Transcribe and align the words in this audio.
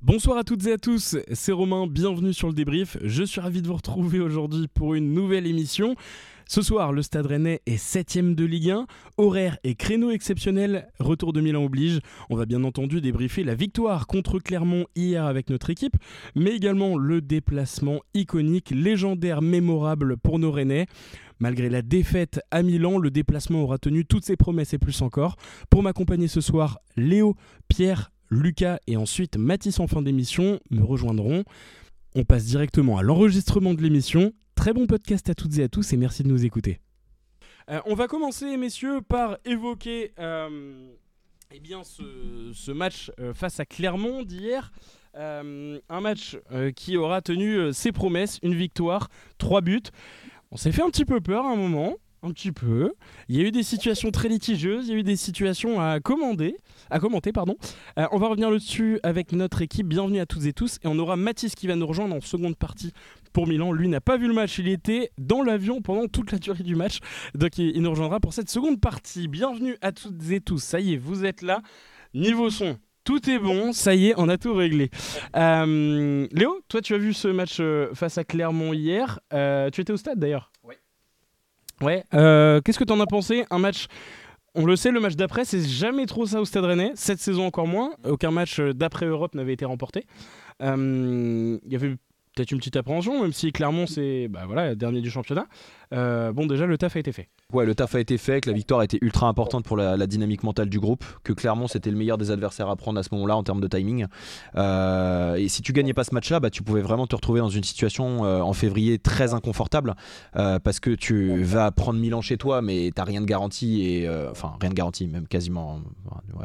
Bonsoir 0.00 0.38
à 0.38 0.44
toutes 0.44 0.64
et 0.68 0.72
à 0.72 0.78
tous, 0.78 1.16
c'est 1.32 1.50
Romain, 1.50 1.88
bienvenue 1.88 2.32
sur 2.32 2.46
le 2.46 2.54
débrief. 2.54 2.96
Je 3.02 3.24
suis 3.24 3.40
ravi 3.40 3.62
de 3.62 3.66
vous 3.66 3.74
retrouver 3.74 4.20
aujourd'hui 4.20 4.68
pour 4.68 4.94
une 4.94 5.12
nouvelle 5.12 5.44
émission. 5.44 5.96
Ce 6.46 6.62
soir, 6.62 6.92
le 6.92 7.02
Stade 7.02 7.26
Rennais 7.26 7.62
est 7.66 7.82
7ème 7.82 8.36
de 8.36 8.44
Ligue 8.44 8.70
1. 8.70 8.86
Horaire 9.16 9.58
et 9.64 9.74
créneau 9.74 10.12
exceptionnel, 10.12 10.88
retour 11.00 11.32
de 11.32 11.40
Milan 11.40 11.64
oblige. 11.64 11.98
On 12.30 12.36
va 12.36 12.46
bien 12.46 12.62
entendu 12.62 13.00
débriefer 13.00 13.42
la 13.42 13.56
victoire 13.56 14.06
contre 14.06 14.38
Clermont 14.38 14.86
hier 14.94 15.24
avec 15.24 15.50
notre 15.50 15.68
équipe, 15.68 15.96
mais 16.36 16.54
également 16.54 16.96
le 16.96 17.20
déplacement 17.20 17.98
iconique, 18.14 18.70
légendaire, 18.70 19.42
mémorable 19.42 20.16
pour 20.16 20.38
nos 20.38 20.52
Rennais. 20.52 20.86
Malgré 21.40 21.68
la 21.68 21.82
défaite 21.82 22.40
à 22.52 22.62
Milan, 22.62 22.98
le 22.98 23.10
déplacement 23.10 23.64
aura 23.64 23.78
tenu 23.78 24.04
toutes 24.04 24.24
ses 24.24 24.36
promesses 24.36 24.74
et 24.74 24.78
plus 24.78 25.02
encore. 25.02 25.34
Pour 25.70 25.82
m'accompagner 25.82 26.28
ce 26.28 26.40
soir, 26.40 26.78
Léo, 26.96 27.34
Pierre, 27.66 28.12
Lucas 28.30 28.78
et 28.86 28.96
ensuite 28.96 29.36
Mathis 29.36 29.80
en 29.80 29.86
fin 29.86 30.02
d'émission 30.02 30.60
me 30.70 30.82
rejoindront. 30.82 31.44
On 32.14 32.24
passe 32.24 32.44
directement 32.44 32.98
à 32.98 33.02
l'enregistrement 33.02 33.74
de 33.74 33.82
l'émission. 33.82 34.32
Très 34.54 34.72
bon 34.72 34.86
podcast 34.86 35.30
à 35.30 35.34
toutes 35.34 35.58
et 35.58 35.62
à 35.62 35.68
tous 35.68 35.92
et 35.92 35.96
merci 35.96 36.22
de 36.22 36.28
nous 36.28 36.44
écouter. 36.44 36.80
Euh, 37.70 37.80
on 37.84 37.94
va 37.94 38.06
commencer, 38.06 38.56
messieurs, 38.56 39.02
par 39.02 39.38
évoquer 39.44 40.12
euh, 40.18 40.88
eh 41.52 41.60
bien, 41.60 41.82
ce, 41.84 42.72
match 42.72 43.10
euh, 43.20 43.34
face 43.34 43.60
à 43.60 43.66
Clermont 43.66 44.22
d'hier. 44.22 44.72
un 45.14 46.00
match 46.00 46.38
qui 46.76 46.96
aura 46.96 47.22
tenu 47.22 47.72
ses 47.72 47.92
promesses, 47.92 48.38
une 48.42 48.54
victoire, 48.54 49.08
trois 49.36 49.60
buts. 49.60 49.90
On 50.50 50.56
s'est 50.56 50.72
fait 50.72 50.82
un 50.82 50.90
petit 50.90 51.04
peu 51.04 51.20
peur 51.20 51.44
à 51.44 51.50
un 51.50 51.56
moment, 51.56 51.96
un 52.22 52.32
petit 52.32 52.52
peu. 52.52 52.92
Il 53.28 53.36
y 53.36 53.40
a 53.40 53.44
eu 53.44 53.50
des 53.50 53.62
situations 53.62 54.10
très 54.10 54.28
litigieuses, 54.28 54.88
il 54.88 54.92
y 54.92 54.96
a 54.96 54.98
eu 54.98 55.02
des 55.02 55.16
situations 55.16 55.80
à 55.80 55.98
à 56.90 57.00
commenter, 57.00 57.32
pardon. 57.32 57.56
Euh, 57.98 58.06
on 58.12 58.18
va 58.18 58.28
revenir 58.28 58.50
là-dessus 58.50 58.98
avec 59.02 59.32
notre 59.32 59.62
équipe. 59.62 59.86
Bienvenue 59.86 60.20
à 60.20 60.26
toutes 60.26 60.46
et 60.46 60.52
tous. 60.52 60.78
Et 60.82 60.86
on 60.86 60.98
aura 60.98 61.16
Mathis 61.16 61.54
qui 61.54 61.66
va 61.66 61.76
nous 61.76 61.86
rejoindre 61.86 62.16
en 62.16 62.20
seconde 62.20 62.56
partie 62.56 62.92
pour 63.32 63.46
Milan. 63.46 63.72
Lui 63.72 63.88
n'a 63.88 64.00
pas 64.00 64.16
vu 64.16 64.26
le 64.26 64.34
match, 64.34 64.58
il 64.58 64.68
était 64.68 65.10
dans 65.18 65.42
l'avion 65.42 65.82
pendant 65.82 66.08
toute 66.08 66.32
la 66.32 66.38
durée 66.38 66.62
du 66.62 66.76
match. 66.76 66.98
Donc 67.34 67.58
il, 67.58 67.80
nous 67.82 67.90
rejoindra 67.90 68.20
pour 68.20 68.32
cette 68.32 68.50
seconde 68.50 68.80
partie. 68.80 69.28
Bienvenue 69.28 69.76
à 69.82 69.92
toutes 69.92 70.30
et 70.30 70.40
tous. 70.40 70.62
Ça 70.62 70.80
y 70.80 70.94
est, 70.94 70.96
vous 70.96 71.24
êtes 71.24 71.42
là. 71.42 71.60
Niveau 72.14 72.48
son, 72.48 72.78
tout 73.04 73.28
est 73.28 73.38
bon, 73.38 73.72
ça 73.72 73.94
y 73.94 74.08
est, 74.08 74.14
on 74.16 74.28
a 74.28 74.38
tout 74.38 74.54
réglé. 74.54 74.90
Euh, 75.36 76.26
Léo, 76.32 76.60
toi 76.68 76.80
tu 76.80 76.94
as 76.94 76.98
vu 76.98 77.12
ce 77.12 77.28
match 77.28 77.58
euh, 77.60 77.94
face 77.94 78.16
à 78.16 78.24
Clermont 78.24 78.72
hier. 78.72 79.20
tu 79.30 79.80
étais 79.80 79.92
au 79.92 79.98
stade 79.98 80.18
d'ailleurs. 80.18 80.50
Ouais. 81.80 82.04
Euh, 82.14 82.60
qu'est-ce 82.60 82.78
que 82.78 82.84
tu 82.84 82.92
en 82.92 83.00
as 83.00 83.06
pensé 83.06 83.44
Un 83.50 83.58
match? 83.58 83.86
On 84.54 84.64
le 84.64 84.76
sait, 84.76 84.90
le 84.90 85.00
match 85.00 85.14
d'après, 85.14 85.44
c'est 85.44 85.66
jamais 85.66 86.06
trop 86.06 86.26
ça 86.26 86.40
au 86.40 86.44
Stade 86.44 86.64
Rennais. 86.64 86.92
Cette 86.94 87.20
saison 87.20 87.46
encore 87.46 87.66
moins. 87.66 87.92
Aucun 88.04 88.30
match 88.30 88.58
euh, 88.58 88.72
d'après 88.72 89.06
Europe 89.06 89.34
n'avait 89.34 89.52
été 89.52 89.64
remporté. 89.64 90.04
Euh, 90.62 91.58
il 91.64 91.72
y 91.72 91.76
avait 91.76 91.96
peut-être 92.34 92.50
une 92.50 92.58
petite 92.58 92.76
appréhension, 92.76 93.22
même 93.22 93.32
si 93.32 93.52
Clermont 93.52 93.86
c'est 93.86 94.28
bah 94.28 94.44
voilà 94.46 94.74
dernier 94.74 95.00
du 95.00 95.10
championnat. 95.10 95.46
Euh, 95.92 96.32
bon, 96.32 96.46
déjà, 96.46 96.66
le 96.66 96.76
taf 96.78 96.96
a 96.96 96.98
été 96.98 97.12
fait. 97.12 97.28
Ouais, 97.52 97.64
le 97.64 97.74
taf 97.74 97.94
a 97.94 98.00
été 98.00 98.18
fait, 98.18 98.42
que 98.42 98.50
la 98.50 98.54
victoire 98.54 98.80
a 98.80 98.84
été 98.84 98.98
ultra 99.00 99.26
importante 99.26 99.64
pour 99.64 99.76
la, 99.76 100.06
dynamique 100.06 100.42
mentale 100.42 100.68
du 100.68 100.78
groupe, 100.78 101.04
que 101.24 101.32
clairement 101.32 101.66
c'était 101.66 101.90
le 101.90 101.96
meilleur 101.96 102.18
des 102.18 102.30
adversaires 102.30 102.68
à 102.68 102.76
prendre 102.76 102.98
à 102.98 103.02
ce 103.02 103.08
moment-là 103.12 103.36
en 103.36 103.42
termes 103.42 103.60
de 103.60 103.66
timing. 103.68 104.06
Euh, 104.56 105.36
et 105.36 105.48
si 105.48 105.62
tu 105.62 105.72
gagnais 105.72 105.94
pas 105.94 106.04
ce 106.04 106.14
match-là, 106.14 106.40
bah, 106.40 106.50
tu 106.50 106.62
pouvais 106.62 106.82
vraiment 106.82 107.06
te 107.06 107.16
retrouver 107.16 107.40
dans 107.40 107.48
une 107.48 107.64
situation 107.64 108.24
euh, 108.24 108.40
en 108.40 108.52
février 108.52 108.98
très 108.98 109.32
inconfortable 109.32 109.94
parce 110.32 110.80
que 110.80 110.90
tu 110.90 111.42
vas 111.42 111.70
prendre 111.70 111.98
Milan 111.98 112.20
chez 112.20 112.36
toi, 112.36 112.62
mais 112.62 112.90
t'as 112.94 113.04
rien 113.04 113.20
de 113.20 113.26
garanti 113.26 113.82
et 113.82 114.08
enfin 114.30 114.54
rien 114.60 114.70
de 114.70 114.74
garanti, 114.74 115.06
même 115.06 115.26
quasiment, 115.26 115.80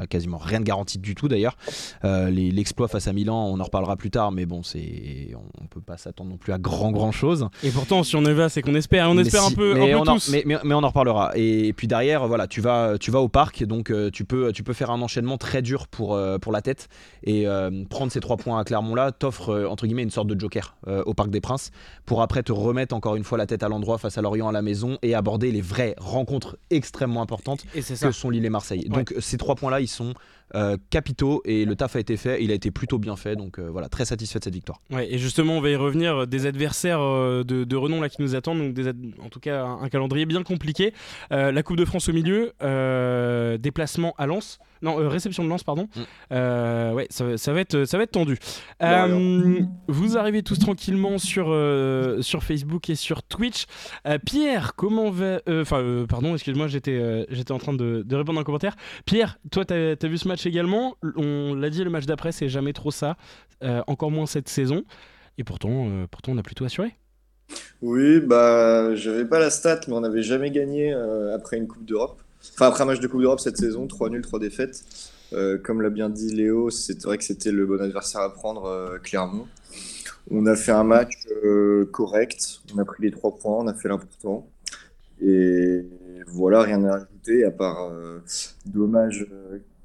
quasiment 0.09 0.37
rien 0.37 0.59
de 0.59 0.65
garanti 0.65 0.99
du 0.99 1.15
tout 1.15 1.27
d'ailleurs. 1.27 1.57
L'exploit 2.03 2.87
face 2.87 3.07
à 3.07 3.13
Milan, 3.13 3.47
on 3.47 3.59
en 3.59 3.63
reparlera 3.63 3.97
plus 3.97 4.11
tard, 4.11 4.31
mais 4.31 4.45
bon, 4.45 4.63
c'est 4.63 5.33
on 5.61 5.67
peut 5.67 5.81
pas 5.81 5.97
s'attendre 5.97 6.31
non 6.31 6.37
plus 6.37 6.53
à 6.53 6.57
grand 6.57 6.91
grand 6.91 7.11
chose. 7.11 7.47
Et 7.63 7.69
pourtant, 7.71 8.03
si 8.03 8.15
on 8.15 8.23
y 8.23 8.33
va, 8.33 8.49
c'est 8.49 8.61
qu'on 8.61 8.75
espère, 8.75 9.09
on 9.09 9.17
espère 9.17 9.32
un 9.37 9.51
peu, 9.51 9.73
mais, 9.73 9.95
on 9.95 10.03
tous. 10.03 10.29
En, 10.29 10.31
mais, 10.31 10.57
mais, 10.63 10.73
on 10.73 10.83
en 10.83 10.87
reparlera. 10.87 11.31
Et, 11.35 11.73
puis 11.73 11.87
derrière, 11.87 12.27
voilà, 12.27 12.47
tu 12.47 12.61
vas, 12.61 12.97
tu 12.97 13.11
vas 13.11 13.19
au 13.19 13.29
parc, 13.29 13.63
donc 13.63 13.91
euh, 13.91 14.09
tu, 14.11 14.25
peux, 14.25 14.51
tu 14.51 14.63
peux 14.63 14.73
faire 14.73 14.91
un 14.91 15.01
enchaînement 15.01 15.37
très 15.37 15.61
dur 15.61 15.87
pour, 15.87 16.15
euh, 16.15 16.37
pour 16.37 16.51
la 16.51 16.61
tête. 16.61 16.89
Et 17.23 17.47
euh, 17.47 17.83
prendre 17.89 18.11
ces 18.11 18.19
trois 18.19 18.37
points 18.37 18.59
à 18.59 18.63
Clermont-là 18.63 19.11
t'offre, 19.11 19.67
entre 19.69 19.85
guillemets, 19.85 20.03
une 20.03 20.11
sorte 20.11 20.27
de 20.27 20.39
joker 20.39 20.75
au 21.05 21.13
Parc 21.13 21.29
des 21.29 21.41
Princes 21.41 21.71
pour 22.05 22.21
après 22.21 22.43
te 22.43 22.51
remettre 22.51 22.95
encore 22.95 23.15
une 23.15 23.23
fois 23.23 23.37
la 23.37 23.45
tête 23.45 23.63
à 23.63 23.69
l'endroit 23.69 23.97
face 23.97 24.17
à 24.17 24.21
Lorient 24.21 24.49
à 24.49 24.51
la 24.51 24.61
maison 24.61 24.97
et 25.01 25.15
aborder 25.15 25.51
les 25.51 25.61
vraies 25.61 25.95
rencontres 25.97 26.57
extrêmement 26.69 27.21
importantes 27.21 27.65
que 27.73 28.11
sont 28.11 28.29
Lille 28.29 28.45
et 28.45 28.49
Marseille. 28.49 28.85
Donc 28.89 29.13
ces 29.19 29.37
trois 29.37 29.55
points-là, 29.55 29.81
ils 29.81 29.87
sont 29.87 30.13
euh, 30.55 30.77
capitaux 30.89 31.41
et 31.45 31.65
le 31.65 31.75
taf 31.75 31.95
a 31.95 31.99
été 31.99 32.15
fait, 32.15 32.43
il 32.43 32.51
a 32.51 32.53
été 32.53 32.69
plutôt 32.69 32.99
bien 32.99 33.15
fait, 33.15 33.35
donc 33.35 33.57
euh, 33.57 33.69
voilà, 33.71 33.89
très 33.89 34.05
satisfait 34.05 34.39
de 34.39 34.43
cette 34.43 34.53
victoire. 34.53 34.79
Ouais, 34.91 35.11
et 35.11 35.17
justement, 35.17 35.57
on 35.57 35.61
va 35.61 35.69
y 35.69 35.75
revenir, 35.75 36.15
euh, 36.15 36.25
des 36.27 36.45
adversaires 36.45 36.99
de, 36.99 37.75
renom 37.75 38.01
là 38.01 38.09
qui 38.09 38.21
nous 38.21 38.35
attendent, 38.35 38.73
donc 38.73 38.95
en 39.23 39.29
tout 39.29 39.39
cas 39.39 39.65
un, 39.65 39.89
calendrier 39.89 40.25
bien 40.25 40.43
compliqué. 40.43 40.93
la 41.31 41.63
Coupe 41.63 41.77
de 41.77 41.85
France 41.85 42.09
au 42.09 42.13
milieu, 42.13 42.53
déplacement 43.57 44.13
à 44.17 44.27
Lens. 44.27 44.59
Non, 44.83 44.99
euh, 44.99 45.07
réception 45.07 45.43
de 45.45 45.49
lance, 45.49 45.63
pardon. 45.63 45.87
Mm. 45.95 46.01
Euh, 46.33 46.93
ouais, 46.93 47.07
ça, 47.09 47.23
va 47.25 47.59
être, 47.61 47.85
ça 47.85 47.97
va 47.97 48.03
être 48.03 48.11
tendu. 48.11 48.37
Euh, 48.83 49.61
vous 49.87 50.17
arrivez 50.17 50.43
tous 50.43 50.59
tranquillement 50.59 51.17
sur, 51.17 51.45
sur 52.21 52.43
Facebook 52.43 52.89
et 52.89 52.95
sur 52.95 53.23
Twitch. 53.23 53.65
Pierre, 54.25 54.75
comment 54.75 55.09
va. 55.09 55.39
Enfin, 55.49 56.05
pardon, 56.07 56.33
excuse-moi, 56.33 56.67
j'étais 56.67 57.25
j'étais 57.29 57.53
en 57.53 57.57
train 57.57 57.73
de, 57.73 58.05
répondre 58.11 58.39
à 58.39 58.41
un 58.41 58.45
commentaire. 58.45 58.75
Pierre, 59.05 59.39
toi, 59.49 59.63
tu 59.65 59.73
as, 59.73 60.07
vu 60.07 60.17
ce 60.17 60.27
match 60.27 60.45
également? 60.45 60.95
On 61.15 61.55
l'a 61.55 61.69
dit, 61.69 61.83
le 61.83 61.89
match 61.89 62.05
d'après, 62.05 62.33
c'est 62.33 62.49
jamais 62.49 62.73
trop 62.73 62.91
ça. 62.91 63.15
encore 63.87 64.11
moins 64.11 64.25
cette 64.25 64.49
saison. 64.49 64.83
Et 65.37 65.43
pourtant, 65.43 65.87
pourtant 66.11 66.33
on 66.33 66.37
a 66.37 66.43
plutôt 66.43 66.65
assuré. 66.65 66.95
Oui, 67.81 68.19
bah, 68.19 68.95
j'avais 68.95 69.25
pas 69.25 69.39
la 69.39 69.49
stat, 69.49 69.81
mais 69.87 69.93
on 69.93 70.01
n'avait 70.01 70.23
jamais 70.23 70.51
gagné 70.51 70.93
après 71.33 71.57
une 71.57 71.67
Coupe 71.67 71.85
d'Europe. 71.85 72.21
Enfin, 72.51 72.67
après 72.67 72.83
un 72.83 72.85
match 72.85 72.99
de 72.99 73.07
Coupe 73.07 73.21
d'Europe 73.21 73.39
cette 73.39 73.57
saison, 73.57 73.87
3 73.87 74.09
nuls, 74.09 74.21
3 74.21 74.39
défaites. 74.39 74.83
Euh, 75.33 75.57
comme 75.57 75.81
l'a 75.81 75.89
bien 75.89 76.09
dit 76.09 76.33
Léo, 76.33 76.69
c'est 76.69 77.01
vrai 77.03 77.17
que 77.17 77.23
c'était 77.23 77.51
le 77.51 77.65
bon 77.65 77.81
adversaire 77.81 78.21
à 78.21 78.31
prendre, 78.31 78.65
euh, 78.65 78.99
clairement. 78.99 79.47
On 80.29 80.45
a 80.45 80.55
fait 80.55 80.71
un 80.71 80.83
match 80.83 81.13
euh, 81.43 81.89
correct, 81.91 82.61
on 82.73 82.77
a 82.77 82.85
pris 82.85 83.03
les 83.03 83.11
3 83.11 83.35
points, 83.37 83.57
on 83.57 83.67
a 83.67 83.73
fait 83.73 83.89
l'important. 83.89 84.47
Et 85.21 85.85
voilà, 86.27 86.61
rien 86.61 86.83
à 86.83 86.95
ajouter, 86.95 87.45
à 87.45 87.51
part 87.51 87.91
dommage 88.65 89.25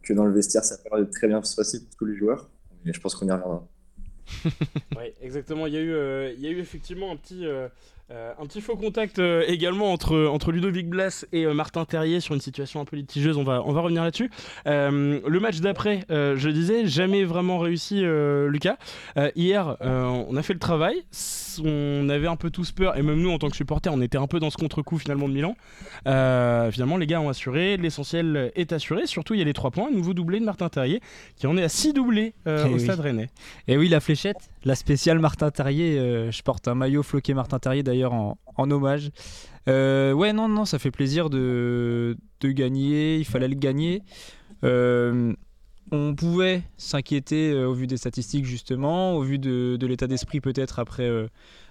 que 0.03 0.13
dans 0.13 0.25
le 0.25 0.33
vestiaire, 0.33 0.65
ça 0.65 0.77
pas 0.79 1.03
très 1.05 1.29
bien 1.29 1.43
se 1.43 1.55
passer 1.55 1.81
pour 1.81 1.97
tous 1.97 2.05
les 2.07 2.17
joueurs. 2.17 2.49
Mais 2.85 2.93
je 2.93 3.01
pense 3.01 3.15
qu'on 3.15 3.27
y 3.27 3.31
reviendra. 3.31 3.67
oui, 4.97 5.13
exactement. 5.23 5.67
Il 5.67 5.75
y, 5.75 5.77
a 5.77 5.81
eu, 5.81 6.35
il 6.35 6.41
y 6.41 6.47
a 6.47 6.51
eu 6.51 6.59
effectivement 6.59 7.13
un 7.13 7.17
petit, 7.17 7.47
euh, 8.11 8.33
un 8.41 8.47
petit 8.47 8.63
faux 8.63 8.75
contact 8.75 9.19
euh, 9.19 9.45
également 9.49 9.93
entre, 9.93 10.29
entre 10.29 10.51
Ludovic 10.51 10.89
Blas 10.89 11.27
et 11.31 11.45
euh, 11.45 11.53
Martin 11.53 11.85
Terrier 11.85 12.21
sur 12.21 12.35
une 12.35 12.41
situation 12.41 12.81
un 12.81 12.87
peu 12.87 12.97
litigieuse, 12.97 13.37
on 13.37 13.45
va, 13.45 13.63
on 13.67 13.73
va 13.73 13.83
revenir 13.83 14.03
là-dessus. 14.03 14.31
le 14.65 15.39
match 15.39 15.61
d'après, 15.61 16.05
je 16.09 16.49
disais, 16.49 16.87
jamais 16.87 17.25
vraiment 17.25 17.59
réussi 17.59 18.03
Lucas. 18.47 18.77
hier, 19.37 19.77
on 19.81 20.37
a 20.37 20.43
fait 20.43 20.55
le 20.55 20.59
travail, 20.59 21.05
on 21.63 22.09
avait 22.09 22.27
un 22.27 22.37
peu 22.37 22.51
tous 22.51 22.73
peur, 22.73 22.97
et 22.97 23.03
même 23.03 23.21
nous 23.21 23.31
en 23.31 23.39
tant 23.39 23.51
que 23.51 23.57
supporters, 23.57 23.93
on 23.93 24.01
était 24.01 24.19
un 24.19 24.27
peu 24.27 24.41
dans 24.41 24.51
ce 24.51 24.57
contre-coup 24.57 24.99
finalement 24.99 25.29
de 25.29 25.35
Milan. 25.35 25.55
finalement, 26.05 26.97
les 26.97 27.07
gars 27.07 27.21
ont 27.21 27.29
assuré, 27.29 27.77
l'essentiel 27.77 28.53
est 28.55 28.73
assuré, 28.73 29.07
surtout 29.07 29.35
il 29.35 29.39
y 29.39 29.43
a 29.43 29.47
les 29.47 29.53
3 29.53 29.71
points, 29.71 29.91
nouveau 29.91 30.15
doublé 30.15 30.41
de 30.41 30.45
Martin 30.45 30.69
Terrier, 30.69 31.01
qui 31.37 31.47
en 31.47 31.57
est 31.57 31.63
à 31.63 31.69
6 31.69 31.93
doublés 31.93 32.35
eh 32.47 32.65
au 32.73 32.79
Stade 32.79 33.01
Rennais. 33.01 33.29
Et 33.67 33.77
oui, 33.77 33.89
la 33.89 34.01
fléchette, 34.01 34.51
la 34.65 34.75
spéciale 34.75 35.19
Martin 35.19 35.51
Terrier, 35.51 36.31
je 36.31 36.43
porte 36.43 36.69
un 36.69 36.75
maillot 36.75 37.03
floqué 37.03 37.35
Martin 37.35 37.59
Terrier 37.59 37.83
d'ailleurs 37.83 37.98
en, 38.05 38.39
hommage. 38.57 39.11
Euh, 39.69 40.13
ouais, 40.13 40.33
non, 40.33 40.49
non, 40.49 40.65
ça 40.65 40.79
fait 40.79 40.91
plaisir 40.91 41.31
de, 41.31 42.17
gagner. 42.43 43.19
Il 43.19 43.25
fallait 43.25 43.49
le 43.49 43.55
gagner. 43.55 44.03
Euh, 44.65 45.33
on 45.91 46.15
pouvait 46.15 46.63
s'inquiéter 46.77 47.53
euh, 47.53 47.69
au 47.69 47.73
vu 47.73 47.87
des 47.87 47.97
statistiques 47.97 48.45
justement, 48.45 49.15
au 49.15 49.23
vu 49.23 49.39
de, 49.39 49.79
l'état 49.87 50.07
d'esprit 50.07 50.41
peut-être 50.41 50.79
après, 50.79 51.11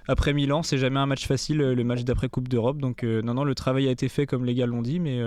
après 0.08 0.34
Milan. 0.34 0.64
C'est 0.64 0.78
jamais 0.78 1.00
un 1.00 1.06
match 1.06 1.28
facile, 1.28 1.58
le 1.58 1.84
match 1.84 2.04
d'après 2.04 2.30
Coupe 2.30 2.48
d'Europe. 2.48 2.78
Donc 2.80 3.04
non, 3.04 3.34
non, 3.34 3.44
le 3.44 3.56
travail 3.56 3.88
a 3.88 3.92
été 3.92 4.10
fait 4.10 4.26
comme 4.26 4.46
les 4.46 4.56
gars 4.56 4.66
l'ont 4.66 4.82
dit. 4.82 5.00
Mais 5.00 5.22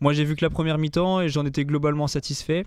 moi 0.00 0.12
j'ai 0.12 0.24
vu 0.24 0.36
que 0.36 0.44
la 0.44 0.50
première 0.50 0.78
mi-temps 0.78 1.20
et 1.20 1.28
j'en 1.28 1.46
étais 1.46 1.64
globalement 1.64 2.06
satisfait. 2.06 2.64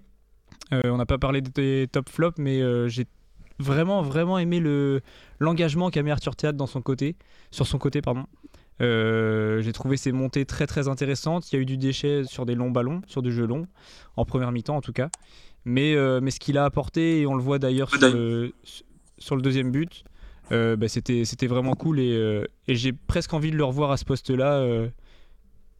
on 0.72 0.98
n'a 0.98 1.06
pas 1.06 1.18
parlé 1.18 1.42
des 1.42 1.88
top 1.92 2.10
flops, 2.10 2.38
mais 2.38 2.62
j'ai 2.90 3.06
vraiment, 3.62 4.02
vraiment 4.02 4.38
aimé 4.38 4.60
le, 4.60 5.02
l'engagement 5.40 5.90
qu'a 5.90 6.04
mis 6.04 6.12
Arthur 6.12 6.36
Théâtre 6.36 6.58
dans 6.58 6.68
son 6.68 6.82
côté, 6.82 7.16
sur 7.52 7.68
son 7.68 7.78
côté. 7.78 8.02
pardon. 8.02 8.26
Euh, 8.82 9.62
j'ai 9.62 9.74
trouvé 9.74 9.96
ses 9.96 10.12
montées 10.12 10.46
très 10.46 10.66
très 10.68 10.88
intéressantes. 10.88 11.52
Il 11.52 11.56
y 11.56 11.60
a 11.60 11.62
eu 11.62 11.66
du 11.66 11.78
déchet 11.78 12.24
sur 12.24 12.46
des 12.46 12.56
longs 12.56 12.72
ballons, 12.72 13.02
sur 13.08 13.22
du 13.22 13.32
jeu 13.32 13.46
long, 13.46 13.68
en 14.18 14.26
première 14.26 14.52
mi-temps 14.52 14.76
en 14.76 14.82
tout 14.82 14.94
cas. 14.94 15.10
Mais, 15.66 15.94
euh, 15.96 16.20
mais 16.22 16.32
ce 16.32 16.40
qu'il 16.40 16.58
a 16.58 16.66
apporté, 16.66 17.22
et 17.22 17.28
on 17.28 17.36
le 17.36 17.44
voit 17.44 17.60
d'ailleurs 17.60 17.90
sur 17.92 18.10
le, 18.12 18.54
sur 19.20 19.36
le 19.36 19.44
deuxième 19.44 19.72
but, 19.72 20.04
euh, 20.52 20.76
bah, 20.76 20.88
c'était, 20.88 21.26
c'était 21.26 21.46
vraiment 21.46 21.76
cool 21.76 22.00
et, 22.00 22.44
et, 22.68 22.76
j'ai 22.76 22.92
presque 22.92 23.34
envie 23.34 23.52
de 23.52 23.58
le 23.58 23.64
revoir 23.64 23.92
à 23.92 23.98
ce 23.98 24.06
poste-là. 24.06 24.88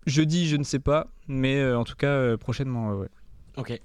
jeudi, 0.06 0.48
je 0.48 0.58
ne 0.58 0.64
sais 0.64 0.80
pas, 0.80 1.08
mais 1.28 1.74
en 1.74 1.84
tout 1.84 1.96
cas 1.96 2.38
prochainement. 2.38 2.94
Ouais. 2.94 3.08
Ok. 3.58 3.80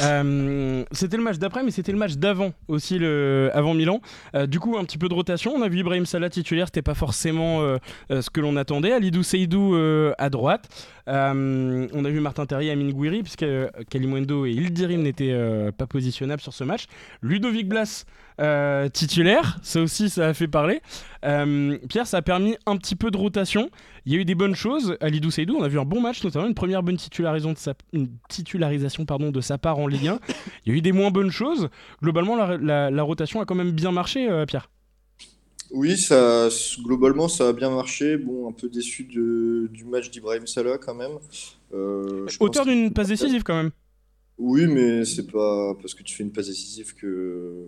Euh, 0.00 0.84
c'était 0.92 1.16
le 1.16 1.22
match 1.22 1.38
d'après, 1.38 1.64
mais 1.64 1.72
c'était 1.72 1.90
le 1.90 1.98
match 1.98 2.14
d'avant 2.14 2.52
aussi, 2.68 2.96
avant 3.52 3.74
Milan. 3.74 4.00
Euh, 4.34 4.46
du 4.46 4.60
coup, 4.60 4.78
un 4.78 4.84
petit 4.84 4.98
peu 4.98 5.08
de 5.08 5.14
rotation. 5.14 5.52
On 5.54 5.62
a 5.62 5.68
vu 5.68 5.80
Ibrahim 5.80 6.06
Salah 6.06 6.30
titulaire, 6.30 6.66
c'était 6.66 6.82
pas 6.82 6.94
forcément 6.94 7.60
euh, 7.62 7.78
ce 8.08 8.30
que 8.30 8.40
l'on 8.40 8.56
attendait. 8.56 8.92
Alidou 8.92 9.22
Seydou 9.22 9.74
à 10.18 10.30
droite. 10.30 10.68
on 11.06 12.04
a 12.04 12.08
vu 12.08 12.20
Martin 12.20 12.46
Terrier, 12.46 12.70
Amine 12.70 12.92
Gouiri, 12.92 13.22
puisque 13.22 13.46
Kalimundo 13.90 14.46
et 14.46 14.52
Ildirim 14.52 15.02
n'étaient 15.02 15.36
pas 15.76 15.86
positionnables 15.86 16.42
sur 16.42 16.54
ce 16.54 16.64
match. 16.64 16.86
Ludovic 17.22 17.68
Blas 17.68 18.04
titulaire, 18.92 19.58
ça 19.62 19.80
aussi, 19.80 20.10
ça 20.10 20.28
a 20.28 20.34
fait 20.34 20.48
parler. 20.48 20.80
Pierre, 21.22 22.06
ça 22.06 22.18
a 22.18 22.22
permis 22.22 22.56
un 22.66 22.76
petit 22.76 22.96
peu 22.96 23.10
de 23.10 23.16
rotation. 23.16 23.70
Il 24.08 24.12
y 24.14 24.16
a 24.16 24.20
eu 24.20 24.24
des 24.24 24.34
bonnes 24.34 24.54
choses. 24.54 24.96
Alidou 25.00 25.30
Seydou, 25.30 25.56
on 25.58 25.62
a 25.62 25.68
vu 25.68 25.78
un 25.78 25.84
bon 25.84 26.00
match, 26.00 26.24
notamment 26.24 26.46
une 26.46 26.54
première 26.54 26.82
bonne 26.82 26.96
titularisation 26.96 27.52
de 27.52 27.58
sa, 27.58 27.74
une 27.92 28.08
titularisation 28.30 29.04
pardon, 29.04 29.30
de 29.30 29.42
sa 29.42 29.58
part 29.58 29.78
en 29.78 29.86
Ligue 29.86 30.08
1. 30.08 30.18
Il 30.64 30.72
y 30.72 30.74
a 30.74 30.78
eu 30.78 30.80
des 30.80 30.92
moins 30.92 31.10
bonnes 31.10 31.30
choses. 31.30 31.68
Globalement, 32.02 32.34
la, 32.36 33.02
rotation 33.02 33.42
a 33.42 33.44
quand 33.44 33.54
même 33.54 33.72
bien 33.72 33.92
marché, 33.92 34.26
euh, 34.30 34.46
Pierre. 34.46 34.70
Oui, 35.70 35.98
ça, 35.98 36.48
globalement, 36.82 37.28
ça 37.28 37.48
a 37.48 37.52
bien 37.52 37.68
marché. 37.68 38.16
Bon, 38.16 38.48
un 38.48 38.52
peu 38.52 38.70
déçu 38.70 39.04
du 39.04 39.84
match 39.84 40.10
d'Ibrahim 40.10 40.46
Salah 40.46 40.78
quand 40.78 40.94
même. 40.94 41.18
Euh, 41.74 42.26
Auteur 42.40 42.64
d'une 42.64 42.92
passe 42.94 43.08
décisive 43.08 43.42
quand 43.42 43.56
même. 43.56 43.72
Oui, 44.38 44.66
mais 44.66 45.04
c'est 45.04 45.30
pas 45.30 45.74
parce 45.74 45.92
que 45.92 46.02
tu 46.02 46.14
fais 46.14 46.22
une 46.22 46.32
passe 46.32 46.46
décisive 46.46 46.94
que 46.94 47.66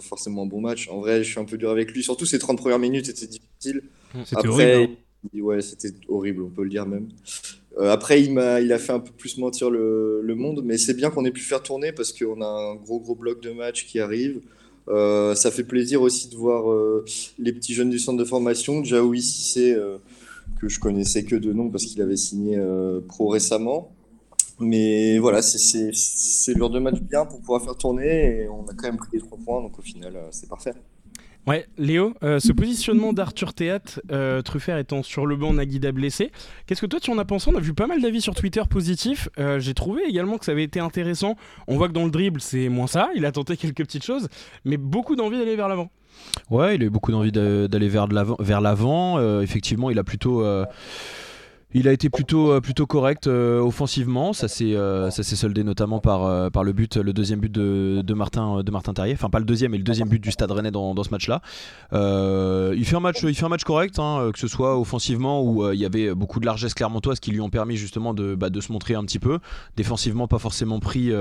forcément 0.00 0.42
un 0.42 0.46
bon 0.46 0.60
match. 0.60 0.88
En 0.88 1.00
vrai, 1.00 1.22
je 1.22 1.30
suis 1.30 1.40
un 1.40 1.44
peu 1.44 1.58
dur 1.58 1.70
avec 1.70 1.92
lui. 1.92 2.02
Surtout 2.02 2.26
ces 2.26 2.38
30 2.38 2.58
premières 2.58 2.78
minutes 2.78 3.08
étaient 3.08 3.26
difficiles. 3.26 3.82
C'était 4.24 4.48
horrible. 4.48 4.92
Hein. 4.92 4.96
Ouais, 5.40 5.60
c'était 5.60 5.90
horrible, 6.08 6.42
on 6.42 6.48
peut 6.48 6.62
le 6.62 6.70
dire 6.70 6.86
même. 6.86 7.08
Euh, 7.78 7.90
après, 7.92 8.22
il 8.22 8.36
a, 8.38 8.60
il 8.60 8.72
a 8.72 8.78
fait 8.78 8.92
un 8.92 9.00
peu 9.00 9.12
plus 9.12 9.38
mentir 9.38 9.70
le, 9.70 10.22
le 10.22 10.34
monde, 10.34 10.62
mais 10.64 10.78
c'est 10.78 10.94
bien 10.94 11.10
qu'on 11.10 11.24
ait 11.24 11.30
pu 11.30 11.42
faire 11.42 11.62
tourner 11.62 11.92
parce 11.92 12.12
qu'on 12.12 12.40
a 12.40 12.46
un 12.46 12.74
gros 12.76 13.00
gros 13.00 13.14
bloc 13.14 13.42
de 13.42 13.50
match 13.50 13.86
qui 13.86 14.00
arrive. 14.00 14.40
Euh, 14.88 15.34
ça 15.34 15.50
fait 15.50 15.62
plaisir 15.62 16.02
aussi 16.02 16.28
de 16.28 16.36
voir 16.36 16.70
euh, 16.70 17.04
les 17.38 17.52
petits 17.52 17.74
jeunes 17.74 17.90
du 17.90 17.98
centre 17.98 18.18
de 18.18 18.24
formation. 18.24 18.82
Jaoui 18.82 19.22
Sissé, 19.22 19.76
que 20.60 20.68
je 20.68 20.80
connaissais 20.80 21.24
que 21.24 21.36
de 21.36 21.52
nom 21.52 21.68
parce 21.70 21.84
qu'il 21.84 22.00
avait 22.02 22.16
signé 22.16 22.58
pro 23.06 23.28
récemment. 23.28 23.92
Mais 24.60 25.18
voilà, 25.18 25.42
c'est 25.42 26.52
le 26.52 26.58
genre 26.58 26.70
de 26.70 26.78
match 26.78 27.00
bien 27.00 27.24
pour 27.24 27.40
pouvoir 27.40 27.62
faire 27.62 27.76
tourner 27.76 28.42
et 28.42 28.48
on 28.48 28.64
a 28.64 28.74
quand 28.74 28.86
même 28.86 28.98
pris 28.98 29.10
les 29.14 29.20
trois 29.20 29.38
points, 29.38 29.62
donc 29.62 29.78
au 29.78 29.82
final, 29.82 30.12
c'est 30.30 30.48
parfait. 30.48 30.74
Ouais, 31.46 31.66
Léo, 31.78 32.14
euh, 32.22 32.38
ce 32.38 32.52
positionnement 32.52 33.14
d'Arthur 33.14 33.54
Théâtre, 33.54 34.00
euh, 34.12 34.42
Truffert 34.42 34.76
étant 34.76 35.02
sur 35.02 35.24
le 35.24 35.36
banc, 35.36 35.54
Naguida 35.54 35.90
blessé, 35.90 36.32
qu'est-ce 36.66 36.82
que 36.82 36.86
toi 36.86 37.00
tu 37.00 37.10
en 37.10 37.18
as 37.18 37.24
pensé? 37.24 37.50
On 37.50 37.56
a 37.56 37.60
vu 37.60 37.72
pas 37.72 37.86
mal 37.86 38.02
d'avis 38.02 38.20
sur 38.20 38.34
Twitter 38.34 38.62
positifs. 38.68 39.28
Euh, 39.38 39.58
j'ai 39.58 39.72
trouvé 39.72 40.02
également 40.06 40.36
que 40.36 40.44
ça 40.44 40.52
avait 40.52 40.64
été 40.64 40.80
intéressant. 40.80 41.36
On 41.66 41.76
voit 41.76 41.88
que 41.88 41.94
dans 41.94 42.04
le 42.04 42.10
dribble, 42.10 42.42
c'est 42.42 42.68
moins 42.68 42.86
ça. 42.86 43.08
Il 43.16 43.24
a 43.24 43.32
tenté 43.32 43.56
quelques 43.56 43.78
petites 43.78 44.04
choses, 44.04 44.28
mais 44.66 44.76
beaucoup 44.76 45.16
d'envie 45.16 45.38
d'aller 45.38 45.56
vers 45.56 45.68
l'avant. 45.68 45.90
Ouais, 46.50 46.74
il 46.74 46.82
a 46.82 46.86
eu 46.86 46.90
beaucoup 46.90 47.10
d'envie 47.10 47.32
d'aller 47.32 47.88
vers 47.88 48.06
l'avant. 48.06 49.40
effectivement, 49.40 49.90
il 49.90 49.98
a 49.98 50.04
plutôt 50.04 50.44
il 51.72 51.86
a 51.86 51.92
été 51.92 52.10
plutôt, 52.10 52.50
euh, 52.50 52.60
plutôt 52.60 52.86
correct 52.86 53.26
euh, 53.26 53.60
offensivement. 53.60 54.32
Ça 54.32 54.48
s'est 54.48 54.74
euh, 54.74 55.10
ça 55.10 55.22
s'est 55.22 55.36
soldé 55.36 55.62
notamment 55.62 56.00
par, 56.00 56.50
par 56.50 56.64
le 56.64 56.72
but, 56.72 56.96
le 56.96 57.12
deuxième 57.12 57.40
but 57.40 57.52
de, 57.52 58.02
de, 58.04 58.14
Martin, 58.14 58.62
de 58.62 58.70
Martin 58.70 58.92
Terrier. 58.92 59.14
Enfin, 59.14 59.30
pas 59.30 59.38
le 59.38 59.44
deuxième, 59.44 59.72
mais 59.72 59.78
le 59.78 59.84
deuxième 59.84 60.08
but 60.08 60.20
du 60.20 60.30
Stade 60.30 60.50
Rennais 60.50 60.70
dans, 60.70 60.94
dans 60.94 61.04
ce 61.04 61.10
match-là. 61.10 61.42
il, 61.92 62.84
fait 62.84 62.96
un 62.96 63.00
match, 63.00 63.22
il 63.22 63.34
fait 63.34 63.44
un 63.44 63.48
match 63.48 63.64
correct, 63.64 63.98
hein, 63.98 64.30
que 64.32 64.38
ce 64.38 64.48
soit 64.48 64.78
offensivement 64.78 65.42
où 65.42 65.70
il 65.72 65.78
y 65.78 65.84
avait 65.84 66.14
beaucoup 66.14 66.40
de 66.40 66.46
largesse 66.46 66.74
clermontoise 66.74 67.20
qui 67.20 67.30
lui 67.30 67.40
ont 67.40 67.50
permis 67.50 67.76
justement 67.76 68.14
de, 68.14 68.34
bah, 68.34 68.50
de 68.50 68.60
se 68.60 68.72
montrer 68.72 68.94
un 68.94 69.04
petit 69.04 69.18
peu. 69.18 69.38
Défensivement, 69.76 70.26
pas 70.26 70.38
forcément 70.38 70.80
pris, 70.80 71.12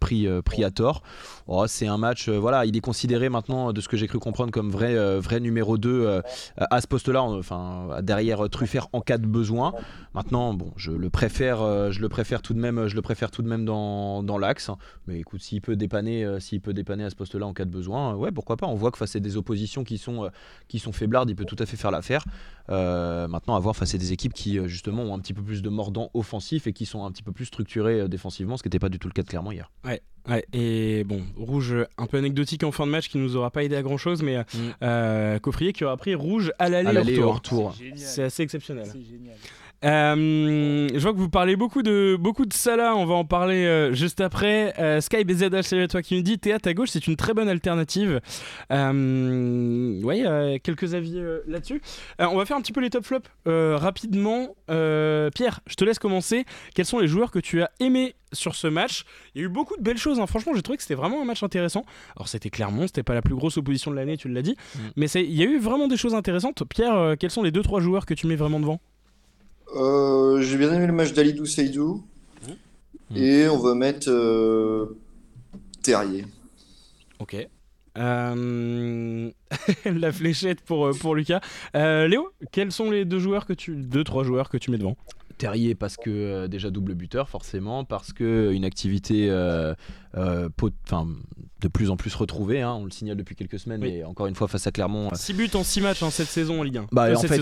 pris, 0.00 0.26
pris 0.44 0.64
à 0.64 0.70
tort. 0.70 1.02
Oh, 1.46 1.64
c'est 1.66 1.86
un 1.86 1.98
match, 1.98 2.28
voilà, 2.28 2.66
il 2.66 2.76
est 2.76 2.80
considéré 2.80 3.28
maintenant, 3.28 3.72
de 3.72 3.80
ce 3.80 3.88
que 3.88 3.96
j'ai 3.96 4.06
cru 4.06 4.18
comprendre, 4.18 4.50
comme 4.50 4.70
vrai, 4.70 5.18
vrai 5.18 5.40
numéro 5.40 5.78
2 5.78 6.20
à 6.56 6.80
ce 6.80 6.86
poste-là, 6.86 7.22
enfin, 7.22 8.00
derrière 8.02 8.48
Truffert 8.50 8.88
en 8.92 9.00
cas 9.00 9.18
de 9.18 9.26
besoin. 9.26 9.72
Maintenant, 10.14 10.54
bon, 10.54 10.72
je 10.76 10.90
le 10.90 11.10
préfère, 11.10 11.62
euh, 11.62 11.90
je 11.90 12.00
le 12.00 12.08
préfère 12.08 12.42
tout 12.42 12.54
de 12.54 12.58
même, 12.58 12.88
je 12.88 12.96
le 12.96 13.02
préfère 13.02 13.30
tout 13.30 13.42
de 13.42 13.48
même 13.48 13.64
dans, 13.64 14.22
dans 14.22 14.38
l'axe. 14.38 14.70
Mais 15.06 15.20
écoute, 15.20 15.42
s'il 15.42 15.60
peut 15.60 15.76
dépanner, 15.76 16.24
euh, 16.24 16.40
s'il 16.40 16.60
peut 16.60 16.72
dépanner 16.72 17.04
à 17.04 17.10
ce 17.10 17.14
poste-là 17.14 17.46
en 17.46 17.52
cas 17.52 17.64
de 17.64 17.70
besoin, 17.70 18.14
ouais, 18.14 18.32
pourquoi 18.32 18.56
pas. 18.56 18.66
On 18.66 18.74
voit 18.74 18.90
que 18.90 18.98
face 18.98 19.16
à 19.16 19.20
des 19.20 19.36
oppositions 19.36 19.84
qui 19.84 19.98
sont, 19.98 20.24
euh, 20.24 20.28
qui 20.66 20.78
sont 20.78 20.92
faiblardes, 20.92 21.30
il 21.30 21.36
peut 21.36 21.44
tout 21.44 21.56
à 21.58 21.66
fait 21.66 21.76
faire 21.76 21.90
l'affaire. 21.90 22.24
maintenant, 22.68 23.54
à 23.54 23.60
voir 23.60 23.76
face 23.76 23.94
à 23.94 23.98
des 23.98 24.12
équipes 24.12 24.34
qui 24.34 24.58
justement 24.68 25.02
ont 25.04 25.14
un 25.14 25.18
petit 25.20 25.34
peu 25.34 25.42
plus 25.42 25.62
de 25.62 25.68
mordant 25.68 26.10
offensif 26.14 26.66
et 26.66 26.72
qui 26.72 26.86
sont 26.86 27.04
un 27.04 27.10
petit 27.10 27.22
peu 27.22 27.32
plus 27.32 27.46
structurées 27.46 28.08
défensivement, 28.08 28.56
ce 28.56 28.62
qui 28.62 28.68
n'était 28.68 28.78
pas 28.78 28.88
du 28.88 28.98
tout 28.98 29.08
le 29.08 29.12
cas 29.12 29.22
de 29.22 29.28
Clermont 29.28 29.52
hier. 29.52 29.70
Ouais. 29.84 30.02
Ouais, 30.28 30.44
et 30.52 31.04
bon, 31.04 31.22
rouge 31.38 31.74
un 31.96 32.04
peu 32.04 32.18
anecdotique 32.18 32.62
en 32.62 32.70
fin 32.70 32.84
de 32.84 32.90
match 32.90 33.08
qui 33.08 33.16
nous 33.16 33.36
aura 33.36 33.50
pas 33.50 33.64
aidé 33.64 33.76
à 33.76 33.82
grand 33.82 33.96
chose, 33.96 34.22
mais 34.22 34.38
mm. 34.38 35.38
Coffrier 35.40 35.72
qui 35.72 35.84
aura 35.84 35.96
pris 35.96 36.14
rouge 36.14 36.52
à 36.58 36.68
l'aller 36.68 37.22
retour. 37.22 37.74
C'est 37.94 38.24
assez 38.24 38.42
exceptionnel. 38.42 38.86
C'est 38.92 39.02
génial. 39.02 39.36
Euh, 39.84 40.88
je 40.92 40.98
vois 40.98 41.12
que 41.12 41.18
vous 41.18 41.28
parlez 41.28 41.54
beaucoup 41.54 41.82
de, 41.82 42.16
beaucoup 42.18 42.46
de 42.46 42.52
Salah, 42.52 42.96
on 42.96 43.06
va 43.06 43.14
en 43.14 43.24
parler 43.24 43.64
euh, 43.64 43.92
juste 43.92 44.20
après. 44.20 44.74
Euh, 44.78 45.00
Sky 45.00 45.24
BZH, 45.24 45.62
c'est 45.62 45.88
toi 45.88 46.02
qui 46.02 46.16
nous 46.16 46.22
dit 46.22 46.38
Théâtre 46.38 46.68
à 46.68 46.74
gauche, 46.74 46.88
c'est 46.90 47.06
une 47.06 47.16
très 47.16 47.32
bonne 47.32 47.48
alternative. 47.48 48.20
Euh, 48.72 50.02
ouais, 50.02 50.60
quelques 50.62 50.94
avis 50.94 51.20
là-dessus. 51.46 51.80
on 52.18 52.36
va 52.36 52.44
faire 52.44 52.56
un 52.56 52.60
petit 52.60 52.72
peu 52.72 52.80
les 52.80 52.90
top 52.90 53.04
flops 53.04 53.28
rapidement. 53.46 54.56
Pierre, 54.66 55.60
je 55.66 55.74
te 55.74 55.84
laisse 55.84 55.98
commencer. 55.98 56.44
Quels 56.74 56.86
sont 56.86 56.98
les 56.98 57.08
joueurs 57.08 57.30
que 57.30 57.38
tu 57.38 57.62
as 57.62 57.70
aimés 57.80 58.14
sur 58.32 58.54
ce 58.54 58.66
match? 58.66 59.04
Il 59.34 59.40
y 59.40 59.44
a 59.44 59.46
eu 59.46 59.50
beaucoup 59.50 59.76
de 59.76 59.82
belles 59.82 59.98
choses, 59.98 60.18
hein. 60.18 60.26
franchement, 60.26 60.52
j'ai 60.54 60.62
trouvé 60.62 60.76
que 60.76 60.82
c'était 60.82 60.94
vraiment 60.94 61.22
un 61.22 61.24
match 61.24 61.42
intéressant. 61.42 61.84
Alors, 62.16 62.28
c'était 62.28 62.50
Clermont, 62.50 62.86
c'était 62.86 63.02
pas 63.02 63.14
la 63.14 63.22
plus 63.22 63.34
grosse 63.34 63.56
opposition 63.56 63.90
de 63.90 63.96
l'année, 63.96 64.16
tu 64.16 64.28
l'as 64.28 64.42
dit, 64.42 64.56
mm. 64.74 64.78
mais 64.96 65.06
il 65.06 65.34
y 65.34 65.42
a 65.42 65.46
eu 65.46 65.58
vraiment 65.58 65.88
des 65.88 65.96
choses 65.96 66.14
intéressantes. 66.14 66.64
Pierre, 66.68 67.14
quels 67.18 67.30
sont 67.30 67.42
les 67.42 67.52
2-3 67.52 67.80
joueurs 67.80 68.06
que 68.06 68.14
tu 68.14 68.26
mets 68.26 68.36
vraiment 68.36 68.60
devant? 68.60 68.80
Euh, 69.76 70.40
j'ai 70.40 70.56
bien 70.56 70.72
aimé 70.72 70.86
le 70.86 70.92
match 70.92 71.12
d'Alidou 71.12 71.46
Seydou. 71.46 72.04
Mmh. 73.10 73.16
Et 73.16 73.48
on 73.48 73.58
va 73.58 73.74
mettre 73.74 74.08
euh, 74.10 74.98
Terrier. 75.82 76.24
Ok. 77.18 77.36
Euh, 77.96 79.30
la 79.84 80.12
fléchette 80.12 80.60
pour, 80.60 80.90
pour 80.98 81.14
Lucas. 81.14 81.40
Léo, 81.74 82.30
quels 82.52 82.72
sont 82.72 82.90
les 82.90 83.04
deux 83.04 83.18
joueurs 83.18 83.46
que 83.46 83.52
tu, 83.52 83.76
deux 83.76 84.04
trois 84.04 84.24
joueurs 84.24 84.48
que 84.48 84.56
tu 84.56 84.70
mets 84.70 84.78
devant? 84.78 84.96
Terrier 85.36 85.74
parce 85.76 85.96
que 85.96 86.48
déjà 86.48 86.70
double 86.70 86.94
buteur 86.94 87.28
forcément, 87.28 87.84
parce 87.84 88.12
que 88.12 88.52
une 88.52 88.64
activité 88.64 89.28
euh, 89.30 89.74
de 91.60 91.68
plus 91.68 91.90
en 91.90 91.96
plus 91.96 92.14
retrouvé. 92.14 92.62
Hein, 92.62 92.74
on 92.74 92.84
le 92.84 92.90
signale 92.90 93.16
depuis 93.16 93.34
quelques 93.34 93.58
semaines, 93.58 93.80
mais 93.80 94.04
encore 94.04 94.26
une 94.26 94.34
fois 94.34 94.48
face 94.48 94.66
à 94.66 94.72
Clermont. 94.72 95.10
6 95.12 95.32
euh, 95.32 95.36
buts 95.36 95.50
en 95.54 95.64
6 95.64 95.80
matchs 95.80 96.02
en 96.02 96.10
cette 96.10 96.28
saison 96.28 96.60
en 96.60 96.62
Ligue 96.62 96.78
1. 96.78 96.86
Bah, 96.92 97.06
euh, 97.06 97.16
en 97.16 97.20
fait, 97.20 97.40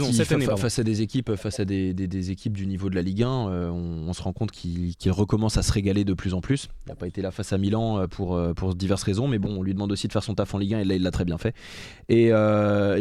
face 0.57 0.79
à 0.79 0.83
des 0.83 1.03
équipes, 1.03 1.35
face 1.37 1.61
à 1.61 1.65
des, 1.65 2.31
équipes 2.31 2.55
du 2.55 2.67
niveau 2.67 2.89
de 2.91 2.95
la 2.95 3.03
Ligue 3.03 3.23
1, 3.23 3.29
on, 3.29 4.13
se 4.13 4.23
rend 4.23 4.33
compte 4.33 4.51
qu'il 4.51 4.95
recommence 5.09 5.59
à 5.59 5.63
se 5.63 5.73
régaler 5.73 6.05
de 6.05 6.15
plus 6.15 6.33
en 6.33 6.41
plus. 6.41 6.69
Il 6.87 6.91
n'a 6.91 6.95
pas 6.95 7.07
été 7.07 7.21
là 7.21 7.31
face 7.31 7.53
à 7.53 7.59
Milan 7.59 8.07
pour, 8.09 8.41
pour 8.55 8.75
diverses 8.75 9.03
raisons, 9.03 9.29
mais 9.29 9.39
bon, 9.39 9.59
on 9.59 9.63
lui 9.63 9.75
demande 9.75 9.93
aussi 9.93 10.07
de 10.09 10.13
faire 10.13 10.23
son 10.23 10.35
taf 10.35 10.55
en 10.55 10.59
Ligue 10.59 10.75
1 10.75 10.81
et 10.81 10.85
là 10.85 10.95
il 10.95 11.03
l'a 11.03 11.11
très 11.11 11.25
bien 11.25 11.39
fait. 11.39 11.55
Et, 12.09 12.33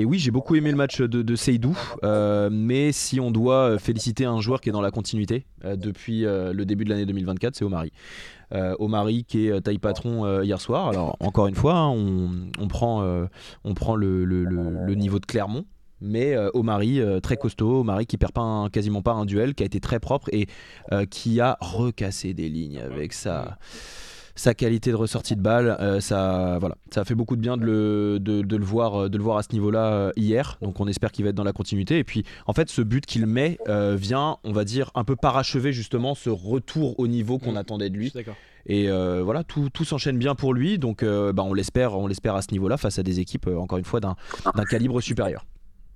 oui, 0.05 0.19
j'ai 0.19 0.31
beaucoup 0.31 0.55
aimé 0.55 0.71
le 0.71 0.77
match 0.77 0.99
de, 0.99 1.21
de 1.21 1.35
Seydou, 1.35 1.77
mais 2.51 2.91
si 2.91 3.19
on 3.19 3.31
doit 3.31 3.79
féliciter 3.79 4.25
un 4.25 4.41
joueur 4.41 4.59
qui 4.59 4.69
est 4.69 4.73
dans 4.73 4.81
la 4.81 4.91
continuité 4.91 5.45
depuis 5.63 6.21
le 6.21 6.63
début 6.65 6.83
de 6.83 6.89
l'année 6.89 7.05
2024, 7.05 7.55
c'est 7.55 7.65
Omari. 7.65 7.91
Euh, 8.53 8.75
Omari 8.79 9.25
qui 9.25 9.47
est 9.47 9.51
euh, 9.51 9.59
taille 9.59 9.79
patron 9.79 10.25
euh, 10.25 10.43
hier 10.43 10.61
soir. 10.61 10.89
Alors 10.89 11.17
encore 11.19 11.47
une 11.47 11.55
fois, 11.55 11.75
hein, 11.75 11.95
on, 12.59 12.67
prend, 12.67 13.27
prend 13.75 13.95
le, 13.95 14.93
niveau 14.95 15.19
de 15.19 15.25
Clermont. 15.25 15.65
Mais 16.01 16.35
Omari, 16.53 17.01
très 17.23 17.37
costaud, 17.37 17.79
Omari 17.79 18.05
qui 18.05 18.17
perd 18.17 18.33
pas 18.33 18.67
quasiment 18.71 19.01
pas 19.01 19.13
un 19.13 19.25
duel, 19.25 19.55
qui 19.55 19.63
a 19.63 19.65
été 19.65 19.79
très 19.79 19.99
propre 19.99 20.29
et 20.33 20.47
qui 21.09 21.39
a 21.39 21.57
recassé 21.61 22.33
des 22.33 22.49
lignes 22.49 22.79
avec 22.79 23.13
ça 23.13 23.57
sa 24.35 24.53
qualité 24.53 24.91
de 24.91 24.95
ressortie 24.95 25.35
de 25.35 25.41
balle. 25.41 25.77
Euh, 25.79 25.99
ça, 25.99 26.57
voilà, 26.59 26.75
ça 26.93 27.01
a 27.01 27.05
fait 27.05 27.15
beaucoup 27.15 27.35
de 27.35 27.41
bien 27.41 27.57
de 27.57 27.65
le, 27.65 28.19
de, 28.19 28.55
le, 28.55 28.65
voir, 28.65 29.03
euh, 29.03 29.09
de 29.09 29.17
le 29.17 29.23
voir 29.23 29.37
à 29.37 29.43
ce 29.43 29.51
niveau-là 29.53 29.93
euh, 29.93 30.11
hier. 30.17 30.57
Donc 30.61 30.79
on 30.79 30.87
espère 30.87 31.11
qu'il 31.11 31.23
va 31.23 31.29
être 31.29 31.35
dans 31.35 31.43
la 31.43 31.53
continuité. 31.53 31.97
Et 31.97 32.03
puis 32.03 32.23
en 32.45 32.53
fait, 32.53 32.69
ce 32.69 32.81
but 32.81 33.05
qu'il 33.05 33.25
met 33.25 33.57
vient, 33.67 34.37
on 34.43 34.51
va 34.51 34.63
dire, 34.63 34.91
un 34.95 35.03
peu 35.03 35.15
parachever 35.15 35.73
justement 35.73 36.15
ce 36.15 36.29
retour 36.29 36.99
au 36.99 37.07
niveau 37.07 37.39
qu'on 37.39 37.53
mmh. 37.53 37.57
attendait 37.57 37.89
de 37.89 37.97
lui. 37.97 38.13
Et 38.67 38.89
voilà, 38.89 39.43
tout, 39.43 39.69
tout 39.69 39.85
s'enchaîne 39.85 40.17
bien 40.17 40.35
pour 40.35 40.53
lui. 40.53 40.77
Donc 40.77 41.03
bah, 41.03 41.43
on 41.43 41.53
l'espère, 41.53 41.97
on 41.97 42.07
l'espère 42.07 42.35
à 42.35 42.41
ce 42.41 42.51
niveau-là 42.51 42.77
face 42.77 42.99
à 42.99 43.03
des 43.03 43.19
équipes, 43.19 43.47
encore 43.47 43.77
une 43.77 43.85
fois, 43.85 43.99
d'un 43.99 44.15
calibre 44.69 45.01
supérieur. 45.01 45.45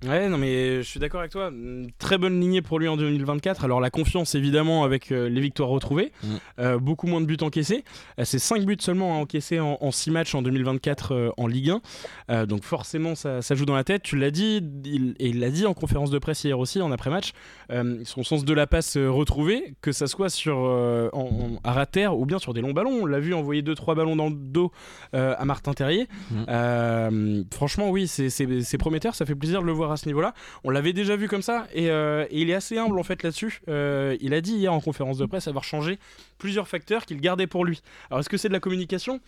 Ouais, 0.06 0.30
non, 0.30 0.38
mais 0.38 0.76
je 0.82 0.88
suis 0.88 0.98
d'accord 0.98 1.20
avec 1.20 1.30
toi. 1.32 1.50
Une 1.52 1.90
Très 1.98 2.16
bonne 2.16 2.40
lignée 2.40 2.62
pour 2.62 2.78
lui 2.78 2.88
en 2.88 2.96
2024. 2.96 3.64
Alors, 3.64 3.80
la 3.80 3.90
confiance, 3.90 4.34
évidemment, 4.34 4.82
avec 4.82 5.12
euh, 5.12 5.28
les 5.28 5.40
victoires 5.42 5.68
retrouvées. 5.68 6.10
Mm. 6.22 6.26
Euh, 6.58 6.78
beaucoup 6.78 7.06
moins 7.06 7.20
de 7.20 7.26
buts 7.26 7.36
encaissés. 7.42 7.84
Euh, 8.18 8.24
C'est 8.24 8.38
5 8.38 8.64
buts 8.64 8.78
seulement 8.80 9.16
à 9.16 9.20
encaisser 9.20 9.60
en 9.60 9.90
6 9.90 10.10
matchs 10.10 10.34
en 10.34 10.40
2024 10.40 11.12
euh, 11.14 11.30
en 11.36 11.46
Ligue 11.46 11.70
1. 11.70 11.80
Euh, 12.30 12.46
donc, 12.46 12.64
forcément, 12.64 13.14
ça, 13.14 13.42
ça 13.42 13.54
joue 13.54 13.66
dans 13.66 13.74
la 13.74 13.84
tête. 13.84 14.02
Tu 14.02 14.16
l'as 14.16 14.30
dit, 14.30 14.62
il- 14.84 15.14
et 15.18 15.28
il 15.28 15.38
l'a 15.40 15.50
dit 15.50 15.66
en 15.66 15.74
conférence 15.74 16.10
de 16.10 16.18
presse 16.18 16.44
hier 16.44 16.58
aussi, 16.58 16.80
en 16.80 16.92
après-match. 16.92 17.32
son 18.04 18.22
sens 18.24 18.44
de 18.46 18.54
la 18.54 18.66
passe 18.66 18.96
retrouvé, 18.96 19.74
que 19.82 19.92
ça 19.92 20.06
soit 20.06 20.30
sur, 20.30 20.56
en, 20.56 21.10
en- 21.12 21.60
à 21.62 21.86
terre 21.86 22.18
ou 22.18 22.24
bien 22.26 22.38
sur 22.38 22.54
des 22.54 22.60
longs 22.62 22.72
ballons. 22.72 23.00
On 23.02 23.06
l'a 23.06 23.20
vu 23.20 23.34
envoyer 23.34 23.62
2-3 23.62 23.94
ballons 23.94 24.16
dans 24.16 24.28
le 24.28 24.34
dos 24.34 24.72
à 25.12 25.44
Martin 25.44 25.72
Terrier. 25.74 26.08
Mm. 26.30 27.42
Franchement, 27.52 27.90
oui, 27.90 28.06
c'est 28.08 28.78
prometteur. 28.78 29.14
Ça 29.14 29.26
fait 29.26 29.34
plaisir 29.34 29.60
de 29.60 29.66
le 29.66 29.72
voir 29.72 29.89
à 29.94 29.96
ce 29.96 30.06
niveau-là. 30.06 30.34
On 30.64 30.70
l'avait 30.70 30.92
déjà 30.92 31.16
vu 31.16 31.28
comme 31.28 31.42
ça 31.42 31.66
et, 31.74 31.90
euh, 31.90 32.26
il 32.30 32.50
est 32.50 32.54
assez 32.54 32.78
humble 32.78 32.98
en 32.98 33.02
fait 33.02 33.22
là-dessus. 33.22 33.60
Euh, 33.68 34.16
il 34.20 34.34
a 34.34 34.40
dit 34.40 34.54
hier 34.54 34.72
en 34.72 34.80
conférence 34.80 35.18
de 35.18 35.26
presse 35.26 35.48
avoir 35.48 35.64
changé 35.64 35.98
plusieurs 36.38 36.68
facteurs 36.68 37.06
qu'il 37.06 37.20
gardait 37.20 37.46
pour 37.46 37.64
lui. 37.64 37.80
Alors 38.10 38.20
est-ce 38.20 38.28
que 38.28 38.36
c'est 38.36 38.48
de 38.48 38.52
la 38.52 38.60
communication 38.60 39.20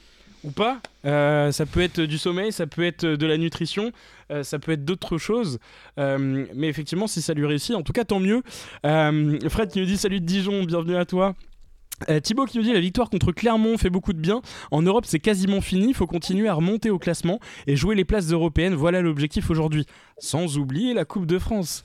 ou 0.44 0.50
pas? 0.50 0.80
Euh, 1.04 1.52
Ça 1.52 1.66
peut 1.66 1.80
être 1.80 2.00
du 2.00 2.18
sommeil, 2.18 2.52
ça 2.52 2.66
peut 2.66 2.84
être 2.84 3.06
de 3.06 3.26
la 3.26 3.36
nutrition, 3.36 3.92
ça 4.42 4.58
peut 4.58 4.72
être 4.72 4.84
d'autres 4.84 5.18
choses. 5.18 5.58
Mais 5.96 6.68
effectivement, 6.68 7.06
si 7.06 7.20
ça 7.22 7.34
lui 7.34 7.46
réussit, 7.46 7.74
en 7.74 7.82
tout 7.82 7.92
cas 7.92 8.04
tant 8.04 8.20
mieux. 8.20 8.42
Fred 8.82 9.70
qui 9.70 9.80
nous 9.80 9.86
dit 9.86 9.96
salut 9.96 10.20
de 10.20 10.26
Dijon, 10.26 10.64
bienvenue 10.64 10.96
à 10.96 11.04
toi. 11.04 11.34
Euh, 12.08 12.20
Thibaut 12.20 12.44
qui 12.46 12.58
nous 12.58 12.64
dit 12.64 12.72
la 12.72 12.80
victoire 12.80 13.10
contre 13.10 13.32
Clermont 13.32 13.76
fait 13.78 13.90
beaucoup 13.90 14.12
de 14.12 14.20
bien. 14.20 14.42
En 14.70 14.82
Europe, 14.82 15.04
c'est 15.06 15.20
quasiment 15.20 15.60
fini. 15.60 15.88
Il 15.88 15.94
faut 15.94 16.06
continuer 16.06 16.48
à 16.48 16.54
remonter 16.54 16.90
au 16.90 16.98
classement 16.98 17.38
et 17.66 17.76
jouer 17.76 17.94
les 17.94 18.04
places 18.04 18.30
européennes. 18.30 18.74
Voilà 18.74 19.00
l'objectif 19.00 19.50
aujourd'hui. 19.50 19.86
Sans 20.18 20.56
oublier 20.56 20.94
la 20.94 21.04
Coupe 21.04 21.26
de 21.26 21.38
France. 21.38 21.82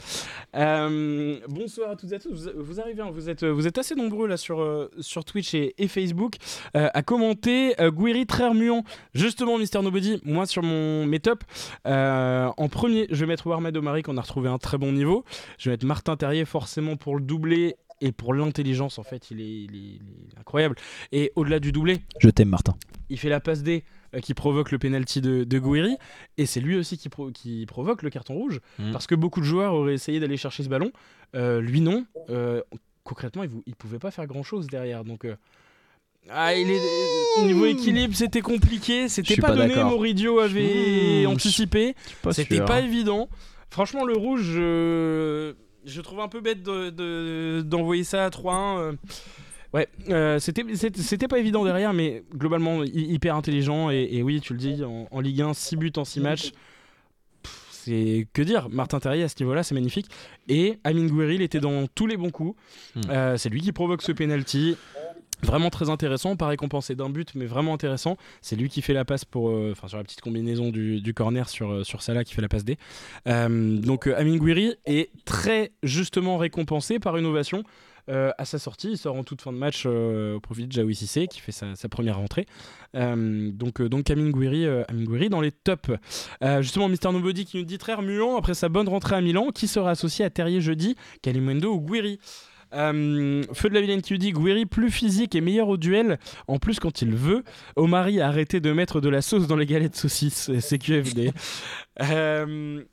Euh, 0.56 1.40
bonsoir 1.50 1.92
à 1.92 1.96
toutes 1.96 2.12
et 2.12 2.16
à 2.16 2.20
tous. 2.20 2.52
Vous, 2.56 2.80
arrivez, 2.80 3.02
hein, 3.02 3.10
vous, 3.12 3.30
êtes, 3.30 3.44
vous 3.44 3.66
êtes 3.66 3.78
assez 3.80 3.96
nombreux 3.96 4.28
là 4.28 4.38
sur, 4.38 4.62
euh, 4.62 4.92
sur 5.00 5.26
Twitch 5.26 5.56
et, 5.56 5.74
Facebook 5.88 6.36
euh, 6.76 6.90
à 6.94 7.02
commenter. 7.02 7.80
Euh, 7.82 7.90
Guiri 7.90 8.26
très 8.28 8.48
remuant. 8.48 8.84
Justement, 9.14 9.58
Mister 9.58 9.82
Nobody, 9.82 10.22
moi 10.24 10.46
sur 10.46 10.62
mon 10.62 11.06
mes 11.08 11.20
tops, 11.20 11.46
euh, 11.88 12.50
en 12.58 12.70
premier, 12.70 13.08
je 13.10 13.16
vais 13.22 13.26
mettre 13.26 13.48
Warmed 13.48 13.76
Omari 13.76 14.04
qu'on 14.04 14.18
a 14.18 14.22
retrouvé 14.22 14.50
un 14.50 14.58
très 14.58 14.78
bon 14.78 14.92
niveau. 14.92 15.24
Je 15.58 15.70
vais 15.70 15.74
mettre 15.74 15.86
Martin 15.86 16.16
Terrier 16.16 16.46
forcément 16.46 16.96
pour 16.96 17.16
le 17.16 17.22
doubler 17.22 17.76
et 18.02 18.12
pour 18.12 18.34
l'intelligence 18.34 19.00
en 19.00 19.04
fait 19.04 19.32
il 19.32 19.42
est, 19.42 19.64
il 19.64 19.76
est- 19.76 20.00
il 20.00 20.02
est 20.36 20.40
incroyable. 20.40 20.76
Et 21.12 21.32
au-delà 21.36 21.60
du 21.60 21.72
doublé 21.72 22.00
Je 22.20 22.30
t'aime, 22.30 22.50
Martin. 22.50 22.76
il 23.10 23.18
fait 23.18 23.30
la 23.30 23.40
passe 23.40 23.64
D 23.64 23.84
euh, 24.16 24.20
qui 24.20 24.34
provoque 24.34 24.72
le 24.72 24.78
penalty 24.78 25.20
de, 25.22 25.44
de 25.44 25.60
Gouiri 25.60 25.98
et 26.38 26.46
c'est 26.46 26.60
lui 26.62 26.76
aussi 26.76 26.98
qui, 26.98 27.10
pro- 27.10 27.32
qui 27.32 27.66
provoque 27.66 28.04
le 28.04 28.10
carton 28.10 28.36
rouge. 28.36 28.60
Mm. 28.80 28.92
parce 28.92 29.08
que 29.08 29.16
beaucoup 29.16 29.40
de 29.40 29.46
joueurs 29.46 29.74
auraient 29.74 29.94
essayé 29.96 30.20
d'aller 30.20 30.38
chercher 30.38 30.64
ce 30.64 30.70
ballon. 30.70 30.92
Euh, 31.36 31.60
lui 31.62 31.82
non. 31.82 32.06
Euh, 32.30 32.62
concrètement 33.04 33.44
il, 33.44 33.52
il 33.66 33.76
pouvait 33.76 34.00
pas 34.00 34.12
faire 34.12 34.28
grand 34.28 34.44
chose 34.44 34.68
derrière. 34.68 35.04
Donc 35.04 35.26
ah, 36.30 36.54
il 36.56 36.70
est, 36.70 37.46
niveau 37.46 37.66
équilibre 37.66 38.14
c'était 38.16 38.42
compliqué. 38.42 39.08
C'était 39.10 39.38
pas, 39.38 39.48
pas 39.50 39.56
donné. 39.56 39.76
Moridio 39.76 40.40
avait 40.40 41.24
Mmh, 41.26 41.28
anticipé. 41.30 41.96
c'était 42.32 42.64
pas 42.64 42.82
évident. 42.82 43.30
Franchement, 43.70 44.06
le 44.06 44.14
rouge, 44.16 44.54
je 45.86 46.02
trouve 46.02 46.20
un 46.20 46.28
peu 46.28 46.42
bête 46.42 46.64
de- 46.64 46.90
de- 46.90 47.62
d'envoyer 47.66 48.04
ça 48.04 48.26
à 48.26 48.30
3-1. 48.30 48.78
euh. 48.80 48.94
Ouais, 49.74 49.88
euh, 50.10 50.40
c'était 50.40 51.28
pas 51.28 51.40
évident 51.40 51.66
derrière, 51.66 51.94
mais 51.94 52.24
globalement 52.34 52.84
hy- 52.84 53.12
hyper 53.14 53.36
intelligent. 53.36 53.90
Et, 53.92 54.08
et 54.12 54.24
oui, 54.24 54.40
tu 54.42 54.54
le 54.54 54.60
dis, 54.60 54.84
en, 54.84 55.08
en 55.12 55.20
Ligue 55.20 55.42
1, 55.42 55.54
6 55.54 55.76
buts 55.76 55.92
en 55.98 56.06
6 56.06 56.22
matchs. 56.22 56.52
C'est 57.72 58.28
que 58.34 58.42
dire, 58.42 58.68
Martin 58.70 59.00
Terrier 59.00 59.24
à 59.24 59.30
ce 59.30 59.36
niveau-là, 59.40 59.64
c'est 59.64 59.74
magnifique. 59.76 60.08
Et 60.50 60.78
Amin 60.84 61.06
Gouiri, 61.08 61.36
il 61.36 61.42
était 61.42 61.60
dans 61.62 61.88
tous 61.88 62.06
les 62.06 62.18
bons 62.18 62.32
coups. 62.32 62.58
Hmm. 62.96 63.02
Euh, 63.10 63.38
c'est 63.38 63.50
lui 63.50 63.62
qui 63.62 63.72
provoque 63.72 64.02
ce 64.02 64.12
penalty. 64.12 64.76
Vraiment 65.44 65.70
très 65.70 65.90
intéressant, 65.90 66.36
pas 66.36 66.48
récompensé 66.48 66.96
d'un 66.96 67.10
but, 67.10 67.36
mais 67.36 67.46
vraiment 67.46 67.74
intéressant. 67.74 68.18
C'est 68.42 68.56
lui 68.56 68.70
qui 68.70 68.82
fait 68.82 68.94
la 68.94 69.06
passe 69.06 69.24
pour, 69.24 69.50
euh, 69.50 69.74
sur 69.86 69.98
la 69.98 70.04
petite 70.04 70.22
combinaison 70.22 70.70
du, 70.70 71.14
corner 71.14 71.48
sur, 71.48 71.72
euh, 71.72 71.84
sur 71.84 72.02
Salah 72.02 72.24
qui 72.24 72.34
fait 72.34 72.42
la 72.42 72.50
passe 72.50 72.66
D. 72.66 72.78
Euh, 73.28 73.78
donc 73.78 74.08
Amin 74.08 74.38
Gouiri 74.38 74.74
est 74.86 75.12
très 75.26 75.72
justement 75.84 76.38
récompensé 76.38 77.00
par 77.00 77.18
une 77.18 77.26
ovation. 77.26 77.64
À 78.10 78.46
sa 78.46 78.58
sortie, 78.58 78.92
il 78.92 78.98
sort 78.98 79.18
en 79.18 79.26
toute 79.26 79.42
fin 79.42 79.52
de 79.52 79.58
match 79.58 79.86
au 79.86 80.40
profit 80.40 80.66
de 80.66 80.72
Jaoui 80.72 80.96
Sissé 80.96 81.28
qui 81.28 81.42
fait 81.42 81.52
sa, 81.52 81.76
première 81.90 82.16
rentrée. 82.16 82.46
Donc, 82.94 83.82
donc 83.82 84.10
Amin 84.10 84.30
Gouiri, 84.30 85.30
dans 85.30 85.42
les 85.42 85.52
tops. 85.52 85.92
Justement, 86.62 86.88
Mister 86.88 87.12
Nobody 87.12 87.44
qui 87.44 87.58
nous 87.58 87.66
dit 87.66 87.78
très 87.78 87.96
remuant 87.96 88.38
après 88.38 88.54
sa 88.54 88.70
bonne 88.70 88.88
rentrée 88.88 89.18
à 89.18 89.22
Milan, 89.22 89.50
qui 89.54 89.68
sera 89.68 89.90
associé 89.90 90.24
à 90.24 90.30
Terrier 90.30 90.62
jeudi, 90.62 90.96
Kalimundo 91.22 91.74
ou 91.74 91.82
Gouiri? 91.82 92.18
Euh, 92.74 93.44
Feu 93.54 93.70
de 93.70 93.74
la 93.74 93.82
Vilaine 93.82 94.02
qui 94.02 94.14
nous 94.14 94.20
dit 94.20 94.32
Gouiri 94.32 94.66
plus 94.66 94.92
physique 94.92 95.36
et 95.36 95.42
meilleur 95.42 95.68
au 95.70 95.78
duel, 95.78 96.20
en 96.48 96.60
plus 96.60 96.80
quand 96.80 97.02
il 97.02 97.16
veut. 97.16 97.44
Omari 97.76 98.22
a 98.22 98.28
arrêté 98.28 98.60
de 98.60 98.72
mettre 98.72 99.02
de 99.02 99.10
la 99.10 99.22
sauce 99.22 99.48
dans 99.48 99.56
les 99.56 99.66
galettes 99.66 99.96
saucisses, 99.96 100.52
c'est 100.60 100.78
QFD. 100.78 101.32
Euh, 102.02 102.84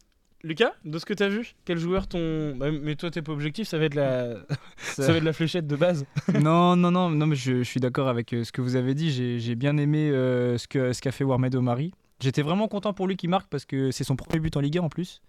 Lucas, 0.43 0.73
de 0.85 0.99
ce 0.99 1.07
que 1.07 1.15
t'as 1.15 1.29
vu, 1.29 1.55
quel 1.65 1.79
joueur 1.79 2.07
ton. 2.07 2.55
Bah, 2.57 2.71
mais 2.71 2.97
toi 2.97 3.11
t'es 3.11 3.23
pas 3.23 3.33
objectif, 3.33 3.67
ça 3.67 3.79
va 3.79 3.87
être 3.87 3.95
la, 3.95 4.35
ça 4.77 5.11
va 5.11 5.17
être 5.17 5.25
la 5.25 5.33
fléchette 5.33 5.67
de 5.67 5.77
base. 5.77 6.05
non, 6.41 6.77
non, 6.77 6.91
non, 6.91 7.11
non, 7.11 7.27
mais 7.27 7.37
je, 7.37 7.63
suis 7.63 7.81
d'accord 7.81 8.09
avec 8.09 8.33
euh, 8.33 8.45
ce 8.45 8.53
que 8.53 8.61
vous 8.61 8.77
avez 8.77 8.95
dit. 8.95 9.11
J'ai 9.41 9.55
bien 9.55 9.77
aimé 9.79 10.11
ce 10.11 10.67
qu'a 10.69 10.93
ce 10.93 11.01
qu'a 11.01 11.13
fait 11.13 11.25
Warmed 11.25 11.55
Omari. 11.55 11.93
J'étais 12.21 12.43
vraiment 12.43 12.69
content 12.69 12.93
pour 12.93 13.07
lui 13.07 13.17
qui 13.17 13.29
marque 13.29 13.49
parce 13.49 13.65
que 13.65 13.91
c'est 13.91 14.05
son 14.05 14.17
premier 14.17 14.41
but 14.41 14.57
en 14.57 14.61
Ligue 14.61 14.79
1 14.79 14.83
en 14.83 14.89
plus. 14.89 15.21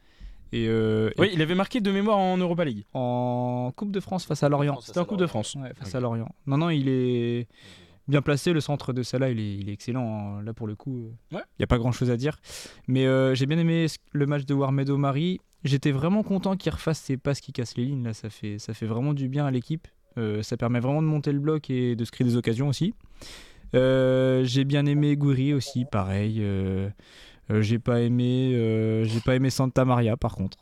Et, 0.53 0.67
euh, 0.67 1.09
et 1.17 1.21
Oui, 1.21 1.29
il 1.33 1.41
avait 1.41 1.55
marqué 1.55 1.81
de 1.81 1.91
mémoire 1.91 2.17
en 2.17 2.37
Europa 2.37 2.63
League. 2.65 2.85
en 2.93 3.71
Coupe 3.75 3.91
de 3.91 3.99
France 3.99 4.25
face 4.25 4.43
à 4.43 4.49
Lorient. 4.49 4.79
C'était 4.81 4.99
en 4.99 5.05
Coupe 5.05 5.19
de 5.19 5.27
France. 5.27 5.55
Ouais, 5.55 5.73
face 5.75 5.93
à 5.95 5.99
Lorient. 5.99 6.29
Non, 6.47 6.57
non, 6.57 6.69
il 6.69 6.87
est 6.87 7.47
bien 8.07 8.21
placé. 8.21 8.53
Le 8.53 8.61
centre 8.61 8.93
de 8.93 9.03
Salah, 9.03 9.29
il 9.31 9.39
est, 9.39 9.55
il 9.55 9.69
est 9.69 9.73
excellent. 9.73 10.37
hein. 10.37 10.43
Là, 10.43 10.53
pour 10.53 10.67
le 10.67 10.75
coup, 10.75 11.11
il 11.31 11.37
Ouais. 11.37 11.43
n'y 11.59 11.63
a 11.63 11.67
pas 11.67 11.77
grand 11.77 11.91
chose 11.91 12.11
à 12.11 12.17
dire. 12.17 12.39
Mais 12.87 13.05
euh, 13.05 13.33
j'ai 13.35 13.45
bien 13.47 13.57
aimé 13.57 13.87
le 14.11 14.25
match 14.25 14.45
de 14.45 14.53
Warmed 14.53 14.89
Omari. 14.89 15.39
J'étais 15.63 15.91
vraiment 15.91 16.21
content 16.21 16.55
qu'il 16.55 16.71
refasse 16.71 16.99
ses 16.99 17.17
passes 17.17 17.41
qui 17.41 17.51
cassent 17.51 17.75
les 17.75 17.85
lignes. 17.85 18.03
Là, 18.03 18.13
ça 18.13 18.29
fait, 18.29 18.59
ça 18.59 18.73
fait 18.75 18.85
vraiment 18.85 19.13
du 19.13 19.27
bien 19.27 19.45
à 19.47 19.51
l'équipe. 19.51 19.87
Euh, 20.17 20.43
ça 20.43 20.55
permet 20.55 20.79
vraiment 20.79 21.01
de 21.01 21.07
monter 21.07 21.31
le 21.33 21.39
bloc 21.39 21.69
et 21.69 21.95
de 21.95 22.05
se 22.05 22.11
créer 22.11 22.25
des 22.25 22.37
occasions 22.37 22.67
aussi. 22.69 22.93
Euh, 23.73 24.43
j'ai 24.45 24.63
bien 24.63 24.85
aimé 24.85 25.17
Gouiri 25.17 25.53
aussi, 25.53 25.85
pareil. 25.85 26.39
Euh, 27.51 27.61
j'ai 27.61 27.79
pas 27.79 28.01
aimé, 28.01 28.53
euh, 28.55 29.03
j'ai 29.03 29.19
pas 29.19 29.35
aimé 29.35 29.49
Santa 29.49 29.85
Maria 29.85 30.17
par 30.17 30.35
contre. 30.35 30.57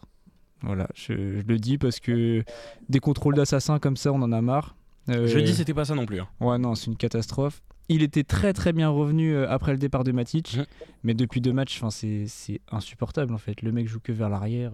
Voilà, 0.62 0.88
je, 0.96 1.14
je 1.14 1.42
le 1.46 1.58
dis 1.58 1.78
parce 1.78 2.00
que 2.00 2.44
des 2.90 3.00
contrôles 3.00 3.36
d'assassin 3.36 3.80
comme 3.80 3.98
ça, 3.98 4.12
on 4.14 4.22
en 4.22 4.32
a 4.32 4.42
marre. 4.42 4.76
Euh, 5.10 5.28
Jeudi, 5.28 5.54
c'était 5.54 5.74
pas 5.74 5.86
ça 5.86 5.96
non 5.96 6.06
plus. 6.06 6.20
hein. 6.22 6.28
Ouais, 6.40 6.58
non, 6.58 6.76
c'est 6.76 6.88
une 6.88 6.96
catastrophe. 6.98 7.62
Il 7.90 8.02
était 8.02 8.24
très 8.24 8.54
très 8.54 8.72
bien 8.72 8.88
revenu 8.90 9.36
après 9.38 9.74
le 9.74 9.78
départ 9.78 10.06
de 10.06 10.14
Matic, 10.14 10.58
mais 11.04 11.14
depuis 11.14 11.42
deux 11.42 11.52
matchs, 11.52 11.82
c'est 11.90 12.26
c'est 12.28 12.62
insupportable 12.72 13.34
en 13.34 13.38
fait. 13.38 13.62
Le 13.62 13.74
mec 13.74 13.90
joue 13.90 14.00
que 14.00 14.14
vers 14.14 14.30
l'arrière. 14.30 14.72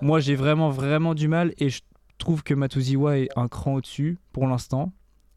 Moi, 0.00 0.20
j'ai 0.20 0.34
vraiment 0.34 0.70
vraiment 0.70 1.14
du 1.14 1.28
mal 1.28 1.52
et 1.58 1.68
je 1.70 1.82
trouve 2.18 2.42
que 2.42 2.54
Matuziwa 2.54 3.18
est 3.18 3.28
un 3.36 3.48
cran 3.48 3.74
au-dessus 3.74 4.18
pour 4.32 4.46
l'instant. 4.46 4.92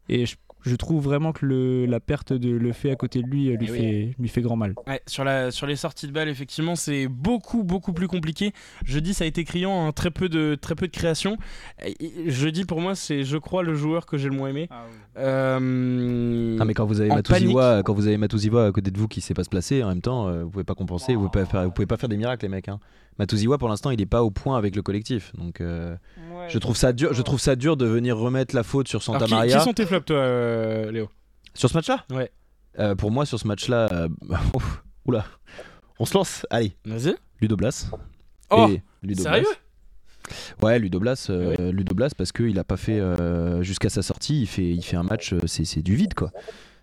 Et 0.08 0.24
je, 0.26 0.36
je 0.62 0.74
trouve 0.76 1.02
vraiment 1.02 1.32
que 1.32 1.46
le, 1.46 1.86
la 1.86 2.00
perte 2.00 2.32
de 2.32 2.50
le 2.50 2.72
fait 2.72 2.90
à 2.90 2.96
côté 2.96 3.22
de 3.22 3.26
lui 3.28 3.50
euh, 3.50 3.56
lui, 3.56 3.66
Eh 3.68 3.70
oui. 3.72 3.78
fait, 3.78 4.14
lui 4.18 4.28
fait 4.28 4.40
grand 4.42 4.56
mal. 4.56 4.74
Ouais, 4.86 5.00
sur, 5.06 5.24
la, 5.24 5.50
sur 5.50 5.66
les 5.66 5.76
sorties 5.76 6.06
de 6.06 6.12
balles, 6.12 6.28
effectivement, 6.28 6.76
c'est 6.76 7.06
beaucoup, 7.08 7.62
beaucoup 7.64 7.92
plus 7.92 8.08
compliqué. 8.08 8.52
Jeudi, 8.84 9.14
ça 9.14 9.24
a 9.24 9.26
été 9.26 9.44
criant, 9.44 9.86
hein, 9.86 9.92
très, 9.92 10.10
peu 10.10 10.28
de, 10.28 10.56
très 10.60 10.74
peu 10.74 10.86
de 10.86 10.92
création. 10.92 11.36
Et 11.84 12.30
Jeudi, 12.30 12.64
pour 12.64 12.80
moi, 12.80 12.94
c'est, 12.94 13.24
je 13.24 13.36
crois, 13.36 13.62
le 13.62 13.74
joueur 13.74 14.06
que 14.06 14.18
j'ai 14.18 14.28
le 14.28 14.36
moins 14.36 14.48
aimé. 14.50 14.68
Euh, 15.16 16.56
Ah 16.60 16.64
mais 16.64 16.74
quand 16.74 16.86
vous 16.86 17.00
avez 17.00 17.10
en 17.10 17.16
Matuziwa, 17.16 17.82
quand 17.84 17.94
vous 17.94 18.06
avez 18.06 18.16
Matuziwa 18.16 18.66
à 18.66 18.72
côté 18.72 18.90
de 18.90 18.98
vous 18.98 19.08
qui 19.08 19.20
sait 19.20 19.34
pas 19.34 19.44
se 19.44 19.48
placer, 19.48 19.82
en 19.82 19.88
même 19.88 20.00
temps, 20.02 20.28
euh, 20.28 20.44
vous 20.44 20.50
pouvez 20.50 20.64
pas 20.64 20.74
compenser, 20.74 21.14
vous 21.14 21.28
pouvez 21.28 21.44
pas 21.44 21.50
faire, 21.50 21.64
vous 21.64 21.70
pouvez 21.70 21.86
pas 21.86 21.96
faire 21.96 22.08
des 22.08 22.16
miracles 22.16 22.44
les 22.44 22.50
mecs. 22.50 22.68
Hein. 22.68 22.78
Matuziwa 23.18 23.58
pour 23.58 23.68
l'instant 23.68 23.90
il 23.90 24.00
est 24.00 24.06
pas 24.06 24.22
au 24.22 24.30
point 24.30 24.56
avec 24.56 24.76
le 24.76 24.82
collectif, 24.82 25.32
donc 25.36 25.60
euh, 25.60 25.96
je 26.48 26.58
trouve 26.58 26.76
ça 26.76 26.92
dur, 26.92 27.12
je 27.14 27.22
trouve 27.22 27.40
ça 27.40 27.56
dur 27.56 27.76
de 27.76 27.86
venir 27.86 28.16
remettre 28.16 28.54
la 28.54 28.62
faute 28.62 28.88
sur 28.88 29.02
Santa 29.02 29.18
Alors, 29.18 29.28
qui, 29.28 29.34
Maria 29.34 29.58
qui 29.58 29.64
sont 29.64 29.72
tes 29.72 29.86
flops, 29.86 30.06
toi, 30.06 30.16
euh, 30.16 30.90
Léo? 30.92 31.08
Sur 31.54 31.68
ce 31.68 31.74
match-là? 31.74 32.04
Ouais. 32.10 32.30
Euh, 32.78 32.94
pour 32.94 33.10
moi 33.10 33.26
sur 33.26 33.40
ce 33.40 33.46
match-là, 33.48 33.88
euh, 33.92 34.08
ouf, 34.54 34.82
oula, 35.04 35.24
on 35.98 36.04
se 36.04 36.14
lance, 36.14 36.46
allez, 36.50 36.76
Vas-y. 36.84 37.14
Ludo 37.40 37.56
Blas. 37.56 37.90
Oh, 38.50 38.68
Et 38.70 38.82
Ludo 39.02 39.22
Sérieux? 39.24 39.42
Blas. 39.42 39.50
Ouais, 40.62 40.78
Ludo 40.78 41.00
Blas, 41.00 41.26
euh, 41.30 41.72
Ludo 41.72 41.94
Blas 41.94 42.10
parce 42.16 42.32
qu'il 42.32 42.58
a 42.58 42.64
pas 42.64 42.76
fait 42.76 43.00
euh, 43.00 43.62
jusqu'à 43.62 43.88
sa 43.88 44.02
sortie, 44.02 44.42
il 44.42 44.46
fait, 44.46 44.68
il 44.68 44.82
fait 44.82 44.96
un 44.96 45.02
match, 45.02 45.34
c'est 45.46 45.64
c'est 45.64 45.80
du 45.82 45.94
vide 45.96 46.14
quoi. 46.14 46.30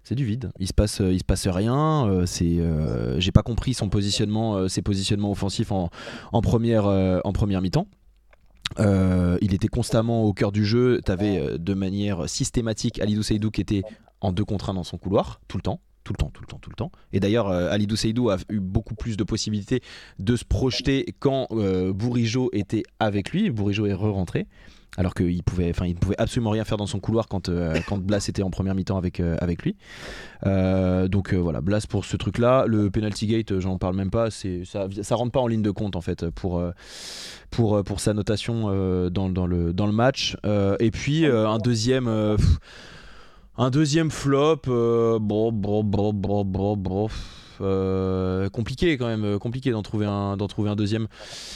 C'est 0.06 0.16
du 0.16 0.24
vide. 0.24 0.52
Il 0.60 0.68
se 0.68 0.74
passe, 0.74 1.02
euh, 1.02 1.18
se 1.18 1.24
passe 1.24 1.48
rien. 1.48 2.08
euh, 2.08 2.26
euh, 2.42 3.20
j'ai 3.20 3.32
pas 3.32 3.42
compris 3.42 3.74
son 3.74 3.90
positionnement, 3.90 4.70
ses 4.70 4.84
positionnements 4.84 5.32
offensifs 5.32 5.72
en, 5.72 5.90
première, 6.42 6.86
mi-temps. 7.62 7.88
Il 8.78 9.54
était 9.54 9.68
constamment 9.68 10.24
au 10.24 10.34
cœur 10.34 10.52
du 10.52 10.64
jeu. 10.64 11.02
T'avais 11.04 11.40
euh, 11.40 11.58
de 11.58 11.74
manière 11.74 12.30
systématique 12.30 13.00
Alidou 13.00 13.24
Seydou 13.24 13.50
qui 13.50 13.62
était 13.62 13.82
en 14.22 14.32
deux 14.32 14.46
contre 14.46 14.70
un 14.70 14.76
dans 14.76 14.84
son 14.84 14.98
couloir 14.98 15.42
tout 15.48 15.58
le 15.58 15.64
temps. 15.64 15.82
tout 16.04 16.14
le 16.14 16.18
temps, 16.18 16.30
tout 16.32 16.42
le 16.42 16.48
temps, 16.48 16.60
tout 16.60 16.70
le 16.70 16.76
temps. 16.76 16.92
Et 17.14 17.20
d'ailleurs, 17.20 17.50
euh, 17.50 17.72
Alidou 17.72 17.96
Seydou 17.96 18.30
a 18.30 18.38
eu 18.50 18.60
beaucoup 18.60 18.94
plus 18.94 19.18
de 19.18 19.24
possibilités 19.24 19.82
de 20.20 20.36
se 20.36 20.46
projeter 20.46 21.16
quand 21.20 21.48
euh, 21.52 21.94
était 22.54 22.84
avec 23.00 23.32
lui. 23.32 23.50
Bourigeau 23.50 23.88
est 23.88 23.94
re-rentré. 23.94 24.46
Alors 24.98 25.14
qu'il 25.14 25.44
pouvait, 25.44 25.70
enfin, 25.70 25.92
pouvait 26.00 26.16
absolument 26.18 26.52
rien 26.52 26.64
faire 26.64 26.78
dans 26.78 26.86
son 26.86 27.00
couloir 27.00 27.28
quand, 27.28 27.50
euh, 27.50 27.78
Blas 27.98 28.26
était 28.30 28.44
en 28.44 28.50
première 28.50 28.76
mi-temps 28.76 28.98
avec, 28.98 29.20
euh, 29.20 29.36
lui. 29.64 29.76
Euh, 30.46 31.08
donc 31.08 31.34
voilà, 31.34 31.62
Blas 31.62 31.86
pour 31.88 32.06
ce 32.06 32.16
truc-là. 32.18 32.66
Le 32.68 32.90
penalty 32.90 33.28
gate, 33.28 33.60
j'en 33.60 33.78
parle 33.78 33.96
même 33.96 34.10
pas. 34.10 34.30
Ça, 34.32 34.88
rentre 35.16 35.32
pas 35.32 35.40
en 35.40 35.48
ligne 35.48 35.62
de 35.62 35.72
compte 35.72 35.96
en 35.96 36.02
fait 36.02 36.30
pour, 36.30 36.62
sa 37.98 38.14
notation 38.14 39.10
dans, 39.10 39.48
le, 39.48 39.92
match. 39.92 40.38
Et 40.80 40.92
puis 40.92 41.26
un 41.26 41.58
deuxième. 41.60 42.10
flop, 44.10 44.62
bon, 44.66 45.20
bon, 45.20 45.84
bon, 45.84 46.14
bon, 46.14 46.46
bon, 46.46 46.78
bon, 46.78 47.10
euh, 47.62 48.50
compliqué 48.50 48.98
quand 48.98 49.08
même, 49.08 49.24
euh, 49.24 49.40
compliqué 49.40 49.72
d'en 49.72 49.82
trouver 49.82 50.06
un, 50.06 50.38
d'en 50.38 50.48
trouver 50.48 50.70
un 50.70 50.76
deuxième. 50.76 51.08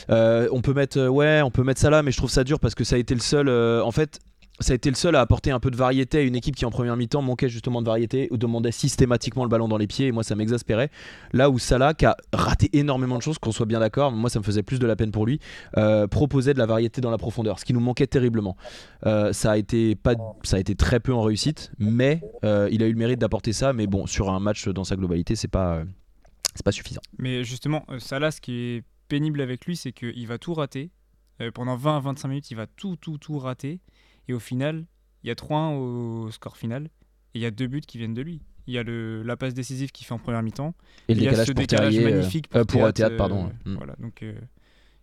Euh, 0.09 0.47
on 0.51 0.61
peut 0.61 0.73
mettre, 0.73 1.07
ouais, 1.07 1.41
on 1.43 1.51
peut 1.51 1.63
mettre 1.63 1.81
ça 1.81 1.89
là, 1.89 2.03
mais 2.03 2.11
je 2.11 2.17
trouve 2.17 2.29
ça 2.29 2.43
dur 2.43 2.59
parce 2.59 2.75
que 2.75 2.83
ça 2.83 2.95
a 2.95 2.99
été 2.99 3.13
le 3.13 3.21
seul, 3.21 3.49
en 3.49 3.91
fait, 3.91 4.19
ça 4.59 4.73
a 4.73 4.75
été 4.75 4.89
le 4.89 4.95
seul 4.95 5.15
à 5.15 5.21
apporter 5.21 5.51
un 5.51 5.59
peu 5.59 5.71
de 5.71 5.75
variété 5.75 6.19
à 6.19 6.21
une 6.21 6.35
équipe 6.35 6.55
qui 6.55 6.65
en 6.65 6.71
première 6.71 6.95
mi-temps 6.97 7.21
manquait 7.21 7.49
justement 7.49 7.81
de 7.81 7.87
variété 7.87 8.27
ou 8.31 8.37
demandait 8.37 8.71
systématiquement 8.71 9.43
le 9.43 9.49
ballon 9.49 9.67
dans 9.67 9.77
les 9.77 9.87
pieds 9.87 10.07
et 10.07 10.11
moi 10.11 10.23
ça 10.23 10.35
m'exaspérait. 10.35 10.89
Là 11.33 11.49
où 11.49 11.59
Salah, 11.59 11.93
qui 11.93 12.05
a 12.05 12.15
raté 12.33 12.69
énormément 12.73 13.17
de 13.17 13.21
choses, 13.21 13.39
qu'on 13.39 13.51
soit 13.51 13.65
bien 13.65 13.79
d'accord, 13.79 14.11
moi 14.11 14.29
ça 14.29 14.39
me 14.39 14.43
faisait 14.43 14.63
plus 14.63 14.79
de 14.79 14.87
la 14.87 14.95
peine 14.95 15.11
pour 15.11 15.25
lui, 15.25 15.39
euh, 15.77 16.07
proposait 16.07 16.53
de 16.53 16.59
la 16.59 16.65
variété 16.65 17.01
dans 17.01 17.11
la 17.11 17.17
profondeur, 17.17 17.59
ce 17.59 17.65
qui 17.65 17.73
nous 17.73 17.79
manquait 17.79 18.07
terriblement. 18.07 18.57
Euh, 19.05 19.33
ça, 19.33 19.51
a 19.51 19.57
été 19.57 19.95
pas, 19.95 20.15
ça 20.43 20.57
a 20.57 20.59
été 20.59 20.75
très 20.75 20.99
peu 20.99 21.13
en 21.13 21.21
réussite, 21.21 21.71
mais 21.79 22.21
euh, 22.43 22.69
il 22.71 22.83
a 22.83 22.87
eu 22.87 22.91
le 22.91 22.97
mérite 22.97 23.19
d'apporter 23.19 23.53
ça, 23.53 23.73
mais 23.73 23.87
bon, 23.87 24.07
sur 24.07 24.29
un 24.29 24.39
match 24.39 24.67
dans 24.67 24.83
sa 24.83 24.95
globalité, 24.95 25.35
c'est 25.35 25.47
pas, 25.47 25.75
euh, 25.75 25.85
c'est 26.55 26.63
pas 26.63 26.71
suffisant. 26.71 27.01
Mais 27.17 27.43
justement, 27.43 27.85
Salah, 27.99 28.31
ce 28.31 28.41
qui 28.41 28.53
est 28.53 28.83
pénible 29.07 29.41
avec 29.41 29.65
lui, 29.65 29.75
c'est 29.75 29.91
qu'il 29.91 30.27
va 30.27 30.37
tout 30.37 30.53
rater. 30.53 30.91
Pendant 31.53 31.77
20 31.77 31.95
à 31.95 31.99
25 32.01 32.27
minutes, 32.27 32.51
il 32.51 32.55
va 32.55 32.67
tout, 32.67 32.97
tout, 32.97 33.17
tout 33.17 33.39
rater. 33.39 33.79
Et 34.29 34.33
au 34.33 34.39
final, 34.39 34.85
il 35.23 35.27
y 35.27 35.31
a 35.31 35.35
3-1 35.35 35.75
au 35.75 36.31
score 36.31 36.55
final. 36.55 36.85
Et 37.33 37.39
il 37.39 37.41
y 37.41 37.45
a 37.45 37.51
deux 37.51 37.67
buts 37.67 37.81
qui 37.81 37.97
viennent 37.97 38.13
de 38.13 38.21
lui. 38.21 38.41
Il 38.67 38.73
y 38.73 38.77
a 38.77 38.83
le, 38.83 39.23
la 39.23 39.35
passe 39.35 39.53
décisive 39.55 39.91
qu'il 39.91 40.05
fait 40.05 40.13
en 40.13 40.19
première 40.19 40.43
mi-temps. 40.43 40.73
Et 41.07 41.15
le 41.15 41.19
il 41.19 41.23
y 41.23 41.27
a 41.27 41.31
décalage 41.31 41.47
ce 41.47 41.51
pour 41.51 41.61
décalage 41.61 41.93
Terrier, 41.95 42.07
euh, 42.07 42.15
magnifique 42.17 42.45
euh, 42.55 42.63
pour, 42.63 42.79
pour, 42.79 42.85
euh, 42.87 42.91
Théâtre, 42.91 43.17
pardon. 43.17 43.47
euh, 43.65 43.69
Mm. 43.71 43.75
Voilà, 43.75 43.95
donc 43.99 44.21
euh, 44.23 44.33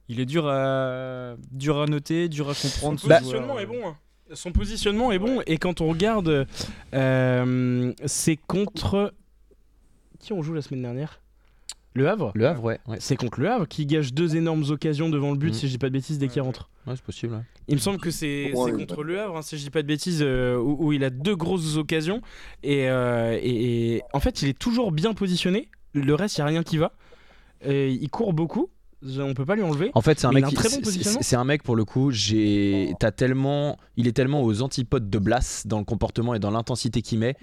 il 0.09 0.21
est 0.21 0.27
dur 0.27 0.47
à, 0.47 1.35
dur 1.51 1.81
à 1.83 1.87
noter, 1.87 2.29
dur 2.29 2.49
à 2.49 2.55
comprendre. 2.55 3.01
Son 3.01 3.09
positionnement 3.09 3.47
joueur. 3.59 3.61
est 3.61 3.67
bon. 3.67 3.89
hein. 3.89 3.97
Son 4.33 4.53
positionnement 4.53 5.11
est 5.13 5.19
bon. 5.19 5.41
Et 5.47 5.57
quand 5.59 5.81
on 5.81 5.89
regarde, 5.89 6.47
euh, 6.95 7.93
c'est 8.07 8.37
contre. 8.37 9.13
Qui 10.21 10.33
on 10.33 10.43
joue 10.43 10.55
la 10.55 10.63
semaine 10.63 10.83
dernière? 10.83 11.21
Le 11.97 12.09
Havre 12.09 12.31
Le 12.35 12.47
Havre, 12.47 12.63
ouais, 12.65 12.79
ouais, 12.87 12.99
C'est 13.01 13.17
contre 13.17 13.41
le 13.41 13.51
Havre 13.51 13.67
qui 13.67 13.87
gâche 13.87 14.13
deux 14.13 14.37
énormes 14.37 14.65
occasions 14.71 15.09
devant 15.09 15.31
le 15.33 15.39
but, 15.39 15.49
Mhm. 15.49 15.55
si 15.55 15.67
je 15.67 15.73
dis 15.73 15.79
pas 15.79 15.89
de 15.89 15.93
bêtises, 15.95 16.19
dès 16.19 16.29
qu'il 16.29 16.43
rentre. 16.43 16.69
ouais 16.87 16.95
c'est 16.95 17.03
possible. 17.05 17.33
ouais. 17.35 17.41
Il 17.69 17.75
me 17.75 17.81
semble 17.81 17.99
que 17.99 18.11
c'est 18.11 18.53
Ouais, 18.53 18.67
c'est 18.67 18.73
ouais. 18.73 18.87
contre 18.87 19.03
le 19.03 19.19
Havre, 19.21 19.39
hein, 19.39 19.43
si 19.43 19.57
je 19.59 19.65
dis 19.65 19.71
pas 19.71 19.83
de 19.83 19.89
bêtises, 19.89 20.21
euh, 20.23 20.57
où, 20.59 20.77
où 20.89 20.93
il 20.93 21.03
a 21.05 21.11
deux 21.11 21.35
grosses 21.35 21.77
occasions. 21.77 22.21
Et, 22.63 22.89
euh, 22.89 23.37
et- 23.43 23.97
et 23.97 24.03
en 24.13 24.21
fait, 24.21 24.43
il 24.43 24.49
est 24.49 24.59
toujours 24.59 24.93
bien 24.93 25.15
positionné. 25.15 25.69
Le 25.95 26.15
reste, 26.15 26.37
il 26.37 26.41
n'y 26.43 26.45
a 26.45 26.47
rien 26.49 26.63
qui 26.63 26.77
va. 26.77 26.93
Et 27.65 27.91
il 27.91 28.09
court 28.11 28.33
beaucoup. 28.35 28.69
On 29.19 29.35
peut 29.35 29.45
pas 29.47 29.57
lui 29.57 29.63
enlever. 29.63 29.91
En 29.95 30.01
fait, 30.01 30.19
c'est 30.21 30.27
un 30.27 30.33
mec. 30.33 30.45
bon 30.45 30.51
c'est- 30.85 31.23
c'est 31.23 31.37
un 31.37 31.45
mec 31.45 31.63
pour 31.63 31.77
le 31.77 31.85
coup. 31.85 32.11
J'ai, 32.11 32.93
t'as 33.01 33.11
tellement, 33.13 33.79
il 33.97 34.07
est 34.09 34.13
tellement 34.13 34.43
aux 34.43 34.63
antipodes 34.63 35.09
de 35.11 35.19
Blas 35.19 35.63
dans 35.67 35.79
le 35.79 35.85
comportement 35.85 36.35
et 36.35 36.39
dans 36.39 36.51
l'intensité 36.51 37.03
qu'il 37.03 37.19
met 37.19 37.37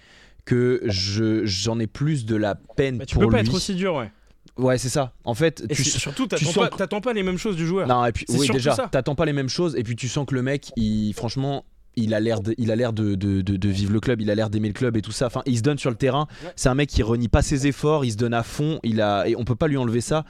que 0.46 0.82
je, 0.86 1.46
j'en 1.46 1.80
ai 1.80 1.88
plus 1.88 2.26
de 2.26 2.36
la 2.36 2.56
peine 2.56 2.98
Bah, 2.98 3.06
tu 3.06 3.16
pour 3.16 3.24
peux 3.26 3.30
pas 3.30 3.40
être 3.42 3.54
aussi 3.54 3.76
dur, 3.76 3.96
ouais. 3.96 4.12
Ouais, 4.58 4.78
c'est 4.78 4.90
ça. 4.90 5.14
En 5.24 5.34
fait, 5.34 5.64
Et 5.70 5.74
tu 5.76 5.84
surtout, 5.84 6.24
tu 6.24 6.30
t'attends 6.30 6.46
sens 6.46 6.56
pas, 6.56 6.68
que- 6.70 6.78
t'attends 6.78 7.02
pas 7.02 7.14
les 7.14 7.24
mêmes 7.24 7.38
choses 7.38 7.56
du 7.56 7.66
joueur. 7.66 7.88
Non, 7.88 8.06
et 8.06 8.12
puis 8.12 8.26
C'est 8.28 8.38
oui, 8.38 8.46
surtout 8.46 8.60
déjà, 8.60 8.76
ça. 8.76 8.88
t'attends 8.92 9.16
pas 9.16 9.26
les 9.26 9.34
mêmes 9.34 9.50
choses, 9.50 9.76
et 9.76 9.84
puis 9.84 9.96
tu 9.96 10.08
sens 10.08 10.26
que 10.28 10.36
le 10.36 10.44
mec, 10.44 10.72
il, 10.76 11.14
franchement, 11.14 11.66
il 11.96 12.14
a 12.14 12.20
l'air 12.20 12.40
de, 12.42 12.54
il 12.58 12.70
a 12.72 12.76
l'air 12.76 12.94
de, 12.94 13.16
de, 13.16 13.42
de- 13.42 13.58
de 13.58 13.70
vivre 13.70 13.92
le 13.94 14.00
club, 14.00 14.22
il 14.22 14.30
a 14.30 14.36
l'air 14.36 14.50
d'aimer 14.50 14.68
le 14.68 14.74
club 14.74 14.96
et 14.98 15.02
tout 15.02 15.12
ça. 15.12 15.26
Enfin, 15.28 15.42
il 15.46 15.58
se 15.58 15.64
donne 15.64 15.78
sur 15.80 15.90
le 15.90 15.96
terrain. 15.96 16.28
C'est 16.56 16.70
un 16.70 16.76
mec 16.76 16.90
qui 16.90 17.02
renie 17.04 17.28
pas 17.30 17.42
ses 17.42 17.66
efforts, 17.68 18.06
il 18.06 18.12
se 18.12 18.18
donne 18.18 18.34
à 18.34 18.44
fond. 18.44 18.80
Il 18.84 19.02
a, 19.02 19.28
et 19.28 19.36
on 19.36 19.44
peut 19.44 19.56
pas 19.56 19.68
lui 19.68 19.78
enlever 19.78 20.02
ça. 20.02 20.24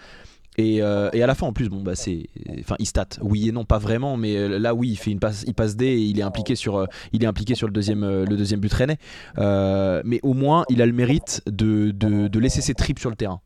Et, 0.58 0.84
euh, 0.84 1.10
et 1.14 1.24
à 1.24 1.28
la 1.28 1.34
fin, 1.36 1.48
en 1.48 1.52
plus, 1.54 1.68
bon, 1.68 1.82
bah 1.82 1.96
c'est, 1.96 2.28
enfin, 2.60 2.76
il 2.80 2.86
stat. 2.86 3.08
Oui 3.22 3.50
et 3.50 3.52
non, 3.52 3.66
pas 3.66 3.80
vraiment, 3.80 4.18
mais 4.18 4.36
euh, 4.38 4.60
là, 4.60 4.76
oui, 4.76 4.90
il 4.92 4.96
fait 4.98 5.10
une 5.12 5.20
passe, 5.20 5.44
il 5.48 5.54
passe 5.56 5.76
D 5.76 5.86
et 5.88 5.98
il 5.98 6.20
est 6.20 6.24
impliqué 6.24 6.56
sur, 6.56 6.76
euh, 6.78 6.86
il 7.12 7.24
est 7.24 7.28
impliqué 7.28 7.56
sur 7.56 7.66
le 7.68 7.74
deuxième, 7.74 8.02
le 8.06 8.38
deuxième 8.38 8.60
but 8.60 8.72
rennais. 8.72 8.98
Euh, 9.40 10.02
mais 10.06 10.20
au 10.22 10.34
moins, 10.34 10.64
il 10.70 10.82
a 10.82 10.86
le 10.86 10.94
mérite 10.94 11.42
de, 11.48 11.92
de, 11.92 12.28
de 12.28 12.40
laisser 12.40 12.62
ses 12.62 12.74
tripes 12.76 13.00
sur 13.00 13.10
le 13.10 13.16
terrain. 13.16 13.42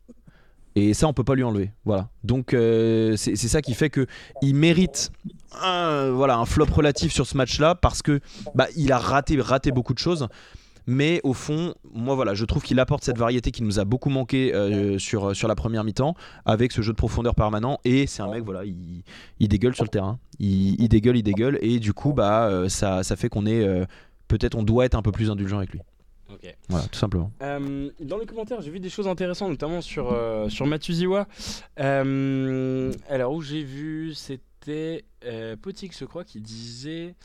Et 0.77 0.93
ça, 0.93 1.07
on 1.07 1.13
peut 1.13 1.23
pas 1.23 1.33
lui 1.33 1.43
enlever. 1.43 1.71
Voilà. 1.85 2.09
Donc, 2.23 2.53
euh, 2.53 3.15
c'est 3.17 3.35
ça 3.35 3.63
qui 3.63 3.73
fait 3.73 3.89
que 3.89 4.05
il 4.43 4.53
mérite 4.53 5.11
un, 5.59 6.11
voilà, 6.11 6.37
un 6.37 6.45
flop 6.45 6.67
relatif 6.71 7.11
sur 7.11 7.25
ce 7.25 7.35
match-là 7.35 7.73
parce 7.73 8.03
que 8.03 8.19
bah, 8.53 8.67
il 8.75 8.91
a 8.91 8.99
raté, 8.99 9.41
raté 9.41 9.71
beaucoup 9.71 9.95
de 9.95 9.99
choses. 9.99 10.27
Mais 10.85 11.19
au 11.23 11.33
fond, 11.33 11.73
moi 11.95 12.13
voilà, 12.13 12.35
je 12.35 12.45
trouve 12.45 12.61
qu'il 12.61 12.79
apporte 12.79 13.03
cette 13.03 13.17
variété 13.17 13.49
qui 13.49 13.63
nous 13.63 13.79
a 13.79 13.85
beaucoup 13.85 14.11
manqué 14.11 14.53
euh, 14.53 14.99
sur, 14.99 15.35
sur 15.35 15.47
la 15.47 15.55
première 15.55 15.83
mi-temps 15.83 16.13
avec 16.45 16.71
ce 16.71 16.83
jeu 16.83 16.91
de 16.91 16.97
profondeur 16.97 17.33
permanent. 17.33 17.79
Et 17.83 18.05
c'est 18.05 18.21
un 18.21 18.29
mec, 18.29 18.43
voilà, 18.43 18.63
il, 18.63 19.47
dégueule 19.47 19.73
sur 19.73 19.83
le 19.83 19.89
terrain. 19.89 20.19
Il, 20.37 20.87
dégueule, 20.89 21.17
il 21.17 21.23
dégueule. 21.23 21.57
Et 21.63 21.79
du 21.79 21.93
coup, 21.93 22.13
bah, 22.13 22.49
euh, 22.49 22.69
ça, 22.69 23.01
ça 23.01 23.15
fait 23.15 23.29
qu'on 23.29 23.47
est. 23.47 23.67
Peut-être 24.27 24.53
on 24.53 24.61
doit 24.61 24.85
être 24.85 24.95
un 24.95 25.01
peu 25.01 25.11
plus 25.11 25.31
indulgent 25.31 25.57
avec 25.57 25.71
lui. 25.71 25.81
Voilà, 26.69 26.87
tout 26.87 26.99
simplement. 26.99 27.31
Euh, 27.41 27.89
dans 27.99 28.17
les 28.17 28.25
commentaires, 28.25 28.61
j'ai 28.61 28.71
vu 28.71 28.79
des 28.79 28.89
choses 28.89 29.07
intéressantes, 29.07 29.49
notamment 29.49 29.81
sur, 29.81 30.11
euh, 30.11 30.49
sur 30.49 30.65
Matuziwa. 30.65 31.27
Euh, 31.79 32.91
alors, 33.09 33.33
où 33.33 33.41
j'ai 33.41 33.63
vu, 33.63 34.13
c'était 34.13 35.05
euh, 35.25 35.55
Potix, 35.55 35.91
je 35.97 36.05
crois, 36.05 36.23
qui 36.23 36.41
disait. 36.41 37.15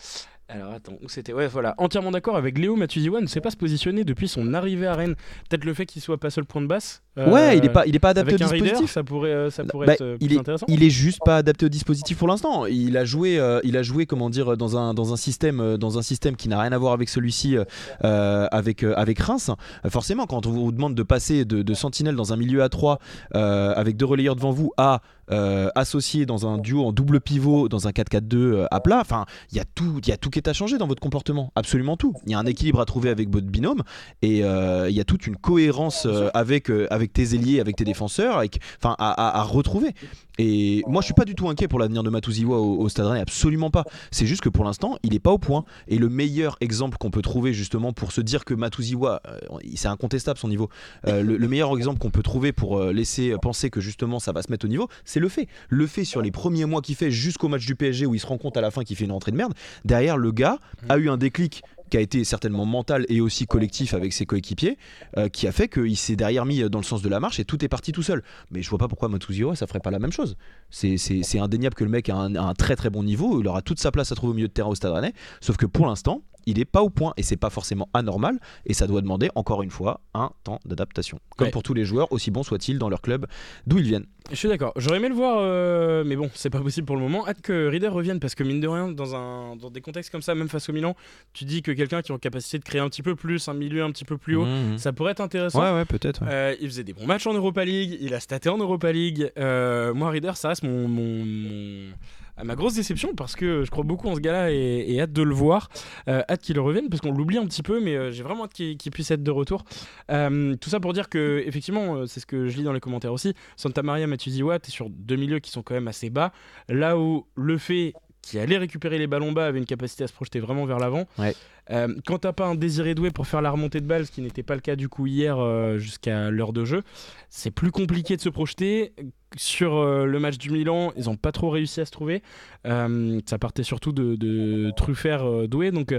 Alors, 0.48 0.72
attends, 0.74 0.92
où 1.02 1.08
c'était? 1.08 1.32
Ouais, 1.32 1.46
voilà. 1.46 1.74
Entièrement 1.78 2.10
d'accord 2.10 2.36
avec 2.36 2.58
Léo 2.58 2.76
Matuziwa, 2.76 3.22
ne 3.22 3.26
sait 3.26 3.40
pas 3.40 3.50
se 3.50 3.56
positionner 3.56 4.04
depuis 4.04 4.28
son 4.28 4.52
arrivée 4.52 4.86
à 4.86 4.92
Rennes. 4.94 5.14
Peut-être 5.48 5.64
le 5.64 5.72
fait 5.72 5.86
qu'il 5.86 6.02
soit 6.02 6.18
pas 6.18 6.28
seul 6.28 6.44
point 6.44 6.60
de 6.60 6.66
basse. 6.66 7.02
euh, 7.16 7.30
ouais, 7.30 7.56
il 7.56 7.64
est 7.64 7.70
pas, 7.70 7.86
il 7.86 7.96
est 7.96 7.98
pas 7.98 8.10
adapté 8.10 8.34
Avec 8.34 8.42
au 8.42 8.44
un 8.44 8.48
reader, 8.52 8.64
dispositif. 8.64 8.92
ça 8.92 9.02
pourrait, 9.02 9.32
euh, 9.32 9.50
ça 9.50 9.64
pourrait 9.64 9.86
Bah, 9.86 9.94
être 9.94 10.02
euh, 10.02 10.16
il 10.20 10.26
plus 10.28 10.36
est- 10.36 10.40
intéressant. 10.40 10.66
Il 10.68 10.82
est 10.84 10.90
juste 10.90 11.20
pas 11.24 11.38
adapté 11.38 11.64
au 11.64 11.68
dispositif 11.70 12.18
pour 12.18 12.28
l'instant. 12.28 12.66
Il 12.66 12.98
a 12.98 13.06
joué, 13.06 13.38
euh, 13.38 13.60
il 13.64 13.78
a 13.78 13.82
joué, 13.82 14.04
comment 14.04 14.28
dire, 14.28 14.56
dans 14.58 14.76
un 14.76 14.92
dans 14.92 15.14
un 15.14 15.16
système, 15.16 15.78
dans 15.78 15.96
un 15.98 16.02
système 16.02 16.36
qui 16.36 16.48
n'a 16.50 16.60
rien 16.60 16.72
à 16.72 16.78
voir 16.78 16.92
avec 16.92 17.08
celui-ci, 17.08 17.56
euh, 18.04 18.46
avec 18.50 18.82
avec 18.82 19.20
Reims. 19.20 19.50
Forcément, 19.88 20.26
quand 20.26 20.44
on 20.46 20.50
vous 20.50 20.72
demande 20.72 20.94
de 20.94 21.02
passer 21.02 21.46
de, 21.46 21.62
de 21.62 21.74
sentinelle 21.74 22.16
dans 22.16 22.34
un 22.34 22.36
milieu 22.36 22.62
à 22.62 22.68
3 22.68 22.98
avec 23.32 23.96
deux 23.96 24.06
relayeurs 24.06 24.36
devant 24.36 24.50
vous 24.50 24.72
à 24.76 25.00
euh, 25.30 25.70
associé 25.76 26.26
dans 26.26 26.48
un 26.48 26.58
duo 26.58 26.84
en 26.84 26.92
double 26.92 27.20
pivot 27.20 27.68
dans 27.68 27.86
un 27.86 27.92
4-4-2 27.92 28.34
euh, 28.34 28.66
à 28.72 28.80
plat. 28.80 28.98
Enfin, 29.00 29.24
il 29.52 29.56
y 29.56 29.60
a 29.60 29.64
tout, 29.64 30.00
il 30.02 30.08
y 30.08 30.12
a 30.12 30.16
tout 30.16 30.30
qui 30.30 30.40
est 30.40 30.48
à 30.48 30.52
changer 30.52 30.78
dans 30.78 30.88
votre 30.88 31.00
comportement, 31.00 31.52
absolument 31.54 31.96
tout. 31.96 32.14
Il 32.26 32.32
y 32.32 32.34
a 32.34 32.40
un 32.40 32.46
équilibre 32.46 32.80
à 32.80 32.84
trouver 32.84 33.08
avec 33.08 33.30
votre 33.30 33.46
binôme 33.46 33.82
et 34.20 34.44
euh, 34.44 34.90
il 34.90 34.96
y 34.96 35.00
a 35.00 35.04
toute 35.04 35.28
une 35.28 35.36
cohérence 35.36 36.08
avec 36.34 36.70
avec 36.90 37.12
tes 37.12 37.34
ailiers, 37.34 37.60
avec 37.60 37.76
tes 37.76 37.84
défenseurs, 37.84 38.42
enfin, 38.78 38.96
à, 38.98 39.42
retrouver. 39.44 39.94
Et 40.38 40.82
moi, 40.86 41.02
je 41.02 41.06
suis 41.06 41.14
pas 41.14 41.24
du 41.24 41.34
tout 41.34 41.48
inquiet 41.48 41.68
pour 41.68 41.78
l'avenir 41.78 42.02
de 42.02 42.10
Matuziwa 42.10 42.58
au, 42.58 42.80
au 42.80 42.88
Stade 42.88 43.06
Rennais, 43.06 43.20
absolument 43.20 43.70
pas. 43.70 43.84
C'est 44.10 44.26
juste 44.26 44.40
que 44.40 44.48
pour 44.48 44.64
l'instant, 44.64 44.96
il 45.02 45.14
est 45.14 45.20
pas 45.20 45.30
au 45.30 45.38
point. 45.38 45.64
Et 45.88 45.98
le 45.98 46.08
meilleur 46.08 46.56
exemple 46.60 46.96
qu'on 46.98 47.10
peut 47.10 47.22
trouver 47.22 47.52
justement 47.52 47.92
pour 47.92 48.12
se 48.12 48.22
dire 48.22 48.44
que 48.44 48.54
Matuziwa, 48.54 49.20
euh, 49.26 49.38
c'est 49.76 49.88
incontestable 49.88 50.38
son 50.38 50.48
niveau. 50.48 50.68
Le, 51.06 51.22
le 51.22 51.48
meilleur 51.48 51.76
exemple 51.76 51.98
qu'on 51.98 52.10
peut 52.10 52.22
trouver 52.22 52.52
pour 52.52 52.82
laisser 52.84 53.34
penser 53.40 53.70
que 53.70 53.80
justement 53.80 54.18
ça 54.18 54.32
va 54.32 54.42
se 54.42 54.50
mettre 54.50 54.64
au 54.64 54.68
niveau, 54.68 54.88
c'est 55.04 55.20
le 55.22 55.28
fait. 55.30 55.48
Le 55.70 55.86
fait 55.86 56.04
sur 56.04 56.20
les 56.20 56.30
premiers 56.30 56.66
mois 56.66 56.82
qu'il 56.82 56.94
fait 56.96 57.10
jusqu'au 57.10 57.48
match 57.48 57.64
du 57.64 57.74
PSG 57.74 58.04
où 58.04 58.14
il 58.14 58.18
se 58.20 58.26
rend 58.26 58.36
compte 58.38 58.56
à 58.58 58.60
la 58.60 58.70
fin 58.70 58.84
qu'il 58.84 58.96
fait 58.96 59.04
une 59.06 59.12
rentrée 59.12 59.32
de 59.32 59.36
merde. 59.38 59.54
Derrière, 59.86 60.18
le 60.18 60.30
gars 60.32 60.58
a 60.90 60.98
eu 60.98 61.08
un 61.08 61.16
déclic 61.16 61.62
qui 61.90 61.98
a 61.98 62.00
été 62.00 62.24
certainement 62.24 62.64
mental 62.64 63.04
et 63.10 63.20
aussi 63.20 63.44
collectif 63.46 63.92
avec 63.92 64.14
ses 64.14 64.24
coéquipiers, 64.24 64.78
euh, 65.18 65.28
qui 65.28 65.46
a 65.46 65.52
fait 65.52 65.68
qu'il 65.68 65.94
s'est 65.98 66.16
derrière 66.16 66.46
mis 66.46 66.62
dans 66.70 66.78
le 66.78 66.84
sens 66.84 67.02
de 67.02 67.08
la 67.10 67.20
marche 67.20 67.38
et 67.38 67.44
tout 67.44 67.62
est 67.62 67.68
parti 67.68 67.92
tout 67.92 68.02
seul. 68.02 68.22
Mais 68.50 68.62
je 68.62 68.70
vois 68.70 68.78
pas 68.78 68.88
pourquoi 68.88 69.10
Matuziwa 69.10 69.54
ça 69.56 69.66
ferait 69.66 69.80
pas 69.80 69.90
la 69.90 69.98
même 69.98 70.12
chose. 70.12 70.36
C'est- 70.70 70.96
C'est 70.96 71.22
c'est 71.22 71.38
indéniable 71.38 71.74
que 71.74 71.84
le 71.84 71.90
mec 71.90 72.08
a 72.08 72.16
un, 72.16 72.34
a 72.34 72.40
un 72.42 72.54
très 72.54 72.76
très 72.76 72.88
bon 72.88 73.02
niveau, 73.02 73.40
il 73.42 73.46
aura 73.46 73.60
toute 73.60 73.78
sa 73.78 73.90
place 73.90 74.10
à 74.10 74.14
trouver 74.14 74.30
au 74.30 74.34
milieu 74.34 74.48
de 74.48 74.52
terrain 74.54 74.70
au 74.70 74.74
Stade 74.74 74.92
Rennais, 74.92 75.12
sauf 75.42 75.58
que 75.58 75.66
pour 75.66 75.86
l'instant, 75.86 76.22
il 76.46 76.58
est 76.58 76.64
pas 76.64 76.82
au 76.82 76.90
point 76.90 77.12
et 77.16 77.22
c'est 77.22 77.36
pas 77.36 77.50
forcément 77.50 77.88
anormal 77.94 78.38
et 78.66 78.74
ça 78.74 78.86
doit 78.86 79.00
demander 79.00 79.30
encore 79.34 79.62
une 79.62 79.70
fois 79.70 80.00
un 80.14 80.30
temps 80.44 80.60
d'adaptation. 80.64 81.18
Comme 81.36 81.46
Ouais. 81.46 81.50
pour 81.50 81.62
tous 81.62 81.74
les 81.74 81.84
joueurs, 81.84 82.10
aussi 82.12 82.30
bons 82.30 82.42
soient-ils 82.42 82.78
dans 82.78 82.88
leur 82.88 83.00
club 83.02 83.26
d'où 83.66 83.78
ils 83.78 83.84
viennent. 83.86 84.06
Je 84.30 84.36
suis 84.36 84.48
d'accord. 84.48 84.72
J'aurais 84.76 84.98
aimé 84.98 85.08
le 85.08 85.14
voir, 85.16 85.38
euh, 85.40 86.04
mais 86.06 86.14
bon, 86.14 86.30
c'est 86.34 86.48
pas 86.50 86.60
possible 86.60 86.86
pour 86.86 86.94
le 86.94 87.02
moment. 87.02 87.26
Hâte 87.26 87.40
que 87.42 87.66
Reader 87.68 87.88
revienne 87.88 88.20
parce 88.20 88.36
que 88.36 88.44
mine 88.44 88.60
de 88.60 88.68
rien, 88.68 88.88
dans, 88.92 89.16
un, 89.16 89.56
dans 89.56 89.68
des 89.70 89.80
contextes 89.80 90.10
comme 90.10 90.22
ça, 90.22 90.34
même 90.36 90.48
face 90.48 90.68
au 90.68 90.72
Milan, 90.72 90.94
tu 91.32 91.44
dis 91.44 91.60
que 91.60 91.72
quelqu'un 91.72 92.02
qui 92.02 92.12
a 92.12 92.14
en 92.14 92.18
capacité 92.18 92.58
de 92.58 92.64
créer 92.64 92.80
un 92.80 92.88
petit 92.88 93.02
peu 93.02 93.16
plus, 93.16 93.48
un 93.48 93.54
milieu 93.54 93.82
un 93.82 93.90
petit 93.90 94.04
peu 94.04 94.16
plus 94.18 94.36
haut, 94.36 94.44
Mhm. 94.44 94.78
ça 94.78 94.92
pourrait 94.92 95.10
être 95.12 95.20
intéressant. 95.20 95.60
Ouais, 95.60 95.72
ouais, 95.72 95.84
peut-être. 95.84 96.22
ouais. 96.22 96.28
Euh, 96.30 96.56
il 96.60 96.68
faisait 96.68 96.84
des 96.84 96.92
bons 96.92 97.06
matchs 97.06 97.26
en 97.26 97.32
Europa 97.34 97.64
League, 97.64 97.96
il 98.00 98.14
a 98.14 98.20
staté 98.20 98.48
en 98.48 98.58
Europa 98.58 98.92
League. 98.92 99.32
Euh, 99.38 99.92
moi, 99.92 100.10
Reader, 100.10 100.32
ça 100.36 100.48
reste 100.50 100.62
mon, 100.62 100.86
mon, 100.86 101.24
mon, 101.24 101.88
à 102.36 102.44
ma 102.44 102.54
grosse 102.54 102.74
déception 102.74 103.14
parce 103.14 103.36
que 103.36 103.64
je 103.64 103.70
crois 103.70 103.84
beaucoup 103.84 104.08
en 104.08 104.14
ce 104.14 104.20
gars-là 104.20 104.50
et, 104.50 105.00
hâte 105.00 105.12
de 105.12 105.22
le 105.22 105.34
voir, 105.34 105.68
Euh, 106.08 106.22
hâte 106.28 106.42
qu'il 106.42 106.58
revienne 106.58 106.88
parce 106.88 107.00
qu'on 107.00 107.12
l'oublie 107.12 107.38
un 107.38 107.46
petit 107.46 107.62
peu, 107.62 107.80
mais 107.80 107.96
euh, 107.96 108.10
j'ai 108.10 108.22
vraiment 108.22 108.44
hâte 108.44 108.52
qu'il 108.52 108.90
puisse 108.90 109.10
être 109.10 109.22
de 109.22 109.30
retour. 109.30 109.64
Euh, 110.10 110.56
tout 110.56 110.70
ça 110.70 110.80
pour 110.80 110.92
dire 110.92 111.08
que 111.08 111.42
effectivement, 111.46 112.06
c'est 112.06 112.20
ce 112.20 112.26
que 112.26 112.48
je 112.48 112.56
lis 112.56 112.64
dans 112.64 112.72
les 112.72 112.80
commentaires 112.80 113.12
aussi. 113.12 113.34
Santa 113.56 113.82
Maria, 113.82 114.06
Matuziwa, 114.06 114.58
t'es 114.58 114.70
sur 114.70 114.88
deux 114.90 115.16
milieux 115.16 115.38
qui 115.38 115.50
sont 115.50 115.62
quand 115.62 115.74
même 115.74 115.88
assez 115.88 116.10
bas, 116.10 116.32
là 116.68 116.98
où 116.98 117.26
le 117.34 117.58
fait 117.58 117.94
qui 118.22 118.38
allait 118.38 118.56
récupérer 118.56 118.98
les 118.98 119.06
ballons 119.06 119.32
bas 119.32 119.46
avait 119.46 119.58
une 119.58 119.66
capacité 119.66 120.04
à 120.04 120.06
se 120.06 120.12
projeter 120.12 120.40
vraiment 120.40 120.64
vers 120.64 120.78
l'avant. 120.78 121.06
Ouais. 121.18 121.34
Euh, 121.70 121.94
quand 122.06 122.18
t'as 122.18 122.32
pas 122.32 122.46
un 122.46 122.54
désiré 122.54 122.94
doué 122.94 123.10
pour 123.10 123.26
faire 123.26 123.42
la 123.42 123.50
remontée 123.50 123.80
de 123.80 123.86
balle, 123.86 124.06
ce 124.06 124.10
qui 124.10 124.20
n'était 124.20 124.42
pas 124.42 124.54
le 124.54 124.60
cas 124.60 124.74
du 124.74 124.88
coup 124.88 125.06
hier 125.06 125.38
euh, 125.38 125.78
jusqu'à 125.78 126.30
l'heure 126.30 126.52
de 126.52 126.64
jeu, 126.64 126.82
c'est 127.28 127.50
plus 127.50 127.70
compliqué 127.70 128.16
de 128.16 128.20
se 128.20 128.28
projeter. 128.28 128.92
Sur 129.36 129.76
euh, 129.76 130.04
le 130.04 130.20
match 130.20 130.36
du 130.36 130.50
Milan, 130.50 130.92
ils 130.96 131.08
ont 131.08 131.16
pas 131.16 131.32
trop 131.32 131.48
réussi 131.48 131.80
à 131.80 131.86
se 131.86 131.90
trouver. 131.90 132.22
Euh, 132.66 133.18
ça 133.24 133.38
partait 133.38 133.62
surtout 133.62 133.92
de, 133.92 134.14
de 134.14 134.72
Truffert 134.76 135.48
doué, 135.48 135.70
donc 135.70 135.94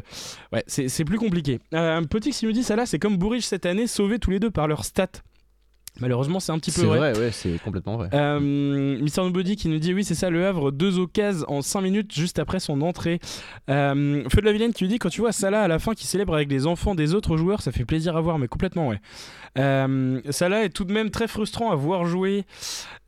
ouais, 0.52 0.64
c'est 0.68 1.06
plus 1.06 1.18
compliqué. 1.18 1.60
Un 1.72 2.04
petit 2.04 2.30
qui 2.32 2.46
me 2.46 2.54
dit 2.54 2.64
ça 2.64 2.76
là, 2.76 2.86
c'est 2.86 3.00
comme 3.00 3.18
Bourrich 3.18 3.44
cette 3.44 3.66
année, 3.66 3.88
sauvés 3.88 4.20
tous 4.20 4.30
les 4.32 4.40
deux 4.40 4.52
par 4.52 4.68
leurs 4.68 4.86
stats. 4.86 5.24
Malheureusement, 6.00 6.40
c'est 6.40 6.52
un 6.52 6.58
petit 6.58 6.72
peu 6.72 6.82
C'est 6.82 6.88
vrai. 6.88 6.98
vrai, 7.14 7.20
ouais, 7.20 7.32
c'est 7.32 7.60
complètement 7.64 7.98
vrai. 7.98 8.10
Euh, 8.14 8.40
Mister 9.00 9.22
Nobody 9.22 9.56
qui 9.56 9.68
nous 9.70 9.78
dit 9.78 9.94
oui 9.94 10.04
c'est 10.04 10.16
ça 10.16 10.30
le 10.32 10.46
Havre 10.46 10.72
deux 10.72 10.98
occasions 10.98 11.46
en 11.48 11.62
5 11.62 11.82
minutes 11.82 12.14
juste 12.14 12.40
après 12.40 12.60
son 12.60 12.82
entrée 12.82 13.20
euh, 13.70 14.24
Feu 14.34 14.42
de 14.42 14.46
la 14.46 14.54
Vilaine 14.54 14.74
qui 14.74 14.84
nous 14.86 14.90
dit 14.90 14.98
quand 14.98 15.10
tu 15.10 15.22
vois 15.22 15.32
Salah 15.32 15.62
à 15.62 15.68
la 15.68 15.78
fin 15.78 15.94
qui 15.94 16.08
célèbre 16.08 16.34
avec 16.34 16.50
les 16.50 16.66
enfants 16.66 16.96
des 16.96 17.14
autres 17.14 17.38
joueurs 17.38 17.62
ça 17.62 17.72
fait 17.72 17.86
plaisir 17.86 18.18
à 18.18 18.22
voir 18.22 18.40
mais 18.40 18.48
complètement 18.48 18.88
ouais 18.88 19.00
euh, 19.60 20.20
Salah 20.32 20.64
est 20.64 20.70
tout 20.70 20.84
de 20.84 20.92
même 20.92 21.12
très 21.12 21.28
frustrant 21.28 21.72
à 21.72 21.76
voir 21.76 22.06
jouer 22.06 22.46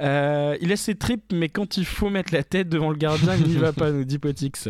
Euh, 0.01 0.55
il 0.61 0.67
laisse 0.69 0.81
ses 0.81 0.95
tripes 0.95 1.31
mais 1.33 1.49
quand 1.49 1.77
il 1.77 1.85
faut 1.85 2.09
mettre 2.09 2.33
la 2.33 2.43
tête 2.43 2.69
devant 2.69 2.89
le 2.91 2.97
gardien 2.97 3.33
il 3.35 3.47
n'y 3.47 3.55
va 3.57 3.73
pas 3.73 3.91
nous 3.93 4.03
dit 4.05 4.19
Potix 4.19 4.69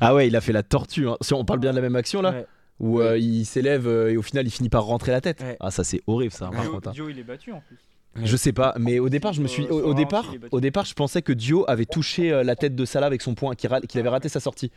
Ah 0.00 0.14
ouais, 0.14 0.28
il 0.28 0.36
a 0.36 0.40
fait 0.40 0.52
la 0.52 0.62
tortue. 0.62 1.08
hein. 1.08 1.16
Si 1.20 1.34
on 1.34 1.44
parle 1.44 1.58
bien 1.60 1.70
de 1.72 1.76
la 1.76 1.82
même 1.82 1.96
action 1.96 2.22
là, 2.22 2.30
Ouais. 2.30 2.46
Où 2.80 3.00
euh, 3.00 3.18
il 3.18 3.44
s'élève 3.44 3.86
euh, 3.88 4.12
et 4.12 4.16
au 4.16 4.22
final 4.22 4.46
il 4.46 4.50
finit 4.50 4.68
par 4.68 4.84
rentrer 4.84 5.12
la 5.12 5.20
tête. 5.20 5.40
Ouais. 5.40 5.56
Ah 5.60 5.70
ça 5.70 5.84
c'est 5.84 6.00
horrible 6.06 6.32
ça. 6.32 6.48
par 6.48 6.62
Dio, 6.62 6.70
contre, 6.72 6.88
hein. 6.88 6.92
Dio, 6.92 7.08
il 7.08 7.18
est 7.18 7.24
battu 7.24 7.52
en 7.52 7.60
plus. 7.60 7.76
Je 8.24 8.36
sais 8.36 8.52
pas, 8.52 8.74
mais 8.78 8.98
au 8.98 9.08
départ 9.08 9.32
je 9.32 9.40
me 9.42 9.46
suis, 9.48 9.64
Sur- 9.64 9.72
au, 9.86 9.94
départ, 9.94 10.24
il 10.32 10.40
au 10.50 10.60
départ 10.60 10.84
je 10.84 10.94
pensais 10.94 11.22
que 11.22 11.32
Dio 11.32 11.64
avait 11.68 11.84
touché 11.86 12.32
euh, 12.32 12.42
la 12.42 12.56
tête 12.56 12.74
de 12.74 12.84
Salah 12.84 13.06
avec 13.06 13.22
son 13.22 13.34
poing, 13.34 13.54
qu'il 13.54 13.70
avait 13.72 14.08
raté 14.08 14.28
sa 14.28 14.40
sortie. 14.40 14.70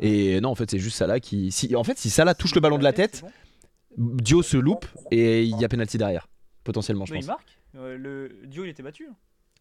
Et 0.00 0.40
non 0.40 0.50
en 0.50 0.54
fait 0.54 0.70
c'est 0.70 0.78
juste 0.78 0.96
Salah 0.96 1.20
qui, 1.20 1.50
si, 1.52 1.74
en 1.76 1.84
fait 1.84 1.98
si 1.98 2.10
Salah 2.10 2.34
touche 2.34 2.54
le 2.54 2.60
ballon 2.60 2.78
de 2.78 2.84
la 2.84 2.92
tête. 2.92 3.22
Dio 3.98 4.42
se 4.42 4.56
loupe 4.58 4.84
et 5.10 5.42
il 5.44 5.58
y 5.58 5.64
a 5.64 5.68
penalty 5.68 5.96
derrière, 5.98 6.28
potentiellement 6.64 7.06
je 7.06 7.12
Mais 7.12 7.18
il 7.20 7.22
pense. 7.22 7.28
marque. 7.28 7.58
Euh, 7.76 7.96
le 7.96 8.46
Dio, 8.46 8.64
il 8.64 8.68
était 8.70 8.82
battu. 8.82 9.08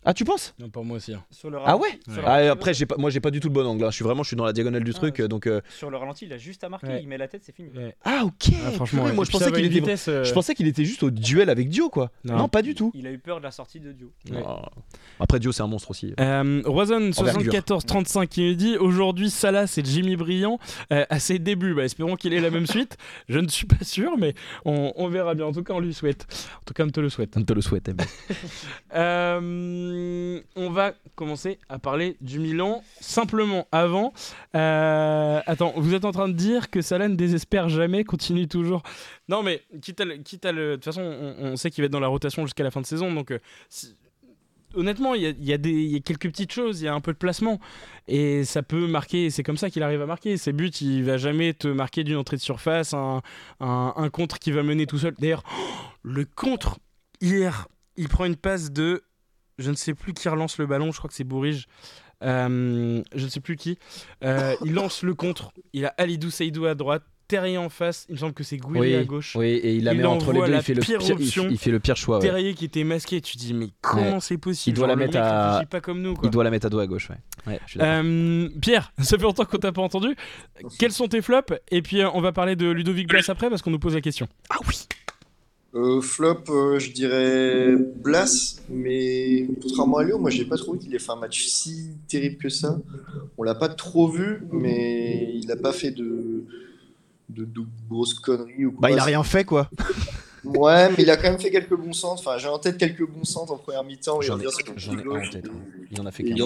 Ah 0.05 0.13
tu 0.13 0.23
penses? 0.23 0.53
Non 0.59 0.69
pour 0.69 0.85
moi 0.85 0.97
aussi 0.97 1.13
hein. 1.13 1.23
Sur 1.31 1.49
le 1.49 1.57
Ah 1.57 1.71
ralenti- 1.73 1.81
ouais 1.81 1.99
sur 2.07 2.21
le 2.21 2.27
Ah, 2.27 2.31
ralenti, 2.31 2.49
Après 2.49 2.73
j'ai 2.73 2.85
pas, 2.85 2.95
moi 2.97 3.09
j'ai 3.09 3.19
pas 3.19 3.31
du 3.31 3.39
tout 3.39 3.47
le 3.47 3.53
bon 3.53 3.65
angle. 3.65 3.83
hein. 3.85 3.89
Je 3.89 3.95
suis 3.95 4.03
vraiment, 4.03 4.21
je 4.23 4.27
suis 4.27 4.37
dans 4.37 4.45
la 4.45 4.53
diagonale 4.53 4.83
du 4.83 4.91
Ah, 4.91 4.99
truc, 4.99 5.15
ouais. 5.17 5.23
euh, 5.23 5.27
donc. 5.27 5.47
euh, 5.47 5.61
Sur 5.69 5.89
le 5.89 5.97
ralenti, 5.97 6.25
il 6.25 6.33
a 6.33 6.37
juste 6.37 6.63
à 6.63 6.69
marquer, 6.69 6.87
Ouais. 6.87 6.99
il 7.01 7.07
met 7.07 7.17
la 7.17 7.27
tête, 7.27 7.41
c'est 7.43 7.55
fini. 7.55 7.69
Ouais. 7.75 7.95
Ah 8.05 8.21
ok. 8.23 8.33
Ah, 8.65 8.71
franchement 8.71 8.85
Purée, 8.85 9.09
ouais. 9.09 9.15
moi 9.15 9.25
je 9.25 9.29
puis 9.29 9.37
ça 9.39 9.45
pensais 9.45 9.51
va 9.51 9.57
qu'il 9.57 9.65
une 9.65 9.71
était, 9.71 9.79
vitesse, 9.81 10.07
euh, 10.07 10.23
je 10.23 10.33
pensais 10.33 10.53
qu'il 10.55 10.67
était 10.67 10.85
juste 10.85 11.03
au 11.03 11.09
duel 11.11 11.49
avec 11.49 11.69
Dio 11.69 11.89
quoi. 11.89 12.11
Non. 12.23 12.37
Non, 12.37 12.47
pas 12.49 12.61
du 12.61 12.75
tout. 12.75 12.91
Il 12.93 13.07
a 13.07 13.11
eu 13.11 13.17
peur 13.17 13.39
de 13.39 13.43
la 13.43 13.51
sortie 13.51 13.79
de 13.79 13.91
Dio. 13.91 14.11
Ouais. 14.31 14.43
Après 15.19 15.39
Dio 15.39 15.51
c'est 15.51 15.63
un 15.63 15.67
monstre 15.67 15.91
aussi. 15.91 16.13
Euh, 16.19 16.61
Roison 16.65 16.95
Envergure. 16.97 17.51
7435 17.51 18.29
qui 18.29 18.41
nous 18.47 18.55
dit 18.55 18.77
aujourd'hui 18.77 19.29
Salah 19.29 19.65
c'est 19.67 19.85
Jimmy 19.85 20.15
Brillant 20.15 20.59
euh, 20.93 21.05
à 21.09 21.19
ses 21.19 21.39
débuts. 21.39 21.73
Bah, 21.73 21.83
espérons 21.85 22.15
qu'il 22.15 22.33
ait 22.33 22.41
la 22.41 22.49
même 22.51 22.67
suite. 22.67 22.97
Je 23.29 23.39
ne 23.39 23.47
suis 23.47 23.65
pas 23.65 23.83
sûr, 23.83 24.17
mais 24.17 24.33
on, 24.65 24.93
on 24.95 25.07
verra 25.07 25.33
bien. 25.35 25.45
En 25.45 25.51
tout 25.51 25.63
cas, 25.63 25.73
on 25.73 25.79
lui 25.79 25.93
souhaite. 25.93 26.27
En 26.61 26.63
tout 26.65 26.73
cas, 26.73 26.83
on 26.85 26.89
te 26.89 26.99
le 26.99 27.09
souhaite. 27.09 27.35
On 27.37 27.43
te 27.43 27.53
le 27.53 27.61
souhaite. 27.61 27.89
Emile. 27.89 28.05
Euh, 28.93 29.94
on 30.55 30.69
va 30.69 30.93
commencer 31.15 31.59
à 31.69 31.79
parler 31.79 32.17
du 32.21 32.39
Milan 32.39 32.83
simplement 32.99 33.67
avant. 33.71 34.13
euh, 34.55 35.41
attends, 35.45 35.73
vous 35.77 35.93
êtes 35.93 36.05
en 36.05 36.11
train 36.11 36.27
de 36.27 36.33
dire 36.33 36.69
que 36.69 36.81
Salah 36.81 37.07
ne 37.07 37.15
désespère 37.15 37.69
jamais, 37.69 38.03
continue 38.03 38.47
toujours. 38.47 38.83
Non, 39.29 39.43
mais 39.43 39.63
quitte 39.81 40.01
à 40.01 40.05
le. 40.05 40.17
de 40.17 40.73
toute 40.75 40.85
façon, 40.85 41.01
on, 41.01 41.55
sait 41.55 41.71
qu'il 41.71 41.81
va 41.81 41.85
être 41.85 41.91
dans 41.91 41.99
la 41.99 42.07
rotation 42.07 42.43
jusqu'à 42.45 42.63
la 42.63 42.71
fin 42.71 42.81
de 42.81 42.85
saison. 42.85 43.13
Donc, 43.13 43.31
euh, 43.31 43.39
honnêtement, 44.75 45.15
il 45.15 45.21
y 45.23 45.27
a, 45.27 45.29
y 45.39 45.53
a 45.53 45.57
y 45.67 45.95
a 45.95 45.99
quelques 45.99 46.27
petites 46.29 46.51
choses, 46.51 46.81
il 46.81 46.85
y 46.85 46.87
a 46.87 46.93
un 46.93 47.01
peu 47.01 47.13
de 47.13 47.17
placement. 47.17 47.59
Et 48.07 48.43
ça 48.43 48.61
peut 48.61 48.87
marquer, 48.87 49.29
c'est 49.29 49.43
comme 49.43 49.57
ça 49.57 49.69
qu'il 49.69 49.83
arrive 49.83 50.01
à 50.01 50.05
marquer. 50.05 50.37
Ses 50.37 50.53
buts, 50.53 50.69
il 50.81 51.03
va 51.03 51.17
jamais 51.17 51.53
te 51.53 51.67
marquer 51.67 52.03
d'une 52.03 52.17
entrée 52.17 52.37
de 52.37 52.41
surface, 52.41 52.93
un- 52.93 53.21
un 53.59 54.09
contre 54.09 54.39
qui 54.39 54.51
va 54.51 54.63
mener 54.63 54.85
tout 54.85 54.97
seul. 54.97 55.15
D'ailleurs, 55.19 55.43
le 56.03 56.25
contre, 56.25 56.77
hier, 57.21 57.67
il 57.97 58.09
prend 58.09 58.25
une 58.25 58.35
passe 58.35 58.71
de. 58.71 59.03
Je 59.57 59.71
ne 59.71 59.75
sais 59.75 59.93
plus 59.93 60.13
qui 60.13 60.27
relance 60.29 60.57
le 60.57 60.65
ballon, 60.65 60.91
je 60.91 60.97
crois 60.97 61.07
que 61.07 61.13
c'est 61.15 61.23
Bourige. 61.23 61.67
Euh, 62.23 63.01
je 63.13 63.25
ne 63.25 63.29
sais 63.29 63.39
plus 63.41 63.55
qui. 63.55 63.77
Euh, 64.23 64.55
il 64.63 64.73
lance 64.75 65.03
le 65.03 65.13
contre. 65.13 65.51
Il 65.73 65.85
a 65.85 65.93
Alidou 65.97 66.29
Seydou 66.29 66.65
à 66.65 66.75
droite, 66.75 67.03
Terrier 67.27 67.57
en 67.57 67.69
face. 67.69 68.05
Il 68.09 68.13
me 68.13 68.19
semble 68.19 68.33
que 68.33 68.43
c'est 68.43 68.57
Gouiri 68.57 68.79
Oui, 68.89 68.95
à 68.95 69.03
gauche. 69.03 69.35
oui, 69.35 69.47
et 69.47 69.75
il 69.75 69.83
la 69.83 69.93
Il 69.93 69.97
met 69.99 70.05
entre 70.05 70.31
les 70.31 70.41
deux. 70.41 70.53
Il 70.55 70.61
fait 70.61 70.73
le 70.75 70.81
pire 70.81 70.99
pire, 70.99 71.15
il, 71.19 71.23
option. 71.23 71.47
il 71.49 71.57
fait 71.57 71.71
le 71.71 71.79
pire 71.79 71.97
choix. 71.97 72.17
ouais. 72.17 72.23
Terrier 72.23 72.53
qui 72.53 72.65
était 72.65 72.83
masqué, 72.83 73.19
tu 73.21 73.35
dis 73.37 73.53
mais 73.53 73.69
comment 73.81 74.13
Ouais. 74.15 74.19
c'est 74.21 74.37
possible? 74.37 74.75
Il 74.75 74.79
doit 74.79 74.87
Genre, 74.87 74.95
la 74.97 75.05
mettre 75.05 75.17
à- 75.17 75.63
pas 75.69 75.81
comme 75.81 76.01
nous 76.01 76.13
quoi. 76.13 76.23
Il 76.27 76.31
doit 76.31 76.43
la 76.43 76.51
mettre 76.51 76.67
à 76.67 76.69
dos 76.69 76.79
à 76.79 76.87
gauche. 76.87 77.09
Ouais. 77.09 77.17
Ouais, 77.47 77.59
je 77.65 77.71
suis 77.71 77.79
d'accord. 77.79 78.01
Euh, 78.05 78.49
Pierre, 78.61 78.93
ça 78.99 79.17
fait 79.17 79.23
longtemps 79.23 79.45
qu'on 79.45 79.57
t'a 79.57 79.71
pas 79.71 79.81
entendu. 79.81 80.15
Quels 80.79 80.91
sont 80.91 81.07
tes 81.07 81.21
flops? 81.21 81.53
Et 81.71 81.81
puis 81.81 82.01
euh, 82.01 82.09
on 82.13 82.21
va 82.21 82.31
parler 82.31 82.55
de 82.55 82.69
Ludovic 82.69 83.07
Blas 83.07 83.25
après 83.27 83.49
parce 83.49 83.61
qu'on 83.61 83.71
nous 83.71 83.79
pose 83.79 83.93
la 83.95 84.01
question. 84.01 84.27
Ah 84.49 84.57
oui. 84.67 84.75
Euh, 85.75 85.99
flop, 85.99 86.43
euh, 86.49 86.79
je 86.79 86.91
dirais 86.91 87.75
Blas, 87.75 88.61
mais 88.69 89.45
contrairement 89.61 89.97
à 89.97 90.03
Léo, 90.05 90.17
moi 90.17 90.29
j'ai 90.29 90.45
pas 90.45 90.55
trouvé 90.57 90.79
qu'il 90.79 90.95
ait 90.95 90.99
fait 90.99 91.11
un 91.11 91.17
match 91.17 91.45
si 91.47 91.89
terrible 92.07 92.37
que 92.37 92.47
ça. 92.49 92.79
On 93.37 93.43
l'a 93.43 93.55
pas 93.55 93.67
trop 93.67 94.07
vu, 94.07 94.43
mais 94.51 95.31
il 95.35 95.51
a 95.51 95.57
pas 95.57 95.73
fait 95.73 95.91
de, 95.91 96.45
de, 97.29 97.43
de 97.43 97.61
grosses 97.89 98.13
conneries 98.13 98.65
ou 98.67 98.71
quoi. 98.71 98.87
Bah 98.87 98.91
il 98.91 98.99
a 98.99 99.03
rien 99.03 99.23
fait 99.23 99.43
quoi. 99.43 99.69
Ouais, 100.45 100.89
mais 100.89 100.97
il 100.99 101.09
a 101.09 101.17
quand 101.17 101.31
même 101.31 101.39
fait 101.39 101.49
quelques 101.49 101.75
bons 101.75 101.91
centres. 101.93 102.21
Enfin, 102.21 102.37
j'ai 102.37 102.47
en 102.47 102.59
tête 102.59 102.77
quelques 102.77 103.03
bons 103.03 103.23
centres 103.23 103.51
en 103.51 103.57
première 103.57 103.83
mi-temps. 103.83 104.21
il 104.21 104.25
J'en 104.27 104.39
ai, 104.39 104.45
en 104.45 104.51
gauche. 105.03 105.31
tête. 105.31 105.47
hein. 105.47 105.85
Il 105.89 105.99
en 105.99 106.05
a 106.05 106.11
fait 106.11 106.23
15. 106.23 106.37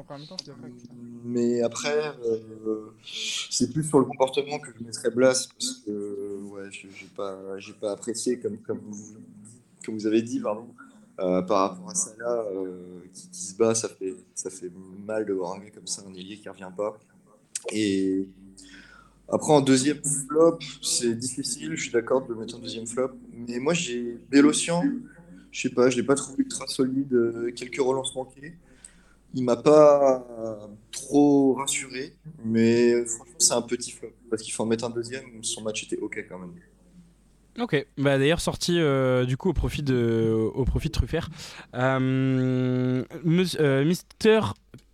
Donc- 0.00 0.10
en 0.10 0.18
même 0.18 0.72
d'accord. 0.72 0.96
Mais 1.24 1.62
après, 1.62 2.12
euh, 2.24 2.86
c'est 3.04 3.72
plus 3.72 3.84
sur 3.84 3.98
le 3.98 4.04
comportement 4.06 4.58
que 4.58 4.70
je 4.78 4.84
mettrais 4.84 5.10
Blas 5.10 5.48
parce 5.58 5.82
que 5.84 6.38
ouais, 6.50 6.70
je- 6.70 6.88
j'ai 6.94 7.06
pas, 7.16 7.38
pas 7.80 7.92
apprécié 7.92 8.38
comme 8.38 8.58
comme 8.58 8.80
vous, 9.94 10.06
avez 10.06 10.22
dit, 10.22 10.40
pardon. 10.40 10.68
Euh, 11.18 11.42
par 11.42 11.70
rapport 11.70 11.90
à 11.90 11.94
Salah 11.94 12.46
euh, 12.54 13.00
qui, 13.12 13.28
qui 13.30 13.42
se 13.42 13.54
bat, 13.56 13.74
ça 13.74 13.88
fait 13.88 14.14
ça 14.34 14.48
fait 14.50 14.70
mal 15.06 15.26
de 15.26 15.32
voir 15.34 15.52
un 15.54 15.58
gars 15.58 15.70
comme 15.70 15.86
ça, 15.86 16.02
un 16.08 16.14
ailier 16.14 16.38
qui 16.38 16.48
revient 16.48 16.70
pas. 16.74 16.98
Et 17.72 18.26
après 19.28 19.52
en 19.52 19.60
deuxième 19.60 20.02
flop, 20.02 20.58
c'est 20.82 21.14
difficile. 21.14 21.74
Je 21.74 21.82
suis 21.82 21.92
d'accord 21.92 22.26
de 22.26 22.32
le 22.32 22.40
mettre 22.40 22.56
en 22.56 22.58
deuxième 22.58 22.86
flop, 22.86 23.10
mais 23.32 23.58
moi 23.58 23.74
j'ai 23.74 24.18
Bélocian. 24.30 24.82
Je 25.50 25.62
sais 25.62 25.74
pas, 25.74 25.90
je 25.90 25.96
l'ai 25.96 26.04
pas 26.04 26.14
trouvé 26.14 26.42
ultra 26.44 26.66
solide. 26.68 27.52
quelques 27.56 27.80
relances 27.80 28.14
manquées. 28.14 28.54
Il 29.34 29.44
m'a 29.44 29.56
pas 29.56 30.26
trop 30.90 31.54
rassuré, 31.54 32.14
mais 32.44 33.04
franchement, 33.04 33.34
c'est 33.38 33.54
un 33.54 33.62
petit 33.62 33.92
flop. 33.92 34.08
Parce 34.28 34.42
qu'il 34.42 34.52
faut 34.52 34.62
en 34.62 34.66
mettre 34.66 34.84
un 34.84 34.90
deuxième, 34.90 35.22
son 35.42 35.62
match 35.62 35.84
était 35.84 35.98
ok 35.98 36.24
quand 36.28 36.38
même. 36.38 36.52
Ok, 37.58 37.84
bah 37.98 38.16
d'ailleurs 38.16 38.40
sorti 38.40 38.78
euh, 38.78 39.24
du 39.24 39.36
coup 39.36 39.50
au 39.50 39.52
profit 39.52 39.82
de, 39.82 40.50
au 40.54 40.64
profit 40.64 40.88
de 40.88 40.92
Truffert. 40.92 41.28
Euh, 41.74 43.04
euh, 43.60 43.84
Mister 43.84 44.40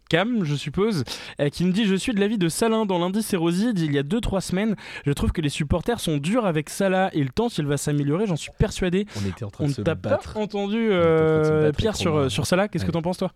Cam, 0.08 0.44
je 0.44 0.54
suppose, 0.54 1.04
euh, 1.40 1.48
qui 1.48 1.64
nous 1.64 1.72
dit 1.72 1.84
Je 1.84 1.94
suis 1.94 2.14
de 2.14 2.20
l'avis 2.20 2.38
de 2.38 2.48
Salin 2.48 2.86
dans 2.86 2.98
l'indice 2.98 3.32
Éroside 3.32 3.78
il 3.78 3.92
y 3.92 3.98
a 3.98 4.02
2-3 4.02 4.40
semaines. 4.40 4.76
Je 5.04 5.12
trouve 5.12 5.32
que 5.32 5.40
les 5.42 5.48
supporters 5.48 6.00
sont 6.00 6.16
durs 6.16 6.46
avec 6.46 6.70
Salah 6.70 7.10
et 7.12 7.22
le 7.22 7.30
temps 7.30 7.48
s'il 7.48 7.66
va 7.66 7.76
s'améliorer, 7.76 8.26
j'en 8.26 8.36
suis 8.36 8.52
persuadé. 8.58 9.06
On 9.22 9.28
était 9.28 9.44
en 9.44 9.50
train 9.50 9.64
On 9.64 9.66
de 9.66 9.72
ne 9.72 9.76
se 9.76 9.82
t'a 9.82 9.94
pas 9.96 10.10
battre. 10.10 10.36
entendu, 10.36 10.76
On 10.76 10.86
était 10.88 10.96
en 10.96 11.00
train 11.00 11.38
de 11.38 11.44
se 11.44 11.50
euh, 11.52 11.62
battre 11.66 11.78
Pierre, 11.78 11.96
sur, 11.96 12.30
sur 12.30 12.46
Salah. 12.46 12.68
Qu'est-ce 12.68 12.86
que 12.86 12.90
t'en 12.90 13.02
penses, 13.02 13.18
toi? 13.18 13.32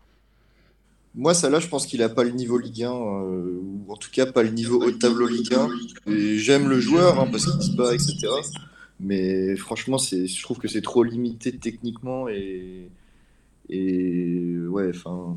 Moi, 1.15 1.35
ça 1.35 1.51
là, 1.51 1.59
je 1.59 1.67
pense 1.67 1.87
qu'il 1.87 2.03
a 2.03 2.09
pas 2.09 2.23
le 2.23 2.31
niveau 2.31 2.57
Ligue 2.57 2.85
1, 2.85 2.93
euh, 2.93 3.59
ou 3.61 3.85
en 3.93 3.97
tout 3.97 4.11
cas 4.13 4.27
pas 4.27 4.43
le 4.45 4.51
niveau 4.51 4.81
haut 4.81 4.91
de 4.91 4.97
tableau 4.97 5.27
Ligue 5.27 5.53
1. 5.55 5.69
Et 6.13 6.39
j'aime 6.39 6.69
le 6.69 6.79
joueur 6.79 7.19
hein, 7.21 7.29
parce 7.31 7.47
qu'il 7.47 7.63
se 7.63 7.77
bat, 7.77 7.93
etc. 7.95 8.17
Mais 9.01 9.57
franchement, 9.57 9.99
c'est, 9.99 10.27
je 10.27 10.43
trouve 10.43 10.59
que 10.59 10.69
c'est 10.69 10.83
trop 10.83 11.03
limité 11.03 11.53
techniquement 11.53 12.29
et, 12.29 12.91
et 13.71 14.57
ouais, 14.69 14.91
enfin, 14.95 15.37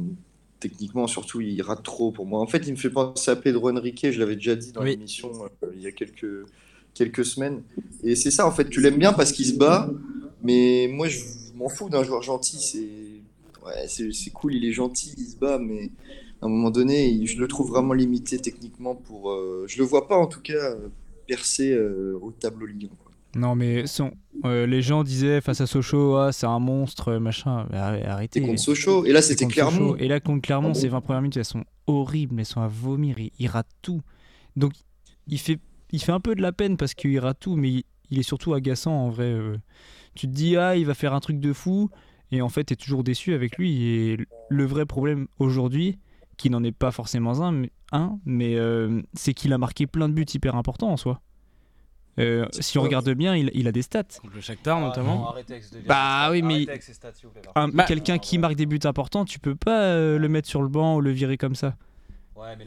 techniquement 0.60 1.08
surtout, 1.08 1.42
il 1.42 1.62
rate 1.62 1.82
trop 1.84 2.12
pour 2.12 2.26
moi. 2.26 2.40
En 2.42 2.48
fait, 2.48 2.68
il 2.68 2.72
me 2.72 2.78
fait 2.78 2.90
penser 2.90 3.32
à 3.32 3.36
Pedro 3.36 3.72
Henrique, 3.72 4.06
je 4.12 4.20
l'avais 4.20 4.36
déjà 4.36 4.56
dit 4.56 4.72
dans 4.74 4.82
Oui. 4.84 4.92
l'émission 4.92 5.32
euh, 5.64 5.72
il 5.76 5.82
y 5.82 5.88
a 5.88 5.92
quelques, 5.92 6.46
quelques 6.94 7.26
semaines. 7.26 7.64
Et 8.04 8.16
c'est 8.16 8.32
ça, 8.32 8.46
en 8.46 8.52
fait, 8.52 8.70
tu 8.70 8.80
l'aimes 8.82 8.98
bien 9.00 9.14
parce 9.14 9.32
qu'il 9.32 9.46
se 9.46 9.54
bat, 9.56 9.90
mais 10.44 10.88
moi, 10.92 11.08
je 11.08 11.20
m'en 11.56 11.70
fous 11.70 11.90
d'un 11.90 12.04
joueur 12.04 12.22
gentil. 12.22 12.58
C'est 12.60 13.13
ouais, 13.66 13.88
c'est 13.88 14.12
c'est 14.12 14.32
cool, 14.32 14.56
il 14.56 14.66
est 14.66 14.74
gentil, 14.74 15.14
il 15.18 15.26
se 15.26 15.38
bat, 15.38 15.58
mais 15.60 15.92
à 16.42 16.46
un 16.46 16.50
moment 16.50 16.72
donné, 16.72 17.08
il- 17.10 17.28
je 17.28 17.38
le 17.40 17.48
trouve 17.48 17.70
vraiment 17.70 17.94
limité 17.94 18.38
techniquement 18.40 18.96
pour. 18.96 19.32
euh, 19.32 19.66
je 19.68 19.78
le 19.78 19.84
vois 19.86 20.08
pas 20.08 20.18
en 20.18 20.28
tout 20.28 20.42
cas 20.42 20.76
percer 21.28 21.72
euh, 21.72 22.18
au 22.22 22.32
tableau 22.32 22.66
Ligue 22.66 22.86
1, 22.86 22.96
quoi. 23.04 23.12
Non, 23.36 23.56
mais 23.56 23.88
son, 23.88 24.12
euh, 24.46 24.68
les 24.68 24.82
gens 24.84 25.04
disaient 25.04 25.42
face 25.42 25.60
à 25.60 25.66
Sochaux, 25.66 26.18
ah, 26.18 26.32
c'est 26.32 26.46
un 26.46 26.60
monstre, 26.60 27.14
machin. 27.16 27.66
Arrêtez. 27.72 28.40
C'était 28.40 28.48
contre 28.48 28.62
Sochaux. 28.62 29.06
Et 29.06 29.12
là, 29.12 29.22
c'était 29.24 29.48
Clermont. 29.48 29.94
Sochaux. 29.94 29.98
Et 29.98 30.08
là, 30.08 30.20
contre 30.20 30.42
Clermont, 30.42 30.70
Ah 30.72 30.74
ces 30.76 30.88
20 30.88 31.02
premières 31.02 31.22
minutes, 31.24 31.38
elles 31.38 31.46
sont 31.46 31.64
horribles, 31.88 32.40
elles 32.40 32.46
sont 32.46 32.62
à 32.62 32.68
vomir. 32.68 33.18
Il, 33.18 33.32
il 33.40 33.48
rate 33.48 33.68
tout. 33.82 34.02
Donc, 34.56 34.74
il 35.28 35.40
fait, 35.40 35.60
il 35.92 36.00
fait 36.00 36.12
un 36.12 36.20
peu 36.20 36.36
de 36.36 36.42
la 36.44 36.52
peine 36.52 36.78
parce 36.78 36.94
qu'il 36.94 37.18
rate 37.20 37.40
tout, 37.40 37.56
mais 37.56 37.70
il, 37.72 37.84
il 38.12 38.20
est 38.20 38.24
surtout 38.24 38.54
agaçant 38.54 38.94
en 38.94 39.10
vrai. 39.10 39.36
Tu 40.16 40.28
te 40.28 40.32
dis, 40.34 40.58
ah, 40.58 40.76
il 40.76 40.86
va 40.86 40.94
faire 40.94 41.14
un 41.14 41.20
truc 41.20 41.40
de 41.40 41.54
fou. 41.54 41.90
Et 42.32 42.42
en 42.42 42.50
fait, 42.50 42.64
tu 42.66 42.74
es 42.74 42.76
toujours 42.76 43.04
déçu 43.04 43.34
avec 43.34 43.58
lui. 43.58 43.84
Et 43.86 44.18
le 44.50 44.66
vrai 44.66 44.86
problème 44.86 45.28
aujourd'hui, 45.40 46.00
qui 46.38 46.50
n'en 46.50 46.64
est 46.64 46.72
pas 46.72 46.92
forcément 46.92 47.42
un, 47.42 47.52
mais, 47.52 47.72
un, 47.92 48.18
mais 48.26 48.56
euh, 48.56 49.02
c'est 49.14 49.34
qu'il 49.34 49.54
a 49.54 49.58
marqué 49.58 49.86
plein 49.88 50.10
de 50.10 50.14
buts 50.14 50.26
hyper 50.34 50.56
importants 50.56 50.90
en 50.92 50.98
soi. 50.98 51.22
Euh, 52.20 52.46
si 52.60 52.78
on 52.78 52.82
regarde 52.84 53.10
bien, 53.12 53.36
il, 53.36 53.50
il 53.56 53.68
a 53.68 53.72
des 53.72 53.82
stats. 53.82 54.04
Contre 54.22 54.36
le 54.36 54.42
Shakhtar 54.42 54.80
notamment. 54.80 55.34
Bah 55.88 56.30
oui, 56.32 56.42
mais- 56.44 56.66
Bah- 57.72 57.86
Quelqu'un 57.86 58.18
qui 58.20 58.38
marque 58.38 58.56
des 58.56 58.68
buts 58.68 58.80
importants, 58.84 59.26
tu 59.26 59.40
peux 59.40 59.56
pas 59.56 59.82
euh, 59.86 60.20
le 60.20 60.30
mettre 60.30 60.48
sur 60.48 60.62
le 60.62 60.68
banc 60.68 60.96
ou 60.98 61.02
le 61.02 61.10
virer 61.12 61.38
comme 61.38 61.56
ça. 61.56 61.76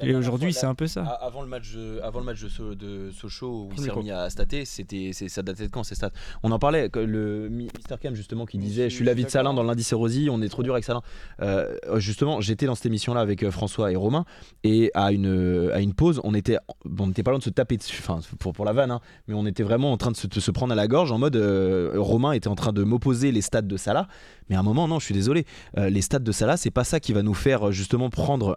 Et 0.02 0.14
aujourd'hui, 0.14 0.52
c'est 0.52 0.66
un 0.66 0.74
peu 0.74 0.86
ça. 0.86 1.02
A- 1.04 1.26
Avant 1.26 1.42
le 1.42 1.48
match, 1.48 1.72
de, 1.74 2.00
avant 2.02 2.20
le 2.20 2.24
match 2.26 2.40
de, 2.42 2.48
So- 2.48 2.74
de 2.74 3.10
Sochaux 3.10 3.64
où 3.64 3.68
il 3.72 3.78
s'est 3.82 3.90
remis 3.90 4.10
à 4.12 4.30
stater, 4.30 4.64
c'était, 4.64 5.10
c'est, 5.12 5.28
ça 5.28 5.42
datait 5.42 5.64
de 5.66 5.70
quand 5.72 5.82
ces 5.82 5.94
stats? 5.96 6.10
On 6.42 6.52
en 6.52 6.58
parlait, 6.58 6.88
le 6.94 7.48
Mi- 7.48 7.68
Mister 7.76 7.96
Cam 8.00 8.14
justement 8.14 8.46
qui 8.46 8.58
disait, 8.58 8.88
je 8.90 8.94
suis 8.94 9.04
l'avis 9.04 9.24
de 9.24 9.28
Salin 9.30 9.54
dans 9.54 9.62
l'indice 9.64 9.92
Rosy, 9.92 10.28
on 10.30 10.40
est 10.42 10.48
trop 10.48 10.62
dur 10.62 10.74
avec 10.74 10.84
Salin. 10.84 11.02
Euh, 11.42 11.76
justement, 11.96 12.40
j'étais 12.40 12.66
dans 12.66 12.74
cette 12.74 12.86
émission-là 12.86 13.20
avec 13.20 13.42
euh, 13.42 13.50
François 13.50 13.90
et 13.90 13.96
Romain 13.96 14.24
et 14.62 14.90
à 14.94 15.10
une, 15.12 15.70
à 15.72 15.80
une 15.80 15.94
pause, 15.94 16.20
on 16.24 16.34
était, 16.34 16.58
on 16.98 17.10
était 17.10 17.22
pas 17.22 17.32
loin 17.32 17.38
de 17.38 17.44
se 17.44 17.50
taper 17.50 17.76
dessus, 17.76 18.00
enfin 18.06 18.20
pour, 18.38 18.52
pour 18.52 18.64
la 18.64 18.72
vanne, 18.72 18.90
hein, 18.92 19.00
mais 19.26 19.34
on 19.34 19.46
était 19.46 19.62
vraiment 19.64 19.90
en 19.92 19.96
train 19.96 20.10
de 20.12 20.16
se, 20.16 20.26
de 20.26 20.40
se 20.40 20.50
prendre 20.50 20.72
à 20.72 20.76
la 20.76 20.86
gorge 20.86 21.10
en 21.12 21.18
mode, 21.18 21.36
euh, 21.36 21.92
Romain 21.96 22.32
était 22.32 22.48
en 22.48 22.54
train 22.54 22.72
de 22.72 22.84
m'opposer 22.84 23.32
les 23.32 23.42
stats 23.42 23.62
de 23.62 23.76
Salah, 23.76 24.06
mais 24.48 24.56
à 24.56 24.60
un 24.60 24.62
moment, 24.62 24.86
non, 24.86 24.98
je 25.00 25.04
suis 25.06 25.14
désolé, 25.14 25.44
euh, 25.76 25.90
les 25.90 26.02
stats 26.02 26.18
de 26.20 26.32
Salah, 26.32 26.56
c'est 26.56 26.70
pas 26.70 26.84
ça 26.84 27.00
qui 27.00 27.12
va 27.12 27.22
nous 27.22 27.34
faire 27.34 27.72
justement 27.72 28.10
prendre. 28.10 28.56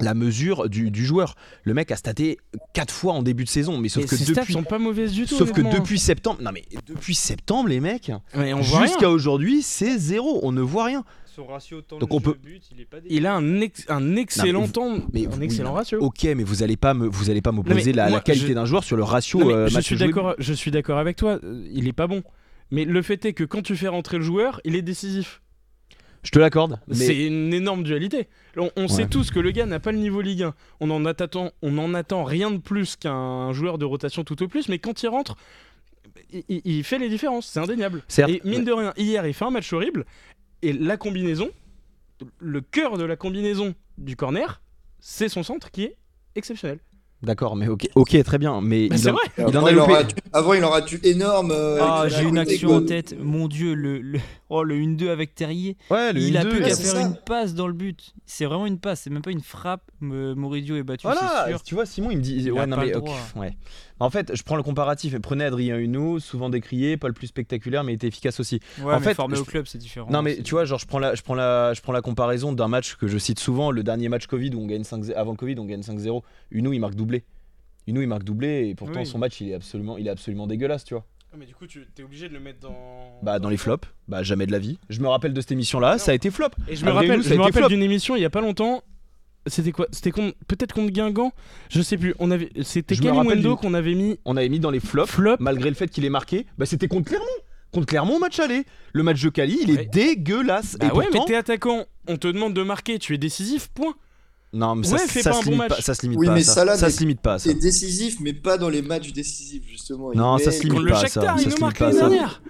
La 0.00 0.14
mesure 0.14 0.68
du, 0.68 0.90
du 0.90 1.04
joueur. 1.04 1.34
Le 1.64 1.74
mec 1.74 1.90
a 1.90 1.96
staté 1.96 2.38
4 2.74 2.92
fois 2.92 3.12
en 3.14 3.22
début 3.22 3.44
de 3.44 3.48
saison, 3.48 3.78
mais 3.78 3.88
sauf 3.88 4.06
que 4.06 4.16
ses 4.16 4.24
stats 4.24 4.40
depuis, 4.42 4.52
sont 4.52 4.62
pas 4.62 4.78
mauvaises 4.78 5.12
du 5.12 5.26
tout. 5.26 5.34
sauf 5.36 5.52
que 5.52 5.60
depuis 5.60 5.98
septembre, 5.98 6.38
non 6.42 6.50
mais 6.52 6.64
depuis 6.86 7.14
septembre 7.14 7.68
les 7.68 7.80
mecs, 7.80 8.10
jusqu'à 8.62 9.10
aujourd'hui 9.10 9.62
c'est 9.62 9.98
zéro, 9.98 10.40
on 10.42 10.52
ne 10.52 10.60
voit 10.62 10.84
rien. 10.84 11.04
Son 11.36 11.46
ratio 11.46 11.80
temps 11.80 11.98
Donc 11.98 12.12
on 12.12 12.20
peut- 12.20 12.36
il 12.72 12.80
est 12.80 12.84
pas 12.84 12.96
Il 13.08 13.24
a 13.26 13.34
un, 13.34 13.60
ex- 13.60 13.84
un 13.88 14.16
excellent 14.16 14.60
Non, 14.62 14.66
mais 14.66 14.72
temps, 14.72 14.98
mais 15.12 15.26
un 15.28 15.40
excellent 15.40 15.72
ratio. 15.74 15.98
Ok, 16.00 16.24
mais 16.24 16.42
vous 16.42 16.62
allez 16.64 16.76
pas 16.76 16.92
me, 16.92 17.06
vous 17.06 17.30
allez 17.30 17.40
pas 17.40 17.52
m'opposer 17.52 17.92
la, 17.92 18.10
la 18.10 18.20
qualité 18.20 18.48
je- 18.48 18.52
d'un 18.54 18.64
joueur 18.64 18.82
sur 18.82 18.96
le 18.96 19.04
ratio 19.04 19.38
Non, 19.38 19.50
euh, 19.50 19.68
je 19.68 19.80
suis 19.80 19.96
d'accord, 19.96 20.34
je 20.38 20.52
suis 20.52 20.70
d'accord 20.72 20.98
avec 20.98 21.16
toi. 21.16 21.38
euh, 21.44 21.64
Il 21.72 21.86
est 21.86 21.92
pas 21.92 22.08
bon. 22.08 22.22
Mais 22.72 22.84
le 22.84 23.00
fait 23.02 23.24
est 23.24 23.32
que 23.32 23.44
quand 23.44 23.62
tu 23.62 23.76
fais 23.76 23.88
rentrer 23.88 24.18
le 24.18 24.24
joueur, 24.24 24.60
il 24.64 24.74
est 24.76 24.82
décisif. 24.82 25.40
Je 26.22 26.30
te 26.32 26.38
l'accorde, 26.38 26.78
mais 26.86 26.94
C'est 26.94 27.26
une 27.26 27.52
énorme 27.54 27.82
dualité. 27.82 28.28
On, 28.56 28.70
on 28.76 28.88
sait 28.88 29.06
tous 29.06 29.30
que 29.30 29.40
le 29.40 29.52
gars 29.52 29.64
n'a 29.66 29.80
pas 29.80 29.90
le 29.92 29.98
niveau 29.98 30.20
Ligue 30.20 30.42
1. 30.42 30.54
On 30.80 30.90
en 30.90 31.04
attend, 31.06 31.50
on 31.62 31.78
en 31.78 31.94
attend 31.94 32.24
rien 32.24 32.50
de 32.50 32.58
plus 32.58 32.96
qu'un 32.96 33.52
joueur 33.52 33.78
de 33.78 33.86
rotation 33.86 34.22
tout 34.22 34.42
au 34.42 34.48
plus. 34.48 34.68
Mais 34.68 34.78
quand 34.78 35.02
il 35.02 35.08
rentre, 35.08 35.36
il, 36.48 36.84
fait 36.84 36.98
les 36.98 37.08
différences. 37.08 37.46
C'est 37.46 37.60
indéniable. 37.60 38.02
certes, 38.08 38.30
Et 38.30 38.40
mine 38.44 38.64
de 38.64 38.72
rien, 38.72 38.92
hier, 38.96 39.26
il 39.26 39.32
fait 39.34 39.44
un 39.46 39.50
match 39.50 39.72
horrible. 39.72 40.04
Et 40.62 40.72
la 40.74 40.96
combinaison, 40.98 41.48
le 42.38 42.60
cœur 42.60 42.98
de 42.98 43.04
la 43.04 43.16
combinaison 43.16 43.74
du 43.96 44.14
corner, 44.16 44.60
c'est 45.00 45.28
son 45.30 45.42
centre 45.42 45.70
qui 45.70 45.84
est 45.84 45.96
exceptionnel. 46.36 46.78
d'accord, 47.22 47.56
mais 47.56 47.68
ok, 47.68 47.88
ok, 47.94 48.22
très 48.24 48.38
bien, 48.38 48.60
mais 48.60 48.88
Bah, 48.88 48.96
il 48.96 48.98
c'est 49.02 49.10
en- 49.10 49.14
vrai. 49.14 49.24
Il 49.38 49.44
en 49.44 49.48
Avant, 49.48 49.66
a 49.66 49.70
il 49.72 49.80
en 49.80 49.86
loupé. 49.86 50.04
avant, 50.34 50.52
il 50.54 50.64
en 50.64 50.70
rate 50.70 50.92
une 50.92 51.04
énorme. 51.04 51.50
euh, 51.50 51.78
Ah, 51.80 52.04
j'ai 52.08 52.24
une 52.24 52.36
action 52.38 52.74
en 52.76 52.82
tête. 52.84 53.16
Mon 53.18 53.48
dieu, 53.48 53.72
le, 53.74 53.98
le, 54.00 54.18
oh, 54.50 54.62
le 54.62 54.74
1-2 54.76 55.08
avec 55.08 55.34
Terrier. 55.34 55.76
Ouais, 55.90 56.12
le 56.12 56.20
il 56.20 56.36
a 56.36 56.44
1-2, 56.44 56.48
plus 56.50 56.58
qu'à 56.60 56.66
faire 56.76 56.76
ça. 56.76 57.00
une 57.00 57.16
passe 57.16 57.54
dans 57.54 57.66
le 57.66 57.72
but. 57.72 58.12
C'est 58.26 58.44
vraiment 58.44 58.66
une 58.66 58.78
passe, 58.78 59.00
c'est 59.02 59.10
même 59.10 59.22
pas 59.22 59.30
une 59.30 59.40
frappe. 59.40 59.90
Moridio 60.00 60.76
est 60.76 60.82
battu, 60.82 61.06
Voilà, 61.06 61.46
sûr. 61.48 61.62
tu 61.62 61.74
vois, 61.74 61.86
Simon, 61.86 62.10
il 62.10 62.18
me 62.18 62.22
dit. 62.22 62.36
Il 62.36 62.52
ouais, 62.52 62.66
non, 62.66 62.76
mais 62.76 62.90
le 62.90 62.96
ok, 62.98 63.04
droit. 63.04 63.18
ouais. 63.36 63.52
En 64.00 64.10
fait, 64.10 64.34
je 64.34 64.42
prends 64.42 64.56
le 64.56 64.62
comparatif. 64.62 65.16
Prenez 65.20 65.44
Adrien 65.44 65.76
Huneau, 65.78 66.18
souvent 66.20 66.48
décrié, 66.50 66.96
pas 66.96 67.08
le 67.08 67.14
plus 67.14 67.26
spectaculaire, 67.28 67.84
mais 67.84 67.92
il 67.92 67.96
était 67.96 68.08
efficace 68.08 68.40
aussi. 68.40 68.60
Ouais, 68.82 68.92
En 68.94 68.98
mais 69.00 69.04
fait, 69.06 69.14
formé 69.14 69.36
je- 69.36 69.42
au 69.42 69.44
club, 69.44 69.66
c'est 69.66 69.78
différent. 69.78 70.08
Non, 70.10 70.22
mais 70.22 70.42
tu 70.42 70.52
vois, 70.52 70.64
genre, 70.64 70.78
je 70.78 70.86
prends 70.86 70.98
la, 70.98 71.14
je 71.14 71.22
prends 71.22 71.34
la, 71.34 71.72
je 71.74 71.80
prends 71.82 71.92
la 71.92 72.02
comparaison 72.02 72.52
d'un 72.52 72.68
match 72.68 72.96
que 72.96 73.06
je 73.08 73.18
cite 73.18 73.38
souvent, 73.38 73.70
le 73.70 73.82
dernier 73.82 74.08
match 74.08 74.26
Covid 74.26 74.54
où 74.54 74.60
on 74.60 74.66
gagne 74.66 74.84
5 74.84 75.10
avant 75.14 75.32
le 75.32 75.36
Covid, 75.36 75.56
on 75.58 75.64
gagne 75.66 75.82
5-0. 75.82 76.22
Huneau, 76.50 76.72
il 76.72 76.78
marque 76.80 76.94
doublé. 76.94 77.24
Huneau, 77.86 78.02
il 78.02 78.06
marque 78.08 78.24
doublé, 78.24 78.68
et 78.68 78.74
pourtant, 78.74 79.00
Oui. 79.00 79.06
son 79.06 79.18
match, 79.18 79.40
il 79.40 79.50
est 79.50 79.54
absolument, 79.54 79.96
il 79.98 80.06
est 80.06 80.10
absolument 80.10 80.46
dégueulasse, 80.46 80.84
tu 80.84 80.94
vois. 80.94 81.04
Mais 81.38 81.46
du 81.46 81.54
coup, 81.54 81.66
tu 81.66 81.86
es 81.96 82.02
obligé 82.02 82.28
de 82.28 82.34
le 82.34 82.40
mettre 82.40 82.60
dans. 82.60 83.18
Bah, 83.22 83.38
dans 83.38 83.48
les 83.48 83.56
flops, 83.56 83.86
bah, 84.08 84.22
jamais 84.22 84.46
de 84.46 84.52
la 84.52 84.58
vie. 84.58 84.78
Je 84.90 85.00
me 85.00 85.08
rappelle 85.08 85.32
de 85.32 85.40
cette 85.40 85.52
émission-là, 85.52 85.96
ça 85.98 86.10
a 86.10 86.14
été 86.14 86.30
flop. 86.30 86.48
Et 86.68 86.76
je 86.76 86.84
me 86.84 86.90
rappelle, 86.90 87.22
je 87.22 87.34
me 87.34 87.40
rappelle 87.42 87.68
d'une 87.68 87.82
émission 87.82 88.16
il 88.16 88.22
y 88.22 88.24
a 88.24 88.30
pas 88.30 88.40
longtemps. 88.40 88.82
C'était 89.46 89.72
quoi? 89.72 89.86
C'était 89.90 90.10
contre- 90.10 90.36
peut-être 90.48 90.74
contre 90.74 90.90
Guingamp? 90.92 91.32
Je 91.70 91.80
sais 91.80 91.96
plus. 91.96 92.14
On 92.18 92.30
avait, 92.30 92.50
c'était 92.62 92.94
d'une- 92.94 93.10
qu'on 93.56 93.74
avait 93.74 93.94
mis 93.94 94.18
On 94.26 94.36
avait 94.36 94.48
mis 94.50 94.60
dans 94.60 94.70
les 94.70 94.80
flops, 94.80 95.10
flop. 95.10 95.36
malgré 95.40 95.70
le 95.70 95.76
fait 95.76 95.88
qu'il 95.88 96.04
est 96.04 96.10
marqué, 96.10 96.46
bah, 96.58 96.66
c'était 96.66 96.88
contre 96.88 97.08
Clermont. 97.08 97.26
Contre 97.72 97.86
Clermont, 97.86 98.16
au 98.16 98.18
match 98.18 98.38
aller. 98.40 98.64
Le 98.92 99.02
match 99.04 99.22
de 99.22 99.28
Cali, 99.30 99.56
il 99.62 99.70
est 99.70 99.76
Ouais. 99.76 99.86
dégueulasse. 99.86 100.76
Bah 100.78 100.86
et 100.86 100.90
ouais, 100.90 101.04
pourtant... 101.06 101.20
mais 101.20 101.26
t'es 101.26 101.36
attaquant. 101.36 101.86
On 102.08 102.16
te 102.16 102.26
demande 102.28 102.52
de 102.52 102.62
marquer. 102.64 102.98
Tu 102.98 103.14
es 103.14 103.18
décisif. 103.18 103.68
Point. 103.68 103.94
Non, 104.52 104.74
mais 104.74 104.88
Ouais, 104.90 104.98
ça, 104.98 105.06
fais 105.06 105.22
ça 105.22 105.30
pas 105.30 105.40
se 105.40 105.44
bon 105.44 105.52
limite 105.52 105.68
pas, 105.68 105.80
ça 105.80 105.94
se 105.94 106.02
limite 106.02 106.18
Oui, 106.18 106.26
pas 106.26 106.34
mais 106.34 106.42
ça. 106.42 106.54
Salah 106.54 106.76
ça 106.76 106.90
se 106.90 106.98
limite 107.00 107.20
pas. 107.20 107.38
C'est 107.38 107.54
décisif, 107.54 108.16
mais 108.20 108.32
pas 108.32 108.58
dans 108.58 108.68
les 108.68 108.82
matchs 108.82 109.12
décisifs, 109.12 109.62
justement. 109.68 110.12
Il 110.12 110.18
Non, 110.18 110.38
ça 110.38 110.46
met- 110.46 110.50
se 110.56 110.62
limite 110.64 110.80
le 110.82 110.90
pas 110.90 110.96
à 110.98 111.00
Shakhtar, 111.02 111.38
ça, 111.38 111.42
il 111.44 111.50
ça 111.50 111.56
nous 111.56 111.60
marque 111.64 111.78
l'année 111.78 111.94
dernière. 111.98 112.42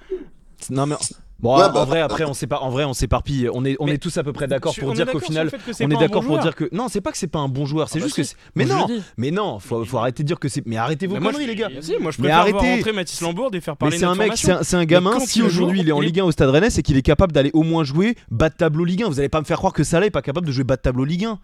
Non 0.70 0.86
mais 0.86 0.94
bon, 1.40 1.56
Ouais, 1.58 1.64
en 1.64 1.72
bah, 1.72 1.84
vrai 1.86 2.00
après 2.02 2.24
on 2.24 2.34
sait 2.34 2.46
pas 2.46 2.58
en 2.60 2.68
vrai 2.68 2.84
on 2.84 2.92
s'éparpille 2.92 3.48
on 3.54 3.64
est 3.64 3.76
on 3.80 3.86
Mais- 3.86 3.94
est 3.94 3.98
tous 3.98 4.14
à 4.18 4.22
peu 4.22 4.32
près 4.34 4.46
d'accord 4.46 4.74
pour 4.78 4.92
dire 4.92 5.06
qu'au 5.10 5.18
final 5.20 5.46
le 5.46 5.50
que 5.52 5.56
on 5.56 5.88
pas 5.88 5.94
est 5.94 5.96
un 5.96 6.00
d'accord 6.00 6.20
bon 6.22 6.28
pour 6.28 6.36
joueur. 6.36 6.42
dire 6.42 6.54
que 6.54 6.68
non 6.72 6.88
c'est 6.88 7.00
pas 7.00 7.12
que 7.12 7.16
c'est 7.16 7.28
pas 7.28 7.38
un 7.38 7.48
bon 7.48 7.64
joueur 7.64 7.88
c'est 7.88 7.96
Ah 7.98 8.00
bah 8.02 8.04
juste 8.08 8.16
que 8.16 8.22
si. 8.24 8.30
c'est- 8.30 8.36
mais 8.54 8.66
non 8.66 8.86
le 8.86 9.00
mais 9.16 9.30
non 9.30 9.58
faut, 9.58 9.82
faut 9.86 9.96
arrêter 9.96 10.22
de 10.22 10.26
dire 10.28 10.38
que 10.38 10.50
c'est 10.50 10.66
mais 10.66 10.76
arrêtez 10.76 11.06
vos 11.06 11.14
Mais 11.14 11.20
moi, 11.20 11.32
conneries 11.32 11.46
je- 11.46 11.50
les 11.50 11.56
gars 11.56 11.68
Si, 11.80 11.92
moi 11.98 12.10
je 12.10 12.20
Mais 12.20 12.28
préfère 12.28 12.46
voir 12.50 12.56
arrêtez. 12.62 12.74
rentrer 12.76 12.92
Mathis 12.92 13.20
Lambourde 13.22 13.54
et 13.54 13.60
faire 13.62 13.72
mais 13.74 13.78
parler 13.78 13.98
c'est 13.98 14.04
un 14.04 14.14
mec 14.16 14.32
c'est 14.36 14.74
un, 14.76 14.84
gamin 14.84 15.18
si 15.20 15.40
aujourd'hui 15.42 15.80
il 15.80 15.88
est 15.88 15.92
en 15.92 16.00
Ligue 16.00 16.20
1 16.20 16.24
au 16.24 16.30
Stade 16.30 16.50
Rennais 16.50 16.68
c'est 16.68 16.82
qu'il 16.82 16.98
est 16.98 17.02
capable 17.02 17.32
d'aller 17.32 17.50
au 17.54 17.62
moins 17.62 17.84
jouer 17.84 18.16
bas 18.30 18.50
de 18.50 18.54
tableau 18.54 18.84
Ligue 18.84 19.04
1 19.04 19.08
vous 19.08 19.18
allez 19.18 19.30
pas 19.30 19.40
me 19.40 19.46
faire 19.46 19.56
croire 19.58 19.72
que 19.72 19.82
Salah 19.82 20.04
est 20.06 20.10
pas 20.10 20.20
capable 20.22 20.46
de 20.46 20.52
jouer 20.52 20.64
bas 20.64 20.76
de 20.76 20.82
tableau 20.82 21.06
Ligue 21.06 21.24
1 21.24 21.38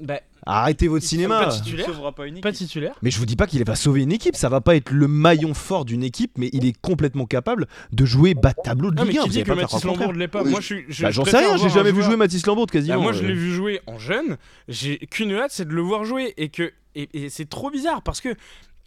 Bah, 0.00 0.20
arrêtez 0.46 0.88
votre 0.88 1.04
cinéma 1.04 1.44
pas 1.44 1.50
titulaire. 1.50 1.86
sauvera 1.86 2.12
pas 2.12 2.26
une 2.26 2.40
pas 2.40 2.48
équipe. 2.50 2.66
titulaire. 2.66 2.94
mais 3.02 3.10
je 3.10 3.18
vous 3.18 3.26
dis 3.26 3.36
pas 3.36 3.46
qu'il 3.46 3.62
va 3.64 3.74
sauver 3.76 4.02
une 4.02 4.12
équipe, 4.12 4.34
ça 4.36 4.48
va 4.48 4.60
pas 4.60 4.74
être 4.76 4.90
le 4.90 5.06
maillon 5.08 5.52
fort 5.54 5.84
d'une 5.84 6.02
équipe, 6.02 6.32
mais 6.38 6.48
il 6.52 6.64
est 6.66 6.78
complètement 6.80 7.26
capable 7.26 7.66
de 7.92 8.04
jouer 8.04 8.34
bas 8.34 8.50
de 8.50 8.62
tableau 8.64 8.90
de 8.90 8.96
Ah, 9.00 9.04
mais 9.04 9.10
Ligue 9.12 9.18
1. 9.20 9.22
qui 9.24 9.28
vous 9.28 9.34
dit 9.34 9.42
que 9.44 9.52
Mathis. 9.52 9.84
Lambourde 9.84 10.16
l'est 10.16 10.28
pas? 10.28 10.42
Moi 10.44 10.60
je 10.60 10.64
suis. 10.66 11.02
Bah, 11.02 11.10
j'en 11.10 11.24
sais 11.24 11.36
rien, 11.38 11.56
j'ai 11.56 11.68
jamais 11.68 11.90
vu 11.90 11.96
joueur- 11.96 12.06
jouer 12.10 12.16
Mathis 12.16 12.46
Lambourde 12.46 12.70
Bah, 12.70 12.78
quasiment. 12.78 13.00
moi 13.00 13.12
je 13.12 13.22
euh. 13.22 13.28
l'ai 13.28 13.34
vu 13.34 13.52
jouer 13.52 13.80
en 13.86 13.98
jeune. 13.98 14.36
J'ai 14.68 14.98
qu'une 14.98 15.32
hâte, 15.34 15.50
c'est 15.52 15.66
de 15.68 15.72
le 15.74 15.82
voir 15.82 16.04
jouer 16.04 16.32
et 16.36 16.48
que 16.48 16.72
et, 16.94 17.08
et 17.12 17.28
c'est 17.28 17.48
trop 17.48 17.70
bizarre 17.70 18.02
parce 18.02 18.20
que 18.20 18.34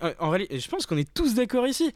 euh, 0.03 0.13
en 0.19 0.29
réalité, 0.29 0.59
je 0.59 0.67
pense 0.67 0.85
qu'on 0.85 0.97
est 0.97 1.13
tous 1.13 1.35
d'accord 1.35 1.67
ici. 1.67 1.91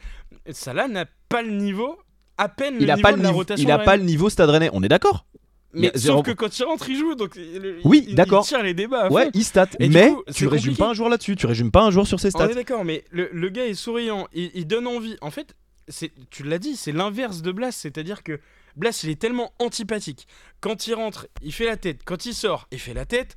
Salah 0.51 0.87
n'a 0.87 1.05
pas 1.27 1.41
le 1.41 1.51
niveau, 1.51 1.97
à 2.37 2.47
peine 2.47 2.75
il 2.79 2.85
le 2.85 2.91
a 2.91 2.95
niveau 2.95 3.03
pas 3.03 3.11
de 3.11 3.17
le 3.17 3.23
la 3.23 3.29
niveau, 3.29 3.39
rotation. 3.39 3.63
il 3.67 3.71
a 3.71 3.77
de 3.79 3.83
pas 3.83 3.97
le 3.97 4.03
niveau 4.03 4.29
Stade 4.29 4.49
Rennais, 4.49 4.69
on 4.71 4.83
est 4.83 4.87
d'accord 4.87 5.25
Mais 5.73 5.91
zéro- 5.95 6.17
sauf 6.19 6.25
que 6.25 6.31
quand 6.31 6.57
il 6.59 6.63
rentre, 6.63 6.89
il 6.89 6.97
joue 6.97 7.15
donc 7.15 7.35
il, 7.35 7.79
Oui, 7.83 8.13
d'accord. 8.13 8.43
Il 8.45 8.47
tire 8.47 8.63
les 8.63 8.73
débats. 8.73 9.09
Ouais, 9.11 9.29
il 9.33 9.43
stat, 9.43 9.67
Et 9.79 9.89
mais 9.89 10.09
coup, 10.09 10.23
tu 10.33 10.47
résumes 10.47 10.69
compliqué. 10.71 10.77
pas 10.83 10.89
un 10.89 10.93
joueur 10.93 11.09
là-dessus, 11.09 11.35
tu 11.35 11.45
résumes 11.45 11.71
pas 11.71 11.83
un 11.83 11.91
joueur 11.91 12.07
sur 12.07 12.19
ses 12.19 12.27
On 12.27 12.31
stats. 12.39 12.51
est 12.51 12.55
d'accord, 12.55 12.85
mais 12.85 13.03
le, 13.11 13.29
le 13.33 13.49
gars 13.49 13.65
est 13.67 13.73
souriant, 13.73 14.27
il, 14.33 14.49
il 14.53 14.65
donne 14.65 14.87
envie. 14.87 15.17
En 15.21 15.29
fait, 15.29 15.55
tu 16.31 16.43
l'as 16.43 16.57
dit, 16.59 16.75
c'est 16.75 16.91
l'inverse 16.93 17.41
de 17.41 17.51
Blas, 17.51 17.71
c'est-à-dire 17.73 18.23
que 18.23 18.39
Blas, 18.75 19.01
il 19.03 19.09
est 19.09 19.19
tellement 19.19 19.53
antipathique. 19.59 20.27
Quand 20.61 20.87
il 20.87 20.93
rentre, 20.93 21.27
il 21.43 21.51
fait 21.51 21.65
la 21.65 21.77
tête. 21.77 22.01
Quand 22.05 22.25
il 22.25 22.33
sort, 22.33 22.67
il 22.71 22.79
fait 22.79 22.93
la 22.93 23.05
tête. 23.05 23.35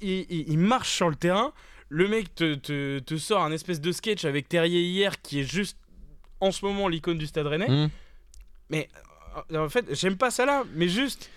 Il, 0.00 0.26
il- 0.28 0.44
il 0.48 0.58
marche 0.58 0.90
sur 0.92 1.08
le 1.08 1.16
terrain. 1.16 1.52
Le 1.88 2.08
mec 2.08 2.34
te, 2.34 2.54
te- 2.54 2.98
te 2.98 3.16
sort 3.16 3.42
un 3.42 3.52
espèce 3.52 3.80
de 3.80 3.92
sketch 3.92 4.24
avec 4.24 4.48
Terrier 4.48 4.82
hier 4.82 5.22
qui 5.22 5.40
est 5.40 5.44
juste 5.50 5.78
en 6.40 6.50
ce 6.50 6.64
moment 6.64 6.88
l'icône 6.88 7.16
du 7.16 7.26
Stade 7.26 7.46
Rennais. 7.46 7.68
Hmm. 7.70 7.88
Mais 8.70 8.88
euh, 9.52 9.64
en 9.64 9.68
fait, 9.68 9.86
j'aime 9.94 10.16
pas 10.16 10.30
ça 10.30 10.44
là, 10.44 10.64
mais 10.74 10.88
juste. 10.88 11.30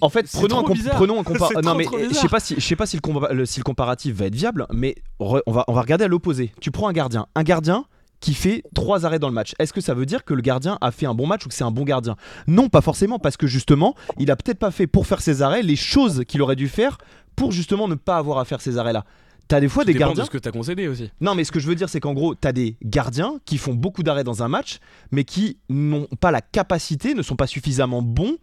En 0.00 0.08
fait, 0.08 0.26
prenons 0.32 0.58
un, 0.60 0.62
prenons 0.96 1.20
un 1.20 1.22
compar- 1.22 1.48
C'est 1.54 1.62
non 1.62 1.74
mais 1.74 1.84
je 2.10 2.14
sais 2.14 2.28
pas 2.28 2.40
si 2.40 2.54
je 2.56 2.60
sais 2.60 2.76
pas 2.76 2.86
si 2.86 2.96
le, 2.96 3.00
compa- 3.00 3.32
le- 3.32 3.46
si 3.46 3.60
le 3.60 3.64
comparatif 3.64 4.14
va 4.14 4.26
être 4.26 4.34
viable, 4.34 4.66
mais 4.72 4.94
re- 5.20 5.42
on 5.46 5.52
va 5.52 5.64
on 5.68 5.72
va 5.72 5.80
regarder 5.82 6.04
à 6.04 6.08
l'opposé. 6.08 6.52
Tu 6.60 6.70
prends 6.70 6.88
un 6.88 6.92
gardien, 6.92 7.26
un 7.34 7.42
gardien 7.42 7.84
qui 8.20 8.34
fait 8.34 8.64
trois 8.74 9.06
arrêts 9.06 9.20
dans 9.20 9.28
le 9.28 9.34
match. 9.34 9.54
Est-ce 9.60 9.72
que 9.72 9.80
ça 9.80 9.94
veut 9.94 10.06
dire 10.06 10.24
que 10.24 10.34
le 10.34 10.42
gardien 10.42 10.76
a 10.80 10.90
fait 10.90 11.06
un 11.06 11.14
bon 11.14 11.26
match 11.26 11.46
ou 11.46 11.48
que 11.48 11.54
c'est 11.54 11.62
un 11.64 11.70
bon 11.70 11.84
gardien? 11.84 12.16
Non, 12.48 12.68
pas 12.68 12.80
forcément, 12.80 13.18
parce 13.20 13.36
que 13.36 13.46
justement, 13.46 13.94
il 14.18 14.30
a 14.32 14.36
peut-être 14.36 14.58
pas 14.58 14.72
fait 14.72 14.88
pour 14.88 15.06
faire 15.06 15.20
ses 15.20 15.40
arrêts 15.42 15.62
les 15.62 15.76
choses 15.76 16.24
qu'il 16.26 16.42
aurait 16.42 16.56
dû 16.56 16.68
faire 16.68 16.98
pour 17.36 17.52
justement 17.52 17.86
ne 17.86 17.94
pas 17.94 18.16
avoir 18.16 18.38
à 18.38 18.44
faire 18.44 18.60
ces 18.60 18.76
arrêts-là. 18.76 19.04
T'as 19.46 19.60
des 19.60 19.68
fois 19.68 19.84
des 19.84 19.94
gardiens. 19.94 20.24
de 20.24 20.26
ce 20.26 20.30
que 20.32 20.36
t'as 20.38 20.50
concédé 20.50 20.88
aussi. 20.88 21.10
Non, 21.22 21.34
mais 21.34 21.44
ce 21.44 21.52
que 21.52 21.58
je 21.60 21.66
veux 21.68 21.74
dire, 21.76 21.88
c'est 21.88 22.00
qu'en 22.00 22.12
gros, 22.12 22.34
t'as 22.34 22.52
des 22.52 22.76
gardiens 22.82 23.38
qui 23.46 23.56
font 23.56 23.72
beaucoup 23.72 24.02
d'arrêts 24.02 24.24
dans 24.24 24.42
un 24.42 24.48
match, 24.48 24.78
mais 25.12 25.24
qui 25.24 25.58
n'ont 25.70 26.06
pas 26.20 26.30
la 26.32 26.42
capacité, 26.42 27.14
ne 27.14 27.22
sont 27.22 27.36
pas 27.36 27.46
suffisamment 27.46 28.02
bons 28.02 28.36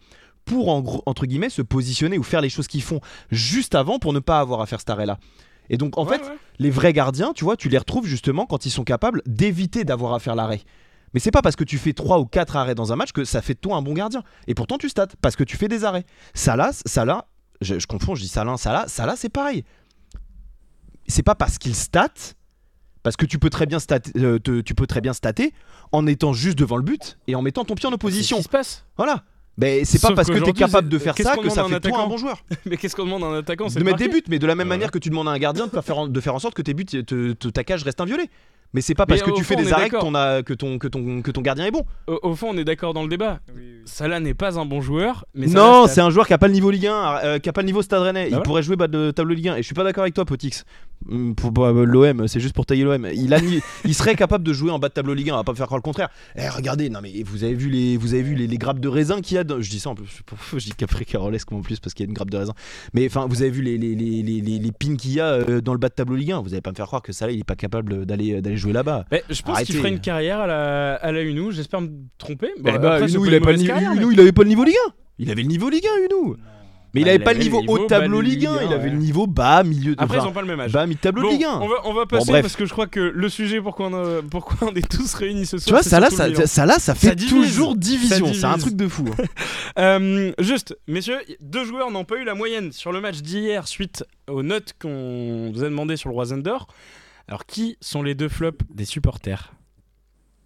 pour, 0.45 0.69
en 0.69 0.81
gros, 0.81 1.03
entre 1.05 1.25
guillemets, 1.25 1.49
se 1.49 1.61
positionner 1.61 2.17
ou 2.17 2.23
faire 2.23 2.41
les 2.41 2.49
choses 2.49 2.67
qu'ils 2.67 2.83
font 2.83 3.01
juste 3.31 3.75
avant 3.75 3.99
pour 3.99 4.13
ne 4.13 4.19
pas 4.19 4.39
avoir 4.39 4.61
à 4.61 4.65
faire 4.65 4.79
cet 4.79 4.89
arrêt-là. 4.91 5.17
Et 5.69 5.77
donc 5.77 5.97
en 5.97 6.05
Ouais, 6.05 6.17
fait, 6.19 6.23
ouais. 6.23 6.37
les 6.59 6.69
vrais 6.69 6.93
gardiens, 6.93 7.33
tu 7.33 7.43
vois, 7.43 7.57
tu 7.57 7.69
les 7.69 7.77
retrouves 7.79 8.05
justement 8.05 8.45
quand 8.45 8.65
ils 8.67 8.71
sont 8.71 8.83
capables 8.83 9.21
d'éviter 9.25 9.83
d'avoir 9.83 10.13
à 10.13 10.19
faire 10.19 10.35
l'arrêt. 10.35 10.61
Mais 11.13 11.19
c'est 11.19 11.31
pas 11.31 11.41
parce 11.41 11.55
que 11.55 11.63
tu 11.63 11.77
fais 11.77 11.93
3 11.93 12.19
ou 12.19 12.25
4 12.25 12.55
arrêts 12.57 12.75
dans 12.75 12.91
un 12.93 12.95
match 12.95 13.11
que 13.13 13.23
ça 13.23 13.41
fait 13.41 13.53
de 13.55 13.59
toi 13.59 13.75
un 13.77 13.81
bon 13.81 13.93
gardien. 13.93 14.21
Et 14.47 14.53
pourtant 14.53 14.77
tu 14.77 14.89
stats 14.89 15.07
parce 15.21 15.35
que 15.35 15.43
tu 15.43 15.57
fais 15.57 15.67
des 15.67 15.83
arrêts. 15.83 16.05
Salah, 16.33 16.71
Salah, 16.85 17.25
je, 17.61 17.79
je 17.79 17.87
confonds, 17.87 18.13
je 18.15 18.21
dis 18.21 18.27
Salah, 18.27 18.57
Salah, 18.57 18.85
Salah 18.87 19.15
c'est 19.15 19.29
pareil. 19.29 19.63
C'est 21.07 21.23
pas 21.23 21.35
parce 21.35 21.57
qu'il 21.57 21.75
stat, 21.75 22.09
parce 23.03 23.15
que 23.15 23.25
tu 23.25 23.37
peux 23.39 23.49
très 23.49 23.65
bien 23.65 23.79
stat- 23.79 23.99
euh, 24.17 24.39
te- 24.39 24.61
tu 24.61 24.73
peux 24.75 24.87
très 24.87 25.01
bien 25.01 25.13
stater 25.13 25.53
en 25.91 26.05
étant 26.07 26.33
juste 26.33 26.57
devant 26.57 26.77
le 26.77 26.83
but 26.83 27.17
et 27.27 27.35
en 27.35 27.41
mettant 27.41 27.63
ton 27.63 27.75
pied 27.75 27.85
en 27.87 27.91
C'est 27.91 27.95
opposition. 27.95 28.37
ce 28.37 28.41
qui 28.41 28.45
se 28.45 28.49
passe. 28.49 28.85
Voilà. 28.97 29.23
Mais 29.57 29.85
c'est 29.85 30.01
pas 30.01 30.09
Sauf 30.09 30.15
parce 30.17 30.27
que 30.27 30.33
tu 30.33 30.37
es 30.37 30.41
qu'aujourd'hui, 30.41 30.65
capable 30.65 30.89
de 30.89 30.97
faire 30.99 31.15
ça 31.17 31.37
que 31.37 31.49
ça 31.49 31.63
fait 31.65 31.79
toi 31.79 32.01
un 32.01 32.07
bon 32.07 32.17
joueur. 32.17 32.43
Mais 32.65 32.75
qu'est-ce 32.77 32.95
qu'on 32.95 33.05
demande 33.05 33.23
à 33.23 33.27
un 33.27 33.39
attaquant? 33.39 33.67
De 33.67 33.83
mettre 33.83 33.97
des 33.97 34.09
buts, 34.09 34.21
mais 34.27 34.37
de 34.39 34.47
la 34.47 34.55
même 34.55 34.67
manière 34.67 34.91
que 34.91 34.99
tu 34.99 35.09
demandes 35.09 35.29
à 35.29 35.31
un 35.31 35.37
gardien 35.39 35.67
de 35.67 35.81
faire 35.81 35.97
en- 35.97 36.07
de 36.07 36.19
faire 36.21 36.35
en 36.35 36.39
sorte 36.39 36.55
que 36.55 36.61
tes 36.61 36.73
buts, 36.73 36.83
te, 36.85 37.01
te- 37.31 37.47
ta 37.47 37.63
cage 37.63 37.83
reste 37.83 38.01
inviolée. 38.01 38.29
Mais 38.75 38.81
c'est 38.81 38.93
pas 38.93 39.05
parce 39.05 39.21
Mais 39.21 39.25
que 39.27 39.31
au 39.31 39.35
tu 39.37 39.43
fais 39.45 39.55
fond, 39.55 39.61
on 39.61 39.63
des 39.63 39.69
est 39.69 39.73
arrêts 39.73 39.87
que 39.87 39.93
d'accord. 39.95 40.09
ton, 40.09 40.15
a- 40.15 40.43
que, 40.43 40.53
ton, 40.53 40.77
que, 40.77 40.87
ton, 40.87 41.21
que 41.21 41.31
ton 41.31 41.41
gardien 41.41 41.65
est 41.65 41.71
bon. 41.71 41.83
Au, 42.07 42.19
au 42.23 42.35
fond, 42.35 42.49
on 42.53 42.57
est 42.57 42.65
d'accord 42.65 42.93
dans 42.93 43.03
le 43.03 43.07
débat. 43.09 43.39
Salah 43.85 44.19
n'est 44.19 44.33
pas 44.33 44.59
un 44.59 44.65
bon 44.65 44.81
joueur, 44.81 45.25
mais 45.33 45.47
non, 45.47 45.87
c'est 45.87 46.01
un 46.01 46.09
joueur 46.09 46.27
qui 46.27 46.33
a 46.33 46.37
pas 46.37 46.47
le 46.47 46.53
niveau 46.53 46.69
Ligue 46.71 46.87
1, 46.87 47.19
euh, 47.23 47.39
qui 47.39 47.47
a 47.49 47.53
pas 47.53 47.61
le 47.61 47.67
niveau 47.67 47.81
Stade 47.81 48.01
Rennais. 48.01 48.21
Bah 48.23 48.25
il 48.27 48.29
voilà. 48.31 48.43
pourrait 48.43 48.63
jouer 48.63 48.75
bas 48.75 48.87
de 48.87 49.11
tableau 49.11 49.33
Ligue 49.33 49.47
1. 49.49 49.55
Et 49.55 49.57
je 49.61 49.65
suis 49.65 49.73
pas 49.75 49.83
d'accord 49.85 50.01
avec 50.03 50.13
toi, 50.13 50.25
Potix. 50.25 50.65
Hum, 51.09 51.35
Pour, 51.35 51.53
pour, 51.53 51.65
euh, 51.65 51.85
l'OM, 51.85 52.27
c'est 52.27 52.39
juste 52.39 52.55
pour 52.55 52.65
tailler 52.65 52.83
l'OM. 52.83 53.07
Il, 53.13 53.33
a 53.33 53.39
ni- 53.41 53.61
il 53.85 53.93
serait 53.95 54.15
capable 54.15 54.43
de 54.43 54.53
jouer 54.53 54.71
en 54.71 54.79
bas 54.79 54.89
de 54.89 54.93
tableau 54.93 55.13
Ligue 55.13 55.29
1. 55.29 55.33
On 55.33 55.37
va 55.37 55.43
pas 55.43 55.51
me 55.53 55.57
faire 55.57 55.67
croire 55.67 55.77
le 55.77 55.83
contraire. 55.83 56.09
Eh, 56.35 56.49
regardez, 56.49 56.89
non 56.89 56.99
mais 57.01 57.11
vous 57.23 57.43
avez 57.43 57.53
vu 57.53 57.69
les, 57.69 57.95
vous 57.97 58.13
avez 58.13 58.23
vu 58.23 58.35
les, 58.35 58.47
les 58.47 58.57
grappes 58.57 58.79
de 58.79 58.87
raisin 58.89 59.21
qu'il 59.21 59.35
y 59.35 59.37
a. 59.37 59.43
Dans... 59.43 59.61
Je 59.61 59.69
dis 59.69 59.79
ça 59.79 59.91
en 59.91 59.95
plus. 59.95 60.21
pour- 60.25 60.37
Je 60.59 60.65
dis 60.65 60.73
qu'après 60.75 61.05
Carolesque 61.05 61.51
en 61.51 61.61
plus 61.61 61.79
parce 61.79 61.93
qu'il 61.93 62.05
y 62.05 62.07
a 62.07 62.09
une 62.09 62.13
grappe 62.15 62.31
de 62.31 62.37
raisin. 62.37 62.53
Mais 62.93 63.05
enfin, 63.05 63.27
vous 63.29 63.41
avez 63.41 63.51
vu 63.51 63.61
les, 63.61 63.77
les, 63.77 63.95
les, 63.95 64.21
les, 64.23 64.41
les- 64.41 64.71
pins 64.71 64.95
qu'il 64.95 65.13
y 65.13 65.19
a 65.21 65.27
euh, 65.27 65.61
dans 65.61 65.73
le 65.73 65.79
bas 65.79 65.89
de 65.89 65.93
tableau 65.93 66.15
Ligue 66.15 66.31
1. 66.31 66.41
Vous 66.41 66.53
allez 66.53 66.61
pas 66.61 66.71
me 66.71 66.75
faire 66.75 66.87
croire 66.87 67.01
que 67.01 67.11
ça, 67.13 67.27
là, 67.27 67.31
il 67.33 67.39
est 67.41 67.43
pas 67.45 67.55
capable 67.55 68.05
d'aller 68.05 68.41
d'aller 68.41 68.57
jouer 68.65 68.73
là-bas. 68.73 69.05
Mais 69.11 69.23
je 69.29 69.41
pense 69.41 69.61
qu'il 69.63 69.75
ferait 69.75 69.89
une 69.89 69.99
carrière 70.01 70.39
à 70.41 70.47
la, 70.47 70.95
à 70.95 71.11
la 71.11 71.21
Unou, 71.21 71.51
j'espère 71.51 71.81
me 71.81 71.89
tromper. 72.17 72.49
Bon, 72.59 72.71
Eh 72.75 72.77
bah, 72.77 72.93
après, 72.95 73.07
c'est 73.07 73.13
Unou, 73.15 73.21
pas 73.23 73.27
il 73.29 73.35
avait 73.35 73.39
pas 73.45 73.51
le 73.51 73.57
niveau, 73.57 73.73
carrière, 73.73 73.91
mais- 73.91 73.97
Unou, 74.01 74.11
il 74.11 74.19
avait 74.19 74.31
pas 74.31 74.43
le 74.43 74.49
niveau 74.49 74.63
Ligue 74.63 74.75
1. 74.87 74.91
Il 75.19 75.31
avait 75.31 75.41
le 75.43 75.47
niveau 75.47 75.69
Ligue 75.69 75.87
1, 75.87 76.05
Unou. 76.05 76.35
Mais 76.93 77.01
il 77.01 77.07
Ah, 77.07 77.11
avait 77.11 77.17
il 77.19 77.23
pas 77.25 77.33
le 77.33 77.39
niveau 77.39 77.61
haut 77.67 77.85
tableau 77.87 78.21
Ligue 78.21 78.45
1. 78.45 78.51
Ligue 78.53 78.61
1, 78.63 78.67
Il 78.67 78.73
avait 78.73 78.89
le 78.89 78.95
niveau 78.95 79.27
bas, 79.27 79.63
milieu 79.63 79.97
de. 79.97 80.01
Après, 80.01 80.17
ils 80.17 80.21
ont 80.23 80.31
pas 80.31 80.39
le 80.39 80.47
même 80.47 80.61
âge. 80.61 80.71
bas, 80.71 80.85
Bon, 80.85 80.93
de 80.93 81.27
Ligue 81.29 81.43
1. 81.43 81.59
on 81.59 81.67
va, 81.67 81.75
on 81.83 81.93
va 81.93 82.05
passer 82.05 82.31
parce 82.41 82.55
que 82.55 82.65
je 82.65 82.71
crois 82.71 82.87
que 82.87 83.01
le 83.01 83.27
sujet 83.27 83.59
pourquoi 83.59 83.87
on, 83.87 83.93
a- 83.93 84.21
pourquoi 84.21 84.69
on 84.71 84.73
est 84.75 84.89
tous 84.89 85.13
réunis 85.13 85.45
ce 85.45 85.57
soir. 85.57 85.65
Tu 85.65 85.71
vois, 85.73 85.83
ça 85.83 85.99
là, 85.99 86.09
ça, 86.09 86.29
ça 86.47 86.65
là, 86.65 86.79
ça 86.79 86.95
fait 86.95 87.13
divise. 87.15 87.33
toujours 87.49 87.75
division. 87.75 88.33
C'est 88.33 88.45
un 88.45 88.57
truc 88.57 88.75
de 88.77 88.87
fou. 88.87 89.05
hein. 89.11 89.23
Euh, 89.77 90.31
juste, 90.39 90.77
messieurs, 90.87 91.17
deux 91.41 91.65
joueurs 91.65 91.91
n'ont 91.91 92.05
pas 92.05 92.15
eu 92.15 92.23
la 92.23 92.33
moyenne 92.33 92.71
sur 92.71 92.93
le 92.93 93.01
match 93.01 93.17
d'hier 93.17 93.67
suite 93.67 94.05
aux 94.29 94.41
notes 94.41 94.73
qu'on 94.81 95.51
vous 95.53 95.63
a 95.65 95.69
demandé 95.69 95.97
sur 95.97 96.07
le 96.07 96.13
Roi 96.15 96.25
d'Or. 96.27 96.67
Alors, 97.27 97.45
qui 97.45 97.77
sont 97.81 98.03
les 98.03 98.15
deux 98.15 98.29
flops 98.29 98.63
des 98.73 98.85
supporters? 98.85 99.53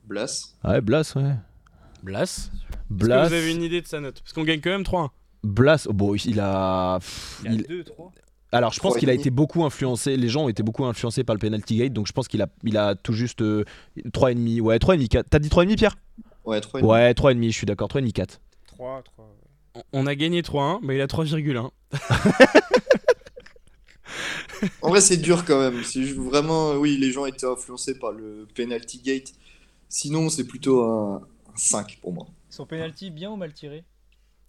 Blas. 0.05 0.55
Ouais, 0.63 0.81
Blas, 0.81 1.13
ouais. 1.15 1.35
Blas? 2.03 2.23
Est-ce 2.23 2.49
que 2.89 2.93
Blas. 3.05 3.27
vous 3.27 3.33
avez 3.33 3.51
une 3.53 3.61
idée 3.63 3.81
de 3.81 3.87
sa 3.87 3.99
note? 3.99 4.21
Parce 4.21 4.33
qu'on 4.33 4.43
gagne 4.43 4.61
quand 4.61 4.69
même 4.69 4.83
3-1. 4.83 5.09
Blas, 5.43 5.85
oh, 5.89 5.93
bon, 5.93 6.15
il 6.15 6.39
a. 6.39 6.97
pff, 6.99 7.41
il- 7.45 7.63
2, 7.67 7.83
3. 7.83 8.11
Alors, 8.51 8.73
je 8.73 8.79
pense 8.79 8.91
Trois 8.93 8.99
qu'il 8.99 9.09
a 9.11 9.13
été 9.13 9.29
beaucoup 9.29 9.63
influencé. 9.63 10.17
Les 10.17 10.27
gens 10.27 10.45
ont 10.45 10.49
été 10.49 10.63
beaucoup 10.63 10.83
influencés 10.85 11.23
par 11.23 11.35
le 11.35 11.39
penalty 11.39 11.77
gate, 11.77 11.93
donc 11.93 12.07
je 12.07 12.13
pense 12.13 12.27
qu'il 12.27 12.41
a, 12.41 12.47
il 12.63 12.77
a 12.77 12.95
tout 12.95 13.13
juste 13.13 13.41
euh, 13.43 13.63
3,5. 14.11 14.59
Ouais, 14.61 14.77
3,5. 14.79 15.07
4. 15.07 15.29
T'as 15.29 15.37
dit 15.39 15.49
3,5, 15.49 15.75
Pierre? 15.77 15.95
Ouais, 16.45 16.59
3 16.59 16.81
Ouais, 16.81 17.11
3,5, 17.13 17.45
je 17.45 17.49
suis 17.51 17.65
d'accord. 17.67 17.89
3,5, 17.89 18.11
4. 18.11 18.41
3, 18.67 19.03
3. 19.03 19.35
On- 19.75 19.83
On 19.93 20.07
a 20.07 20.15
gagné 20.15 20.41
3-1, 20.41 20.79
mais 20.81 20.95
il 20.95 21.01
a 21.01 21.05
3,1. 21.07 21.69
En 24.81 24.89
vrai, 24.89 25.01
c'est 25.01 25.17
dur 25.17 25.45
quand 25.45 25.59
même. 25.59 25.83
C'est 25.83 26.03
vraiment, 26.13 26.73
oui, 26.73 26.97
les 26.97 27.11
gens 27.11 27.25
étaient 27.25 27.45
influencés 27.47 27.97
par 27.97 28.11
le 28.11 28.47
penalty 28.55 28.99
gate. 28.99 29.33
Sinon, 29.87 30.29
c'est 30.29 30.45
plutôt 30.45 30.83
un, 30.83 31.15
un 31.17 31.57
5 31.57 31.99
pour 32.01 32.13
moi. 32.13 32.27
Son 32.49 32.65
penalty 32.65 33.09
bien 33.11 33.31
ou 33.31 33.35
mal 33.35 33.53
tiré 33.53 33.83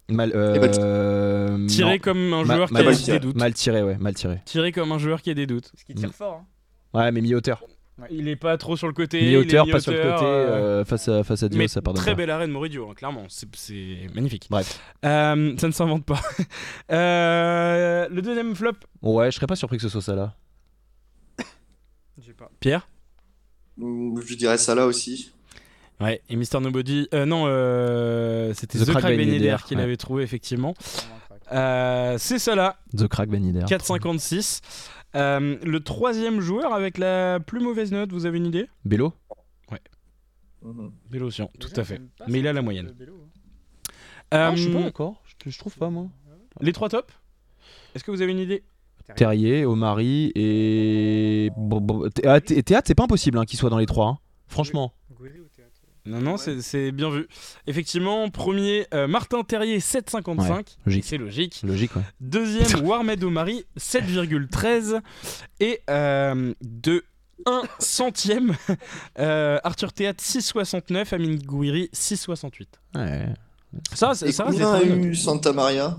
Mal. 0.09 0.33
Euh, 0.35 1.65
Tiré 1.67 1.91
non. 1.93 1.99
comme 1.99 2.33
un 2.33 2.43
joueur 2.43 2.67
qui 2.67 2.73
mal 2.73 2.87
a 2.87 2.93
tiré. 2.95 3.19
des 3.19 3.25
doutes. 3.25 3.35
Mal 3.37 3.53
tiré, 3.53 3.81
ouais, 3.83 3.97
mal 3.97 4.13
tiré. 4.13 4.41
Tiré 4.45 4.71
comme 4.73 4.91
un 4.91 4.97
joueur 4.97 5.21
qui 5.21 5.29
a 5.29 5.33
des 5.33 5.47
doutes. 5.47 5.69
Parce 5.71 5.83
qu'il 5.85 5.95
tire 5.95 6.09
Mm. 6.09 6.13
fort. 6.13 6.33
Hein. 6.93 6.99
Ouais, 6.99 7.11
mais 7.11 7.21
mi-hauteur. 7.21 7.63
Il 8.09 8.27
est 8.27 8.35
pas 8.35 8.57
trop 8.57 8.75
sur 8.77 8.87
le 8.87 8.93
côté. 8.93 9.19
il 9.21 9.27
est 9.27 9.37
Mi-hauteur, 9.37 9.67
pas 9.69 9.79
sur 9.79 9.91
le 9.91 9.97
côté, 9.97 10.25
euh, 10.25 10.81
euh, 10.81 10.85
face 10.85 11.07
à, 11.07 11.23
face 11.23 11.43
à 11.43 11.49
Dieu, 11.49 11.57
mais 11.57 11.67
ça 11.67 11.81
pardonne 11.81 12.01
très 12.01 12.11
pas. 12.11 12.17
bel 12.17 12.29
arrêt 12.29 12.47
de 12.47 12.51
Moridio, 12.51 12.89
hein, 12.89 12.93
clairement. 12.95 13.25
C'est- 13.29 14.09
magnifique. 14.13 14.47
Bref. 14.49 14.79
Euh, 15.05 15.55
ça 15.57 15.67
ne 15.67 15.71
s'invente 15.73 16.05
pas. 16.05 16.19
Euh, 16.91 18.07
le 18.09 18.21
deuxième 18.21 18.55
flop, 18.55 18.73
Ouais, 19.01 19.31
je 19.31 19.35
serais 19.35 19.47
pas 19.47 19.55
surpris 19.55 19.77
que 19.77 19.83
ce 19.83 19.89
soit 19.89 20.01
ça 20.01 20.15
là. 20.15 20.35
J'ai 22.25 22.33
pas. 22.33 22.49
Pierre? 22.59 22.87
Ou 23.77 24.19
Je 24.25 24.35
dirais 24.35 24.57
ça 24.57 24.75
là 24.75 24.85
aussi. 24.85 25.31
Ouais, 25.99 26.21
et 26.29 26.35
Mister 26.35 26.59
Nobody. 26.59 27.07
Euh, 27.13 27.25
non, 27.25 27.43
euh, 27.47 28.53
c'était 28.55 28.79
The 28.79 28.85
The, 28.85 28.89
Crack 28.91 29.01
Crack 29.03 29.15
qui 29.65 29.75
ouais. 29.75 29.81
l'avait 29.81 29.97
trouvé, 29.97 30.23
effectivement. 30.23 30.73
Euh, 31.51 32.15
c'est 32.17 32.39
ça 32.39 32.55
là, 32.55 32.77
The 32.97 33.07
Crack 33.07 33.29
Ben 33.29 33.43
Yedder. 33.45 33.65
4,56. 33.67 34.61
Euh, 35.15 35.57
le 35.63 35.79
troisième 35.81 36.39
joueur 36.39 36.73
avec 36.73 36.97
la 36.97 37.39
plus 37.39 37.59
mauvaise 37.59 37.91
note, 37.91 38.11
vous 38.11 38.25
avez 38.25 38.37
une 38.37 38.45
idée? 38.47 38.67
Bélo 38.85 39.13
Mhm. 40.63 40.91
Bélocian, 41.09 41.49
tout 41.59 41.69
Les 41.69 41.73
gens 41.75 41.81
à 41.81 41.85
fait. 41.85 42.01
Mais 42.27 42.37
il 42.39 42.47
a 42.47 42.53
la 42.53 42.61
moyenne. 42.61 42.93
hein. 42.99 43.05
Ah, 44.29 44.51
je 44.55 44.61
suis 44.61 44.69
Euh, 44.69 44.73
pas 44.77 44.83
d'accord. 44.83 45.23
Je, 45.43 45.49
je 45.49 45.57
trouve 45.57 45.75
pas 45.75 45.89
moi. 45.89 46.07
les 46.59 46.71
trois 46.71 46.87
tops? 46.87 47.11
Est-ce 47.95 48.03
que 48.03 48.11
vous 48.11 48.21
avez 48.21 48.31
une 48.31 48.37
idée? 48.39 48.63
Terrier, 49.15 49.65
Omari 49.65 50.31
et. 50.35 51.49
Bon, 51.57 51.81
bon, 51.81 52.07
Thé- 52.09 52.27
ah, 52.27 52.39
Théâtre, 52.39 52.83
c'est 52.87 52.93
pas 52.95 53.05
impossible 53.05 53.39
hein, 53.39 53.45
qu'il 53.45 53.57
soit 53.57 53.71
dans 53.71 53.79
les 53.79 53.87
trois. 53.87 54.07
hein. 54.07 54.17
Franchement. 54.47 54.93
Non, 56.05 56.19
non, 56.19 56.31
Ouais. 56.31 56.37
c'est- 56.37 56.61
c'est 56.61 56.91
bien 56.91 57.09
vu. 57.09 57.27
Effectivement, 57.67 58.29
premier, 58.29 58.87
euh, 58.93 59.07
Martin 59.07 59.43
Terrier, 59.43 59.79
7,55. 59.79 60.77
logique. 60.85 61.05
C'est 61.05 61.17
logique. 61.17 61.61
Logique, 61.63 61.95
ouais. 61.95 62.01
Deuxième, 62.19 62.65
Warmed 62.85 63.23
Omari, 63.23 63.65
7,13. 63.77 64.99
Et 65.59 65.81
euh, 65.89 66.53
de 66.61 67.03
1 67.45 67.61
centième, 67.79 68.55
euh, 69.19 69.59
Arthur 69.63 69.93
Théâtre, 69.93 70.23
6,69. 70.23 71.13
Amine 71.13 71.37
Gouiri, 71.39 71.89
6,68. 71.93 72.67
ouais. 72.95 73.27
Ça, 73.93 74.13
ça, 74.15 74.27
Et 74.27 74.31
ça 74.33 74.43
combien 74.45 74.73
a 74.73 74.83
eu 74.83 75.15
Santa 75.15 75.53
Maria? 75.53 75.97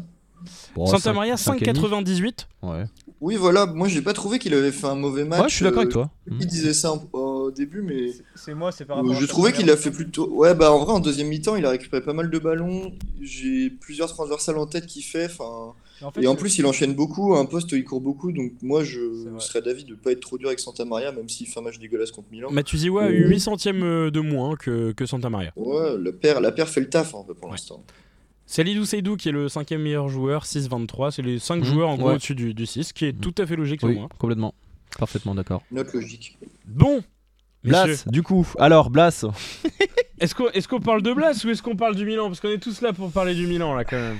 Bon, 0.74 0.86
Santa 0.86 1.12
Maria, 1.12 1.36
cinq 1.36 1.62
et 1.62 1.72
demi. 1.72 1.78
5,98. 1.78 2.46
Ouais. 2.62 2.84
Oui, 3.20 3.36
voilà. 3.36 3.64
Moi, 3.66 3.88
j'ai 3.88 4.02
pas 4.02 4.12
trouvé 4.12 4.38
qu'il 4.40 4.52
avait 4.52 4.72
fait 4.72 4.88
un 4.88 4.94
mauvais 4.96 5.24
match. 5.24 5.40
Ouais, 5.40 5.48
je 5.48 5.54
suis 5.54 5.64
d'accord 5.64 5.78
Euh, 5.78 5.82
avec 5.84 5.92
toi. 5.92 6.10
Hmm. 6.26 6.36
Il 6.40 6.46
disait 6.48 6.74
ça 6.74 6.92
en- 6.92 7.08
au 7.42 7.50
début, 7.50 7.82
mais 7.82 8.08
C'est- 8.34 8.54
moi, 8.54 8.72
c'est 8.72 8.84
par 8.84 8.98
euh, 8.98 9.02
rapport 9.02 9.14
je 9.20 9.26
trouvais 9.26 9.52
qu'il 9.52 9.70
a 9.70 9.76
fait 9.76 9.90
plutôt. 9.90 10.28
Ouais, 10.30 10.54
bah 10.54 10.72
en 10.72 10.84
vrai, 10.84 10.92
en 10.92 11.00
deuxième 11.00 11.28
mi-temps, 11.28 11.56
il 11.56 11.64
a 11.66 11.70
récupéré 11.70 12.02
pas 12.02 12.12
mal 12.12 12.30
de 12.30 12.38
ballons. 12.38 12.92
J'ai 13.20 13.70
plusieurs 13.70 14.08
transversales 14.08 14.58
en 14.58 14.66
tête 14.66 14.86
qu'il 14.86 15.02
fait. 15.04 15.26
Enfin, 15.26 15.74
Mais 16.00 16.06
en 16.06 16.10
fait, 16.12 16.22
et 16.22 16.26
en 16.26 16.32
le- 16.32 16.38
plus, 16.38 16.58
il 16.58 16.66
enchaîne 16.66 16.94
beaucoup. 16.94 17.34
À 17.34 17.38
un 17.38 17.44
poste, 17.44 17.70
il 17.72 17.84
court 17.84 18.00
beaucoup. 18.00 18.32
Donc, 18.32 18.52
moi, 18.62 18.82
je 18.84 19.00
serais 19.38 19.62
d'avis 19.62 19.84
de 19.84 19.94
pas 19.94 20.12
être 20.12 20.20
trop 20.20 20.38
dur 20.38 20.48
avec 20.48 20.60
Santa 20.60 20.84
Maria, 20.84 21.12
même 21.12 21.28
s'il 21.28 21.46
fait 21.46 21.60
un 21.60 21.62
match 21.62 21.78
dégueulasse 21.78 22.10
contre 22.10 22.28
Milan. 22.32 22.50
Matuziwa 22.50 23.04
a 23.04 23.10
eu 23.10 23.28
8 23.28 23.40
centièmes 23.40 23.82
euh, 23.82 24.10
de 24.10 24.20
moins 24.20 24.56
que, 24.56 24.92
que 24.92 25.06
Santa 25.06 25.30
Maria. 25.30 25.52
Ouais, 25.56 25.96
la 25.98 26.12
paire, 26.12 26.40
la 26.40 26.52
paire 26.52 26.68
fait 26.68 26.80
le 26.80 26.88
taf 26.88 27.14
un 27.14 27.22
peu 27.24 27.34
pour 27.34 27.44
Ouais. 27.46 27.50
l'instant. 27.52 27.84
C'est 28.44 28.64
Lidou 28.64 28.84
Seydou 28.84 29.16
qui 29.16 29.28
est 29.28 29.32
le 29.32 29.48
cinquième 29.48 29.80
meilleur 29.82 30.08
joueur, 30.08 30.44
6,23. 30.44 31.10
C'est 31.12 31.22
les 31.22 31.38
5 31.38 31.58
Mhm, 31.58 31.64
joueurs 31.64 31.88
en 31.88 31.96
gros 31.96 32.08
ouais. 32.08 32.14
au-dessus 32.16 32.34
du, 32.34 32.52
du 32.52 32.66
6, 32.66 32.92
qui 32.92 33.06
est 33.06 33.12
Mhm. 33.12 33.20
tout 33.20 33.34
à 33.38 33.46
fait 33.46 33.56
logique 33.56 33.80
selon 33.80 33.92
Oui, 33.92 33.98
moi. 34.00 34.08
complètement. 34.18 34.52
Parfaitement 34.98 35.34
d'accord. 35.34 35.62
Note 35.70 35.90
logique. 35.94 36.36
Bon, 36.66 37.02
Blas, 37.64 37.86
messieurs, 37.86 38.10
du 38.10 38.22
coup. 38.22 38.46
Alors, 38.58 38.90
Blas. 38.90 39.24
est-ce 40.18 40.34
qu'on 40.34 40.48
est 40.48 40.66
qu'on 40.66 40.80
parle 40.80 41.02
de 41.02 41.12
Blas 41.12 41.44
ou 41.44 41.50
est-ce 41.50 41.62
qu'on 41.62 41.76
parle 41.76 41.94
du 41.94 42.04
Milan? 42.04 42.26
Parce 42.26 42.40
qu'on 42.40 42.48
est 42.48 42.62
tous 42.62 42.80
là 42.80 42.92
pour 42.92 43.10
parler 43.10 43.34
du 43.34 43.46
Milan 43.46 43.74
là 43.74 43.84
quand 43.84 43.96
même. 43.98 44.18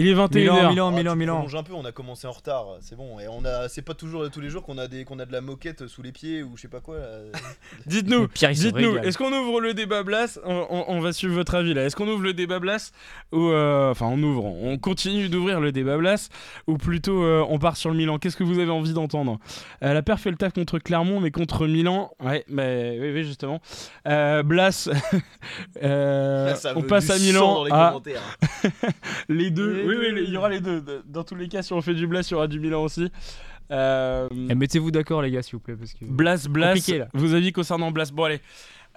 Il 0.00 0.08
est 0.08 0.14
21h. 0.14 0.30
Milan, 0.30 0.70
Milan, 0.70 0.90
Milan, 0.92 1.16
Milan. 1.16 1.46
un 1.58 1.62
peu, 1.62 1.74
on 1.74 1.84
a 1.84 1.92
commencé 1.92 2.26
en 2.26 2.32
retard, 2.32 2.66
c'est 2.80 2.96
bon. 2.96 3.20
Et 3.20 3.28
on 3.28 3.44
a, 3.44 3.68
c'est 3.68 3.82
pas 3.82 3.94
toujours 3.94 4.28
tous 4.30 4.40
les 4.40 4.48
jours 4.50 4.62
qu'on 4.62 4.78
a 4.78 4.88
des, 4.88 5.04
qu'on 5.04 5.18
a 5.18 5.26
de 5.26 5.32
la 5.32 5.40
moquette 5.40 5.86
sous 5.88 6.02
les 6.02 6.12
pieds 6.12 6.42
ou 6.42 6.56
je 6.56 6.62
sais 6.62 6.68
pas 6.68 6.80
quoi. 6.80 6.96
là. 6.98 7.04
Dites-nous, 7.86 8.28
Pierre, 8.28 8.50
il 8.52 8.56
se 8.56 8.62
dites-nous, 8.62 8.90
régale. 8.92 9.06
est-ce 9.06 9.18
qu'on 9.18 9.32
ouvre 9.32 9.60
le 9.60 9.74
débat 9.74 10.02
Blas 10.02 10.38
on, 10.44 10.66
on- 10.70 10.84
on 10.88 11.00
va 11.00 11.12
suivre 11.12 11.34
votre 11.34 11.54
avis 11.54 11.74
là. 11.74 11.84
Est-ce 11.84 11.96
qu'on 11.96 12.08
ouvre 12.08 12.22
le 12.22 12.32
débat 12.32 12.58
Blas 12.58 12.92
ou 13.32 13.48
euh, 13.50 13.90
enfin 13.90 14.06
on 14.06 14.22
ouvre, 14.22 14.44
on 14.44 14.78
continue 14.78 15.28
d'ouvrir 15.28 15.60
le 15.60 15.72
débat 15.72 15.96
Blas 15.98 16.28
ou 16.66 16.76
plutôt 16.78 17.22
euh, 17.22 17.44
on 17.48 17.58
part 17.58 17.76
sur 17.76 17.90
le 17.90 17.96
Milan? 17.96 18.18
Qu'est-ce 18.18 18.36
que 18.36 18.44
vous 18.44 18.58
avez 18.58 18.70
envie 18.70 18.92
d'entendre? 18.94 19.38
Euh, 19.82 19.92
La 19.92 20.02
paire 20.02 20.18
fait 20.18 20.30
le 20.30 20.36
taf 20.36 20.52
contre 20.52 20.78
Clermont, 20.78 21.20
mais 21.20 21.30
contre 21.30 21.66
Milan, 21.66 22.10
ouais, 22.24 22.44
bah, 22.48 22.62
oui, 22.66 23.12
oui, 23.12 23.24
justement. 23.24 23.60
Euh, 24.08 24.42
Blas, 24.42 24.88
euh, 25.82 26.54
Ça 26.54 26.72
on 26.76 26.80
veut 26.80 26.86
passe 26.86 27.06
du 27.06 27.12
à 27.12 27.16
sang 27.16 27.22
Milan 27.24 27.54
dans 27.54 27.64
les 27.64 27.70
à 27.72 27.88
commentaires. 27.88 28.38
les 29.28 29.50
deux. 29.50 29.82
Oui, 29.98 30.06
deux. 30.10 30.14
oui, 30.14 30.24
il 30.26 30.32
y 30.32 30.36
aura 30.36 30.48
les 30.48 30.60
deux. 30.60 30.80
De- 30.80 31.02
Dans 31.06 31.24
tous 31.24 31.34
les 31.34 31.48
cas, 31.48 31.62
si 31.62 31.72
on 31.72 31.80
fait 31.82 31.94
du 31.94 32.06
Blas, 32.06 32.26
il 32.28 32.32
y 32.32 32.34
aura 32.34 32.46
du 32.48 32.60
Milan 32.60 32.82
aussi. 32.84 33.10
Euh, 33.70 34.28
Eh, 34.48 34.54
Mettez-vous 34.54 34.90
d'accord, 34.90 35.22
les 35.22 35.30
gars, 35.30 35.42
s'il 35.42 35.54
vous 35.54 35.60
plaît. 35.60 35.76
Parce 35.76 35.92
que... 35.94 36.04
Blas, 36.04 36.46
Blas, 36.48 36.68
Compliqué, 36.74 36.98
là. 36.98 37.08
vos 37.14 37.34
avis 37.34 37.52
concernant 37.52 37.90
Blas. 37.90 38.10
Bon, 38.12 38.24
allez. 38.24 38.40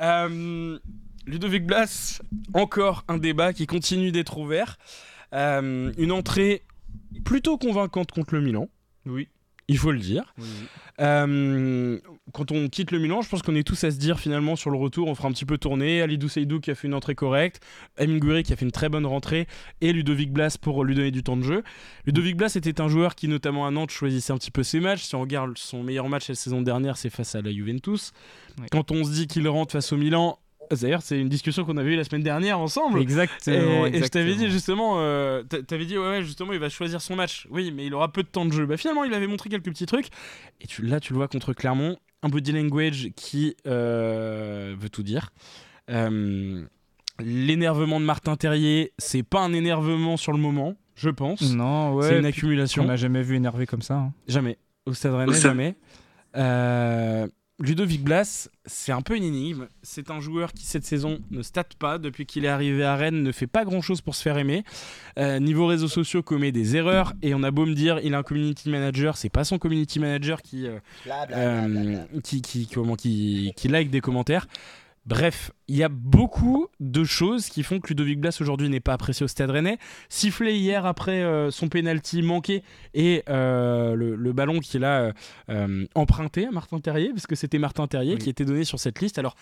Euh, 0.01 0.79
Ludovic 1.27 1.65
Blas, 1.65 2.21
encore 2.53 3.03
un 3.07 3.17
débat 3.17 3.53
qui 3.53 3.67
continue 3.67 4.11
d'être 4.11 4.37
ouvert. 4.37 4.77
Euh, 5.33 5.91
une 5.97 6.11
entrée 6.11 6.63
plutôt 7.23 7.57
convaincante 7.57 8.11
contre 8.11 8.35
le 8.35 8.41
Milan. 8.41 8.67
Oui. 9.05 9.27
il 9.67 9.77
faut 9.77 9.91
le 9.91 9.99
dire. 9.99 10.33
Euh, 10.99 11.99
quand 12.33 12.51
on 12.51 12.67
quitte 12.67 12.91
le 12.91 12.97
Milan, 12.99 13.21
je 13.21 13.29
pense 13.29 13.43
qu'on 13.43 13.55
est 13.55 13.65
tous 13.65 13.83
à 13.83 13.91
se 13.91 13.97
dire 13.97 14.19
finalement 14.19 14.55
sur 14.55 14.71
le 14.71 14.77
retour, 14.77 15.07
on 15.07 15.15
fera 15.15 15.27
un 15.27 15.31
petit 15.31 15.45
peu 15.45 15.59
tourner. 15.59 16.01
Alidou 16.01 16.27
Seydou 16.27 16.59
qui 16.59 16.71
a 16.71 16.75
fait 16.75 16.87
une 16.87 16.95
entrée 16.95 17.13
correcte, 17.13 17.61
Amin 17.97 18.17
Gouiri 18.17 18.43
qui 18.43 18.51
a 18.51 18.55
fait 18.55 18.65
une 18.65 18.71
très 18.71 18.89
bonne 18.89 19.05
rentrée 19.05 19.47
et 19.81 19.93
Ludovic 19.93 20.33
Blas 20.33 20.57
pour 20.59 20.83
lui 20.83 20.95
donner 20.95 21.11
du 21.11 21.21
temps 21.21 21.37
de 21.37 21.43
jeu. 21.43 21.63
Ludovic 22.05 22.35
Blas 22.35 22.53
était 22.55 22.81
un 22.81 22.87
joueur 22.87 23.13
qui, 23.13 23.27
notamment 23.27 23.67
à 23.67 23.71
Nantes, 23.71 23.91
choisissait 23.91 24.33
un 24.33 24.37
petit 24.37 24.51
peu 24.51 24.63
ses 24.63 24.79
matchs. 24.79 25.03
Si 25.03 25.15
on 25.15 25.21
regarde 25.21 25.57
son 25.57 25.83
meilleur 25.83 26.09
match 26.09 26.27
la 26.27 26.35
saison 26.35 26.61
dernière, 26.61 26.97
c'est 26.97 27.11
face 27.11 27.35
à 27.35 27.41
la 27.41 27.51
Juventus. 27.51 28.11
Ouais. 28.59 28.65
Quand 28.71 28.91
on 28.91 29.03
se 29.03 29.11
dit 29.11 29.27
qu'il 29.27 29.47
rentre 29.47 29.71
face 29.71 29.93
au 29.93 29.97
Milan, 29.97 30.39
D'ailleurs, 30.81 31.01
c'est 31.01 31.19
une 31.19 31.29
discussion 31.29 31.63
qu'on 31.65 31.77
avait 31.77 31.93
eue 31.93 31.95
la 31.95 32.03
semaine 32.03 32.23
dernière 32.23 32.59
ensemble. 32.59 32.99
Exactement. 33.01 33.85
Et, 33.85 33.95
et 33.97 34.03
je 34.03 34.07
t'avais 34.07 34.35
dit 34.35 34.49
justement, 34.49 34.95
euh, 34.97 35.43
t'a- 35.43 35.61
t'avais 35.63 35.85
dit 35.85 35.97
ouais, 35.97 36.07
ouais, 36.09 36.23
justement, 36.23 36.53
il 36.53 36.59
va 36.59 36.69
choisir 36.69 37.01
son 37.01 37.15
match. 37.15 37.47
Oui, 37.51 37.71
mais 37.71 37.85
il 37.85 37.93
aura 37.93 38.11
peu 38.11 38.23
de 38.23 38.27
temps 38.27 38.45
de 38.45 38.51
jeu. 38.53 38.65
Bah 38.65 38.77
finalement, 38.77 39.03
il 39.03 39.13
avait 39.13 39.27
montré 39.27 39.49
quelques 39.49 39.65
petits 39.69 39.85
trucs. 39.85 40.07
Et 40.61 40.67
tu, 40.67 40.81
là, 40.81 40.99
tu 40.99 41.13
le 41.13 41.17
vois 41.17 41.27
contre 41.27 41.53
Clermont, 41.53 41.97
un 42.23 42.29
body 42.29 42.51
language 42.51 43.09
qui 43.15 43.55
euh, 43.67 44.75
veut 44.77 44.89
tout 44.89 45.03
dire. 45.03 45.29
Euh, 45.89 46.63
L'énervement 47.19 47.99
de 47.99 48.05
Martin 48.05 48.35
Terrier, 48.35 48.91
c'est 48.97 49.21
pas 49.21 49.41
un 49.41 49.53
énervement 49.53 50.17
sur 50.17 50.31
le 50.31 50.39
moment, 50.39 50.75
je 50.95 51.11
pense. 51.11 51.41
Non, 51.53 51.93
ouais. 51.93 52.09
c'est 52.09 52.17
une 52.17 52.25
accumulation. 52.25 52.81
On 52.83 52.87
n'a 52.87 52.95
jamais 52.95 53.21
vu 53.21 53.35
énervé 53.35 53.67
comme 53.67 53.83
ça. 53.83 53.95
hein. 53.97 54.13
Jamais. 54.27 54.57
Au 54.87 54.93
Stade 54.93 55.13
Rennais, 55.13 55.39
jamais. 55.39 55.75
Euh, 56.35 57.27
Ludovic 57.63 58.03
Blas, 58.03 58.49
c'est 58.65 58.91
un 58.91 59.01
peu 59.01 59.15
une 59.15 59.23
énigme. 59.23 59.67
C'est 59.83 60.11
un 60.11 60.19
joueur 60.19 60.51
qui, 60.51 60.65
cette 60.65 60.83
saison, 60.83 61.19
ne 61.31 61.41
state 61.41 61.75
pas. 61.75 61.97
Depuis 61.97 62.25
qu'il 62.25 62.43
est 62.43 62.49
arrivé 62.49 62.83
à 62.83 62.97
Rennes, 62.97 63.23
ne 63.23 63.31
fait 63.31 63.47
pas 63.47 63.63
grand-chose 63.63 64.01
pour 64.01 64.15
se 64.15 64.21
faire 64.21 64.37
aimer. 64.37 64.65
Euh, 65.17 65.39
niveau 65.39 65.65
réseaux 65.65 65.87
sociaux, 65.87 66.21
commet 66.23 66.51
des 66.51 66.75
erreurs. 66.75 67.13
Et 67.21 67.33
on 67.33 67.41
a 67.41 67.51
beau 67.51 67.65
me 67.65 67.73
dire, 67.73 68.01
il 68.03 68.15
a 68.15 68.17
un 68.17 68.23
community 68.23 68.69
manager. 68.69 69.15
C'est 69.15 69.29
pas 69.29 69.45
son 69.45 69.59
community 69.59 69.99
manager 69.99 70.41
qui, 70.41 70.67
euh, 70.67 72.03
qui, 72.21 72.41
qui, 72.41 72.67
comment, 72.67 72.97
qui, 72.97 73.53
qui 73.55 73.69
like 73.69 73.89
des 73.89 74.01
commentaires. 74.01 74.45
Bref, 75.05 75.51
il 75.67 75.75
y 75.75 75.83
a 75.83 75.89
beaucoup 75.89 76.67
de 76.79 77.03
choses 77.03 77.47
qui 77.47 77.61
font 77.63 77.81
que 77.81 77.89
Ludovic 77.89 78.21
Blas 78.21 78.37
aujourd'hui 78.39 78.69
n'est 78.69 78.79
pas 78.79 78.93
apprécié 78.93 79.25
au 79.25 79.27
Stade 79.27 79.49
Rennais. 79.49 79.77
Sifflé 80.07 80.55
hier 80.55 80.85
après 80.85 81.23
euh, 81.23 81.51
son 81.51 81.67
penalty 81.67 82.21
manqué 82.21 82.63
et 82.93 83.21
euh, 83.27 83.95
le, 83.95 84.15
le 84.15 84.33
ballon 84.33 84.59
qu'il 84.59 84.85
a 84.85 85.11
euh, 85.49 85.85
emprunté 85.93 86.47
à 86.47 86.51
Martin 86.51 86.79
Terrier, 86.79 87.09
parce 87.09 87.27
que 87.27 87.35
c'était 87.35 87.59
Martin 87.59 87.85
Terrier 87.87 88.13
Oui. 88.13 88.19
qui 88.19 88.29
était 88.29 88.45
donné 88.45 88.63
sur 88.63 88.79
cette 88.79 89.01
liste. 89.01 89.19
Alors, 89.19 89.35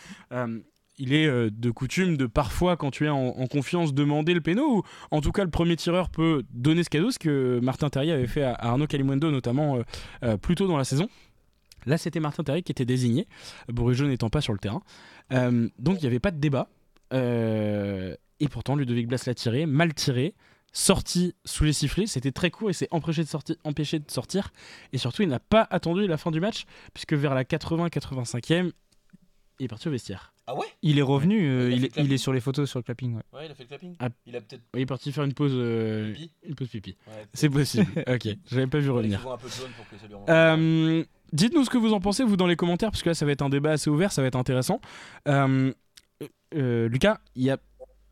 il 0.98 1.14
est 1.14 1.28
de 1.52 1.72
coutume 1.72 2.18
de 2.18 2.26
parfois, 2.26 2.76
quand 2.76 2.90
tu 2.90 3.06
es 3.06 3.10
en, 3.10 3.28
en 3.28 3.48
confiance, 3.48 3.94
demander 3.94 4.34
le 4.34 4.42
péno, 4.42 4.78
ou 4.78 4.84
en 5.12 5.22
tout 5.22 5.32
cas 5.32 5.44
le 5.44 5.52
premier 5.52 5.76
tireur 5.76 6.10
peut 6.10 6.44
donner 6.52 6.84
ce 6.84 6.90
cadeau, 6.90 7.12
ce 7.12 7.20
que 7.20 7.60
Martin 7.62 7.90
Terrier 7.90 8.14
avait 8.14 8.28
fait 8.28 8.44
à, 8.44 8.54
Arnaud 8.54 8.88
Calimundo, 8.88 9.30
notamment 9.30 9.78
plus 10.42 10.56
tôt 10.56 10.68
dans 10.68 10.78
la 10.78 10.86
saison. 10.86 11.08
Là, 11.86 11.98
c'était 11.98 12.20
Martin 12.20 12.44
Terrier 12.44 12.62
qui 12.64 12.72
était 12.72 12.86
désigné, 12.86 13.28
Bourigeau 13.70 14.06
n'étant 14.08 14.30
pas 14.30 14.42
sur 14.42 14.54
le 14.54 14.60
terrain. 14.60 14.82
Euh, 15.34 15.68
donc, 15.80 15.98
il 15.98 16.02
n'y 16.02 16.08
avait 16.08 16.20
pas 16.20 16.32
de 16.32 16.40
débat. 16.40 16.68
Euh, 17.14 18.16
et 18.40 18.48
pourtant, 18.48 18.76
Ludovic 18.76 19.08
Blas 19.08 19.24
l'a 19.28 19.34
tiré, 19.34 19.66
mal 19.66 19.94
tiré, 19.94 20.34
sorti 20.74 21.36
sous 21.46 21.64
les 21.64 21.74
sifflets. 21.74 22.08
C'était 22.08 22.32
très 22.32 22.50
court 22.52 22.70
et 22.70 22.74
s'est 22.74 22.88
empêché 22.92 23.24
de, 23.24 23.28
sortir, 23.28 23.56
empêché 23.64 24.00
de 24.00 24.10
sortir. 24.10 24.52
Et 24.94 24.98
surtout, 24.98 25.22
il 25.24 25.30
n'a 25.30 25.40
pas 25.40 25.68
attendu 25.70 26.08
la 26.08 26.18
fin 26.18 26.32
du 26.32 26.40
match, 26.40 26.64
puisque 26.94 27.14
vers 27.14 27.34
la 27.36 27.44
80-85e, 27.44 28.72
il 29.60 29.66
est 29.66 29.68
parti 29.68 29.88
au 29.88 29.92
vestiaire. 29.92 30.34
Ah 30.48 30.56
ouais? 30.56 30.66
Il 30.82 30.98
est 30.98 31.04
revenu, 31.04 31.48
euh, 31.48 31.72
Il 31.72 31.86
est, 31.86 31.90
clap. 31.90 32.04
il 32.06 32.12
est 32.12 32.18
sur 32.18 32.34
les 32.34 32.40
photos 32.40 32.68
sur 32.68 32.80
le 32.80 32.84
clapping. 32.84 33.14
ouais. 33.16 33.22
Ouais, 33.32 33.46
il 33.46 33.52
a 33.52 33.54
fait 33.54 33.64
le 33.64 33.68
clapping. 33.68 33.96
Ah. 34.00 34.10
Il 34.26 34.36
a 34.36 34.42
peut-être. 34.42 34.64
Il 34.74 34.82
est 34.82 34.86
parti 34.88 35.12
faire 35.12 35.24
une 35.24 35.34
pause, 35.36 35.52
euh, 35.54 36.14
pipi. 36.14 36.32
une 36.48 36.56
pause 36.56 36.68
pipi. 36.70 36.98
Ouais, 37.08 37.28
C'est 37.34 37.50
possible. 37.50 37.86
ok, 38.08 38.28
j'avais 38.50 38.68
pas 38.68 38.80
vu 38.80 38.86
Il 38.86 38.90
revenir. 38.92 39.22
faut 39.22 39.32
un 39.32 39.38
peu 39.38 39.48
de 39.48 39.54
jaune 39.54 39.70
pour 39.78 39.88
que 39.88 39.98
ça 39.98 40.08
lui. 40.08 40.16
Euh, 40.30 41.04
Dites-nous 41.34 41.64
ce 41.66 41.70
que 41.70 41.78
vous 41.78 41.94
en 41.94 42.00
pensez, 42.00 42.24
vous, 42.24 42.36
dans 42.38 42.48
les 42.48 42.56
commentaires, 42.56 42.92
parce 42.92 43.02
que 43.04 43.10
là, 43.10 43.14
ça 43.16 43.26
va 43.26 43.32
être 43.32 43.42
un 43.42 43.50
débat 43.50 43.72
assez 43.72 43.90
ouvert, 43.90 44.12
ça 44.12 44.22
va 44.22 44.28
être 44.28 44.36
intéressant. 44.36 44.82
Euh, 45.28 45.72
euh, 46.56 46.90
Lucas, 46.90 47.20
il 47.36 47.44
y 47.44 47.50
a. 47.50 47.58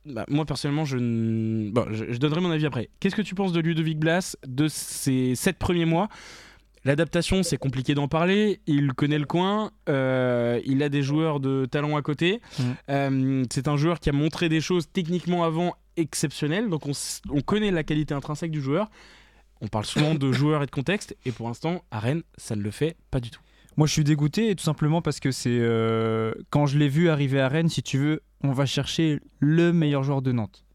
bah, 0.05 0.25
moi, 0.29 0.45
personnellement, 0.45 0.85
je, 0.85 0.97
n- 0.97 1.71
bon, 1.71 1.85
je, 1.91 2.11
je 2.13 2.17
donnerai 2.17 2.39
mon 2.41 2.51
avis 2.51 2.65
après. 2.65 2.89
Qu'est-ce 2.99 3.15
que 3.15 3.21
tu 3.21 3.35
penses 3.35 3.51
de 3.51 3.59
Ludovic 3.59 3.99
Blas, 3.99 4.37
de 4.47 4.67
ses 4.67 5.35
sept 5.35 5.57
premiers 5.59 5.85
mois? 5.85 6.07
L'adaptation, 6.85 7.43
c'est 7.43 7.57
compliqué 7.57 7.93
d'en 7.93 8.07
parler. 8.07 8.61
Il 8.65 8.93
connaît 8.93 9.19
le 9.19 9.25
coin. 9.25 9.71
euh, 9.89 10.61
il 10.65 10.81
a 10.81 10.87
des 10.87 11.01
joueurs 11.03 11.41
de 11.41 11.65
talent 11.65 11.97
à 11.97 12.01
côté. 12.01 12.39
Euh, 12.89 13.43
c'est 13.51 13.67
un 13.67 13.75
joueur 13.75 13.99
qui 13.99 14.09
a 14.09 14.13
montré 14.13 14.47
des 14.47 14.61
choses 14.61 14.87
techniquement 14.91 15.43
avant 15.43 15.75
exceptionnelles. 15.97 16.69
Donc, 16.69 16.85
on, 16.85 16.91
s- 16.91 17.21
on 17.29 17.41
connaît 17.41 17.71
la 17.71 17.83
qualité 17.83 18.13
intrinsèque 18.13 18.51
du 18.51 18.61
joueur. 18.61 18.89
On 19.61 19.67
parle 19.67 19.85
souvent 19.85 20.15
de 20.15 20.31
joueurs 20.31 20.63
et 20.63 20.65
de 20.65 20.71
contexte. 20.71 21.15
Et 21.25 21.31
pour 21.31 21.47
l'instant, 21.47 21.83
à 21.91 21.99
Rennes, 21.99 22.23
ça 22.37 22.55
ne 22.55 22.61
le 22.61 22.71
fait 22.71 22.95
pas 23.11 23.19
du 23.19 23.29
tout. 23.29 23.41
Moi, 23.77 23.87
je 23.87 23.93
suis 23.93 24.03
dégoûté, 24.03 24.55
tout 24.55 24.63
simplement 24.63 25.01
parce 25.01 25.19
que 25.19 25.31
c'est. 25.31 25.49
euh, 25.59 26.33
quand 26.49 26.65
je 26.65 26.77
l'ai 26.77 26.89
vu 26.89 27.09
arriver 27.09 27.39
à 27.39 27.47
Rennes, 27.47 27.69
si 27.69 27.81
tu 27.83 27.97
veux, 27.97 28.21
on 28.43 28.51
va 28.51 28.65
chercher 28.65 29.19
le 29.39 29.71
meilleur 29.73 30.03
joueur 30.03 30.21
de 30.21 30.31
Nantes. 30.31 30.65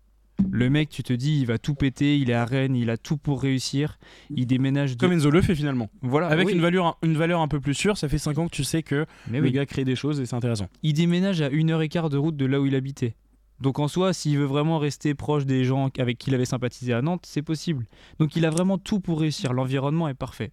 Le 0.50 0.68
mec, 0.68 0.88
tu 0.88 1.02
te 1.04 1.12
dis, 1.12 1.38
il 1.38 1.46
va 1.46 1.58
tout 1.58 1.74
péter, 1.74 2.18
il 2.18 2.28
est 2.28 2.34
à 2.34 2.44
Rennes, 2.44 2.74
il 2.74 2.90
a 2.90 2.96
tout 2.96 3.16
pour 3.16 3.40
réussir, 3.40 3.98
il 4.34 4.46
déménage 4.46 4.96
de. 4.96 5.00
Comme 5.00 5.12
Enzo 5.12 5.30
le 5.30 5.40
fait 5.40 5.54
finalement. 5.54 5.90
Voilà, 6.02 6.26
Avec 6.26 6.48
oui, 6.48 6.54
une, 6.54 6.60
valeur, 6.60 6.98
une 7.04 7.16
valeur 7.16 7.40
un 7.40 7.46
peu 7.46 7.60
plus 7.60 7.74
sûre, 7.74 7.96
ça 7.96 8.08
fait 8.08 8.18
5 8.18 8.38
ans 8.38 8.46
que 8.48 8.54
tu 8.54 8.64
sais 8.64 8.82
que 8.82 9.06
mais 9.30 9.38
le 9.38 9.44
oui. 9.44 9.52
gars 9.52 9.64
crée 9.64 9.84
des 9.84 9.94
choses 9.94 10.18
et 10.20 10.26
c'est 10.26 10.34
intéressant. 10.34 10.66
il 10.82 10.92
déménage 10.94 11.40
à 11.40 11.50
une 11.50 11.70
heure 11.70 11.82
et 11.82 11.88
quart 11.88 12.10
de 12.10 12.16
route 12.16 12.36
de 12.36 12.46
là 12.46 12.60
où 12.60 12.66
il 12.66 12.74
habitait. 12.74 13.14
Donc 13.60 13.78
en 13.78 13.88
soi, 13.88 14.12
s'il 14.12 14.38
veut 14.38 14.44
vraiment 14.44 14.78
rester 14.78 15.14
proche 15.14 15.46
des 15.46 15.64
gens 15.64 15.90
avec 15.98 16.18
qui 16.18 16.30
il 16.30 16.34
avait 16.34 16.44
sympathisé 16.44 16.92
à 16.92 17.02
Nantes, 17.02 17.24
c'est 17.26 17.42
possible. 17.42 17.86
Donc 18.18 18.36
il 18.36 18.44
a 18.44 18.50
vraiment 18.50 18.78
tout 18.78 19.00
pour 19.00 19.20
réussir. 19.20 19.52
L'environnement 19.52 20.08
est 20.08 20.14
parfait. 20.14 20.52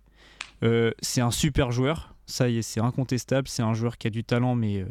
Euh, 0.63 0.91
c'est 1.01 1.21
un 1.21 1.31
super 1.31 1.71
joueur, 1.71 2.15
ça 2.25 2.49
y 2.49 2.57
est, 2.57 2.61
c'est 2.61 2.79
incontestable. 2.79 3.47
C'est 3.47 3.63
un 3.63 3.73
joueur 3.73 3.97
qui 3.97 4.07
a 4.07 4.09
du 4.09 4.23
talent, 4.23 4.55
mais, 4.55 4.81
euh, 4.81 4.85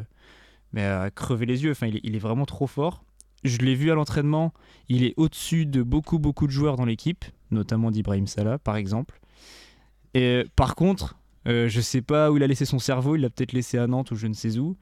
mais 0.73 0.83
à 0.83 1.09
crever 1.09 1.45
les 1.45 1.63
yeux. 1.63 1.71
Enfin, 1.71 1.87
il 1.87 2.15
est, 2.15 2.19
vraiment 2.19 2.45
trop 2.45 2.67
fort. 2.67 3.03
Je 3.43 3.57
l'ai 3.57 3.75
vu 3.75 3.91
à 3.91 3.95
l'entraînement, 3.95 4.53
il 4.87 5.03
est 5.03 5.13
au-dessus 5.17 5.65
de 5.65 5.81
beaucoup, 5.81 6.19
beaucoup 6.19 6.45
de 6.45 6.51
joueurs 6.51 6.75
dans 6.75 6.85
l'équipe, 6.85 7.25
notamment 7.49 7.89
d'Ibrahim 7.89 8.27
Salah, 8.27 8.59
par 8.59 8.75
exemple. 8.75 9.19
Et 10.13 10.43
par 10.55 10.75
contre, 10.75 11.17
euh, 11.47 11.67
je 11.67 11.81
sais 11.81 12.01
pas 12.03 12.29
où 12.29 12.37
il 12.37 12.43
a 12.43 12.47
laissé 12.47 12.65
son 12.65 12.77
cerveau, 12.77 13.15
il 13.15 13.21
l'a 13.21 13.31
peut-être 13.31 13.53
laissé 13.53 13.79
à 13.79 13.87
Nantes 13.87 14.11
ou 14.11 14.15
je 14.15 14.27
ne 14.27 14.33
sais 14.33 14.59
où. 14.59 14.77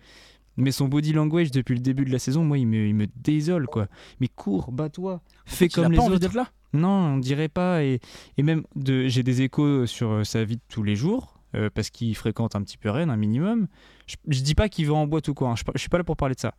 Mais 0.58 0.72
son 0.72 0.88
body 0.88 1.14
language 1.14 1.52
depuis 1.52 1.76
le 1.76 1.82
début 1.82 2.04
de 2.06 2.12
la 2.12 2.20
saison, 2.20 2.43
moi, 2.43 2.58
il 2.58 2.68
me, 2.68 2.88
il 2.88 2.93
me 2.95 3.08
désole, 3.16 3.68
quoi. 3.68 3.88
Mais 4.20 4.28
cours, 4.28 4.72
bats-toi, 4.72 5.22
fais 5.45 5.70
comme 5.70 5.91
les 5.91 5.97
pas 5.97 6.04
autres. 6.06 6.20
d'être 6.20 6.34
là. 6.34 6.50
Non, 6.74 7.14
on 7.14 7.18
dirait 7.18 7.47
pas. 7.47 7.84
Et, 7.84 8.00
et 8.38 8.43
même, 8.43 8.64
de, 8.76 9.08
j'ai 9.08 9.24
des 9.24 9.41
échos 9.41 9.86
sur 9.86 10.12
euh, 10.12 10.24
sa 10.24 10.43
vie 10.43 10.58
de 10.58 10.62
tous 10.68 10.84
les 10.84 10.95
jours, 10.95 11.39
euh, 11.56 11.70
parce 11.74 11.89
qu'il 11.89 12.16
fréquente 12.16 12.56
un 12.56 12.62
petit 12.62 12.78
peu 12.78 12.89
Rennes, 12.89 13.10
un 13.10 13.16
minimum. 13.18 13.68
Je, 14.06 14.16
je 14.28 14.41
dis 14.41 14.54
pas 14.56 14.68
qu'il 14.70 14.86
va 14.88 14.93
en 14.95 15.08
boîte 15.08 15.30
ou 15.30 15.34
quoi, 15.34 15.50
hein, 15.50 15.56
je, 15.56 15.64
je 15.74 15.80
suis 15.80 15.89
pas 15.89 15.97
là 15.97 16.04
pour 16.04 16.18
parler 16.18 16.36
de 16.36 16.39
ça. 16.41 16.54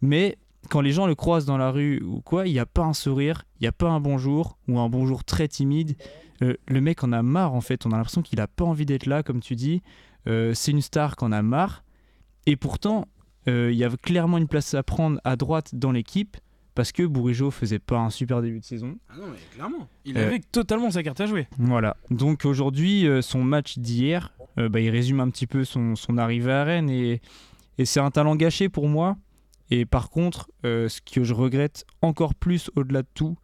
Mais 0.00 0.38
quand 0.70 0.80
les 0.80 0.92
gens 0.92 1.06
le 1.06 1.14
croisent 1.14 1.44
dans 1.46 1.58
la 1.58 1.70
rue 1.70 2.00
ou 2.02 2.20
quoi, 2.22 2.46
il 2.46 2.52
n'y 2.52 2.58
a 2.58 2.66
pas 2.66 2.82
un 2.84 2.94
sourire, 2.94 3.44
il 3.60 3.64
n'y 3.64 3.68
a 3.68 3.72
pas 3.72 3.90
un 3.90 4.00
bonjour, 4.00 4.56
ou 4.68 4.78
un 4.78 4.88
bonjour 4.88 5.24
très 5.24 5.46
timide. 5.46 5.96
Euh, 6.42 6.54
le 6.66 6.80
mec 6.80 7.04
en 7.04 7.12
a 7.12 7.22
marre, 7.22 7.52
en 7.54 7.60
fait. 7.60 7.84
On 7.86 7.90
a 7.92 7.96
l'impression 7.96 8.22
qu'il 8.22 8.40
a 8.40 8.46
pas 8.48 8.64
envie 8.64 8.86
d'être 8.86 9.06
là, 9.06 9.22
comme 9.22 9.40
tu 9.40 9.54
dis. 9.56 9.82
Euh, 10.28 10.54
c'est 10.54 10.70
une 10.72 10.80
star 10.80 11.16
qu'on 11.16 11.30
a 11.32 11.42
marre. 11.42 11.84
Et 12.46 12.56
pourtant, 12.56 13.06
il 13.46 13.74
y 13.74 13.84
a 13.84 13.90
clairement 13.90 14.38
une 14.38 14.48
place 14.48 14.74
à 14.74 14.82
prendre 14.82 15.20
à 15.24 15.36
droite 15.36 15.74
dans 15.74 15.92
l'équipe. 15.92 16.36
Parce 16.74 16.90
que 16.90 17.02
Bourigeau 17.02 17.50
faisait 17.50 17.78
pas 17.78 17.98
un 17.98 18.08
super 18.08 18.40
début 18.40 18.58
de 18.60 18.64
saison. 18.64 18.96
Ah 19.10 19.14
non, 19.20 19.26
mais 19.30 19.38
clairement. 19.54 19.88
Il 20.06 20.16
Euh, 20.16 20.26
avait 20.28 20.38
totalement 20.40 20.90
sa 20.90 21.02
carte 21.02 21.20
à 21.20 21.26
jouer. 21.26 21.46
Voilà. 21.58 21.98
Donc 22.10 22.46
aujourd'hui, 22.46 23.06
euh, 23.06 23.20
son 23.20 23.44
match 23.44 23.76
d'hier, 23.78 24.32
euh, 24.58 24.70
bah, 24.70 24.80
il 24.80 24.88
résume 24.88 25.20
un 25.20 25.28
petit 25.28 25.46
peu 25.46 25.64
son, 25.64 25.96
son 25.96 26.16
arrivée 26.16 26.50
à 26.52 26.64
Rennes 26.64 26.88
et, 26.88 27.20
et 27.76 27.84
c'est 27.84 28.00
un 28.00 28.10
talent 28.10 28.36
gâché 28.36 28.70
pour 28.70 28.88
moi. 28.88 29.18
Et 29.70 29.84
par 29.84 30.08
contre, 30.08 30.50
euh, 30.64 30.88
ce 30.88 31.02
que 31.02 31.24
je 31.24 31.34
regrette 31.34 31.84
encore 32.00 32.34
plus 32.34 32.70
au-delà 32.74 33.02
de 33.02 33.08
tout, 33.12 33.36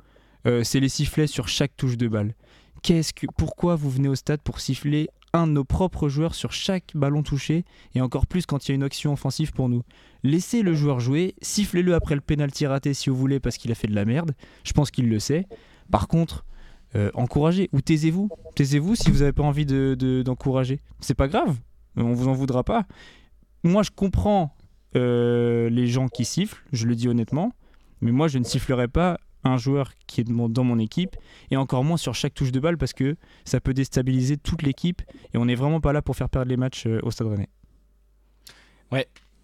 euh, 0.46 0.64
c'est 0.64 0.80
les 0.80 0.88
sifflets 0.88 1.26
sur 1.26 1.48
chaque 1.48 1.76
touche 1.76 1.98
de 1.98 2.08
balle. 2.08 2.34
Qu'est-ce 2.82 3.12
que, 3.12 3.26
pourquoi 3.36 3.76
vous 3.76 3.90
venez 3.90 4.08
au 4.08 4.14
stade 4.14 4.40
pour 4.40 4.60
siffler 4.60 5.10
un 5.32 5.46
de 5.46 5.52
nos 5.52 5.64
propres 5.64 6.08
joueurs 6.08 6.34
sur 6.34 6.52
chaque 6.52 6.92
ballon 6.94 7.22
touché 7.22 7.64
et 7.94 8.00
encore 8.00 8.26
plus 8.26 8.46
quand 8.46 8.66
il 8.66 8.70
y 8.70 8.72
a 8.72 8.74
une 8.76 8.82
action 8.82 9.12
offensive 9.12 9.52
pour 9.52 9.68
nous 9.68 9.82
Laissez 10.24 10.62
le 10.62 10.74
joueur 10.74 10.98
jouer, 11.00 11.34
sifflez-le 11.42 11.94
après 11.94 12.14
le 12.16 12.20
pénalty 12.20 12.66
raté 12.66 12.92
si 12.94 13.08
vous 13.10 13.16
voulez 13.16 13.38
parce 13.38 13.56
qu'il 13.56 13.70
a 13.70 13.76
fait 13.76 13.86
de 13.86 13.94
la 13.94 14.04
merde. 14.04 14.32
Je 14.64 14.72
pense 14.72 14.90
qu'il 14.90 15.08
le 15.08 15.20
sait. 15.20 15.46
Par 15.92 16.08
contre, 16.08 16.44
euh, 16.96 17.10
encouragez 17.14 17.68
ou 17.72 17.80
taisez-vous. 17.80 18.28
Taisez-vous 18.56 18.96
si 18.96 19.10
vous 19.12 19.18
n'avez 19.20 19.32
pas 19.32 19.44
envie 19.44 19.64
de- 19.64 19.94
de- 19.96 20.22
d'encourager. 20.22 20.80
C'est 20.98 21.14
pas 21.14 21.28
grave, 21.28 21.56
on 21.96 22.14
vous 22.14 22.26
en 22.26 22.32
voudra 22.32 22.64
pas. 22.64 22.84
Moi, 23.62 23.82
je 23.84 23.90
comprends 23.90 24.56
euh, 24.96 25.68
les 25.70 25.86
gens 25.86 26.08
qui 26.08 26.24
sifflent, 26.24 26.62
je 26.72 26.86
le 26.86 26.96
dis 26.96 27.08
honnêtement, 27.08 27.52
mais 28.00 28.10
moi, 28.10 28.26
je 28.26 28.38
ne 28.38 28.44
sifflerai 28.44 28.88
pas 28.88 29.18
un 29.44 29.56
joueur 29.56 29.92
qui 30.06 30.20
est 30.20 30.24
dans 30.28 30.64
mon 30.64 30.78
équipe 30.78 31.16
et 31.50 31.56
encore 31.56 31.84
moins 31.84 31.96
sur 31.96 32.14
chaque 32.14 32.34
touche 32.34 32.52
de 32.52 32.60
balle 32.60 32.76
parce 32.78 32.92
que 32.92 33.16
ça 33.44 33.60
peut 33.60 33.72
déstabiliser 33.74 34.36
toute 34.36 34.62
l'équipe 34.62 35.02
et 35.32 35.38
on 35.38 35.44
n'est 35.44 35.54
vraiment 35.54 35.80
pas 35.80 35.92
là 35.92 36.02
pour 36.02 36.16
faire 36.16 36.28
perdre 36.28 36.48
les 36.48 36.56
matchs 36.56 36.86
euh, 36.86 36.98
au 37.02 37.10
Stade 37.10 37.28
Rennais. 37.28 37.48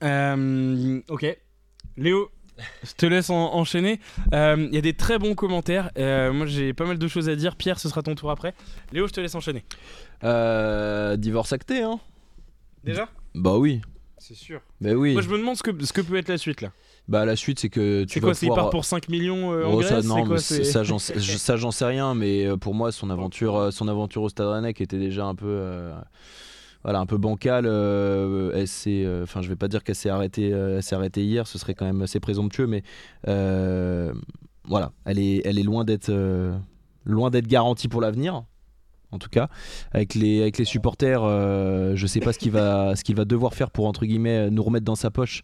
Euh, 0.03 1.01
ok. 1.09 1.39
Léo, 1.97 2.31
Je 2.85 2.93
te 2.93 3.07
laisse 3.07 3.31
en- 3.31 3.55
enchaîner. 3.55 4.01
Euh, 4.33 4.67
Il 4.69 4.75
y 4.75 4.79
a 4.79 4.81
des 4.83 4.93
très 4.95 5.19
bons 5.19 5.35
commentaires. 5.35 5.91
Euh, 5.97 6.33
moi, 6.33 6.47
j'ai 6.47 6.73
pas 6.75 6.85
mal 6.85 6.99
de 6.99 7.09
choses 7.09 7.29
à 7.29 7.37
dire. 7.37 7.57
Pierre, 7.57 7.79
ce 7.79 7.89
sera 7.89 8.03
ton 8.03 8.15
tour 8.15 8.31
après. 8.31 8.55
Léo, 8.93 9.07
je 9.07 9.13
te 9.13 9.21
laisse 9.21 9.35
enchaîner. 9.35 9.65
Euh, 10.25 11.17
divorce 11.17 11.53
acté, 11.53 11.83
hein 11.83 11.99
Déjà? 12.85 13.09
Bah 13.35 13.57
oui. 13.57 13.81
C'est 14.19 14.35
sûr. 14.35 14.61
Bah 14.81 14.93
oui. 14.93 15.13
Moi, 15.15 15.23
je 15.23 15.29
me 15.31 15.39
demande 15.39 15.57
ce 15.57 15.63
que, 15.63 15.85
ce 15.85 15.93
que 15.93 16.01
peut 16.01 16.17
être 16.17 16.29
la 16.29 16.39
suite 16.39 16.61
là. 16.61 16.73
Bah 17.07 17.27
la 17.27 17.37
suite, 17.37 17.59
c'est 17.61 17.69
que 17.69 18.05
tu 18.05 18.15
C'est 18.15 18.21
vas 18.21 18.29
quoi 18.29 18.35
C'est 18.35 18.47
pouvoir- 18.47 18.65
part 18.67 18.71
pour 18.71 18.85
5 18.87 19.09
millions 19.11 19.53
euh, 19.53 19.65
en 19.67 19.73
Oh, 19.75 19.77
Grèce 19.79 19.89
ça, 19.91 20.01
c'est 20.03 20.09
non, 20.09 20.25
quoi, 20.25 20.35
mais 20.37 20.39
c'est- 20.39 20.65
c'est- 20.65 20.73
ça, 20.73 20.83
j'en 21.57 21.71
sais, 21.71 21.85
rien, 21.85 22.15
mais 22.15 22.47
euh, 22.47 22.57
pour 22.57 22.75
moi, 22.75 22.93
son 22.93 23.11
aventure, 23.11 23.57
euh, 23.57 23.71
son 23.71 23.89
aventure 23.89 24.23
au 24.23 24.29
Stade 24.31 24.47
Rennais 24.47 24.73
qui 24.73 24.83
était 24.83 24.99
déjà 24.99 25.27
un 25.27 25.35
peu, 25.35 25.45
euh, 25.47 25.93
voilà, 26.83 27.01
un 27.01 27.07
peu 27.07 27.19
bancale. 27.19 27.67
euh, 27.67 28.53
elle 28.55 28.69
s'est, 28.69 29.05
euh, 29.05 29.25
enfin, 29.25 29.43
je 29.43 29.49
vais 29.51 29.57
pas 29.57 29.69
dire 29.69 29.85
qu'elle 29.85 29.95
s'est 29.97 30.09
arrêtée, 30.09 30.51
euh, 30.55 30.77
elle 30.79 30.83
s'est 30.83 30.95
arrêtée 30.95 31.23
hier, 31.25 31.47
ce 31.47 31.59
serait 31.59 31.75
quand 31.75 31.85
même 31.85 32.01
assez 32.01 32.21
présomptueux, 32.21 32.67
mais 32.67 32.83
euh, 33.29 34.13
voilà, 34.67 34.93
elle 35.05 35.19
est, 35.19 35.43
elle 35.45 35.59
est 35.59 35.63
loin 35.63 35.85
d'être, 35.85 36.09
euh, 36.09 36.57
loin 37.05 37.29
d'être 37.29 37.47
garantie 37.49 37.89
pour 37.89 38.01
l'avenir. 38.01 38.45
En 39.13 39.19
tout 39.19 39.29
cas, 39.29 39.49
avec 39.93 40.17
les, 40.17 40.41
avec 40.41 40.59
les 40.59 40.65
supporters, 40.65 41.23
euh, 41.23 41.93
je 41.95 42.05
sais 42.05 42.19
pas 42.19 42.33
ce 42.33 42.39
qu'il 42.41 42.51
va, 42.51 42.97
ce 42.97 43.05
qu'il 43.05 43.15
va 43.15 43.25
devoir 43.25 43.55
faire 43.55 43.71
pour 43.71 43.87
entre 43.87 44.07
guillemets 44.07 44.51
nous 44.51 44.63
remettre 44.65 44.85
dans 44.85 44.97
sa 44.97 45.13
poche, 45.13 45.43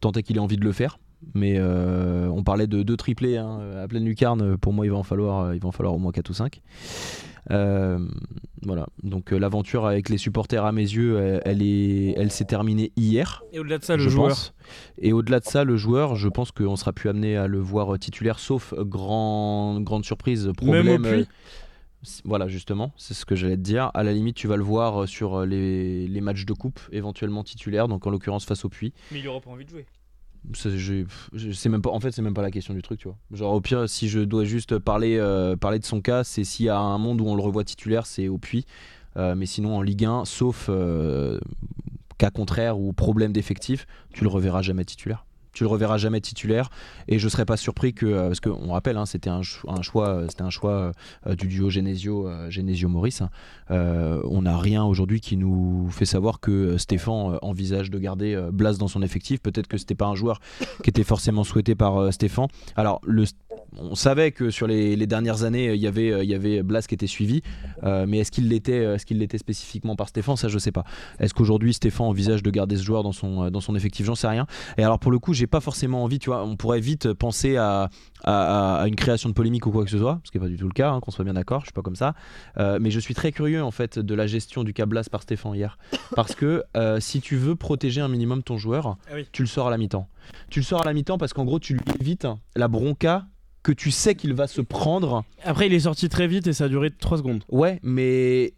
tant 0.00 0.12
est 0.12 0.22
qu'il 0.22 0.36
ait 0.36 0.40
envie 0.40 0.56
de 0.56 0.64
le 0.64 0.72
faire. 0.72 0.98
Mais 1.34 1.54
euh, 1.58 2.28
on 2.28 2.44
parlait 2.44 2.68
de 2.68 2.84
deux 2.84 2.96
triplés 2.96 3.36
hein, 3.38 3.58
à 3.82 3.88
pleine 3.88 4.04
lucarne. 4.04 4.56
Pour 4.56 4.72
moi, 4.72 4.86
il 4.86 4.90
va 4.92 4.98
en 4.98 5.02
falloir, 5.02 5.40
euh, 5.46 5.56
il 5.56 5.60
va 5.60 5.68
en 5.68 5.72
falloir 5.72 5.94
au 5.94 5.98
moins 5.98 6.12
4 6.12 6.30
ou 6.30 6.32
5. 6.32 6.60
Euh, 7.50 7.98
voilà. 8.62 8.86
Donc 9.02 9.30
l'aventure 9.32 9.86
avec 9.86 10.10
les 10.10 10.18
supporters, 10.18 10.64
à 10.64 10.70
mes 10.72 10.82
yeux, 10.82 11.18
elle, 11.18 11.42
elle 11.44 11.62
est, 11.62 12.14
elle 12.16 12.30
s'est 12.30 12.44
terminée 12.44 12.92
hier. 12.96 13.42
Et 13.52 13.58
au-delà 13.58 13.78
de 13.78 13.84
ça, 13.84 13.96
le 13.96 14.02
je 14.02 14.08
joueur. 14.10 14.28
pense. 14.28 14.54
Et 14.98 15.12
au-delà 15.12 15.40
de 15.40 15.44
ça, 15.44 15.64
le 15.64 15.76
joueur, 15.76 16.14
je 16.16 16.28
pense 16.28 16.52
qu'on 16.52 16.76
sera 16.76 16.92
plus 16.92 17.08
amené 17.08 17.36
à 17.36 17.46
le 17.46 17.58
voir 17.58 17.98
titulaire, 17.98 18.38
sauf 18.38 18.74
grand, 18.78 19.80
grande 19.80 20.04
surprise, 20.04 20.50
problème. 20.56 20.86
Même 20.86 21.00
au 21.00 21.02
puits 21.04 21.22
c- 21.24 21.28
voilà, 22.24 22.48
justement, 22.48 22.92
c'est 22.96 23.14
ce 23.14 23.24
que 23.24 23.34
j'allais 23.34 23.56
te 23.56 23.62
dire. 23.62 23.90
À 23.94 24.02
la 24.02 24.12
limite, 24.12 24.36
tu 24.36 24.46
vas 24.46 24.56
le 24.56 24.62
voir 24.62 25.02
euh, 25.02 25.06
sur 25.06 25.44
les, 25.46 26.06
les 26.08 26.20
matchs 26.20 26.44
de 26.44 26.52
coupe, 26.52 26.80
éventuellement 26.92 27.44
titulaire, 27.44 27.88
donc 27.88 28.06
en 28.06 28.10
l'occurrence 28.10 28.44
face 28.44 28.64
au 28.64 28.68
puits. 28.68 28.92
Mais 29.12 29.20
il 29.20 29.28
aura 29.28 29.40
pas 29.40 29.50
envie 29.50 29.64
de 29.64 29.70
jouer. 29.70 29.86
Même 31.68 31.82
pas, 31.82 31.90
en 31.90 32.00
fait, 32.00 32.12
c'est 32.12 32.22
même 32.22 32.34
pas 32.34 32.42
la 32.42 32.50
question 32.50 32.74
du 32.74 32.82
truc, 32.82 33.00
tu 33.00 33.08
vois. 33.08 33.16
Genre, 33.32 33.52
au 33.52 33.60
pire, 33.60 33.88
si 33.88 34.08
je 34.08 34.20
dois 34.20 34.44
juste 34.44 34.78
parler, 34.78 35.16
euh, 35.18 35.56
parler 35.56 35.78
de 35.78 35.84
son 35.84 36.00
cas, 36.00 36.24
c'est 36.24 36.44
s'il 36.44 36.66
y 36.66 36.68
a 36.68 36.78
un 36.78 36.98
monde 36.98 37.20
où 37.20 37.26
on 37.26 37.34
le 37.34 37.42
revoit 37.42 37.64
titulaire, 37.64 38.06
c'est 38.06 38.28
au 38.28 38.38
puits. 38.38 38.64
Euh, 39.16 39.34
mais 39.34 39.46
sinon, 39.46 39.76
en 39.76 39.82
Ligue 39.82 40.04
1, 40.04 40.24
sauf 40.24 40.66
euh, 40.68 41.38
cas 42.18 42.30
contraire 42.30 42.78
ou 42.78 42.92
problème 42.92 43.32
d'effectif, 43.32 43.86
tu 44.12 44.22
le 44.24 44.30
reverras 44.30 44.62
jamais 44.62 44.84
titulaire. 44.84 45.26
Tu 45.58 45.64
le 45.64 45.70
reverras 45.70 45.96
jamais 45.96 46.20
titulaire 46.20 46.70
et 47.08 47.18
je 47.18 47.28
serais 47.28 47.44
pas 47.44 47.56
surpris 47.56 47.92
que 47.92 48.06
euh, 48.06 48.28
parce 48.28 48.38
qu'on 48.38 48.70
rappelle 48.70 48.96
hein, 48.96 49.06
c'était 49.06 49.28
un, 49.28 49.40
un 49.66 49.82
choix 49.82 50.08
euh, 50.10 50.26
c'était 50.28 50.42
un 50.42 50.50
choix 50.50 50.92
euh, 51.26 51.34
du 51.34 51.48
duo 51.48 51.68
Genesio 51.68 52.28
euh, 52.28 52.48
Genesio 52.48 52.88
Maurice 52.88 53.22
hein. 53.22 53.30
On 53.68 54.42
n'a 54.42 54.56
rien 54.56 54.84
aujourd'hui 54.84 55.20
qui 55.20 55.36
nous 55.36 55.88
fait 55.90 56.04
savoir 56.04 56.38
que 56.38 56.78
Stéphane 56.78 57.40
envisage 57.42 57.90
de 57.90 57.98
garder 57.98 58.40
Blas 58.52 58.74
dans 58.74 58.86
son 58.86 59.02
effectif 59.02 59.40
peut-être 59.40 59.66
que 59.66 59.78
c'était 59.78 59.96
pas 59.96 60.06
un 60.06 60.14
joueur 60.14 60.38
qui 60.84 60.90
était 60.90 61.02
forcément 61.02 61.42
souhaité 61.42 61.74
par 61.74 62.12
Stéphane 62.12 62.46
alors 62.76 63.00
on 63.76 63.96
savait 63.96 64.30
que 64.30 64.50
sur 64.50 64.66
les, 64.66 64.96
dernières 65.06 65.42
années, 65.42 65.74
il 65.74 65.80
y 65.80 65.86
avait, 65.86 66.24
il 66.24 66.30
y 66.30 66.34
avait 66.34 66.62
Blas 66.62 66.82
qui 66.82 66.94
était 66.94 67.06
suivi, 67.06 67.42
mais 67.82 68.18
est-ce 68.18 68.30
qu'il 68.30 68.48
l'était, 68.48 68.78
est-ce 68.94 69.04
qu'il 69.04 69.18
l'était 69.18 69.36
spécifiquement 69.36 69.94
par 69.94 70.08
Stéphane? 70.08 70.36
Ça, 70.36 70.48
je 70.48 70.58
sais 70.58 70.72
pas. 70.72 70.84
Est-ce 71.20 71.34
qu'aujourd'hui 71.34 71.74
Stéphane 71.74 72.06
envisage 72.06 72.42
de 72.42 72.50
garder 72.50 72.76
ce 72.76 72.82
joueur 72.82 73.02
dans 73.02 73.12
son, 73.12 73.50
dans 73.50 73.60
son 73.60 73.74
effectif? 73.74 74.06
J'en 74.06 74.14
sais 74.14 74.26
rien. 74.26 74.46
Et 74.78 74.84
alors 74.84 74.98
pour 74.98 75.12
le 75.12 75.18
coup, 75.18 75.34
j'ai 75.34 75.46
pas 75.48 75.60
forcément 75.60 76.04
envie, 76.04 76.18
tu 76.18 76.30
vois, 76.30 76.44
on 76.44 76.56
pourrait 76.56 76.80
vite 76.80 77.12
penser 77.12 77.56
à, 77.56 77.90
à, 78.24 78.76
à 78.82 78.86
une 78.88 78.94
création 78.96 79.28
de 79.28 79.34
polémique 79.34 79.66
ou 79.66 79.70
quoi 79.70 79.84
que 79.84 79.90
ce 79.90 79.98
soit, 79.98 80.20
ce 80.24 80.30
qui 80.30 80.38
est 80.38 80.40
pas 80.40 80.48
du 80.48 80.56
tout 80.56 80.66
le 80.66 80.72
cas, 80.72 80.90
hein, 80.90 81.00
qu'on 81.00 81.10
soit 81.10 81.24
bien 81.24 81.34
d'accord. 81.34 81.60
Je 81.62 81.66
suis 81.66 81.72
pas 81.72 81.82
comme 81.82 81.96
ça, 81.96 82.14
Euh, 82.58 82.78
mais 82.80 82.90
je 82.90 83.00
suis 83.00 83.14
très 83.14 83.32
curieux 83.32 83.62
en 83.62 83.70
fait 83.70 83.98
de 83.98 84.14
la 84.14 84.26
gestion 84.26 84.62
du 84.64 84.72
cas 84.72 84.86
Blas 84.86 85.08
par 85.10 85.22
Stéphane 85.22 85.54
hier, 85.54 85.78
parce 86.14 86.34
que 86.34 86.62
euh, 86.76 87.00
si 87.00 87.20
tu 87.20 87.36
veux 87.36 87.56
protéger 87.56 88.00
un 88.00 88.08
minimum 88.08 88.42
ton 88.42 88.56
joueur, 88.58 88.96
Ah 89.10 89.14
oui. 89.14 89.26
tu 89.32 89.42
le 89.42 89.48
sors 89.48 89.66
à 89.68 89.70
la 89.70 89.78
mi-temps. 89.78 90.08
Tu 90.50 90.60
le 90.60 90.64
sors 90.64 90.82
à 90.82 90.84
la 90.84 90.92
mi-temps 90.94 91.18
parce 91.18 91.32
qu'en 91.32 91.44
gros, 91.44 91.58
tu 91.58 91.74
lui 91.74 91.80
évites 92.00 92.26
la 92.54 92.68
bronca 92.68 93.26
que 93.62 93.72
tu 93.72 93.90
sais 93.90 94.14
qu'il 94.14 94.34
va 94.34 94.46
se 94.46 94.60
prendre. 94.60 95.24
Après, 95.44 95.66
il 95.66 95.74
est 95.74 95.80
sorti 95.80 96.08
très 96.08 96.26
vite 96.28 96.46
et 96.46 96.52
ça 96.52 96.64
a 96.64 96.68
duré 96.68 96.90
3 96.90 97.18
secondes. 97.18 97.44
Ouais, 97.50 97.80
mais 97.82 98.54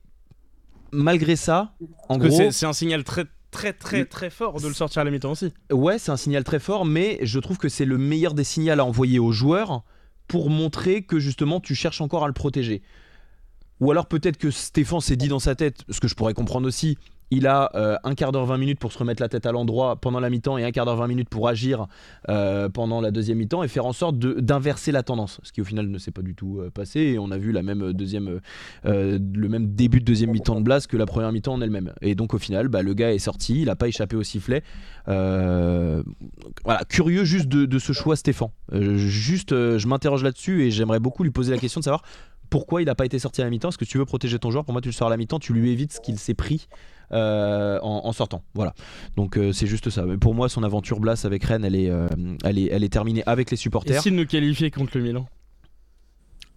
malgré 0.93 1.37
ça, 1.37 1.73
en 2.09 2.19
Parce 2.19 2.31
gros, 2.31 2.51
c'est 2.51 2.67
un 2.67 2.73
signal 2.73 3.05
très 3.05 3.25
très 3.51 3.73
très 3.73 4.05
très 4.05 4.31
fort 4.31 4.61
de 4.61 4.69
le 4.69 4.75
sortir 4.75 5.03
à 5.03 5.05
la 5.05 5.11
mi-temps 5.11 5.33
aussi. 5.33 5.53
ouais, 5.73 5.99
c'est 5.99 6.11
un 6.11 6.17
signal 6.17 6.45
très 6.45 6.59
fort, 6.59 6.85
mais 6.85 7.19
je 7.23 7.39
trouve 7.39 7.59
que 7.59 7.69
c'est 7.69 7.85
le 7.85 7.99
meilleur 7.99 8.35
des 8.35 8.45
signaux 8.45 8.73
à 8.73 8.85
envoyer 8.85 9.19
aux 9.19 9.33
joueurs 9.33 9.83
pour 10.29 10.51
montrer 10.51 11.03
que 11.03 11.19
justement 11.19 11.61
tu 11.61 11.75
cherches 11.75 12.01
encore 12.01 12.25
à 12.25 12.29
le 12.29 12.33
protéger. 12.33 12.83
Ou 13.81 13.91
alors 13.91 14.07
peut-être 14.07 14.37
que 14.37 14.51
Stéphane 14.51 15.01
s'est 15.01 15.17
dit 15.17 15.29
dans 15.29 15.39
sa 15.39 15.55
tête, 15.55 15.85
ce 15.89 16.01
que 16.01 16.09
je 16.09 16.15
pourrais 16.15 16.35
comprendre 16.35 16.69
aussi, 16.69 16.99
il 17.31 17.47
a 17.47 17.71
euh, 17.75 17.97
un 18.05 18.15
quart 18.15 18.33
d'heure 18.33 18.47
20 18.47 18.59
minutes 18.59 18.79
pour 18.79 18.93
se 18.93 18.99
remettre 18.99 19.23
la 19.23 19.29
tête 19.29 19.47
à 19.47 19.53
l'endroit 19.53 19.97
pendant 19.97 20.21
la 20.21 20.31
mi-temps 20.31 20.59
et 20.59 20.65
un 20.65 20.73
quart 20.73 20.85
d'heure 20.85 20.97
20 20.97 21.07
minutes 21.07 21.29
pour 21.29 21.49
agir 21.49 21.87
euh, 22.29 22.69
pendant 22.69 23.01
la 23.01 23.11
deuxième 23.11 23.39
mi-temps 23.39 23.63
et 23.63 23.69
faire 23.69 23.87
en 23.87 23.93
sorte 23.93 24.19
d'inverser 24.19 24.93
la 24.93 25.03
tendance, 25.03 25.41
ce 25.43 25.53
qui 25.53 25.61
au 25.61 25.65
final 25.65 25.89
ne 25.89 25.99
s'est 25.99 26.11
pas 26.11 26.23
du 26.23 26.35
tout 26.35 26.59
euh, 26.59 26.71
passé 26.71 27.01
et 27.01 27.19
on 27.19 27.31
a 27.31 27.39
vu 27.39 27.53
la 27.53 27.63
même 27.63 27.93
deuxième, 27.93 28.41
le 28.85 29.49
même 29.49 29.75
début 29.75 30.01
de 30.01 30.05
deuxième 30.05 30.31
mi-temps 30.31 30.57
de 30.57 30.63
Blas 30.65 30.87
que 30.89 30.97
la 30.97 31.07
première 31.07 31.33
mi-temps 31.33 31.55
en 31.55 31.61
elle-même. 31.61 31.93
Et 32.03 32.15
donc 32.15 32.35
au 32.35 32.39
final, 32.39 32.69
bah, 32.69 32.83
le 32.83 32.95
gars 32.95 33.13
est 33.13 33.19
sorti, 33.19 33.61
il 33.61 33.67
n'a 33.67 33.77
pas 33.77 33.89
échappé 33.89 34.17
au 34.17 34.23
sifflet. 34.23 34.63
Voilà, 35.07 36.05
curieux 36.89 37.25
juste 37.25 37.49
de, 37.49 37.79
ce 37.79 37.93
choix 37.93 38.17
Stéphane. 38.17 38.49
Juste, 38.73 39.51
je 39.51 39.87
m'interroge 39.87 40.23
là-dessus 40.23 40.65
et 40.65 40.71
j'aimerais 40.71 41.01
beaucoup 41.01 41.23
lui 41.25 41.31
poser 41.31 41.53
la 41.53 41.59
question 41.59 41.81
de 41.81 41.85
savoir 41.85 42.03
pourquoi 42.51 42.83
il 42.83 42.87
n'a 42.87 42.95
pas 42.95 43.07
été 43.07 43.19
sorti 43.19 43.41
à 43.41 43.45
la 43.45 43.51
mi-temps. 43.51 43.69
Est-ce 43.69 43.79
que 43.79 43.85
tu 43.85 43.97
veux 43.99 44.05
protéger 44.05 44.39
ton 44.39 44.51
joueur? 44.51 44.65
Pour 44.65 44.73
moi, 44.73 44.81
tu 44.83 44.89
le 44.89 44.93
sors 44.93 45.07
à 45.07 45.11
la 45.11 45.17
mi-temps, 45.17 45.39
tu 45.39 45.53
lui 45.53 45.71
évites 45.71 45.93
ce 45.95 46.01
qu'il 46.01 46.19
s'est 46.19 46.35
pris 46.35 46.69
euh, 47.13 47.79
en, 47.83 48.03
en 48.05 48.13
sortant. 48.13 48.43
Voilà. 48.55 48.75
Donc 49.17 49.37
euh, 49.37 49.53
c'est 49.53 49.67
juste 49.67 49.89
ça. 49.91 50.05
Mais 50.05 50.17
pour 50.17 50.35
moi, 50.35 50.49
son 50.49 50.63
aventure 50.63 51.01
Blas 51.01 51.23
avec 51.25 51.45
Rennes, 51.45 51.65
elle 51.65 51.77
est, 51.77 51.91
euh, 51.91 52.09
elle 52.45 52.59
est, 52.59 52.69
elle 52.71 52.85
est 52.85 52.89
terminée 52.93 53.23
avec 53.27 53.51
les 53.51 53.57
supporters. 53.57 54.03
s'il 54.03 54.15
nous 54.17 54.27
qualifiait 54.27 54.71
contre 54.71 54.99
le 54.99 55.05
Milan? 55.05 55.27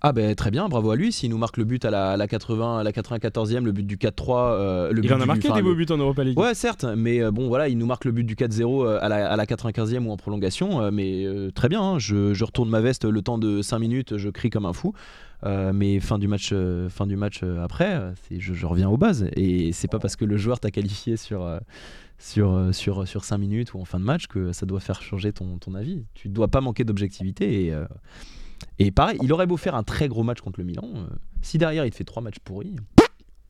Ah 0.05 0.11
ben 0.11 0.35
très 0.35 0.51
bien, 0.51 0.67
bravo 0.67 0.91
à 0.91 0.97
lui. 0.97 1.13
S'il 1.13 1.29
nous 1.29 1.37
marque 1.37 1.55
le 1.55 1.63
but 1.63 1.85
à 1.85 1.89
la, 1.89 2.11
à 2.11 2.17
la 2.17 2.27
80, 2.27 2.79
à 2.79 2.83
la 2.83 2.91
94e, 2.91 3.63
le 3.63 3.71
but 3.71 3.87
du 3.87 3.95
4-3, 3.95 4.11
euh, 4.29 4.91
le 4.91 4.99
but 4.99 5.07
Il 5.07 5.13
en 5.13 5.21
a 5.21 5.25
marqué 5.25 5.49
des 5.49 5.61
beaux 5.61 5.73
buts 5.75 5.85
en 5.89 5.95
Europa 5.95 6.25
League. 6.25 6.37
Ouais, 6.37 6.53
certes, 6.53 6.83
mais 6.83 7.31
bon, 7.31 7.47
voilà, 7.47 7.69
il 7.69 7.77
nous 7.77 7.85
marque 7.85 8.03
le 8.03 8.11
but 8.11 8.25
du 8.25 8.35
4-0 8.35 8.85
euh, 8.85 8.99
à 9.01 9.07
la, 9.07 9.31
à 9.31 9.35
la 9.37 9.45
95e 9.45 10.05
ou 10.05 10.11
en 10.11 10.17
prolongation, 10.17 10.91
mais 10.91 11.25
très 11.55 11.69
bien, 11.69 11.81
hein, 11.81 11.99
je, 11.99 12.33
je 12.33 12.43
retourne 12.43 12.69
ma 12.69 12.81
veste 12.81 13.05
le 13.05 13.21
temps 13.21 13.37
de 13.37 13.61
5 13.61 13.79
minutes, 13.79 14.17
je 14.17 14.29
crie 14.29 14.49
comme 14.49 14.65
un 14.65 14.73
fou, 14.73 14.93
mais 15.73 15.99
fin 15.99 16.19
du 16.19 16.27
match, 16.27 16.51
euh, 16.53 16.89
fin 16.89 17.05
du 17.05 17.15
match 17.15 17.41
euh, 17.43 17.63
après, 17.63 17.95
euh, 17.95 18.11
je, 18.31 18.65
reviens 18.65 18.89
aux 18.89 18.97
bases, 18.97 19.27
et 19.35 19.71
c'est 19.73 19.87
pas 19.87 19.99
parce 19.99 20.15
que 20.15 20.25
le 20.25 20.37
joueur 20.37 20.59
t'a 20.59 20.71
qualifié 20.71 21.17
sur, 21.17 21.43
euh, 21.43 21.59
sur, 22.17 22.53
euh, 22.53 22.71
sur, 22.71 23.07
sur 23.07 23.25
5 23.25 23.37
minutes 23.37 23.73
ou 23.73 23.79
en 23.79 23.85
fin 23.85 23.99
de 23.99 24.05
match 24.05 24.27
que 24.27 24.51
ça 24.53 24.65
doit 24.65 24.79
faire 24.79 25.01
changer 25.01 25.33
ton, 25.33 25.57
ton 25.57 25.75
avis. 25.75 26.05
Tu 26.13 26.29
dois 26.29 26.47
pas 26.47 26.61
manquer 26.61 26.83
d'objectivité, 26.85 27.65
et, 27.65 27.73
euh, 27.73 27.85
et 28.79 28.91
pareil, 28.91 29.17
il 29.21 29.33
aurait 29.33 29.47
beau 29.47 29.57
faire 29.57 29.75
un 29.75 29.83
très 29.83 30.07
gros 30.07 30.23
match 30.23 30.39
contre 30.41 30.59
le 30.59 30.65
Milan, 30.65 30.89
euh, 30.95 31.07
si 31.41 31.57
derrière 31.57 31.85
il 31.85 31.91
te 31.91 31.95
fait 31.97 32.05
3 32.05 32.23
matchs 32.23 32.39
pourris, 32.39 32.75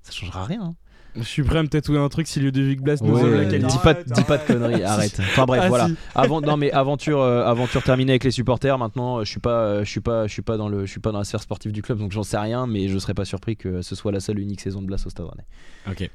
ça 0.02 0.12
changera 0.12 0.46
rien. 0.46 0.64
hein. 0.64 0.76
Je 1.16 1.22
suis 1.24 1.44
prêt 1.44 1.60
à 1.60 1.64
me 1.64 1.68
tatouer 1.68 1.98
un 2.00 2.10
truc 2.10 2.28
si 2.28 2.40
Ludovic 2.40 2.82
Blas 2.82 2.98
nous 3.02 3.14
Ouais, 3.16 3.46
la 3.46 3.58
dis 3.60 3.78
pas, 3.84 3.94
dis 3.94 4.24
pas 4.24 4.38
de 4.38 4.48
conneries, 4.48 4.84
arrête. 4.84 5.18
Enfin 5.20 5.46
bref, 5.46 5.62
Ah, 5.64 5.70
voilà. 5.70 5.88
si. 5.88 5.96
Avant, 6.16 6.42
non 6.42 6.58
mais 6.58 6.72
aventure, 6.72 7.22
euh, 7.22 7.46
aventure 7.46 7.84
terminée 7.84 8.14
avec 8.14 8.24
les 8.24 8.32
supporters. 8.32 8.78
Maintenant, 8.78 9.18
euh, 9.20 9.24
je 9.24 9.30
suis 9.30 9.40
pas, 9.40 9.60
euh, 9.64 9.84
je 9.84 9.90
suis 9.90 10.02
pas, 10.02 10.26
je 10.28 10.34
suis 10.34 10.42
pas 10.42 10.58
dans 10.58 10.70
le, 10.70 10.86
je 10.86 10.92
suis 10.92 11.00
pas 11.00 11.12
dans 11.12 11.20
la 11.20 11.24
sphère 11.24 11.42
sportive 11.42 11.72
du 11.72 11.82
club, 11.82 12.00
donc 12.00 12.12
j'en 12.12 12.24
sais 12.24 12.38
rien, 12.38 12.66
mais 12.68 12.88
je 12.88 12.98
serais 12.98 13.14
pas 13.14 13.26
surpris 13.26 13.56
que 13.58 13.82
ce 13.82 13.96
soit 13.96 14.12
la 14.12 14.20
seule 14.20 14.40
unique 14.40 14.62
saison 14.62 14.82
de 14.82 14.88
Blas 14.88 15.04
au 15.06 15.10
Stade 15.10 15.28
Rennais. 15.28 15.46
Ok. 15.88 16.10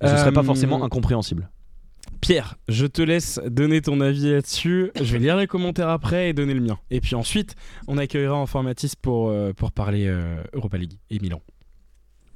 Ce 0.00 0.08
serait 0.16 0.32
pas 0.32 0.40
Euh, 0.40 0.44
forcément 0.44 0.84
incompréhensible. 0.84 1.48
Pierre, 2.20 2.56
je 2.68 2.86
te 2.86 3.00
laisse 3.02 3.40
donner 3.46 3.80
ton 3.80 4.00
avis 4.00 4.30
là-dessus. 4.32 4.90
Je 5.00 5.12
vais 5.12 5.18
lire 5.18 5.36
les 5.36 5.46
commentaires 5.46 5.88
après 5.88 6.30
et 6.30 6.32
donner 6.32 6.54
le 6.54 6.60
mien. 6.60 6.78
Et 6.90 7.00
puis 7.00 7.14
ensuite, 7.14 7.54
on 7.86 7.96
accueillera 7.98 8.36
Informatis 8.38 8.92
pour, 9.00 9.28
euh, 9.30 9.52
pour 9.52 9.72
parler 9.72 10.06
euh, 10.06 10.36
Europa 10.52 10.78
League 10.78 10.98
et 11.10 11.18
Milan. 11.20 11.40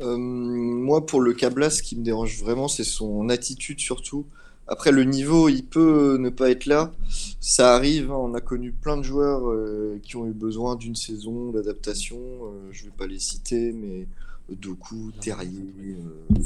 Euh, 0.02 0.16
moi, 0.16 1.06
pour 1.06 1.20
le 1.20 1.32
Cablas, 1.32 1.70
ce 1.70 1.82
qui 1.82 1.96
me 1.96 2.02
dérange 2.02 2.38
vraiment, 2.38 2.68
c'est 2.68 2.84
son 2.84 3.28
attitude 3.28 3.80
surtout. 3.80 4.26
Après, 4.66 4.92
le 4.92 5.04
niveau, 5.04 5.48
il 5.48 5.64
peut 5.64 6.16
ne 6.18 6.30
pas 6.30 6.50
être 6.50 6.66
là. 6.66 6.92
Ça 7.40 7.74
arrive, 7.74 8.10
hein, 8.10 8.16
on 8.18 8.34
a 8.34 8.40
connu 8.40 8.72
plein 8.72 8.96
de 8.96 9.02
joueurs 9.02 9.48
euh, 9.48 9.98
qui 10.02 10.16
ont 10.16 10.26
eu 10.26 10.32
besoin 10.32 10.76
d'une 10.76 10.96
saison 10.96 11.50
d'adaptation. 11.50 12.18
Euh, 12.18 12.68
je 12.70 12.84
ne 12.84 12.90
vais 12.90 12.96
pas 12.96 13.06
les 13.06 13.18
citer, 13.18 13.72
mais 13.72 14.06
Doku, 14.48 15.12
Terrier, 15.20 15.96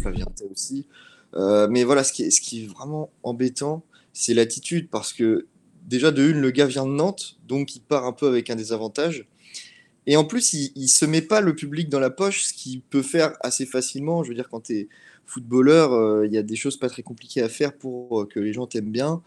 Flavien 0.00 0.26
aussi. 0.50 0.86
Mais 1.34 1.84
voilà, 1.84 2.04
ce 2.04 2.12
qui 2.12 2.24
est 2.24 2.66
vraiment 2.66 3.10
embêtant, 3.22 3.84
c'est 4.12 4.32
l'attitude. 4.32 4.88
Parce 4.90 5.12
que 5.12 5.46
déjà, 5.86 6.10
de 6.10 6.22
une, 6.22 6.40
le 6.40 6.50
gars 6.50 6.66
vient 6.66 6.86
de 6.86 6.92
Nantes, 6.92 7.36
donc 7.46 7.76
il 7.76 7.80
part 7.80 8.06
un 8.06 8.12
peu 8.12 8.26
avec 8.26 8.48
un 8.48 8.56
désavantage. 8.56 9.26
Et 10.06 10.16
en 10.16 10.24
plus, 10.24 10.52
il, 10.52 10.72
il 10.76 10.88
se 10.88 11.04
met 11.04 11.22
pas 11.22 11.40
le 11.40 11.54
public 11.54 11.88
dans 11.88 12.00
la 12.00 12.10
poche, 12.10 12.44
ce 12.44 12.52
qui 12.52 12.82
peut 12.90 13.02
faire 13.02 13.36
assez 13.40 13.66
facilement. 13.66 14.22
Je 14.22 14.28
veux 14.28 14.34
dire, 14.34 14.48
quand 14.48 14.60
tu 14.60 14.76
es 14.76 14.88
footballeur, 15.26 15.92
euh, 15.92 16.26
il 16.26 16.32
y 16.32 16.38
a 16.38 16.42
des 16.42 16.56
choses 16.56 16.76
pas 16.76 16.88
très 16.88 17.02
compliquées 17.02 17.42
à 17.42 17.48
faire 17.48 17.74
pour 17.76 18.22
euh, 18.22 18.26
que 18.26 18.40
les 18.40 18.52
gens 18.52 18.66
t'aiment 18.66 18.92
bien. 18.92 19.22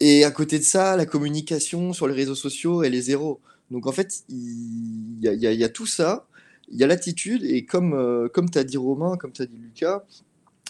Et 0.00 0.24
à 0.24 0.30
côté 0.30 0.58
de 0.58 0.64
ça, 0.64 0.96
la 0.96 1.06
communication 1.06 1.92
sur 1.92 2.08
les 2.08 2.14
réseaux 2.14 2.34
sociaux, 2.34 2.82
elle 2.82 2.94
est 2.94 3.02
zéro. 3.02 3.40
Donc 3.70 3.86
en 3.86 3.92
fait, 3.92 4.24
il 4.28 5.18
y 5.20 5.64
a, 5.64 5.68
tout 5.68 5.86
ça, 5.86 6.26
il 6.70 6.78
y 6.78 6.84
a 6.84 6.86
l'attitude, 6.86 7.44
et 7.44 7.64
comme, 7.64 7.94
euh, 7.94 8.28
comme 8.28 8.50
tu 8.50 8.58
as 8.58 8.64
dit 8.64 8.76
Romain, 8.76 9.16
comme 9.16 9.32
tu 9.32 9.42
as 9.42 9.46
dit 9.46 9.56
Lucas, 9.56 10.02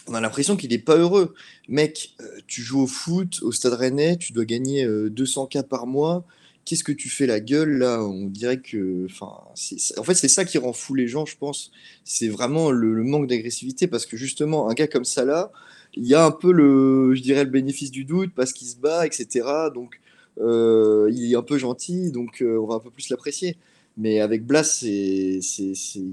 on 0.07 0.13
a 0.13 0.21
l'impression 0.21 0.55
qu'il 0.55 0.69
n'est 0.69 0.77
pas 0.77 0.97
heureux. 0.97 1.33
Mec, 1.67 2.15
tu 2.45 2.61
joues 2.61 2.81
au 2.81 2.87
foot 2.87 3.39
au 3.41 3.51
Stade 3.51 3.73
Rennais, 3.73 4.17
tu 4.17 4.33
dois 4.33 4.45
gagner 4.45 4.83
euh, 4.83 5.09
200K 5.09 5.63
par 5.63 5.87
mois. 5.87 6.25
Qu'est-ce 6.65 6.83
que 6.83 6.93
tu 6.93 7.09
fais 7.09 7.25
la 7.25 7.39
gueule 7.39 7.77
là? 7.77 8.03
On 8.03 8.27
dirait 8.27 8.59
que. 8.59 9.07
En 9.21 10.03
fait, 10.03 10.15
c'est 10.15 10.27
ça 10.27 10.45
qui 10.45 10.57
rend 10.57 10.73
fou 10.73 10.95
les 10.95 11.07
gens, 11.07 11.25
je 11.25 11.37
pense. 11.37 11.71
C'est 12.05 12.29
vraiment 12.29 12.71
le, 12.71 13.03
manque 13.03 13.27
d'agressivité 13.27 13.87
parce 13.87 14.05
que 14.05 14.15
justement, 14.17 14.69
un 14.69 14.73
gars 14.73 14.87
comme 14.87 15.05
ça 15.05 15.25
là, 15.25 15.51
il 15.95 16.05
y 16.07 16.15
a 16.15 16.25
un 16.25 16.31
peu 16.31 16.51
le, 16.51 17.13
je 17.15 17.21
dirais, 17.21 17.43
le 17.43 17.49
bénéfice 17.49 17.91
du 17.91 18.05
doute 18.05 18.31
parce 18.35 18.53
qu'il 18.53 18.67
se 18.67 18.77
bat, 18.77 19.05
etc. 19.05 19.45
Donc, 19.73 19.99
euh, 20.39 21.09
il 21.13 21.31
est 21.31 21.35
un 21.35 21.43
peu 21.43 21.57
gentil, 21.57 22.11
donc 22.11 22.41
euh, 22.41 22.57
on 22.57 22.65
va 22.65 22.75
un 22.75 22.79
peu 22.79 22.89
plus 22.89 23.09
l'apprécier. 23.09 23.57
Mais 23.97 24.21
avec 24.21 24.45
Blas, 24.45 24.63
c'est 24.63 25.39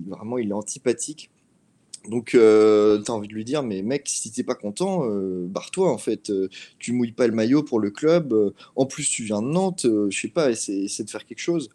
vraiment, 0.07 0.39
il 0.39 0.51
est 0.51 0.53
antipathique. 0.53 1.31
Donc, 2.09 2.35
euh, 2.35 2.99
t'as 2.99 3.13
envie 3.13 3.29
de 3.29 3.35
lui 3.35 3.45
dire, 3.45 3.63
mais 3.63 3.83
mec, 3.83 4.09
si 4.09 4.31
t'es 4.33 4.43
pas 4.43 4.55
content, 4.55 5.05
euh, 5.05 5.45
barre-toi 5.47 5.91
en 5.91 5.99
fait. 5.99 6.31
Euh, 6.31 6.49
tu 6.79 6.93
mouilles 6.93 7.13
pas 7.13 7.27
le 7.27 7.35
maillot 7.35 7.63
pour 7.63 7.79
le 7.79 7.91
club. 7.91 8.33
Euh, 8.33 8.55
en 8.75 8.87
plus, 8.87 9.09
tu 9.09 9.25
viens 9.25 9.43
de 9.43 9.49
Nantes, 9.49 9.85
euh, 9.85 10.09
je 10.11 10.19
sais 10.19 10.29
pas, 10.29 10.51
essaie, 10.51 10.85
essaie 10.85 11.05
de 11.05 11.11
faire 11.11 11.27
quelque 11.27 11.41
chose. 11.41 11.69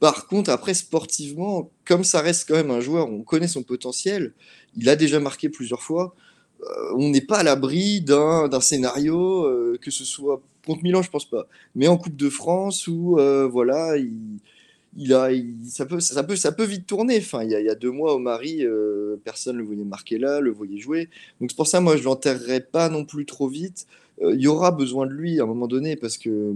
Par 0.00 0.28
contre, 0.28 0.50
après, 0.50 0.74
sportivement, 0.74 1.70
comme 1.84 2.04
ça 2.04 2.20
reste 2.20 2.48
quand 2.48 2.54
même 2.54 2.70
un 2.70 2.80
joueur, 2.80 3.10
on 3.10 3.22
connaît 3.22 3.48
son 3.48 3.64
potentiel, 3.64 4.32
il 4.76 4.88
a 4.88 4.94
déjà 4.94 5.18
marqué 5.18 5.48
plusieurs 5.48 5.82
fois. 5.82 6.14
on 6.96 7.10
n'est 7.10 7.20
pas 7.20 7.38
à 7.38 7.42
l'abri 7.42 8.00
d'un 8.00 8.60
scénario, 8.60 9.44
que 9.80 9.90
ce 9.90 10.04
soit 10.04 10.40
contre 10.66 10.82
Milan, 10.84 11.02
je 11.02 11.10
pense 11.10 11.28
pas, 11.28 11.48
mais 11.74 11.88
en 11.88 11.96
Coupe 11.96 12.16
de 12.16 12.30
France 12.30 12.86
où 12.86 13.18
voilà, 13.50 13.96
il, 13.96 14.38
il 14.96 15.12
a, 15.12 15.30
ça 15.68 15.86
peut, 15.86 16.00
ça 16.00 16.22
peut, 16.22 16.36
ça 16.36 16.52
peut 16.52 16.64
vite 16.64 16.86
tourner. 16.86 17.18
Enfin, 17.18 17.44
il 17.44 17.50
y 17.50 17.68
a, 17.68 17.74
deux 17.74 17.90
mois 17.90 18.14
au 18.14 18.18
Mari, 18.18 18.64
euh, 18.64 19.16
personne 19.24 19.56
le 19.56 19.64
voyait 19.64 19.84
marquer 19.84 20.18
là, 20.18 20.40
le 20.40 20.50
voyait 20.50 20.78
jouer. 20.78 21.08
Donc 21.40 21.50
c'est 21.50 21.56
pour 21.56 21.66
ça, 21.66 21.80
moi, 21.80 21.96
je 21.96 22.04
l'enterrerai 22.04 22.60
pas 22.60 22.88
non 22.88 23.04
plus 23.04 23.26
trop 23.26 23.48
vite. 23.48 23.86
Euh, 24.22 24.34
il 24.34 24.40
y 24.40 24.48
aura 24.48 24.70
besoin 24.70 25.06
de 25.06 25.12
lui 25.12 25.40
à 25.40 25.44
un 25.44 25.46
moment 25.46 25.68
donné 25.68 25.96
parce 25.96 26.18
que 26.18 26.54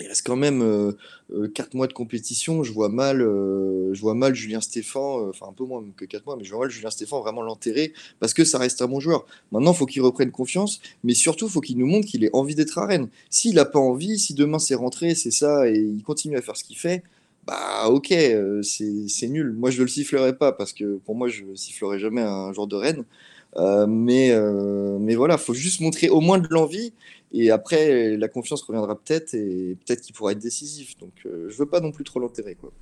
il 0.00 0.08
reste 0.08 0.26
quand 0.26 0.36
même 0.36 0.60
euh, 0.62 0.92
euh, 1.32 1.48
quatre 1.48 1.74
mois 1.74 1.86
de 1.86 1.92
compétition. 1.92 2.64
Je 2.64 2.72
vois 2.72 2.88
mal, 2.88 3.22
euh, 3.22 3.94
je 3.94 4.00
vois 4.00 4.14
mal 4.14 4.34
Julien 4.34 4.60
Stéphan, 4.60 5.20
euh, 5.20 5.30
enfin 5.30 5.46
un 5.48 5.52
peu 5.52 5.64
moins 5.64 5.84
que 5.96 6.04
quatre 6.04 6.26
mois, 6.26 6.36
mais 6.36 6.44
je 6.44 6.50
vois 6.50 6.60
mal 6.60 6.70
Julien 6.70 6.90
Stéphan 6.90 7.20
vraiment 7.20 7.42
l'enterrer 7.42 7.92
parce 8.18 8.34
que 8.34 8.44
ça 8.44 8.58
reste 8.58 8.82
un 8.82 8.88
bon 8.88 8.98
joueur. 8.98 9.24
Maintenant, 9.52 9.72
il 9.72 9.76
faut 9.76 9.86
qu'il 9.86 10.02
reprenne 10.02 10.32
confiance, 10.32 10.80
mais 11.04 11.14
surtout, 11.14 11.46
il 11.46 11.52
faut 11.52 11.60
qu'il 11.60 11.78
nous 11.78 11.86
montre 11.86 12.08
qu'il 12.08 12.24
ait 12.24 12.30
envie 12.32 12.56
d'être 12.56 12.78
à 12.78 12.86
Rennes. 12.86 13.08
S'il 13.30 13.54
n'a 13.54 13.64
pas 13.64 13.78
envie, 13.78 14.18
si 14.18 14.34
demain 14.34 14.58
c'est 14.58 14.74
rentré, 14.74 15.14
c'est 15.14 15.30
ça, 15.30 15.68
et 15.70 15.78
il 15.78 16.02
continue 16.02 16.36
à 16.36 16.42
faire 16.42 16.56
ce 16.56 16.64
qu'il 16.64 16.76
fait, 16.76 17.04
bah 17.46 17.88
ok, 17.88 18.12
euh, 18.12 18.62
c'est 18.62 19.28
nul. 19.28 19.52
Moi, 19.52 19.70
je 19.70 19.78
ne 19.78 19.82
le 19.82 19.88
sifflerai 19.88 20.36
pas 20.36 20.52
parce 20.52 20.72
que 20.72 20.96
pour 20.98 21.14
moi, 21.14 21.28
je 21.28 21.44
sifflerai 21.54 21.98
jamais 21.98 22.22
un 22.22 22.52
joueur 22.52 22.66
de 22.66 22.76
Rennes. 22.76 23.04
Euh, 23.56 23.86
mais, 23.86 24.30
euh, 24.32 24.98
mais 24.98 25.14
voilà, 25.14 25.38
faut 25.38 25.54
juste 25.54 25.80
montrer 25.80 26.08
au 26.08 26.20
moins 26.20 26.38
de 26.38 26.48
l'envie 26.50 26.92
et 27.32 27.50
après 27.50 28.16
la 28.16 28.28
confiance 28.28 28.62
reviendra 28.62 28.98
peut-être 28.98 29.34
et 29.34 29.76
peut-être 29.84 30.00
qu'il 30.00 30.14
pourra 30.14 30.32
être 30.32 30.40
décisif. 30.40 30.98
Donc 30.98 31.12
euh, 31.26 31.48
je 31.48 31.56
veux 31.56 31.66
pas 31.66 31.80
non 31.80 31.92
plus 31.92 32.04
trop 32.04 32.18
l'enterrer 32.18 32.56
quoi. 32.56 32.72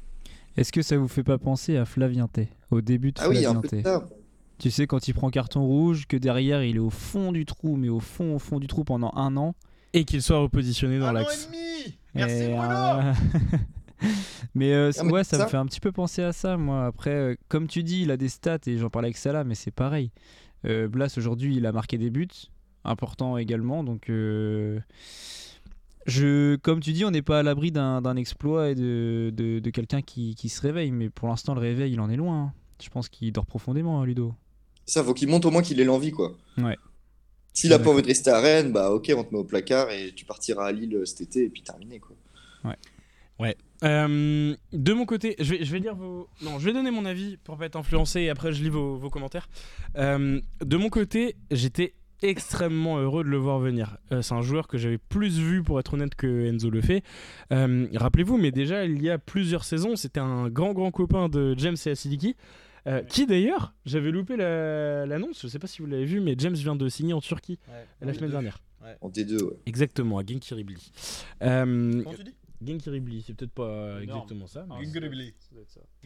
Est-ce 0.56 0.72
que 0.72 0.82
ça 0.82 0.96
vous 0.96 1.08
fait 1.08 1.22
pas 1.22 1.38
penser 1.38 1.76
à 1.76 1.84
Flavien 1.84 2.28
au 2.70 2.80
début 2.80 3.12
de 3.12 3.20
Ah 3.20 3.28
oui, 3.28 3.44
un 3.44 3.54
peu 3.54 3.76
de 3.76 3.82
ça. 3.82 4.06
Tu 4.58 4.70
sais, 4.70 4.86
quand 4.86 5.08
il 5.08 5.14
prend 5.14 5.30
carton 5.30 5.64
rouge, 5.64 6.06
que 6.06 6.16
derrière 6.16 6.62
il 6.62 6.76
est 6.76 6.80
au 6.80 6.90
fond 6.90 7.32
du 7.32 7.44
trou, 7.44 7.76
mais 7.76 7.88
au 7.88 8.00
fond, 8.00 8.36
au 8.36 8.38
fond 8.38 8.60
du 8.60 8.66
trou 8.66 8.84
pendant 8.84 9.12
un 9.16 9.36
an. 9.36 9.54
Et 9.94 10.04
qu'il 10.04 10.22
soit 10.22 10.38
repositionné 10.38 10.98
dans 10.98 11.06
Un 11.06 11.10
an 11.10 11.12
l'axe. 11.14 11.44
et 11.44 11.46
demi 11.46 11.98
Merci 12.14 12.42
Et, 12.44 12.46
Bruno 12.48 12.62
euh, 12.62 13.12
mais, 14.54 14.72
euh, 14.72 14.90
Ah, 14.98 15.04
mais 15.04 15.12
ouais, 15.12 15.24
ça, 15.24 15.38
me 15.38 15.48
fait 15.48 15.56
un 15.56 15.66
petit 15.66 15.80
peu 15.80 15.92
penser 15.92 16.22
à 16.22 16.32
ça, 16.32 16.56
moi. 16.56 16.86
Après, 16.86 17.10
euh, 17.10 17.34
comme 17.48 17.66
tu 17.68 17.82
dis, 17.82 18.02
il 18.02 18.10
a 18.10 18.16
des 18.16 18.28
stats 18.28 18.58
et 18.66 18.78
j'en 18.78 18.90
parlais 18.90 19.06
avec 19.06 19.16
Salah, 19.16 19.44
mais 19.44 19.54
c'est 19.54 19.70
pareil. 19.70 20.10
Euh, 20.66 20.88
Blas, 20.88 21.12
aujourd'hui, 21.16 21.56
il 21.56 21.66
a 21.66 21.72
marqué 21.72 21.98
des 21.98 22.10
buts, 22.10 22.28
importants 22.84 23.36
également. 23.38 23.82
Donc, 23.84 24.10
euh, 24.10 24.78
je, 26.06 26.56
comme 26.56 26.80
tu 26.80 26.92
dis, 26.92 27.04
on 27.04 27.10
n'est 27.10 27.22
pas 27.22 27.40
à 27.40 27.42
l'abri 27.42 27.70
d'un 27.70 28.02
d'un 28.02 28.16
exploit 28.16 28.70
et 28.70 28.74
de, 28.74 29.32
de, 29.34 29.60
de 29.60 29.70
quelqu'un 29.70 30.02
qui, 30.02 30.34
qui 30.34 30.48
se 30.48 30.60
réveille. 30.60 30.90
Mais 30.90 31.10
pour 31.10 31.28
l'instant, 31.28 31.54
le 31.54 31.60
réveil, 31.60 31.92
il 31.92 32.00
en 32.00 32.10
est 32.10 32.16
loin. 32.16 32.36
hein. 32.46 32.52
Je 32.82 32.88
pense 32.90 33.08
qu'il 33.08 33.32
dort 33.32 33.46
profondément, 33.46 34.00
hein, 34.00 34.06
Ludo. 34.06 34.34
Ça, 34.86 35.04
faut 35.04 35.14
qu'il 35.14 35.28
montre 35.28 35.46
au 35.46 35.50
moins 35.52 35.62
qu'il 35.62 35.78
ait 35.80 35.84
l'envie 35.84 36.10
quoi. 36.10 36.32
Ouais. 36.58 36.76
S'il 37.52 37.72
a 37.72 37.78
pas 37.78 37.90
envie 37.90 38.02
de 38.02 38.08
rester 38.08 38.30
à 38.30 38.40
Rennes, 38.40 38.72
bah 38.72 38.90
ok, 38.90 39.12
on 39.16 39.22
te 39.22 39.32
met 39.32 39.38
au 39.38 39.44
placard 39.44 39.90
et 39.90 40.12
tu 40.14 40.24
partiras 40.24 40.66
à 40.66 40.72
Lille 40.72 41.02
cet 41.04 41.20
été 41.20 41.44
et 41.44 41.48
puis 41.48 41.62
terminé 41.62 42.00
quoi. 42.00 42.16
Euh, 43.82 44.54
de 44.72 44.92
mon 44.92 45.04
côté, 45.06 45.34
je 45.38 45.54
vais, 45.54 45.64
je 45.64 45.72
vais 45.72 45.78
lire 45.80 45.94
vos. 45.94 46.28
Non, 46.42 46.58
je 46.58 46.64
vais 46.66 46.72
donner 46.72 46.90
mon 46.90 47.04
avis 47.04 47.36
pour 47.38 47.56
pas 47.56 47.66
être 47.66 47.76
influencé 47.76 48.20
et 48.22 48.30
après 48.30 48.52
je 48.52 48.62
lis 48.62 48.68
vos, 48.70 48.96
vos 48.96 49.10
commentaires. 49.10 49.48
Euh, 49.96 50.40
de 50.64 50.76
mon 50.76 50.88
côté, 50.88 51.36
j'étais 51.50 51.94
extrêmement 52.22 52.98
heureux 52.98 53.24
de 53.24 53.28
le 53.28 53.36
voir 53.36 53.58
venir. 53.58 53.96
Euh, 54.12 54.22
c'est 54.22 54.34
un 54.34 54.42
joueur 54.42 54.68
que 54.68 54.78
j'avais 54.78 54.98
plus 54.98 55.38
vu, 55.40 55.62
pour 55.64 55.80
être 55.80 55.94
honnête, 55.94 56.14
que 56.14 56.46
Enzo 56.46 56.70
le 56.70 56.80
fait. 56.80 57.02
Euh, 57.52 57.88
Rappelez-vous, 57.94 58.36
mais 58.38 58.52
déjà 58.52 58.84
il 58.84 59.02
y 59.02 59.10
a 59.10 59.18
plusieurs 59.18 59.64
saisons, 59.64 59.96
c'était 59.96 60.20
un 60.20 60.48
grand 60.48 60.72
grand 60.72 60.92
copain 60.92 61.28
de 61.28 61.54
James 61.58 61.76
et 61.84 61.90
Asidiki. 61.90 62.36
euh, 62.88 63.00
qui 63.02 63.26
d'ailleurs, 63.26 63.74
j'avais 63.86 64.10
loupé 64.10 64.36
la- 64.36 65.06
l'annonce, 65.06 65.40
je 65.42 65.46
sais 65.48 65.60
pas 65.60 65.68
si 65.68 65.82
vous 65.82 65.86
l'avez 65.86 66.04
vu, 66.04 66.20
mais 66.20 66.34
James 66.38 66.54
vient 66.54 66.74
de 66.74 66.88
signer 66.88 67.12
en 67.12 67.20
Turquie 67.20 67.58
la 68.00 68.12
semaine 68.14 68.30
dernière. 68.30 68.58
En 69.00 69.08
D2, 69.08 69.40
ouais. 69.44 69.56
Exactement, 69.66 70.18
à 70.18 70.22
Genkiribli. 70.26 70.90
Euh, 71.42 72.02
Comment 72.02 72.16
tu 72.16 72.24
dis? 72.24 72.34
Genkiribli, 72.66 73.22
c'est 73.22 73.34
peut-être 73.34 73.52
pas 73.52 74.00
Énorme. 74.00 74.02
exactement 74.02 74.46
ça. 74.46 74.66
mais- 74.68 74.84
Gungulubili. 74.84 75.34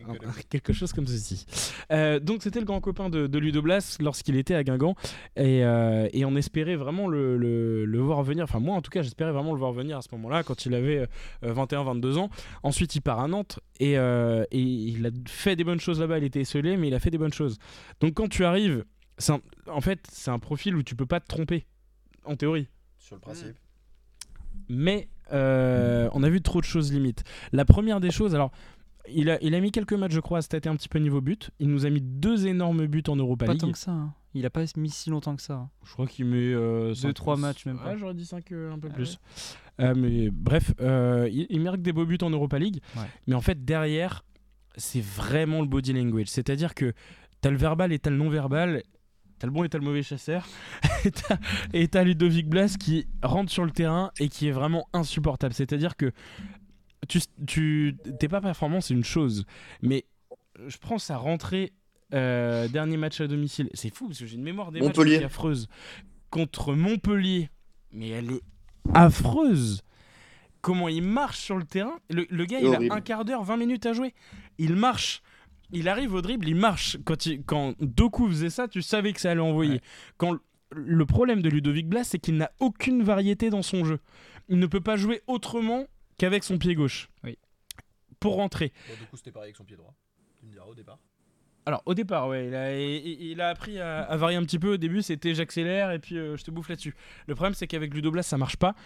un- 0.05 0.13
un- 0.29 0.33
quelque 0.49 0.73
chose 0.73 0.93
comme 0.93 1.07
ceci. 1.07 1.47
Euh, 1.93 2.19
donc 2.21 2.43
c'était 2.43 2.59
le 2.61 2.65
grand 2.67 2.81
copain 2.81 3.09
de, 3.11 3.27
de 3.27 3.39
Ludo 3.39 3.63
Blas 3.63 3.97
lorsqu'il 4.01 4.37
était 4.37 4.55
à 4.55 4.65
Guingamp 4.65 4.95
et, 5.37 5.65
euh, 5.65 6.09
et 6.13 6.25
on 6.25 6.35
espérait 6.37 6.77
vraiment 6.77 7.09
le, 7.09 7.37
le- 7.37 7.85
le 7.85 7.99
voir 8.01 8.23
venir. 8.23 8.45
Enfin 8.45 8.61
moi 8.61 8.75
en 8.77 8.83
tout 8.83 8.91
cas 8.91 9.03
j'espérais 9.03 9.33
vraiment 9.33 9.53
le 9.53 9.59
voir 9.59 9.73
venir 9.73 9.97
à 9.99 10.03
ce 10.03 10.09
moment-là 10.13 10.43
quand 10.43 10.67
il 10.67 10.75
avait 10.75 11.07
21-22 11.43 12.17
ans. 12.19 12.31
Ensuite 12.63 12.95
il 12.97 13.01
part 13.01 13.21
à 13.21 13.29
Nantes 13.29 13.61
et, 13.81 13.99
euh, 13.99 14.45
et 14.51 14.61
il 14.61 15.07
a 15.07 15.11
fait 15.29 15.57
des 15.57 15.65
bonnes 15.65 15.81
choses 15.81 16.01
là-bas. 16.01 16.19
Il 16.19 16.25
était 16.25 16.41
esselé 16.41 16.77
mais 16.77 16.89
il 16.89 16.95
a 16.95 16.99
fait 17.01 17.11
des 17.11 17.19
bonnes 17.19 17.33
choses. 17.33 17.59
Donc 18.01 18.15
quand 18.15 18.29
tu 18.29 18.45
arrives, 18.45 18.85
un- 19.29 19.41
en 19.69 19.81
fait 19.81 20.01
c'est 20.11 20.31
un 20.31 20.39
profil 20.39 20.75
où 20.77 20.83
tu 20.83 20.95
peux 20.97 21.07
pas 21.07 21.21
te 21.21 21.27
tromper 21.27 21.67
en 22.25 22.37
théorie. 22.37 22.69
Sur 22.99 23.17
le 23.17 23.21
principe. 23.21 23.57
Mais 24.69 25.09
euh, 25.33 26.09
on 26.13 26.23
a 26.23 26.29
vu 26.29 26.41
trop 26.41 26.61
de 26.61 26.67
choses 26.67 26.93
limites. 26.93 27.25
La 27.53 27.65
première 27.65 28.01
des 28.01 28.11
choses, 28.11 28.35
alors, 28.35 28.51
il 29.09 29.31
a, 29.31 29.39
il 29.43 29.55
a 29.55 29.61
mis 29.61 29.71
quelques 29.71 29.93
matchs, 29.93 30.13
je 30.13 30.21
crois, 30.21 30.39
à 30.39 30.43
stater 30.43 30.69
un 30.69 30.77
petit 30.77 30.89
peu 30.89 30.99
niveau 30.99 31.21
but. 31.21 31.51
Il 31.61 31.69
nous 31.69 31.87
a 31.87 31.91
mis 31.91 32.01
deux 32.01 32.47
énormes 32.47 32.87
buts 32.87 33.03
en 33.09 33.17
Europa 33.17 33.47
Pas 33.47 33.53
League. 33.53 33.61
tant 33.61 33.73
que 33.73 33.79
ça. 33.79 33.93
hein. 33.93 34.15
Il 34.35 34.45
a 34.45 34.51
pas 34.51 34.65
mis 34.77 34.91
si 34.91 35.09
longtemps 35.11 35.35
que 35.35 35.41
ça. 35.43 35.69
Je 35.85 35.93
crois 35.93 36.07
qu'il 36.07 36.27
met. 36.27 36.53
Euh, 36.53 36.89
Deux, 36.89 36.95
cinq- 36.95 37.15
trois 37.15 37.37
matchs, 37.37 37.65
même 37.67 37.77
Ouais, 37.79 37.85
pas. 37.85 37.97
j'aurais 37.97 38.13
dit 38.15 38.27
5 38.27 38.53
un 38.53 38.79
peu 38.79 38.89
Ah 38.91 38.95
plus. 38.95 39.19
Euh, 39.81 39.95
mais 39.97 40.29
bref, 40.31 40.73
euh, 40.81 41.27
il, 41.33 41.47
il 41.49 41.61
marque 41.63 41.81
des 41.81 41.93
beaux 41.93 42.05
buts 42.05 42.19
en 42.21 42.29
Europa 42.31 42.59
League. 42.59 42.81
Ouais. 42.97 43.05
Mais 43.27 43.35
en 43.35 43.41
fait, 43.41 43.65
derrière, 43.65 44.25
c'est 44.77 45.01
vraiment 45.03 45.63
le 45.63 45.67
body 45.69 45.95
language. 45.95 46.27
C'est-à-dire 46.29 46.75
que 46.75 46.93
t'as 47.41 47.51
le 47.51 47.57
verbal 47.57 47.93
et 47.95 47.99
t'as 47.99 48.11
le 48.11 48.17
non-verbal. 48.19 48.83
T'as 49.39 49.47
le 49.47 49.53
bon 49.53 49.65
et 49.65 49.69
t'as 49.69 49.79
le 49.79 49.85
mauvais 49.85 50.03
chasseur. 50.03 50.47
et 51.75 51.89
t'as- 51.89 52.05
Ludovic 52.05 52.49
Blas 52.49 52.77
qui 52.79 53.07
rentre 53.23 53.51
sur 53.53 53.65
le 53.65 53.71
terrain 53.71 54.11
et 54.19 54.29
qui 54.29 54.49
est 54.49 54.53
vraiment 54.53 54.89
insupportable. 54.93 55.53
C'est-à-dire 55.55 55.97
que 55.97 56.13
tu, 57.09 57.21
tu 57.47 57.97
t'es 58.19 58.29
pas 58.29 58.41
performant, 58.41 58.81
c'est 58.81 58.95
une 58.95 59.05
chose. 59.05 59.45
Mais 59.83 60.07
je 60.67 60.77
prends 60.79 60.99
sa 60.99 61.17
rentrée, 61.19 61.73
euh, 62.15 62.67
dernier 62.69 62.97
match 62.97 63.21
à 63.21 63.27
domicile. 63.27 63.69
C'est 63.75 63.95
fou 63.95 64.07
parce 64.09 64.19
que 64.21 64.27
j'ai 64.27 64.37
une 64.37 64.43
mémoire 64.43 64.73
des 64.73 64.81
matchs 64.87 64.95
qui 64.95 65.01
est 65.23 65.25
affreuse. 65.25 65.69
Contre 66.31 66.75
Montpellier. 66.75 67.51
Mais 67.93 68.09
elle 68.09 68.31
est 68.33 68.41
affreuse. 68.95 69.83
Comment 70.63 70.89
il 70.89 71.03
marche 71.03 71.39
sur 71.39 71.57
le 71.59 71.65
terrain. 71.65 71.99
Le, 72.11 72.27
le 72.29 72.45
gars, 72.47 72.59
il 72.61 72.67
a 72.75 72.79
un 72.95 73.01
quart 73.01 73.25
d'heure, 73.25 73.45
20 73.45 73.57
minutes 73.57 73.87
à 73.87 73.93
jouer. 73.93 74.15
Il 74.59 74.75
marche. 74.75 75.23
Il 75.73 75.89
arrive 75.89 76.15
au 76.15 76.23
dribble, 76.23 76.49
il 76.49 76.55
marche. 76.57 76.97
Quand, 77.05 77.27
il, 77.27 77.43
quand 77.45 77.75
Doku 77.81 78.29
faisait 78.29 78.51
ça, 78.51 78.69
tu 78.69 78.83
savais 78.83 79.13
que 79.13 79.21
ça 79.21 79.31
allait 79.33 79.41
envoyer. 79.41 79.75
Ouais. 79.75 79.81
Quand 80.17 80.39
le 80.75 81.07
problème 81.07 81.43
de 81.43 81.49
Ludovic 81.49 81.89
Blas, 81.89 82.05
c'est 82.05 82.19
qu'il 82.19 82.37
n'a 82.37 82.51
aucune 82.61 83.03
variété 83.03 83.51
dans 83.51 83.63
son 83.63 83.85
jeu. 83.85 83.99
Il 84.49 84.59
ne 84.59 84.67
peut 84.67 84.81
pas 84.81 84.97
jouer 84.97 85.23
autrement 85.27 85.87
qu'avec 86.19 86.45
son 86.45 86.59
pied 86.59 86.75
gauche. 86.75 87.09
Oui. 87.25 87.37
Pour 88.21 88.37
rentrer. 88.37 88.73
Bon, 88.89 88.95
du 89.01 89.07
coup, 89.07 89.17
c'était 89.17 89.33
pareil 89.33 89.49
avec 89.49 89.57
son 89.57 89.65
pied 89.65 89.77
droit. 89.77 89.95
Tu 90.39 90.47
me 90.47 90.53
diras 90.53 90.67
au 90.67 90.75
départ. 90.75 90.99
Alors 91.69 91.83
au 91.85 91.95
départ, 91.95 92.29
ouais, 92.29 92.47
il 92.47 92.55
a, 92.55 92.79
il- 92.81 93.23
il 93.33 93.41
a 93.41 93.49
appris 93.49 93.81
à, 93.81 94.03
à 94.03 94.17
varier 94.17 94.37
un 94.37 94.45
petit 94.45 94.59
peu. 94.61 94.75
Au 94.75 94.77
début, 94.77 95.03
c'était 95.03 95.35
j'accélère 95.35 95.91
et 95.91 95.99
puis 95.99 96.17
euh, 96.17 96.37
je 96.37 96.45
te 96.45 96.53
bouffe 96.53 96.69
là-dessus. 96.69 96.95
Le 97.27 97.35
problème, 97.35 97.55
c'est 97.55 97.67
qu'avec 97.67 97.93
Ludo 97.93 98.13
Blas, 98.13 98.23
ça 98.23 98.39
marche 98.39 98.57
pas. 98.57 98.77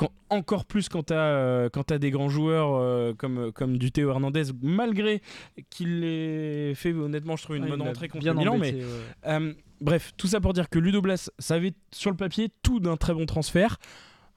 Quand, 0.00 0.12
encore 0.30 0.64
plus 0.64 0.88
quand 0.88 1.08
tu 1.08 1.12
as, 1.12 1.98
des 1.98 2.10
grands 2.10 2.30
joueurs 2.30 2.74
euh, 2.74 3.12
comme, 3.12 3.52
comme 3.52 3.76
du 3.76 3.92
Théo 3.92 4.08
Hernandez, 4.08 4.44
malgré 4.62 5.20
qu'il 5.68 6.04
ait 6.04 6.72
fait, 6.74 6.94
honnêtement, 6.94 7.36
je 7.36 7.42
trouve 7.42 7.56
une 7.56 7.64
Ouais, 7.64 7.68
bonne 7.68 7.82
il 7.82 7.86
a 7.86 7.90
entrée 7.90 8.08
contre 8.08 8.24
bien 8.24 8.32
Milan. 8.32 8.56
Mais 8.56 8.70
embêté, 8.70 8.84
ouais. 8.84 8.90
euh, 9.26 9.52
bref, 9.82 10.12
tout 10.16 10.26
ça 10.26 10.40
pour 10.40 10.54
dire 10.54 10.70
que 10.70 10.78
Ludo 10.78 11.02
Blas 11.02 11.30
savait 11.38 11.74
sur 11.92 12.10
le 12.10 12.16
papier 12.16 12.48
tout 12.62 12.80
d'un 12.80 12.96
très 12.96 13.12
bon 13.12 13.26
transfert. 13.26 13.76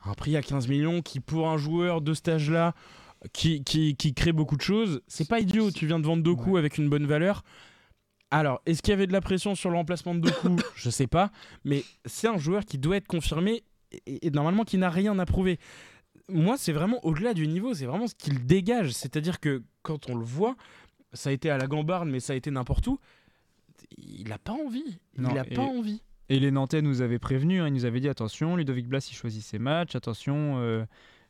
un 0.04 0.14
prix 0.16 0.36
à 0.36 0.42
15 0.42 0.68
millions 0.68 1.02
qui, 1.02 1.22
pour 1.22 1.48
un 1.48 1.56
joueur 1.56 2.02
de 2.02 2.14
cet 2.14 2.28
âge-là, 2.28 2.74
qui, 3.32 3.64
qui, 3.64 3.96
qui 3.96 4.14
crée 4.14 4.34
beaucoup 4.34 4.58
de 4.58 4.62
choses, 4.62 5.02
c'est 5.08 5.30
pas 5.30 5.40
idiot. 5.40 5.72
Tu 5.72 5.88
viens 5.88 6.00
de 6.00 6.06
vendre 6.06 6.24
Doku 6.24 6.58
avec 6.58 6.78
une 6.78 6.90
bonne 6.90 7.06
valeur. 7.06 7.42
Alors, 8.32 8.62
est-ce 8.66 8.82
qu'il 8.82 8.92
y 8.92 8.96
avait 8.96 9.08
de 9.08 9.14
la 9.14 9.22
pression 9.22 9.56
sur 9.56 9.70
le 9.70 9.78
remplacement 9.78 10.14
de 10.14 10.20
Doku? 10.20 10.58
Je 10.76 10.90
sais 10.90 11.08
pas. 11.08 11.32
Mais 11.64 11.86
c'est 12.06 12.28
un 12.28 12.38
joueur 12.38 12.66
qui 12.66 12.78
doit 12.78 12.98
être 12.98 13.08
confirmé 13.08 13.64
et, 14.06 14.28
et 14.28 14.32
normalement 14.32 14.64
qui 14.64 14.78
n'a 14.78 14.90
rien 14.90 15.18
à 15.20 15.26
prouver. 15.26 15.60
Moi, 16.30 16.58
c'est 16.58 16.72
vraiment 16.72 17.04
au-delà 17.06 17.34
du 17.34 17.48
niveau, 17.48 17.74
c'est 17.74 17.86
vraiment 17.86 18.08
ce 18.08 18.16
qu'il 18.16 18.46
dégage. 18.46 18.92
C'est-à-dire 18.92 19.40
que 19.40 19.64
quand 19.82 20.10
on 20.10 20.16
le 20.16 20.24
voit, 20.24 20.56
ça 21.12 21.30
a 21.30 21.34
été 21.34 21.50
à 21.50 21.58
la 21.58 21.68
gambarde, 21.68 22.08
mais 22.08 22.20
ça 22.20 22.34
a 22.34 22.36
été 22.36 22.50
n'importe 22.52 22.88
où. 22.88 22.98
Il 23.98 24.32
a 24.32 24.38
pas 24.38 24.54
envie. 24.54 25.00
Non, 25.18 25.30
il 25.32 25.38
a 25.38 25.46
et- 25.50 25.54
pas 25.54 25.62
envie. 25.64 26.02
Et 26.30 26.40
les 26.40 26.52
Nantais 26.52 26.82
nous 26.82 27.02
avaient 27.02 27.20
prévenus, 27.20 27.62
hein, 27.62 27.68
ils 27.68 27.74
nous 27.74 27.86
avaient 27.86 28.00
dit 28.00 28.08
attention, 28.08 28.56
Ludovic 28.56 28.88
Blas 28.88 29.06
il 29.12 29.14
choisit 29.14 29.44
ses 29.44 29.60
matchs, 29.60 29.94
attention, 29.96 30.58
euh, 30.60 30.86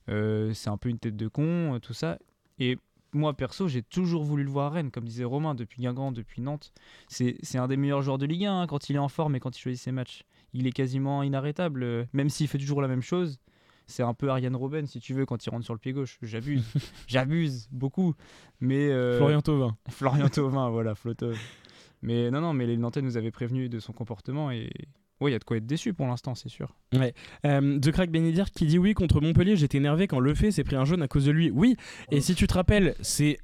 euh, 0.10 0.54
c'est 0.54 0.70
un 0.70 0.78
peu 0.78 0.90
une 0.90 1.00
tête 1.00 1.18
de 1.18 1.28
con, 1.28 1.74
euh, 1.76 1.80
tout 1.80 1.94
ça. 1.96 2.20
Et 2.60 2.78
moi 3.12 3.34
perso, 3.34 3.68
j'ai 3.68 3.82
toujours 3.82 4.24
voulu 4.24 4.44
le 4.44 4.52
voir 4.52 4.68
à 4.68 4.76
Rennes, 4.76 4.92
comme 4.92 5.06
disait 5.06 5.24
Romain, 5.24 5.56
depuis 5.56 5.82
Guingamp, 5.82 6.12
depuis 6.12 6.42
Nantes. 6.42 6.72
C'est 7.08 7.38
c'est 7.42 7.58
un 7.58 7.68
des 7.68 7.76
meilleurs 7.76 8.04
joueurs 8.04 8.20
de 8.20 8.28
Ligue 8.28 8.46
1 8.46 8.62
hein, 8.62 8.68
quand 8.68 8.90
il 8.90 8.96
est 8.96 9.00
en 9.00 9.10
forme 9.10 9.36
et 9.36 9.40
quand 9.40 9.58
il 9.58 9.60
choisit 9.60 9.82
ses 9.82 9.92
matchs. 9.92 10.24
Il 10.54 10.68
est 10.68 10.72
quasiment 10.72 11.24
inarrêtable, 11.24 11.84
euh, 11.84 12.06
même 12.14 12.30
s'il 12.30 12.48
fait 12.48 12.58
toujours 12.58 12.82
la 12.82 12.88
même 12.88 13.02
chose. 13.02 13.40
C'est 13.86 14.04
un 14.04 14.14
peu 14.14 14.30
Ariane 14.30 14.56
Robben, 14.56 14.86
si 14.86 15.00
tu 15.00 15.14
veux, 15.14 15.26
quand 15.26 15.46
il 15.46 15.50
rentre 15.50 15.66
sur 15.66 15.74
le 15.74 15.80
pied 15.80 15.92
gauche. 15.92 16.18
J'abuse, 16.22 16.64
j'abuse 17.08 17.68
beaucoup. 17.72 18.14
Mais 18.62 18.90
euh, 18.90 19.18
Florian 19.18 19.42
Thauvin. 19.42 19.78
Florian 19.90 20.30
Thauvin, 20.30 20.70
voilà, 20.70 20.96
Flotov. 20.96 21.38
Mais 22.02 22.32
non, 22.32 22.42
non, 22.42 22.54
mais 22.54 22.66
les 22.66 22.78
Nantais 22.78 23.02
nous 23.02 23.18
avaient 23.18 23.32
prévenus 23.32 23.70
de 23.70 23.80
son 23.80 23.94
comportement 23.94 24.52
et 24.52 24.70
ouais, 25.24 25.32
il 25.32 25.34
y 25.34 25.36
a 25.36 25.40
de 25.40 25.44
quoi 25.44 25.58
être 25.58 25.66
déçu 25.66 25.94
pour 25.94 26.06
l'instant, 26.08 26.36
c'est 26.36 26.50
sûr. 26.50 26.76
Euh, 27.46 27.80
The 27.80 27.92
Crack 27.92 28.12
Benedir 28.12 28.52
qui 28.52 28.66
dit 28.66 28.78
oui 28.78 28.94
contre 28.94 29.20
Montpellier, 29.22 29.56
j'étais 29.56 29.78
énervé 29.80 30.08
quand 30.08 30.20
Lefebvre 30.20 30.54
s'est 30.54 30.64
pris 30.64 30.76
un 30.76 30.86
jaune 30.86 31.02
à 31.02 31.08
cause 31.08 31.26
de 31.26 31.32
lui. 31.32 31.50
Oui, 31.52 31.76
et 32.12 32.22
si 32.22 32.36
tu 32.36 32.46
te 32.46 32.54
rappelles, 32.54 32.96
c'est 33.02 33.40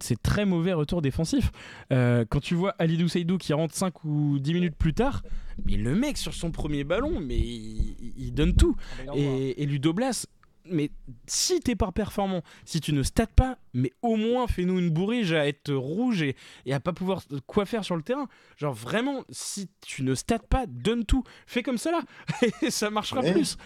c'est 0.00 0.20
très 0.22 0.46
mauvais 0.46 0.72
retour 0.72 1.02
défensif. 1.02 1.50
Euh, 1.92 2.24
quand 2.28 2.40
tu 2.40 2.54
vois 2.54 2.74
Alidou 2.78 3.08
Seydou 3.08 3.36
qui 3.36 3.52
rentre 3.52 3.74
5 3.74 4.04
ou 4.04 4.38
10 4.38 4.54
minutes 4.54 4.76
plus 4.76 4.94
tard, 4.94 5.22
mais 5.66 5.76
le 5.76 5.94
mec 5.94 6.16
sur 6.16 6.32
son 6.34 6.50
premier 6.50 6.84
ballon, 6.84 7.20
mais 7.20 7.38
il, 7.38 7.96
il 8.16 8.32
donne 8.32 8.54
tout. 8.54 8.76
Et, 9.14 9.62
et 9.62 9.66
Ludo 9.66 9.92
Blas, 9.92 10.26
mais 10.70 10.90
si 11.26 11.60
t'es 11.60 11.76
pas 11.76 11.92
performant, 11.92 12.42
si 12.64 12.80
tu 12.80 12.92
ne 12.92 13.02
stats 13.02 13.26
pas, 13.26 13.58
mais 13.74 13.92
au 14.02 14.16
moins 14.16 14.46
fais-nous 14.46 14.78
une 14.78 14.90
bourrige 14.90 15.32
à 15.32 15.46
être 15.46 15.72
rouge 15.74 16.22
et, 16.22 16.36
et 16.66 16.72
à 16.74 16.80
pas 16.80 16.92
pouvoir 16.92 17.22
quoi 17.46 17.66
faire 17.66 17.84
sur 17.84 17.96
le 17.96 18.02
terrain. 18.02 18.28
Genre 18.56 18.72
vraiment, 18.74 19.24
si 19.30 19.68
tu 19.86 20.02
ne 20.02 20.14
stats 20.14 20.38
pas, 20.38 20.66
donne 20.66 21.04
tout. 21.04 21.22
Fais 21.46 21.62
comme 21.62 21.76
là, 21.84 22.02
et 22.62 22.70
ça 22.70 22.90
marchera 22.90 23.20
Ouais. 23.20 23.32
plus. 23.32 23.56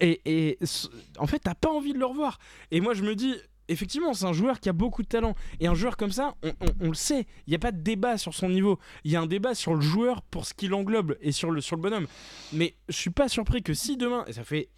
Et, 0.00 0.58
en 1.18 1.26
fait, 1.26 1.38
t'as 1.38 1.54
pas 1.54 1.70
envie 1.70 1.92
de 1.94 1.98
le 1.98 2.06
revoir. 2.06 2.38
Et 2.70 2.80
moi, 2.80 2.94
je 2.94 3.02
me 3.02 3.14
dis. 3.14 3.34
Effectivement, 3.68 4.14
c'est 4.14 4.26
un 4.26 4.32
joueur 4.32 4.60
qui 4.60 4.68
a 4.68 4.72
beaucoup 4.72 5.02
de 5.02 5.08
talent. 5.08 5.34
Et 5.58 5.66
un 5.66 5.74
joueur 5.74 5.96
comme 5.96 6.12
ça, 6.12 6.36
on, 6.44 6.50
on- 6.60 6.74
on 6.82 6.88
le 6.90 6.94
sait, 6.94 7.26
il 7.48 7.50
n'y 7.50 7.56
a 7.56 7.58
pas 7.58 7.72
de 7.72 7.80
débat 7.80 8.16
sur 8.16 8.32
son 8.32 8.48
niveau. 8.48 8.78
Il 9.02 9.10
y 9.10 9.16
a 9.16 9.20
un 9.20 9.26
débat 9.26 9.56
sur 9.56 9.74
le 9.74 9.80
joueur 9.80 10.22
pour 10.22 10.46
ce 10.46 10.54
qu'il 10.54 10.72
englobe 10.72 11.16
et 11.20 11.32
sur 11.32 11.50
le, 11.50 11.60
sur 11.60 11.74
le 11.74 11.82
bonhomme. 11.82 12.06
Mais 12.52 12.76
je 12.88 12.94
suis 12.94 13.10
pas 13.10 13.28
surpris 13.28 13.64
que 13.64 13.74
si 13.74 13.96
demain, 13.96 14.24
et 14.28 14.32
ça 14.34 14.44
fait 14.44 14.68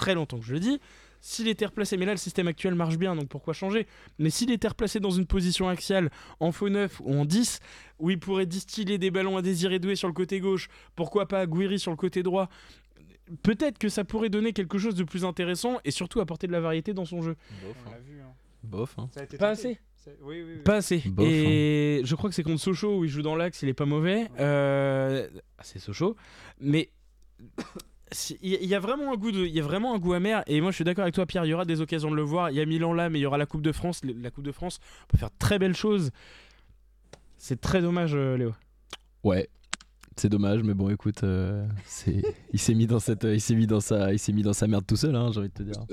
très 0.00 0.14
longtemps 0.14 0.38
que 0.38 0.44
je 0.46 0.54
le 0.54 0.60
dis, 0.60 0.80
s'il 1.20 1.48
était 1.48 1.66
replacé, 1.66 1.98
mais 1.98 2.06
là 2.06 2.12
le 2.12 2.16
système 2.18 2.48
actuel 2.48 2.74
marche 2.74 2.96
bien, 2.96 3.14
donc 3.14 3.28
pourquoi 3.28 3.52
changer? 3.52 3.86
Mais 4.18 4.30
s'il 4.30 4.50
était 4.50 4.68
replacé 4.68 4.98
dans 5.00 5.10
une 5.10 5.26
position 5.26 5.68
axiale, 5.68 6.10
en 6.40 6.50
faux 6.50 6.70
9 6.70 7.00
ou 7.04 7.12
en 7.14 7.26
10, 7.26 7.60
où 7.98 8.08
il 8.08 8.18
pourrait 8.18 8.46
distiller 8.46 8.96
des 8.96 9.10
ballons 9.10 9.36
à 9.36 9.42
Désiré 9.42 9.78
Doué 9.78 9.96
sur 9.96 10.08
le 10.08 10.14
côté 10.14 10.40
gauche, 10.40 10.68
pourquoi 10.96 11.28
pas 11.28 11.46
Guiri 11.46 11.78
sur 11.78 11.90
le 11.90 11.98
côté 11.98 12.22
droit? 12.22 12.48
Peut-être 13.42 13.76
que 13.78 13.90
ça 13.90 14.02
pourrait 14.04 14.30
donner 14.30 14.54
quelque 14.54 14.78
chose 14.78 14.94
de 14.94 15.04
plus 15.04 15.24
intéressant 15.26 15.78
et 15.84 15.90
surtout 15.90 16.20
apporter 16.20 16.46
de 16.46 16.52
la 16.52 16.60
variété 16.60 16.94
dans 16.94 17.04
son 17.04 17.20
jeu. 17.20 17.36
Bof. 17.62 17.76
On 17.84 17.88
hein. 17.90 17.92
l'a 17.92 17.98
vu. 18.00 18.20
hein. 18.22 18.32
Bof. 18.64 18.94
hein. 18.98 19.08
Ça 19.12 19.20
a 19.20 19.24
été 19.24 19.36
Pas 19.36 19.54
tenté. 19.54 19.68
assez. 19.68 19.78
Oui, 20.22 20.40
oui, 20.42 20.54
oui. 20.56 20.62
Pas 20.64 20.76
assez. 20.76 21.02
Bof, 21.06 21.26
et 21.28 22.00
je 22.02 22.14
crois 22.14 22.30
que 22.30 22.34
c'est 22.34 22.42
contre 22.42 22.60
Sochaux 22.62 22.96
où 22.98 23.04
il 23.04 23.10
joue 23.10 23.20
dans 23.22 23.36
l'axe, 23.36 23.60
il 23.62 23.68
est 23.68 23.74
pas 23.74 23.84
mauvais. 23.84 24.26
Euh, 24.40 25.28
ah, 25.58 25.62
c'est 25.62 25.78
Sochaux. 25.78 26.16
Mais 26.60 26.88
il 28.42 28.64
y, 28.64 28.74
a 28.74 28.80
vraiment 28.80 29.12
un 29.12 29.16
goût 29.16 29.30
de, 29.30 29.40
il 29.46 29.54
y 29.54 29.60
a 29.60 29.62
vraiment 29.62 29.94
un 29.94 29.98
goût 29.98 30.14
amer. 30.14 30.42
Et 30.46 30.60
moi, 30.60 30.70
je 30.70 30.76
suis 30.76 30.84
d'accord 30.84 31.02
avec 31.02 31.14
toi, 31.14 31.26
Pierre. 31.26 31.44
Il 31.44 31.48
y 31.48 31.54
aura 31.54 31.64
des 31.64 31.80
occasions 31.80 32.10
de 32.10 32.16
le 32.16 32.22
voir. 32.22 32.50
Il 32.50 32.56
y 32.56 32.60
a 32.60 32.66
Milan 32.66 32.92
là, 32.92 33.08
mais 33.08 33.18
il 33.18 33.22
y 33.22 33.26
aura 33.26 33.38
la 33.38 33.46
Coupe 33.46 33.62
de 33.62 33.72
France. 33.72 34.00
La 34.04 34.30
Coupe 34.30 34.44
de 34.44 34.52
France 34.52 34.80
on 35.04 35.06
peut 35.08 35.18
faire 35.18 35.30
très 35.38 35.58
belles 35.58 35.76
choses. 35.76 36.10
C'est 37.38 37.60
très 37.60 37.80
dommage, 37.80 38.14
euh, 38.14 38.36
Léo. 38.36 38.52
Ouais. 39.22 39.48
C'est 40.16 40.28
dommage, 40.28 40.62
mais 40.62 40.74
bon, 40.74 40.90
écoute, 40.90 41.24
euh, 41.24 41.66
c'est, 41.86 42.22
il 42.52 42.58
s'est 42.58 42.74
mis 42.74 42.86
dans 42.86 43.00
cette, 43.00 43.24
il 43.24 43.40
s'est 43.40 43.54
mis 43.54 43.66
dans 43.66 43.80
sa, 43.80 44.12
il 44.12 44.18
s'est 44.18 44.32
mis 44.32 44.42
dans 44.42 44.52
sa 44.52 44.66
merde 44.66 44.84
tout 44.86 44.96
seul, 44.96 45.14
hein, 45.14 45.30
j'ai 45.32 45.40
envie 45.40 45.48
de 45.48 45.54
te 45.54 45.62
dire. 45.62 45.86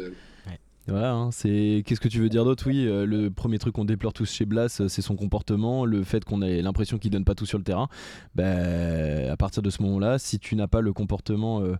Voilà, 0.89 1.11
hein, 1.11 1.31
c'est 1.31 1.83
qu'est-ce 1.85 1.99
que 1.99 2.07
tu 2.07 2.19
veux 2.19 2.29
dire 2.29 2.45
d'autre? 2.45 2.63
Oui, 2.65 2.87
euh, 2.87 3.05
le 3.05 3.29
premier 3.29 3.59
truc 3.59 3.75
qu'on 3.75 3.83
déplore 3.83 4.13
tous 4.13 4.31
chez 4.31 4.45
Blas, 4.45 4.79
euh, 4.79 4.87
c'est 4.87 5.01
son 5.01 5.17
comportement, 5.17 5.83
le 5.83 6.01
fait 6.03 6.23
qu'on 6.23 6.41
ait 6.41 6.61
l'impression 6.61 6.97
qu'il 6.97 7.11
donne 7.11 7.25
pas 7.25 7.35
tout 7.35 7.45
sur 7.45 7.57
le 7.57 7.65
terrain. 7.65 7.89
Ben, 8.35 9.29
à 9.29 9.35
partir 9.35 9.61
de 9.61 9.69
ce 9.69 9.81
moment-là, 9.83 10.17
si 10.17 10.39
tu 10.39 10.55
n'as 10.55 10.67
pas 10.67 10.79
le 10.79 10.93
comportement 10.93 11.61
euh, 11.61 11.75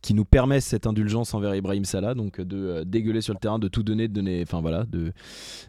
qui 0.00 0.14
nous 0.14 0.24
permet 0.24 0.60
cette 0.60 0.86
indulgence 0.86 1.34
envers 1.34 1.54
Ibrahim 1.56 1.84
Salah, 1.84 2.14
donc 2.14 2.38
euh, 2.38 2.44
de 2.44 2.56
euh, 2.56 2.84
dégueuler 2.84 3.20
sur 3.20 3.34
le 3.34 3.38
terrain, 3.40 3.58
de 3.58 3.68
tout 3.68 3.82
donner, 3.82 4.06
de 4.08 4.12
donner, 4.12 4.42
enfin 4.42 4.60
voilà, 4.60 4.84
de 4.84 5.12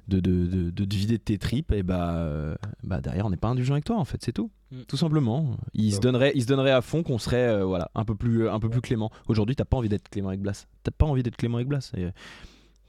de, 0.08 0.20
de, 0.20 0.46
de, 0.46 0.70
de 0.70 0.86
te 0.86 0.96
vider 0.96 1.18
de 1.18 1.24
tes 1.24 1.38
tripes, 1.38 1.72
et 1.72 1.82
bah, 1.84 2.14
euh, 2.16 2.56
bah 2.84 3.02
derrière 3.02 3.26
on 3.26 3.30
n'est 3.32 3.38
pas 3.38 3.48
indulgent 3.50 3.74
avec 3.74 3.86
toi 3.86 3.98
en 3.98 4.06
fait, 4.06 4.20
c'est 4.24 4.34
tout, 4.34 4.52
Mm. 4.72 4.82
tout 4.88 4.98
simplement. 4.98 5.58
Il 5.74 5.90
se 5.90 5.96
Ouais. 5.96 6.02
donnerait, 6.02 6.32
il 6.36 6.44
se 6.44 6.48
donnerait 6.48 6.70
à 6.70 6.82
fond 6.82 7.02
qu'on 7.02 7.18
serait 7.18 7.48
euh, 7.48 7.66
voilà 7.66 7.90
un 7.96 8.06
peu 8.06 8.14
plus 8.14 8.48
un 8.48 8.60
peu 8.60 8.70
plus 8.70 8.82
clément. 8.82 9.10
Aujourd'hui, 9.28 9.56
t'as 9.56 9.66
pas 9.66 9.78
envie 9.78 9.90
d'être 9.90 10.10
clément 10.10 10.30
avec 10.30 10.42
Blas, 10.42 10.68
t'as 10.84 10.92
pas 10.92 11.08
envie 11.08 11.24
d'être 11.24 11.38
clément 11.38 11.58
avec 11.58 11.68
Blas. 11.68 11.92
Et, 11.98 12.06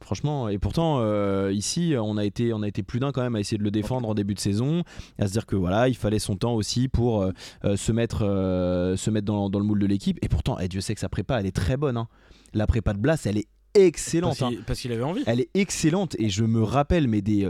Franchement, 0.02 0.48
et 0.48 0.58
pourtant 0.58 0.98
euh, 1.00 1.52
ici, 1.52 1.94
on 2.00 2.16
a 2.16 2.24
été, 2.24 2.52
on 2.52 2.62
a 2.62 2.68
été 2.68 2.82
plus 2.82 3.00
d'un 3.00 3.12
quand 3.12 3.22
même 3.22 3.36
à 3.36 3.40
essayer 3.40 3.58
de 3.58 3.62
le 3.62 3.70
défendre 3.70 4.08
en 4.08 4.14
début 4.14 4.34
de 4.34 4.40
saison, 4.40 4.82
à 5.18 5.26
se 5.26 5.32
dire 5.32 5.44
que 5.46 5.56
voilà, 5.56 5.88
il 5.88 5.94
fallait 5.96 6.18
son 6.18 6.36
temps 6.36 6.54
aussi 6.54 6.88
pour 6.88 7.22
euh, 7.22 7.32
euh, 7.64 7.76
se 7.76 7.92
mettre, 7.92 8.24
euh, 8.24 8.96
se 8.96 9.10
mettre 9.10 9.26
dans, 9.26 9.50
dans 9.50 9.58
le 9.58 9.64
moule 9.64 9.78
de 9.78 9.86
l'équipe. 9.86 10.18
Et 10.22 10.28
pourtant, 10.28 10.58
eh, 10.58 10.68
Dieu 10.68 10.80
sait 10.80 10.94
que 10.94 11.00
sa 11.00 11.08
prépa, 11.10 11.38
elle 11.38 11.46
est 11.46 11.54
très 11.54 11.76
bonne. 11.76 11.96
hein. 11.96 12.08
La 12.54 12.66
prépa 12.66 12.94
de 12.94 12.98
Blas, 12.98 13.24
elle 13.26 13.36
est 13.38 13.46
excellente. 13.74 14.30
Parce 14.38 14.42
hein. 14.42 14.48
qu'il- 14.56 14.64
parce 14.64 14.80
qu'il 14.80 14.90
avait 14.92 15.02
envie. 15.04 15.22
Elle 15.26 15.40
est 15.40 15.50
excellente 15.54 16.16
et 16.18 16.28
je 16.30 16.44
me 16.44 16.62
rappelle, 16.62 17.06
mais 17.06 17.20
des. 17.22 17.48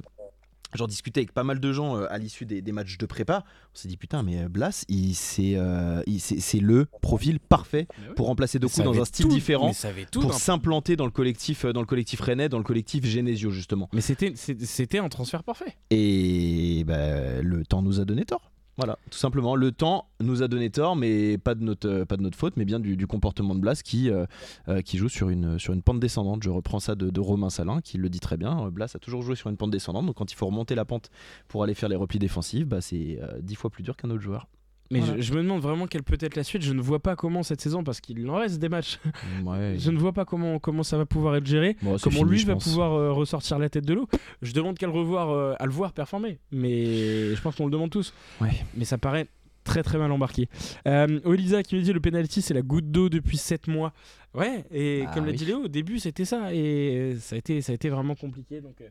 J'en 0.74 0.86
discutais 0.86 1.20
avec 1.20 1.32
pas 1.32 1.44
mal 1.44 1.60
de 1.60 1.72
gens 1.72 1.96
euh, 1.96 2.06
à 2.10 2.18
l'issue 2.18 2.46
des, 2.46 2.62
des 2.62 2.72
matchs 2.72 2.98
de 2.98 3.06
prépa. 3.06 3.44
On 3.74 3.78
s'est 3.78 3.88
dit 3.88 3.96
putain, 3.96 4.22
mais 4.22 4.44
euh, 4.44 4.48
Blas, 4.48 4.84
il, 4.88 5.14
c'est, 5.14 5.54
euh, 5.56 6.02
c'est, 6.18 6.60
le 6.60 6.86
profil 7.02 7.40
parfait 7.40 7.86
oui. 7.98 8.14
pour 8.16 8.26
remplacer 8.26 8.58
Doku 8.58 8.82
dans 8.82 9.00
un 9.00 9.04
style 9.04 9.26
tout- 9.26 9.32
différent 9.32 9.72
pour 10.12 10.34
s'implanter 10.34 10.96
dans 10.96 11.04
le 11.06 11.10
collectif 11.10 11.64
dans 11.66 11.80
le 11.80 11.86
collectif 11.86 12.20
rennais 12.20 12.48
dans 12.48 12.58
le 12.58 12.64
collectif 12.64 13.04
Genesio 13.06 13.50
justement 13.50 13.88
Mais 13.92 14.00
c'était 14.00 14.98
un 14.98 15.08
transfert 15.08 15.42
parfait. 15.44 15.76
et 15.90 16.84
bah, 16.86 17.40
le 17.42 17.64
temps 17.64 17.82
nous 17.82 18.00
a 18.00 18.04
donné 18.04 18.24
tort 18.24 18.49
voilà 18.80 18.98
tout 19.10 19.18
simplement. 19.18 19.56
Le 19.56 19.72
temps 19.72 20.08
nous 20.20 20.42
a 20.42 20.48
donné 20.48 20.70
tort 20.70 20.96
mais 20.96 21.36
pas 21.36 21.54
de 21.54 21.62
notre 21.62 21.86
euh, 21.86 22.04
de 22.16 22.34
faute 22.34 22.56
mais 22.56 22.64
bien 22.64 22.80
du, 22.80 23.06
comportement 23.06 23.54
de 23.54 23.60
Blas 23.60 23.82
qui 23.82 24.08
euh, 24.08 24.24
euh, 24.68 24.80
joue 24.94 25.10
sur 25.10 25.28
une 25.28 25.58
pente 25.84 26.00
descendante. 26.00 26.42
Je 26.42 26.48
reprends 26.48 26.80
ça 26.80 26.94
de, 26.94 27.20
Romain 27.20 27.50
Salin 27.50 27.82
qui 27.82 27.98
le 27.98 28.08
dit 28.08 28.20
très 28.20 28.38
bien. 28.38 28.70
Blas 28.70 28.92
a 28.94 28.98
toujours 28.98 29.20
joué 29.20 29.36
sur 29.36 29.50
une 29.50 29.58
pente 29.58 29.70
descendante 29.70 30.06
donc 30.06 30.16
quand 30.16 30.32
il 30.32 30.34
faut 30.34 30.46
remonter 30.46 30.74
la 30.74 30.86
pente 30.86 31.10
pour 31.46 31.62
aller 31.62 31.74
faire 31.74 31.90
les 31.90 31.96
replis 31.96 32.18
défensifs 32.18 32.66
bah, 32.66 32.80
c'est 32.80 33.20
dix 33.42 33.54
fois 33.54 33.68
plus 33.68 33.82
dur 33.82 33.96
qu'un 33.96 34.08
autre 34.08 34.22
joueur 34.22 34.46
Mais 34.93 34.99
Voilà. 35.01 35.16
je, 35.18 35.22
je 35.22 35.32
me 35.34 35.43
demande 35.43 35.61
vraiment 35.62 35.86
quelle 35.86 36.03
peut 36.03 36.18
être 36.20 36.34
la 36.34 36.43
suite. 36.43 36.62
Je 36.62 36.72
ne 36.72 36.80
vois 36.82 36.99
pas 36.99 37.14
comment 37.14 37.43
cette 37.45 37.61
saison, 37.61 37.84
parce 37.84 38.01
qu'il 38.01 38.28
en 38.28 38.34
reste 38.36 38.59
des 38.59 38.68
matchs, 38.68 38.99
ouais 39.45 39.76
je 39.78 39.91
ne 39.91 39.99
vois 39.99 40.12
pas 40.12 40.24
comment, 40.24 40.59
comment 40.59 40.82
ça 40.82 40.97
va 40.99 41.07
pouvoir 41.07 41.36
être 41.36 41.47
géré. 41.47 41.76
Bon, 41.82 41.97
comment 42.03 42.16
fini, 42.18 42.30
lui 42.30 42.45
va 42.45 42.55
pense. 42.55 42.64
pouvoir 42.64 42.93
euh, 42.95 43.12
ressortir 43.12 43.59
la 43.61 43.68
tête 43.68 43.86
de 43.86 43.95
l'eau. 43.95 44.09
Je 44.43 44.53
demande 44.53 44.76
qu'à 44.78 44.86
le 44.86 44.93
revoir, 44.93 45.30
euh, 45.30 45.55
à 45.61 45.66
le 45.66 45.72
voir 45.72 45.93
performer. 45.93 46.38
Mais 46.51 47.34
je 47.34 47.41
pense 47.41 47.55
qu'on 47.55 47.66
le 47.66 47.70
demande 47.70 47.91
tous. 47.91 48.12
Ouais. 48.41 48.51
Mais 48.74 48.84
ça 48.84 48.99
paraît 48.99 49.26
très 49.62 49.82
très 49.84 49.99
mal 49.99 50.11
embarqué. 50.11 50.49
Euh, 50.88 51.20
Olisa 51.24 51.62
qui 51.62 51.76
me 51.76 51.82
dit 51.82 51.93
le 51.93 52.01
penalty 52.01 52.41
c'est 52.43 52.55
la 52.55 52.62
goutte 52.62 52.91
d'eau 52.91 53.09
depuis 53.09 53.36
7 53.36 53.68
mois. 53.68 53.93
Ouais, 54.34 54.64
et 54.72 55.05
Ah 55.07 55.12
comme 55.14 55.24
l'a 55.26 55.32
oui. 55.32 55.36
dit 55.36 55.45
Léo, 55.45 55.64
au 55.64 55.68
début 55.68 55.99
c'était 56.01 56.24
ça 56.24 56.53
et 56.55 57.14
ça 57.20 57.34
a 57.36 57.38
été 57.38 57.61
ça 57.61 57.72
a 57.72 57.74
été 57.74 57.91
vraiment 57.91 58.14
compliqué. 58.16 58.61
Donc 58.61 58.80
euh, 58.80 58.88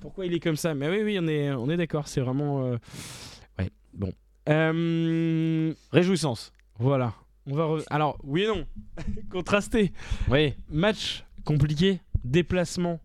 pourquoi 0.00 0.26
il 0.26 0.34
est 0.34 0.38
comme 0.40 0.56
ça? 0.56 0.74
Mais 0.74 0.88
oui 0.90 1.02
oui 1.02 1.18
on 1.20 1.26
est 1.26 1.50
on 1.52 1.68
est 1.70 1.76
d'accord, 1.76 2.06
c'est 2.06 2.20
vraiment 2.20 2.60
ouais 3.58 3.70
bon. 3.94 4.12
Euh, 4.48 5.72
réjouissance 5.92 6.52
voilà. 6.78 7.14
On 7.46 7.54
va 7.54 7.64
re- 7.64 7.84
alors 7.90 8.18
oui 8.24 8.42
et 8.42 8.46
non 8.46 8.66
contrasté. 9.30 9.92
oui 10.30 10.54
Match 10.70 11.24
compliqué, 11.44 12.00
déplacement 12.24 13.00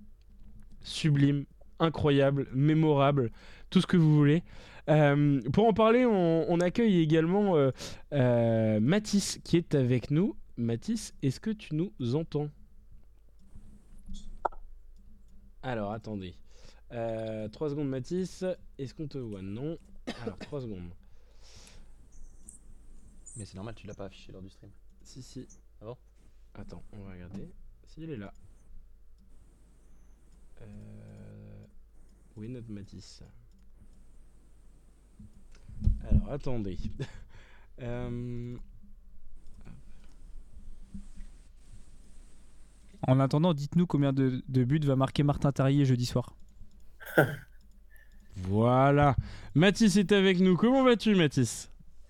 sublime, 0.81 1.45
incroyable, 1.79 2.47
mémorable, 2.53 3.31
tout 3.69 3.81
ce 3.81 3.88
que 3.88 3.97
vous 3.97 4.15
voulez. 4.15 4.43
Euh, 4.88 5.41
pour 5.51 5.67
en 5.67 5.73
parler, 5.73 6.05
on, 6.05 6.45
on 6.47 6.59
accueille 6.59 6.99
également 7.01 7.55
euh, 7.57 7.71
euh, 8.13 8.79
Mathis 8.79 9.39
qui 9.43 9.57
est 9.57 9.73
avec 9.75 10.11
nous. 10.11 10.36
Mathis, 10.57 11.13
est-ce 11.23 11.39
que 11.39 11.49
tu 11.49 11.73
nous 11.75 11.91
entends? 12.15 12.49
Alors, 15.63 15.91
attendez. 15.91 16.36
3 16.91 17.49
secondes, 17.71 17.89
Mathis. 17.89 18.45
Est-ce 18.77 18.93
qu'on 18.93 19.07
te 19.07 19.17
voit? 19.17 19.41
Non. 19.41 19.77
Alors, 20.23 20.38
3 20.39 20.61
secondes. 20.61 20.89
Mais 23.36 23.45
c'est 23.45 23.55
normal 23.55 23.75
tu 23.75 23.88
l'as 23.88 23.93
pas 23.93 24.05
affiché 24.05 24.31
lors 24.31 24.41
du 24.41 24.49
stream 24.49 24.71
Si, 25.03 25.21
si. 25.21 25.47
Ah 25.81 25.86
bon? 25.86 25.97
Attends, 26.53 26.83
on 26.93 27.03
va 27.03 27.11
regarder. 27.11 27.51
S'il 27.83 28.09
est 28.09 28.17
là. 28.17 28.33
Euh... 30.61 31.65
Où 32.36 32.43
est 32.43 32.47
notre 32.47 32.71
Matisse 32.71 33.23
Alors, 36.09 36.31
attendez. 36.31 36.77
Euh, 37.81 38.57
En 43.07 43.19
attendant, 43.19 43.53
dites-nous 43.53 43.86
combien 43.86 44.13
de, 44.13 44.41
de 44.47 44.63
buts 44.63 44.79
va 44.79 44.95
marquer 44.95 45.23
Martin 45.23 45.51
Terrier 45.51 45.83
jeudi 45.83 46.05
soir. 46.05 46.36
Voilà. 48.38 49.15
Mathis 49.53 49.95
est 49.95 50.11
avec 50.11 50.39
nous. 50.39 50.57
Comment 50.57 50.83
vas-tu, 50.83 51.15
Mathis 51.15 51.69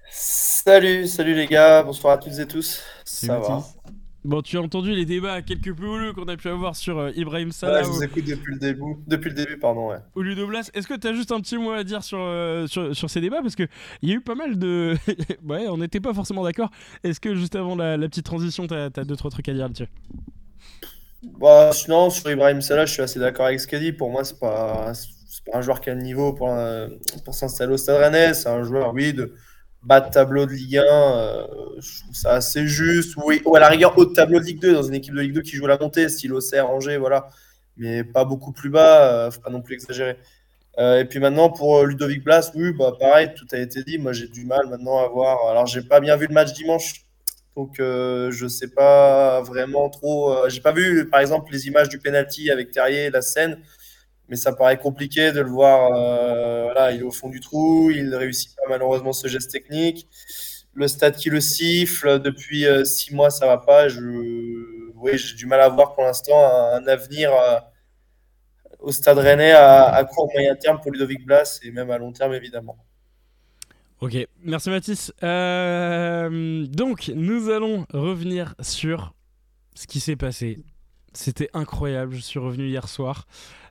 Salut, 0.09 1.07
salut 1.07 1.33
les 1.33 1.47
gars, 1.47 1.83
bonsoir 1.83 2.13
à 2.13 2.17
toutes 2.17 2.37
et 2.39 2.47
tous. 2.47 2.81
Ça 3.03 3.39
va. 3.39 3.63
Bon, 4.23 4.41
tu 4.41 4.57
as 4.57 4.61
entendu 4.61 4.91
les 4.91 5.05
débats 5.05 5.43
quelque 5.43 5.69
peu 5.69 5.85
houleux 5.85 6.11
qu'on 6.13 6.27
a 6.27 6.35
pu 6.35 6.47
avoir 6.47 6.75
sur 6.75 6.97
euh, 6.97 7.11
Ibrahim 7.15 7.49
Ouais, 7.49 7.53
Salah 7.53 7.83
je 7.83 7.89
ou, 7.89 7.93
vous 7.93 8.03
écoute 8.03 8.25
depuis 8.25 8.53
le 8.53 8.59
début, 8.59 8.95
depuis 9.05 9.29
le 9.29 9.35
début, 9.35 9.57
pardon. 9.59 9.89
Ouais. 9.89 9.97
ou 10.15 10.21
Ludo 10.23 10.47
Blas. 10.47 10.71
Est-ce 10.73 10.87
que 10.87 10.95
tu 10.95 11.07
as 11.07 11.13
juste 11.13 11.31
un 11.31 11.39
petit 11.41 11.57
mot 11.57 11.71
à 11.71 11.83
dire 11.83 12.03
sur, 12.03 12.17
euh, 12.19 12.65
sur, 12.65 12.95
sur 12.95 13.07
ces 13.07 13.21
débats? 13.21 13.41
Parce 13.43 13.55
qu'il 13.55 13.67
y 14.01 14.11
a 14.11 14.15
eu 14.15 14.21
pas 14.21 14.33
mal 14.33 14.57
de. 14.57 14.95
ouais, 15.47 15.67
on 15.67 15.77
n'était 15.77 15.99
pas 15.99 16.13
forcément 16.13 16.43
d'accord. 16.43 16.71
Est-ce 17.03 17.19
que 17.19 17.35
juste 17.35 17.55
avant 17.55 17.75
la, 17.75 17.97
la 17.97 18.07
petite 18.07 18.25
transition, 18.25 18.65
tu 18.65 18.73
as, 18.73 18.89
deux, 18.89 19.15
trois 19.15 19.29
trucs 19.29 19.47
à 19.47 19.53
dire 19.53 19.63
là-dessus 19.63 19.87
Bah, 21.39 21.69
sinon, 21.71 22.09
sur 22.09 22.29
Ibrahim 22.31 22.61
Salah, 22.61 22.87
je 22.87 22.93
suis 22.93 23.03
assez 23.03 23.19
d'accord 23.19 23.45
avec 23.45 23.59
ce 23.59 23.67
qu'il 23.67 23.79
dit. 23.79 23.93
Pour 23.93 24.09
moi, 24.09 24.23
c'est 24.23 24.39
pas, 24.39 24.91
c'est 24.95 25.45
pas 25.45 25.59
un 25.59 25.61
joueur 25.61 25.81
qui 25.81 25.91
a 25.91 25.93
le 25.93 26.01
niveau 26.01 26.33
pour, 26.33 26.49
pour 27.23 27.35
s'installer 27.35 27.73
au 27.73 27.77
Stade 27.77 27.97
Rennais. 27.97 28.33
C'est 28.33 28.49
un 28.49 28.63
joueur, 28.63 28.91
oui, 28.91 29.13
de 29.13 29.35
bas 29.85 30.01
de 30.01 30.11
tableau 30.11 30.45
de 30.45 30.51
Ligue 30.51 30.77
1. 30.77 30.81
euh, 30.81 31.47
je 31.79 32.01
trouve 32.01 32.15
ça 32.15 32.33
assez 32.33 32.67
juste. 32.67 33.15
Oui, 33.23 33.41
ou 33.45 33.55
à 33.55 33.59
la 33.59 33.69
rigueur, 33.69 33.97
haut 33.97 34.05
de 34.05 34.13
tableau 34.13 34.39
de 34.39 34.45
Ligue 34.45 34.59
2, 34.59 34.73
dans 34.73 34.83
une 34.83 34.95
équipe 34.95 35.13
de 35.13 35.21
Ligue 35.21 35.33
2 35.33 35.41
qui 35.41 35.55
joue 35.55 35.67
la 35.67 35.77
montée, 35.77 36.09
style 36.09 36.33
Auxerre, 36.33 36.69
Angers, 36.69 36.97
voilà. 36.97 37.27
Mais 37.77 38.03
pas 38.03 38.25
beaucoup 38.25 38.51
plus 38.51 38.69
bas, 38.69 39.27
euh, 39.27 39.31
faut 39.31 39.41
pas 39.41 39.49
non 39.49 39.61
plus 39.61 39.75
exagérer. 39.75 40.17
Euh, 40.79 40.99
et 40.99 41.05
puis 41.05 41.19
maintenant, 41.19 41.49
pour 41.49 41.83
Ludovic 41.85 42.23
Blas, 42.23 42.51
oui, 42.55 42.73
bah 42.73 42.93
pareil, 42.99 43.33
tout 43.35 43.47
a 43.53 43.59
été 43.59 43.83
dit. 43.83 43.97
Moi, 43.97 44.13
j'ai 44.13 44.27
du 44.27 44.45
mal 44.45 44.67
maintenant 44.67 44.99
à 44.99 45.07
voir. 45.07 45.49
Alors, 45.49 45.67
j'ai 45.67 45.81
pas 45.81 45.99
bien 45.99 46.15
vu 46.17 46.27
le 46.27 46.33
match 46.33 46.53
dimanche. 46.53 47.05
Donc, 47.55 47.75
je 47.79 48.47
sais 48.49 48.67
pas 48.67 49.41
vraiment 49.41 49.89
trop. 49.89 50.49
j'ai 50.49 50.59
pas 50.59 50.73
vu, 50.73 51.09
par 51.09 51.21
exemple, 51.21 51.53
les 51.53 51.67
images 51.67 51.87
du 51.87 51.99
penalty 51.99 52.51
avec 52.51 52.71
Terrier, 52.71 53.09
la 53.09 53.21
scène. 53.21 53.59
Mais 54.27 54.35
ça 54.35 54.53
paraît 54.53 54.77
compliqué 54.77 55.31
de 55.31 55.41
le 55.41 55.49
voir. 55.49 55.93
euh, 55.93 56.63
voilà, 56.63 56.91
il 56.91 57.01
est 57.01 57.03
au 57.03 57.11
fond 57.11 57.29
du 57.29 57.39
trou. 57.39 57.91
Il 57.91 58.09
ne 58.09 58.15
réussit 58.15 58.55
pas 58.55 58.63
malheureusement 58.69 59.13
ce 59.13 59.27
geste 59.27 59.51
technique. 59.51 60.07
Le 60.73 60.87
stade 60.87 61.15
qui 61.15 61.29
le 61.29 61.39
siffle 61.39 62.19
depuis 62.19 62.65
euh, 62.65 62.83
six 62.83 63.13
mois, 63.13 63.29
ça 63.29 63.45
va 63.45 63.57
pas. 63.57 63.87
Je, 63.87 64.01
oui, 64.95 65.17
j'ai 65.17 65.35
du 65.35 65.45
mal 65.45 65.61
à 65.61 65.69
voir 65.69 65.93
pour 65.93 66.03
l'instant 66.03 66.37
un, 66.37 66.85
avenir 66.87 67.31
euh, 67.33 67.59
au 68.79 68.91
stade 68.91 69.17
rennais 69.19 69.51
à, 69.51 69.85
à 69.85 70.03
court 70.03 70.29
moyen 70.33 70.55
terme 70.55 70.79
pour 70.81 70.91
Ludovic 70.91 71.25
Blas 71.25 71.59
et 71.63 71.71
même 71.71 71.91
à 71.91 71.97
long 71.97 72.11
terme 72.11 72.33
évidemment. 72.33 72.77
Ok, 74.01 74.17
merci 74.43 74.69
Mathis. 74.69 75.13
Donc, 75.21 77.07
nous 77.15 77.49
allons 77.49 77.85
revenir 77.93 78.55
sur 78.59 79.13
ce 79.75 79.87
qui 79.87 79.99
s'est 79.99 80.17
passé. 80.17 80.59
C'était 81.15 81.49
incroyable. 81.53 82.13
Je 82.15 82.21
suis 82.21 82.39
revenu 82.39 82.67
hier 82.67 82.87
soir. 82.87 83.25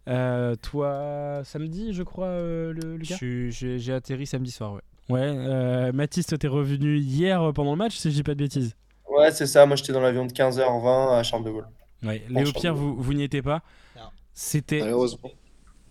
Euh, 0.09 0.55
toi, 0.57 1.43
samedi, 1.45 1.93
je 1.95 2.03
crois, 2.03 2.27
euh, 2.27 2.73
le, 2.73 3.05
suis- 3.05 3.51
J'ai 3.53 3.93
atterri 3.93 4.27
samedi 4.27 4.51
soir, 4.51 4.73
ouais. 4.75 4.81
Ouais. 5.11 5.21
Euh, 5.23 5.93
Mathis, 5.93 6.27
toi, 6.27 6.39
t'es 6.39 6.49
revenu 6.49 6.97
hier 6.99 7.53
pendant 7.55 7.73
le 7.73 7.77
match, 7.79 7.97
si 7.97 8.11
je 8.11 8.17
dis 8.17 8.23
pas 8.23 8.35
de 8.35 8.39
bêtises. 8.39 8.75
Ouais, 9.09 9.31
c'est 9.31 9.47
ça. 9.47 9.65
Moi, 9.67 9.77
j'étais 9.77 9.93
dans 9.93 10.01
l'avion 10.01 10.27
de 10.27 10.33
15h20 10.33 11.19
à 11.19 11.23
Charles 11.23 11.45
de 11.45 11.51
Gaulle. 11.51 11.69
Ouais. 12.03 12.23
Bon, 12.29 12.41
Léo 12.41 12.53
Pierre, 12.53 12.75
vous, 12.75 12.97
vous 12.97 13.13
n'y 13.15 13.23
étiez 13.23 13.43
pas. 13.43 13.63
C'était 14.33 14.83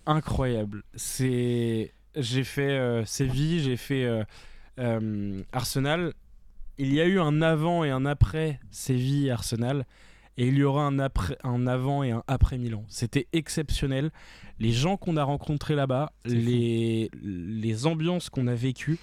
incroyable. 0.06 0.84
C'est, 0.96 1.94
j'ai 2.16 2.44
fait 2.44 2.72
euh, 2.72 3.06
Séville, 3.06 3.62
j'ai 3.62 3.78
fait 3.78 4.04
euh, 4.04 4.24
euh, 4.80 5.42
Arsenal. 5.54 6.14
Il 6.78 6.94
y 6.94 7.00
a 7.00 7.06
eu 7.06 7.20
un 7.20 7.42
avant 7.42 7.84
et 7.84 7.90
un 7.92 8.06
après 8.06 8.60
Séville 8.72 9.30
Arsenal, 9.32 9.86
et 10.38 10.48
il 10.48 10.58
y 10.58 10.64
aura 10.64 10.86
un 10.86 11.00
après, 11.00 11.38
un 11.44 11.68
avant 11.68 12.04
et 12.04 12.12
un 12.12 12.24
après 12.28 12.58
Milan. 12.58 12.84
C'était 12.88 13.28
exceptionnel. 13.34 14.12
Les 14.60 14.72
gens 14.72 14.98
qu'on 14.98 15.18
a 15.18 15.24
rencontrés 15.24 15.76
là-bas, 15.76 16.12
fou. 16.26 16.32
les 16.34 17.10
les 17.22 17.86
ambiances 17.86 18.30
qu'on 18.30 18.48
a 18.48 18.56
vécues, 18.56 19.00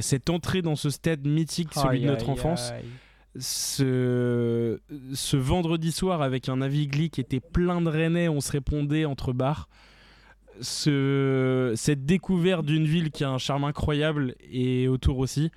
cette 0.00 0.30
entrée 0.30 0.62
dans 0.62 0.76
ce 0.76 0.90
stade 0.90 1.26
mythique, 1.26 1.74
celui 1.74 1.88
Aïe, 1.98 2.02
de 2.02 2.06
notre 2.06 2.26
aïe, 2.26 2.32
enfance 2.32 2.70
aïe. 2.70 2.84
ce, 3.38 4.80
ce 5.14 5.36
vendredi 5.36 5.90
soir 5.92 6.22
avec 6.22 6.48
un 6.48 6.60
Avigli 6.60 7.10
qui 7.10 7.20
était 7.20 7.40
plein 7.40 7.80
de 7.80 7.88
Rennais, 7.88 8.28
on 8.28 8.40
se 8.40 8.52
répondait 8.52 9.04
entre 9.04 9.32
bars. 9.32 9.68
Ce, 10.60 11.72
cette 11.76 12.04
découverte 12.04 12.66
d'une 12.66 12.84
ville 12.84 13.10
qui 13.10 13.24
a 13.24 13.30
un 13.30 13.38
charme 13.38 13.64
incroyable 13.64 14.34
et 14.52 14.88
autour 14.88 15.18
aussi. 15.18 15.50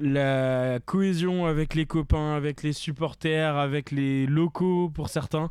La 0.00 0.80
cohésion 0.84 1.46
avec 1.46 1.74
les 1.74 1.86
copains, 1.86 2.34
avec 2.34 2.62
les 2.62 2.72
supporters, 2.72 3.56
avec 3.56 3.90
les 3.90 4.26
locaux 4.26 4.90
pour 4.90 5.08
certains. 5.08 5.50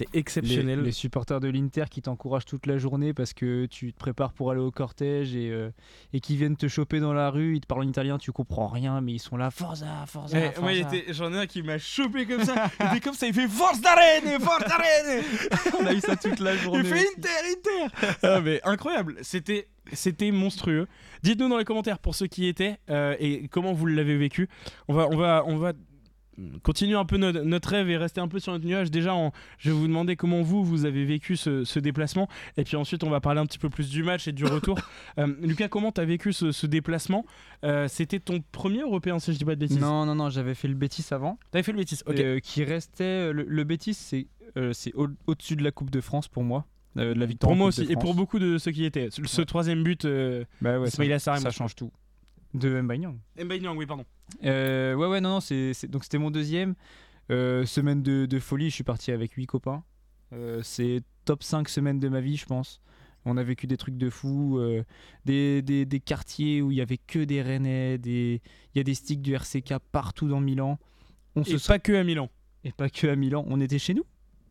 C'était 0.00 0.18
exceptionnel. 0.18 0.80
les 0.82 0.92
supporters 0.92 1.40
de 1.40 1.48
l'Inter 1.48 1.84
qui 1.90 2.00
t'encouragent 2.00 2.46
toute 2.46 2.66
la 2.66 2.78
journée 2.78 3.12
parce 3.12 3.34
que 3.34 3.66
tu 3.66 3.92
te 3.92 3.98
prépares 3.98 4.32
pour 4.32 4.50
aller 4.50 4.60
au 4.60 4.70
cortège 4.70 5.34
et, 5.36 5.50
euh, 5.50 5.70
et 6.14 6.20
qui 6.20 6.36
viennent 6.36 6.56
te 6.56 6.68
choper 6.68 7.00
dans 7.00 7.12
la 7.12 7.28
rue, 7.30 7.56
ils 7.56 7.60
te 7.60 7.66
parlent 7.66 7.82
en 7.82 7.88
italien, 7.88 8.16
tu 8.16 8.32
comprends 8.32 8.68
rien, 8.68 9.00
mais 9.02 9.12
ils 9.12 9.18
sont 9.18 9.36
là, 9.36 9.50
Forza, 9.50 10.06
Forza, 10.06 10.38
Eh, 10.38 10.52
Forza. 10.52 10.60
moi, 10.62 10.72
j'en 11.10 11.32
ai 11.34 11.38
un 11.38 11.46
qui 11.46 11.62
m'a 11.62 11.76
chopé 11.78 12.24
comme 12.24 12.44
ça. 12.44 12.70
il 12.80 12.86
était 12.86 13.00
comme 13.00 13.14
ça, 13.14 13.26
il 13.26 13.34
fait 13.34 13.48
Force 13.48 13.80
d'arène, 13.80 14.40
Force 14.40 14.64
d'arène. 14.64 15.22
On 15.80 15.86
a 15.86 15.92
eu 15.92 16.00
ça 16.00 16.16
toute 16.16 16.40
la 16.40 16.56
journée. 16.56 16.80
Il 16.80 16.86
fait 16.86 17.06
Inter, 17.18 17.28
Inter 17.50 18.16
ah, 18.22 18.40
mais 18.40 18.60
incroyable, 18.64 19.16
c'était 19.22 19.68
c'était 19.92 20.30
monstrueux. 20.30 20.86
Dites-nous 21.22 21.48
dans 21.48 21.58
les 21.58 21.64
commentaires 21.64 21.98
pour 21.98 22.14
ceux 22.14 22.26
qui 22.28 22.46
étaient 22.46 22.78
euh, 22.90 23.16
et 23.18 23.48
comment 23.48 23.72
vous 23.72 23.86
l'avez 23.86 24.16
vécu. 24.16 24.48
On 24.88 24.94
va 24.94 25.08
on 25.08 25.16
va 25.16 25.42
on 25.46 25.56
va 25.56 25.72
continuer 26.62 26.94
un 26.96 27.04
peu 27.04 27.16
notre, 27.16 27.40
notre 27.42 27.68
rêve 27.70 27.90
et 27.90 27.96
rester 27.96 28.20
un 28.20 28.28
peu 28.28 28.38
sur 28.38 28.52
notre 28.52 28.64
nuage. 28.64 28.90
Déjà, 28.90 29.14
en- 29.14 29.32
je 29.58 29.70
vais 29.70 29.76
vous 29.76 29.86
demander 29.86 30.16
comment 30.16 30.42
vous 30.42 30.64
vous 30.64 30.84
avez 30.86 31.04
vécu 31.04 31.36
ce, 31.36 31.64
ce 31.64 31.78
déplacement 31.78 32.28
et 32.56 32.64
puis 32.64 32.76
ensuite 32.76 33.04
on 33.04 33.10
va 33.10 33.20
parler 33.20 33.40
un 33.40 33.46
petit 33.46 33.58
peu 33.58 33.68
plus 33.68 33.90
du 33.90 34.02
match 34.02 34.26
et 34.28 34.32
du 34.32 34.44
retour. 34.44 34.78
Euh, 35.18 35.26
Lucas, 35.42 35.68
comment 35.68 35.90
t'as 35.92 36.04
vécu 36.04 36.32
ce, 36.32 36.52
ce 36.52 36.66
déplacement? 36.66 37.26
Euh, 37.64 37.88
C'était 37.88 38.20
ton 38.20 38.42
premier 38.52 38.80
européen 38.82 39.18
si 39.18 39.32
je 39.32 39.38
dis 39.38 39.44
pas 39.44 39.54
de 39.56 39.60
bêtises? 39.60 39.80
Non, 39.80 40.06
non, 40.06 40.14
non, 40.14 40.30
j'avais 40.30 40.54
fait 40.54 40.68
le 40.68 40.74
Bétis 40.74 41.04
avant. 41.10 41.38
T'avais 41.50 41.62
fait 41.64 41.72
le 41.72 41.78
bêtise. 41.78 42.02
Ok. 42.06 42.18
euh, 42.20 42.38
qui 42.38 42.62
restait. 42.64 43.32
Le, 43.32 43.44
le 43.46 43.64
Bétis, 43.64 43.94
c'est 43.94 44.26
c'est 44.72 44.92
au- 44.94 45.08
au-dessus 45.26 45.56
de 45.56 45.62
la 45.64 45.70
Coupe 45.72 45.90
de 45.90 46.00
France 46.00 46.28
pour 46.28 46.42
moi. 46.44 46.64
de 46.96 47.02
la 47.12 47.26
victoire 47.26 47.48
pour 47.50 47.56
moi 47.56 47.66
aussi 47.68 47.86
et 47.88 47.94
pour 47.96 48.14
beaucoup 48.14 48.38
de 48.38 48.58
ceux 48.58 48.70
qui 48.72 48.84
étaient. 48.84 49.08
Ce, 49.10 49.20
Ouais. 49.40 49.44
troisième 49.44 49.82
but, 49.82 50.06
Bah 50.60 50.78
ouais, 50.78 50.90
ça, 51.18 51.36
ça 51.36 51.50
change 51.50 51.74
tout. 51.76 51.90
De 52.54 52.80
Mbaye 52.80 52.98
Niang, 53.60 53.76
oui 53.76 53.86
pardon. 53.86 54.04
Euh, 54.44 54.94
ouais, 54.94 55.06
ouais, 55.06 55.20
non, 55.20 55.30
non, 55.30 55.40
c'est, 55.40 55.72
c'est- 55.74 55.86
donc 55.88 56.04
c'était 56.04 56.18
mon 56.18 56.30
deuxième. 56.30 56.74
Euh, 57.30 57.64
semaine 57.64 58.02
de, 58.02 58.26
de 58.26 58.38
folie, 58.40 58.70
je 58.70 58.74
suis 58.74 58.84
parti 58.84 59.12
avec 59.12 59.32
8 59.34 59.46
copains. 59.46 59.84
Euh, 60.32 60.60
c'est 60.62 61.02
top 61.24 61.42
5 61.42 61.68
semaines 61.68 62.00
de 62.00 62.08
ma 62.08 62.20
vie, 62.20 62.36
je 62.36 62.46
pense. 62.46 62.80
On 63.24 63.36
a 63.36 63.42
vécu 63.44 63.66
des 63.66 63.76
trucs 63.76 63.96
de 63.98 64.10
fou, 64.10 64.58
euh, 64.58 64.82
des, 65.26 65.62
des, 65.62 65.84
des 65.84 66.00
quartiers 66.00 66.62
où 66.62 66.70
il 66.72 66.78
y 66.78 66.80
avait 66.80 66.96
que 66.98 67.18
des 67.20 67.42
Rennais, 67.42 67.98
des... 67.98 68.40
il 68.74 68.78
y 68.78 68.80
a 68.80 68.84
des 68.84 68.94
sticks 68.94 69.20
du 69.22 69.34
RCK 69.34 69.74
partout 69.92 70.26
dans 70.26 70.40
Milan. 70.40 70.78
On 71.36 71.42
Et 71.42 71.58
se 71.58 71.66
pas 71.68 71.78
que 71.78 71.92
à 71.92 72.02
Milan. 72.02 72.30
et 72.64 72.72
pas 72.72 72.88
que 72.88 73.06
à 73.06 73.14
Milan. 73.14 73.44
On 73.48 73.60
était 73.60 73.78
chez 73.78 73.94
nous. 73.94 74.04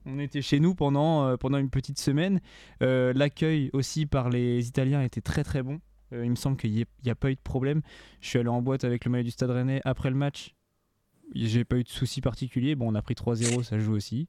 On 0.06 0.20
était 0.20 0.41
chez 0.41 0.60
nous 0.62 0.76
pendant, 0.76 1.36
pendant 1.38 1.58
une 1.58 1.70
petite 1.70 2.00
semaine. 2.00 2.39
L'accueil 2.80 3.70
aussi 3.74 4.06
par 4.06 4.30
les 4.30 4.68
Italiens 4.68 5.02
était 5.02 5.20
très 5.22 5.43
très 5.43 5.62
bon. 5.64 5.82
Euh, 6.14 6.26
il 6.26 6.30
me 6.32 6.36
semble 6.36 6.57
qu'il 6.57 6.72
n'y 6.74 7.12
a, 7.12 7.16
pas 7.16 7.32
eu 7.32 7.36
de 7.36 7.41
problème. 7.41 7.82
Je 8.22 8.30
suis 8.30 8.39
allé 8.39 8.49
en 8.49 8.62
boîte 8.62 8.84
avec 8.84 9.05
le 9.05 9.12
maillot 9.12 9.24
du 9.24 9.32
Stade 9.32 9.51
Rennais 9.51 9.82
après 9.86 10.10
le 10.10 10.16
match. 10.16 10.55
J'ai 11.36 11.64
pas 11.64 11.78
eu 11.78 11.84
de 11.84 11.89
soucis 11.89 12.22
particuliers. 12.22 12.76
Bon, 12.76 12.91
on 12.91 12.95
a 12.95 13.01
pris 13.01 13.14
3-0, 13.14 13.64
ça 13.64 13.78
joue 13.80 13.93
aussi. 13.93 14.28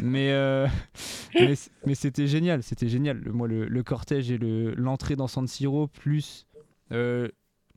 Mais, 0.00 0.30
euh, 0.32 0.66
mais, 1.84 1.94
c'était 1.94 2.26
génial, 2.26 2.62
c'était 2.62 2.88
génial. 2.88 3.18
Le- 3.18 3.32
Moi, 3.32 3.48
le, 3.48 3.66
le 3.66 3.82
cortège 3.82 4.30
et 4.30 4.38
le- 4.38 4.74
l'entrée 4.74 5.16
dans 5.16 5.26
San 5.28 5.46
Siro, 5.46 5.88
plus 5.88 6.46
euh, 6.92 7.28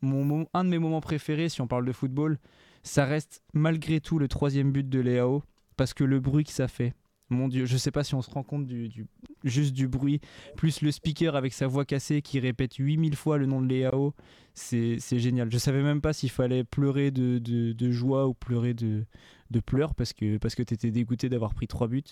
mon, 0.02 0.24
mo- 0.24 0.50
un 0.54 0.64
de 0.64 0.70
mes 0.70 0.80
moments 0.80 1.02
préférés, 1.02 1.50
si 1.50 1.62
on 1.62 1.68
parle 1.68 1.86
de 1.86 1.92
football, 1.92 2.38
ça 2.84 3.06
reste 3.06 3.42
malgré 3.54 4.00
tout 4.00 4.20
le 4.20 4.28
troisième 4.28 4.72
but 4.72 4.88
de 4.88 5.00
Léao, 5.00 5.44
parce 5.76 5.94
que 5.94 6.04
le 6.04 6.20
bruit 6.20 6.44
que 6.44 6.52
ça 6.52 6.68
fait. 6.68 6.94
Mon 7.30 7.48
Dieu, 7.48 7.66
je 7.66 7.76
sais 7.78 7.90
pas 7.90 8.04
si 8.04 8.14
on 8.14 8.22
se 8.22 8.30
rend 8.30 8.44
compte 8.44 8.68
du, 8.68 8.88
du- 8.88 9.08
juste 9.44 9.74
du 9.74 9.88
bruit, 9.88 10.22
plus 10.58 10.82
le 10.82 10.92
speaker 10.92 11.36
avec 11.36 11.54
sa 11.54 11.66
voix 11.66 11.84
cassée 11.84 12.22
qui 12.22 12.40
répète 12.40 12.76
8000 12.76 13.16
fois 13.16 13.38
le 13.40 13.48
nom 13.48 13.62
de 13.62 13.68
Léao, 13.68 14.14
c'est 14.54 14.98
c'est 15.00 15.18
génial. 15.18 15.52
Je 15.52 15.58
savais 15.58 15.82
même 15.82 16.02
pas 16.02 16.14
s'il 16.14 16.30
fallait 16.30 16.64
pleurer 16.64 17.10
de, 17.10 17.40
de- 17.40 17.72
de 17.74 17.92
joie 17.92 18.28
ou 18.28 18.36
pleurer 18.36 18.76
de, 18.76 19.06
de 19.50 19.60
pleurs 19.60 19.96
parce 19.96 20.14
que, 20.14 20.38
parce 20.38 20.54
que 20.54 20.62
tu 20.62 20.76
étais 20.76 20.92
dégoûté 20.92 21.28
d'avoir 21.28 21.56
pris 21.56 21.68
trois 21.68 21.88
buts. 21.88 22.04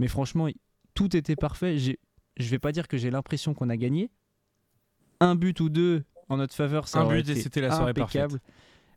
Mais 0.00 0.08
franchement, 0.08 0.48
tout 0.94 1.16
était 1.16 1.36
parfait. 1.36 1.78
Je 1.78 1.94
vais 2.50 2.58
pas 2.58 2.72
dire 2.72 2.88
que 2.88 2.96
j'ai 2.96 3.10
l'impression 3.10 3.54
qu'on 3.54 3.68
a 3.68 3.76
gagné. 3.76 4.10
Un 5.20 5.34
but 5.36 5.60
ou 5.60 5.68
deux 5.68 6.02
en 6.28 6.36
notre 6.36 6.54
faveur, 6.54 6.88
ça 6.88 7.00
Un 7.00 7.04
aurait 7.04 7.22
but 7.22 7.30
et 7.30 7.40
c'était 7.40 7.60
la 7.60 7.70
soirée 7.70 7.90
impeccable. 7.90 8.40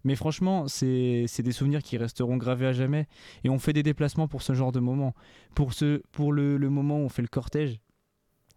Mais 0.04 0.16
franchement, 0.16 0.68
c'est 0.68 1.28
des 1.40 1.52
souvenirs 1.52 1.84
qui 1.84 1.98
resteront 1.98 2.38
gravés 2.38 2.68
à 2.68 2.74
jamais. 2.74 3.08
Et 3.44 3.50
on 3.50 3.60
fait 3.60 3.74
des 3.74 3.84
déplacements 3.84 4.28
pour 4.28 4.42
ce 4.42 4.54
genre 4.54 4.72
de 4.72 4.80
moment. 4.80 5.14
Pour, 5.56 5.74
ce, 5.74 6.02
pour 6.12 6.34
le, 6.34 6.58
moment 6.70 6.98
où 6.98 7.06
on 7.06 7.10
fait 7.10 7.22
le 7.22 7.28
cortège, 7.28 7.80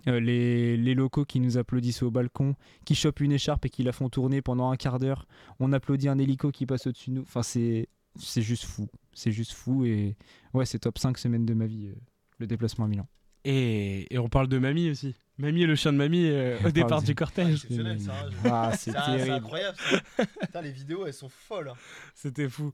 euh, 0.07 0.20
les, 0.20 0.76
les 0.76 0.95
locaux 0.95 1.24
qui 1.24 1.40
nous 1.40 1.57
applaudissent 1.59 2.03
au 2.03 2.11
balcon, 2.11 2.55
qui 2.84 2.95
chopent 2.95 3.20
une 3.20 3.32
écharpe 3.32 3.66
et 3.66 3.70
qui 3.70 3.82
la 3.82 3.92
font 3.92 4.09
tourner 4.09 4.42
pendant 4.42 4.70
un 4.70 4.76
quart 4.76 4.99
d'heure. 4.99 5.26
On 5.61 5.72
applaudit 5.72 6.09
un 6.09 6.18
hélico 6.18 6.51
qui 6.51 6.66
passe 6.66 6.86
au-dessus 6.86 7.11
de 7.11 7.16
nous. 7.16 7.22
Enfin, 7.22 7.42
c'est 7.42 7.88
c'est 8.16 8.42
juste 8.42 8.64
fou. 8.64 8.88
C'est 9.12 9.32
juste 9.32 9.53
fou. 9.53 9.84
Et 9.84 10.16
ouais, 10.53 10.66
c'est 10.66 10.78
top 10.78 10.99
5 10.99 11.18
semaines 11.18 11.47
de 11.47 11.55
ma 11.55 11.66
vie, 11.66 11.88
euh, 11.88 11.95
le 12.38 12.47
déplacement 12.47 12.84
à 12.84 12.88
Milan. 12.88 13.07
Et, 13.45 14.12
et 14.14 14.18
on 14.18 14.28
parle 14.28 14.49
de 14.49 14.59
mamie 14.59 14.90
aussi. 14.90 15.14
Mamie 15.39 15.62
et 15.62 15.66
le 15.66 15.74
chien 15.74 15.93
de 15.93 15.99
mamie 15.99 16.26
euh, 16.28 16.57
au 16.64 16.70
départ 16.70 17.03
du 17.03 17.14
cortège. 17.14 17.55
Exceptionnel, 17.64 18.01
ça. 18.01 18.12
je- 18.30 18.49
Ah, 18.51 18.70
c'est 18.78 18.93
terrible. 18.93 19.30
incroyable 19.32 19.76
ça. 19.78 20.24
Putain, 20.41 20.62
les 20.62 20.70
vidéos 20.70 21.07
elles 21.07 21.12
sont 21.14 21.28
folles. 21.28 21.68
hein. 21.70 21.76
C'était 22.14 22.49
fou. 22.49 22.72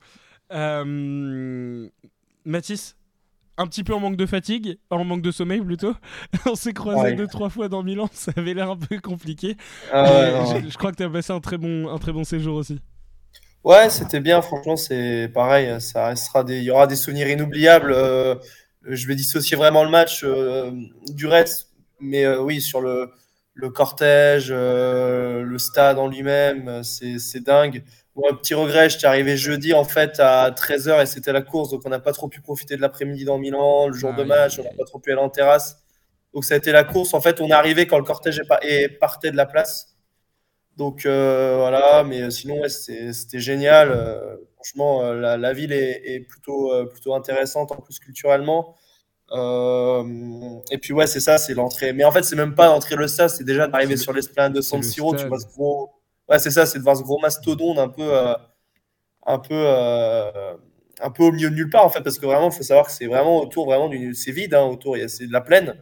Euh, 0.52 1.88
Mathis, 2.44 2.96
un 3.56 3.66
petit 3.66 3.84
peu 3.84 3.94
en 3.94 4.00
manque 4.00 4.16
de 4.16 4.26
fatigue, 4.26 4.78
en 4.90 5.04
manque 5.04 5.22
de 5.22 5.30
sommeil 5.30 5.60
plutôt. 5.60 5.94
On 6.46 6.54
s'est 6.54 6.72
croisés 6.72 7.00
Ouais. 7.00 7.14
deux 7.14 7.26
trois 7.26 7.50
fois 7.50 7.68
dans 7.68 7.82
Milan, 7.82 8.08
ça 8.12 8.32
avait 8.36 8.54
l'air 8.54 8.70
un 8.70 8.76
peu 8.76 8.98
compliqué. 9.00 9.56
Ah 9.92 10.04
ouais, 10.12 10.62
je 10.68 10.76
crois 10.76 10.90
que 10.92 10.96
tu 10.96 11.02
as 11.02 11.10
passé 11.10 11.32
un 11.32 11.40
très 11.40 11.58
bon, 11.58 11.88
un 11.88 11.98
très 11.98 12.12
bon 12.12 12.24
séjour 12.24 12.56
aussi. 12.56 12.80
Ouais, 13.62 13.90
c'était 13.90 14.20
bien, 14.20 14.40
franchement, 14.40 14.76
c'est 14.76 15.30
pareil, 15.32 15.78
ça 15.80 16.06
restera 16.08 16.44
des, 16.44 16.58
il 16.58 16.64
y 16.64 16.70
aura 16.70 16.86
des 16.86 16.96
souvenirs 16.96 17.28
inoubliables. 17.28 17.92
euh, 17.92 18.34
je 18.82 19.06
vais 19.06 19.14
dissocier 19.14 19.58
vraiment 19.58 19.84
le 19.84 19.90
match 19.90 20.22
euh, 20.24 20.70
du 21.10 21.26
reste, 21.26 21.69
mais 22.00 22.24
euh, 22.24 22.42
oui, 22.42 22.60
sur 22.60 22.80
le, 22.80 23.10
le 23.54 23.70
cortège, 23.70 24.48
euh, 24.50 25.42
le 25.42 25.58
stade 25.58 25.98
en 25.98 26.08
lui-même, 26.08 26.68
euh, 26.68 26.82
c'est, 26.82 27.40
dingue. 27.40 27.84
Bon, 28.14 28.22
un 28.30 28.34
petit 28.34 28.54
regret, 28.54 28.88
j'étais 28.90 29.06
arrivé 29.06 29.36
jeudi 29.36 29.74
en 29.74 29.84
fait 29.84 30.18
à 30.20 30.50
13h 30.50 31.02
et 31.02 31.06
c'était 31.06 31.32
la 31.32 31.42
course, 31.42 31.70
donc 31.70 31.82
on 31.84 31.90
n'a 31.90 32.00
pas 32.00 32.12
trop 32.12 32.28
pu 32.28 32.40
profiter 32.40 32.76
de 32.76 32.80
l'après-midi 32.80 33.24
dans 33.24 33.38
Milan, 33.38 33.88
le 33.88 33.94
jour 33.94 34.10
Ah 34.14 34.18
de 34.18 34.24
match, 34.24 34.58
oui, 34.58 34.64
on 34.66 34.70
n'a 34.70 34.76
pas 34.76 34.84
trop 34.84 34.98
pu 34.98 35.12
aller 35.12 35.20
en 35.20 35.28
terrasse. 35.30 35.78
Donc 36.34 36.44
ça 36.44 36.54
a 36.54 36.56
été 36.56 36.72
la 36.72 36.84
course. 36.84 37.12
En 37.14 37.20
fait, 37.20 37.40
on 37.40 37.48
est 37.48 37.52
arrivé 37.52 37.86
quand 37.86 37.98
le 37.98 38.04
cortège 38.04 38.40
est, 38.62 38.88
partait 38.88 39.32
de 39.32 39.36
la 39.36 39.46
place. 39.46 39.96
Donc 40.76 41.06
euh, 41.06 41.56
voilà, 41.58 42.04
mais 42.04 42.30
sinon, 42.30 42.60
ouais, 42.60 42.68
c'était 42.68 43.40
génial. 43.40 44.38
Franchement, 44.54 45.12
la, 45.12 45.36
la 45.36 45.52
ville 45.52 45.72
est, 45.72 46.02
est 46.04 46.20
plutôt, 46.20 46.72
plutôt 46.86 47.14
intéressante 47.14 47.72
en 47.72 47.76
plus 47.76 47.98
culturellement. 47.98 48.76
Euh, 49.32 50.02
et 50.70 50.78
puis 50.78 50.92
ouais, 50.92 51.06
c'est 51.06 51.20
ça, 51.20 51.38
c'est 51.38 51.54
l'entrée. 51.54 51.92
Mais 51.92 52.04
en 52.04 52.12
fait, 52.12 52.22
c'est 52.22 52.36
même 52.36 52.54
pas 52.54 52.66
l'entrée 52.66 52.96
le 52.96 53.08
stade, 53.08 53.30
c'est 53.30 53.44
déjà 53.44 53.66
d'arriver 53.68 53.96
sur 53.96 54.12
l'esplanade 54.12 54.52
de 54.54 54.60
San 54.60 54.82
Siro. 54.82 55.14
Tu 55.14 55.26
vois 55.26 55.38
ce 55.38 55.46
gros. 55.46 55.90
Ouais, 56.28 56.38
c'est 56.38 56.50
ça, 56.50 56.66
c'est 56.66 56.78
de 56.78 56.84
voir 56.84 56.96
ce 56.96 57.02
gros 57.02 57.18
mastodonte 57.20 57.78
un 57.78 57.88
peu, 57.88 58.02
euh, 58.16 58.34
un 59.26 59.38
peu, 59.38 59.54
euh, 59.54 60.54
un 61.02 61.10
peu 61.10 61.24
au 61.24 61.32
milieu 61.32 61.50
de 61.50 61.54
nulle 61.54 61.70
part 61.70 61.84
en 61.84 61.90
fait, 61.90 62.02
parce 62.02 62.18
que 62.18 62.26
vraiment, 62.26 62.50
il 62.50 62.54
faut 62.56 62.62
savoir 62.62 62.86
que 62.86 62.92
c'est 62.92 63.06
vraiment 63.06 63.38
autour, 63.38 63.66
vraiment 63.66 63.90
c'est 64.14 64.32
vide 64.32 64.54
hein, 64.54 64.62
autour. 64.64 64.96
Il 64.96 65.00
y 65.00 65.04
a- 65.04 65.08
C'est 65.08 65.26
de 65.26 65.32
la 65.32 65.40
plaine. 65.40 65.74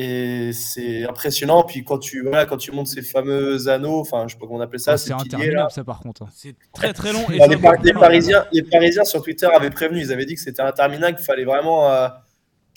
Et 0.00 0.52
c'est 0.52 1.04
impressionnant. 1.08 1.64
Puis 1.64 1.82
quand 1.84 1.98
tu, 1.98 2.22
voilà, 2.22 2.46
quand 2.46 2.56
tu 2.58 2.70
montes 2.70 2.86
ces 2.86 3.02
fameux 3.02 3.68
anneaux, 3.68 3.98
enfin, 4.00 4.26
je 4.28 4.34
sais 4.34 4.38
pas 4.38 4.46
comment 4.46 4.58
on 4.60 4.62
appelle 4.62 4.78
ça, 4.78 4.96
ces 4.96 5.08
c'est 5.08 5.12
interminable 5.12 5.70
ça 5.72 5.82
par 5.82 5.98
contre. 6.00 6.22
hein. 6.22 6.28
C'est 6.32 6.54
très 6.72 6.92
très 6.92 7.12
long. 7.12 7.28
Et 7.30 7.38
Bah, 7.38 7.46
les, 7.48 7.56
un 7.56 7.58
Par- 7.58 7.76
peu 7.78 7.86
les 7.86 7.92
long. 7.92 8.00
Parisiens, 8.00 8.46
les 8.52 8.62
Parisiens 8.62 9.04
sur 9.04 9.22
Twitter 9.22 9.46
avaient 9.52 9.70
prévenu, 9.70 10.00
ils 10.00 10.12
avaient 10.12 10.26
dit 10.26 10.34
que 10.36 10.40
c'était 10.40 10.62
interminable, 10.62 11.16
qu'il 11.16 11.24
fallait 11.24 11.44
vraiment 11.44 11.90
euh, 11.90 12.06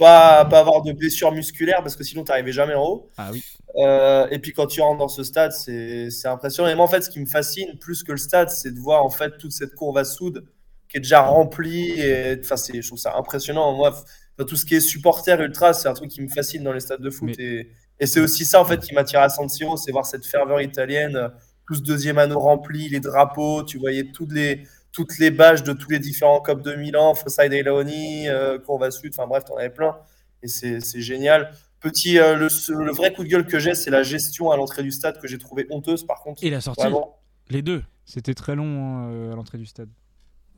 pas, 0.02 0.46
pas 0.46 0.60
avoir 0.60 0.82
de 0.82 0.92
blessures 0.94 1.32
musculaires 1.32 1.82
parce 1.84 1.96
que 1.96 2.04
sinon 2.04 2.24
tu 2.24 2.32
n'arrivais 2.32 2.52
jamais 2.52 2.74
en 2.74 2.84
haut. 2.84 3.10
Ah 3.18 3.30
oui. 3.32 3.44
Euh, 3.78 4.28
et 4.32 4.40
puis 4.40 4.52
quand 4.52 4.66
tu 4.66 4.82
rentres 4.82 4.98
dans 5.00 5.08
ce 5.08 5.24
stade, 5.24 5.52
c'est 5.54 6.10
impressionnant. 6.26 6.68
Et 6.70 6.76
moi, 6.76 6.86
en 6.86 6.88
fait, 6.88 7.02
ce 7.04 7.10
qui 7.10 7.20
me 7.20 7.26
fascine 7.28 7.78
plus 7.80 8.04
que 8.04 8.12
le 8.12 8.18
stade, 8.18 8.50
c'est 8.50 8.72
de 8.74 8.80
voir 8.80 9.06
en 9.06 9.10
fait 9.12 9.38
toute 9.38 9.52
cette 9.52 9.76
courbe 9.76 9.98
à 10.00 10.04
soude 10.04 10.44
qui 10.90 10.98
est 10.98 11.02
déjà 11.02 11.22
remplie. 11.22 11.92
Et 12.02 12.38
enfin, 12.44 12.58
c'est- 12.58 12.82
je 12.82 12.88
trouve 12.88 13.00
ça 13.00 13.14
impressionnant. 13.16 13.74
Moi, 13.74 13.90
enfin, 13.92 14.46
tout 14.48 14.56
ce 14.56 14.66
qui 14.66 14.76
est 14.76 14.80
supporter 14.82 15.40
ultra, 15.40 15.74
c'est 15.74 15.88
un 15.88 15.94
truc 15.94 16.10
qui 16.10 16.22
me 16.22 16.28
fascine 16.30 16.64
dans 16.64 16.74
les 16.74 16.80
stades 16.82 17.02
de 17.02 17.10
foot. 17.12 17.30
Mais- 17.38 17.44
Et, 17.44 17.72
et 18.00 18.06
c'est 18.08 18.20
aussi 18.20 18.44
ça 18.46 18.60
en 18.60 18.66
fait 18.66 18.80
qui 18.80 18.94
m'attire 18.96 19.22
à 19.22 19.30
San 19.30 19.48
Siro, 19.48 19.78
c'est 19.78 19.92
voir 19.92 20.06
cette 20.08 20.26
ferveur 20.26 20.60
italienne, 20.62 21.30
tout 21.68 21.76
ce 21.76 21.82
deuxième 21.82 22.18
anneau 22.18 22.40
rempli, 22.40 22.90
les 22.90 23.00
drapeaux. 23.00 23.64
Tu 23.64 23.78
voyais 23.78 24.06
toutes 24.12 24.34
les 24.34 24.64
toutes 24.92 25.18
les 25.20 25.32
badges 25.32 25.64
de 25.64 25.74
tous 25.74 25.90
les 25.90 26.00
différents 26.00 26.42
copes 26.42 26.62
de 26.62 26.76
Milan, 26.76 27.14
Fossai 27.16 27.50
dei 27.50 27.64
Leoni, 27.64 28.28
euh, 28.30 28.60
courbe 28.60 28.84
à 28.84 28.92
sud. 28.92 29.14
Enfin 29.18 29.28
bref, 29.28 29.46
t'en 29.46 29.56
avais 29.58 29.70
plein. 29.70 29.98
Et 30.44 30.48
c'est 30.48 30.80
c'est 30.82 31.02
génial. 31.02 31.52
Petit, 31.80 32.20
euh, 32.20 32.36
le, 32.36 32.48
le 32.84 32.92
vrai 32.92 33.12
coup 33.14 33.24
de 33.24 33.30
gueule 33.30 33.46
que 33.48 33.58
j'ai, 33.58 33.74
c'est 33.74 33.90
la 33.90 34.04
gestion 34.04 34.52
à 34.52 34.58
l'entrée 34.58 34.84
du 34.84 34.92
stade 34.92 35.20
que 35.20 35.28
j'ai 35.28 35.38
trouvé 35.40 35.66
honteuse 35.72 36.06
par 36.06 36.22
contre. 36.22 36.44
Et 36.44 36.50
la 36.50 36.62
sortie, 36.62 36.82
Vraiment. 36.84 37.18
les 37.50 37.62
deux. 37.62 37.84
C'était 38.06 38.34
très 38.34 38.56
long 38.56 38.66
hein, 38.66 39.10
euh, 39.12 39.32
à 39.34 39.36
l'entrée 39.36 39.58
du 39.58 39.66
stade. 39.66 39.90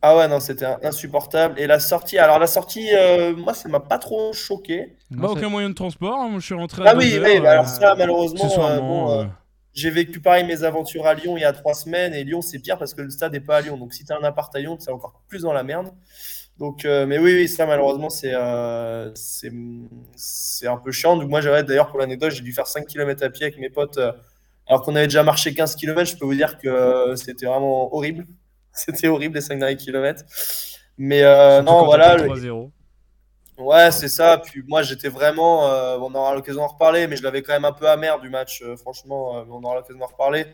Ah 0.05 0.17
ouais, 0.17 0.27
non, 0.27 0.41
c'était 0.41 0.65
insupportable. 0.83 1.57
Et 1.59 1.65
la 1.65 1.79
sortie, 1.79 2.17
alors 2.17 2.37
la 2.39 2.47
sortie, 2.47 2.89
euh, 2.93 3.33
moi, 3.37 3.53
ça 3.53 3.69
m'a 3.69 3.79
pas 3.79 3.97
trop 3.99 4.33
choqué. 4.33 4.97
Bah, 5.11 5.29
aucun 5.29 5.47
moyen 5.47 5.69
de 5.69 5.75
transport. 5.75 6.17
hein. 6.19 6.31
Je 6.39 6.45
suis 6.45 6.53
rentré 6.55 6.85
à 6.85 6.91
Ah 6.91 6.95
oui, 6.97 7.17
bah 7.19 7.51
alors 7.51 7.67
ça, 7.67 7.95
malheureusement, 7.95 8.67
euh, 8.67 8.79
bon, 8.79 9.11
euh, 9.11 9.23
euh, 9.23 9.25
j'ai 9.73 9.89
vécu 9.89 10.19
pareil 10.19 10.43
mes 10.45 10.63
aventures 10.63 11.05
à 11.07 11.13
Lyon 11.13 11.35
il 11.37 11.41
y 11.41 11.45
a 11.45 11.53
trois 11.53 11.73
semaines. 11.73 12.13
Et 12.13 12.23
Lyon, 12.23 12.41
c'est 12.41 12.59
pire 12.59 12.77
parce 12.77 12.93
que 12.93 13.01
le 13.01 13.09
stade 13.09 13.31
n'est 13.33 13.39
pas 13.39 13.57
à 13.57 13.61
Lyon. 13.61 13.77
Donc 13.77 13.93
si 13.93 14.05
t'as 14.05 14.17
un 14.19 14.23
appart 14.23 14.55
à 14.55 14.59
Lyon, 14.59 14.77
c'est 14.79 14.91
encore 14.91 15.21
plus 15.27 15.41
dans 15.43 15.53
la 15.53 15.63
merde. 15.63 15.91
Donc, 16.59 16.85
euh, 16.85 17.07
mais 17.07 17.17
oui, 17.17 17.33
oui, 17.33 17.47
ça, 17.47 17.65
malheureusement, 17.65 18.11
c'est 18.11 18.33
euh, 18.35 19.11
c'est 19.15 19.51
c'est 20.15 20.67
un 20.67 20.77
peu 20.77 20.91
chiant. 20.91 21.17
Donc, 21.17 21.27
moi, 21.27 21.41
j'avais 21.41 21.63
d'ailleurs, 21.63 21.89
pour 21.89 21.97
l'anecdote, 21.97 22.31
j'ai 22.31 22.43
dû 22.43 22.53
faire 22.53 22.67
5 22.67 22.85
km 22.85 23.23
à 23.25 23.29
pied 23.31 23.45
avec 23.47 23.57
mes 23.57 23.71
potes. 23.71 23.97
euh, 23.97 24.11
alors 24.67 24.83
qu'on 24.83 24.95
avait 24.95 25.07
déjà 25.07 25.23
marché 25.23 25.53
15 25.53 25.75
km, 25.75 26.09
je 26.11 26.15
peux 26.15 26.25
vous 26.25 26.35
dire 26.35 26.57
que 26.59 27.15
c'était 27.15 27.47
vraiment 27.47 27.93
horrible. 27.93 28.25
C'était 28.71 29.07
horrible 29.07 29.35
les 29.35 29.41
5 29.41 29.59
derniers 29.59 29.75
kilomètres. 29.77 30.23
Mais 30.97 31.21
non, 31.63 31.85
voilà. 31.85 32.15
t'as 32.15 32.23
le- 32.23 32.29
3-0. 32.29 32.71
Ouais, 33.57 33.91
c'est 33.91 34.07
ça. 34.07 34.37
Puis 34.39 34.63
moi, 34.67 34.81
j'étais 34.81 35.09
vraiment. 35.09 35.69
euh, 35.71 35.97
on 35.99 36.13
aura 36.15 36.33
l'occasion 36.35 36.61
d'en 36.61 36.67
reparler, 36.67 37.07
mais 37.07 37.15
je 37.15 37.23
l'avais 37.23 37.41
quand 37.43 37.53
même 37.53 37.65
un 37.65 37.71
peu 37.71 37.87
amer 37.87 38.19
du 38.19 38.29
match, 38.29 38.61
euh, 38.63 38.75
franchement. 38.75 39.37
euh, 39.37 39.43
on 39.49 39.63
aura 39.63 39.75
l'occasion 39.75 39.99
d'en 39.99 40.07
reparler. 40.07 40.45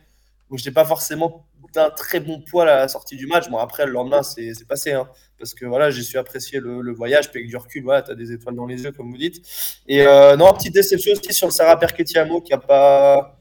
Donc, 0.49 0.57
j'étais 0.59 0.71
pas 0.71 0.83
forcément 0.85 1.45
d'un 1.73 1.89
très 1.91 2.19
bon 2.19 2.41
poil 2.41 2.67
à 2.67 2.77
la 2.77 2.87
sortie 2.87 3.15
du 3.15 3.27
match. 3.27 3.49
Bon, 3.49 3.57
après, 3.57 3.85
le 3.85 3.91
lendemain, 3.93 4.23
c'est 4.23 4.53
passé. 4.67 4.91
hein, 4.93 5.07
parce 5.37 5.53
que 5.53 5.65
voilà, 5.65 5.91
j'ai 5.91 6.01
su 6.03 6.17
apprécier 6.17 6.59
le, 6.59 6.91
voyage. 6.93 7.29
Puis 7.31 7.39
avec 7.39 7.49
du 7.49 7.55
recul, 7.57 7.83
voilà, 7.83 8.01
t'as 8.01 8.15
des 8.15 8.31
étoiles 8.33 8.55
dans 8.55 8.65
les 8.65 8.83
yeux, 8.83 8.91
comme 8.91 9.11
vous 9.11 9.17
dites. 9.17 9.45
Et 9.87 10.03
non, 10.37 10.51
petite 10.53 10.73
déception 10.73 11.13
aussi 11.13 11.33
sur 11.33 11.47
le 11.47 11.53
Sarah 11.53 11.77
Perquetiamo 11.79 12.41
qui 12.41 12.53
a 12.53 12.57
pas. 12.57 13.38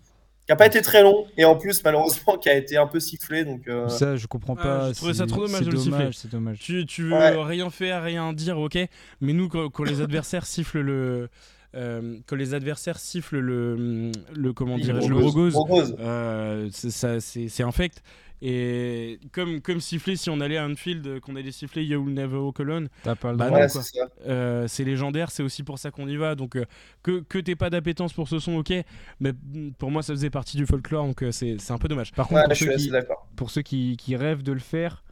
Qui 0.48 0.52
a 0.52 0.56
pas 0.56 0.66
été 0.66 0.80
très 0.80 1.02
long 1.02 1.26
et 1.36 1.44
en 1.44 1.56
plus 1.56 1.84
malheureusement 1.84 2.38
qui 2.38 2.48
a 2.48 2.54
été 2.56 2.78
un 2.78 2.86
peu 2.86 3.00
sifflé 3.00 3.44
donc 3.44 3.68
euh, 3.68 3.86
Ça, 3.88 4.16
je 4.16 4.26
comprends 4.26 4.56
Ah, 4.58 4.62
pas. 4.62 4.88
j'ai 4.88 4.94
trouvé 4.94 5.12
ça 5.12 5.24
c'est- 5.24 5.26
trop 5.28 5.42
dommage 5.46 5.58
c'est 5.58 5.66
de 5.66 5.70
le 5.72 5.76
siffler. 5.76 5.98
dommage, 5.98 6.14
C'est 6.16 6.30
dommage. 6.30 6.58
Tu, 6.58 6.86
tu 6.86 7.02
veux 7.02 7.12
Ouais. 7.12 7.36
rien 7.44 7.68
faire, 7.68 8.02
rien 8.02 8.32
dire, 8.32 8.58
ok. 8.58 8.78
Mais 9.20 9.34
nous, 9.34 9.48
quand, 9.48 9.68
quand 9.68 9.84
les 9.84 10.00
adversaires 10.00 10.46
sifflent 10.46 10.80
le. 10.80 11.28
euh, 11.74 12.16
quand 12.26 12.36
les 12.36 12.54
adversaires 12.54 12.98
sifflent 12.98 13.38
le. 13.40 14.10
le 14.34 14.52
comment 14.54 14.78
dirais-je 14.78 15.08
Le 15.08 15.16
rogose. 15.16 15.54
Rogose. 15.54 15.94
euh, 16.00 16.68
c'est- 16.72 16.90
ça, 16.90 17.20
c'est 17.20 17.48
c'est 17.48 17.62
infect. 17.62 18.02
Et 18.40 19.18
comme, 19.32 19.60
comme 19.60 19.80
siffler, 19.80 20.14
si 20.16 20.30
on 20.30 20.40
allait 20.40 20.58
à 20.58 20.64
Anfield, 20.66 21.06
euh, 21.06 21.20
qu'on 21.20 21.34
allait 21.34 21.50
siffler 21.50 21.84
You 21.84 21.98
Will 22.00 22.14
Never 22.14 22.36
Walk 22.36 22.60
Alone, 22.60 22.88
T'as 23.02 23.16
pas 23.16 23.32
le 23.32 23.36
Bah 23.38 23.50
Ouais, 23.50 23.68
c'est 23.68 23.80
euh, 24.26 24.68
c'est 24.68 24.84
légendaire, 24.84 25.30
c'est 25.30 25.42
aussi 25.42 25.64
pour 25.64 25.78
ça 25.78 25.90
qu'on 25.90 26.06
y 26.06 26.16
va. 26.16 26.34
Donc 26.36 26.54
euh, 26.56 26.64
que, 27.02 27.20
que 27.20 27.38
t'aies 27.38 27.56
pas 27.56 27.68
d'appétence 27.70 28.12
pour 28.12 28.28
ce 28.28 28.38
son, 28.38 28.56
ok. 28.56 28.72
Mais 29.20 29.32
pour 29.78 29.90
moi, 29.90 30.02
ça 30.02 30.12
faisait 30.12 30.30
partie 30.30 30.56
du 30.56 30.66
folklore, 30.66 31.06
donc 31.06 31.22
euh, 31.22 31.32
c'est 31.32 31.56
c'est 31.58 31.72
un 31.72 31.78
peu 31.78 31.88
dommage. 31.88 32.12
Par 32.12 32.28
contre, 32.28 32.42
Ouais, 32.42 32.46
pour 32.46 32.56
ceux 32.56 32.76
qui, 32.76 32.90
d'accord. 32.90 33.26
pour 33.34 33.50
ceux 33.50 33.62
qui, 33.62 33.96
qui 33.96 34.14
rêvent 34.14 34.42
de 34.44 34.52
le 34.52 34.60
faire, 34.60 35.02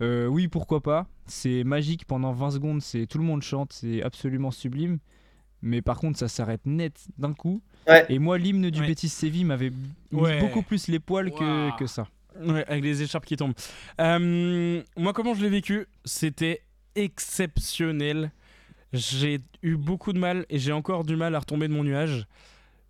euh, 0.00 0.26
oui, 0.26 0.48
pourquoi 0.48 0.80
pas. 0.82 1.06
C'est 1.26 1.64
magique 1.64 2.06
pendant 2.06 2.32
20 2.32 2.50
secondes, 2.52 2.82
c'est 2.82 3.06
tout 3.06 3.18
le 3.18 3.24
monde 3.24 3.42
chante, 3.42 3.72
c'est 3.72 4.02
absolument 4.02 4.50
sublime. 4.50 4.98
Mais 5.62 5.80
par 5.82 5.98
contre, 5.98 6.18
ça 6.18 6.28
s'arrête 6.28 6.66
net 6.66 6.94
d'un 7.18 7.32
coup. 7.32 7.62
Ouais. 7.88 8.04
Et 8.10 8.18
moi, 8.18 8.36
l'hymne 8.38 8.70
du 8.70 8.80
Ouais. 8.80 8.86
Betis 8.88 9.08
Séville 9.08 9.44
m'avait 9.44 9.72
beaucoup 10.10 10.62
plus 10.62 10.88
les 10.88 10.98
poils 10.98 11.30
que, 11.30 11.76
que 11.78 11.86
ça. 11.86 12.06
Ouais, 12.40 12.64
avec 12.66 12.82
les 12.82 13.02
écharpes 13.02 13.26
qui 13.26 13.36
tombent. 13.36 13.54
Euh, 14.00 14.82
moi, 14.96 15.12
comment 15.12 15.34
je 15.34 15.42
l'ai 15.42 15.48
vécu 15.50 15.86
C'était 16.04 16.62
exceptionnel. 16.94 18.30
J'ai 18.92 19.40
eu 19.62 19.76
beaucoup 19.76 20.12
de 20.12 20.18
mal 20.18 20.46
et 20.50 20.58
j'ai 20.58 20.72
encore 20.72 21.04
du 21.04 21.16
mal 21.16 21.34
à 21.34 21.40
retomber 21.40 21.68
de 21.68 21.72
mon 21.72 21.84
nuage. 21.84 22.26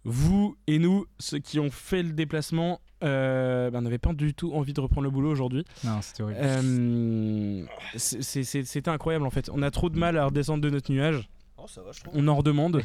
Vous 0.05 0.57
et 0.67 0.79
nous, 0.79 1.07
ceux 1.19 1.39
qui 1.39 1.59
ont 1.59 1.71
fait 1.71 2.03
le 2.03 2.13
déplacement, 2.13 2.81
euh, 3.03 3.71
bah, 3.71 3.81
n'avaient 3.81 3.97
pas 3.99 4.13
du 4.13 4.35
tout 4.35 4.53
envie 4.53 4.75
de 4.75 4.81
reprendre 4.81 5.05
le 5.05 5.11
boulot 5.11 5.31
aujourd'hui. 5.31 5.65
Non, 5.83 6.03
c'était 6.03 6.23
horrible. 6.23 6.41
Euh, 6.43 7.65
c'est- 7.97 8.23
c'est- 8.23 8.45
c'est- 8.45 8.65
C'était 8.65 8.91
incroyable 8.91 9.27
en 9.27 9.31
fait. 9.31 9.49
On 9.53 9.63
a 9.63 9.71
trop 9.71 9.89
de 9.89 9.99
mal 9.99 10.19
à 10.19 10.27
redescendre 10.27 10.63
de 10.63 10.69
notre 10.69 10.93
nuage. 10.93 11.27
Oh, 11.57 11.65
ça 11.67 11.81
va, 11.83 11.93
je 11.93 12.01
trouve. 12.01 12.13
On 12.15 12.29
en 12.29 12.37
redemande. 12.37 12.83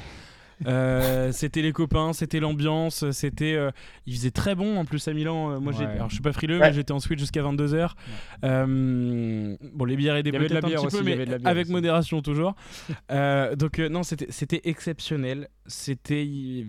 Euh, 0.68 1.32
c'était 1.32 1.62
les 1.62 1.72
copains, 1.72 2.12
c'était 2.14 2.40
l'ambiance, 2.40 3.10
c'était. 3.12 3.54
euh, 3.56 3.72
il 4.06 4.14
faisait 4.16 4.32
très 4.32 4.56
bon 4.56 4.78
en 4.78 4.86
plus 4.86 5.08
à 5.08 5.14
Milan. 5.14 5.52
Euh, 5.52 5.60
moi, 5.60 5.74
Ouais. 5.74 5.86
alors 5.86 6.10
je 6.10 6.16
suis 6.16 6.22
pas 6.24 6.34
frileux, 6.34 6.60
Ouais. 6.60 6.68
mais 6.68 6.74
j'étais 6.74 6.92
en 6.92 7.00
suite 7.00 7.20
jusqu'à 7.20 7.42
22h. 7.42 7.96
bon, 8.42 9.86
les 9.86 9.96
bières 9.96 10.16
aidaient 10.16 10.32
peut-être 10.32 10.64
un 10.64 10.68
bière 10.68 10.82
petit 10.82 10.88
aussi, 10.88 10.98
peu, 10.98 11.04
mais 11.04 11.46
avec 11.46 11.66
aussi. 11.66 11.72
modération 11.72 12.22
toujours. 12.22 12.56
Euh, 13.12 13.56
donc, 13.56 13.80
euh, 13.80 13.90
non, 13.90 14.04
c'était, 14.04 14.28
c'était 14.30 14.62
exceptionnel. 14.66 15.48
C'était 15.66 16.66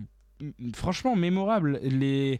franchement 0.73 1.15
mémorable. 1.15 1.79
Les, 1.83 2.39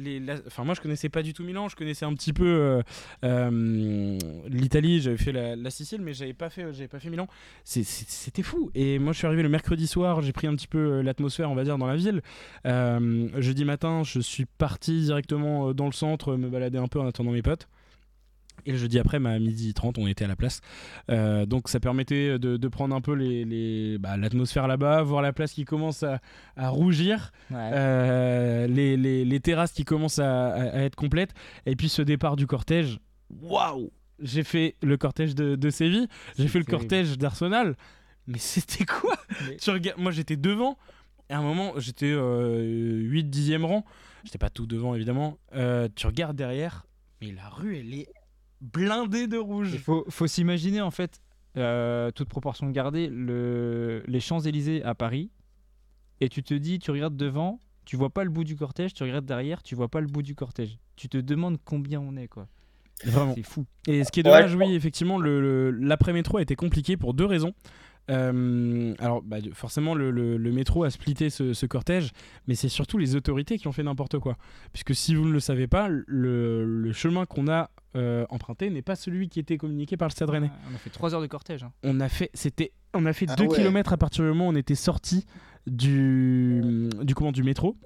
les, 0.00 0.22
enfin 0.46 0.64
moi 0.64 0.74
je 0.74 0.80
connaissais 0.80 1.08
pas 1.08 1.22
du 1.22 1.32
tout 1.32 1.44
Milan, 1.44 1.68
je 1.68 1.76
connaissais 1.76 2.04
un 2.04 2.14
petit 2.14 2.32
peu 2.32 2.44
euh, 2.44 2.82
euh, 3.24 4.18
l'Italie, 4.48 5.00
j'avais 5.00 5.16
fait 5.16 5.32
la, 5.32 5.70
Sicile, 5.70 6.00
mais 6.02 6.12
j'avais 6.14 6.32
pas 6.32 6.50
fait, 6.50 6.72
j'avais 6.72 6.88
pas 6.88 6.98
fait 6.98 7.10
Milan. 7.10 7.28
C'était 7.64 8.42
fou. 8.42 8.70
Et 8.74 8.98
moi 8.98 9.12
je 9.12 9.18
suis 9.18 9.26
arrivé 9.26 9.42
le 9.42 9.48
mercredi 9.48 9.86
soir, 9.86 10.20
j'ai 10.20 10.32
pris 10.32 10.46
un 10.46 10.54
petit 10.54 10.66
peu 10.66 10.78
euh, 10.78 11.02
l'atmosphère, 11.02 11.50
on 11.50 11.54
va 11.54 11.64
dire, 11.64 11.78
dans 11.78 11.86
la 11.86 11.96
ville. 11.96 12.22
Euh, 12.66 13.28
jeudi 13.40 13.64
matin, 13.64 14.02
je 14.04 14.20
suis 14.20 14.46
parti 14.46 15.02
directement 15.02 15.68
euh, 15.68 15.74
dans 15.74 15.86
le 15.86 15.92
centre, 15.92 16.36
me 16.36 16.48
balader 16.48 16.78
un 16.78 16.88
peu 16.88 17.00
en 17.00 17.06
attendant 17.06 17.32
mes 17.32 17.42
potes. 17.42 17.68
Et 18.66 18.72
le 18.72 18.78
jeudi 18.78 18.98
après, 18.98 19.18
bah, 19.18 19.30
à 19.30 19.38
midi 19.38 19.72
30, 19.74 19.98
on 19.98 20.06
était 20.06 20.24
à 20.24 20.28
la 20.28 20.36
place. 20.36 20.60
Euh, 21.10 21.46
donc 21.46 21.68
ça 21.68 21.80
permettait 21.80 22.38
de, 22.38 22.56
de 22.56 22.68
prendre 22.68 22.94
un 22.94 23.00
peu 23.00 23.14
les, 23.14 23.44
les- 23.44 23.98
bah, 23.98 24.16
l'atmosphère 24.16 24.66
là-bas, 24.68 25.02
voir 25.02 25.22
la 25.22 25.32
place 25.32 25.52
qui 25.52 25.64
commence 25.64 26.02
à, 26.02 26.20
à 26.56 26.68
rougir, 26.68 27.32
euh, 27.52 28.66
les, 28.66 28.96
les- 28.96 29.24
les 29.24 29.40
terrasses 29.40 29.72
qui 29.72 29.84
commencent 29.84 30.18
à, 30.18 30.56
être 30.84 30.96
complètes, 30.96 31.32
et 31.66 31.76
puis 31.76 31.88
ce 31.88 32.02
départ 32.02 32.36
du 32.36 32.46
cortège. 32.46 32.98
Waouh! 33.42 33.90
J'ai 34.22 34.44
fait 34.44 34.76
le 34.82 34.96
cortège 34.96 35.34
de, 35.34 35.56
de 35.56 35.70
Séville, 35.70 36.06
j'ai 36.38 36.46
fait 36.48 36.58
le 36.58 36.64
cortège 36.66 37.16
d'Arsenal, 37.16 37.74
mais 38.26 38.38
c'était 38.38 38.84
quoi? 38.84 39.16
Mais- 39.48 39.56
Tu 39.56 39.70
regardes, 39.70 39.98
Moi 39.98 40.12
j'étais 40.12 40.36
devant, 40.36 40.76
et 41.30 41.32
à 41.32 41.38
un 41.38 41.42
moment 41.42 41.72
j'étais 41.78 42.10
8 42.12 43.24
10e 43.34 43.64
rang, 43.64 43.84
j'étais 44.24 44.38
pas 44.38 44.50
tout 44.50 44.66
devant 44.66 44.94
évidemment. 44.94 45.38
Euh, 45.54 45.88
tu 45.94 46.06
regardes 46.06 46.36
derrière, 46.36 46.86
mais 47.22 47.32
la 47.32 47.48
rue 47.48 47.78
elle 47.78 47.94
est 47.94 48.08
blindée 48.60 49.26
de 49.26 49.36
rouge. 49.38 49.70
Il 49.72 49.78
faut, 49.78 50.04
faut 50.08 50.26
s'imaginer 50.26 50.80
en 50.80 50.90
fait, 50.90 51.20
euh, 51.56 52.10
toute 52.12 52.28
proportion 52.28 52.68
gardée, 52.70 53.08
le, 53.08 54.02
les 54.06 54.20
Champs-Élysées 54.20 54.82
à 54.84 54.94
Paris, 54.94 55.30
et 56.20 56.28
tu 56.28 56.42
te 56.42 56.54
dis, 56.54 56.78
tu 56.78 56.90
regardes 56.90 57.16
devant, 57.16 57.58
tu 57.84 57.96
vois 57.96 58.10
pas 58.10 58.24
le 58.24 58.30
bout 58.30 58.44
du 58.44 58.56
cortège, 58.56 58.92
tu 58.94 59.02
regardes 59.02 59.24
derrière, 59.26 59.62
tu 59.62 59.74
vois 59.74 59.88
pas 59.88 60.00
le 60.00 60.06
bout 60.06 60.22
du 60.22 60.34
cortège. 60.34 60.78
Tu 60.96 61.08
te 61.08 61.16
demandes 61.18 61.58
combien 61.64 62.00
on 62.00 62.16
est 62.16 62.28
quoi. 62.28 62.46
Vraiment. 63.04 63.34
C'est 63.34 63.42
fou. 63.42 63.64
Et 63.88 64.04
ce 64.04 64.12
qui 64.12 64.20
est 64.20 64.26
Ouais. 64.26 64.42
dommage, 64.42 64.54
oui, 64.54 64.74
effectivement, 64.74 65.18
le- 65.18 65.40
le- 65.40 65.70
l'après-métro 65.70 66.36
a 66.36 66.42
été 66.42 66.54
compliqué 66.54 66.98
pour 66.98 67.14
deux 67.14 67.24
raisons. 67.24 67.54
Euh, 68.10 68.94
alors, 68.98 69.22
bah, 69.22 69.36
forcément, 69.52 69.94
le, 69.94 70.10
le- 70.10 70.36
le 70.36 70.52
métro 70.52 70.84
a 70.84 70.90
splitté 70.90 71.30
ce, 71.30 71.52
ce 71.52 71.66
cortège, 71.66 72.10
mais 72.46 72.54
c'est 72.54 72.68
surtout 72.68 72.98
les 72.98 73.14
autorités 73.16 73.58
qui 73.58 73.68
ont 73.68 73.72
fait 73.72 73.82
n'importe 73.82 74.18
quoi. 74.18 74.36
Puisque 74.72 74.94
si 74.94 75.14
vous 75.14 75.24
ne 75.26 75.32
le 75.32 75.40
savez 75.40 75.66
pas, 75.66 75.88
le, 75.88 76.64
le 76.64 76.92
chemin 76.92 77.26
qu'on 77.26 77.46
a 77.48 77.70
euh, 77.96 78.24
emprunté 78.30 78.70
n'est 78.70 78.82
pas 78.82 78.96
celui 78.96 79.28
qui 79.28 79.38
était 79.40 79.56
communiqué 79.58 79.96
par 79.96 80.08
le 80.08 80.12
Stade 80.12 80.30
Rennais. 80.30 80.50
On 80.70 80.74
a 80.74 80.78
fait 80.78 80.90
3 80.90 81.14
heures 81.14 81.20
de 81.22 81.26
cortège. 81.26 81.62
hein. 81.64 81.72
On 81.82 82.00
a 82.00 82.08
fait, 82.08 82.30
c'était, 82.34 82.72
on 82.94 83.04
a 83.06 83.12
fait 83.12 83.26
Ah 83.28 83.36
2 83.36 83.44
ouais. 83.46 83.56
km 83.56 83.92
à 83.92 83.96
partir 83.96 84.24
du 84.24 84.30
moment 84.30 84.46
où 84.48 84.50
on 84.52 84.56
était 84.56 84.74
sorti 84.74 85.24
du, 85.66 86.88
du, 87.02 87.14
comment, 87.14 87.32
du 87.32 87.42
métro. 87.42 87.76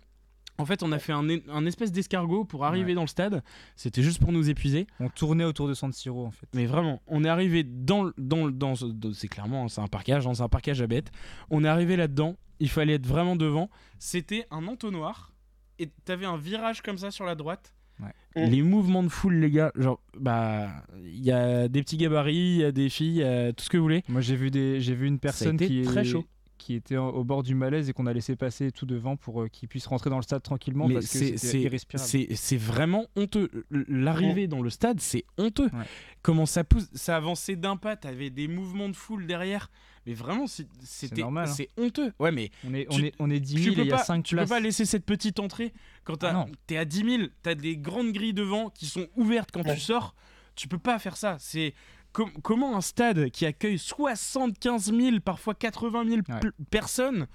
En 0.59 0.67
fait, 0.67 0.83
on 0.85 0.93
a 0.93 0.99
fait 1.01 1.13
un, 1.13 1.29
espèce 1.67 1.91
d'escargot 1.91 2.45
pour 2.45 2.65
arriver 2.65 2.91
Ouais. 2.91 2.95
dans 2.95 3.01
le 3.03 3.07
stade. 3.09 3.43
C'était 3.75 4.03
juste 4.03 4.21
pour 4.21 4.31
nous 4.31 4.49
épuiser. 4.51 4.87
On 5.01 5.09
tournait 5.09 5.45
autour 5.45 5.67
de 5.69 5.75
San 5.75 5.93
Siro 5.93 6.25
en 6.25 6.31
fait. 6.31 6.47
Mais 6.55 6.67
vraiment, 6.67 7.03
on 7.09 7.25
est 7.25 7.29
arrivé 7.29 7.65
dans, 7.65 8.05
le- 8.05 8.15
dans, 8.19 8.49
dans, 8.51 8.75
ce- 8.77 8.85
dans- 8.87 9.13
c'est 9.13 9.27
clairement, 9.29 9.65
hein, 9.65 9.69
c'est 9.69 9.81
un 9.81 9.89
parkage, 9.89 10.27
hein, 10.27 10.35
c'est 10.35 10.43
un 10.43 10.49
parkage 10.49 10.81
à 10.81 10.87
bêtes. 10.87 11.11
On 11.51 11.65
est 11.65 11.69
arrivé 11.69 11.97
là-dedans, 11.97 12.37
il 12.61 12.69
fallait 12.71 12.95
être 12.95 13.07
vraiment 13.07 13.35
devant. 13.35 13.69
C'était 13.99 14.47
un 14.53 14.67
entonnoir 14.69 15.33
et 15.81 15.89
t'avais 16.05 16.27
un 16.27 16.37
virage 16.37 16.83
comme 16.83 16.99
ça 16.99 17.11
sur 17.11 17.25
la 17.25 17.35
droite. 17.35 17.75
Ouais. 18.01 18.49
Les 18.49 18.63
mouvements 18.63 19.03
de 19.05 19.09
foule, 19.09 19.35
les 19.37 19.51
gars, 19.51 19.71
genre, 19.77 20.01
bah, 20.19 20.69
il 21.05 21.25
y 21.25 21.31
a 21.33 21.69
des 21.69 21.81
petits 21.83 21.97
gabarits, 21.97 22.35
il 22.35 22.57
y 22.57 22.65
a 22.65 22.73
des 22.73 22.89
filles, 22.89 23.09
il 23.09 23.17
y 23.17 23.23
a 23.25 23.53
tout 23.53 23.65
ce 23.65 23.71
que 23.71 23.77
vous 23.77 23.85
voulez. 23.85 24.03
Moi 24.09 24.21
j'ai 24.21 24.35
vu, 24.37 24.51
des, 24.51 24.81
j'ai 24.81 24.95
vu 24.97 25.07
une 25.07 25.19
personne 25.21 25.57
qui, 25.57 25.81
est- 25.81 25.85
très 25.85 26.05
chaud. 26.05 26.25
Qui 26.65 26.75
était 26.75 26.97
au 26.97 27.25
bord 27.25 27.43
du 27.43 27.55
malaise 27.55 27.91
et 27.91 27.93
qu'on 27.93 28.07
a 28.07 28.13
laissé 28.15 28.37
passer 28.37 28.73
tout 28.73 28.87
devant 28.87 29.17
pour 29.17 29.43
euh, 29.43 29.49
qu'il 29.49 29.69
puisse 29.69 29.87
rentrer 29.87 30.09
dans 30.09 30.17
le 30.17 30.23
stade 30.23 30.43
tranquillement 30.43 30.89
Mais 30.89 30.95
parce 30.95 31.07
que 31.07 31.13
c'est- 31.19 31.25
c'était 31.37 31.39
c'est- 31.39 31.61
irrespirable. 31.61 32.09
C'est 32.09 32.29
c'est 32.37 32.57
vraiment 32.57 33.05
honteux. 33.17 33.51
L'arrivée 33.71 34.47
dans 34.47 34.63
le 34.63 34.71
stade, 34.71 35.01
c'est 35.01 35.25
honteux. 35.37 35.67
Ouais. 35.67 35.85
Comment 36.23 36.47
ça 36.47 36.65
pousse, 36.65 36.89
ça 36.95 37.17
avançait 37.17 37.57
d'un 37.57 37.77
pas, 37.77 37.97
t'avais 37.97 38.31
des 38.31 38.49
mouvements 38.49 38.89
de 38.89 38.97
foule 38.97 39.27
derrière. 39.27 39.71
Mais 40.07 40.15
vraiment, 40.15 40.47
c'est- 40.47 40.67
c'était, 40.83 41.21
normal, 41.23 41.49
hein. 41.49 41.53
c'est 41.53 41.69
honteux. 41.79 42.13
Ouais, 42.19 42.31
mais 42.33 42.51
On 42.67 42.73
est, 42.75 42.87
tu- 42.91 43.01
on 43.01 43.05
est, 43.05 43.13
on 43.19 43.31
est 43.31 43.41
10 43.41 43.55
tu 43.57 43.63
000 43.65 43.77
et 43.77 43.81
il 43.83 43.87
y 43.89 43.93
a 43.93 43.97
pas, 43.97 44.05
5 44.05 44.23
tu 44.23 44.35
places. 44.35 44.49
peux 44.49 44.55
pas 44.55 44.61
laisser 44.61 44.85
cette 44.87 45.05
petite 45.05 45.41
entrée 45.41 45.73
quand 46.05 46.17
t'as- 46.17 46.41
Ah 46.41 46.47
t'es 46.67 46.77
à 46.77 46.85
10 46.85 47.05
000, 47.05 47.29
t'as 47.43 47.55
des 47.55 47.77
grandes 47.77 48.13
grilles 48.13 48.35
devant 48.35 48.71
qui 48.71 48.87
sont 48.87 49.07
ouvertes 49.17 49.51
quand 49.53 49.67
Ouais. 49.67 49.75
tu 49.75 49.81
sors. 49.81 50.15
Tu 50.57 50.69
peux 50.69 50.79
pas 50.79 50.99
faire 50.99 51.17
ça. 51.17 51.37
C'est 51.41 51.75
com- 52.15 52.31
comment 52.43 52.75
un 52.77 52.81
stade 52.81 53.29
qui 53.29 53.45
accueille 53.45 53.79
75 53.79 54.93
000, 54.93 55.21
parfois 55.21 55.55
80 55.55 56.05
000 56.07 56.17
Ouais. 56.17 56.41
pl- 56.41 56.53
personnes 56.71 57.27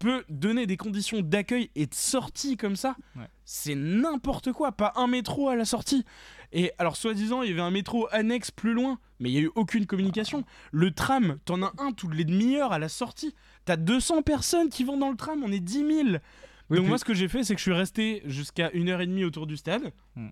peut 0.00 0.24
donner 0.28 0.66
des 0.66 0.76
conditions 0.76 1.20
d'accueil 1.20 1.70
et 1.76 1.86
de 1.86 1.94
sortie 1.94 2.56
comme 2.56 2.74
ça? 2.74 2.96
Ouais. 3.16 3.28
C'est 3.44 3.76
n'importe 3.76 4.50
quoi. 4.52 4.72
Pas 4.72 4.92
un 4.96 5.06
métro 5.06 5.48
à 5.48 5.54
la 5.56 5.64
sortie. 5.64 6.04
Et 6.52 6.72
alors, 6.78 6.96
soi-disant, 6.96 7.42
il 7.42 7.50
y 7.50 7.52
avait 7.52 7.60
un 7.62 7.70
métro 7.70 8.08
annexe 8.10 8.50
plus 8.50 8.74
loin, 8.74 8.98
mais 9.20 9.30
il 9.30 9.32
n'y 9.34 9.38
a 9.38 9.42
eu 9.42 9.50
aucune 9.54 9.86
communication. 9.86 10.44
Le 10.72 10.90
tram, 10.90 11.38
t'en 11.44 11.62
as 11.62 11.72
un 11.78 11.92
toutes 11.92 12.14
les 12.14 12.24
demi-heures 12.24 12.72
à 12.72 12.78
la 12.78 12.88
sortie. 12.88 13.34
T'as 13.64 13.76
200 13.76 14.22
personnes 14.22 14.68
qui 14.68 14.82
vont 14.84 14.96
dans 14.98 15.10
le 15.10 15.16
tram, 15.16 15.42
on 15.44 15.52
est 15.52 15.60
10 15.60 15.74
000. 15.78 15.88
Oui, 15.90 16.06
Donc 16.06 16.20
puis- 16.70 16.80
moi, 16.88 16.98
ce 16.98 17.04
que 17.04 17.14
j'ai 17.14 17.28
fait, 17.28 17.44
c'est 17.44 17.54
que 17.54 17.58
je 17.60 17.64
suis 17.64 17.72
resté 17.72 18.22
jusqu'à 18.24 18.70
1h30 18.72 19.24
autour 19.24 19.46
du 19.46 19.56
stade. 19.56 19.92
Hmm. 20.16 20.28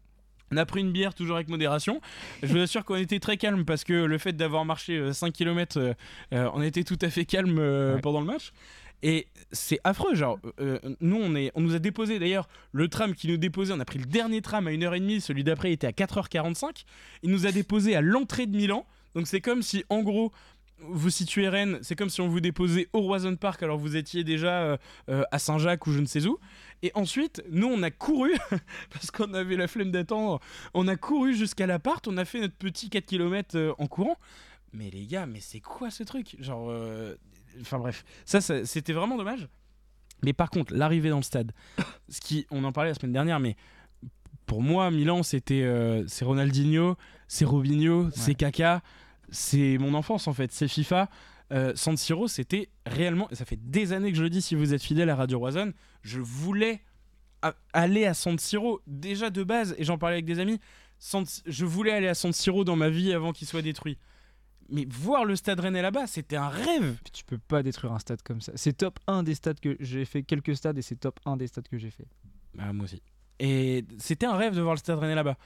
On 0.52 0.56
a 0.56 0.66
pris 0.66 0.80
une 0.80 0.92
bière 0.92 1.14
toujours 1.14 1.36
avec 1.36 1.48
modération. 1.48 2.00
Je 2.42 2.48
vous 2.52 2.58
assure 2.58 2.84
qu'on 2.84 2.96
était 2.96 3.18
très 3.20 3.36
calme 3.36 3.64
parce 3.64 3.84
que 3.84 3.92
le 3.92 4.18
fait 4.18 4.32
d'avoir 4.34 4.64
marché 4.64 4.96
euh, 4.98 5.12
5 5.12 5.32
km, 5.32 5.94
on 6.30 6.62
était 6.62 6.84
tout 6.84 6.98
à 7.00 7.08
fait 7.10 7.24
calme 7.24 7.58
euh, 7.58 7.94
Ouais. 7.94 8.00
pendant 8.00 8.20
le 8.20 8.26
match. 8.26 8.52
Et 9.04 9.26
c'est 9.50 9.80
affreux, 9.82 10.14
genre, 10.14 10.38
euh, 10.60 10.78
nous 11.00 11.16
on, 11.20 11.34
est, 11.34 11.50
on 11.56 11.60
nous 11.60 11.74
a 11.74 11.80
déposé 11.80 12.20
d'ailleurs 12.20 12.48
le 12.70 12.86
tram 12.86 13.14
qui 13.16 13.26
nous 13.26 13.36
déposait, 13.36 13.72
on 13.72 13.80
a 13.80 13.84
pris 13.84 13.98
le 13.98 14.04
dernier 14.04 14.40
tram 14.42 14.68
à 14.68 14.70
1h30, 14.70 15.18
celui 15.20 15.42
d'après 15.42 15.72
était 15.72 15.88
à 15.88 15.90
4h45. 15.90 16.84
Il 17.24 17.30
nous 17.30 17.46
a 17.46 17.50
déposé 17.50 17.96
à 17.96 18.00
l'entrée 18.00 18.46
de 18.46 18.56
Milan. 18.56 18.86
Donc 19.16 19.26
c'est 19.26 19.40
comme 19.40 19.62
si 19.62 19.84
en 19.88 20.02
gros 20.02 20.32
vous 20.88 21.10
situez 21.10 21.48
Rennes, 21.48 21.78
c'est 21.82 21.96
comme 21.96 22.10
si 22.10 22.20
on 22.20 22.28
vous 22.28 22.40
déposait 22.40 22.88
au 22.92 23.00
Roison 23.00 23.34
Park 23.36 23.62
alors 23.62 23.78
vous 23.78 23.96
étiez 23.96 24.24
déjà 24.24 24.62
euh, 24.62 24.76
euh, 25.08 25.22
à 25.32 25.38
Saint-Jacques 25.38 25.86
ou 25.86 25.92
je 25.92 25.98
ne 26.00 26.06
sais 26.06 26.24
où. 26.26 26.38
Et 26.82 26.90
ensuite, 26.94 27.42
nous 27.50 27.68
on 27.68 27.82
a 27.82 27.90
couru, 27.90 28.32
parce 28.90 29.10
qu'on 29.10 29.34
avait 29.34 29.56
la 29.56 29.68
flemme 29.68 29.92
d'attendre, 29.92 30.40
on 30.74 30.88
a 30.88 30.96
couru 30.96 31.34
jusqu'à 31.34 31.66
l'appart, 31.66 32.06
on 32.08 32.16
a 32.16 32.24
fait 32.24 32.40
notre 32.40 32.56
petit 32.56 32.90
4 32.90 33.06
km 33.06 33.74
en 33.78 33.86
courant. 33.86 34.16
Mais 34.72 34.90
les 34.90 35.06
gars, 35.06 35.26
mais 35.26 35.40
c'est 35.40 35.60
quoi 35.60 35.90
ce 35.90 36.02
truc? 36.02 36.36
Genre, 36.40 36.70
euh, 36.70 37.14
enfin 37.60 37.78
bref, 37.78 38.04
ça, 38.24 38.40
ça, 38.40 38.64
c'était 38.64 38.92
vraiment 38.92 39.16
dommage. 39.16 39.48
Mais 40.22 40.32
par 40.32 40.50
contre, 40.50 40.74
l'arrivée 40.74 41.10
dans 41.10 41.16
le 41.16 41.22
stade, 41.22 41.52
ce 42.08 42.20
qui, 42.20 42.46
on 42.50 42.64
en 42.64 42.72
parlait 42.72 42.90
la 42.90 42.94
semaine 42.94 43.12
dernière, 43.12 43.38
mais 43.38 43.56
pour 44.46 44.62
moi, 44.62 44.90
Milan, 44.90 45.22
c'était, 45.22 45.62
euh, 45.62 46.04
c'est 46.08 46.24
Ronaldinho, 46.24 46.96
c'est 47.28 47.44
Robinho, 47.44 48.10
c'est 48.10 48.34
Kaka, 48.34 48.82
c'est 49.30 49.78
mon 49.78 49.94
enfance 49.94 50.26
en 50.26 50.32
fait, 50.32 50.52
c'est 50.52 50.68
FIFA. 50.68 51.08
Euh, 51.52 51.72
San 51.76 51.96
Siro, 51.96 52.28
c'était 52.28 52.70
réellement, 52.86 53.28
et 53.30 53.34
ça 53.34 53.44
fait 53.44 53.58
des 53.60 53.92
années 53.92 54.10
que 54.10 54.16
je 54.18 54.22
le 54.22 54.30
dis, 54.30 54.40
si 54.40 54.54
vous 54.54 54.72
êtes 54.72 54.82
fidèle 54.82 55.10
à 55.10 55.16
Radio 55.16 55.38
Roison, 55.38 55.72
je 56.02 56.18
voulais 56.20 56.80
aller 57.72 58.06
à 58.06 58.14
San 58.14 58.38
Siro 58.38 58.80
déjà 58.86 59.28
de 59.30 59.42
base, 59.42 59.74
et 59.78 59.84
j'en 59.84 59.98
parlais 59.98 60.14
avec 60.16 60.24
des 60.24 60.38
amis. 60.38 60.58
San- 60.98 61.24
je 61.46 61.64
voulais 61.64 61.92
aller 61.92 62.08
à 62.08 62.14
San 62.14 62.32
Siro 62.32 62.64
dans 62.64 62.76
ma 62.76 62.88
vie 62.88 63.12
avant 63.12 63.32
qu'il 63.32 63.46
soit 63.48 63.62
détruit. 63.62 63.98
Mais 64.68 64.86
voir 64.88 65.24
le 65.24 65.36
stade 65.36 65.60
rennais 65.60 65.82
là-bas, 65.82 66.06
c'était 66.06 66.36
un 66.36 66.48
rêve. 66.48 66.96
Tu 67.12 67.24
peux 67.24 67.36
pas 67.38 67.62
détruire 67.62 67.92
un 67.92 67.98
stade 67.98 68.22
comme 68.22 68.40
ça. 68.40 68.52
C'est 68.54 68.72
top 68.74 68.98
1 69.06 69.22
des 69.24 69.34
stades 69.34 69.60
que 69.60 69.76
j'ai 69.80 70.04
fait, 70.04 70.22
quelques 70.22 70.56
stades, 70.56 70.78
et 70.78 70.82
c'est 70.82 70.96
top 70.96 71.18
1 71.26 71.36
des 71.36 71.48
stades 71.48 71.68
que 71.68 71.76
j'ai 71.76 71.90
fait. 71.90 72.06
Bah, 72.54 72.72
moi 72.72 72.84
aussi. 72.84 73.02
Et 73.40 73.84
c'était 73.98 74.24
un 74.26 74.36
rêve 74.36 74.54
de 74.54 74.60
voir 74.62 74.74
le 74.74 74.78
stade 74.78 74.98
rennais 75.00 75.16
là-bas. 75.16 75.36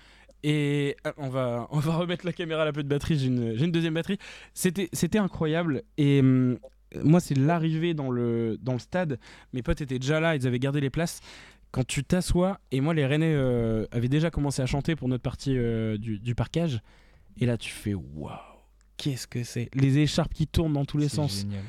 Et 0.42 0.96
euh, 1.06 1.12
on 1.16 1.28
va, 1.28 1.66
on 1.70 1.78
va 1.78 1.96
remettre 1.96 2.26
la 2.26 2.32
caméra 2.32 2.62
à 2.62 2.64
la 2.64 2.72
peu 2.72 2.82
de 2.82 2.88
batterie, 2.88 3.18
j'ai 3.18 3.26
une, 3.26 3.56
j'ai 3.56 3.64
une 3.64 3.72
deuxième 3.72 3.94
batterie. 3.94 4.18
C'était 4.54 4.88
c'était 4.92 5.18
incroyable. 5.18 5.82
Et 5.98 6.20
hum, 6.20 6.58
moi, 7.02 7.20
c'est 7.20 7.36
l'arrivée 7.36 7.94
dans 7.94 8.10
le, 8.10 8.58
dans 8.60 8.72
le 8.72 8.78
stade. 8.78 9.18
Mes 9.52 9.62
potes 9.62 9.80
étaient 9.80 9.98
déjà 9.98 10.20
là, 10.20 10.36
ils 10.36 10.46
avaient 10.46 10.58
gardé 10.58 10.80
les 10.80 10.90
places. 10.90 11.20
Quand 11.72 11.86
tu 11.86 12.04
t'assois, 12.04 12.60
et 12.70 12.80
moi, 12.80 12.94
les 12.94 13.04
Rennais 13.04 13.34
euh, 13.34 13.86
avaient 13.90 14.08
déjà 14.08 14.30
commencé 14.30 14.62
à 14.62 14.66
chanter 14.66 14.96
pour 14.96 15.08
notre 15.08 15.22
partie 15.22 15.56
euh, 15.56 15.98
du, 15.98 16.18
du 16.18 16.34
parquage. 16.34 16.80
Et 17.38 17.44
là, 17.44 17.58
tu 17.58 17.70
fais 17.70 17.92
waouh, 17.92 18.32
qu'est-ce 18.96 19.26
que 19.26 19.42
c'est? 19.42 19.68
Les 19.74 19.98
écharpes 19.98 20.32
qui 20.32 20.46
tournent 20.46 20.72
dans 20.72 20.86
tous 20.86 20.96
les 20.98 21.08
sens 21.08 21.40
génial. 21.40 21.62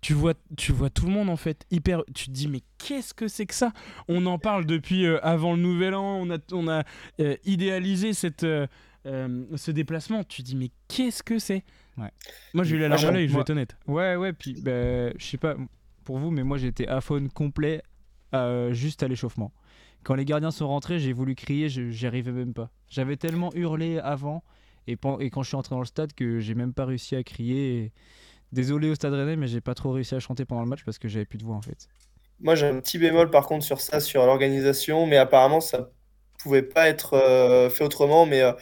Tu 0.00 0.14
vois, 0.14 0.34
tu 0.56 0.72
vois 0.72 0.90
tout 0.90 1.06
le 1.06 1.12
monde 1.12 1.28
en 1.28 1.36
fait 1.36 1.64
hyper. 1.70 2.02
Tu 2.14 2.26
te 2.26 2.30
dis 2.30 2.48
mais 2.48 2.62
qu'est-ce 2.78 3.12
que 3.14 3.28
c'est 3.28 3.46
que 3.46 3.54
ça? 3.54 3.72
On 4.08 4.24
en 4.26 4.38
parle 4.38 4.64
depuis 4.66 5.06
euh, 5.06 5.18
avant 5.22 5.54
le 5.54 5.60
Nouvel 5.60 5.94
An. 5.94 6.16
On 6.22 6.30
a, 6.30 6.38
on 6.52 6.68
a 6.68 6.84
euh, 7.20 7.36
idéalisé 7.44 8.12
cette, 8.14 8.44
euh, 8.44 8.66
ce 9.04 9.70
déplacement. 9.70 10.24
Tu 10.24 10.42
te 10.42 10.46
dis 10.48 10.56
mais 10.56 10.70
qu'est-ce 10.88 11.22
que 11.22 11.38
c'est? 11.38 11.64
Ouais. 11.98 12.10
Moi 12.54 12.64
j'ai 12.64 12.76
eu 12.76 12.78
la 12.78 12.88
larme 12.88 13.04
à 13.04 13.10
l'œil, 13.10 13.28
je 13.28 13.34
vais 13.34 13.40
être 13.40 13.50
honnête. 13.50 13.76
Ouais, 13.86 14.16
ouais, 14.16 14.32
puis 14.32 14.54
bah, 14.62 15.10
je 15.18 15.24
sais 15.26 15.36
pas 15.38 15.54
pour 16.04 16.18
vous, 16.18 16.30
mais 16.30 16.42
moi 16.44 16.56
j'étais 16.56 16.86
aphone 16.88 17.28
complet 17.28 17.82
euh, 18.34 18.72
juste 18.72 19.02
à 19.02 19.08
l'échauffement. 19.08 19.52
Quand 20.02 20.14
les 20.14 20.24
gardiens 20.24 20.50
sont 20.50 20.66
rentrés, 20.66 20.98
j'ai 20.98 21.12
voulu 21.12 21.34
crier, 21.34 21.68
je- 21.68 21.90
j'y 21.90 22.06
arrivais 22.06 22.32
même 22.32 22.54
pas. 22.54 22.70
J'avais 22.88 23.16
tellement 23.16 23.52
hurlé 23.54 23.98
avant 23.98 24.42
et, 24.86 24.96
quand 24.96 25.42
je 25.42 25.48
suis 25.48 25.56
entré 25.56 25.74
dans 25.74 25.80
le 25.80 25.84
stade 25.84 26.14
que 26.14 26.40
j'ai 26.40 26.54
même 26.54 26.72
pas 26.72 26.86
réussi 26.86 27.16
à 27.16 27.22
crier. 27.22 27.78
et- 27.84 27.92
Désolé 28.52 28.90
au 28.90 28.94
stade 28.94 29.12
rennais, 29.12 29.36
mais 29.36 29.46
j'ai 29.46 29.60
pas 29.60 29.74
trop 29.74 29.92
réussi 29.92 30.14
à 30.14 30.20
chanter 30.20 30.44
pendant 30.44 30.62
le 30.62 30.68
match 30.68 30.84
parce 30.84 30.98
que 30.98 31.08
j'avais 31.08 31.24
plus 31.24 31.38
de 31.38 31.44
voix 31.44 31.56
en 31.56 31.62
fait. 31.62 31.88
Moi, 32.40 32.54
j'ai 32.54 32.66
un 32.66 32.80
petit 32.80 32.98
bémol 32.98 33.30
par 33.30 33.46
contre 33.46 33.64
sur 33.64 33.80
ça, 33.80 34.00
sur 34.00 34.24
l'organisation, 34.26 35.06
mais 35.06 35.18
apparemment, 35.18 35.60
ça 35.60 35.90
pouvait 36.42 36.62
pas 36.62 36.88
être 36.88 37.14
euh, 37.14 37.68
fait 37.68 37.84
autrement, 37.84 38.26
mais 38.26 38.40
euh, 38.40 38.52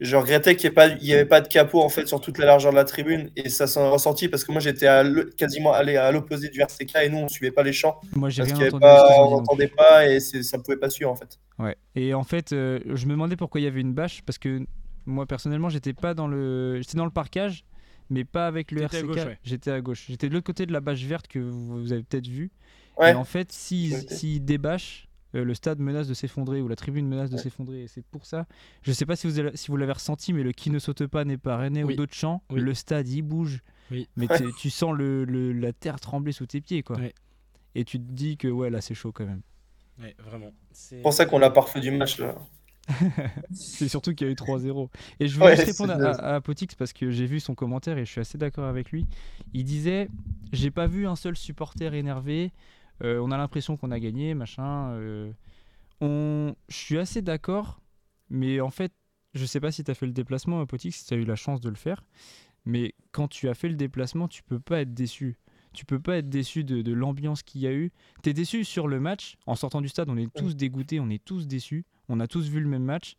je 0.00 0.16
regrettais 0.16 0.56
qu'il 0.56 0.72
n'y 1.02 1.12
avait 1.12 1.26
pas 1.26 1.40
de 1.40 1.48
capot 1.48 1.80
en 1.82 1.88
fait 1.90 2.08
sur 2.08 2.20
toute 2.20 2.38
la 2.38 2.46
largeur 2.46 2.72
de 2.72 2.76
la 2.76 2.84
tribune 2.84 3.30
et 3.36 3.50
ça 3.50 3.66
s'en 3.66 3.90
ressenti 3.90 4.28
parce 4.28 4.44
que 4.44 4.52
moi 4.52 4.60
j'étais 4.60 4.88
quasiment 5.36 5.72
allé 5.72 5.96
à 5.96 6.10
l'opposé 6.10 6.48
du 6.48 6.60
RCK 6.60 6.96
et 7.02 7.08
nous 7.10 7.18
on 7.18 7.28
suivait 7.28 7.50
pas 7.52 7.62
les 7.62 7.74
champs 7.74 8.00
Moi, 8.16 8.30
j'ai 8.30 8.42
parce 8.42 8.72
on 8.72 9.30
n'entendait 9.30 9.68
pas 9.68 10.06
et 10.06 10.20
ça 10.20 10.58
pouvait 10.58 10.78
pas 10.78 10.88
suivre 10.88 11.10
en 11.10 11.16
fait. 11.16 11.38
Ouais. 11.58 11.76
Et 11.94 12.14
en 12.14 12.24
fait, 12.24 12.52
euh, 12.52 12.80
je 12.86 13.04
me 13.06 13.12
demandais 13.12 13.36
pourquoi 13.36 13.60
il 13.60 13.64
y 13.64 13.66
avait 13.66 13.82
une 13.82 13.92
bâche 13.92 14.22
parce 14.24 14.38
que 14.38 14.62
moi 15.04 15.26
personnellement, 15.26 15.68
j'étais 15.68 15.92
pas 15.92 16.14
dans 16.14 16.28
le, 16.28 16.80
j'étais 16.80 16.96
dans 16.96 17.04
le 17.04 17.10
parcage, 17.10 17.64
mais 18.10 18.24
pas 18.24 18.46
avec 18.46 18.70
le 18.72 18.82
RCK. 18.82 19.04
gauche, 19.06 19.16
ouais. 19.24 19.38
J'étais 19.44 19.70
à 19.70 19.80
gauche. 19.80 20.06
J'étais 20.08 20.28
de 20.28 20.34
l'autre 20.34 20.46
côté 20.46 20.66
de 20.66 20.72
la 20.72 20.80
bâche 20.80 21.02
verte 21.04 21.28
que 21.28 21.38
vous 21.38 21.80
vous 21.80 21.92
avez 21.92 22.02
peut-être 22.02 22.26
vu. 22.28 22.50
Ouais. 22.98 23.12
Et 23.12 23.14
en 23.14 23.24
fait, 23.24 23.50
s'ils 23.52 23.94
Ok. 23.94 24.10
s'ils 24.10 24.44
débâchent, 24.44 25.08
euh, 25.34 25.44
le 25.44 25.54
stade 25.54 25.78
menace 25.78 26.08
de 26.08 26.14
s'effondrer 26.14 26.60
ou 26.60 26.68
la 26.68 26.76
tribune 26.76 27.06
menace 27.08 27.30
de 27.30 27.36
Ouais. 27.36 27.42
s'effondrer. 27.42 27.84
Et 27.84 27.86
c'est 27.88 28.04
pour 28.04 28.26
ça. 28.26 28.46
Je 28.82 28.92
sais 28.92 29.06
pas 29.06 29.14
si 29.16 29.26
vous, 29.28 29.38
avez- 29.38 29.56
si 29.56 29.68
vous 29.68 29.76
l'avez 29.76 29.92
ressenti, 29.92 30.32
mais 30.32 30.42
le 30.42 30.52
qui 30.52 30.70
ne 30.70 30.78
saute 30.80 31.06
pas 31.06 31.24
n'est 31.24 31.38
pas 31.38 31.56
René 31.56 31.84
Oui. 31.84 31.94
ou 31.94 31.96
d'autres 31.96 32.14
champs. 32.14 32.42
Oui. 32.50 32.60
Le 32.60 32.74
stade 32.74 33.08
il 33.08 33.22
bouge. 33.22 33.60
Oui. 33.90 34.08
Mais 34.16 34.30
Ouais. 34.30 34.38
tu- 34.58 34.70
sens 34.70 34.92
le, 34.96 35.24
le- 35.24 35.52
la 35.52 35.72
terre 35.72 36.00
trembler 36.00 36.32
sous 36.32 36.46
tes 36.46 36.60
pieds 36.60 36.82
quoi. 36.82 36.96
Ouais. 36.98 37.14
Et 37.76 37.84
tu 37.84 37.98
te 38.00 38.12
dis 38.12 38.36
que 38.36 38.48
ouais 38.48 38.70
là 38.70 38.80
c'est 38.80 38.94
chaud 38.94 39.12
quand 39.12 39.24
même. 39.26 39.42
Ouais, 40.00 40.16
vraiment. 40.18 40.50
C'est 40.72 41.02
pour 41.02 41.12
ça 41.12 41.26
qu'on 41.26 41.38
l'a 41.38 41.50
pas 41.50 41.60
refait 41.60 41.80
du 41.80 41.90
match 41.92 42.18
là. 42.18 42.34
C'est 43.52 43.88
surtout 43.88 44.14
qu'il 44.14 44.26
y 44.26 44.30
a 44.30 44.32
eu 44.32 44.36
3-0. 44.36 44.90
Et 45.20 45.28
je 45.28 45.36
voulais 45.38 45.54
Ouais, 45.54 45.54
répondre 45.54 45.92
à, 45.92 46.10
à 46.12 46.34
Apotix 46.36 46.74
parce 46.76 46.92
que 46.92 47.10
j'ai 47.10 47.26
vu 47.26 47.40
son 47.40 47.54
commentaire 47.54 47.98
et 47.98 48.04
je 48.04 48.10
suis 48.10 48.20
assez 48.20 48.38
d'accord 48.38 48.64
avec 48.66 48.90
lui. 48.90 49.06
Il 49.54 49.64
disait 49.64 50.10
J'ai 50.52 50.70
pas 50.70 50.86
vu 50.86 51.06
un 51.06 51.16
seul 51.16 51.36
supporter 51.36 51.94
énervé. 51.94 52.52
euh, 53.02 53.18
on 53.20 53.30
a 53.30 53.36
l'impression 53.38 53.76
qu'on 53.76 53.90
a 53.90 54.00
gagné, 54.00 54.34
machin. 54.34 54.90
euh, 54.92 55.32
on... 56.00 56.54
Je 56.68 56.76
suis 56.76 56.98
assez 56.98 57.22
d'accord, 57.22 57.80
mais 58.30 58.60
en 58.60 58.70
fait, 58.70 58.92
je 59.34 59.44
sais 59.46 59.60
pas 59.60 59.72
si 59.72 59.84
tu 59.84 59.90
as 59.90 59.94
fait 59.94 60.06
le 60.06 60.12
déplacement, 60.12 60.60
Apotix, 60.60 60.92
si 60.92 61.06
tu 61.06 61.14
as 61.14 61.16
eu 61.18 61.24
la 61.24 61.36
chance 61.36 61.60
de 61.60 61.68
le 61.68 61.76
faire. 61.76 62.04
Mais 62.64 62.94
quand 63.12 63.28
tu 63.28 63.48
as 63.48 63.54
fait 63.54 63.68
le 63.68 63.74
déplacement, 63.76 64.28
tu 64.28 64.42
peux 64.42 64.60
pas 64.60 64.80
être 64.82 64.94
déçu. 64.94 65.38
Tu 65.72 65.84
peux 65.84 66.00
pas 66.00 66.16
être 66.18 66.28
déçu 66.28 66.64
de, 66.64 66.82
de 66.82 66.92
l'ambiance 66.92 67.42
qu'il 67.42 67.60
y 67.62 67.66
a 67.66 67.72
eu. 67.72 67.92
Tu 68.22 68.30
es 68.30 68.32
déçu 68.34 68.64
sur 68.64 68.88
le 68.88 69.00
match. 69.00 69.36
En 69.46 69.54
sortant 69.54 69.80
du 69.80 69.88
stade, 69.88 70.08
on 70.10 70.16
est 70.16 70.32
tous 70.34 70.56
dégoûtés, 70.56 71.00
on 71.00 71.08
est 71.10 71.24
tous 71.24 71.46
déçus. 71.46 71.84
On 72.10 72.20
a 72.20 72.26
tous 72.26 72.48
vu 72.48 72.60
le 72.60 72.68
même 72.68 72.84
match. 72.84 73.14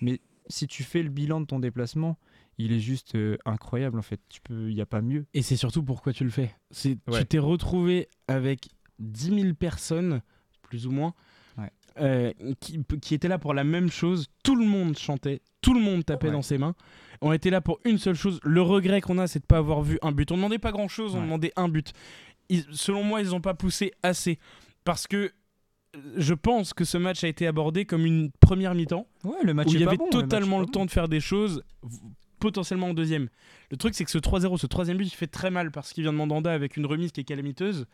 Mais 0.00 0.20
si 0.48 0.66
tu 0.66 0.82
fais 0.82 1.02
le 1.02 1.08
bilan 1.08 1.40
de 1.40 1.46
ton 1.46 1.58
déplacement, 1.60 2.18
il 2.58 2.72
est 2.72 2.80
juste 2.80 3.14
euh, 3.14 3.38
incroyable 3.46 3.98
en 3.98 4.02
fait. 4.02 4.20
Tu 4.28 4.40
peux, 4.42 4.68
il 4.70 4.74
y 4.76 4.80
a 4.80 4.86
pas 4.86 5.00
mieux. 5.00 5.24
Et 5.32 5.42
c'est 5.42 5.56
surtout 5.56 5.82
pourquoi 5.82 6.12
tu 6.12 6.24
le 6.24 6.30
fais. 6.30 6.54
C'est 6.70 6.98
Ouais. 7.08 7.20
Tu 7.20 7.26
t'es 7.26 7.38
retrouvé 7.38 8.08
avec 8.28 8.68
10 8.98 9.40
000 9.42 9.54
personnes, 9.54 10.20
plus 10.62 10.86
ou 10.86 10.90
moins, 10.90 11.14
Ouais. 11.56 11.70
euh, 12.00 12.32
qui, 12.60 12.82
qui 13.00 13.14
étaient 13.14 13.28
là 13.28 13.38
pour 13.38 13.54
la 13.54 13.62
même 13.64 13.90
chose. 13.90 14.26
Tout 14.42 14.56
le 14.56 14.66
monde 14.66 14.98
chantait, 14.98 15.40
tout 15.60 15.72
le 15.74 15.80
monde 15.80 16.04
tapait 16.04 16.26
Ouais. 16.28 16.32
dans 16.32 16.42
ses 16.42 16.58
mains. 16.58 16.74
On 17.20 17.32
était 17.32 17.50
là 17.50 17.60
pour 17.60 17.78
une 17.84 17.98
seule 17.98 18.16
chose. 18.16 18.40
Le 18.42 18.60
regret 18.62 19.00
qu'on 19.00 19.18
a, 19.18 19.26
c'est 19.28 19.38
de 19.38 19.44
ne 19.44 19.48
pas 19.48 19.58
avoir 19.58 19.82
vu 19.82 19.98
un 20.02 20.10
but. 20.12 20.30
On 20.32 20.36
demandait 20.36 20.58
pas 20.58 20.72
grand-chose, 20.72 21.14
on 21.14 21.18
Ouais. 21.18 21.24
demandait 21.24 21.52
un 21.56 21.68
but. 21.68 21.92
Ils- 22.48 22.66
selon 22.72 23.04
moi, 23.04 23.20
ils 23.22 23.28
n'ont 23.28 23.40
pas 23.40 23.54
poussé 23.54 23.92
assez. 24.02 24.38
Parce 24.84 25.06
que 25.06 25.32
je 26.16 26.34
pense 26.34 26.72
que 26.72 26.84
ce 26.84 26.98
match 26.98 27.22
a 27.24 27.28
été 27.28 27.46
abordé 27.46 27.84
comme 27.84 28.06
une 28.06 28.30
première 28.40 28.74
mi-temps 28.74 29.06
Ouais, 29.24 29.42
le 29.42 29.54
match 29.54 29.68
où 29.68 29.70
est 29.70 29.74
il 29.74 29.80
y 29.80 29.86
avait 29.86 29.96
bon, 29.96 30.08
totalement 30.08 30.60
le 30.60 30.66
temps 30.66 30.86
de 30.86 30.90
faire 30.90 31.08
des 31.08 31.20
choses, 31.20 31.62
potentiellement 32.38 32.88
en 32.88 32.94
deuxième. 32.94 33.28
Le 33.70 33.76
truc, 33.76 33.94
c'est 33.94 34.04
que 34.04 34.10
ce 34.10 34.18
3-0, 34.18 34.58
ce 34.58 34.66
troisième 34.66 34.96
but, 34.96 35.06
il 35.06 35.14
fait 35.14 35.26
très 35.26 35.50
mal 35.50 35.70
parce 35.70 35.92
qu'il 35.92 36.02
vient 36.02 36.12
de 36.12 36.18
Mandanda 36.18 36.52
avec 36.52 36.76
une 36.76 36.86
remise 36.86 37.12
qui 37.12 37.20
est 37.20 37.24
calamiteuse. 37.24 37.86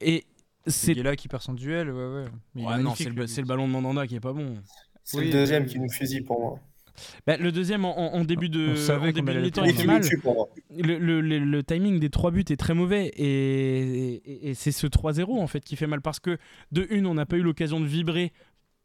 Et 0.00 0.26
c'est. 0.66 0.92
Il 0.92 0.98
est 1.00 1.02
là 1.02 1.16
qui 1.16 1.28
perd 1.28 1.42
son 1.42 1.54
duel, 1.54 1.90
ouais, 1.90 2.06
ouais. 2.06 2.24
Mais 2.54 2.82
non, 2.82 2.94
c'est 2.94 3.10
le, 3.10 3.46
ballon 3.46 3.66
de 3.66 3.72
Mandanda 3.72 4.06
qui 4.06 4.16
est 4.16 4.20
pas 4.20 4.32
bon. 4.32 4.56
C'est 5.04 5.18
Oui, 5.18 5.26
le 5.26 5.32
deuxième 5.32 5.66
qui 5.66 5.78
nous 5.78 5.90
fusille 5.90 6.22
pour 6.22 6.40
moi. 6.40 6.60
Bah, 7.26 7.36
le 7.36 7.52
deuxième, 7.52 7.84
en, 7.84 8.24
début 8.24 8.48
de, 8.48 8.74
en 8.96 9.00
début 9.12 9.32
de 9.34 9.38
mi-temps, 9.46 9.62
il 9.64 9.74
fait 9.74 9.86
mal. 9.86 10.02
Le, 10.76 10.98
le- 10.98 11.20
le- 11.20 11.38
le 11.38 11.62
timing 11.62 11.98
des 12.00 12.10
trois 12.10 12.30
buts 12.30 12.44
est 12.48 12.56
très 12.56 12.74
mauvais 12.74 13.06
et, 13.06 14.14
et- 14.14 14.50
et 14.50 14.54
c'est 14.54 14.72
ce 14.72 14.86
3-0 14.86 15.40
en 15.40 15.46
fait 15.46 15.60
qui 15.64 15.76
fait 15.76 15.86
mal 15.86 16.00
parce 16.00 16.20
que 16.20 16.38
de 16.72 16.86
une 16.90 17.06
on 17.06 17.14
n'a 17.14 17.26
pas 17.26 17.36
eu 17.36 17.42
l'occasion 17.42 17.80
de 17.80 17.86
vibrer 17.86 18.32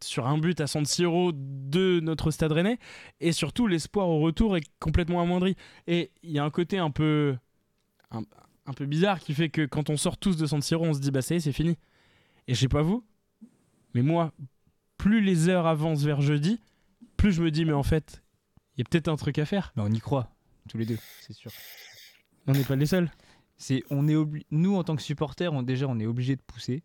sur 0.04 0.28
un 0.28 0.38
but 0.38 0.60
à 0.60 0.68
San 0.68 0.86
Siro 0.86 1.32
de 1.34 2.00
notre 2.02 2.30
stade 2.32 2.52
rennais 2.52 2.78
et 3.22 3.32
surtout 3.32 3.68
l'espoir 3.68 4.10
au 4.10 4.20
retour 4.20 4.58
est 4.58 4.64
complètement 4.80 5.22
amoindri. 5.22 5.56
Et 5.88 6.12
il 6.24 6.32
y 6.32 6.40
a 6.40 6.44
un 6.44 6.50
côté 6.50 6.78
un 6.78 6.92
peu 6.92 7.36
un, 8.12 8.22
un 8.66 8.74
peu 8.74 8.86
bizarre 8.86 9.20
qui 9.20 9.34
fait 9.34 9.50
que 9.50 9.66
quand 9.66 9.90
on 9.90 9.96
sort 9.98 10.18
tous 10.18 10.36
de 10.38 10.46
San 10.46 10.62
Siro 10.62 10.86
on 10.86 10.94
se 10.94 11.00
dit 11.00 11.12
bah 11.12 11.22
ça 11.22 11.36
y 11.36 11.38
est 11.38 11.42
c'est 11.42 11.52
fini. 11.54 11.78
Et 12.48 12.54
je 12.54 12.60
sais 12.60 12.68
pas 12.68 12.82
vous 12.82 13.04
mais 13.94 14.02
moi 14.02 14.34
plus 14.98 15.22
les 15.22 15.48
heures 15.50 15.68
avancent 15.68 16.04
vers 16.04 16.22
jeudi 16.22 16.60
plus 17.24 17.32
je 17.32 17.42
me 17.42 17.52
dis 17.52 17.64
mais 17.66 17.72
en 17.74 17.84
fait 17.84 18.22
il 18.76 18.80
y 18.80 18.82
a 18.82 18.86
peut-être 18.90 19.08
un 19.08 19.16
truc 19.16 19.38
à 19.40 19.46
faire 19.46 19.72
Mais 19.76 19.84
on 19.84 19.88
y 19.92 20.00
croit, 20.00 20.30
tous 20.68 20.78
les 20.78 20.86
deux, 20.86 20.98
c'est 21.22 21.34
sûr. 21.34 21.52
on 22.48 22.52
n'est 22.54 22.64
pas 22.64 22.76
les 22.76 22.86
seuls 22.86 23.10
C'est, 23.58 23.84
on 23.90 24.08
est 24.08 24.16
obli- 24.16 24.46
Nous, 24.52 24.76
en 24.76 24.84
tant 24.84 24.96
que 24.96 25.02
supporters, 25.02 25.54
on, 25.54 25.62
déjà, 25.64 25.88
on 25.88 26.00
est 26.00 26.06
obligé 26.08 26.36
de 26.36 26.42
pousser. 26.42 26.84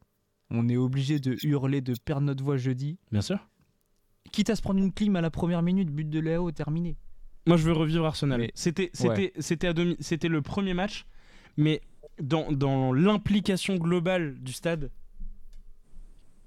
On 0.51 0.69
est 0.69 0.77
obligé 0.77 1.19
de 1.19 1.37
hurler, 1.45 1.81
de 1.81 1.95
perdre 2.05 2.23
notre 2.23 2.45
voix 2.45 2.57
jeudi. 2.57 2.99
bien 3.11 3.23
sûr 3.23 3.39
Quitte 4.33 4.51
à 4.51 4.55
se 4.57 4.63
prendre 4.63 4.79
une 4.81 4.93
clim 4.93 5.17
à 5.17 5.21
la 5.23 5.31
première 5.31 5.63
minute, 5.63 5.89
but 5.91 6.09
de 6.09 6.21
Léo, 6.21 6.51
terminé. 6.53 6.97
Moi, 7.47 7.57
je 7.57 7.65
veux 7.65 7.73
revivre 7.73 8.05
Arsenal. 8.05 8.39
Mais- 8.41 8.53
C'était, 8.55 8.91
c'était, 8.93 9.33
c'était, 9.41 9.67
à 9.69 9.73
demi- 9.73 9.97
c'était 10.01 10.29
le 10.29 10.43
premier 10.43 10.75
match, 10.75 11.07
mais 11.57 11.81
dans, 12.23 12.53
dans 12.53 12.93
l'implication 12.93 13.77
globale 13.77 14.39
du 14.41 14.53
stade, 14.53 14.91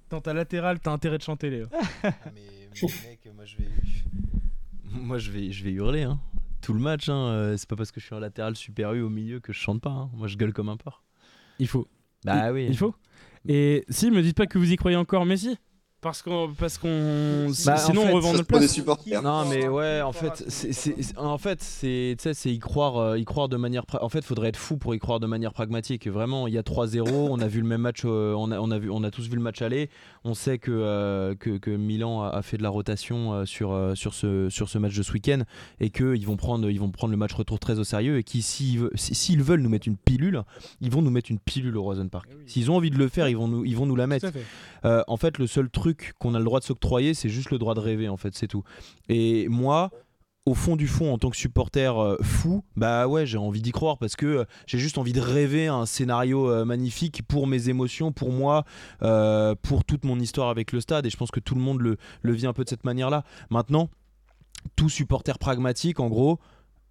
quand 0.09 0.21
t'as 0.21 0.33
latéral, 0.33 0.79
t'as 0.79 0.91
intérêt 0.91 1.17
de 1.17 1.23
chanter, 1.23 1.49
Léo. 1.49 1.65
Ah, 2.03 2.11
mais 2.35 2.60
mec, 3.07 3.29
moi 3.35 3.45
je 3.45 3.57
vais. 3.57 3.69
Moi, 4.93 5.19
je 5.19 5.31
vais, 5.31 5.51
je 5.51 5.63
vais 5.63 5.71
hurler. 5.71 6.03
Hein. 6.03 6.19
Tout 6.61 6.73
le 6.73 6.79
match, 6.79 7.07
hein, 7.07 7.15
euh, 7.27 7.55
c'est 7.55 7.67
pas 7.69 7.77
parce 7.77 7.91
que 7.93 8.01
je 8.01 8.05
suis 8.05 8.13
un 8.13 8.19
latéral 8.19 8.57
super 8.57 8.91
U 8.93 9.01
au 9.01 9.09
milieu 9.09 9.39
que 9.39 9.53
je 9.53 9.57
chante 9.57 9.81
pas. 9.81 9.89
hein. 9.89 10.09
Moi, 10.13 10.27
je 10.27 10.35
gueule 10.35 10.51
comme 10.51 10.67
un 10.67 10.75
porc. 10.75 11.01
Il 11.59 11.67
faut. 11.67 11.87
Bah 12.25 12.49
il, 12.49 12.53
oui. 12.53 12.67
Il 12.69 12.77
faut. 12.77 12.93
Et 13.47 13.85
si, 13.89 14.11
me 14.11 14.21
dites 14.21 14.35
pas 14.35 14.47
que 14.47 14.57
vous 14.57 14.69
y 14.71 14.75
croyez 14.75 14.97
encore, 14.97 15.25
mais 15.25 15.37
si. 15.37 15.57
Parce 16.01 16.23
qu'on, 16.23 16.51
parce 16.57 16.79
qu'on, 16.79 17.51
Bah, 17.65 17.73
en 17.75 17.77
sinon 17.77 18.01
fait, 18.01 18.11
on 18.11 18.15
revend 18.15 18.33
notre 18.33 18.37
c'est 18.37 18.43
pour 18.47 18.57
des 18.59 18.65
place. 18.65 18.73
supporters. 18.73 19.21
Non 19.21 19.45
mais 19.47 19.67
ouais 19.67 20.01
en 20.01 20.11
fait 20.11 20.43
c'est 20.47 21.17
en 21.17 21.37
fait 21.37 21.61
c'est 21.61 22.15
tu 22.17 22.23
sais 22.23 22.33
c'est 22.33 22.51
y 22.51 22.57
croire 22.57 22.97
euh, 22.97 23.19
y 23.19 23.23
croire 23.25 23.49
de 23.49 23.55
manière 23.57 23.83
pra- 23.85 23.99
en 24.03 24.09
fait 24.09 24.23
faudrait 24.25 24.49
être 24.49 24.57
fou 24.57 24.77
pour 24.77 24.95
y 24.95 24.99
croire 24.99 25.19
de 25.19 25.27
manière 25.27 25.53
pragmatique 25.53 26.07
vraiment 26.07 26.47
il 26.47 26.55
y 26.55 26.57
a 26.57 26.63
3-0 26.63 27.07
on 27.07 27.39
a 27.39 27.47
vu 27.47 27.61
le 27.61 27.67
même 27.67 27.81
match 27.81 28.01
euh, 28.05 28.33
on 28.35 28.51
a 28.51 28.59
on 28.59 28.71
a 28.71 28.79
vu 28.79 28.89
on 28.89 29.03
a 29.03 29.11
tous 29.11 29.27
vu 29.29 29.35
le 29.35 29.41
match 29.43 29.61
aller 29.61 29.91
on 30.23 30.33
sait 30.33 30.57
que 30.57 30.71
euh, 30.71 31.35
que, 31.35 31.57
que 31.59 31.69
Milan 31.69 32.23
a, 32.23 32.29
a 32.29 32.41
fait 32.41 32.57
de 32.57 32.63
la 32.63 32.69
rotation 32.69 33.33
euh, 33.33 33.45
sur 33.45 33.71
euh, 33.71 33.93
sur 33.93 34.15
ce 34.15 34.49
sur 34.49 34.69
ce 34.69 34.79
match 34.79 34.95
de 34.97 35.03
ce 35.03 35.11
week-end 35.13 35.41
et 35.79 35.91
que 35.91 36.15
ils 36.15 36.25
vont 36.25 36.35
prendre 36.35 36.67
ils 36.67 36.79
vont 36.79 36.89
prendre 36.89 37.11
le 37.11 37.17
match 37.17 37.33
retour 37.33 37.59
très 37.59 37.77
au 37.77 37.83
sérieux 37.83 38.17
et 38.17 38.23
qui 38.23 38.41
s'ils 38.41 38.79
veulent 38.79 38.91
si- 38.95 39.13
s'ils 39.13 39.43
veulent 39.43 39.61
nous 39.61 39.69
mettre 39.69 39.87
une 39.87 39.97
pilule 39.97 40.41
ils 40.81 40.89
vont 40.89 41.03
nous 41.03 41.11
mettre 41.11 41.29
une 41.29 41.39
pilule 41.39 41.77
au 41.77 41.83
Rosen 41.83 42.09
Park 42.09 42.27
s'ils 42.47 42.71
ont 42.71 42.75
envie 42.77 42.89
de 42.89 42.97
le 42.97 43.07
faire 43.07 43.27
ils 43.29 43.37
vont 43.37 43.47
nous 43.47 43.65
ils 43.65 43.75
vont 43.75 43.85
nous 43.85 43.95
la 43.95 44.07
mettre 44.07 44.31
fait. 44.31 44.43
euh, 44.85 45.03
en 45.07 45.17
fait, 45.17 45.37
le 45.37 45.45
seul 45.45 45.69
truc 45.69 45.90
qu'on 46.19 46.35
a 46.35 46.39
le 46.39 46.45
droit 46.45 46.59
de 46.59 46.65
s'octroyer, 46.65 47.13
c'est 47.13 47.29
juste 47.29 47.51
le 47.51 47.57
droit 47.57 47.73
de 47.73 47.79
rêver, 47.79 48.09
en 48.09 48.17
fait, 48.17 48.35
c'est 48.35 48.47
tout. 48.47 48.63
Et 49.09 49.47
moi, 49.49 49.89
au 50.45 50.55
fond 50.55 50.75
du 50.75 50.87
fond, 50.87 51.13
en 51.13 51.17
tant 51.17 51.29
que 51.29 51.37
supporter 51.37 51.95
euh, 51.99 52.17
fou, 52.21 52.63
bah 52.75 53.07
ouais, 53.07 53.25
j'ai 53.25 53.37
envie 53.37 53.61
d'y 53.61 53.71
croire 53.71 53.97
parce 53.97 54.15
que 54.15 54.25
euh, 54.25 54.45
j'ai 54.65 54.79
juste 54.79 54.97
envie 54.97 55.13
de 55.13 55.21
rêver 55.21 55.67
un 55.67 55.85
scénario 55.85 56.49
euh, 56.49 56.65
magnifique 56.65 57.21
pour 57.27 57.45
mes 57.45 57.69
émotions, 57.69 58.11
pour 58.11 58.31
moi, 58.31 58.65
pour 59.61 59.85
toute 59.85 60.03
mon 60.03 60.19
histoire 60.19 60.49
avec 60.49 60.71
le 60.71 60.81
stade. 60.81 61.05
Et 61.05 61.09
je 61.09 61.17
pense 61.17 61.31
que 61.31 61.39
tout 61.39 61.55
le 61.55 61.61
monde 61.61 61.81
le, 61.81 61.97
le 62.21 62.33
vit 62.33 62.47
un 62.47 62.53
peu 62.53 62.63
de 62.63 62.69
cette 62.69 62.85
manière-là. 62.85 63.23
Maintenant, 63.49 63.89
tout 64.75 64.89
supporter 64.89 65.37
pragmatique, 65.37 65.99
en 65.99 66.07
gros. 66.07 66.39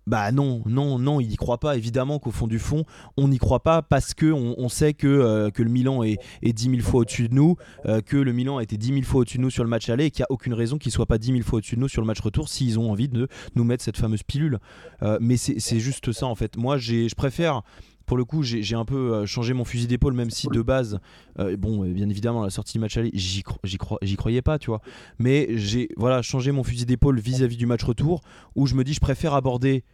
Bah 0.07 0.33
non, 0.33 0.63
non, 0.67 0.99
non, 0.99 1.21
il 1.21 1.29
n'y 1.29 1.37
croit 1.37 1.59
pas. 1.59 1.77
Évidemment 1.77 2.19
qu'au 2.19 2.31
fond 2.31 2.47
du 2.47 2.59
fond, 2.59 2.85
on 3.17 3.29
n'y 3.29 3.39
croit 3.39 3.63
pas 3.63 3.83
parce 3.83 4.15
que 4.15 4.27
on, 4.27 4.69
sait 4.69 4.95
que, 4.95 5.07
euh, 5.07 5.51
que 5.51 5.63
le 5.63 5.71
Milan 5.71 6.03
est, 6.03 6.19
est 6.43 6.53
10 6.53 6.71
000 6.71 6.81
fois 6.81 7.01
au-dessus 7.01 7.29
de 7.29 7.35
nous, 7.35 7.57
euh, 7.87 8.01
que 8.01 8.17
le 8.17 8.33
Milan 8.33 8.59
a 8.59 8.63
été 8.63 8.77
10 8.77 8.89
000 8.89 9.03
fois 9.03 9.21
au-dessus 9.21 9.39
de 9.39 9.43
nous 9.43 9.51
sur 9.51 9.63
le 9.63 9.71
match 9.71 9.89
aller 9.89 10.07
et 10.07 10.11
qu'il 10.11 10.23
n'y 10.23 10.25
a 10.25 10.33
aucune 10.33 10.55
raison 10.55 10.79
qu'il 10.79 10.93
soit 10.93 11.07
pas 11.07 11.19
10 11.19 11.33
000 11.33 11.43
fois 11.43 11.59
au-dessus 11.59 11.77
de 11.77 11.81
nous 11.81 11.89
sur 11.89 12.01
le 12.01 12.07
match 12.07 12.21
retour 12.21 12.49
s'ils 12.49 12.79
ont 12.79 12.91
envie 12.91 13.09
de 13.09 13.29
nous 13.55 13.65
mettre 13.65 13.85
cette 13.85 13.97
fameuse 13.97 14.23
pilule. 14.23 14.59
Euh, 15.03 15.19
mais 15.21 15.37
c'est 15.37 15.81
juste 15.81 16.13
ça 16.13 16.27
en 16.27 16.35
fait. 16.35 16.57
Moi, 16.57 16.79
je 16.79 17.15
préfère. 17.15 17.63
Pour 18.11 18.17
le 18.17 18.25
coup, 18.25 18.43
j'ai 18.43 18.75
un 18.75 18.85
peu 18.85 19.15
euh, 19.15 19.25
changé 19.27 19.53
mon 19.53 19.65
fusil 19.65 19.87
d'épaule, 19.87 20.15
même 20.15 20.31
si 20.31 20.49
de 20.49 20.63
base, 20.63 20.99
euh, 21.39 21.57
bon, 21.57 21.85
euh, 21.85 21.93
bien 21.93 22.09
évidemment, 22.11 22.43
la 22.43 22.51
sortie 22.51 22.73
du 22.73 22.81
match 22.81 22.97
aller, 22.97 23.13
j'y 23.15 23.43
cro- 23.43 23.61
j'y 23.63 23.77
cro- 23.77 23.99
j'y 24.03 24.17
croyais 24.17 24.43
pas, 24.43 24.59
tu 24.59 24.67
vois. 24.67 24.81
Mais 25.21 25.47
j'ai 25.57 25.89
voilà 25.97 26.21
changé 26.21 26.51
mon 26.51 26.65
fusil 26.65 26.87
d'épaule 26.87 27.21
vis-à-vis 27.21 27.57
du 27.57 27.67
match 27.67 27.85
retour, 27.85 28.21
où 28.57 28.67
je 28.67 28.75
me 28.75 28.83
dis, 28.83 28.95
je 28.95 28.99
préfère 29.01 29.33
aborder 29.35 29.85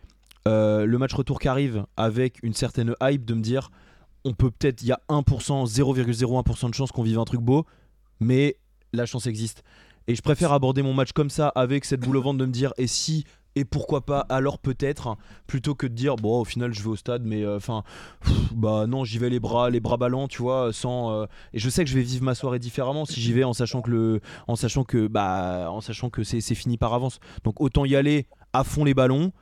le 0.47 0.97
match 0.97 1.13
retour 1.13 1.39
qui 1.41 1.49
arrive 1.49 1.85
avec 1.99 2.39
une 2.43 2.55
certaine 2.55 2.95
hype 3.03 3.27
de 3.27 3.35
me 3.35 3.43
dire 3.43 3.71
on 4.25 4.33
peut 4.33 4.51
peut-être 4.51 4.81
il 4.81 4.89
y 4.89 4.93
a 4.93 5.01
1% 5.11 5.67
0,01% 5.67 6.71
de 6.71 6.75
chance 6.75 6.91
qu'on 6.93 7.03
vive 7.03 7.19
un 7.19 7.25
truc 7.27 7.43
beau 7.43 7.67
mais 8.21 8.57
la 8.95 9.05
chance 9.07 9.27
existe 9.27 9.63
et 10.09 10.15
je 10.15 10.23
préfère 10.23 10.53
aborder 10.53 10.81
mon 10.83 10.95
match 10.95 11.13
comme 11.13 11.31
ça 11.31 11.49
avec 11.55 11.85
cette 11.85 12.01
boule 12.01 12.17
au 12.17 12.23
ventre 12.23 12.39
de 12.39 12.47
me 12.47 12.53
dire 12.53 12.73
et 12.79 12.87
si 12.87 13.25
et 13.57 13.65
pourquoi 13.65 14.05
pas 14.05 14.21
alors 14.29 14.59
peut-être 14.59 15.17
plutôt 15.47 15.75
que 15.75 15.87
de 15.87 15.95
dire 15.95 16.17
bon 16.17 16.41
au 16.41 16.45
final 16.45 16.73
je 16.75 16.83
vais 16.83 16.89
au 16.89 16.97
stade 16.97 17.23
mais 17.25 17.43
euh, 17.43 17.57
enfin 17.57 17.83
bah 18.55 18.87
non 18.87 19.05
j'y 19.05 19.19
vais 19.19 19.31
les 19.31 19.41
bras 19.41 19.71
les 19.71 19.81
bras 19.81 19.97
ballants 19.97 20.29
tu 20.29 20.43
vois 20.43 20.73
sans 20.73 21.11
euh, 21.11 21.27
et 21.55 21.59
je 21.59 21.69
sais 21.69 21.83
que 21.83 21.91
je 21.91 21.97
vais 21.97 22.03
vivre 22.03 22.23
ma 22.23 22.35
soirée 22.35 22.59
différemment 22.59 23.07
si 23.07 23.21
j'y 23.21 23.33
vais 23.33 23.45
en 23.45 23.55
sachant 23.55 23.81
que 23.81 23.91
le 23.91 24.21
en 24.47 24.57
sachant 24.57 24.85
que 24.85 25.09
bah 25.09 25.69
en 25.71 25.81
sachant 25.81 26.11
que 26.11 26.23
c'est 26.23 26.41
fini 26.55 26.77
par 26.77 26.93
avance. 26.95 27.19
Donc 27.45 27.61
autant 27.61 27.85
y 27.85 27.97
aller 27.97 28.27
à 28.53 28.63
fond 28.63 28.85
les 28.85 28.95
ballons 28.95 29.33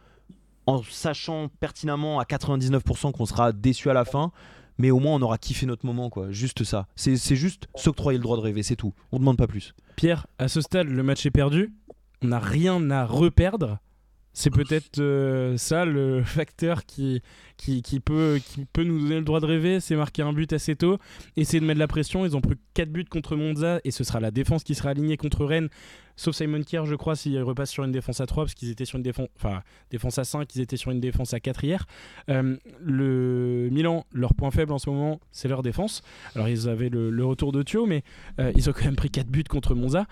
en 0.66 0.82
sachant 0.82 1.48
pertinemment 1.60 2.20
à 2.20 2.24
99% 2.24 3.12
qu'on 3.12 3.26
sera 3.26 3.52
déçu 3.52 3.90
à 3.90 3.94
la 3.94 4.04
fin 4.04 4.30
mais 4.78 4.90
au 4.90 4.98
moins 4.98 5.14
on 5.14 5.22
aura 5.22 5.38
kiffé 5.38 5.66
notre 5.66 5.86
moment 5.86 6.08
quoi. 6.08 6.30
Juste 6.30 6.64
ça. 6.64 6.86
C'est 6.94 7.16
c'est 7.16 7.36
juste 7.36 7.66
s'octroyer 7.74 8.18
le 8.18 8.22
droit 8.22 8.36
de 8.36 8.42
rêver 8.42 8.62
c'est 8.62 8.76
tout. 8.76 8.94
On 9.10 9.18
demande 9.18 9.38
pas 9.38 9.46
plus. 9.46 9.74
Pierre, 9.96 10.26
à 10.38 10.48
ce 10.48 10.60
stade, 10.60 10.88
le 10.88 11.02
match 11.02 11.26
est 11.26 11.30
perdu. 11.30 11.74
On 12.22 12.28
n'a 12.28 12.38
rien 12.38 12.90
à 12.90 13.04
reperdre. 13.04 13.78
C'est 14.34 14.50
peut-être 14.50 14.98
euh, 14.98 15.56
ça 15.56 15.84
le 15.84 16.22
facteur 16.24 16.84
qui, 16.84 17.22
qui, 17.56 18.00
peut, 18.00 18.40
qui 18.44 18.64
peut 18.66 18.82
nous 18.82 18.98
donner 18.98 19.16
le 19.16 19.24
droit 19.24 19.40
de 19.40 19.46
rêver. 19.46 19.80
C'est 19.80 19.96
marquer 19.96 20.22
un 20.22 20.32
but 20.32 20.52
assez 20.52 20.74
tôt, 20.74 20.98
essayer 21.36 21.60
de 21.60 21.64
mettre 21.64 21.76
de 21.76 21.80
la 21.80 21.88
pression. 21.88 22.26
Ils 22.26 22.36
ont 22.36 22.40
pris 22.40 22.56
4 22.74 22.90
buts 22.90 23.04
contre 23.04 23.36
Monza 23.36 23.80
et 23.84 23.92
ce 23.92 24.02
sera 24.04 24.20
la 24.20 24.32
défense 24.32 24.64
qui 24.64 24.74
sera 24.74 24.90
alignée 24.90 25.16
contre 25.16 25.44
Rennes. 25.44 25.68
Sauf 26.16 26.36
Simon 26.36 26.62
Kier, 26.62 26.82
je 26.84 26.94
crois, 26.94 27.16
s'il 27.16 27.40
repasse 27.42 27.70
sur 27.70 27.84
une 27.84 27.90
défense 27.90 28.20
à 28.20 28.26
3, 28.26 28.44
parce 28.44 28.54
qu'ils 28.54 28.70
étaient 28.70 28.84
sur 28.84 28.96
une 28.96 29.02
défense, 29.02 29.28
enfin, 29.36 29.62
défense 29.90 30.18
à 30.18 30.24
5, 30.24 30.54
ils 30.54 30.60
étaient 30.60 30.76
sur 30.76 30.92
une 30.92 31.00
défense 31.00 31.34
à 31.34 31.40
4 31.40 31.64
hier. 31.64 31.86
Euh, 32.28 32.56
le 32.80 33.68
Milan, 33.72 34.06
leur 34.12 34.34
point 34.34 34.50
faible 34.52 34.72
en 34.72 34.78
ce 34.78 34.90
moment, 34.90 35.20
c'est 35.32 35.48
leur 35.48 35.62
défense. 35.62 36.02
Alors, 36.36 36.48
ils 36.48 36.68
avaient 36.68 36.88
le, 36.88 37.10
le 37.10 37.24
retour 37.24 37.50
de 37.50 37.62
Thio, 37.62 37.86
mais 37.86 38.04
euh, 38.38 38.52
ils 38.54 38.70
ont 38.70 38.72
quand 38.72 38.84
même 38.84 38.96
pris 38.96 39.10
4 39.10 39.26
buts 39.26 39.44
contre 39.44 39.74
Monza. 39.74 40.06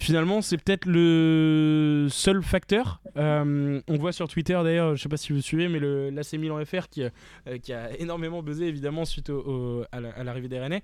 Finalement, 0.00 0.40
c'est 0.40 0.56
peut-être 0.56 0.86
le 0.86 2.06
seul 2.10 2.42
facteur. 2.42 3.02
Euh, 3.16 3.80
on 3.86 3.96
voit 3.98 4.12
sur 4.12 4.28
Twitter 4.28 4.58
d'ailleurs, 4.64 4.96
je 4.96 5.02
sais 5.02 5.10
pas 5.10 5.18
si 5.18 5.32
vous 5.34 5.42
suivez, 5.42 5.68
mais 5.68 5.78
le 5.78 6.08
l'AC 6.08 6.32
Milan 6.34 6.58
FR 6.64 6.88
qui, 6.88 7.02
euh, 7.02 7.10
qui 7.62 7.72
a 7.74 7.94
énormément 8.00 8.42
buzzé 8.42 8.64
évidemment 8.66 9.04
suite 9.04 9.28
au- 9.28 9.40
au- 9.80 9.84
à 9.92 10.00
la- 10.00 10.10
à 10.12 10.24
l'arrivée 10.24 10.48
des 10.48 10.58
Rennais, 10.58 10.82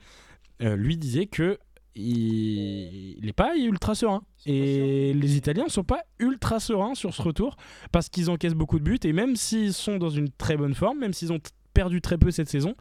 euh, 0.63 0.77
lui 0.77 0.99
disait 0.99 1.27
que 1.27 1.59
il 1.95 3.19
n'est 3.25 3.33
pas 3.33 3.57
ultra 3.57 3.95
serein. 3.95 4.23
Et 4.45 5.15
les 5.15 5.37
Italiens 5.39 5.69
sont 5.69 5.83
pas 5.83 6.03
ultra 6.19 6.61
sereins 6.61 6.95
sur 6.95 7.15
ce 7.15 7.23
retour 7.23 7.57
parce 7.93 8.11
qu'ils 8.11 8.29
encaissent 8.29 8.55
beaucoup 8.55 8.79
de 8.79 8.85
buts 8.85 8.99
et 9.05 9.15
même 9.15 9.35
s'ils 9.35 9.73
sont 9.73 9.97
dans 9.97 10.11
une 10.11 10.29
très 10.31 10.59
bonne 10.59 10.75
forme, 10.75 10.99
même 10.99 11.15
s'ils 11.15 11.33
ont 11.33 11.41
perdu 11.73 12.03
très 12.03 12.19
peu 12.19 12.31
cette 12.31 12.51
saison, 12.51 12.75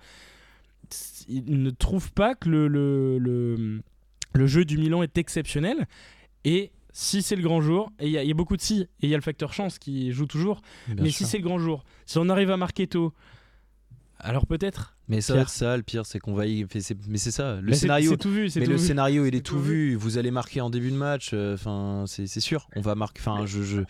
ils 1.29 1.61
ne 1.63 1.69
trouvent 1.69 2.11
pas 2.11 2.35
que 2.35 2.49
le, 2.49 2.67
le, 2.67 3.17
le, 3.19 3.81
le 4.33 4.47
jeu 4.47 4.65
du 4.65 4.77
Milan 4.77 5.01
est 5.01 5.17
exceptionnel. 5.17 5.87
Et 6.45 6.71
si 6.93 7.21
c'est 7.21 7.35
le 7.35 7.43
grand 7.43 7.59
jour, 7.59 7.91
et 7.99 8.05
il 8.05 8.11
y, 8.11 8.17
a- 8.17 8.23
il 8.23 8.27
y 8.29 8.31
a 8.31 8.35
beaucoup 8.35 8.55
de 8.55 8.61
si, 8.61 8.81
et 8.83 8.87
il 9.03 9.09
y 9.09 9.13
a 9.13 9.17
le 9.17 9.21
facteur 9.23 9.51
chance 9.51 9.77
qui 9.79 10.13
joue 10.13 10.25
toujours, 10.27 10.61
mais 10.87 11.09
si 11.09 11.25
c'est 11.25 11.39
le 11.39 11.43
grand 11.43 11.59
jour, 11.59 11.83
si 12.05 12.17
on 12.19 12.29
arrive 12.29 12.51
à 12.51 12.55
marquer 12.57 12.87
tôt, 12.87 13.11
alors 14.19 14.47
peut-être. 14.47 14.95
mais 15.09 15.19
ça 15.19 15.33
va 15.33 15.39
Pierre. 15.39 15.43
être 15.47 15.53
ça 15.53 15.77
le 15.77 15.83
pire 15.83 16.05
c'est 16.05 16.19
qu'on 16.19 16.33
va 16.33 16.45
y 16.47 16.65
mais 17.09 17.17
c'est 17.17 17.31
ça 17.31 17.55
le 17.57 17.63
Mais 17.71 17.75
scénario 17.75 18.11
C'est 18.11 18.17
tout 18.17 18.31
vu, 18.31 18.49
c'est 18.49 18.61
Mais 18.61 18.65
tout 18.65 18.71
le 18.71 18.77
vu. 18.77 18.85
scénario, 18.87 19.25
il 19.25 19.35
est 19.35 19.41
tout 19.45 19.55
tout 19.55 19.61
vu. 19.61 19.95
Vous 19.95 20.17
allez 20.17 20.31
marquer 20.31 20.61
en 20.61 20.69
début 20.69 20.89
de 20.89 20.95
match. 20.95 21.33
Enfin, 21.33 22.05
c'est 22.07 22.25
c'est 22.27 22.39
sûr. 22.39 22.67
On 22.77 22.81
va 22.81 22.95
marquer. 22.95 23.19
Enfin, 23.19 23.45
je, 23.45 23.83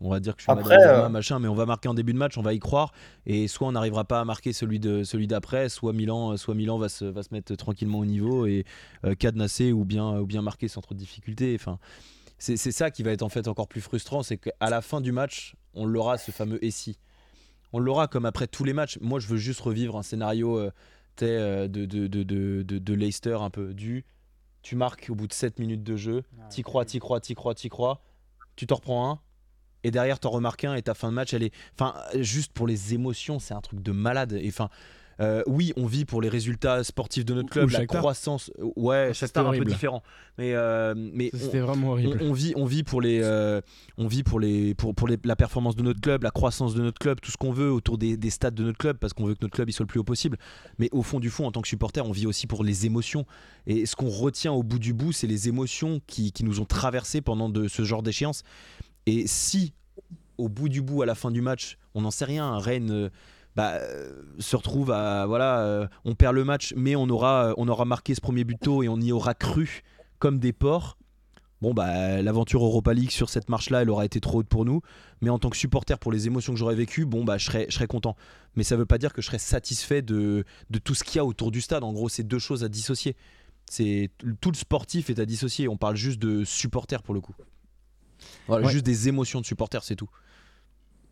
on 0.00 0.10
va 0.10 0.20
dire 0.20 0.34
que 0.34 0.40
je 0.40 0.44
suis 0.44 0.52
Après, 0.52 0.76
Madame 0.76 1.04
euh, 1.04 1.08
machin, 1.08 1.38
mais 1.38 1.48
on 1.48 1.54
va 1.54 1.66
marquer 1.66 1.88
en 1.88 1.94
début 1.94 2.12
de 2.12 2.18
match. 2.18 2.36
On 2.38 2.42
va 2.42 2.52
y 2.54 2.58
croire. 2.58 2.92
Et 3.26 3.48
soit 3.48 3.66
on 3.68 3.72
n'arrivera 3.72 4.04
pas 4.04 4.20
à 4.20 4.24
marquer 4.24 4.52
celui 4.52 4.78
de 4.80 5.04
celui 5.04 5.26
d'après, 5.26 5.68
soit 5.68 5.92
Milan, 5.92 6.32
euh, 6.32 6.36
soit 6.36 6.54
Milan 6.54 6.78
va 6.78 6.88
se 6.88 7.04
va 7.04 7.22
se 7.22 7.28
mettre 7.32 7.54
tranquillement 7.56 7.98
au 8.00 8.06
niveau 8.06 8.46
et 8.46 8.64
euh, 9.04 9.14
cadenasser 9.14 9.72
ou 9.72 9.84
bien 9.84 10.18
ou 10.18 10.26
bien 10.26 10.42
marquer 10.42 10.68
sans 10.68 10.80
trop 10.80 10.94
de 10.94 11.00
difficulté. 11.00 11.56
Enfin, 11.58 11.78
c'est 12.38 12.56
c'est 12.56 12.72
ça 12.72 12.90
qui 12.90 13.02
va 13.02 13.12
être 13.12 13.22
en 13.22 13.28
fait 13.28 13.48
encore 13.48 13.68
plus 13.68 13.80
frustrant, 13.80 14.22
c'est 14.22 14.36
qu'à 14.38 14.70
la 14.70 14.82
fin 14.82 15.00
du 15.00 15.12
match, 15.12 15.54
on 15.74 15.86
l'aura 15.86 16.18
ce 16.18 16.30
fameux 16.30 16.62
et 16.64 16.70
si. 16.70 16.98
On 17.72 17.78
l'aura 17.78 18.06
comme 18.06 18.26
après 18.26 18.46
tous 18.46 18.64
les 18.64 18.72
matchs. 18.72 18.98
Moi, 19.00 19.18
je 19.20 19.26
veux 19.26 19.36
juste 19.36 19.60
revivre 19.60 19.96
un 19.96 20.02
scénario 20.02 20.58
euh, 20.58 20.70
euh, 21.22 21.66
de, 21.68 21.84
de, 21.86 22.06
de, 22.06 22.22
de, 22.22 22.62
de- 22.62 22.78
de 22.78 22.94
Leicester 22.94 23.36
un 23.40 23.50
peu 23.50 23.74
du. 23.74 24.04
Tu 24.62 24.76
marques 24.76 25.06
au 25.10 25.14
bout 25.14 25.26
de 25.26 25.32
7 25.32 25.58
minutes 25.58 25.82
de 25.82 25.96
jeu, 25.96 26.22
t'y 26.48 26.62
crois, 26.62 26.84
t'y 26.84 26.98
crois, 26.98 27.20
t'y 27.20 27.34
crois, 27.34 27.54
t'y 27.54 27.68
crois, 27.68 28.02
tu 28.56 28.66
t'en 28.66 28.76
reprends 28.76 29.10
un, 29.10 29.20
et 29.86 29.90
derrière 29.90 30.18
t'en 30.18 30.30
remarques 30.30 30.64
un, 30.64 30.74
et 30.74 30.82
ta 30.82 30.94
fin 30.94 31.08
de 31.08 31.14
match, 31.14 31.32
elle 31.34 31.42
est. 31.44 31.52
Enfin, 31.78 31.94
juste 32.20 32.52
pour 32.52 32.66
les 32.66 32.94
émotions, 32.94 33.38
c'est 33.38 33.54
un 33.54 33.60
truc 33.60 33.82
de 33.82 33.92
malade. 33.92 34.32
Et 34.40 34.48
enfin. 34.48 34.68
euh, 35.18 35.42
oui, 35.46 35.72
on 35.78 35.86
vit 35.86 36.04
pour 36.04 36.20
les 36.20 36.28
résultats 36.28 36.84
sportifs 36.84 37.24
de 37.24 37.32
notre 37.32 37.48
club, 37.48 37.68
ou 37.68 37.72
la 37.72 37.78
Shakhtar. 37.78 38.00
croissance. 38.02 38.50
Ouais, 38.76 39.08
Ça, 39.14 39.20
Shakhtar 39.20 39.44
un 39.44 39.50
peu 39.52 39.56
horrible. 39.56 39.70
différent, 39.72 40.02
mais 40.36 40.52
euh, 40.54 40.92
mais 40.94 41.30
Ça, 41.32 41.46
on- 41.54 41.60
vraiment 41.64 41.86
on, 41.86 41.90
horrible. 41.92 42.18
on 42.20 42.32
vit, 42.34 42.52
on 42.54 42.66
vit 42.66 42.82
pour 42.82 43.00
les, 43.00 43.20
euh, 43.22 43.62
on 43.96 44.08
vit 44.08 44.22
pour 44.22 44.38
les, 44.40 44.74
pour, 44.74 44.94
pour 44.94 45.08
les- 45.08 45.16
la 45.24 45.34
performance 45.34 45.74
de 45.74 45.82
notre 45.82 46.02
club, 46.02 46.22
la 46.22 46.30
croissance 46.30 46.74
de 46.74 46.82
notre 46.82 46.98
club, 46.98 47.18
tout 47.22 47.30
ce 47.30 47.38
qu'on 47.38 47.50
veut 47.52 47.72
autour 47.72 47.96
des, 47.96 48.18
des 48.18 48.28
stades 48.28 48.54
de 48.54 48.62
notre 48.64 48.76
club, 48.76 48.98
parce 48.98 49.14
qu'on 49.14 49.24
veut 49.24 49.32
que 49.34 49.38
notre 49.40 49.54
club 49.54 49.70
il 49.70 49.72
soit 49.72 49.84
le 49.84 49.88
plus 49.88 50.00
haut 50.00 50.04
possible. 50.04 50.36
Mais 50.78 50.90
au 50.92 51.02
fond 51.02 51.18
du 51.18 51.30
fond, 51.30 51.46
en 51.46 51.50
tant 51.52 51.62
que 51.62 51.68
supporter, 51.68 52.04
on 52.06 52.12
vit 52.12 52.26
aussi 52.26 52.46
pour 52.46 52.62
les 52.62 52.84
émotions. 52.84 53.24
Et 53.66 53.86
ce 53.86 53.96
qu'on 53.96 54.10
retient 54.10 54.52
au 54.52 54.62
bout 54.62 54.78
du 54.78 54.92
bout, 54.92 55.12
c'est 55.12 55.26
les 55.26 55.48
émotions 55.48 56.02
qui, 56.06 56.30
qui 56.30 56.44
nous 56.44 56.60
ont 56.60 56.66
traversés 56.66 57.22
pendant 57.22 57.48
de, 57.48 57.68
ce 57.68 57.84
genre 57.84 58.02
d'échéance. 58.02 58.42
Et 59.06 59.26
si, 59.26 59.72
au 60.38 60.48
bout 60.48 60.68
du 60.68 60.82
bout, 60.82 61.02
à 61.02 61.06
la 61.06 61.14
fin 61.14 61.30
du 61.30 61.40
match, 61.40 61.78
on 61.94 62.02
n'en 62.02 62.10
sait 62.10 62.24
rien, 62.24 62.58
Rennes. 62.58 62.90
euh, 62.90 63.10
bah, 63.54 63.76
euh, 63.76 64.22
se 64.38 64.54
retrouve 64.54 64.90
à 64.90 65.24
voilà 65.24 65.60
euh, 65.60 65.86
on 66.04 66.14
perd 66.14 66.34
le 66.34 66.44
match 66.44 66.74
mais 66.76 66.94
on 66.94 67.08
aura 67.08 67.54
on 67.56 67.66
aura 67.68 67.86
marqué 67.86 68.14
ce 68.14 68.20
premier 68.20 68.44
but 68.44 68.60
tôt 68.60 68.82
et 68.82 68.88
on 68.90 69.00
y 69.00 69.12
aura 69.12 69.32
cru 69.32 69.82
comme 70.18 70.38
des 70.38 70.52
porcs 70.52 70.98
Bon, 71.62 71.72
bah, 71.72 72.20
l'aventure 72.20 72.62
Europa 72.62 72.92
League 72.92 73.10
sur 73.10 73.30
cette 73.30 73.48
marche-là, 73.48 73.82
elle 73.82 73.88
aura 73.90 74.04
été 74.04 74.20
trop 74.20 74.40
haute 74.40 74.46
pour 74.46 74.64
nous. 74.64 74.82
Mais 75.22 75.30
en 75.30 75.38
tant 75.38 75.48
que 75.48 75.56
supporter, 75.56 75.98
pour 75.98 76.12
les 76.12 76.26
émotions 76.26 76.52
que 76.52 76.58
j'aurais 76.58 76.74
vécues, 76.74 77.06
bon, 77.06 77.24
bah, 77.24 77.38
je 77.38 77.46
serais, 77.46 77.66
je 77.70 77.74
serais 77.74 77.86
content. 77.86 78.14
Mais 78.56 78.62
ça 78.62 78.76
veut 78.76 78.84
pas 78.84 78.98
dire 78.98 79.12
que 79.12 79.22
je 79.22 79.26
serais 79.26 79.38
satisfait 79.38 80.02
de, 80.02 80.44
de 80.68 80.78
tout 80.78 80.94
ce 80.94 81.02
qu'il 81.02 81.16
y 81.16 81.18
a 81.18 81.24
autour 81.24 81.50
du 81.50 81.62
stade. 81.62 81.82
En 81.82 81.92
gros, 81.92 82.08
c'est 82.08 82.24
deux 82.24 82.38
choses 82.38 82.62
à 82.62 82.68
dissocier. 82.68 83.16
C'est 83.70 84.10
tout 84.40 84.50
le 84.50 84.56
sportif 84.56 85.08
est 85.08 85.18
à 85.18 85.24
dissocier. 85.24 85.66
On 85.66 85.78
parle 85.78 85.96
juste 85.96 86.18
de 86.20 86.44
supporters 86.44 87.02
pour 87.02 87.14
le 87.14 87.20
coup. 87.20 87.34
Voilà, 88.48 88.66
Ouais. 88.66 88.72
juste 88.72 88.84
des 88.86 89.08
émotions 89.08 89.40
de 89.40 89.46
supporters, 89.46 89.84
c'est 89.84 89.96
tout. 89.96 90.10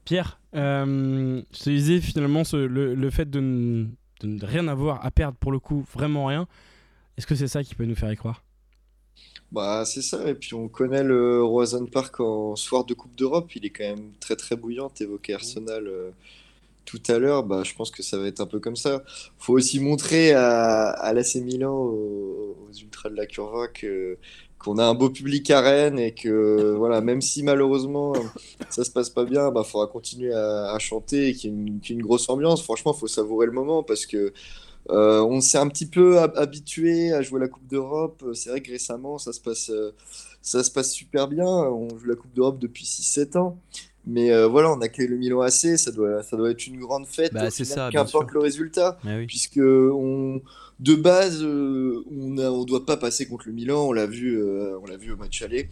Pierre, 0.05 0.39
euh, 0.55 1.43
je 1.53 1.59
te 1.65 1.71
disais 1.71 2.01
finalement 2.01 2.45
ce- 2.45 2.57
le, 2.57 2.95
le 2.95 3.11
fait 3.11 3.29
de, 3.31 3.41
ne- 3.41 3.87
de 4.21 4.27
ne 4.27 4.45
rien 4.45 4.69
avoir 4.69 5.05
à 5.05 5.11
perdre 5.11 5.37
pour 5.39 5.51
le 5.53 5.59
coup, 5.59 5.85
vraiment 5.95 6.27
rien. 6.27 6.47
Est-ce 7.17 7.27
que 7.27 7.35
c'est 7.35 7.49
ça 7.49 7.63
qui 7.65 7.75
peut 7.75 7.85
nous 7.87 7.95
faire 7.95 8.13
y 8.13 8.17
croire? 8.17 8.43
Bah, 9.53 9.85
c'est 9.87 10.03
ça. 10.03 10.29
Et 10.29 10.35
puis, 10.35 10.55
on 10.55 10.69
connaît 10.69 11.05
le 11.05 11.43
Roison 11.45 11.87
Park 11.87 12.19
en 12.21 12.57
soir 12.57 12.85
de 12.85 12.95
Coupe 12.95 13.15
d'Europe. 13.15 13.55
Il 13.55 13.65
est 13.65 13.71
quand 13.71 13.85
même 13.85 14.13
très, 14.21 14.37
très 14.37 14.57
bouillant. 14.57 14.89
T'évoquais 14.91 15.35
Arsenal 15.35 15.87
euh, 15.87 16.11
tout 16.85 17.01
à 17.09 17.19
l'heure. 17.19 17.45
Bah, 17.45 17.63
je 17.65 17.75
pense 17.75 17.91
que 17.93 18.03
ça 18.03 18.19
va 18.19 18.27
être 18.27 18.41
un 18.41 18.47
peu 18.47 18.59
comme 18.61 18.77
ça. 18.77 19.05
Faut 19.39 19.53
aussi 19.55 19.81
montrer 19.81 20.33
à, 20.33 20.89
à 20.91 21.13
l'AC 21.13 21.37
Milan, 21.37 21.73
aux, 21.75 22.57
aux 22.69 22.73
Ultras 22.83 23.11
de 23.11 23.17
la 23.17 23.27
Curva, 23.27 23.69
que, 23.69 24.19
qu'on 24.65 24.79
a 24.79 24.85
un 24.85 24.95
beau 24.95 25.11
public 25.11 25.51
à 25.51 25.61
Rennes 25.61 25.99
et 25.99 26.15
que, 26.15 26.75
voilà, 26.79 27.01
même 27.01 27.21
si 27.21 27.43
malheureusement 27.43 28.15
ça 28.71 28.85
se 28.85 28.91
passe 28.91 29.11
pas 29.11 29.25
bien, 29.25 29.51
bah, 29.51 29.63
faudra 29.65 29.87
continuer 29.87 30.33
à, 30.33 30.73
à 30.73 30.79
chanter 30.79 31.29
et 31.29 31.35
qu'il 31.35 31.51
y 31.51 31.55
ait 31.55 31.91
une, 31.91 32.03
grosse 32.03 32.29
ambiance. 32.29 32.63
Franchement, 32.63 32.93
faut 32.93 33.09
savourer 33.09 33.47
le 33.47 33.53
moment 33.53 33.83
parce 33.83 34.07
que. 34.07 34.33
Euh, 34.91 35.23
on 35.23 35.41
s'est 35.41 35.57
un 35.57 35.69
petit 35.69 35.87
peu 35.87 36.19
hab- 36.19 36.37
habitué 36.37 37.11
à 37.15 37.23
jouer 37.23 37.41
la 37.41 37.49
Coupe 37.49 37.67
d'Europe. 37.67 38.23
Euh, 38.23 38.35
C'est 38.35 38.51
vrai 38.51 38.61
que 38.61 38.71
récemment, 38.71 39.17
ça 39.17 39.33
se 39.33 39.41
passe, 39.41 39.71
euh, 39.71 39.95
ça 40.43 40.63
se 40.63 40.71
passe 40.71 40.93
super 40.93 41.27
bien. 41.27 41.47
On 41.47 41.89
joue 41.97 42.07
la 42.07 42.17
Coupe 42.17 42.35
d'Europe 42.35 42.59
depuis 42.59 42.85
6-7 42.85 43.39
ans. 43.39 43.59
Mais 44.07 44.31
euh, 44.31 44.47
voilà, 44.47 44.71
on 44.71 44.83
accueille 44.83 45.09
le 45.09 45.17
Milan 45.17 45.41
AC. 45.41 45.79
Ça 45.79 45.91
doit, 45.91 46.23
ça 46.23 46.37
doit 46.37 46.51
être 46.51 46.67
une 46.67 46.79
grande 46.79 47.07
fête. 47.07 47.33
Bah, 47.33 47.51
c'est 47.51 47.65
ça, 47.65 47.89
Qu'importe 47.91 48.31
le 48.33 48.41
résultat. 48.41 48.99
Oui. 49.07 49.27
Puisque 49.27 49.57
on, 49.59 50.43
de 50.81 50.95
base, 50.95 51.43
euh, 51.43 52.05
on 52.11 52.31
ne 52.31 52.49
on 52.49 52.65
doit 52.65 52.87
pas 52.87 52.97
passer 52.97 53.27
contre 53.27 53.47
le 53.47 53.53
Milan. 53.53 53.87
On 53.87 53.93
l'a 53.93 54.07
vu, 54.07 54.39
euh, 54.39 54.79
on 54.83 54.87
l'a 54.87 54.97
vu 54.97 55.13
au 55.13 55.17
match 55.17 55.43
aller. 55.43 55.69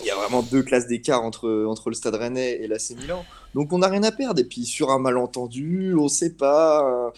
Il 0.00 0.06
y 0.06 0.10
a 0.10 0.16
vraiment 0.16 0.42
deux 0.42 0.62
classes 0.62 0.88
d'écart 0.88 1.22
entre, 1.22 1.64
entre 1.66 1.88
le 1.88 1.94
Stade 1.94 2.16
Rennais 2.16 2.60
et 2.60 2.66
l'AC 2.66 2.90
Milan. 2.98 3.24
Donc 3.54 3.72
on 3.72 3.78
n'a 3.78 3.88
rien 3.88 4.02
à 4.02 4.10
perdre. 4.10 4.40
Et 4.40 4.44
puis 4.44 4.64
sur 4.64 4.90
un 4.90 4.98
malentendu, 4.98 5.94
on 5.96 6.08
sait 6.08 6.34
pas, 6.34 6.80
un, 6.82 7.12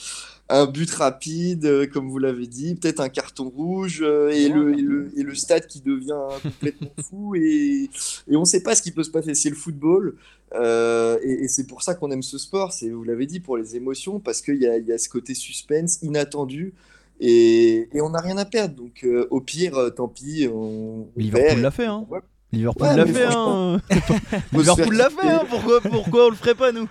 un 0.49 0.67
but 0.67 0.91
rapide, 0.91 1.65
euh, 1.65 1.87
comme 1.87 2.09
vous 2.09 2.19
l'avez 2.19 2.47
dit, 2.47 2.77
peut-être 2.77 3.01
un 3.01 3.09
carton 3.09 3.49
rouge 3.49 4.01
euh, 4.03 4.29
et, 4.31 4.49
le, 4.49 4.79
et, 4.79 4.83
le, 4.83 5.11
et 5.17 5.23
le 5.23 5.35
stade 5.35 5.67
qui 5.67 5.81
devient 5.81 6.21
complètement 6.43 6.93
fou. 7.11 7.35
Et, 7.35 7.91
et 8.29 8.37
on 8.37 8.45
sait 8.45 8.63
pas 8.63 8.75
ce 8.75 8.83
qui 8.83 8.93
peut 8.93 9.03
se 9.03 9.11
passer. 9.11 9.35
C'est 9.35 9.51
le 9.51 9.57
football. 9.57 10.17
Euh, 10.55 11.19
et 11.23 11.45
et 11.45 11.49
c'est 11.49 11.67
pour 11.67 11.83
ça 11.83 11.95
qu'on 11.95 12.11
aime 12.13 12.23
ce 12.23 12.39
sport. 12.39 12.73
C'est, 12.73 12.91
vous 12.91 13.03
l'avez 13.03 13.27
dit, 13.27 13.41
pour 13.41 13.57
les 13.57 13.75
émotions, 13.75 14.21
parce 14.21 14.41
qu'il 14.41 14.57
y 14.57 14.67
y 14.67 14.93
a 14.93 14.99
ce 14.99 15.09
côté 15.09 15.35
suspense 15.35 16.01
inattendu. 16.03 16.75
Et, 17.21 17.89
et 17.93 18.01
on 18.01 18.11
n'a 18.11 18.21
rien 18.21 18.37
à 18.39 18.45
perdre. 18.45 18.75
Donc 18.77 19.05
euh, 19.05 19.27
au 19.31 19.41
pire, 19.41 19.77
euh, 19.77 19.91
tant 19.91 20.09
pis. 20.09 20.49
On, 20.53 21.09
Liverpool 21.17 21.61
l'a 21.61 21.71
fait, 21.71 21.87
hein. 21.87 22.07
Ouais. 22.11 22.21
Liverpool 22.53 22.87
Ouais, 22.87 22.97
l'a 22.97 23.07
fait, 23.07 23.27
hein. 23.29 23.81
Liverpool 24.53 24.97
l'a 24.97 25.11
fait, 25.11 25.27
hein. 25.29 25.43
Pourquoi, 25.49 25.81
pourquoi 25.81 26.27
on 26.27 26.31
le 26.31 26.37
ferait 26.37 26.55
pas, 26.55 26.73
nous? 26.73 26.89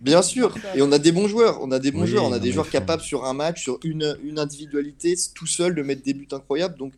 Bien 0.00 0.22
sûr, 0.22 0.54
et 0.74 0.82
on 0.82 0.90
a 0.90 0.98
des 0.98 1.12
bons 1.12 1.28
joueurs, 1.28 1.58
on 1.62 1.70
a 1.70 1.78
des 1.78 1.90
bons 1.90 2.02
Oui, 2.02 2.08
joueurs, 2.08 2.24
on 2.24 2.32
a 2.32 2.38
des 2.38 2.50
joueurs 2.50 2.70
capables 2.70 3.02
sur 3.02 3.24
un 3.24 3.34
match, 3.34 3.62
sur 3.62 3.78
une, 3.84 4.16
une 4.24 4.38
individualité, 4.38 5.14
tout 5.34 5.46
seul 5.46 5.74
de 5.74 5.82
mettre 5.82 6.02
des 6.02 6.14
buts 6.14 6.28
incroyables. 6.32 6.76
Donc 6.78 6.92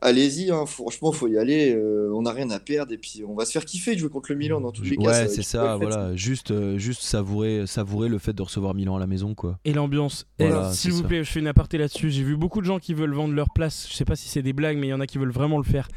allez-y, 0.00 0.50
hein, 0.50 0.66
franchement, 0.66 1.12
faut 1.12 1.28
y 1.28 1.38
aller. 1.38 1.74
euh, 1.74 2.12
on 2.14 2.22
n'a 2.22 2.32
rien 2.32 2.50
à 2.50 2.58
perdre 2.60 2.92
et 2.92 2.98
puis 2.98 3.22
on 3.26 3.34
va 3.34 3.44
se 3.44 3.52
faire 3.52 3.64
kiffer 3.64 3.94
de 3.94 3.98
jouer 4.00 4.08
contre 4.10 4.32
le 4.32 4.38
Milan 4.38 4.60
dans 4.60 4.72
tous 4.72 4.82
les 4.84 4.96
cas. 4.96 5.02
Ouais, 5.22 5.28
c'est 5.28 5.42
ça, 5.42 5.76
voilà. 5.76 6.14
Juste, 6.16 6.50
euh, 6.50 6.78
juste 6.78 7.02
savourer, 7.02 7.66
savourer 7.66 8.08
le 8.08 8.18
fait 8.18 8.32
de 8.32 8.42
recevoir 8.42 8.74
Milan 8.74 8.96
à 8.96 9.00
la 9.00 9.06
maison, 9.06 9.34
quoi. 9.34 9.58
Et 9.64 9.72
l'ambiance. 9.72 10.26
Voilà, 10.38 10.72
S'il 10.72 10.92
vous 10.92 11.02
ça. 11.02 11.08
plaît, 11.08 11.24
je 11.24 11.30
fais 11.30 11.40
une 11.40 11.46
aparté 11.46 11.78
là-dessus. 11.78 12.10
J'ai 12.10 12.22
vu 12.22 12.36
beaucoup 12.36 12.60
de 12.60 12.66
gens 12.66 12.78
qui 12.78 12.94
veulent 12.94 13.14
vendre 13.14 13.34
leur 13.34 13.50
place. 13.54 13.86
Je 13.90 13.94
sais 13.94 14.04
pas 14.04 14.16
si 14.16 14.28
c'est 14.28 14.42
des 14.42 14.52
blagues, 14.52 14.76
mais 14.78 14.88
il 14.88 14.90
y 14.90 14.94
en 14.94 15.00
a 15.00 15.06
qui 15.06 15.18
veulent 15.18 15.30
vraiment 15.32 15.58
le 15.58 15.64
faire. 15.64 15.88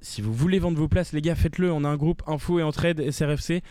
Si 0.00 0.20
vous 0.20 0.32
voulez 0.32 0.58
vendre 0.58 0.78
vos 0.78 0.88
places, 0.88 1.12
les 1.12 1.22
gars, 1.22 1.34
faites-le. 1.36 1.70
On 1.72 1.84
a 1.84 1.88
un 1.88 1.96
groupe 1.96 2.22
info 2.26 2.58
et 2.58 2.62
entraide 2.62 3.10
SRFC. 3.10 3.62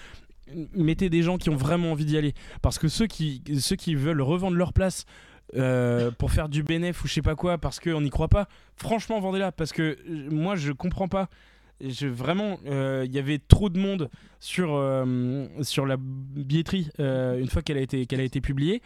Mettez 0.75 1.09
des 1.09 1.21
gens 1.23 1.37
qui 1.37 1.49
ont 1.49 1.55
vraiment 1.55 1.91
envie 1.91 2.05
d'y 2.05 2.17
aller. 2.17 2.33
Parce 2.61 2.77
que 2.79 2.87
ceux 2.87 3.07
qui, 3.07 3.41
ceux 3.59 3.75
qui 3.75 3.95
veulent 3.95 4.21
revendre 4.21 4.57
leur 4.57 4.73
place 4.73 5.05
euh, 5.55 6.11
pour 6.11 6.31
faire 6.31 6.49
du 6.49 6.63
bénéf 6.63 7.03
ou 7.03 7.07
je 7.07 7.13
sais 7.13 7.21
pas 7.21 7.35
quoi, 7.35 7.57
parce 7.57 7.79
qu'on 7.79 8.01
n'y 8.01 8.09
croit 8.09 8.27
pas, 8.27 8.47
franchement, 8.75 9.19
vendez-la. 9.19 9.51
Parce 9.51 9.71
que 9.71 9.81
euh, 9.81 10.29
moi, 10.29 10.55
je 10.55 10.71
comprends 10.71 11.07
pas. 11.07 11.29
Je, 11.83 12.07
vraiment, 12.07 12.59
euh, 12.67 13.03
il 13.07 13.11
y 13.11 13.17
avait 13.17 13.39
trop 13.39 13.69
de 13.69 13.79
monde 13.79 14.09
sur, 14.39 14.75
euh, 14.75 15.47
sur 15.63 15.85
la 15.85 15.97
billetterie 15.99 16.89
euh, 16.99 17.39
une 17.39 17.47
fois 17.47 17.63
qu'elle 17.63 17.79
a, 17.79 17.85
qu'elle 17.85 18.19
a 18.19 18.23
été 18.23 18.39
publiée. 18.39 18.81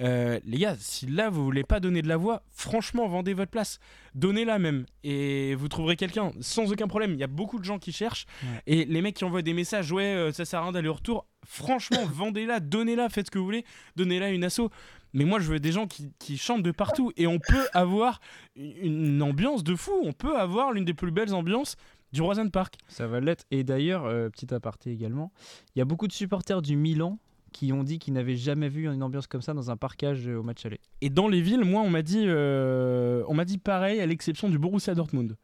Euh, 0.00 0.38
les 0.44 0.58
gars, 0.58 0.76
si 0.78 1.06
là 1.06 1.30
vous 1.30 1.44
voulez 1.44 1.64
pas 1.64 1.80
donner 1.80 2.02
de 2.02 2.08
la 2.08 2.16
voix, 2.16 2.42
franchement, 2.50 3.08
vendez 3.08 3.34
votre 3.34 3.50
place. 3.50 3.78
Donnez-la 4.14 4.58
même. 4.58 4.86
Et 5.04 5.54
vous 5.54 5.68
trouverez 5.68 5.96
quelqu'un 5.96 6.32
sans 6.40 6.70
aucun 6.72 6.86
problème. 6.86 7.12
Il 7.12 7.18
y 7.18 7.24
a 7.24 7.28
beaucoup 7.28 7.58
de 7.58 7.64
gens 7.64 7.78
qui 7.78 7.92
cherchent. 7.92 8.26
Ouais. 8.42 8.62
Et 8.66 8.84
les 8.84 9.02
mecs 9.02 9.16
qui 9.16 9.24
envoient 9.24 9.42
des 9.42 9.54
messages, 9.54 9.90
ouais, 9.92 10.04
euh, 10.04 10.32
ça 10.32 10.44
sert 10.44 10.60
à 10.60 10.64
rien 10.64 10.72
d'aller 10.72 10.88
au 10.88 10.94
retour. 10.94 11.26
Franchement, 11.46 12.04
vendez-la, 12.10 12.60
donnez-la, 12.60 13.08
faites 13.08 13.26
ce 13.26 13.30
que 13.30 13.38
vous 13.38 13.44
voulez. 13.44 13.64
Donnez-la 13.96 14.30
une 14.30 14.44
asso. 14.44 14.70
Mais 15.12 15.24
moi, 15.24 15.40
je 15.40 15.50
veux 15.50 15.60
des 15.60 15.72
gens 15.72 15.86
qui, 15.86 16.12
qui 16.18 16.36
chantent 16.36 16.62
de 16.62 16.72
partout. 16.72 17.12
Et 17.16 17.26
on 17.26 17.38
peut 17.38 17.66
avoir 17.72 18.20
une 18.56 19.22
ambiance 19.22 19.64
de 19.64 19.74
fou. 19.74 19.92
On 20.04 20.12
peut 20.12 20.38
avoir 20.38 20.72
l'une 20.72 20.84
des 20.84 20.94
plus 20.94 21.10
belles 21.10 21.32
ambiances 21.32 21.76
du 22.12 22.22
Roison 22.22 22.48
Park. 22.48 22.74
Ça 22.88 23.06
va 23.06 23.20
l'être. 23.20 23.44
Et 23.50 23.64
d'ailleurs, 23.64 24.04
euh, 24.04 24.28
petit 24.28 24.52
aparté 24.52 24.90
également, 24.90 25.32
il 25.74 25.78
y 25.78 25.82
a 25.82 25.84
beaucoup 25.84 26.06
de 26.06 26.12
supporters 26.12 26.62
du 26.62 26.76
Milan 26.76 27.18
qui 27.56 27.72
ont 27.72 27.84
dit 27.84 27.98
qu'ils 27.98 28.12
n'avaient 28.12 28.36
jamais 28.36 28.68
vu 28.68 28.86
une 28.86 29.02
ambiance 29.02 29.26
comme 29.26 29.40
ça 29.40 29.54
dans 29.54 29.70
un 29.70 29.78
parkage 29.78 30.28
euh, 30.28 30.36
au 30.36 30.42
match 30.42 30.66
aller. 30.66 30.78
Et 31.00 31.08
dans 31.08 31.26
les 31.26 31.40
villes, 31.40 31.64
moi, 31.64 31.80
on 31.80 31.88
m'a 31.88 32.02
dit, 32.02 32.24
euh, 32.26 33.24
on 33.28 33.34
m'a 33.34 33.46
dit 33.46 33.56
pareil, 33.56 33.98
à 33.98 34.04
l'exception 34.04 34.50
du 34.50 34.58
Borussia 34.58 34.94
Dortmund. 34.94 35.38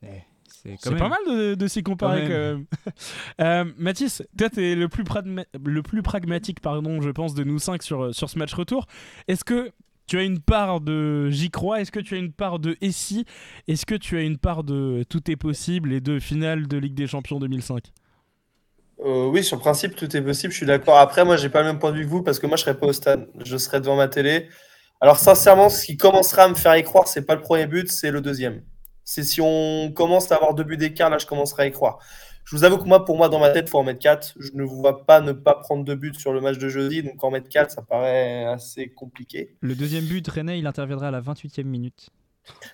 C'est 0.00 0.70
quand 0.82 0.90
C'est 0.90 0.96
pas 0.96 1.08
mal 1.08 1.18
de, 1.28 1.54
de 1.56 1.66
s'y 1.66 1.82
comparer 1.82 2.22
Quand 2.22 2.28
quand 2.28 2.34
même. 2.34 2.66
Euh, 3.40 3.64
Mathis, 3.76 4.22
toi, 4.36 4.50
t'es 4.50 4.76
le 4.76 4.88
plus, 4.88 5.02
le 5.64 5.82
plus 5.82 6.02
pragmatique, 6.02 6.60
pardon, 6.60 7.00
je 7.00 7.10
pense, 7.10 7.34
de 7.34 7.42
nous 7.42 7.58
cinq 7.58 7.82
sur, 7.82 8.14
sur 8.14 8.30
ce 8.30 8.38
match 8.38 8.54
retour. 8.54 8.86
Est-ce 9.26 9.44
que 9.44 9.72
tu 10.06 10.16
as 10.16 10.22
une 10.22 10.40
part 10.40 10.80
de 10.80 11.28
j'y 11.30 11.50
crois 11.50 11.80
Est-ce 11.80 11.90
que 11.90 12.00
tu 12.00 12.14
as 12.14 12.18
une 12.18 12.32
part 12.32 12.60
de 12.60 12.76
et 12.80 12.92
si 12.92 13.24
Est-ce 13.66 13.84
que 13.84 13.96
tu 13.96 14.16
as 14.16 14.22
une 14.22 14.38
part 14.38 14.62
de 14.62 15.04
tout 15.08 15.28
est 15.28 15.36
possible 15.36 15.92
et 15.92 16.00
de 16.00 16.20
finale 16.20 16.68
de 16.68 16.78
Ligue 16.78 16.94
des 16.94 17.08
Champions 17.08 17.40
2005 17.40 17.92
Euh, 19.00 19.26
oui, 19.26 19.44
sur 19.44 19.56
le 19.56 19.60
principe, 19.60 19.94
tout 19.94 20.16
est 20.16 20.22
possible, 20.22 20.52
je 20.52 20.58
suis 20.58 20.66
d'accord. 20.66 20.98
Après, 20.98 21.24
moi, 21.24 21.36
j'ai 21.36 21.48
pas 21.48 21.60
le 21.60 21.66
même 21.66 21.78
point 21.78 21.92
de 21.92 21.98
vue 21.98 22.04
que 22.04 22.10
vous 22.10 22.22
parce 22.22 22.38
que 22.38 22.46
moi, 22.46 22.56
je 22.56 22.62
serais 22.62 22.78
pas 22.78 22.86
au 22.86 22.92
stade, 22.92 23.28
je 23.44 23.56
serais 23.56 23.80
devant 23.80 23.96
ma 23.96 24.08
télé. 24.08 24.48
Alors, 25.00 25.18
sincèrement, 25.18 25.68
ce 25.68 25.84
qui 25.86 25.96
commencera 25.96 26.44
à 26.44 26.48
me 26.48 26.54
faire 26.54 26.76
y 26.76 26.82
croire, 26.82 27.06
c'est 27.06 27.24
pas 27.24 27.36
le 27.36 27.40
premier 27.40 27.66
but, 27.66 27.90
c'est 27.90 28.10
le 28.10 28.20
deuxième. 28.20 28.62
C'est 29.04 29.22
si 29.22 29.40
on 29.40 29.92
commence 29.92 30.32
à 30.32 30.36
avoir 30.36 30.54
deux 30.54 30.64
buts 30.64 30.76
d'écart, 30.76 31.10
là, 31.10 31.18
je 31.18 31.26
commencerai 31.26 31.64
à 31.64 31.66
y 31.66 31.72
croire. 31.72 31.98
Je 32.44 32.56
vous 32.56 32.64
avoue 32.64 32.78
que 32.78 32.84
moi, 32.88 33.04
pour 33.04 33.16
moi, 33.16 33.28
dans 33.28 33.38
ma 33.38 33.50
tête, 33.50 33.66
il 33.68 33.70
faut 33.70 33.78
en 33.78 33.84
mettre 33.84 34.00
4. 34.00 34.34
Je 34.38 34.50
ne 34.54 34.62
vous 34.62 34.76
vois 34.76 35.04
pas 35.04 35.20
ne 35.20 35.32
pas 35.32 35.54
prendre 35.54 35.84
deux 35.84 35.94
buts 35.94 36.14
sur 36.14 36.32
le 36.32 36.40
match 36.40 36.58
de 36.58 36.68
jeudi, 36.68 37.02
donc 37.02 37.22
en 37.22 37.30
mettre 37.30 37.48
4, 37.48 37.70
ça 37.70 37.82
paraît 37.82 38.44
assez 38.46 38.88
compliqué. 38.88 39.54
Le 39.60 39.74
deuxième 39.74 40.04
but, 40.04 40.26
René, 40.26 40.56
il 40.56 40.66
interviendra 40.66 41.08
à 41.08 41.10
la 41.10 41.20
28e 41.20 41.64
minute. 41.64 42.08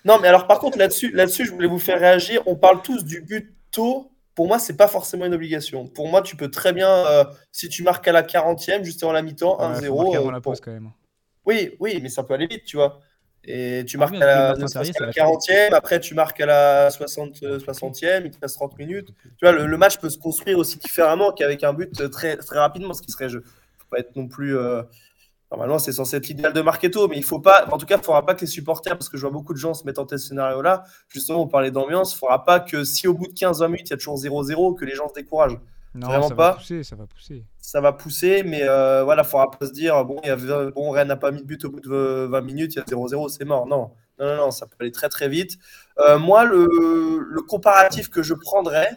Non, 0.05 0.17
mais 0.21 0.29
alors 0.29 0.47
par 0.47 0.59
contre, 0.59 0.77
là-dessus, 0.77 1.11
là-dessus, 1.11 1.45
je 1.45 1.51
voulais 1.51 1.67
vous 1.67 1.79
faire 1.79 1.99
réagir. 1.99 2.41
On 2.45 2.55
parle 2.55 2.81
tous 2.81 3.03
du 3.03 3.21
but 3.21 3.53
tôt. 3.71 4.11
Pour 4.35 4.47
moi, 4.47 4.59
c'est 4.59 4.75
pas 4.75 4.87
forcément 4.89 5.25
une 5.25 5.33
obligation. 5.33 5.87
Pour 5.87 6.07
moi, 6.09 6.21
tu 6.21 6.35
peux 6.35 6.51
très 6.51 6.73
bien, 6.73 6.89
euh, 6.89 7.23
si 7.51 7.69
tu 7.69 7.83
marques 7.83 8.07
à 8.07 8.11
la 8.11 8.21
40e, 8.21 8.83
juste 8.83 9.01
avant 9.03 9.13
la 9.13 9.21
mi-temps, 9.21 9.57
Ouais, 9.59 9.65
faut 9.75 9.81
1-0. 9.81 9.95
marquer 10.03 10.17
avant 10.17 10.27
euh, 10.27 10.31
la 10.31 10.41
pour- 10.41 10.51
pause 10.53 10.61
quand 10.61 10.71
même. 10.71 10.91
Oui, 11.45 11.75
oui, 11.79 11.99
mais 12.01 12.09
ça 12.09 12.23
peut 12.23 12.33
aller 12.33 12.47
vite, 12.47 12.65
tu 12.65 12.75
vois. 12.77 12.99
Et 13.47 13.83
tu 13.87 13.95
Ah 13.97 13.99
marques 13.99 14.15
à 14.15 14.25
la, 14.25 14.53
qu'à 14.55 14.67
ça 14.67 14.79
la 14.79 14.85
va 14.85 14.91
très 14.91 15.11
40e, 15.21 15.73
après 15.73 15.99
tu 15.99 16.15
marques 16.15 16.41
à 16.41 16.45
la 16.47 16.89
60, 16.89 17.43
euh, 17.43 17.59
60e, 17.59 18.25
il 18.25 18.31
te 18.31 18.39
reste 18.41 18.55
30 18.55 18.77
minutes. 18.79 19.09
Tu 19.37 19.45
vois, 19.45 19.51
le, 19.51 19.67
le 19.67 19.77
match 19.77 19.97
peut 19.99 20.09
se 20.09 20.17
construire 20.17 20.57
aussi 20.57 20.79
différemment 20.79 21.31
qu'avec 21.31 21.63
un 21.63 21.71
but 21.73 22.01
euh, 22.01 22.09
très, 22.09 22.35
très 22.37 22.57
rapidement, 22.57 22.93
ce 22.93 23.03
qui 23.03 23.11
serait. 23.11 23.29
Je, 23.29 23.37
faut 23.39 23.85
pas 23.91 23.99
être 23.99 24.15
non 24.15 24.27
plus. 24.27 24.57
euh, 24.57 24.81
Normalement, 25.55 25.79
c'est 25.79 25.93
censé 25.93 26.17
être 26.17 26.27
l'idéal 26.27 26.51
de 26.51 26.61
marquer 26.61 26.91
tôt, 26.91 27.07
mais 27.07 27.15
il 27.15 27.23
faut 27.23 27.39
pas. 27.39 27.65
En 27.71 27.77
tout 27.77 27.85
cas, 27.85 27.95
il 27.95 27.99
ne 27.99 28.03
faudra 28.03 28.25
pas 28.25 28.35
que 28.35 28.41
les 28.41 28.47
supporters, 28.47 28.97
parce 28.97 29.07
que 29.07 29.15
je 29.15 29.21
vois 29.21 29.31
beaucoup 29.31 29.53
de 29.53 29.57
gens 29.57 29.73
se 29.73 29.85
mettre 29.85 30.01
en 30.01 30.05
tel 30.05 30.19
scénario-là. 30.19 30.83
Justement, 31.07 31.43
on 31.43 31.47
parlait 31.47 31.71
d'ambiance. 31.71 32.11
Il 32.11 32.15
ne 32.15 32.19
faudra 32.19 32.43
pas 32.43 32.59
que 32.59 32.83
si 32.83 33.07
au 33.07 33.13
bout 33.13 33.27
de 33.27 33.33
15-20 33.33 33.67
minutes, 33.67 33.87
il 33.87 33.91
y 33.91 33.93
a 33.93 33.97
toujours 33.97 34.17
0-0, 34.17 34.75
que 34.77 34.83
les 34.83 34.95
gens 34.95 35.07
se 35.07 35.13
découragent. 35.13 35.57
Non, 35.93 36.07
Vraiment 36.07 36.27
ça 36.27 36.35
pas. 36.35 36.49
va 36.51 36.55
pousser, 36.57 36.83
ça 36.83 36.95
va 36.97 37.07
pousser. 37.07 37.45
Ça 37.57 37.79
va 37.79 37.93
pousser, 37.93 38.43
mais 38.43 38.63
euh, 38.63 39.03
voilà, 39.05 39.21
il 39.21 39.25
ne 39.25 39.29
faudra 39.29 39.49
pas 39.49 39.65
se 39.65 39.71
dire 39.71 40.03
bon, 40.03 40.19
il 40.23 40.27
y 40.27 40.29
a, 40.29 40.35
bon, 40.35 40.89
Rennes 40.91 41.07
n'a 41.07 41.15
pas 41.15 41.31
mis 41.31 41.41
de 41.41 41.47
but 41.47 41.63
au 41.63 41.69
bout 41.69 41.79
de 41.79 42.27
20 42.29 42.41
minutes, 42.41 42.75
il 42.75 42.79
y 42.79 42.81
a 42.81 42.83
0-0, 42.83 43.29
c'est 43.29 43.45
mort. 43.45 43.65
Non. 43.65 43.91
non, 44.19 44.25
non, 44.25 44.35
non, 44.35 44.51
ça 44.51 44.65
peut 44.65 44.75
aller 44.81 44.91
très 44.91 45.07
très 45.07 45.29
vite. 45.29 45.57
Euh, 45.99 46.19
moi, 46.19 46.43
le, 46.43 47.19
le 47.29 47.41
comparatif 47.43 48.09
que 48.09 48.23
je 48.23 48.33
prendrais, 48.33 48.89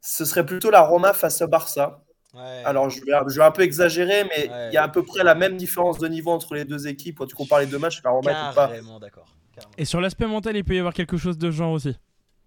ce 0.00 0.24
serait 0.24 0.44
plutôt 0.44 0.70
la 0.70 0.80
Roma 0.80 1.12
face 1.12 1.40
à 1.42 1.46
Barça. 1.46 2.02
Ouais. 2.34 2.62
Alors, 2.64 2.90
je 2.90 3.00
vais, 3.04 3.12
je 3.28 3.36
vais 3.38 3.44
un 3.44 3.50
peu 3.50 3.62
exagérer, 3.62 4.24
mais 4.24 4.44
il 4.46 4.50
Ouais. 4.50 4.72
y 4.72 4.76
a 4.76 4.82
à 4.82 4.88
peu 4.88 5.02
près 5.02 5.24
la 5.24 5.34
même 5.34 5.56
différence 5.56 5.98
de 5.98 6.06
niveau 6.08 6.30
entre 6.30 6.54
les 6.54 6.64
deux 6.64 6.86
équipes. 6.86 7.18
Quand 7.18 7.26
tu 7.26 7.34
compares 7.34 7.60
les 7.60 7.66
deux 7.66 7.78
matchs, 7.78 8.00
la 8.04 8.10
Roma 8.10 8.30
était 8.30 8.54
pas. 8.54 8.70
D'accord. 9.00 9.26
Et 9.78 9.84
sur 9.84 10.00
l'aspect 10.00 10.26
mental, 10.26 10.56
il 10.56 10.62
peut 10.64 10.74
y 10.74 10.78
avoir 10.78 10.92
quelque 10.94 11.16
chose 11.16 11.38
de 11.38 11.50
genre 11.50 11.72
aussi. 11.72 11.96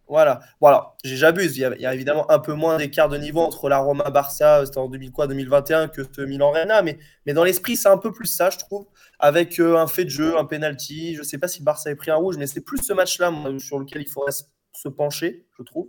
Voilà. 0.07 0.41
Bon, 0.59 0.69
j'ai- 1.03 1.15
j'abuse. 1.15 1.57
Il 1.57 1.61
y, 1.61 1.65
a, 1.65 1.73
il 1.75 1.81
y 1.81 1.85
a 1.85 1.93
évidemment 1.93 2.29
un 2.29 2.39
peu 2.39 2.53
moins 2.53 2.77
d'écart 2.77 3.07
de 3.09 3.17
niveau 3.17 3.39
entre 3.39 3.69
la 3.69 3.77
Roma 3.79 4.09
Barça, 4.09 4.65
c'était 4.65 4.77
en 4.77 4.87
2000 4.89 5.11
quoi, 5.11 5.25
2021, 5.25 5.87
que 5.87 6.01
ce 6.03 6.21
Milan 6.21 6.51
Rena, 6.51 6.81
mais, 6.81 6.99
mais 7.25 7.33
dans 7.33 7.43
l'esprit, 7.45 7.75
c'est 7.77 7.87
un 7.87 7.97
peu 7.97 8.11
plus 8.11 8.27
ça, 8.27 8.49
je 8.49 8.57
trouve, 8.59 8.85
avec 9.19 9.59
euh, 9.59 9.77
un 9.77 9.87
fait 9.87 10.03
de 10.05 10.09
jeu, 10.09 10.37
un 10.37 10.45
penalty. 10.45 11.15
Je 11.15 11.23
sais 11.23 11.37
pas 11.37 11.47
si 11.47 11.63
Barça 11.63 11.89
a 11.89 11.95
pris 11.95 12.11
un 12.11 12.15
rouge, 12.15 12.35
mais 12.37 12.45
c'est 12.47 12.61
plus 12.61 12.77
ce 12.83 12.93
match-là 12.93 13.31
sur 13.59 13.79
lequel 13.79 14.01
il 14.01 14.09
faudrait 14.09 14.31
se 14.33 14.89
pencher, 14.89 15.45
je 15.57 15.63
trouve. 15.63 15.87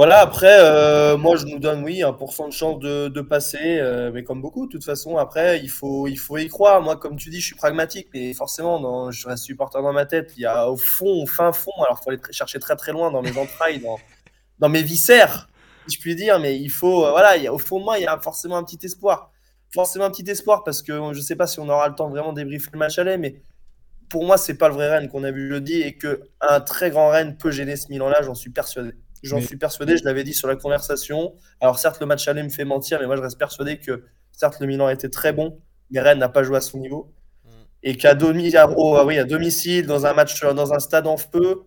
Voilà, 0.00 0.20
après, 0.20 0.56
euh, 0.60 1.18
moi, 1.18 1.36
je 1.36 1.44
nous 1.44 1.58
donne, 1.58 1.84
oui, 1.84 2.02
1% 2.02 2.46
de 2.46 2.52
chance 2.54 2.78
de, 2.78 3.20
passer, 3.20 3.58
euh, 3.80 4.10
mais 4.10 4.24
comme 4.24 4.40
beaucoup, 4.40 4.64
de 4.64 4.72
toute 4.72 4.82
façon, 4.82 5.18
après, 5.18 5.60
il 5.60 5.68
faut, 5.68 6.08
y 6.08 6.48
croire. 6.48 6.80
Moi, 6.80 6.96
comme 6.96 7.16
tu 7.16 7.28
dis, 7.28 7.38
je 7.38 7.44
suis 7.44 7.54
pragmatique, 7.54 8.08
mais 8.14 8.32
forcément, 8.32 9.10
je 9.10 9.28
reste 9.28 9.44
supporter 9.44 9.82
dans 9.82 9.92
ma 9.92 10.06
tête. 10.06 10.32
Il 10.38 10.40
y 10.40 10.46
a 10.46 10.70
au 10.70 10.78
fond, 10.78 11.22
au 11.22 11.26
fin 11.26 11.52
fond, 11.52 11.72
alors 11.84 11.98
il 12.00 12.02
faut 12.02 12.10
aller 12.12 12.20
chercher 12.30 12.58
très 12.58 12.76
très 12.76 12.92
loin 12.92 13.10
dans 13.10 13.20
mes 13.20 13.36
entrailles, 13.36 13.82
dans, 14.58 14.68
mes 14.70 14.82
viscères, 14.82 15.50
si 15.86 15.96
je 15.96 16.00
puis 16.00 16.14
dire, 16.16 16.40
mais 16.40 16.58
il 16.58 16.70
faut, 16.70 17.04
euh, 17.04 17.10
voilà, 17.10 17.52
au 17.52 17.58
fond 17.58 17.78
de 17.78 17.84
moi, 17.84 17.98
il 17.98 18.04
y 18.04 18.06
a 18.06 18.18
forcément 18.20 18.56
un 18.56 18.64
petit 18.64 18.78
espoir. 18.82 19.30
Forcément 19.70 20.06
un 20.06 20.10
petit 20.10 20.30
espoir, 20.30 20.64
parce 20.64 20.80
que 20.80 20.94
je 20.94 21.18
ne 21.18 21.22
sais 21.22 21.36
pas 21.36 21.46
si 21.46 21.60
on 21.60 21.68
aura 21.68 21.86
le 21.90 21.94
temps 21.94 22.08
de 22.08 22.14
vraiment 22.14 22.32
débriefer 22.32 22.70
le 22.72 22.78
match 22.78 22.98
aller, 22.98 23.18
mais 23.18 23.42
pour 24.08 24.24
moi, 24.24 24.38
c'est 24.38 24.56
pas 24.56 24.68
le 24.68 24.74
vrai 24.76 24.88
Rennes 24.88 25.10
qu'on 25.10 25.24
a 25.24 25.30
vu 25.30 25.50
jeudi, 25.50 25.82
et 25.82 25.98
qu'un 25.98 26.60
très 26.60 26.88
grand 26.88 27.10
Rennes 27.10 27.36
peut 27.36 27.50
gêner 27.50 27.76
ce 27.76 27.88
Milan-là, 27.90 28.22
j'en 28.22 28.34
suis 28.34 28.50
persuadé. 28.50 28.94
J'en 29.22 29.36
Mais- 29.36 29.42
suis 29.42 29.56
persuadé, 29.56 29.96
je 29.96 30.04
l'avais 30.04 30.24
dit 30.24 30.32
sur 30.34 30.48
la 30.48 30.56
conversation. 30.56 31.34
Alors 31.60 31.78
certes, 31.78 32.00
le 32.00 32.06
match 32.06 32.26
aller 32.28 32.42
me 32.42 32.48
fait 32.48 32.64
mentir, 32.64 32.98
mais 33.00 33.06
moi 33.06 33.16
je 33.16 33.22
reste 33.22 33.38
persuadé 33.38 33.78
que 33.78 34.04
certes 34.32 34.58
le 34.60 34.66
Milan 34.66 34.88
était 34.88 35.08
très 35.10 35.32
bon, 35.32 35.60
mais 35.90 36.00
Rennes 36.00 36.18
n'a 36.18 36.28
pas 36.28 36.42
joué 36.42 36.56
à 36.56 36.60
son 36.62 36.78
niveau. 36.78 37.12
Mm. 37.44 37.48
Et 37.82 37.96
qu'à 37.96 38.14
domi- 38.14 38.52
oh, 38.76 38.96
ah 38.98 39.04
oui, 39.04 39.18
à 39.18 39.24
domicile, 39.24 39.86
dans 39.86 40.06
un 40.06 40.14
match, 40.14 40.42
dans 40.42 40.72
un 40.72 40.78
stade 40.78 41.06
en 41.06 41.16
feu, 41.18 41.62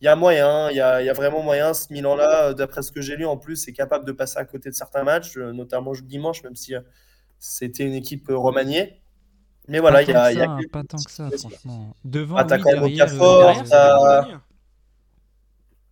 il 0.00 0.04
y 0.04 0.08
a 0.08 0.14
moyen, 0.14 0.70
il 0.70 0.76
y 0.76 0.80
a, 0.80 1.02
il 1.02 1.06
y 1.06 1.10
a 1.10 1.12
vraiment 1.12 1.42
moyen. 1.42 1.74
Ce 1.74 1.92
Milan-là, 1.92 2.44
euh, 2.50 2.54
d'après 2.54 2.82
ce 2.82 2.92
que 2.92 3.00
j'ai 3.00 3.16
lu 3.16 3.26
en 3.26 3.36
plus, 3.36 3.66
est 3.66 3.72
capable 3.72 4.04
de 4.04 4.12
passer 4.12 4.38
à 4.38 4.44
côté 4.44 4.70
de 4.70 4.74
certains 4.74 5.02
matchs, 5.02 5.36
euh, 5.36 5.52
notamment 5.52 5.92
le 5.92 6.00
dimanche, 6.02 6.44
même 6.44 6.54
si 6.54 6.76
euh, 6.76 6.80
c'était 7.40 7.82
une 7.84 7.94
équipe 7.94 8.30
euh, 8.30 8.36
remaniée. 8.38 9.02
Mais 9.66 9.80
voilà, 9.80 10.02
il 10.02 10.08
y 10.08 10.12
a, 10.14 10.32
y 10.32 10.40
a 10.40 10.44
ça, 10.46 10.56
quelques 10.56 10.70
pas 10.70 10.84
tant 10.84 10.96
que 10.98 11.10
ça, 11.10 11.28
franchement. 11.36 11.92
Devant, 12.04 12.36
Ah, 12.36 12.44
t'as 12.44 12.56
oui, 12.58 12.62
quand 12.62 12.70
même 12.70 12.80
derrière, 12.82 13.06
Okafor, 13.06 13.26
euh, 13.34 13.42
Derrière, 13.44 13.64
c'est 13.64 13.70
t'as- 13.70 13.98
pas 13.98 14.22
gagné. 14.22 14.34
Ah, 14.34 14.40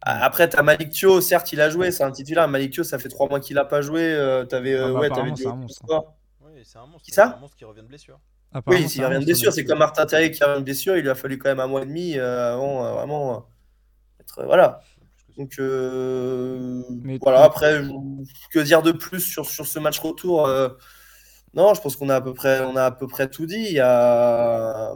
Après, 0.09 0.49
tu 0.49 0.57
as 0.57 0.63
Malik 0.63 0.91
Thio, 0.91 1.21
certes, 1.21 1.53
il 1.53 1.61
a 1.61 1.69
joué, 1.69 1.91
c'est 1.91 2.05
un 2.05 2.13
titulaire. 2.13 2.47
Malik 2.47 2.73
Thio, 2.73 2.85
ça 2.85 2.99
fait 2.99 3.09
trois 3.09 3.29
mois 3.29 3.41
qu'il 3.41 3.57
n'a 3.57 3.65
pas 3.65 3.83
joué. 3.83 4.03
Euh, 4.03 4.45
t'avais, 4.45 4.75
euh, 4.75 4.87
Ah, 4.91 4.93
bah, 4.93 5.01
ouais, 5.01 5.09
t'avais 5.11 5.33
c'est 5.37 5.47
un 5.49 5.57
monstre. 5.57 5.83
Oui, 6.43 6.53
c'est 6.65 6.79
un 6.79 6.87
monstre. 6.87 7.03
Qui 7.05 7.11
ça 7.11 7.29
C'est 7.31 7.37
un 7.37 7.41
monstre 7.41 7.57
qui 7.57 7.65
revient 7.65 7.83
de 7.83 7.89
blessure. 7.89 8.21
Oui, 8.69 8.83
c'est 8.83 8.89
s'il 8.89 9.05
revient 9.05 9.19
de 9.19 9.25
blessure, 9.25 9.53
c'est 9.53 9.65
comme 9.65 9.81
Martin 9.81 10.07
Terrier 10.07 10.31
qui 10.31 10.43
revient 10.45 10.61
de 10.61 10.65
blessure. 10.65 10.97
Il 10.97 11.03
lui 11.03 11.11
a 11.11 11.15
fallu 11.17 11.39
quand 11.39 11.49
même 11.49 11.59
un 11.61 11.67
mois 11.67 11.83
et 11.83 11.87
demi 11.87 12.17
euh, 12.17 12.55
avant 12.55 12.85
euh, 12.85 12.93
vraiment 12.93 13.35
euh, 13.35 14.21
être. 14.21 14.45
voilà. 14.45 14.81
Donc, 15.37 15.57
euh, 15.59 16.83
Mais- 17.03 17.19
voilà. 17.21 17.43
Après, 17.43 17.83
que 18.53 18.61
dire 18.61 18.83
de 18.83 18.93
plus 18.93 19.21
sur, 19.21 19.45
sur 19.45 19.67
ce 19.67 19.79
match 19.81 19.99
retour 19.99 20.47
euh, 20.47 20.69
Non, 21.53 21.75
je 21.75 21.81
pense 21.83 21.97
qu'on 21.97 22.09
a, 22.11 22.15
à 22.17 22.21
peu 22.21 22.33
près- 22.33 22.61
on 22.61 22.77
a 22.77 22.85
à 22.85 22.91
peu 22.93 23.07
près 23.09 23.29
tout 23.29 23.45
dit. 23.47 23.57
Il 23.67 23.73
y 23.73 23.81
a. 23.81 24.93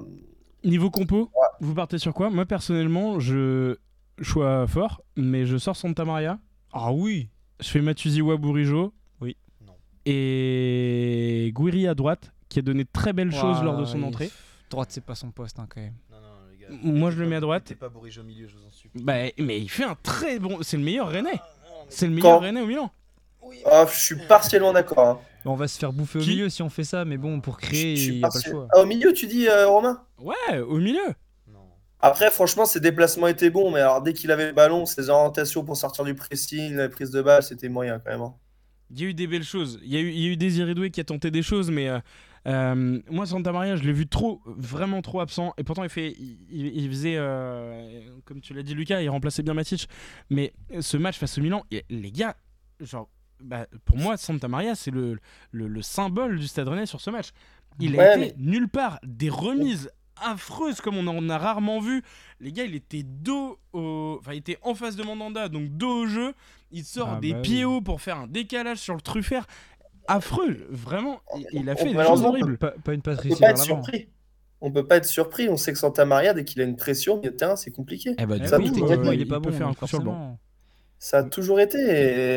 Niveau 0.63 0.89
compo, 0.91 1.31
vous 1.61 1.75
partez 1.75 1.99
sur 1.99 2.15
quoi? 2.15 2.31
Moi 2.31 2.47
personnellement, 2.47 3.19
je 3.19 3.77
choix 4.21 4.67
fort, 4.67 5.03
mais 5.17 5.47
je 5.47 5.57
sors 5.57 5.77
Santa 5.77 6.05
Maria. 6.05 6.39
Ah 6.73 6.93
oui 6.93 7.29
Je 7.61 7.69
fais 7.69 7.81
Matuziwa 7.81 8.37
Bourigeau. 8.37 8.93
Oui. 9.21 9.37
Non. 9.67 9.75
Et 10.07 11.53
Guiri 11.55 11.87
à 11.89 11.95
droite, 11.95 12.33
qui 12.49 12.59
a 12.59 12.63
donné 12.63 12.85
de 12.85 12.89
très 12.93 13.13
belles 13.13 13.33
choses 13.33 13.63
lors 13.63 13.77
de 13.77 13.85
son 13.85 14.03
entrée. 14.03 14.31
Droite, 14.71 14.91
c'est 14.93 15.05
pas 15.05 15.15
son 15.17 15.31
poste 15.33 15.59
hein, 15.59 15.67
quand 15.69 15.81
même. 15.81 15.95
Non, 16.11 16.19
non, 16.21 16.29
les 16.53 16.59
gars. 16.59 16.69
Moi, 16.83 17.11
je 17.11 17.19
le 17.21 17.27
mets 17.29 17.37
à 17.37 17.41
droite. 17.41 17.65
C'est 17.67 17.75
pas 17.75 17.89
Bourigeau 17.89 18.21
au 18.23 18.25
milieu, 18.25 18.47
je 18.47 18.57
vous 18.57 18.65
en 18.67 18.71
supplie. 18.71 19.03
Bah, 19.03 19.15
mais 19.39 19.59
il 19.61 19.69
fait 19.69 19.85
un 19.85 19.97
très 20.03 20.39
bon. 20.39 20.59
C'est 20.63 20.77
le 20.77 20.85
meilleur 20.85 21.09
Rennais. 21.09 21.41
C'est 21.89 22.07
le 22.07 22.13
meilleur 22.15 22.37
Quand- 22.37 22.39
Rennais 22.41 22.61
au 22.61 22.67
Milan. 22.67 22.91
Ah, 23.67 23.85
je 23.93 23.99
suis 23.99 24.17
partiellement 24.29 24.73
d'accord. 24.73 24.99
hein. 25.01 25.19
On 25.45 25.55
va 25.57 25.67
se 25.67 25.77
faire 25.79 25.93
bouffer 25.93 26.19
au 26.19 26.23
Qui 26.23 26.31
milieu 26.31 26.49
si 26.51 26.63
on 26.63 26.69
fait 26.69 26.85
ça, 26.85 27.05
mais 27.05 27.17
bon, 27.17 27.41
pour 27.41 27.57
créer, 27.57 27.97
Je 27.97 28.03
suis 28.03 28.13
n'y 28.13 28.19
a 28.19 28.21
pas 28.21 28.29
le 28.29 28.33
partiel- 28.35 28.53
choix. 28.53 28.69
Ah, 28.73 28.81
au 28.83 28.87
milieu, 28.87 29.13
tu 29.13 29.27
dis, 29.27 29.49
euh, 29.49 29.67
Romain? 29.67 30.01
Ouais, 30.21 30.59
au 30.61 30.77
milieu. 30.77 31.01
Après, 32.03 32.31
franchement, 32.31 32.65
ses 32.65 32.81
déplacements 32.81 33.27
étaient 33.27 33.51
bons, 33.51 33.71
mais 33.71 33.81
alors 33.81 34.03
dès 34.03 34.13
qu'il 34.15 34.31
avait 34.31 34.47
le 34.47 34.53
ballon, 34.53 34.87
ses 34.87 35.11
orientations 35.11 35.65
pour 35.65 35.77
sortir 35.77 36.05
du 36.05 36.15
pressing, 36.15 36.75
la 36.75 36.89
prise 36.89 37.11
de 37.11 37.21
balle, 37.23 37.43
c'était 37.43 37.69
moyen 37.69 37.99
quand 37.99 38.11
même. 38.11 38.23
hein. 38.23 38.35
Il 38.91 39.01
y 39.01 39.05
a 39.05 39.09
eu 39.09 39.15
des 39.15 39.27
belles 39.27 39.45
choses. 39.45 39.79
Il 39.85 39.93
y 39.93 39.97
a 39.97 40.01
eu, 40.01 40.09
il 40.11 40.19
y 40.21 40.27
a 40.27 40.31
eu 40.31 40.37
Désiré 40.37 40.75
Doué 40.75 40.91
qui 40.91 41.01
a 41.01 41.05
tenté 41.05 41.31
des 41.31 41.43
choses, 41.43 41.71
mais 41.71 41.89
euh, 41.89 42.01
euh, 42.49 43.01
moi, 43.09 43.25
Santa 43.27 43.53
Maria, 43.53 43.77
je 43.77 43.85
l'ai 43.85 43.93
vu 43.93 44.09
trop, 44.09 44.41
vraiment 44.47 45.01
trop 45.03 45.21
absent. 45.21 45.55
Et 45.59 45.63
pourtant, 45.63 45.85
il, 45.85 45.91
fait, 45.91 46.13
il, 46.51 46.89
faisait, 46.89 47.15
euh, 47.17 48.01
comme 48.25 48.41
tu 48.41 48.53
l'as 48.55 48.63
dit, 48.65 48.75
Lucas, 48.75 49.01
il 49.01 49.09
remplaçait 49.09 49.43
bien 49.45 49.55
Matic. 49.55 49.89
Mais 50.29 50.53
ce 50.81 50.97
match 50.97 51.19
face 51.19 51.39
au 51.39 51.41
Milan, 51.43 51.65
il- 51.71 51.83
les 51.89 52.11
gars, 52.11 52.35
genre, 52.81 53.09
bah, 53.41 53.67
pour 53.85 53.97
moi, 53.97 54.17
Santa 54.17 54.49
Maria, 54.49 54.75
c'est 54.75 54.91
le, 54.91 55.19
le, 55.53 55.69
le 55.69 55.83
symbole 55.83 56.39
du 56.41 56.49
Stade 56.49 56.67
Rennais 56.67 56.87
sur 56.87 57.01
ce 57.01 57.11
match. 57.11 57.29
Il 57.79 57.95
a 57.95 57.99
Ouais, 57.99 58.11
été 58.25 58.35
mais- 58.39 58.45
nulle 58.45 58.69
part. 58.69 58.99
Des 59.05 59.31
remises 59.31 59.89
affreuses 60.23 60.81
comme 60.81 60.97
on 60.97 61.07
en 61.07 61.29
a 61.31 61.39
rarement 61.39 61.81
vu. 61.81 62.03
Les 62.41 62.53
gars, 62.53 62.65
il 62.65 62.75
était 62.75 63.03
dos 63.05 63.59
au... 63.73 64.17
Enfin, 64.21 64.33
il 64.35 64.39
était 64.39 64.59
en 64.63 64.75
face 64.75 64.97
de 64.97 65.03
Mandanda, 65.03 65.49
donc 65.49 65.69
dos 65.71 66.03
au 66.03 66.07
jeu. 66.07 66.35
Il 66.71 66.85
sort 66.85 67.15
Ah 67.15 67.21
des 67.21 67.35
bah 67.35 67.41
pieds 67.43 67.65
oui. 67.65 67.65
hauts 67.65 67.81
pour 67.81 68.01
faire 68.01 68.19
un 68.19 68.27
décalage 68.27 68.79
sur 68.79 68.95
le 68.95 69.01
truffert. 69.01 69.47
Affreux, 70.07 70.67
vraiment. 70.71 71.21
Il, 71.33 71.47
il 71.53 71.71
a 71.71 71.77
fait 71.77 71.91
des 71.91 72.03
choses 72.03 72.25
horribles. 72.25 72.59
Pas, 72.59 72.73
pas 72.85 72.95
une 72.95 73.03
passe 73.03 73.19
On 73.23 73.29
peut 73.29 73.35
réussie 73.35 73.41
pas 73.41 73.49
vers 73.49 73.57
être 73.57 73.59
l'avant. 73.59 73.83
surpris. 73.83 74.09
On 74.61 74.73
peut 74.73 74.87
pas 74.87 74.97
être 74.97 75.07
surpris. 75.07 75.49
On 75.49 75.57
sait 75.57 75.73
que 75.73 75.79
Santa 75.79 76.05
Maria, 76.05 76.35
dès 76.35 76.45
qu'il 76.45 76.61
a 76.63 76.65
une 76.65 76.77
pression 76.77 77.15
au 77.15 77.19
milieu 77.19 77.31
de 77.33 77.37
terrain, 77.37 77.57
c'est 77.57 77.73
compliqué. 77.73 78.19
Eh 78.19 78.27
bah, 78.27 78.39
Eh 78.39 78.41
du 78.41 78.47
Ça, 78.47 78.59
oui, 78.59 78.71
coup, 78.71 78.71
tout 78.71 78.75
techniquement, 78.75 78.83
complètement, 78.83 79.13
il 79.13 79.21
est 79.23 79.27
il 79.27 79.27
pas 79.27 79.41
peut 79.41 79.51
bon. 79.51 79.53
faire 79.53 79.69
un 79.69 79.73
donc 79.73 79.77
coup 79.77 79.87
sur 79.87 79.99
le 79.99 80.05
banc. 80.05 80.19
forcément. 80.19 80.39
Ça 80.99 81.19
a 81.19 81.25
toujours 81.25 81.61
été, 81.61 81.79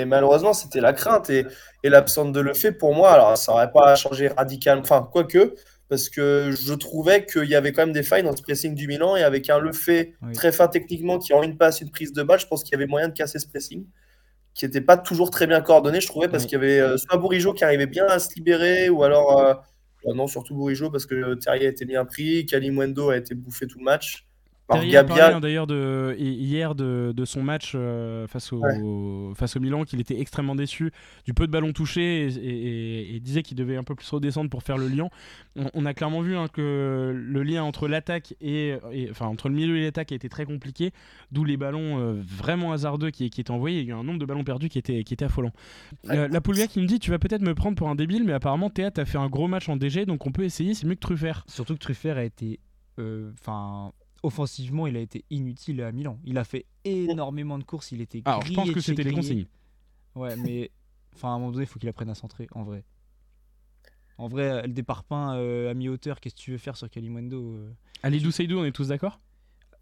et 0.01 0.05
malheureusement, 0.05 0.53
c'était 0.53 0.80
la 0.81 0.93
crainte. 0.93 1.30
Et, 1.30 1.45
et 1.84 1.89
l'absence 1.89 2.31
de 2.31 2.39
le 2.39 2.53
fait, 2.53 2.72
pour 2.72 2.95
moi, 2.95 3.11
alors 3.11 3.38
ça 3.38 3.51
aurait 3.53 3.72
pas 3.72 3.95
changé 3.95 4.30
radicalement, 4.30 4.81
enfin, 4.84 5.07
quoique, 5.11 5.55
parce 5.89 6.10
que 6.10 6.51
je 6.51 6.73
trouvais 6.73 7.26
qu'il 7.26 7.45
y 7.45 7.55
avait 7.55 7.72
quand 7.72 7.84
même 7.85 7.93
des 7.93 8.03
failles 8.03 8.23
dans 8.23 8.35
ce 8.35 8.41
pressing 8.41 8.73
du 8.76 8.88
Milan, 8.88 9.15
et 9.15 9.23
avec 9.23 9.49
un 9.49 9.60
le 9.60 9.73
fait 9.73 10.14
Oui. 10.22 10.34
très 10.34 10.51
fin 10.51 10.68
techniquement, 10.68 11.19
qui 11.19 11.34
en 11.34 11.43
une 11.43 11.57
passe, 11.57 11.81
une 11.81 11.91
prise 11.91 12.14
de 12.14 12.23
balle, 12.23 12.39
je 12.39 12.47
pense 12.47 12.64
qu'il 12.64 12.72
y 12.72 12.76
avait 12.76 12.88
moyen 12.88 13.10
de 13.10 13.14
casser 13.14 13.39
ce 13.39 13.47
pressing, 13.47 13.85
qui 14.53 14.65
n'était 14.65 14.81
pas 14.81 14.97
toujours 14.97 15.30
très 15.31 15.47
bien 15.47 15.61
coordonné, 15.61 16.01
je 16.01 16.07
trouvais, 16.07 16.27
parce 16.27 16.43
Oui. 16.43 16.49
qu'il 16.49 16.60
y 16.60 16.61
avait 16.61 16.80
euh, 16.80 16.97
soit 16.97 17.18
Bourigeau 17.18 17.53
qui 17.53 17.64
arrivait 17.64 17.88
bien 17.88 18.05
à 18.07 18.19
se 18.19 18.34
libérer, 18.35 18.89
ou 18.89 19.03
alors, 19.03 19.39
euh, 19.39 19.53
euh, 20.07 20.14
non, 20.14 20.27
surtout 20.27 20.55
Bourigeau, 20.55 20.89
parce 20.89 21.05
que 21.05 21.35
Terrier 21.35 21.68
a 21.68 21.69
été 21.69 21.85
bien 21.85 22.05
pris, 22.05 22.45
Kalimundo 22.45 23.10
a 23.10 23.18
été 23.18 23.35
bouffé 23.35 23.68
tout 23.68 23.80
le 23.80 23.85
match. 23.85 24.26
Par 24.74 24.82
Terrier 24.82 24.98
a 24.98 25.04
parlé, 25.04 25.22
Gabia, 25.22 25.38
hein, 25.38 25.40
d'ailleurs 25.40 25.68
de, 25.68 26.16
hi- 26.20 26.34
hier 26.36 26.76
de, 26.76 27.14
de 27.16 27.26
son 27.26 27.41
match 27.44 27.74
euh, 27.76 28.28
face, 28.28 28.52
au, 28.54 28.62
face 29.36 29.56
au 29.56 29.60
Milan, 29.60 29.84
qu'il 29.84 30.00
était 30.02 30.20
extrêmement 30.20 30.56
déçu 30.56 30.91
du 31.26 31.34
peu 31.34 31.48
de 31.48 31.52
ballons 31.52 31.74
touchés 31.74 32.28
et, 32.28 32.28
et- 32.28 32.68
et- 33.12 33.16
et 33.16 33.20
disait 33.20 33.44
qu'il 33.44 33.58
devait 33.58 33.76
un 33.78 33.84
peu 33.84 33.95
plus 33.95 34.10
redescendre 34.10 34.50
pour 34.50 34.64
faire 34.64 34.78
le 34.78 34.88
lien. 34.88 35.10
On, 35.56 35.66
on 35.74 35.86
a 35.86 35.94
clairement 35.94 36.22
vu 36.22 36.36
hein, 36.36 36.48
que 36.52 37.14
le 37.16 37.44
lien 37.44 37.64
entre 37.64 37.88
l'attaque 37.88 38.36
et, 38.41 38.76
et- 38.91 39.10
enfin 39.10 39.28
entre 39.28 39.50
le 39.50 39.56
milieu 39.56 39.78
et 39.78 39.84
l'attaque 39.84 40.12
a 40.12 40.16
été 40.16 40.30
très 40.30 40.45
compliqué, 40.45 40.91
d'où 41.32 41.44
les 41.44 41.58
ballons 41.58 42.00
euh, 42.00 42.14
vraiment 42.26 42.72
hasardeux 42.74 43.12
qui, 43.12 43.30
qui 43.30 43.41
étaient 43.41 43.52
envoyés. 43.52 43.80
Il 43.82 43.88
y 43.88 43.91
a 43.91 43.95
eu 43.95 43.98
un 44.00 44.04
nombre 44.04 44.20
de 44.20 44.26
ballons 44.26 44.44
perdus 44.44 44.70
qui 44.70 44.80
était, 44.80 45.04
qui 45.04 45.14
était 45.14 45.26
affolant. 45.26 45.52
Euh, 46.10 46.28
la 46.28 46.41
Pulga 46.41 46.68
qui 46.68 46.80
me 46.80 46.86
dit 46.86 47.00
tu 47.00 47.12
vas 47.12 47.20
peut-être 47.20 47.41
me 47.41 47.54
prendre 47.56 47.76
pour 47.78 47.90
un 47.90 47.95
débile, 47.95 48.24
mais 48.24 48.34
apparemment 48.34 48.70
Théa 48.70 48.91
a 48.95 49.06
fait 49.06 49.18
un 49.18 49.28
gros 49.30 49.48
match 49.48 49.70
en 49.70 49.76
DG, 49.78 50.06
donc 50.06 50.26
on 50.26 50.32
peut 50.32 50.44
essayer, 50.44 50.74
c'est 50.74 50.86
mieux 50.88 50.95
que 50.95 51.00
Truffert. 51.00 51.44
Surtout 51.48 51.74
que 51.76 51.80
Truffert 51.80 52.18
a 52.18 52.24
été. 52.24 52.60
euh, 53.00 53.32
Enfin. 53.40 53.91
Offensivement, 54.24 54.88
il 54.88 54.95
a 54.98 55.00
été 55.00 55.26
inutile 55.30 55.82
à 55.82 55.91
Milan. 55.91 56.18
Il 56.26 56.38
a 56.38 56.44
fait 56.44 56.66
énormément 56.86 57.58
de 57.60 57.64
courses. 57.64 57.91
Il 57.91 58.02
était 58.02 58.22
Alors 58.26 58.41
je 58.41 58.45
grillé 58.48 58.56
pense 58.56 58.72
que 58.72 58.80
c'était 58.82 59.04
les 59.04 59.12
grillé. 59.12 59.22
consignes. 59.22 59.45
Ouais, 60.16 60.36
mais 60.38 60.72
enfin, 61.16 61.30
à 61.30 61.32
un 61.32 61.40
moment 61.40 61.52
donné, 61.52 61.64
il 61.64 61.68
faut 61.68 61.80
qu'il 61.80 61.90
apprenne 61.90 62.10
à 62.10 62.16
centrer, 62.16 62.48
en 62.54 62.64
vrai. 62.64 62.84
En 64.18 64.28
vrai, 64.28 64.62
le 64.64 64.74
déparpin 64.74 65.36
euh, 65.38 65.72
à 65.72 65.74
mi-hauteur, 65.74 66.20
qu'est-ce 66.20 66.36
que 66.36 66.40
tu 66.40 66.52
veux 66.52 66.58
faire 66.58 66.78
sur 66.78 66.90
Kalimundo 66.90 67.54
euh? 67.56 67.72
Alidou 68.04 68.32
Seydou, 68.32 68.60
on 68.60 68.66
est 68.66 68.72
tous 68.72 68.90
d'accord? 68.90 69.20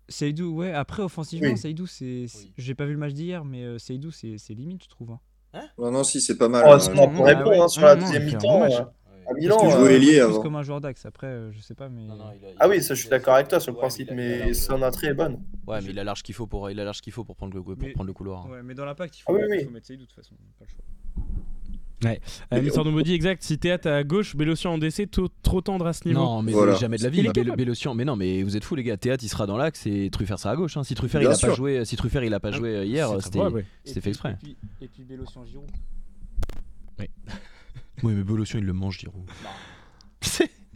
Seydou, 0.10 0.56
ouais, 0.56 0.72
après, 0.74 1.04
offensivement, 1.04 1.50
Oui. 1.50 1.58
Seydou, 1.58 1.86
c'est. 1.86 2.26
Oui. 2.36 2.52
J'ai 2.58 2.74
pas 2.76 2.86
vu 2.86 2.94
le 2.94 2.98
match 2.98 3.14
d'hier, 3.14 3.44
mais 3.46 3.64
euh, 3.64 3.78
Seydou, 3.78 4.12
c'est 4.12 4.38
c'est 4.38 4.54
limite, 4.54 4.84
je 4.86 4.90
trouve. 4.90 5.12
hein. 5.12 5.20
Non, 5.78 5.92
non, 5.92 6.04
si, 6.04 6.22
c'est 6.22 6.38
pas 6.38 6.48
mal. 6.48 6.64
Oh, 6.66 6.72
hein, 6.74 6.78
Ah 6.96 7.24
répondre 7.24 7.50
ouais. 7.50 7.60
hein, 7.60 7.68
sur 7.68 7.82
Non, 7.82 7.88
la 7.88 7.96
non, 7.96 8.02
deuxième 8.06 8.26
mi-temps. 8.26 8.70
Euh, 9.32 9.36
à 9.36 9.40
Milan, 9.40 9.58
tu 9.60 9.66
euh, 9.66 9.70
jouais 9.72 9.96
ailier 9.96 10.12
plus 10.14 10.20
avant. 10.22 10.42
comme 10.42 10.56
un 10.56 10.64
joueur 10.64 10.82
d'axe, 10.82 11.06
après, 11.06 11.28
euh, 11.28 11.52
je 11.52 11.60
sais 11.62 11.76
pas, 11.76 11.90
mais. 11.90 12.06
Non, 12.06 12.16
non, 12.16 12.26
il 12.40 12.46
a- 12.46 12.50
il 12.50 12.56
Ah 12.60 12.68
oui, 12.70 12.82
ça, 12.82 12.94
je 12.94 13.00
suis 13.02 13.10
d'accord 13.10 13.36
avec 13.36 13.48
toi 13.48 13.60
sur 13.60 13.72
le 13.72 13.76
ouais, 13.78 13.82
principe, 13.82 14.12
mais 14.12 14.54
son 14.54 14.82
entrée 14.82 15.08
est 15.08 15.14
bonne. 15.14 15.40
Ouais, 15.68 15.80
mais 15.82 15.90
il 15.92 16.00
a 16.00 16.04
large 16.04 16.24
qu'il 16.24 16.36
faut 16.36 16.48
pour, 16.48 16.70
il 16.70 16.80
a 16.80 16.84
large 16.84 17.02
qu'il 17.02 17.14
faut 17.14 17.24
pour 17.24 17.36
prendre 17.36 17.54
le, 17.56 17.62
pour 17.64 17.76
Mais- 17.78 17.92
prendre 17.92 18.08
le 18.08 18.14
couloir. 18.14 18.50
Ouais, 18.50 18.62
mais 18.64 18.74
dans 18.74 18.86
l'impact, 18.86 19.18
il 19.18 19.24
Ah 19.28 19.32
faut, 19.32 19.38
oui, 19.38 19.44
oui. 19.50 19.64
faut 19.66 19.72
mettre 19.72 19.88
Seydou 19.88 20.04
de 20.04 20.08
toute 20.08 20.16
façon. 20.16 20.36
Pas 20.60 20.66
le 20.66 20.70
choix. 20.72 20.84
Euh, 22.54 22.62
Mister 22.64 22.84
Nobody, 22.84 23.14
exact. 23.14 23.44
Si 23.44 23.60
Théâtre 23.60 23.88
à 23.88 24.04
gauche, 24.04 24.36
Bélocian 24.36 24.74
en 24.74 24.78
DC, 24.80 25.08
trop, 25.12 25.28
trop 25.44 25.62
tendre 25.62 25.86
à 25.86 25.94
ce 25.94 26.08
niveau. 26.08 26.20
Non, 26.20 26.42
mais 26.42 26.52
Voilà. 26.52 26.74
jamais 26.74 26.98
de 26.98 27.04
la 27.04 27.10
vie. 27.10 27.22
Bélocian, 27.56 27.94
mais 27.94 28.06
non, 28.06 28.16
mais 28.16 28.42
vous 28.42 28.58
êtes 28.58 28.64
fous 28.64 28.74
les 28.74 28.82
gars. 28.82 28.98
Théâtre, 28.98 29.24
il 29.24 29.28
sera 29.30 29.46
dans 29.46 29.56
l'axe 29.56 29.86
et 29.86 30.10
Truffert 30.12 30.40
sera 30.40 30.54
à 30.54 30.56
gauche. 30.56 30.78
hein. 30.78 30.84
Si 30.84 30.96
Truffert, 30.96 31.22
il 31.22 31.28
a 31.28 31.36
sûr. 31.36 31.50
pas 31.50 31.54
joué, 31.54 31.86
si 31.86 31.96
Truffert, 31.98 32.24
il 32.24 32.34
a 32.34 32.40
pas 32.40 32.50
Ah, 32.50 32.58
joué 32.58 32.76
euh, 32.76 32.86
hier, 32.86 33.12
ouais. 33.12 33.18
c'était 33.86 34.02
fait 34.02 34.10
exprès. 34.10 34.32
Et 34.32 34.44
puis, 34.44 34.58
et 34.82 34.88
puis 34.88 35.04
Bélocian 35.04 35.46
Giroud. 35.46 35.70
Oui, 37.00 37.06
mais 38.04 38.24
Bélocian, 38.24 38.60
il 38.60 38.66
le 38.66 38.74
mange, 38.74 39.00
Giroud. 39.00 39.24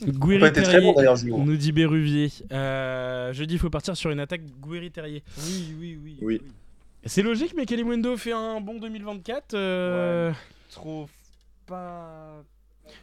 Guiri 0.02 0.52
Terrier, 0.52 0.93
bon 1.30 1.45
nous 1.45 1.56
dit 1.56 1.72
Béruvier. 1.72 2.30
Euh, 2.52 3.31
je 3.34 3.43
dis 3.45 3.53
il 3.56 3.60
faut 3.60 3.69
partir 3.69 3.95
sur 3.95 4.11
une 4.11 4.19
attaque 4.19 4.41
Guiri 4.61 4.91
Terrier. 4.91 5.23
Oui, 5.45 5.73
oui, 5.80 5.99
oui. 6.03 6.18
Oui. 6.22 6.41
C'est 7.06 7.22
logique, 7.22 7.53
mais 7.56 7.65
Kalimundo 7.65 8.18
fait 8.18 8.34
un 8.34 8.60
bon 8.60 8.80
2024. 8.80 9.53
euh, 9.53 10.31
Trop 10.72 11.07
pas. 11.65 12.43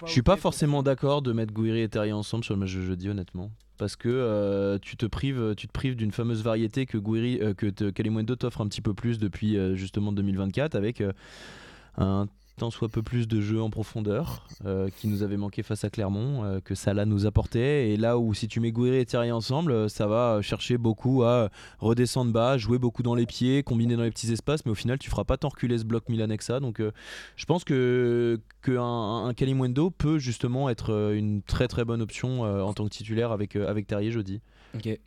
Je 0.07 0.11
suis 0.13 0.23
pas 0.23 0.37
forcément 0.37 0.83
d'accord 0.83 1.23
de 1.23 1.33
mettre 1.33 1.53
Gouiri 1.53 1.81
et 1.81 1.89
Terrier 1.89 2.13
ensemble 2.13 2.45
sur 2.45 2.55
le 2.55 2.61
match 2.61 2.75
de 2.75 2.83
jeudi, 2.83 3.09
honnêtement. 3.09 3.51
Parce 3.79 3.97
que 3.97 4.09
euh, 4.09 4.79
tu 4.81 4.97
te 4.97 5.07
prives, 5.07 5.55
tu 5.57 5.67
te 5.67 5.73
prives 5.73 5.97
d'une 5.97 6.13
fameuse 6.13 6.43
variété 6.43 6.87
que 6.87 6.99
Gouiri, 6.99 7.39
euh, 7.41 7.55
que 7.55 7.67
te- 7.67 7.91
Kalimundo 7.91 8.37
t'offre 8.37 8.61
un 8.61 8.69
petit 8.69 8.81
peu 8.83 8.95
plus 8.95 9.19
depuis 9.19 9.57
euh, 9.57 9.75
justement 9.75 10.13
2024 10.13 10.75
avec 10.77 11.01
euh, 11.01 11.13
un 11.97 12.29
tant 12.57 12.71
soit 12.71 12.89
peu 12.89 13.03
plus 13.03 13.27
de 13.29 13.41
jeu 13.41 13.61
en 13.63 13.71
profondeur 13.71 14.47
euh, 14.65 14.89
qui 14.97 15.09
nous 15.09 15.23
avait 15.23 15.37
manqué 15.37 15.63
face 15.63 15.85
à 15.85 15.91
Clermont, 15.91 16.45
euh, 16.45 16.61
que 16.61 16.75
Salah 16.75 17.07
nous 17.07 17.27
apportait. 17.27 17.91
Et 17.91 17.97
là 17.97 18.19
où 18.19 18.35
si 18.35 18.49
tu 18.49 18.61
mets 18.61 18.73
Gouiri 18.73 18.99
et 18.99 19.07
Terrier 19.07 19.33
ensemble, 19.33 19.73
euh, 19.73 19.89
ça 19.89 20.07
va 20.07 20.41
chercher 20.43 20.79
beaucoup 20.79 21.23
à 21.23 21.51
redescendre 21.79 22.33
bas, 22.33 22.59
jouer 22.59 22.79
beaucoup 22.79 23.03
dans 23.03 23.15
les 23.15 23.27
pieds, 23.27 23.63
combiner 23.63 23.97
dans 23.97 24.03
les 24.03 24.11
petits 24.11 24.33
espaces, 24.33 24.65
mais 24.65 24.73
au 24.73 24.77
final 24.77 24.99
tu 24.99 25.11
feras 25.11 25.25
pas 25.25 25.37
tant 25.37 25.49
reculer 25.49 25.79
ce 25.79 25.85
bloc 25.85 26.05
ça. 26.41 26.61
Donc 26.61 26.81
euh, 26.81 26.93
je 27.37 27.45
pense 27.47 27.65
que 27.65 28.41
qu'un 28.63 29.27
un, 29.27 29.35
Kalimundo 29.35 29.91
peut 29.91 30.19
justement 30.19 30.69
être 30.69 31.13
une 31.15 31.43
très 31.43 31.69
très 31.69 31.85
bonne 31.85 32.03
option 32.03 32.43
en 32.43 32.73
tant 32.73 32.85
que 32.85 32.91
titulaire 32.91 33.33
avec, 33.33 33.57
avec 33.57 33.87
Terrier 33.87 34.11
jeudi. 34.11 34.41
Ok. 34.75 34.99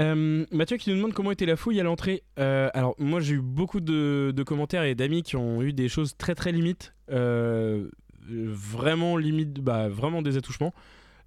Euh, 0.00 0.46
Mathieu 0.50 0.78
qui 0.78 0.90
nous 0.90 0.96
demande 0.96 1.12
comment 1.12 1.30
était 1.30 1.46
la 1.46 1.56
fouille 1.56 1.78
à 1.78 1.82
l'entrée. 1.82 2.22
Euh, 2.38 2.70
alors 2.72 2.94
moi 2.98 3.20
j'ai 3.20 3.34
eu 3.34 3.40
beaucoup 3.40 3.80
de, 3.80 4.42
commentaires 4.46 4.84
et 4.84 4.94
d'amis 4.94 5.22
qui 5.22 5.36
ont 5.36 5.62
eu 5.62 5.72
des 5.72 5.88
choses 5.88 6.16
très 6.16 6.34
très 6.34 6.52
limites, 6.52 6.94
Euh, 7.10 7.88
vraiment 8.28 9.16
limite, 9.16 9.60
bah, 9.60 9.88
vraiment 9.88 10.22
des 10.22 10.36
attouchements. 10.36 10.72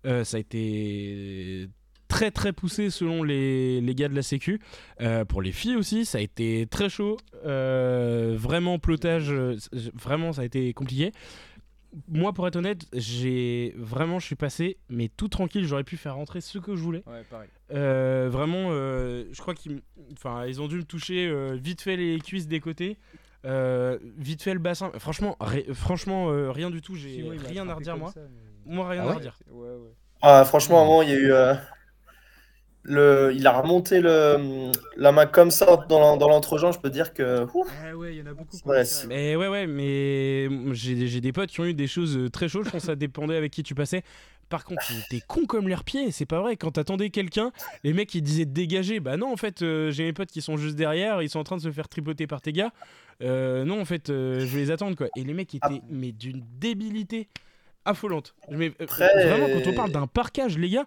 Ça 0.06 0.38
a 0.38 0.40
été 0.40 1.70
très 2.08 2.30
très 2.32 2.54
poussé 2.54 2.90
selon 2.90 3.24
les, 3.24 3.82
les 3.82 3.96
gars 3.96 4.10
de 4.10 4.16
la 4.16 4.22
Sécu. 4.22 4.60
Pour 5.28 5.42
les 5.42 5.52
filles 5.52 5.76
aussi, 5.76 6.06
ça 6.06 6.20
a 6.20 6.22
été 6.22 6.66
très 6.70 6.90
chaud. 6.90 7.18
Vraiment 7.44 8.80
plotage, 8.80 9.34
vraiment 9.94 10.34
ça 10.34 10.42
a 10.42 10.46
été 10.46 10.74
compliqué. 10.74 11.12
Moi, 12.08 12.34
pour 12.34 12.48
être 12.48 12.56
honnête, 12.56 12.86
j'ai 12.94 13.74
vraiment, 13.78 14.20
je 14.20 14.26
suis 14.26 14.36
passé, 14.36 14.78
mais 14.90 15.10
tout 15.10 15.28
tranquille. 15.28 15.66
J'aurais 15.66 15.84
pu 15.84 15.98
faire 15.98 16.16
rentrer 16.16 16.42
ce 16.42 16.58
que 16.58 16.76
je 16.76 16.82
voulais. 16.82 17.04
Ouais, 17.06 17.24
pareil. 17.30 17.50
Euh, 17.72 18.30
vraiment, 18.32 18.70
euh, 18.72 19.26
je 19.32 19.42
crois 19.42 19.54
qu'ils 19.54 19.82
enfin, 20.14 20.46
ils 20.46 20.62
ont 20.62 20.68
dû 20.68 20.78
me 20.78 20.84
toucher 20.84 21.28
euh, 21.28 21.56
vite 21.56 21.82
fait 21.82 21.96
les 21.96 22.20
cuisses 22.20 22.48
des 22.48 22.60
côtés, 22.60 22.98
euh, 23.46 23.98
vite 24.18 24.42
fait 24.42 24.54
le 24.54 24.60
bassin. 24.60 24.92
Franchement, 24.98 25.38
ri- 25.40 25.66
franchement 25.74 26.32
euh, 26.32 26.52
rien 26.52 26.70
du 26.70 26.82
tout. 26.82 26.96
J'ai 26.96 27.22
rien 27.48 27.68
à 27.70 27.76
redire, 27.76 27.98
moi. 27.98 28.14
Moi, 28.66 28.90
rien 28.90 29.04
Ah 29.06 29.10
à 29.10 29.14
redire. 29.14 29.40
Ouais, 29.52 29.68
ouais. 29.70 29.94
Ah, 30.22 30.46
franchement, 30.46 30.80
à 30.80 30.82
un 30.82 30.86
moment, 30.86 31.02
il 31.02 31.10
y 31.10 31.14
a 31.14 31.18
eu. 31.20 31.32
Le... 32.84 33.32
Il 33.36 33.48
a 33.48 33.52
remonté 33.60 34.02
le... 34.02 34.72
la 34.98 35.12
main 35.12 35.26
comme 35.26 35.52
ça 35.52 35.86
dans 35.90 36.18
dans 36.18 36.28
l'entrejambe, 36.28 36.74
je 36.74 36.80
peux 36.80 36.90
dire 36.90 37.14
que. 37.14 37.46
ouf, 37.54 37.68
Ah 37.86 37.96
ouais, 37.96 38.14
il 38.16 38.20
y 38.20 38.22
en 38.22 38.28
a 38.28 38.34
beaucoup. 38.34 38.58
qui 38.58 38.68
Ouais. 38.68 38.84
Mais 39.08 39.36
ouais, 39.36 39.48
ouais, 39.48 39.68
mais 39.68 40.50
j'ai 40.74 41.08
j'ai 41.08 41.22
des 41.22 41.32
potes 41.32 41.50
qui 41.50 41.60
ont 41.62 41.66
eu 41.66 41.74
des 41.74 41.88
choses 41.88 42.18
euh, 42.18 42.30
très 42.30 42.48
chaudes. 42.50 42.66
Je 42.66 42.70
pense 42.72 42.82
que 42.82 42.88
ça 42.88 42.96
dépendait 42.96 43.38
avec 43.38 43.52
qui 43.52 43.64
tu 43.64 43.74
passais. 43.76 44.04
Par 44.50 44.66
contre, 44.66 44.84
t'es 45.10 45.22
con 45.26 45.46
comme 45.46 45.68
l'air 45.70 45.84
pied, 45.84 46.12
c'est 46.12 46.26
pas 46.26 46.42
vrai. 46.42 46.58
Quand 46.58 46.72
t'attendais 46.72 47.10
quelqu'un, 47.10 47.52
les 47.84 47.94
mecs 47.94 48.14
ils 48.14 48.22
disaient 48.22 48.46
de 48.46 48.52
dégager. 48.54 49.00
Bah 49.00 49.18
non, 49.18 49.32
en 49.32 49.38
fait, 49.38 49.62
euh, 49.62 49.90
j'ai 49.92 50.04
mes 50.04 50.14
potes 50.14 50.30
qui 50.30 50.42
sont 50.42 50.58
juste 50.58 50.76
derrière, 50.76 51.22
ils 51.22 51.30
sont 51.30 51.40
en 51.40 51.44
train 51.46 51.58
de 51.58 51.62
se 51.62 51.72
faire 51.72 51.88
tripoter 51.88 52.28
par 52.28 52.42
tes 52.42 52.52
gars. 52.52 52.72
Euh, 53.22 53.64
non, 53.64 53.80
en 53.80 53.86
fait, 53.86 54.10
euh, 54.10 54.40
je 54.42 54.46
vais 54.46 54.60
les 54.60 54.72
attendre 54.72 54.96
quoi. 54.98 55.08
Et 55.16 55.24
les 55.24 55.34
mecs 55.34 55.56
étaient, 55.56 55.66
Ah. 55.82 55.86
mais 55.90 56.12
d'une 56.12 56.44
débilité 56.60 57.30
affolante. 57.86 58.36
Mais 58.50 58.70
euh, 58.82 58.84
Après- 58.84 59.28
vraiment, 59.28 59.48
quand 59.48 59.70
on 59.70 59.74
parle 59.74 59.92
d'un 59.92 60.08
parquage, 60.08 60.58
les 60.58 60.70
gars, 60.70 60.86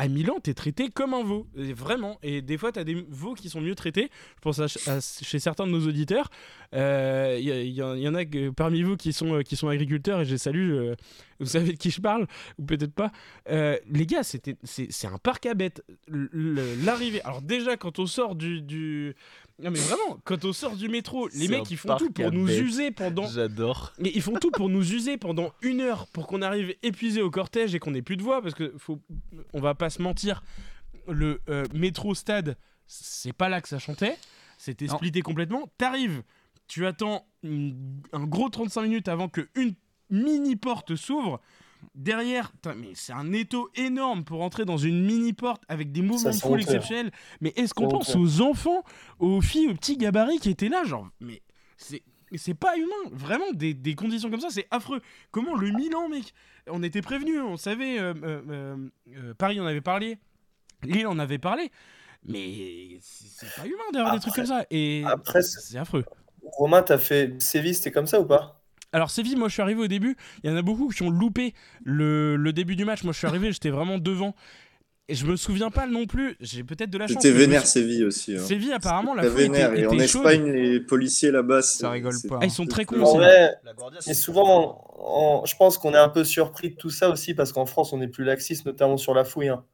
à 0.00 0.08
Milan, 0.08 0.36
t'es 0.42 0.54
traité 0.54 0.88
comme 0.88 1.12
un 1.12 1.22
veau, 1.22 1.46
vraiment. 1.54 2.18
Et 2.22 2.40
des 2.40 2.56
fois, 2.56 2.72
t'as 2.72 2.84
des 2.84 3.04
veaux 3.10 3.34
qui 3.34 3.50
sont 3.50 3.60
mieux 3.60 3.74
traités. 3.74 4.08
Je 4.36 4.40
pense 4.40 4.58
à, 4.58 4.66
chez 4.68 5.38
certains 5.38 5.66
de 5.66 5.72
nos 5.72 5.86
auditeurs. 5.86 6.30
Euh, 6.74 7.36
Il 7.38 7.48
il 7.50 7.74
y 7.74 7.82
en- 8.08 8.14
a 8.14 8.24
parmi 8.56 8.82
vous 8.82 8.96
qui 8.96 9.12
sont, 9.12 9.34
euh, 9.34 9.42
qui 9.42 9.56
sont 9.56 9.68
agriculteurs 9.68 10.20
et 10.20 10.24
je 10.24 10.30
les 10.32 10.38
salue. 10.38 10.70
euh, 10.72 10.94
vous 11.38 11.46
savez 11.46 11.72
de 11.72 11.76
qui 11.78 11.90
je 11.90 12.00
parle 12.00 12.26
ou 12.58 12.64
peut-être 12.64 12.92
pas. 12.94 13.12
Euh, 13.50 13.76
les 13.90 14.06
gars, 14.06 14.22
c'est 14.22 15.06
un 15.06 15.18
parc 15.18 15.46
à 15.46 15.54
bêtes. 15.54 15.82
L'arrivée. 16.08 17.22
Alors 17.22 17.42
déjà, 17.42 17.76
quand 17.76 17.98
on 17.98 18.06
sort 18.06 18.34
du, 18.36 18.60
du 18.62 19.14
non 19.62 19.70
mais 19.70 19.78
vraiment, 19.78 20.18
quand 20.24 20.44
on 20.44 20.52
sort 20.52 20.76
du 20.76 20.88
métro, 20.88 21.28
les 21.28 21.48
mecs 21.48 21.70
ils 21.70 21.76
font 21.76 21.96
tout 21.96 22.10
pour 22.10 22.32
nous 22.32 22.48
user 22.48 22.90
pendant 22.90 23.26
J'adore. 23.26 23.92
mais 23.98 24.10
ils 24.14 24.22
font 24.22 24.34
tout 24.34 24.50
pour 24.50 24.68
nous 24.68 24.92
user 24.92 25.16
pendant 25.16 25.52
une 25.62 25.80
heure 25.80 26.06
pour 26.08 26.26
qu'on 26.26 26.42
arrive 26.42 26.74
épuisé 26.82 27.22
au 27.22 27.30
cortège 27.30 27.74
et 27.74 27.78
qu'on 27.78 27.94
ait 27.94 28.02
plus 28.02 28.16
de 28.16 28.22
voix 28.22 28.40
parce 28.42 28.54
que 28.54 28.72
faut, 28.78 29.00
on 29.52 29.60
va 29.60 29.74
pas 29.74 29.90
se 29.90 30.00
mentir, 30.02 30.42
le 31.08 31.40
euh, 31.48 31.64
métro 31.74 32.14
stade, 32.14 32.56
c'est 32.86 33.32
pas 33.32 33.48
là 33.48 33.60
que 33.60 33.68
ça 33.68 33.78
chantait, 33.78 34.16
c'était 34.58 34.88
splitté 34.88 35.22
complètement. 35.22 35.68
T'arrives, 35.78 36.22
tu 36.68 36.86
attends 36.86 37.26
une- 37.42 38.00
un 38.12 38.24
gros 38.24 38.48
35 38.48 38.82
minutes 38.82 39.08
avant 39.08 39.28
que 39.28 39.48
une 39.54 39.74
mini 40.10 40.56
porte 40.56 40.96
s'ouvre. 40.96 41.40
Derrière, 41.94 42.52
mais 42.76 42.90
c'est 42.94 43.12
un 43.12 43.32
étau 43.32 43.68
énorme 43.74 44.24
pour 44.24 44.42
entrer 44.42 44.64
dans 44.64 44.76
une 44.78 45.04
mini 45.04 45.32
porte 45.32 45.62
avec 45.68 45.92
des 45.92 46.02
mouvements 46.02 46.30
de 46.30 46.36
foule 46.40 46.60
exceptionnels. 46.74 47.10
Mais 47.40 47.52
est-ce 47.56 47.74
qu'on 47.74 47.88
pense 47.98 48.14
aux 48.20 48.40
enfants, 48.42 48.82
aux 49.18 49.40
filles, 49.40 49.68
aux 49.68 49.74
petits 49.74 49.96
gabarits 49.96 50.38
qui 50.38 50.50
étaient 50.50 50.68
là 50.68 50.84
Genre, 50.84 51.08
mais 51.20 51.42
c'est 51.76 52.02
c'est 52.36 52.54
pas 52.54 52.76
humain. 52.76 53.10
Vraiment, 53.10 53.50
des, 53.52 53.74
des 53.74 53.94
conditions 53.96 54.30
comme 54.30 54.40
ça, 54.40 54.50
c'est 54.50 54.68
affreux. 54.70 55.00
Comment 55.32 55.56
le 55.56 55.72
Milan, 55.72 56.08
mec 56.08 56.32
On 56.68 56.82
était 56.84 57.02
prévenus, 57.02 57.40
on 57.40 57.56
savait. 57.56 57.98
euh, 57.98 58.14
euh, 58.22 58.76
euh, 59.16 59.34
Paris 59.34 59.58
en 59.60 59.66
avait 59.66 59.80
parlé. 59.80 60.16
Lille 60.84 61.08
en 61.08 61.18
avait 61.18 61.38
parlé. 61.38 61.70
Mais 62.24 62.98
c'est 63.00 63.52
pas 63.56 63.66
humain 63.66 63.90
d'avoir 63.92 64.14
des 64.14 64.20
trucs 64.20 64.34
comme 64.34 64.46
ça. 64.46 64.64
Et 64.70 65.02
après, 65.06 65.42
c'est- 65.42 65.58
c'est 65.60 65.78
affreux. 65.78 66.04
Romain, 66.42 66.82
t'as 66.82 66.98
fait 66.98 67.40
Séville, 67.42 67.74
c'était 67.74 67.90
comme 67.90 68.06
ça 68.06 68.20
ou 68.20 68.24
pas? 68.26 68.59
Alors 68.92 69.10
Séville, 69.10 69.36
moi 69.36 69.48
je 69.48 69.52
suis 69.54 69.62
arrivé 69.62 69.80
au 69.82 69.86
début, 69.88 70.16
il 70.42 70.50
y 70.50 70.52
en 70.52 70.56
a 70.56 70.62
beaucoup 70.62 70.88
qui 70.88 71.02
ont 71.02 71.10
loupé 71.10 71.54
le, 71.84 72.36
le 72.36 72.52
début 72.52 72.76
du 72.76 72.84
match. 72.84 73.02
Moi 73.04 73.12
je 73.12 73.18
suis 73.18 73.26
arrivé, 73.26 73.52
j'étais 73.52 73.70
vraiment 73.70 73.98
devant. 73.98 74.34
Et 75.08 75.14
je 75.16 75.26
me 75.26 75.34
souviens 75.34 75.70
pas 75.70 75.88
non 75.88 76.06
plus, 76.06 76.36
j'ai 76.40 76.62
peut-être 76.62 76.90
de 76.90 76.98
la 76.98 77.08
chance. 77.08 77.22
C'était 77.22 77.36
vénère 77.36 77.66
Séville 77.66 78.04
aussi. 78.04 78.36
hein. 78.36 78.38
Séville 78.38 78.72
apparemment 78.72 79.12
la 79.14 79.24
C'était 79.24 79.34
foule 79.34 79.42
était, 79.56 79.68
vénère. 79.68 79.74
Et 79.74 79.86
en 79.86 80.06
chaude. 80.06 80.26
Espagne, 80.26 80.52
les 80.52 80.80
policiers 80.80 81.32
là-bas, 81.32 81.62
Ça 81.62 81.90
rigole 81.90 82.14
pas. 82.28 82.38
Ah, 82.42 82.44
ils 82.44 82.50
sont 82.52 82.64
très 82.66 82.84
cons 82.84 83.00
En 83.00 83.02
aussi. 83.02 83.16
En 83.16 83.18
vrai, 83.18 83.54
La 83.64 83.72
Guardia, 83.72 83.98
et 84.06 84.14
souvent, 84.14 84.84
on- 84.98 85.44
je 85.46 85.56
pense 85.56 85.78
qu'on 85.78 85.94
est 85.94 85.98
un 85.98 86.08
peu 86.08 86.22
surpris 86.22 86.70
de 86.70 86.76
tout 86.76 86.90
ça 86.90 87.10
aussi 87.10 87.34
parce 87.34 87.52
qu'en 87.52 87.66
France, 87.66 87.92
on 87.92 88.00
est 88.00 88.06
plus 88.08 88.22
laxiste, 88.24 88.66
notamment 88.66 88.96
sur 88.96 89.12
la 89.14 89.24
fouille. 89.24 89.48
hein. 89.48 89.64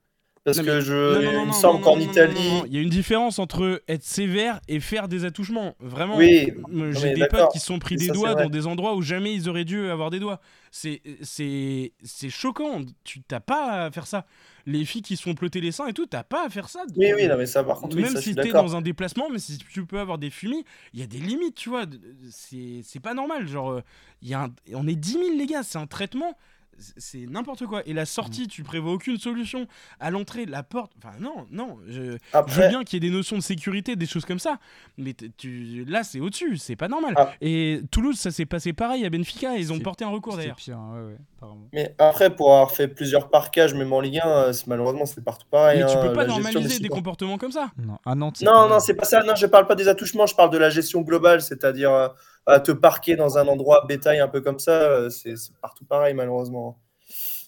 Parce 0.46 0.58
Non, 0.58 0.64
que 0.64 0.80
je, 0.80 0.94
Non, 1.24 1.32
non, 1.32 1.42
il 1.42 1.48
me 1.48 1.52
semble 1.52 1.80
qu'en 1.80 1.98
Italie, 1.98 2.62
il 2.66 2.72
y 2.72 2.78
a 2.78 2.80
une 2.80 2.88
différence 2.88 3.40
entre 3.40 3.82
être 3.88 4.04
sévère 4.04 4.60
et 4.68 4.78
faire 4.78 5.08
des 5.08 5.24
attouchements. 5.24 5.74
Vraiment, 5.80 6.16
Oui, 6.16 6.52
j'ai 6.92 7.14
des 7.14 7.26
potes 7.26 7.50
qui 7.50 7.58
sont 7.58 7.80
pris 7.80 7.96
des 7.96 8.06
ça, 8.06 8.12
doigts 8.12 8.34
dans 8.36 8.48
des 8.48 8.68
endroits 8.68 8.94
où 8.94 9.02
jamais 9.02 9.34
ils 9.34 9.48
auraient 9.48 9.64
dû 9.64 9.88
avoir 9.90 10.10
des 10.10 10.20
doigts. 10.20 10.40
C'est 10.70 12.30
choquant. 12.30 12.82
Tu 13.02 13.22
t'as 13.22 13.40
pas 13.40 13.86
à 13.86 13.90
faire 13.90 14.06
ça. 14.06 14.24
Les 14.66 14.84
filles 14.84 15.02
qui 15.02 15.16
se 15.16 15.22
font 15.24 15.34
ploter 15.34 15.60
les 15.60 15.72
seins 15.72 15.88
et 15.88 15.92
tout, 15.92 16.06
t'as 16.06 16.22
pas 16.22 16.46
à 16.46 16.48
faire 16.48 16.68
ça. 16.68 16.84
oui, 16.96 17.12
oui, 17.16 17.26
non, 17.26 17.36
mais 17.36 17.46
ça, 17.46 17.64
par 17.64 17.78
contre, 17.80 17.96
oui, 17.96 18.02
Même 18.02 18.12
ça, 18.12 18.20
je 18.20 18.24
si 18.24 18.34
t'es 18.36 18.50
dans 18.52 18.76
un 18.76 18.82
déplacement, 18.82 19.28
mais 19.30 19.38
si 19.40 19.58
tu 19.58 19.84
peux 19.84 19.98
avoir 19.98 20.18
des 20.18 20.30
fumis, 20.30 20.64
il 20.92 21.00
y 21.00 21.02
a 21.02 21.06
des 21.08 21.18
limites, 21.18 21.56
tu 21.56 21.70
vois. 21.70 21.86
C'est 22.30 23.00
pas 23.02 23.14
normal. 23.14 23.48
Genre, 23.48 23.70
euh, 23.72 23.80
y 24.22 24.34
a 24.34 24.42
un- 24.44 24.54
on 24.74 24.86
est 24.86 24.94
10 24.94 25.12
000, 25.14 25.24
les 25.36 25.46
gars, 25.46 25.64
c'est 25.64 25.78
un 25.78 25.86
traitement. 25.88 26.36
C'est- 26.78 27.26
n'importe 27.26 27.66
quoi. 27.66 27.82
Et 27.86 27.92
la 27.92 28.06
sortie, 28.06 28.46
tu 28.48 28.62
prévois 28.62 28.92
aucune 28.92 29.18
solution. 29.18 29.66
À 30.00 30.10
l'entrée, 30.10 30.46
la 30.46 30.62
porte. 30.62 30.92
Enfin, 30.98 31.14
non, 31.20 31.46
non. 31.50 31.78
Je, 31.86 31.92
je 31.92 32.00
veux 32.02 32.18
Après, 32.32 32.68
bien 32.68 32.84
qu'il 32.84 33.02
y 33.02 33.06
ait 33.06 33.10
des 33.10 33.14
notions 33.16 33.36
de 33.36 33.42
sécurité, 33.42 33.96
des 33.96 34.06
choses 34.06 34.24
comme 34.24 34.38
ça. 34.38 34.58
Mais 34.98 35.14
tu, 35.36 35.84
là, 35.86 36.02
c'est 36.04 36.20
au-dessus. 36.20 36.56
C'est 36.58 36.76
pas 36.76 36.88
normal. 36.88 37.14
Ah. 37.16 37.32
Et 37.40 37.80
Toulouse, 37.90 38.16
ça 38.18 38.30
s'est 38.30 38.46
passé 38.46 38.72
pareil 38.72 39.04
à 39.04 39.10
Benfica. 39.10 39.56
Ils 39.56 39.72
ont 39.72 39.78
porté 39.80 40.04
un 40.04 40.08
recours 40.08 40.36
d'ailleurs. 40.36 40.56
pire, 40.56 40.78
hein, 40.78 40.94
ouais, 40.94 41.48
ouais, 41.48 41.48
mais 41.72 41.94
après, 41.98 42.34
pour 42.34 42.52
avoir 42.52 42.70
fait 42.72 42.88
plusieurs 42.88 43.28
parquages, 43.30 43.74
même 43.74 43.92
en 43.92 44.00
Ligue 44.00 44.20
1, 44.22 44.28
euh, 44.28 44.52
c'est- 44.52 44.66
malheureusement, 44.66 45.06
c'est 45.06 45.22
partout 45.22 45.46
pareil. 45.50 45.80
Mais 45.82 45.90
tu 45.90 45.96
hein, 45.96 46.02
peux 46.02 46.12
pas 46.12 46.26
normaliser 46.26 46.60
des 46.62 46.68
supporters. 46.68 46.90
comportements 46.90 47.38
comme 47.38 47.52
ça. 47.52 47.70
Non, 47.78 47.98
à 48.04 48.14
Nantes. 48.14 48.36
c'est 48.38 48.44
Non, 48.44 48.68
non, 48.68 48.80
c'est 48.80 48.94
pas 48.94 49.04
ça. 49.04 49.22
Non, 49.22 49.34
je 49.34 49.46
parle 49.46 49.66
pas 49.66 49.74
des 49.74 49.88
attouchements, 49.88 50.26
je 50.26 50.34
parle 50.34 50.50
de 50.50 50.58
la 50.58 50.70
gestion 50.70 51.00
globale, 51.02 51.40
c'est-à-dire 51.42 51.92
euh, 51.92 52.08
à 52.46 52.60
te 52.60 52.72
parquer 52.72 53.16
dans 53.16 53.38
un 53.38 53.46
endroit 53.48 53.84
bétail 53.86 54.20
un 54.20 54.28
peu 54.28 54.40
comme 54.40 54.58
ça, 54.58 54.82
euh, 54.82 55.10
c'est 55.10 55.34
partout 55.60 55.84
pareil, 55.84 56.14
malheureusement. 56.14 56.78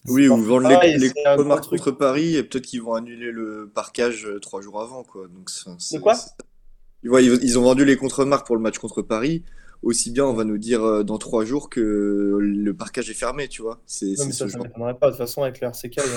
Oui, 0.07 0.29
ou 0.29 0.37
vendre 0.37 0.69
les, 0.69 0.97
les 0.97 1.13
un 1.27 1.37
truc. 1.59 1.81
contre 1.81 1.91
Paris 1.93 2.37
et 2.37 2.43
peut-être 2.43 2.65
qu'ils 2.65 2.83
vont 2.83 2.95
annuler 2.95 3.31
le 3.33 3.71
parquage 3.73 4.27
euh, 4.27 4.39
trois 4.39 4.61
jours 4.63 4.81
avant. 4.81 5.03
Quoi. 5.05 5.27
Donc, 5.29 5.51
c'est- 5.79 6.01
quoi? 6.01 6.15
Ouais, 7.05 7.25
ils, 7.25 7.39
ils 7.43 7.59
ont 7.59 7.63
vendu 7.63 7.85
les 7.85 7.97
contre-marques 7.97 8.47
pour 8.47 8.57
le 8.57 8.63
match 8.63 8.79
contre 8.79 9.03
Paris. 9.03 9.45
Aussi 9.83 10.11
bien, 10.11 10.25
on 10.25 10.33
va 10.33 10.45
nous 10.45 10.59
dire 10.59 10.83
euh, 10.83 11.05
dans 11.05 11.19
trois 11.19 11.45
jours 11.45 11.71
que 11.71 11.81
le 12.41 12.75
parquage 12.75 13.11
est 13.11 13.15
fermé, 13.15 13.47
tu 13.47 13.63
vois. 13.63 13.81
C'est 13.87 14.07
Non, 14.19 14.27
mais 14.27 14.33
ça, 14.33 14.49
ça 14.49 14.49
genre. 14.49 14.65
m'étonnerait 14.65 14.99
pas. 14.99 15.07
De 15.07 15.13
toute 15.13 15.19
façon, 15.19 15.43
avec 15.43 15.61
le 15.61 15.69
RCK, 15.69 15.97
il 15.97 16.13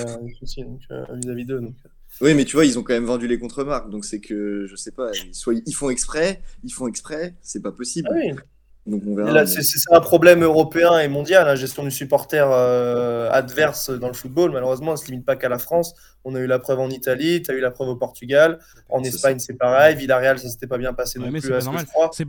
y 0.58 0.62
a 0.62 0.64
donc, 0.64 0.80
euh, 0.90 1.04
vis-à-vis 1.14 1.44
d'eux. 1.44 1.60
donc. 1.60 1.74
Oui, 2.20 2.34
mais 2.34 2.44
tu 2.44 2.56
vois, 2.56 2.64
ils 2.64 2.78
ont 2.78 2.82
quand 2.82 2.92
même 2.94 3.04
vendu 3.04 3.28
les 3.28 3.38
contre-marques. 3.38 3.88
Donc, 3.90 4.04
c'est 4.04 4.20
que, 4.20 4.66
je 4.66 4.74
sais 4.76 4.90
pas, 4.90 5.10
ils, 5.12 5.34
soit 5.34 5.54
ils 5.54 5.74
font 5.74 5.90
exprès, 5.90 6.42
ils 6.64 6.72
font 6.72 6.88
exprès, 6.88 7.36
c'est 7.40 7.62
pas 7.62 7.72
possible. 7.72 8.08
Ah 8.10 8.14
oui. 8.16 8.32
Donc, 8.84 9.02
on 9.06 9.12
Et 9.12 9.16
verra. 9.16 9.30
là, 9.30 9.40
mais- 9.42 9.46
c'est 9.46 9.62
c'est 9.62 9.78
un 9.92 10.00
problème 10.00 10.42
européen 10.42 10.98
et 10.98 11.06
mondial, 11.06 11.46
la 11.46 11.54
gestion 11.54 11.84
du 11.84 11.92
supporter 11.92 12.44
euh, 12.50 13.30
adverse 13.30 13.90
dans 13.90 14.08
le 14.08 14.12
football. 14.12 14.50
Malheureusement, 14.50 14.88
on 14.90 14.94
ne 14.94 14.96
se 14.98 15.06
limite 15.06 15.24
pas 15.24 15.36
qu'à 15.36 15.48
la 15.48 15.58
France. 15.58 15.94
On 16.24 16.34
a 16.34 16.40
eu 16.40 16.46
la 16.46 16.58
preuve 16.58 16.80
en 16.80 16.88
Italie, 16.90 17.42
tu 17.42 17.50
as 17.52 17.54
eu 17.54 17.60
la 17.60 17.70
preuve 17.70 17.88
au 17.90 17.96
Portugal. 17.96 18.58
En 18.88 19.02
C'est 19.02 19.10
Espagne, 19.10 19.38
c'est 19.38 19.54
pareil. 19.54 19.94
Villarreal, 19.96 20.38
ça 20.40 20.48
s'était 20.48 20.66
pas 20.66 20.78
bien 20.78 20.92
passé 20.94 21.18
Ouais, 21.20 21.26
non 21.26 21.32
mais 21.32 21.38
plus, 21.40 21.48
c'est 21.48 21.58
pas 21.58 21.64
normal. 21.64 21.84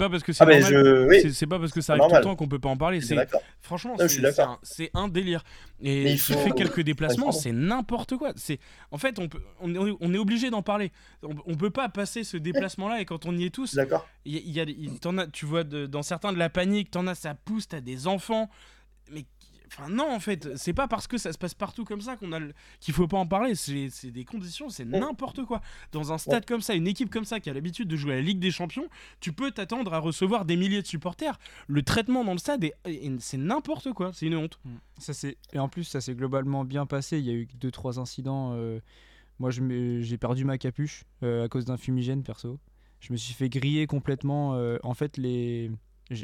parce 0.09 0.23
que 0.23 0.33
c'est 0.33 0.43
Ah, 0.43 0.45
mais 0.47 0.59
normal. 0.59 0.83
je. 0.83 1.07
Oui, 1.07 1.21
C'est- 1.21 1.33
C'est 1.33 1.47
pas 1.47 1.59
parce 1.59 1.71
que 1.71 1.81
ça 1.81 1.85
C'est 1.85 1.91
arrive 1.93 2.01
tout 2.03 2.07
le 2.09 2.13
normal. 2.13 2.23
temps 2.23 2.35
qu'on 2.35 2.47
peut 2.47 2.59
pas 2.59 2.69
en 2.69 2.77
parler. 2.77 2.99
franchement, 3.61 3.91
Non, 3.93 3.97
je 4.01 4.03
c'est 4.07 4.13
suis 4.13 4.21
d'accord. 4.21 4.59
c'est 4.61 4.83
un- 4.83 4.85
c'est 4.85 4.91
un, 4.93 5.07
délire. 5.07 5.43
Et 5.81 6.03
il 6.13 6.17
faut- 6.19 6.33
fais 6.39 6.51
quelques 6.51 6.81
déplacements, 6.81 7.31
c'est 7.33 7.51
n'importe 7.51 8.15
quoi. 8.15 8.31
C'est 8.35 8.59
en 8.91 8.97
fait, 8.97 9.19
on 9.19 9.27
peut, 9.27 9.41
on 9.59 9.73
est, 9.87 9.95
on 9.99 10.13
est 10.13 10.17
obligé 10.17 10.49
d'en 10.49 10.61
parler. 10.61 10.91
On, 11.23 11.35
on 11.45 11.55
peut 11.55 11.71
pas 11.71 11.89
passer 11.89 12.23
ce 12.23 12.37
déplacement-là 12.37 13.01
et 13.01 13.05
quand 13.05 13.25
on 13.25 13.35
y 13.35 13.45
est 13.45 13.49
tous, 13.49 13.73
il 14.25 14.33
y 14.33 14.59
a, 14.59 14.63
y 14.63 14.87
a- 14.87 15.21
as, 15.21 15.27
tu 15.27 15.45
vois, 15.45 15.63
de- 15.63 15.85
dans 15.85 16.03
certains 16.03 16.31
de 16.31 16.37
la 16.37 16.49
panique, 16.49 16.91
t'en 16.91 17.05
as, 17.07 17.15
ça 17.15 17.33
pousse, 17.33 17.67
t'as 17.67 17.81
des 17.81 18.07
enfants. 18.07 18.49
Mais 19.11 19.25
enfin 19.77 19.89
non, 19.89 20.11
en 20.11 20.19
fait, 20.19 20.55
c'est 20.57 20.73
pas 20.73 20.87
parce 20.87 21.07
que 21.07 21.17
ça 21.17 21.33
se 21.33 21.37
passe 21.37 21.53
partout 21.53 21.83
comme 21.85 22.01
ça 22.01 22.15
qu'on 22.15 22.31
a 22.31 22.39
le- 22.39 22.53
qu'il 22.79 22.93
faut 22.93 23.07
pas 23.07 23.17
en 23.17 23.25
parler. 23.27 23.55
C'est 23.55 24.11
des 24.11 24.23
conditions, 24.25 24.69
c'est 24.69 24.85
n'importe 24.85 25.43
quoi. 25.45 25.61
Dans 25.91 26.11
un 26.13 26.17
stade 26.17 26.45
comme 26.45 26.61
ça, 26.61 26.75
une 26.75 26.87
équipe 26.87 27.09
comme 27.09 27.25
ça 27.25 27.39
qui 27.39 27.49
a 27.49 27.53
l'habitude 27.53 27.87
de 27.87 27.95
jouer 27.95 28.13
à 28.13 28.15
la 28.17 28.21
Ligue 28.21 28.39
des 28.39 28.51
Champions, 28.51 28.87
tu 29.19 29.33
peux 29.33 29.51
t'attendre 29.51 29.93
à 29.93 29.99
recevoir 29.99 30.45
des 30.45 30.55
milliers 30.55 30.81
de 30.81 30.87
supporters. 30.87 31.39
Le 31.67 31.81
traitement 31.81 32.23
dans 32.23 32.33
le 32.33 32.37
stade, 32.37 32.63
est- 32.63 32.73
est- 32.85 33.19
c'est 33.19 33.37
n'importe 33.37 33.91
quoi. 33.93 34.11
C'est 34.13 34.27
une 34.27 34.35
honte. 34.35 34.59
Ça 34.99 35.13
c'est 35.13 35.37
et 35.53 35.59
en 35.59 35.67
plus 35.69 35.83
ça 35.85 36.01
s'est 36.01 36.13
globalement 36.15 36.63
bien 36.65 36.85
passé. 36.85 37.17
Il 37.19 37.25
y 37.25 37.29
a 37.31 37.33
eu 37.33 37.47
deux 37.59 37.71
trois 37.71 37.99
incidents. 37.99 38.51
euh, 38.53 38.79
Moi 39.39 39.49
j'ai 39.49 40.17
perdu 40.19 40.45
ma 40.45 40.59
capuche 40.59 41.05
euh, 41.23 41.43
à 41.45 41.47
cause 41.49 41.65
d'un 41.65 41.75
fumigène 41.77 42.21
perso. 42.23 42.59
Je 42.99 43.11
me 43.11 43.17
suis 43.17 43.33
fait 43.33 43.49
griller 43.49 43.87
complètement. 43.87 44.53
euh, 44.53 44.77
en 44.83 44.93
fait 44.93 45.17
les 45.17 45.71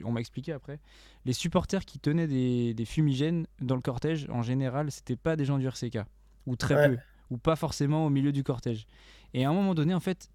on 0.04 0.12
m'a 0.12 0.20
expliqué 0.20 0.52
après. 0.54 0.80
Les 1.26 1.34
supporters 1.34 1.86
qui 1.86 2.00
tenaient 2.00 2.28
des, 2.28 2.74
des 2.74 2.86
fumigènes 2.86 3.48
dans 3.62 3.76
le 3.76 3.82
cortège 3.82 4.28
en 4.30 4.42
général 4.42 4.92
c'était 4.92 5.16
pas 5.16 5.36
des 5.36 5.46
gens 5.46 5.58
du 5.58 5.68
RCK 5.68 6.00
ou 6.46 6.56
très 6.56 6.76
Ouais. 6.76 6.90
peu 6.90 6.98
ou 7.32 7.38
pas 7.38 7.56
forcément 7.56 8.06
au 8.06 8.10
milieu 8.10 8.32
du 8.32 8.44
cortège. 8.44 8.86
Et 9.34 9.46
à 9.46 9.50
un 9.50 9.54
moment 9.54 9.76
donné 9.76 9.94
en 9.94 10.00
fait 10.00 10.30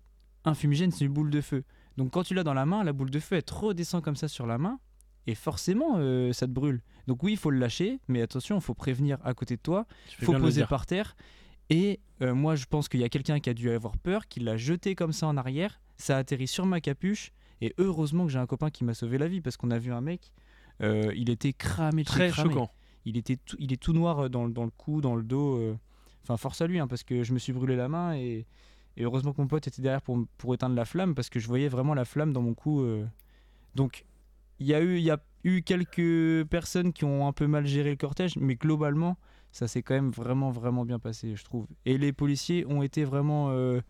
un 0.44 0.54
fumigène 0.54 0.90
c'est 0.92 1.04
une 1.04 1.12
boule 1.12 1.30
de 1.30 1.40
feu. 1.40 1.64
Donc 1.96 2.10
quand 2.12 2.22
tu 2.24 2.34
l'as 2.34 2.44
dans 2.44 2.54
la 2.54 2.66
main 2.66 2.84
la 2.84 2.92
boule 2.92 3.10
de 3.10 3.20
feu 3.20 3.36
elle 3.36 3.42
te 3.42 3.54
redescend 3.54 4.02
comme 4.02 4.16
ça 4.16 4.28
sur 4.28 4.46
la 4.46 4.58
main 4.58 4.78
et 5.26 5.34
forcément 5.34 5.96
euh, 5.98 6.32
ça 6.32 6.46
te 6.46 6.52
brûle. 6.52 6.82
Donc 7.06 7.22
oui, 7.22 7.32
il 7.32 7.38
faut 7.38 7.50
le 7.50 7.58
lâcher, 7.58 7.98
mais 8.08 8.22
attention, 8.22 8.56
il 8.56 8.62
faut 8.62 8.74
prévenir 8.74 9.18
à 9.24 9.34
côté 9.34 9.56
de 9.56 9.60
toi, 9.60 9.86
il 10.20 10.24
faut 10.24 10.32
poser 10.38 10.64
par 10.66 10.86
terre. 10.86 11.16
Et 11.70 12.00
euh, 12.20 12.34
moi, 12.34 12.56
je 12.56 12.64
pense 12.66 12.88
qu'il 12.90 13.00
y 13.00 13.04
a 13.04 13.08
quelqu'un 13.08 13.40
qui 13.40 13.48
a 13.50 13.54
dû 13.54 13.70
avoir 13.70 13.96
peur, 13.96 14.26
qui 14.28 14.40
l'a 14.40 14.56
jeté 14.58 14.94
comme 14.94 15.12
ça 15.12 15.26
en 15.26 15.36
arrière. 15.38 15.80
Ça 15.96 16.16
a 16.16 16.18
atterri 16.20 16.46
sur 16.46 16.66
ma 16.66 16.80
capuche. 16.82 17.30
Et 17.64 17.74
heureusement 17.78 18.26
que 18.26 18.30
j'ai 18.32 18.38
un 18.38 18.46
copain 18.46 18.68
qui 18.70 18.84
m'a 18.84 18.92
sauvé 18.94 19.16
la 19.16 19.26
vie 19.26 19.40
parce 19.40 19.56
qu'on 19.56 19.70
a 19.70 19.78
vu 19.78 19.90
un 19.92 20.00
mec, 20.02 20.32
euh, 20.82 21.12
il 21.16 21.30
était 21.30 21.52
cramé, 21.54 22.04
Très 22.04 22.28
cramé. 22.30 22.50
choquant. 22.52 22.70
Il 23.06 23.16
était 23.16 23.36
tout, 23.36 23.56
il 23.58 23.72
est 23.72 23.80
tout 23.80 23.92
noir 23.94 24.18
euh, 24.24 24.28
dans, 24.28 24.44
le- 24.44 24.52
dans 24.52 24.64
le 24.64 24.70
cou, 24.70 25.00
dans 25.00 25.14
le 25.16 25.22
dos. 25.22 25.56
euh. 25.58 25.76
Enfin, 26.24 26.36
force 26.36 26.60
à 26.60 26.66
lui, 26.66 26.78
hein, 26.78 26.86
parce 26.86 27.02
que 27.04 27.22
je 27.22 27.32
me 27.32 27.38
suis 27.38 27.52
brûlé 27.52 27.74
la 27.76 27.88
main 27.88 28.14
et, 28.16 28.44
et 28.96 29.04
heureusement 29.04 29.32
que 29.32 29.40
mon 29.40 29.46
pote 29.46 29.66
était 29.66 29.80
derrière 29.82 30.02
pour, 30.02 30.26
pour 30.36 30.52
éteindre 30.54 30.74
la 30.74 30.84
flamme 30.84 31.14
parce 31.14 31.28
que 31.30 31.38
je 31.40 31.46
voyais 31.48 31.68
vraiment 31.68 31.94
la 31.94 32.04
flamme 32.04 32.32
dans 32.34 32.42
mon 32.42 32.54
cou. 32.54 32.80
euh. 32.82 33.04
Donc, 33.74 34.04
il 34.58 34.66
y 34.66 34.74
a 34.74 34.80
eu, 34.82 34.96
il 34.98 35.02
y 35.04 35.10
a 35.10 35.18
eu 35.44 35.62
quelques 35.62 36.44
personnes 36.48 36.92
qui 36.92 37.04
ont 37.04 37.26
un 37.26 37.32
peu 37.32 37.46
mal 37.46 37.66
géré 37.66 37.90
le 37.90 37.96
cortège, 37.96 38.36
mais 38.36 38.54
globalement, 38.56 39.16
ça 39.52 39.68
s'est 39.68 39.82
quand 39.82 39.94
même 39.94 40.10
vraiment, 40.10 40.50
vraiment 40.50 40.84
bien 40.84 40.98
passé, 40.98 41.34
je 41.36 41.44
trouve. 41.44 41.66
Et 41.86 41.96
les 41.98 42.12
policiers 42.12 42.66
ont 42.66 42.82
été 42.82 43.04
vraiment, 43.04 43.50
euh, 43.50 43.80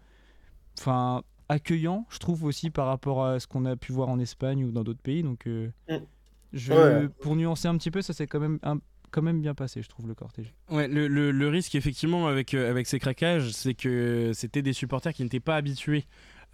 enfin, 1.49 1.55
accueillants, 1.57 2.07
je 2.11 2.19
trouve 2.19 2.45
aussi 2.45 2.71
par 2.71 2.87
rapport 2.87 3.25
à 3.25 3.41
ce 3.41 3.47
qu'on 3.47 3.65
a 3.65 3.77
pu 3.77 3.93
voir 3.93 4.09
en 4.09 4.19
Espagne 4.19 4.65
ou 4.65 4.71
dans 4.73 4.85
d'autres 4.85 5.03
pays. 5.03 5.23
Donc, 5.23 5.47
euh, 5.47 5.71
Mm. 5.89 5.97
je, 6.53 6.73
Ouais. 6.73 7.09
pour 7.21 7.37
nuancer 7.37 7.69
un 7.69 7.77
petit 7.77 7.91
peu, 7.91 8.03
ça 8.03 8.13
s'est 8.13 8.27
quand 8.27 8.41
même 8.41 8.59
un- 8.63 8.79
quand 9.11 9.23
même 9.23 9.41
bien 9.41 9.55
passé, 9.55 9.81
je 9.83 9.89
trouve, 9.89 10.09
le 10.09 10.15
cortège. 10.15 10.53
Ouais, 10.71 10.89
le, 10.89 11.07
le- 11.07 11.31
le 11.31 11.49
risque 11.49 11.75
effectivement 11.77 12.27
avec, 12.27 12.53
euh, 12.55 12.69
avec 12.71 12.87
ces 12.89 12.99
craquages, 12.99 13.51
c'est 13.53 13.75
que 13.75 14.33
c'était 14.35 14.63
des 14.63 14.73
supporters 14.73 15.13
qui 15.13 15.23
n'étaient 15.23 15.39
pas 15.41 15.57
habitués. 15.57 16.05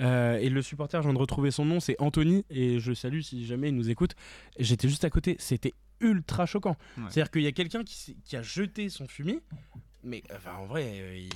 Euh, 0.02 0.38
et 0.38 0.48
le 0.50 0.60
supporter, 0.62 1.00
je 1.02 1.06
viens 1.08 1.14
de 1.14 1.18
retrouver 1.18 1.50
son 1.50 1.64
nom, 1.66 1.78
c'est 1.80 1.96
Anthony, 2.00 2.44
et 2.50 2.78
je 2.78 2.92
salue 2.94 3.20
si 3.20 3.44
jamais 3.46 3.68
il 3.68 3.76
nous 3.76 3.88
écoute. 3.90 4.14
J'étais 4.58 4.88
juste 4.88 5.04
à 5.04 5.10
côté, 5.10 5.36
c'était 5.38 5.74
ultra 6.00 6.46
choquant. 6.46 6.76
Ouais. 6.96 7.04
C'est-à-dire 7.10 7.30
qu'il 7.30 7.42
y 7.42 7.46
a 7.46 7.52
quelqu'un 7.52 7.82
qui, 7.84 8.16
a 8.34 8.40
jeté 8.42 8.88
son 8.88 9.06
fumier, 9.06 9.40
mais 10.02 10.22
enfin, 10.34 10.52
en 10.58 10.66
vrai, 10.66 10.84
euh, 11.00 11.16
il- 11.18 11.28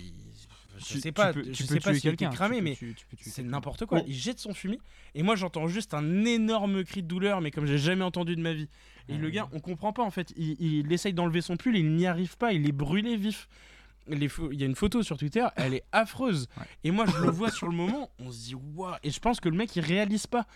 je 0.79 0.85
Tu- 0.85 0.95
sais 0.95 1.09
tu 1.09 1.13
pas, 1.13 1.33
peux- 1.33 1.45
je 1.45 1.51
tu 1.53 1.63
sais 1.65 1.75
peux 1.75 1.81
pas 1.81 1.91
tuer 1.91 1.99
était 1.99 2.09
quelqu'un, 2.17 2.31
cramé, 2.31 2.61
mais 2.61 2.77
c'est 3.21 3.43
n'importe 3.43 3.87
quoi. 3.87 4.03
Il 4.07 4.15
jette 4.15 4.39
son 4.39 4.55
fumier 4.55 4.81
et 5.15 5.23
moi 5.23 5.37
j'entends 5.37 5.67
juste 5.69 5.95
un 5.95 6.25
énorme 6.25 6.85
cri 6.85 7.03
de 7.03 7.09
douleur, 7.09 7.41
mais 7.41 7.51
comme 7.51 7.67
j'ai 7.67 7.79
jamais 7.79 8.05
entendu 8.05 8.37
de 8.37 8.41
ma 8.41 8.53
vie. 8.53 8.69
Et 9.09 9.17
le 9.17 9.29
gars, 9.31 9.49
on 9.53 9.61
comprend 9.61 9.93
pas 9.93 10.03
en 10.03 10.11
fait. 10.11 10.33
Il, 10.37 10.57
il 10.61 10.93
essaye 10.93 11.13
d'enlever 11.13 11.41
son 11.43 11.57
pull, 11.57 11.77
il 11.77 11.93
n'y 11.95 12.07
arrive 12.07 12.37
pas, 12.37 12.53
il 12.53 12.67
est 12.69 12.73
brûlé 12.73 13.17
vif. 13.17 13.49
Les 14.09 14.29
Il 14.53 14.61
y 14.61 14.63
a 14.65 14.67
une 14.67 14.75
photo 14.75 15.03
sur 15.03 15.17
Twitter, 15.17 15.47
elle 15.57 15.73
est 15.75 15.85
affreuse. 15.93 16.49
Ouais. 16.59 16.65
Et 16.85 16.91
moi 16.91 17.07
je 17.07 17.23
le 17.23 17.31
vois 17.31 17.51
sur 17.51 17.69
le 17.69 17.75
moment, 17.75 18.11
on 18.19 18.31
se 18.31 18.39
dit 18.45 18.55
waouh. 18.55 18.95
Et 19.03 19.11
je 19.11 19.19
pense 19.21 19.41
que 19.41 19.49
le 19.49 19.57
mec 19.57 19.75
il 19.77 19.81
réalise 19.81 20.27
pas. 20.27 20.47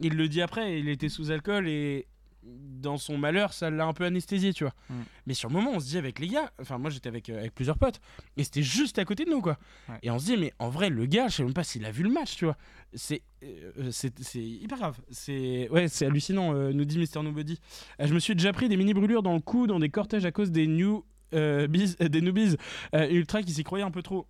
Il 0.00 0.14
le 0.14 0.28
dit 0.28 0.40
après, 0.42 0.78
il 0.80 0.88
était 0.88 1.08
sous 1.08 1.30
alcool 1.30 1.68
et 1.68 2.06
dans 2.44 2.96
son 2.98 3.16
malheur, 3.18 3.52
ça 3.52 3.70
l'a 3.70 3.84
un 3.84 3.92
peu 3.92 4.04
anesthésié, 4.04 4.52
tu 4.52 4.64
vois. 4.64 4.74
Mm. 4.90 4.94
Mais 5.26 5.34
sur 5.34 5.48
le 5.48 5.54
moment, 5.54 5.72
on 5.74 5.80
se 5.80 5.86
dit 5.86 5.98
avec 5.98 6.18
les 6.18 6.28
gars, 6.28 6.52
enfin 6.60 6.78
moi 6.78 6.90
j'étais 6.90 7.08
avec, 7.08 7.28
euh, 7.30 7.38
avec 7.38 7.54
plusieurs 7.54 7.78
potes, 7.78 8.00
et 8.36 8.44
c'était 8.44 8.62
juste 8.62 8.98
à 8.98 9.04
côté 9.04 9.24
de 9.24 9.30
nous, 9.30 9.40
quoi. 9.40 9.58
Ouais. 9.88 9.96
Et 10.02 10.10
on 10.10 10.18
se 10.18 10.24
dit, 10.26 10.36
mais 10.36 10.52
en 10.58 10.68
vrai, 10.68 10.90
le 10.90 11.06
gars, 11.06 11.28
je 11.28 11.36
sais 11.36 11.44
même 11.44 11.54
pas 11.54 11.64
s'il 11.64 11.84
a 11.84 11.90
vu 11.90 12.02
le 12.02 12.10
match, 12.10 12.36
tu 12.36 12.44
vois. 12.44 12.56
C'est 12.94 13.22
euh, 13.42 13.90
c'est 13.90 14.18
c'est 14.20 14.42
hyper 14.42 14.78
grave. 14.78 15.00
C'est 15.10 15.68
ouais, 15.70 15.88
c'est 15.88 16.06
hallucinant, 16.06 16.54
euh, 16.54 16.72
nous 16.72 16.84
dit 16.84 16.98
Mister 16.98 17.22
Nobody. 17.22 17.58
Je 17.98 18.12
me 18.12 18.18
suis 18.18 18.34
déjà 18.34 18.52
pris 18.52 18.68
des 18.68 18.76
mini 18.76 18.92
brûlures 18.92 19.22
dans 19.22 19.34
le 19.34 19.40
cou 19.40 19.66
dans 19.66 19.78
des 19.78 19.88
cortèges 19.88 20.24
à 20.26 20.32
cause 20.32 20.50
des 20.50 20.66
new 20.66 21.04
bees- 21.32 21.96
euh, 22.02 22.08
des 22.08 22.20
newbies 22.20 22.56
ultra 22.92 23.42
qui 23.42 23.52
s'y 23.52 23.64
croyaient 23.64 23.84
un 23.84 23.90
peu 23.90 24.02
trop. 24.02 24.26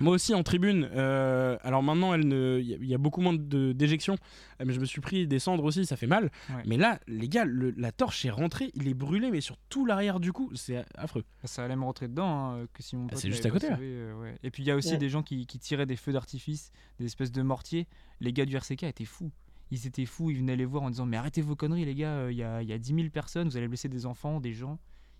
Moi 0.00 0.12
aussi 0.14 0.34
en 0.34 0.42
tribune, 0.42 0.88
euh, 0.92 1.56
alors 1.62 1.82
maintenant 1.82 2.16
ne- 2.16 2.58
il 2.60 2.66
y, 2.68 2.74
a- 2.74 2.76
il 2.76 2.86
y 2.86 2.94
a 2.94 2.98
beaucoup 2.98 3.20
moins 3.20 3.32
de- 3.34 3.72
d'éjections, 3.72 4.16
euh, 4.60 4.64
mais 4.66 4.72
je 4.72 4.80
me 4.80 4.84
suis 4.84 5.00
pris 5.00 5.26
des 5.26 5.38
cendres 5.38 5.64
aussi, 5.64 5.84
ça 5.86 5.96
fait 5.96 6.06
mal. 6.06 6.30
Ouais. 6.50 6.62
Mais 6.66 6.76
là, 6.76 7.00
les 7.08 7.28
gars, 7.28 7.44
le- 7.44 7.72
la 7.76 7.90
torche 7.92 8.24
est 8.24 8.30
rentrée, 8.30 8.70
il 8.74 8.86
est 8.88 8.94
brûlé, 8.94 9.30
mais 9.30 9.40
sur 9.40 9.56
tout 9.68 9.84
l'arrière 9.86 10.20
du 10.20 10.32
cou, 10.32 10.50
c'est 10.54 10.84
affreux. 10.94 11.24
Ça 11.44 11.64
allait 11.64 11.74
me 11.76 11.84
rentrer 11.84 12.06
dedans, 12.08 12.52
hein, 12.54 12.66
que 12.72 12.82
si 12.82 12.94
mon 12.96 13.06
Ah, 13.06 13.10
pote 13.10 13.18
c'est 13.18 13.30
juste 13.30 13.44
à 13.46 13.50
côté, 13.50 13.68
là. 13.70 13.78
euh, 13.80 14.14
ouais. 14.20 14.36
Et 14.42 14.50
puis 14.50 14.62
il 14.62 14.66
y 14.66 14.70
a 14.70 14.76
aussi 14.76 14.92
Ouais. 14.92 14.98
des 14.98 15.08
gens 15.08 15.22
qui, 15.22 15.46
qui 15.46 15.58
tiraient 15.58 15.86
des 15.86 15.96
feux 15.96 16.12
d'artifice, 16.12 16.70
des 17.00 17.06
espèces 17.06 17.32
de 17.32 17.42
mortiers. 17.42 17.86
Les 18.20 18.32
gars 18.32 18.44
du 18.46 18.54
RCK 18.56 18.84
étaient 18.84 19.04
fous. 19.04 19.30
Ils 19.70 19.86
étaient 19.86 20.06
fous, 20.06 20.30
ils 20.30 20.38
venaient 20.38 20.56
les 20.56 20.64
voir 20.64 20.84
en 20.84 20.90
disant 20.90 21.04
Mais 21.06 21.16
arrêtez 21.16 21.42
vos 21.42 21.54
conneries, 21.56 21.84
les 21.84 21.94
gars, 21.94 22.12
euh, 22.18 22.32
il 22.32 22.38
y, 22.38 22.42
a, 22.42 22.62
y 22.62 22.72
a 22.72 22.78
10 22.78 22.94
000 22.94 23.08
personnes, 23.10 23.48
vous 23.48 23.56
allez 23.56 23.68
blesser 23.68 23.88
des 23.88 24.06
enfants, 24.06 24.40
des 24.40 24.54
gens. 24.54 24.78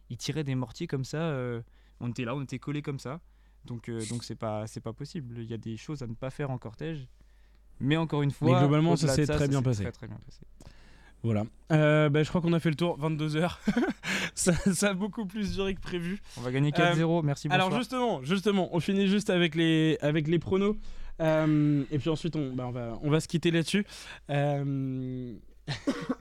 Ils 0.08 0.16
tiraient 0.16 0.44
des 0.44 0.54
mortiers 0.54 0.86
comme 0.86 1.04
ça. 1.04 1.18
euh, 1.18 1.60
on 2.00 2.08
était 2.10 2.24
là, 2.24 2.34
on 2.36 2.42
était 2.42 2.58
collés 2.58 2.80
comme 2.80 2.98
ça. 2.98 3.20
Donc 3.68 3.88
euh, 3.88 4.00
donc 4.10 4.24
c'est 4.24 4.34
pas, 4.34 4.66
c'est 4.66 4.80
pas 4.80 4.92
possible. 4.92 5.38
Il 5.38 5.48
y 5.50 5.54
a 5.54 5.58
des 5.58 5.76
choses 5.76 6.02
à 6.02 6.06
ne 6.06 6.14
pas 6.14 6.30
faire 6.30 6.50
en 6.50 6.58
cortège. 6.58 7.06
Mais 7.80 7.96
encore 7.96 8.22
une 8.22 8.32
fois, 8.32 8.58
globalement, 8.58 8.96
ça 8.96 9.08
s'est 9.08 9.26
très 9.26 9.48
bien 9.48 9.62
passé. 9.62 9.82
Très, 9.82 9.92
très 9.92 10.08
bien 10.08 10.18
passé. 10.24 10.40
Voilà. 11.22 11.44
Euh, 11.72 12.08
bah, 12.08 12.22
je 12.22 12.28
crois 12.28 12.40
qu'on 12.40 12.52
a 12.52 12.60
fait 12.60 12.70
le 12.70 12.76
tour, 12.76 12.98
22h. 12.98 13.58
ça, 14.34 14.52
ça 14.54 14.90
a 14.90 14.94
beaucoup 14.94 15.26
plus 15.26 15.54
duré 15.54 15.74
que 15.74 15.80
prévu. 15.80 16.20
On 16.36 16.42
va 16.42 16.52
gagner 16.52 16.70
4-0, 16.70 17.24
merci, 17.24 17.48
bonsoir. 17.48 17.60
Euh, 17.60 17.66
Alors 17.66 17.78
justement, 17.78 18.22
justement, 18.22 18.68
on 18.72 18.80
finit 18.80 19.08
juste 19.08 19.30
avec 19.30 19.54
les, 19.54 19.98
avec 20.00 20.28
les 20.28 20.38
pronos. 20.38 20.76
Euh, 21.20 21.82
et 21.90 21.98
puis 21.98 22.08
ensuite, 22.10 22.36
on, 22.36 22.52
bah, 22.52 22.66
on, 22.68 22.70
va, 22.70 22.98
on 23.02 23.10
va 23.10 23.18
se 23.18 23.26
quitter 23.26 23.50
là-dessus. 23.50 23.84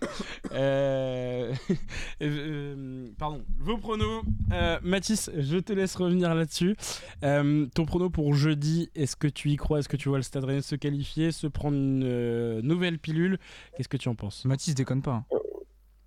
Euh, 0.53 1.53
euh, 1.69 1.75
euh, 2.21 3.07
pardon, 3.17 3.43
vos 3.59 3.77
pronos. 3.77 4.23
Euh, 4.51 4.79
Mathis, 4.81 5.29
je 5.37 5.57
te 5.57 5.73
laisse 5.73 5.95
revenir 5.95 6.33
là-dessus. 6.33 6.75
Ton 7.21 7.85
prono 7.85 8.09
pour 8.09 8.33
jeudi, 8.33 8.89
est-ce 8.95 9.15
que 9.15 9.27
tu 9.27 9.49
y 9.49 9.55
crois? 9.55 9.79
Est-ce 9.79 9.89
que 9.89 9.97
tu 9.97 10.09
vois 10.09 10.17
le 10.17 10.23
Stade 10.23 10.45
Rennais 10.45 10.61
se 10.61 10.75
qualifier, 10.75 11.31
se 11.31 11.47
prendre 11.47 11.77
une 11.77 12.61
nouvelle 12.61 12.97
pilule? 12.97 13.37
Qu'est-ce 13.75 13.89
que 13.89 13.97
tu 13.97 14.09
en 14.09 14.15
penses? 14.15 14.45
Mathis 14.45 14.73
déconne 14.73 15.01
pas. 15.01 15.25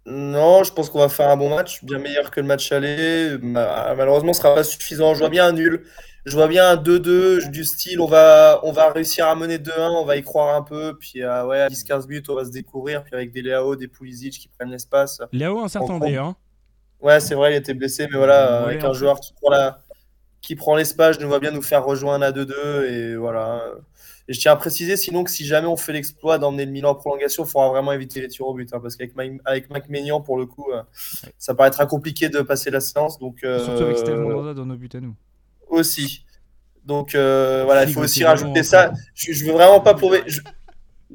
Non, 0.06 0.64
je 0.64 0.72
pense 0.72 0.88
qu'on 0.90 0.98
va 0.98 1.08
faire 1.08 1.28
un 1.28 1.36
bon 1.36 1.54
match, 1.54 1.84
bien 1.84 1.98
meilleur 1.98 2.30
que 2.30 2.40
le 2.40 2.46
match 2.46 2.72
aller. 2.72 3.36
Ma- 3.42 3.94
Malheureusement, 3.94 4.32
ce 4.32 4.40
sera 4.40 4.54
pas 4.54 4.64
suffisant. 4.64 5.14
Je 5.14 5.20
vois 5.20 5.28
bien 5.28 5.46
un 5.46 5.52
nul. 5.52 5.84
Je 6.26 6.34
vois 6.36 6.48
bien 6.48 6.70
un 6.70 6.76
2-2 6.76 7.48
du 7.50 7.64
style. 7.64 8.00
On 8.00 8.06
va, 8.06 8.60
on 8.62 8.72
va 8.72 8.90
réussir 8.90 9.26
à 9.26 9.34
mener 9.34 9.58
2-1. 9.58 9.90
On 10.00 10.04
va 10.04 10.16
y 10.16 10.22
croire 10.22 10.54
un 10.56 10.62
peu. 10.62 10.96
Puis 10.98 11.22
euh, 11.22 11.44
ouais, 11.46 11.60
à 11.60 11.68
10-15 11.68 12.08
minutes, 12.08 12.28
on 12.30 12.34
va 12.34 12.44
se 12.44 12.50
découvrir. 12.50 13.04
Puis 13.04 13.14
avec 13.14 13.30
des 13.30 13.42
Léao, 13.42 13.76
des 13.76 13.88
Pulisic 13.88 14.32
qui 14.38 14.48
prennent 14.48 14.70
l'espace. 14.70 15.20
Léo, 15.32 15.60
un 15.60 15.68
certain 15.68 15.98
D, 15.98 16.16
hein 16.16 16.36
Ouais, 17.00 17.20
c'est 17.20 17.34
vrai, 17.34 17.52
il 17.52 17.56
était 17.56 17.72
blessé, 17.72 18.06
mais 18.10 18.18
voilà, 18.18 18.60
Ouais, 18.66 18.72
avec 18.72 18.84
un 18.84 18.92
joueur 18.92 19.20
qui 19.20 19.32
prend 19.32 19.50
la, 19.50 19.82
qui 20.42 20.54
prend 20.54 20.76
l'espace, 20.76 21.16
je 21.16 21.22
nous 21.22 21.28
vois 21.28 21.40
bien 21.40 21.50
nous 21.50 21.62
faire 21.62 21.82
rejoindre 21.84 22.26
à 22.26 22.30
2-2 22.32 22.84
et 22.90 23.16
voilà. 23.16 23.62
Et 24.30 24.32
je 24.32 24.38
tiens 24.38 24.52
à 24.52 24.56
préciser 24.56 24.96
sinon 24.96 25.24
que 25.24 25.30
si 25.30 25.44
jamais 25.44 25.66
on 25.66 25.76
fait 25.76 25.92
l'exploit 25.92 26.38
d'emmener 26.38 26.64
le 26.64 26.70
Milan 26.70 26.90
en 26.90 26.94
prolongation, 26.94 27.44
il 27.44 27.50
faudra 27.50 27.68
vraiment 27.70 27.90
éviter 27.90 28.20
les 28.20 28.28
tirs 28.28 28.46
au 28.46 28.54
but, 28.54 28.72
hein, 28.72 28.78
parce 28.80 28.94
qu'avec 28.94 29.12
avec 29.44 29.68
Mike 29.70 29.88
Maignan, 29.88 30.20
pour 30.20 30.38
le 30.38 30.46
coup, 30.46 30.70
euh, 30.72 30.82
ça 31.36 31.52
paraîtra 31.52 31.84
compliqué 31.86 32.28
de 32.28 32.40
passer 32.40 32.70
la 32.70 32.80
séance, 32.80 33.18
donc 33.18 33.42
euh, 33.42 33.64
Surtout 33.64 33.82
avec 33.82 33.98
Steve 33.98 34.16
Mandanda 34.20 34.54
dans 34.54 34.64
nos 34.66 34.76
buts 34.76 34.88
à 34.94 35.00
nous. 35.00 35.16
aussi. 35.68 36.24
Donc 36.84 37.14
euh, 37.16 37.64
voilà, 37.64 37.82
il 37.84 37.92
faut 37.92 38.00
aussi 38.02 38.22
rajouter 38.24 38.62
ça. 38.62 38.92
Je, 39.14 39.32
je 39.32 39.44
veux 39.44 39.52
vraiment 39.52 39.80
pas 39.80 39.94
paumer. 39.94 40.22
Je, 40.28 40.40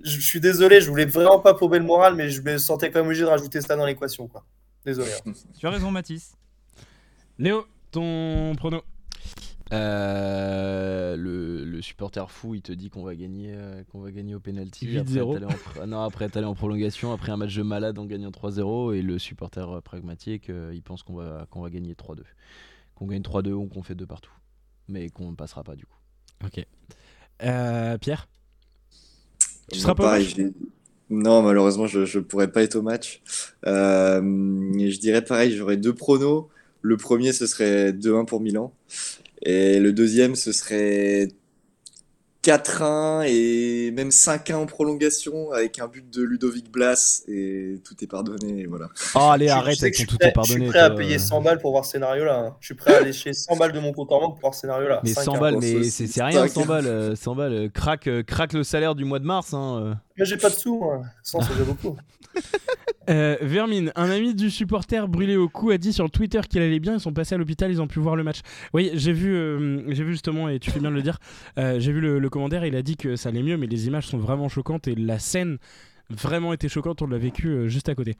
je 0.04 0.20
suis 0.20 0.42
désolé, 0.42 0.82
je 0.82 0.90
voulais 0.90 1.06
vraiment 1.06 1.40
pas 1.40 1.54
paumer 1.54 1.80
le 1.80 1.86
moral, 1.86 2.16
mais 2.16 2.30
je 2.30 2.42
me 2.42 2.58
sentais 2.58 2.92
quand 2.92 3.00
même 3.00 3.08
obligé 3.08 3.22
de 3.24 3.28
rajouter 3.30 3.62
ça 3.62 3.78
dans 3.78 3.86
l'équation, 3.86 4.28
quoi. 4.28 4.44
Désolé. 4.86 5.10
hein. 5.26 5.32
Tu 5.58 5.66
as 5.66 5.70
raison, 5.70 5.90
Mathis. 5.90 6.34
Léo, 7.40 7.66
ton 7.92 8.54
prono 8.58 8.82
Euh, 9.74 11.16
le, 11.16 11.66
le 11.66 11.82
supporter 11.82 12.30
fou, 12.30 12.54
il 12.56 12.62
te 12.62 12.72
dit 12.72 12.90
qu'on 12.90 13.04
va 13.04 13.16
gagner, 13.16 13.54
euh, 13.56 13.84
qu'on 13.92 14.00
va 14.00 14.12
gagner 14.12 14.36
au 14.36 14.40
penalty. 14.40 14.88
8-0. 14.88 15.00
Après, 15.00 15.40
t'allais 15.40 15.46
en 15.46 15.50
pr- 15.50 15.86
non, 15.88 16.02
après 16.02 16.30
t'allais 16.30 16.46
en 16.46 16.54
prolongation, 16.56 17.12
après 17.12 17.32
un 17.32 17.38
match 17.38 17.56
de 17.56 17.64
malade 17.64 17.98
en 17.98 18.06
gagnant 18.06 18.30
3-0. 18.32 18.94
Et 18.96 19.02
le 19.02 19.18
supporter 19.18 19.70
euh, 19.70 19.82
pragmatique, 19.82 20.50
euh, 20.50 20.72
il 20.74 20.82
pense 20.84 21.04
qu'on 21.04 21.16
va, 21.16 21.48
qu'on 21.50 21.62
va 21.62 21.70
gagner 21.70 21.94
3-2. 21.94 22.22
Qu'on 22.96 23.08
gagne 23.08 23.22
3-2 23.24 23.52
ou 23.52 23.66
qu'on 23.68 23.84
fait 23.84 23.96
2 23.96 24.06
partout. 24.06 24.32
Mais 24.88 25.10
qu'on 25.10 25.32
ne 25.32 25.36
passera 25.36 25.64
pas 25.64 25.76
du 25.76 25.86
coup. 25.86 25.98
Ok. 26.46 26.66
Euh, 27.44 27.98
Pierre? 27.98 28.28
Tu 29.72 29.80
seras 29.80 29.96
pas 29.96 30.20
Non, 31.10 31.42
malheureusement, 31.42 31.88
je 31.88 32.00
ne 32.18 32.24
pourrais 32.24 32.52
pas 32.52 32.62
être 32.62 32.76
au 32.76 32.82
match. 32.84 33.22
Euh, 33.66 34.22
je 34.22 35.00
dirais 35.00 35.24
pareil, 35.24 35.56
j'aurais 35.56 35.78
deux 35.78 35.94
pronos. 35.94 36.50
Le 36.82 36.98
premier, 36.98 37.34
ce 37.34 37.48
serait 37.48 37.92
2-1 37.94 38.26
pour 38.26 38.42
Milan. 38.42 38.72
Et 39.46 39.80
le 39.80 39.94
deuxième, 39.94 40.36
ce 40.36 40.52
serait 40.52 41.28
4-1 42.42 43.24
et 43.28 43.92
même 43.92 44.10
5-1 44.12 44.54
en 44.56 44.66
prolongation 44.68 45.52
avec 45.52 45.80
un 45.80 45.88
but 45.88 46.08
de 46.14 46.22
Ludovic 46.22 46.72
Blas. 46.72 47.24
Et 47.28 47.82
tout 47.84 47.96
est 48.04 48.08
pardonné. 48.08 48.62
Et 48.62 48.66
voilà. 48.68 48.88
Oh, 49.16 49.20
allez, 49.32 49.48
Je- 49.48 49.52
arrête 49.54 49.82
avec 49.82 49.96
ton 49.98 50.04
tout 50.06 50.16
est 50.22 50.26
prêt- 50.26 50.30
Je 50.30 50.34
pardonné. 50.34 50.60
suis 50.62 50.70
prêt 50.70 50.80
à 50.80 50.90
payer 50.92 51.18
100 51.18 51.42
balles 51.42 51.60
pour 51.60 51.72
voir 51.72 51.86
ce 51.86 51.92
scénario-là. 51.94 52.40
hein. 52.40 52.56
Je 52.60 52.66
suis 52.68 52.76
prêt 52.76 52.96
à 52.96 53.02
lécher 53.02 53.34
100 53.34 53.56
balles 53.56 53.72
de 53.72 53.80
mon 53.80 53.94
compte 53.94 54.12
en 54.12 54.20
banque 54.20 54.34
pour 54.34 54.42
voir 54.42 54.54
ce 54.54 54.62
scénario-là. 54.62 55.02
Mais 55.04 55.10
5-1. 55.12 55.24
100 55.24 55.38
balles, 55.40 55.58
mais 55.60 55.84
ce- 55.86 55.90
c'est 55.90 56.08
c'est 56.08 56.24
rien, 56.24 56.42
cinq. 56.48 56.52
100 56.52 56.66
balles. 56.66 56.86
euh, 56.88 57.16
100 57.16 57.36
balles. 57.36 57.54
euh, 57.54 57.70
Craque, 57.70 58.08
euh, 58.08 58.22
craque 58.22 58.54
le 58.54 58.64
salaire 58.64 58.94
du 58.94 59.06
mois 59.06 59.20
de 59.20 59.26
mars. 59.26 59.54
Hein, 59.54 59.80
euh. 59.84 59.94
Mais 60.18 60.26
j'ai 60.26 60.38
pas 60.38 60.50
de 60.52 60.56
sous, 60.56 60.78
moi. 60.80 61.02
100, 61.24 61.42
c'est 61.42 61.54
déjà 61.54 61.64
beaucoup. 61.64 61.96
Euh, 63.08 63.38
Vermine, 63.40 63.92
un 63.96 64.10
ami 64.10 64.34
du 64.34 64.50
supporter 64.50 65.08
brûlé 65.08 65.36
au 65.38 65.48
cou 65.48 65.70
a 65.70 65.78
dit 65.78 65.94
sur 65.94 66.10
Twitter 66.10 66.42
qu'il 66.50 66.60
allait 66.64 66.80
bien. 66.80 66.96
Ils 66.96 67.00
sont 67.00 67.14
passés 67.14 67.36
à 67.36 67.38
l'hôpital, 67.38 67.70
ils 67.70 67.80
ont 67.80 67.86
pu 67.86 68.00
voir 68.00 68.16
le 68.16 68.24
match. 68.24 68.40
Oui, 68.74 68.90
j'ai 68.96 69.14
vu, 69.14 69.32
euh, 69.36 69.84
j'ai 69.94 70.04
vu 70.04 70.14
justement, 70.14 70.50
et 70.50 70.58
tu 70.58 70.72
fais 70.72 70.80
bien 70.80 70.90
de 70.90 70.96
le 70.96 71.04
dire. 71.04 71.20
euh, 71.60 71.80
j'ai 71.80 71.92
vu 71.92 72.02
le, 72.02 72.18
le 72.18 72.30
commentaire, 72.32 72.66
il 72.66 72.76
a 72.76 72.82
dit 72.82 72.98
que 72.98 73.16
ça 73.16 73.30
allait 73.30 73.44
mieux, 73.44 73.58
mais 73.58 73.68
les 73.68 73.86
images 73.86 74.08
sont 74.08 74.18
vraiment 74.18 74.50
choquantes 74.50 74.88
et 74.88 74.96
la 74.96 75.20
scène 75.20 75.60
vraiment 76.10 76.52
était 76.52 76.68
choquante. 76.68 77.04
On 77.04 77.08
l'a 77.08 77.20
vécu 77.20 77.48
euh, 77.50 77.68
juste 77.68 77.90
à 77.90 77.94
côté. 77.94 78.16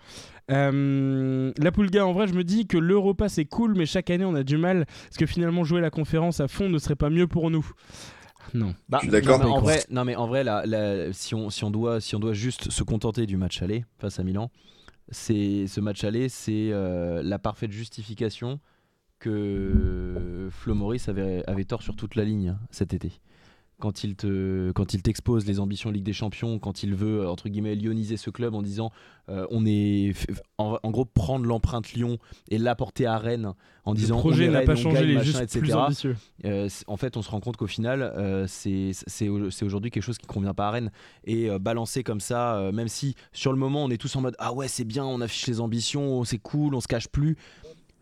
La 0.50 1.72
Poulga, 1.72 2.06
en 2.06 2.12
vrai, 2.14 2.28
je 2.28 2.34
me 2.36 2.44
dis 2.44 2.68
que 2.68 2.78
l'Europa 2.78 3.28
c'est 3.28 3.46
cool, 3.46 3.74
mais 3.76 3.88
chaque 3.88 4.12
année 4.12 4.26
on 4.26 4.36
a 4.36 4.44
du 4.44 4.58
mal. 4.58 4.86
Parce 4.86 5.18
que 5.18 5.26
finalement, 5.26 5.64
jouer 5.64 5.82
la 5.82 5.90
conférence 5.90 6.40
à 6.42 6.48
fond 6.48 6.70
ne 6.70 6.78
serait 6.78 6.96
pas 6.96 7.10
mieux 7.10 7.26
pour 7.26 7.50
nous. 7.50 7.66
Non. 8.54 8.76
Bah, 8.90 9.00
Je 9.02 9.06
suis 9.06 9.12
d'accord. 9.12 9.40
non, 9.40 9.46
mais 9.46 9.52
en 9.52 9.62
vrai, 9.62 9.84
non, 9.90 10.06
mais 10.06 10.16
en 10.16 10.28
vrai 10.28 10.44
là, 10.44 10.66
là, 10.66 11.12
si, 11.14 11.36
on, 11.36 11.50
si, 11.50 11.64
on 11.64 11.72
doit, 11.72 12.00
si 12.02 12.16
on 12.16 12.20
doit 12.20 12.34
juste 12.34 12.70
se 12.70 12.84
contenter 12.84 13.26
du 13.26 13.38
match 13.38 13.62
aller 13.62 13.86
face 13.98 14.20
à 14.20 14.24
Milan, 14.24 14.52
c'est 15.10 15.68
ce 15.68 15.80
match 15.82 16.04
aller, 16.04 16.30
c'est 16.30 16.70
euh, 16.72 17.22
la 17.24 17.40
parfaite 17.40 17.72
justification 17.72 18.60
que 19.20 20.50
Flo 20.52 20.76
Maurice 20.76 21.10
avait, 21.10 21.44
avait 21.48 21.66
tort 21.66 21.82
sur 21.82 21.96
toute 21.96 22.16
la 22.16 22.24
ligne 22.24 22.50
hein, 22.50 22.60
cet 22.72 22.94
été. 22.94 23.20
Quand 23.80 24.04
il 24.06 24.16
te, 24.16 24.72
quand 24.72 24.94
il 24.94 25.02
t'expose 25.02 25.46
les 25.46 25.60
ambitions 25.60 25.92
Ligue 25.92 26.06
des 26.06 26.14
Champions, 26.14 26.60
quand 26.60 26.82
il 26.84 26.96
veut 26.96 27.28
entre 27.28 27.50
guillemets 27.50 27.76
lioniser 27.76 28.16
ce 28.16 28.30
club 28.30 28.56
en 28.56 28.62
disant 28.62 28.90
euh, 29.28 29.46
on 29.50 29.66
est 29.66 30.14
en, 30.58 30.78
en 30.82 30.92
gros 30.92 31.04
prendre 31.04 31.46
l'empreinte 31.46 31.92
Lyon 31.92 32.18
et 32.50 32.58
l'apporter 32.58 33.06
à 33.06 33.18
Rennes 33.18 33.52
en 33.84 33.94
disant 33.94 34.16
le 34.16 34.22
projet 34.22 34.48
n'a 34.54 34.62
pas 34.62 34.76
changé, 34.78 35.04
il 35.04 35.10
est 35.10 35.24
juste 35.26 35.38
etc. 35.44 35.60
plus 35.60 35.68
ambitieux. 35.88 36.16
Euh, 36.46 36.70
en 36.88 36.96
fait, 36.98 37.18
on 37.18 37.22
se 37.22 37.30
rend 37.30 37.40
compte 37.42 37.58
qu'au 37.58 37.68
final, 37.68 38.02
euh, 38.02 38.46
c'est 38.48 38.92
c'est 38.94 39.28
au- 39.28 39.50
c'est 39.52 39.66
aujourd'hui 39.66 39.92
quelque 39.92 40.04
chose 40.04 40.18
qui 40.18 40.26
convient 40.26 40.54
pas 40.54 40.68
à 40.70 40.72
Rennes. 40.72 40.92
Et 41.26 41.50
euh, 41.50 41.60
balancer 41.60 42.02
comme 42.04 42.22
ça, 42.22 42.56
euh, 42.56 42.72
même 42.72 42.88
si 42.88 43.16
sur 43.34 43.52
le 43.52 43.58
moment 43.60 43.84
on 43.84 43.90
est 43.90 43.98
tous 43.98 44.16
en 44.16 44.22
mode 44.22 44.36
Ah 44.40 44.54
ouais, 44.54 44.68
c'est 44.70 44.86
bien, 44.86 45.04
on 45.06 45.20
affiche 45.22 45.48
les 45.48 45.60
ambitions, 45.60 46.24
c'est 46.24 46.40
cool, 46.40 46.74
on 46.76 46.82
se 46.82 46.88
cache 46.88 47.10
plus. 47.10 47.36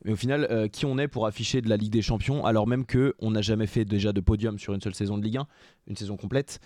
Mais 0.05 0.11
au 0.11 0.15
final, 0.15 0.47
euh, 0.51 0.67
qui 0.67 0.85
on 0.85 0.97
est 0.97 1.07
pour 1.07 1.25
afficher 1.25 1.61
de 1.61 1.69
la 1.69 1.77
Ligue 1.77 1.91
des 1.91 2.01
Champions 2.01 2.45
alors 2.45 2.67
même 2.67 2.85
que 2.85 3.15
on 3.19 3.31
n'a 3.31 3.41
jamais 3.41 3.67
fait 3.67 3.85
déjà 3.85 4.11
de 4.11 4.21
podium 4.21 4.59
sur 4.59 4.73
une 4.73 4.81
seule 4.81 4.95
saison 4.95 5.17
de 5.17 5.23
Ligue 5.23 5.37
1, 5.37 5.47
une 5.87 5.95
saison 5.95 6.17
complète, 6.17 6.59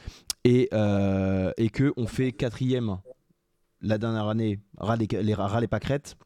et, 0.43 0.69
euh, 0.73 1.51
et 1.57 1.69
que 1.69 1.93
on 1.97 2.07
fait 2.07 2.31
quatrième 2.31 2.97
la 3.81 3.97
dernière 3.97 4.27
année, 4.27 4.59
ras 4.77 4.95
les, 4.95 5.07
les, 5.21 5.33
ras 5.33 5.61
les 5.61 5.67
pâquerettes, 5.67 6.17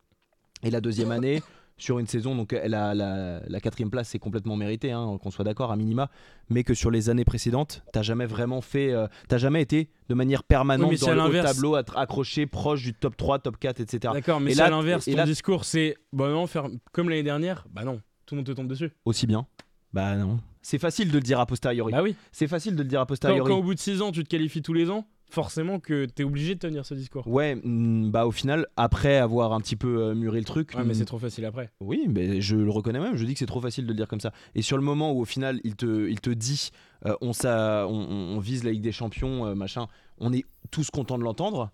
et 0.64 0.70
la 0.70 0.80
deuxième 0.80 1.12
année 1.12 1.42
sur 1.82 2.00
une 2.00 2.08
saison, 2.08 2.36
donc 2.36 2.54
elle 2.54 2.74
a, 2.74 2.94
la, 2.94 3.42
la 3.48 3.60
quatrième 3.60 3.90
place 3.90 4.10
c'est 4.10 4.20
complètement 4.20 4.56
mérité, 4.56 4.92
hein, 4.92 5.18
qu'on 5.22 5.32
soit 5.32 5.44
d'accord 5.46 5.72
à 5.72 5.76
minima, 5.76 6.10
mais 6.50 6.64
que 6.64 6.74
sur 6.74 6.92
les 6.92 7.10
années 7.10 7.26
précédentes, 7.26 7.84
t'as 7.92 8.02
jamais 8.04 8.26
vraiment 8.26 8.62
fait, 8.62 8.92
euh, 8.92 9.08
t'as 9.28 9.38
jamais 9.38 9.62
été 9.62 9.90
de 10.10 10.14
manière 10.14 10.44
permanente 10.44 10.90
Oui, 10.92 10.98
dans 10.98 11.14
le 11.14 11.22
haut 11.40 11.44
tableau, 11.44 11.76
accroché, 11.76 12.46
proche 12.46 12.84
du 12.84 12.94
top 12.94 13.18
3, 13.18 13.40
top 13.40 13.58
4, 13.58 13.80
etc. 13.80 14.14
D'accord, 14.14 14.40
mais 14.40 14.52
Et 14.52 14.54
c'est 14.54 14.60
là- 14.62 14.68
à 14.68 14.70
l'inverse. 14.70 15.06
Ton 15.06 15.16
là- 15.16 15.26
discours, 15.26 15.66
c'est 15.66 15.98
bah 16.14 16.30
non, 16.30 16.48
faire 16.48 16.68
comme 16.92 17.10
l'année 17.10 17.24
dernière. 17.24 17.66
Bah 17.72 17.84
non, 17.84 18.02
tout 18.26 18.36
le 18.36 18.38
monde 18.38 18.46
te 18.48 18.52
tombe 18.52 18.68
dessus. 18.68 18.92
Aussi 19.06 19.26
bien. 19.28 19.48
Bah 19.94 20.16
non. 20.16 20.40
C'est 20.62 20.78
facile 20.78 21.10
de 21.10 21.16
le 21.16 21.22
dire 21.22 21.40
a 21.40 21.46
posteriori. 21.46 21.92
Bah 21.92 22.04
oui. 22.04 22.16
C'est 22.32 22.48
facile 22.48 22.76
de 22.76 22.84
le 22.84 22.88
dire 22.88 23.00
a 23.00 23.04
Quand, 23.04 23.08
posteriori. 23.08 23.50
quand 23.50 23.58
au 23.58 23.64
bout 23.64 23.74
de 23.74 23.80
6 23.80 24.02
ans, 24.02 24.12
tu 24.12 24.24
te 24.24 24.30
qualifies 24.30 24.62
tous 24.62 24.74
les 24.74 24.90
ans, 24.92 25.08
forcément 25.32 25.80
que 25.80 26.06
t'es 26.06 26.24
obligé 26.24 26.56
de 26.56 26.60
tenir 26.60 26.86
ce 26.86 26.94
discours. 26.94 27.28
Ouais, 27.28 27.56
mm, 27.56 28.12
bah 28.12 28.26
au 28.28 28.32
final, 28.32 28.68
après 28.78 29.18
avoir 29.18 29.54
un 29.54 29.62
petit 29.62 29.76
peu 29.76 30.02
euh, 30.02 30.14
muré 30.14 30.40
le 30.40 30.46
truc, 30.46 30.74
Ouais, 30.76 30.84
mais 30.84 30.92
mm, 30.92 30.96
c'est 30.96 31.06
trop 31.06 31.20
facile 31.20 31.46
après. 31.46 31.72
oui, 31.80 32.06
mais 32.10 32.42
je 32.42 32.56
le 32.56 32.70
reconnais 32.70 33.00
même. 33.00 33.16
Je 33.16 33.26
dis 33.26 33.34
que 33.34 33.40
c'est 33.40 33.46
trop 33.46 33.62
facile 33.62 33.86
de 33.86 33.90
le 33.90 33.96
dire 33.96 34.08
comme 34.08 34.20
ça. 34.20 34.34
Et 34.56 34.62
sur 34.62 34.78
le 34.78 34.84
moment 34.84 35.12
où 35.14 35.22
au 35.22 35.26
final, 35.26 35.60
il 35.64 35.76
te, 35.76 36.10
il 36.10 36.20
te 36.20 36.30
dit, 36.30 36.70
euh, 37.06 37.16
on, 37.22 37.34
ça, 37.34 37.88
on, 37.88 38.40
vise 38.40 38.64
la 38.64 38.72
Ligue 38.72 38.82
des 38.84 38.92
Champions, 38.92 39.46
euh, 39.48 39.56
machin, 39.56 39.88
on 40.20 40.34
est 40.34 40.46
tous 40.70 40.90
contents 40.92 41.18
de 41.18 41.24
l'entendre. 41.24 41.72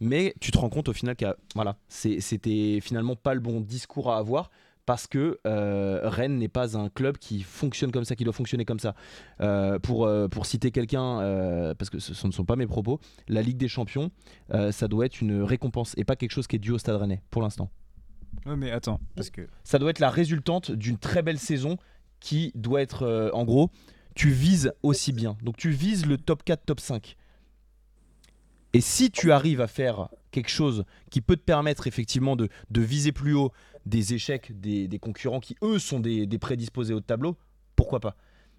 Mais 0.00 0.34
tu 0.40 0.50
te 0.50 0.58
rends 0.58 0.68
compte 0.68 0.88
au 0.88 0.92
final 0.92 1.14
que 1.14 1.26
voilà, 1.54 1.76
c'était 1.88 2.80
finalement 2.80 3.14
pas 3.14 3.34
le 3.34 3.40
bon 3.40 3.60
discours 3.60 4.10
à 4.10 4.18
avoir 4.18 4.50
parce 4.86 5.06
que 5.06 5.38
euh, 5.46 6.00
Rennes 6.04 6.38
n'est 6.38 6.48
pas 6.48 6.76
un 6.76 6.88
club 6.88 7.18
qui 7.18 7.42
fonctionne 7.42 7.92
comme 7.92 8.04
ça, 8.04 8.16
qui 8.16 8.24
doit 8.24 8.32
fonctionner 8.32 8.64
comme 8.64 8.80
ça. 8.80 8.94
Euh, 9.40 9.78
pour, 9.78 10.06
euh, 10.06 10.28
pour 10.28 10.46
citer 10.46 10.70
quelqu'un, 10.70 11.18
parce 11.78 11.90
que 11.90 11.98
ce, 11.98 12.14
ce 12.14 12.26
ne 12.26 12.32
sont 12.32 12.44
pas 12.44 12.56
mes 12.56 12.66
propos, 12.66 13.00
la 13.28 13.42
Ligue 13.42 13.56
des 13.56 13.68
Champions, 13.68 14.10
ça 14.70 14.88
doit 14.88 15.06
être 15.06 15.20
une 15.20 15.42
récompense 15.42 15.94
et 15.96 16.04
pas 16.04 16.16
quelque 16.16 16.32
chose 16.32 16.46
qui 16.46 16.56
est 16.56 16.60
dû 16.60 16.70
au 16.70 16.78
Stade 16.78 16.96
Rennais 16.96 17.22
pour 17.30 17.42
l'instant. 17.42 17.70
Ouais, 18.46 18.56
mais 18.56 18.70
attends, 18.70 18.98
parce 19.14 19.30
que. 19.30 19.46
Ça 19.62 19.78
doit 19.78 19.90
être 19.90 20.00
la 20.00 20.10
résultante 20.10 20.70
d'une 20.70 20.98
très 20.98 21.22
belle 21.22 21.38
saison 21.38 21.76
qui 22.20 22.52
doit 22.54 22.82
être, 22.82 23.30
en 23.32 23.44
gros, 23.44 23.70
tu 24.14 24.30
vises 24.30 24.72
aussi 24.82 25.12
bien. 25.12 25.36
Donc 25.42 25.56
tu 25.56 25.70
vises 25.70 26.06
le 26.06 26.18
top 26.18 26.42
4, 26.44 26.64
top 26.64 26.80
5. 26.80 27.16
Et 28.74 28.80
si 28.80 29.10
tu 29.10 29.32
arrives 29.32 29.60
à 29.60 29.66
faire 29.66 30.08
quelque 30.30 30.48
chose 30.48 30.84
qui 31.10 31.20
peut 31.20 31.36
te 31.36 31.42
permettre 31.42 31.86
effectivement 31.86 32.36
de, 32.36 32.48
de 32.70 32.80
viser 32.80 33.12
plus 33.12 33.34
haut 33.34 33.52
des 33.86 34.14
échecs 34.14 34.58
des, 34.60 34.88
des 34.88 34.98
concurrents 34.98 35.40
qui, 35.40 35.56
eux, 35.62 35.78
sont 35.78 36.00
des, 36.00 36.26
des 36.26 36.38
prédisposés 36.38 36.94
au 36.94 37.00
tableau, 37.00 37.36
pourquoi 37.76 38.00
pas? 38.00 38.16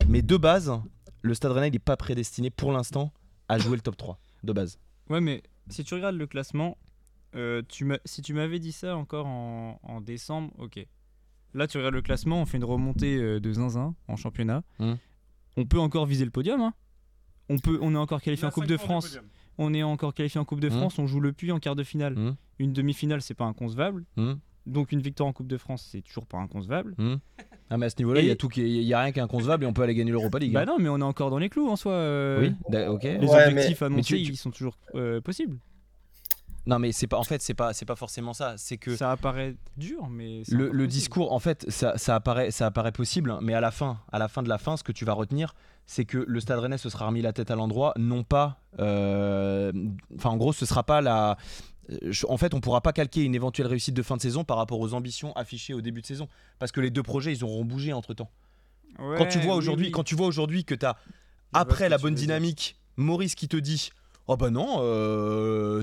Mais 0.07 0.21
de 0.21 0.37
base, 0.37 0.71
le 1.21 1.33
Stade 1.33 1.51
Rennais 1.53 1.69
n'est 1.69 1.79
pas 1.79 1.95
prédestiné 1.97 2.49
pour 2.49 2.71
l'instant 2.71 3.13
à 3.47 3.57
jouer 3.57 3.75
le 3.75 3.81
top 3.81 3.95
3, 3.97 4.19
de 4.43 4.53
base. 4.53 4.79
Ouais, 5.09 5.21
mais 5.21 5.43
si 5.69 5.83
tu 5.83 5.93
regardes 5.93 6.15
le 6.15 6.27
classement, 6.27 6.77
euh, 7.35 7.61
tu 7.67 7.87
si 8.05 8.21
tu 8.21 8.33
m'avais 8.33 8.59
dit 8.59 8.71
ça 8.71 8.95
encore 8.97 9.25
en, 9.25 9.79
en 9.83 10.01
décembre, 10.01 10.51
ok. 10.59 10.85
Là, 11.53 11.67
tu 11.67 11.77
regardes 11.77 11.93
le 11.93 12.01
classement, 12.01 12.41
on 12.41 12.45
fait 12.45 12.57
une 12.57 12.63
remontée 12.63 13.15
euh, 13.17 13.39
de 13.39 13.51
zinzin 13.53 13.95
en 14.07 14.15
championnat. 14.15 14.63
Mhm. 14.79 14.97
On 15.55 15.65
peut 15.65 15.79
encore 15.79 16.05
viser 16.07 16.25
le 16.25 16.31
podium. 16.31 16.59
hein. 16.61 16.73
On, 17.49 17.59
peut, 17.59 17.77
on 17.81 17.93
est 17.93 17.97
encore 17.97 18.21
qualifié 18.21 18.47
en 18.47 18.51
Coupe 18.51 18.65
de 18.65 18.77
France. 18.77 19.19
On 19.59 19.71
est 19.73 19.83
encore 19.83 20.15
qualifié 20.15 20.39
en 20.39 20.45
Coupe 20.45 20.59
de 20.61 20.69
Mhm. 20.69 20.77
France. 20.77 20.97
On 20.97 21.05
joue 21.05 21.19
le 21.19 21.31
puits 21.31 21.51
en 21.51 21.59
quart 21.59 21.75
de 21.75 21.83
finale. 21.83 22.15
Mhm. 22.15 22.35
Une 22.59 22.73
demi-finale, 22.73 23.21
c'est 23.21 23.35
pas 23.35 23.45
inconcevable. 23.45 24.03
Donc 24.65 24.91
une 24.91 25.01
victoire 25.01 25.27
en 25.27 25.33
Coupe 25.33 25.47
de 25.47 25.57
France, 25.57 25.87
c'est 25.91 26.01
toujours 26.01 26.25
pas 26.25 26.37
inconcevable. 26.37 26.95
Ah, 27.69 27.77
mais 27.77 27.87
à 27.87 27.89
ce 27.89 27.95
niveau-là, 27.97 28.21
il 28.21 28.25
Et- 28.25 28.29
y 28.29 28.31
a 28.31 28.35
tout 28.35 28.47
qui 28.49 28.61
y 28.83 28.93
a 28.93 28.99
rien 29.01 29.11
qui 29.11 29.19
est 29.19 29.21
inconcevable 29.21 29.63
et 29.63 29.67
on 29.67 29.73
peut 29.73 29.81
aller 29.83 29.95
gagner 29.95 30.11
l'Europa 30.11 30.39
League. 30.39 30.53
Bah 30.53 30.61
hein. 30.61 30.65
non, 30.65 30.77
mais 30.79 30.89
on 30.89 30.97
est 30.99 31.03
encore 31.03 31.29
dans 31.29 31.37
les 31.39 31.49
clous 31.49 31.67
en 31.69 31.75
soi. 31.75 31.91
euh, 31.93 32.39
Oui, 32.41 32.53
d'a- 32.69 32.91
ok. 32.91 33.03
Les 33.03 33.17
Ouais, 33.19 33.47
objectifs 33.47 33.81
mais 33.81 33.87
annoncés, 33.87 34.03
tu- 34.17 34.23
tu- 34.23 34.31
ils 34.31 34.37
sont 34.37 34.51
toujours 34.51 34.77
euh, 34.95 35.19
possibles. 35.21 35.57
Non, 36.65 36.79
mais 36.79 36.93
c'est 36.93 37.07
pas. 37.07 37.17
En 37.17 37.23
fait, 37.25 37.41
c'est 37.41 37.53
pas. 37.53 37.73
C'est 37.73 37.83
pas 37.85 37.97
forcément 37.97 38.31
ça. 38.33 38.53
C'est 38.55 38.77
que 38.77 38.95
Ça 38.95 39.11
apparaît 39.11 39.55
dur, 39.75 40.07
mais 40.09 40.43
le, 40.49 40.87
discours, 40.87 41.33
en 41.33 41.39
fait, 41.39 41.65
ça, 41.69 41.97
ça 41.97 42.15
apparaît, 42.15 42.51
ça 42.51 42.67
apparaît 42.67 42.93
possible, 42.93 43.31
hein, 43.31 43.39
mais 43.41 43.53
à 43.53 43.59
la 43.59 43.71
fin, 43.71 43.99
à 44.13 44.17
la 44.19 44.29
fin 44.29 44.43
de 44.43 44.47
la 44.49 44.57
fin, 44.57 44.77
ce 44.77 44.83
que 44.83 44.93
tu 44.93 45.03
vas 45.03 45.11
retenir, 45.11 45.55
c'est 45.87 46.05
que 46.05 46.23
le 46.25 46.39
Stade 46.39 46.59
Rennais 46.59 46.77
se 46.77 46.89
sera 46.89 47.07
remis 47.07 47.21
la 47.21 47.33
tête 47.33 47.51
à 47.51 47.55
l'endroit, 47.55 47.93
non 47.97 48.23
pas. 48.23 48.61
euh, 48.79 49.73
Enfin, 50.15 50.29
en 50.29 50.37
gros, 50.37 50.53
ce 50.53 50.65
sera 50.65 50.83
pas 50.83 51.01
la. 51.01 51.35
Je- 51.89 52.25
En 52.27 52.37
fait, 52.37 52.53
on 52.53 52.61
pourra 52.61 52.81
pas 52.81 52.93
calquer 52.93 53.23
une 53.23 53.35
éventuelle 53.35 53.67
réussite 53.67 53.93
de 53.95 54.01
fin 54.03 54.17
de 54.17 54.21
saison 54.21 54.43
par 54.43 54.57
rapport 54.57 54.79
aux 54.79 54.93
ambitions 54.93 55.33
affichées 55.35 55.73
au 55.73 55.81
début 55.81 56.01
de 56.01 56.05
saison, 56.07 56.27
parce 56.59 56.71
que 56.71 56.81
les 56.81 56.89
deux 56.91 57.03
projets, 57.03 57.33
ils 57.33 57.43
auront 57.43 57.65
bougé 57.65 57.93
entre 57.93 58.13
temps. 58.13 58.29
quand 59.17 59.25
tu 59.27 59.39
vois 59.39 59.55
aujourd'hui, 59.55 59.87
oui. 59.87 59.91
quand 59.91 60.03
tu 60.03 60.15
vois 60.15 60.27
aujourd'hui 60.27 60.65
que 60.65 60.75
tu 60.75 60.85
as 60.85 60.95
après 61.51 61.89
la 61.89 61.97
bonne 61.97 62.15
dynamique, 62.15 62.77
Maurice 62.95 63.35
qui 63.35 63.47
te 63.47 63.57
dit 63.57 63.89
Oh 64.27 64.37
bah 64.37 64.49
non, 64.49 64.77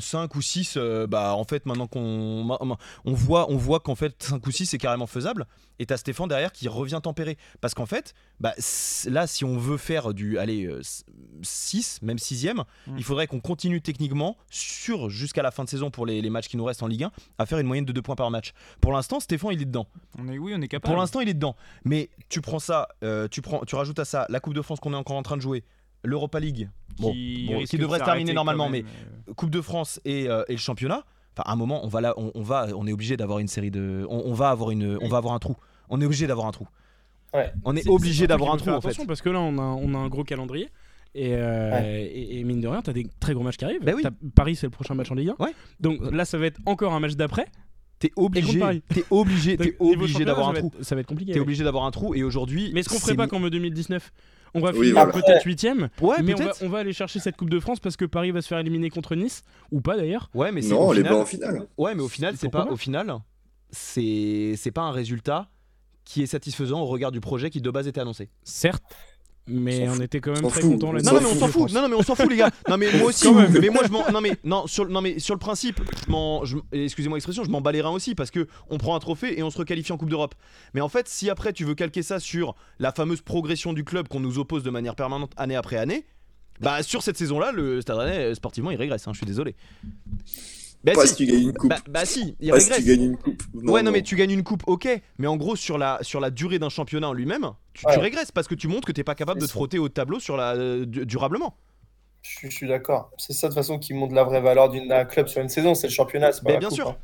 5 0.00 0.34
ou 0.34 0.40
6, 0.42 0.78
bah 1.08 1.34
en 1.34 1.44
fait 1.44 1.66
maintenant 1.66 1.86
qu'on 1.86 2.58
on 3.04 3.12
voit, 3.12 3.50
on 3.50 3.56
voit 3.56 3.80
qu'en 3.80 3.94
fait 3.94 4.14
5 4.22 4.46
ou 4.46 4.50
6 4.50 4.66
c'est 4.66 4.78
carrément 4.78 5.06
faisable. 5.06 5.46
Et 5.78 5.86
t'as 5.86 5.96
Stéphane 5.96 6.28
derrière 6.28 6.52
qui 6.52 6.68
revient 6.68 7.00
tempérer. 7.02 7.38
Parce 7.62 7.72
qu'en 7.74 7.86
fait, 7.86 8.12
bah, 8.38 8.52
là 9.06 9.26
si 9.26 9.44
on 9.44 9.56
veut 9.56 9.78
faire 9.78 10.12
du 10.14 10.38
allez, 10.38 10.68
6, 11.42 12.00
même 12.02 12.18
6ème, 12.18 12.64
Mm. 12.86 12.96
il 12.98 13.04
faudrait 13.04 13.26
qu'on 13.26 13.40
continue 13.40 13.80
techniquement 13.80 14.36
sur 14.50 15.10
jusqu'à 15.10 15.42
la 15.42 15.50
fin 15.50 15.64
de 15.64 15.68
saison 15.68 15.90
pour 15.90 16.06
les, 16.06 16.20
les 16.22 16.30
matchs 16.30 16.48
qui 16.48 16.56
nous 16.56 16.64
restent 16.64 16.82
en 16.82 16.86
Ligue 16.86 17.04
1 17.04 17.10
à 17.38 17.46
faire 17.46 17.58
une 17.58 17.66
moyenne 17.66 17.84
de 17.84 17.92
2 17.92 18.02
points 18.02 18.16
par 18.16 18.30
match. 18.30 18.52
Pour 18.80 18.92
l'instant, 18.92 19.20
Stéphane 19.20 19.52
il 19.52 19.62
est 19.62 19.66
dedans. 19.66 19.86
On 20.18 20.28
est, 20.28 20.38
oui, 20.38 20.52
on 20.56 20.60
est 20.60 20.68
capable. 20.68 20.92
Pour 20.92 21.00
l'instant, 21.00 21.20
il 21.20 21.28
est 21.28 21.34
dedans. 21.34 21.56
Mais 21.84 22.10
tu 22.28 22.40
prends 22.40 22.58
ça, 22.58 22.88
euh, 23.04 23.28
tu, 23.28 23.42
prends, 23.42 23.64
tu 23.64 23.74
rajoutes 23.74 23.98
à 23.98 24.04
ça 24.04 24.26
la 24.28 24.40
Coupe 24.40 24.54
de 24.54 24.62
France 24.62 24.80
qu'on 24.80 24.92
est 24.92 24.96
encore 24.96 25.16
en 25.16 25.22
train 25.22 25.36
de 25.36 25.42
jouer, 25.42 25.64
l'Europa 26.04 26.40
League, 26.40 26.68
bon, 26.98 27.08
bon, 27.08 27.12
risque 27.58 27.70
qui 27.70 27.76
de 27.76 27.82
devrait 27.82 27.98
se 28.00 28.04
terminer 28.04 28.32
normalement, 28.32 28.68
mais 28.68 28.84
euh. 29.28 29.32
Coupe 29.34 29.50
de 29.50 29.60
France 29.60 30.00
et, 30.04 30.28
euh, 30.28 30.42
et 30.48 30.52
le 30.52 30.58
championnat. 30.58 31.04
Enfin, 31.36 31.48
à 31.48 31.52
un 31.52 31.56
moment, 31.56 31.84
on 31.84 31.88
va 31.88 32.00
là, 32.00 32.14
on, 32.16 32.32
on 32.34 32.42
va, 32.42 32.68
on 32.74 32.86
est 32.86 32.92
obligé 32.92 33.16
d'avoir 33.16 33.38
une 33.38 33.48
série 33.48 33.70
de, 33.70 34.04
on, 34.08 34.22
on 34.26 34.34
va 34.34 34.50
avoir 34.50 34.70
une, 34.70 34.98
on 35.00 35.08
va 35.08 35.18
avoir 35.18 35.34
un 35.34 35.38
trou. 35.38 35.56
On 35.88 36.00
est 36.00 36.04
obligé 36.04 36.26
d'avoir 36.26 36.46
un 36.46 36.52
trou. 36.52 36.66
Ouais. 37.32 37.52
On 37.64 37.76
est, 37.76 37.88
obligé 37.88 38.26
d'avoir 38.26 38.52
un 38.52 38.56
trou 38.56 38.70
en 38.70 38.80
fait. 38.80 38.88
attention, 38.88 39.06
Parce 39.06 39.22
que 39.22 39.28
là, 39.30 39.40
on 39.40 39.56
a, 39.58 39.62
on 39.62 39.94
a 39.94 39.98
un 39.98 40.08
gros 40.08 40.24
calendrier. 40.24 40.68
Et, 41.14 41.34
euh, 41.34 41.80
et, 41.82 42.38
et 42.38 42.44
mine 42.44 42.60
de 42.60 42.68
rien, 42.68 42.82
t'as 42.82 42.92
des 42.92 43.06
très 43.18 43.34
gros 43.34 43.42
matchs 43.42 43.56
qui 43.56 43.64
arrivent. 43.64 43.82
Bah 43.84 43.92
oui. 43.96 44.02
T'as- 44.02 44.10
Paris, 44.34 44.54
c'est 44.56 44.66
le 44.66 44.70
prochain 44.70 44.94
match 44.94 45.10
en 45.10 45.14
Ligue 45.14 45.30
1. 45.38 45.42
Ouais. 45.42 45.52
Donc 45.80 45.98
là, 46.12 46.24
ça 46.24 46.38
va 46.38 46.46
être 46.46 46.60
encore 46.66 46.92
un 46.92 47.00
match 47.00 47.14
d'après. 47.14 47.46
T'es 47.98 48.12
obligé, 48.16 48.58
t'es 48.88 49.04
obligé, 49.10 49.58
niveau 49.58 49.92
obligé 49.92 50.24
d'avoir 50.24 50.48
un 50.48 50.54
trou. 50.54 50.72
Ça 50.80 50.94
va 50.94 51.02
être 51.02 51.06
compliqué. 51.06 51.32
T'es 51.32 51.40
obligé 51.40 51.64
d'avoir 51.64 51.84
un 51.84 51.90
trou. 51.90 52.14
Et 52.14 52.22
aujourd'hui, 52.22 52.70
Mais 52.72 52.80
est-ce 52.80 52.88
qu'on 52.88 52.94
c'est 52.94 53.00
ferait 53.02 53.14
pas 53.14 53.26
comme 53.26 53.44
en 53.44 53.48
2019 53.48 54.10
On 54.54 54.60
va 54.60 54.70
Oui, 54.72 54.88
finir 54.88 54.94
voilà. 54.94 55.12
peut-être 55.12 55.46
8ème, 55.46 55.88
Ouais, 56.00 56.22
mais 56.22 56.34
on 56.34 56.36
va, 56.38 56.44
peut-être. 56.44 56.62
on 56.62 56.68
va 56.68 56.78
aller 56.78 56.92
chercher 56.92 57.20
cette 57.20 57.36
Coupe 57.36 57.50
de 57.50 57.60
France 57.60 57.80
parce 57.80 57.96
que 57.96 58.04
Paris 58.04 58.30
va 58.32 58.42
se 58.42 58.48
faire 58.48 58.58
éliminer 58.58 58.90
contre 58.90 59.14
Nice, 59.14 59.42
ou 59.70 59.80
pas 59.80 59.96
d'ailleurs. 59.96 60.28
Ouais, 60.34 60.50
mais 60.52 60.60
Non, 60.62 60.92
les 60.92 61.06
en 61.08 61.24
finale. 61.24 61.66
Ouais, 61.78 61.94
mais 61.94 62.02
au 62.02 62.08
final, 62.08 62.34
c'est 62.36 62.48
pas 62.48 62.64
pas 62.66 62.72
au 62.72 62.76
final, 62.76 63.14
c'est 63.70 64.54
c'est 64.56 64.70
pas 64.72 64.82
un 64.82 64.90
résultat 64.92 65.48
qui 66.04 66.22
est 66.22 66.26
satisfaisant 66.26 66.80
au 66.80 66.86
regard 66.86 67.12
du 67.12 67.20
projet 67.20 67.50
qui 67.50 67.60
de 67.60 67.70
base 67.70 67.86
était 67.86 68.00
annoncé. 68.00 68.30
Certes, 68.42 68.82
mais 69.50 69.88
on 69.88 70.00
était 70.00 70.20
quand 70.20 70.32
même 70.32 70.42
très 70.48 70.60
fout. 70.60 70.70
contents 70.72 70.92
Non, 70.92 71.00
non, 71.02 71.20
mais 71.20 71.26
on 71.26 71.34
s'en 71.34 71.48
fout. 71.48 71.72
Non, 71.72 71.82
non, 71.82 71.88
mais 71.88 71.96
on 71.96 72.02
s'en 72.02 72.14
fout, 72.14 72.30
les 72.30 72.36
gars. 72.36 72.50
Non, 72.68 72.76
mais 72.76 72.86
moi 72.98 73.08
aussi. 73.08 73.28
Mais 73.32 73.68
moi, 73.68 73.82
je 73.86 73.90
m'en. 73.90 74.10
Non, 74.10 74.20
mais 74.20 74.36
non, 74.44 74.66
sur, 74.66 74.88
non, 74.88 75.00
mais 75.00 75.18
sur 75.18 75.34
le 75.34 75.38
principe, 75.40 75.80
excusez-moi 76.72 77.16
l'expression, 77.16 77.44
je 77.44 77.50
m'en 77.50 77.60
bats 77.60 77.72
les 77.72 77.80
reins 77.80 77.90
aussi 77.90 78.14
parce 78.14 78.30
que 78.30 78.46
on 78.68 78.78
prend 78.78 78.94
un 78.96 79.00
trophée 79.00 79.38
et 79.38 79.42
on 79.42 79.50
se 79.50 79.58
requalifie 79.58 79.92
en 79.92 79.96
Coupe 79.96 80.10
d'Europe. 80.10 80.34
Mais 80.74 80.80
en 80.80 80.88
fait, 80.88 81.08
si 81.08 81.30
après 81.30 81.52
tu 81.52 81.64
veux 81.64 81.74
calquer 81.74 82.02
ça 82.02 82.20
sur 82.20 82.54
la 82.78 82.92
fameuse 82.92 83.20
progression 83.20 83.72
du 83.72 83.84
club 83.84 84.08
qu'on 84.08 84.20
nous 84.20 84.38
oppose 84.38 84.62
de 84.62 84.70
manière 84.70 84.94
permanente 84.94 85.32
année 85.36 85.56
après 85.56 85.76
année, 85.76 86.04
bah 86.60 86.82
sur 86.82 87.02
cette 87.02 87.16
saison-là, 87.16 87.52
le 87.52 87.80
Stade 87.80 87.96
Rennais 87.96 88.18
euh, 88.30 88.34
sportivement 88.34 88.70
il 88.70 88.76
régresse. 88.76 89.06
hein, 89.08 89.12
je 89.12 89.18
suis 89.18 89.26
désolé. 89.26 89.56
Bah 90.82 90.92
Pas 90.94 91.02
si. 91.02 91.08
si 91.08 91.14
tu 91.16 91.26
gagnes 91.26 91.42
une 91.42 91.52
coupe. 91.52 91.68
Bah, 91.70 91.76
bah 91.90 92.04
si, 92.06 92.36
il 92.40 92.50
Pas 92.50 92.60
si 92.60 92.70
tu 92.72 92.82
gagnes 92.84 93.02
une 93.02 93.16
coupe. 93.18 93.42
ouais, 93.54 93.82
non, 93.82 93.90
mais 93.92 94.00
tu 94.02 94.16
gagnes 94.16 94.30
une 94.30 94.42
coupe, 94.42 94.62
ok. 94.66 94.88
Mais 95.18 95.26
en 95.26 95.36
gros, 95.36 95.54
sur 95.56 95.76
la, 95.76 95.98
sur 96.00 96.20
la 96.20 96.30
durée 96.30 96.58
d'un 96.58 96.70
championnat 96.70 97.08
en 97.08 97.12
lui-même, 97.12 97.50
tu, 97.74 97.84
tu 97.84 97.88
Ouais. 97.90 97.96
régresses 97.98 98.32
parce 98.32 98.48
que 98.48 98.54
tu 98.54 98.66
montres 98.66 98.86
que 98.86 98.92
t'es 98.92 99.04
pas 99.04 99.14
capable 99.14 99.40
de 99.42 99.46
te 99.46 99.50
frotter 99.50 99.78
au 99.78 99.88
tableau 99.90 100.20
sur 100.20 100.36
la, 100.38 100.54
euh, 100.54 100.86
du- 100.86 101.04
durablement. 101.04 101.54
Je, 102.22 102.30
suis- 102.30 102.50
je 102.50 102.56
suis 102.56 102.68
d'accord. 102.68 103.10
C'est 103.18 103.32
ça 103.34 103.48
de 103.48 103.52
toute 103.52 103.58
façon 103.62 103.78
qui 103.78 103.92
montre 103.94 104.14
la 104.14 104.24
vraie 104.24 104.40
valeur 104.40 104.70
d'un 104.70 105.04
club 105.04 105.26
sur 105.28 105.42
une 105.42 105.48
saison, 105.50 105.74
c'est 105.74 105.86
le 105.88 105.92
championnat, 105.92 106.32
c'est 106.32 106.42
pas 106.42 106.48
Mais 106.48 106.54
la 106.54 106.58
bien 106.60 106.68
coupe, 106.68 106.76
sûr. 106.76 106.88
hein. 106.88 106.96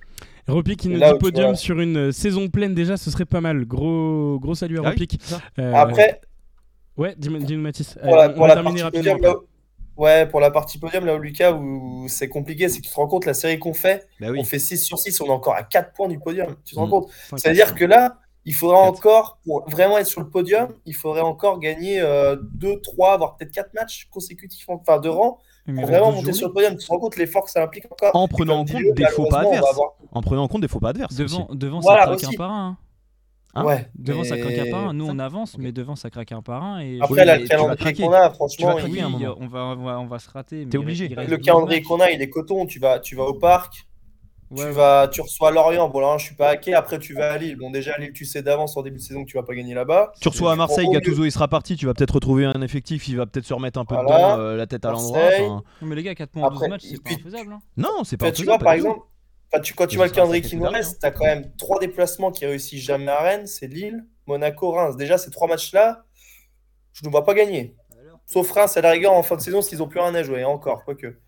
Repic 0.48 0.78
qui 0.78 0.88
nous 0.88 1.00
dit 1.00 1.18
podium 1.18 1.46
vois- 1.48 1.54
sur 1.56 1.80
une 1.80 1.96
euh, 1.96 2.12
saison 2.12 2.48
pleine 2.48 2.72
déjà, 2.74 2.96
ce 2.96 3.10
serait 3.10 3.24
pas 3.24 3.40
mal. 3.40 3.64
Gros, 3.66 4.38
gros 4.40 4.54
salut 4.54 4.78
à 4.78 4.82
Ah 4.86 4.92
oui, 4.96 5.08
ça. 5.20 5.40
Euh, 5.58 5.72
Après, 5.74 6.20
ouais, 6.96 7.14
dis-moi 7.18 7.40
dis-nous, 7.40 7.60
Mathis. 7.62 7.94
pour 8.02 8.14
Euh, 8.14 8.16
la, 8.16 8.28
on 8.30 8.32
pour 8.34 8.42
va 8.42 8.48
la 8.48 8.54
terminer 8.54 8.82
rapidement. 8.84 9.16
Ouais, 9.96 10.26
pour 10.26 10.40
la 10.40 10.50
partie 10.50 10.78
podium, 10.78 11.04
là 11.06 11.14
où 11.14 11.18
Lucas, 11.18 11.52
où 11.52 12.06
c'est 12.08 12.28
compliqué, 12.28 12.68
c'est 12.68 12.78
que 12.80 12.84
tu 12.86 12.90
te 12.90 12.96
rends 12.96 13.06
compte, 13.08 13.24
la 13.26 13.34
série 13.34 13.58
qu'on 13.58 13.74
fait, 13.74 14.06
Bah 14.20 14.28
oui. 14.30 14.38
on 14.40 14.44
fait 14.44 14.58
6 14.58 14.78
sur 14.84 14.98
6, 14.98 15.20
on 15.20 15.26
est 15.26 15.30
encore 15.30 15.54
à 15.54 15.62
4 15.62 15.92
points 15.92 16.08
du 16.08 16.18
podium. 16.18 16.54
Tu 16.64 16.74
te 16.74 16.80
rends 16.80 16.86
Mm. 16.86 16.90
compte. 16.90 17.10
C'est-à-dire 17.36 17.74
que 17.74 17.84
là, 17.84 18.18
il 18.44 18.54
faudra 18.54 18.76
Quatre. 18.84 18.88
encore, 18.98 19.38
pour 19.44 19.68
vraiment 19.68 19.98
être 19.98 20.06
sur 20.06 20.20
le 20.20 20.28
podium, 20.28 20.68
il 20.84 20.94
faudrait 20.94 21.20
encore 21.22 21.58
gagner 21.58 22.00
2, 22.54 22.80
3, 22.80 23.16
voire 23.18 23.36
peut-être 23.36 23.52
4 23.52 23.74
matchs 23.74 24.08
consécutifs, 24.10 24.66
enfin 24.68 24.98
de 25.00 25.08
rang, 25.08 25.38
Mais 25.66 25.80
pour 25.80 25.90
vraiment 25.90 26.12
12 26.12 26.16
monter 26.20 26.32
sur 26.32 26.46
le 26.48 26.54
podium. 26.54 26.76
Tu 26.76 26.86
te 26.86 26.92
rends 26.92 27.00
compte 27.00 27.16
l'effort 27.16 27.44
que 27.44 27.50
ça 27.50 27.60
implique 27.62 27.86
encore 27.90 28.14
En 28.14 28.28
prenant 28.28 28.58
en 28.60 28.64
compte 28.64 28.82
des 28.94 29.06
faux 29.06 29.26
pas 29.26 29.40
adverses. 29.40 29.68
avoir- 29.68 29.94
En 30.12 30.22
prenant 30.22 30.44
en 30.44 30.48
compte 30.48 30.60
des 30.60 30.68
faux 30.68 30.78
pas 30.78 30.90
adverses. 30.90 31.16
Devant, 31.16 31.46
aussi. 31.48 31.58
devant 31.58 31.80
Voilà, 31.80 32.02
ça 32.02 32.06
traque 32.06 32.18
aussi. 32.18 32.26
un 32.34 32.38
par 32.38 32.50
un. 32.52 32.78
Hein. 33.56 33.64
Ouais. 33.64 33.88
Devant, 33.94 34.24
ça 34.24 34.36
craque 34.38 34.58
un 34.58 34.70
par 34.70 34.88
un. 34.88 34.92
Nous, 34.92 35.06
on 35.06 35.18
avance, 35.18 35.56
mais 35.58 35.72
devant, 35.72 35.96
ça 35.96 36.10
craque 36.10 36.32
un 36.32 36.42
par 36.42 36.62
un. 36.62 36.80
Et 36.80 36.98
Après, 37.00 37.14
Oui, 37.14 37.40
le 37.40 37.46
calendrier 37.48 37.94
qu'on 37.94 38.12
a, 38.12 38.28
tu 38.28 38.34
franchement, 38.36 38.66
vas 38.68 38.74
craquer 38.74 38.92
oui, 38.92 39.00
à 39.00 39.08
on 39.08 39.46
va, 39.48 39.60
on 39.64 39.76
va, 39.84 40.00
on 40.00 40.06
va 40.06 40.18
se 40.18 40.30
rater. 40.30 40.64
mais 40.64 40.70
T'es 40.70 40.78
obligé. 40.78 41.06
reste- 41.08 41.30
le 41.30 41.36
12 41.38 41.46
calendrier 41.46 41.82
qu'on 41.82 42.00
a, 42.00 42.10
il 42.10 42.20
est 42.22 42.28
coton. 42.30 42.66
Tu 42.66 42.78
vas, 42.78 42.98
tu 43.00 43.16
vas 43.16 43.24
au 43.24 43.34
parc, 43.34 43.86
Ouais, 44.52 44.64
tu, 44.68 44.70
vas, 44.74 45.08
tu 45.08 45.20
reçois 45.22 45.50
Lorient. 45.50 45.88
Bon, 45.88 45.98
là, 45.98 46.16
je 46.18 46.26
suis 46.26 46.36
pas 46.36 46.50
hacké. 46.50 46.72
Après, 46.72 47.00
tu 47.00 47.14
vas 47.14 47.32
à 47.32 47.36
Lille. 47.38 47.56
Bon, 47.56 47.70
déjà, 47.70 47.98
Lille, 47.98 48.12
tu 48.12 48.24
sais 48.24 48.42
d'avance 48.42 48.76
en 48.76 48.82
début 48.82 48.98
de 48.98 49.02
saison 49.02 49.24
que 49.24 49.28
tu 49.30 49.36
vas 49.36 49.42
pas 49.42 49.54
gagner 49.56 49.74
là-bas. 49.74 50.12
Tu 50.20 50.28
reçois 50.28 50.52
à 50.52 50.56
Marseille, 50.56 50.86
Gattuso 50.88 51.24
il 51.24 51.32
sera 51.32 51.48
parti, 51.48 51.74
tu 51.76 51.86
vas 51.86 51.94
peut-être 51.94 52.14
retrouver 52.14 52.44
un 52.44 52.62
effectif, 52.62 53.08
il 53.08 53.16
va 53.16 53.26
peut-être 53.26 53.44
se 53.44 53.54
remettre 53.54 53.80
un 53.80 53.84
peu 53.84 53.96
Voilà. 53.96 54.16
dedans, 54.34 54.38
euh, 54.40 54.56
la 54.56 54.66
tête 54.68 54.84
à 54.84 54.92
l'endroit. 54.92 55.62
Mais 55.82 55.96
les 55.96 56.04
gars, 56.04 56.14
4 56.14 56.30
points 56.30 56.42
en 56.44 56.50
12 56.50 56.58
Après, 56.58 56.68
matchs, 56.68 56.82
c'est 56.88 57.02
pas 57.02 57.10
infaisable. 57.10 57.52
hein. 57.54 57.58
Non, 57.76 58.04
c'est 58.04 58.16
pas 58.16 58.26
tu 58.30 58.42
faisable, 58.42 58.50
vois, 58.50 58.58
par 58.64 58.72
exemple, 58.74 59.00
enfin, 59.52 59.60
tu, 59.62 59.74
quand 59.74 59.86
tu 59.86 59.96
vois 59.96 60.06
le 60.06 60.12
calendrier 60.12 60.42
qui 60.42 60.56
nous 60.56 60.64
reste, 60.64 61.00
tu 61.00 61.06
as 61.06 61.10
quand 61.10 61.24
même 61.24 61.54
trois 61.56 61.78
déplacements 61.78 62.30
qui 62.30 62.46
réussissent 62.46 62.84
jamais 62.84 63.10
à 63.10 63.20
Rennes 63.20 63.46
c'est 63.46 63.66
Lille, 63.66 64.04
Monaco, 64.26 64.70
Reims. 64.72 64.96
Déjà, 64.96 65.18
ces 65.18 65.30
trois 65.30 65.48
matchs-là, 65.48 66.04
je 66.92 67.04
ne 67.04 67.10
vois 67.10 67.24
pas 67.24 67.34
gagner. 67.34 67.76
Sauf 68.26 68.50
Reims 68.50 68.76
à 68.76 68.80
la 68.80 68.90
rigueur 68.90 69.12
en 69.12 69.22
fin 69.22 69.36
de 69.36 69.40
saison, 69.40 69.62
s'ils 69.62 69.78
n'ont 69.78 69.88
plus 69.88 70.00
rien 70.00 70.14
à 70.14 70.22
jouer, 70.22 70.40
et 70.40 70.44
encore, 70.44 70.84
quoique. 70.84 71.18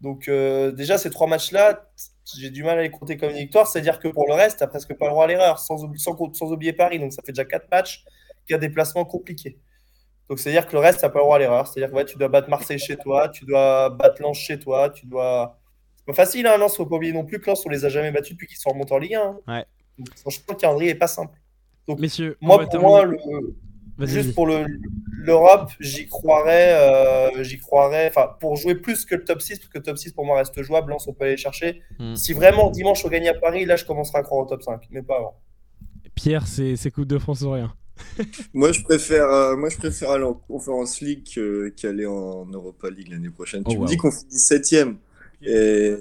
Donc, 0.00 0.28
euh, 0.28 0.72
déjà, 0.72 0.98
ces 0.98 1.10
trois 1.10 1.26
matchs-là, 1.26 1.88
j'ai 2.36 2.50
du 2.50 2.62
mal 2.62 2.78
à 2.78 2.82
les 2.82 2.90
compter 2.90 3.16
comme 3.16 3.30
une 3.30 3.36
victoire. 3.36 3.66
C'est-à-dire 3.66 3.98
que 3.98 4.08
pour 4.08 4.26
le 4.26 4.34
reste, 4.34 4.58
tu 4.58 4.64
n'as 4.64 4.68
presque 4.68 4.94
pas 4.94 5.06
le 5.06 5.12
droit 5.12 5.24
à 5.24 5.26
l'erreur, 5.26 5.58
sans, 5.58 5.82
oublier 5.84 6.72
Paris. 6.72 6.98
Donc, 6.98 7.12
ça 7.12 7.22
fait 7.24 7.32
déjà 7.32 7.44
quatre 7.44 7.70
matchs 7.70 8.04
qui 8.46 8.54
a 8.54 8.58
des 8.58 8.68
placements 8.68 9.04
compliqués. 9.04 9.58
Donc, 10.28 10.38
c'est-à-dire 10.38 10.66
que 10.66 10.72
le 10.72 10.80
reste, 10.80 11.00
tu 11.00 11.04
n'as 11.04 11.10
pas 11.10 11.20
le 11.20 11.24
droit 11.24 11.36
à 11.36 11.38
l'erreur. 11.38 11.66
C'est-à-dire 11.66 11.90
que 11.90 11.96
ouais, 11.96 12.04
tu 12.04 12.18
dois 12.18 12.28
battre 12.28 12.48
Marseille 12.50 12.78
chez 12.78 12.96
toi, 12.96 13.28
tu 13.28 13.44
dois 13.44 13.90
battre 13.90 14.20
Lens 14.22 14.38
chez 14.38 14.58
toi, 14.58 14.90
tu 14.90 15.06
dois. 15.06 15.58
Pas 16.06 16.12
facile, 16.14 16.46
hein, 16.46 16.56
Lens, 16.56 16.76
faut 16.76 16.86
pas 16.86 16.96
oublier 16.96 17.12
non 17.12 17.24
plus 17.24 17.40
que 17.40 17.46
Lens, 17.50 17.64
on 17.66 17.68
les 17.68 17.84
a 17.84 17.88
jamais 17.88 18.12
battus 18.12 18.32
depuis 18.32 18.46
qu'ils 18.46 18.58
sont 18.58 18.70
remontés 18.70 18.94
en 18.94 18.98
Ligue 18.98 19.14
1. 19.14 19.20
hein. 19.20 19.36
Ouais. 19.48 19.64
Donc, 19.98 20.08
franchement, 20.18 20.44
le 20.50 20.54
calendrier 20.54 20.90
est 20.92 20.94
pas 20.96 21.06
simple. 21.08 21.36
Messieurs, 21.98 22.36
on 22.42 22.46
Moi, 22.46 22.58
pour 22.60 22.68
terminer. 22.68 22.90
moi, 22.90 23.04
le, 23.98 24.06
juste 24.06 24.34
pour 24.34 24.46
le- 24.46 24.66
l'Europe, 25.18 25.70
j'y 25.80 26.06
croirais, 26.06 26.72
euh, 26.74 27.42
j'y 27.42 27.58
croirais, 27.58 28.08
enfin, 28.08 28.28
pour 28.40 28.56
jouer 28.56 28.74
plus 28.76 29.04
que 29.04 29.14
le 29.16 29.24
top 29.24 29.40
6, 29.40 29.58
parce 29.58 29.68
que 29.70 29.78
le 29.78 29.82
top 29.84 29.98
6 29.98 30.12
pour 30.12 30.24
moi 30.24 30.36
reste 30.38 30.60
jouable, 30.62 30.90
Lens, 30.90 31.06
on 31.08 31.12
peut 31.12 31.24
aller 31.24 31.36
chercher. 31.36 31.82
Hmm. 31.98 32.14
Si 32.14 32.32
vraiment 32.32 32.70
dimanche 32.70 33.04
on 33.04 33.08
gagne 33.08 33.28
à 33.28 33.34
Paris, 33.34 33.64
là, 33.64 33.76
je 33.76 33.84
commencerai 33.84 34.18
à 34.18 34.22
croire 34.22 34.44
au 34.44 34.48
top 34.48 34.62
5, 34.62 34.82
mais 34.90 35.02
pas 35.02 35.16
avant. 35.16 35.34
Pierre, 36.14 36.46
c'est 36.46 36.76
c'est 36.76 36.90
Coupe 36.90 37.06
de 37.06 37.18
France 37.18 37.42
ou 37.42 37.50
rien? 37.52 37.74
Moi, 38.54 38.72
je 38.72 38.82
préfère, 38.82 39.24
euh, 39.30 39.56
moi, 39.56 39.70
je 39.70 39.78
préfère 39.78 40.10
aller 40.10 40.24
en 40.24 40.34
Conference 40.34 41.00
League 41.00 41.24
qu'aller 41.76 42.04
en 42.06 42.44
Europa 42.46 42.90
League 42.90 43.08
l'année 43.10 43.30
prochaine. 43.30 43.62
Oh, 43.64 43.70
tu 43.70 43.78
me 43.78 43.86
dis 43.86 43.96
qu'on 43.96 44.10
finit 44.10 44.38
septième 44.38 44.98
et 45.42 45.94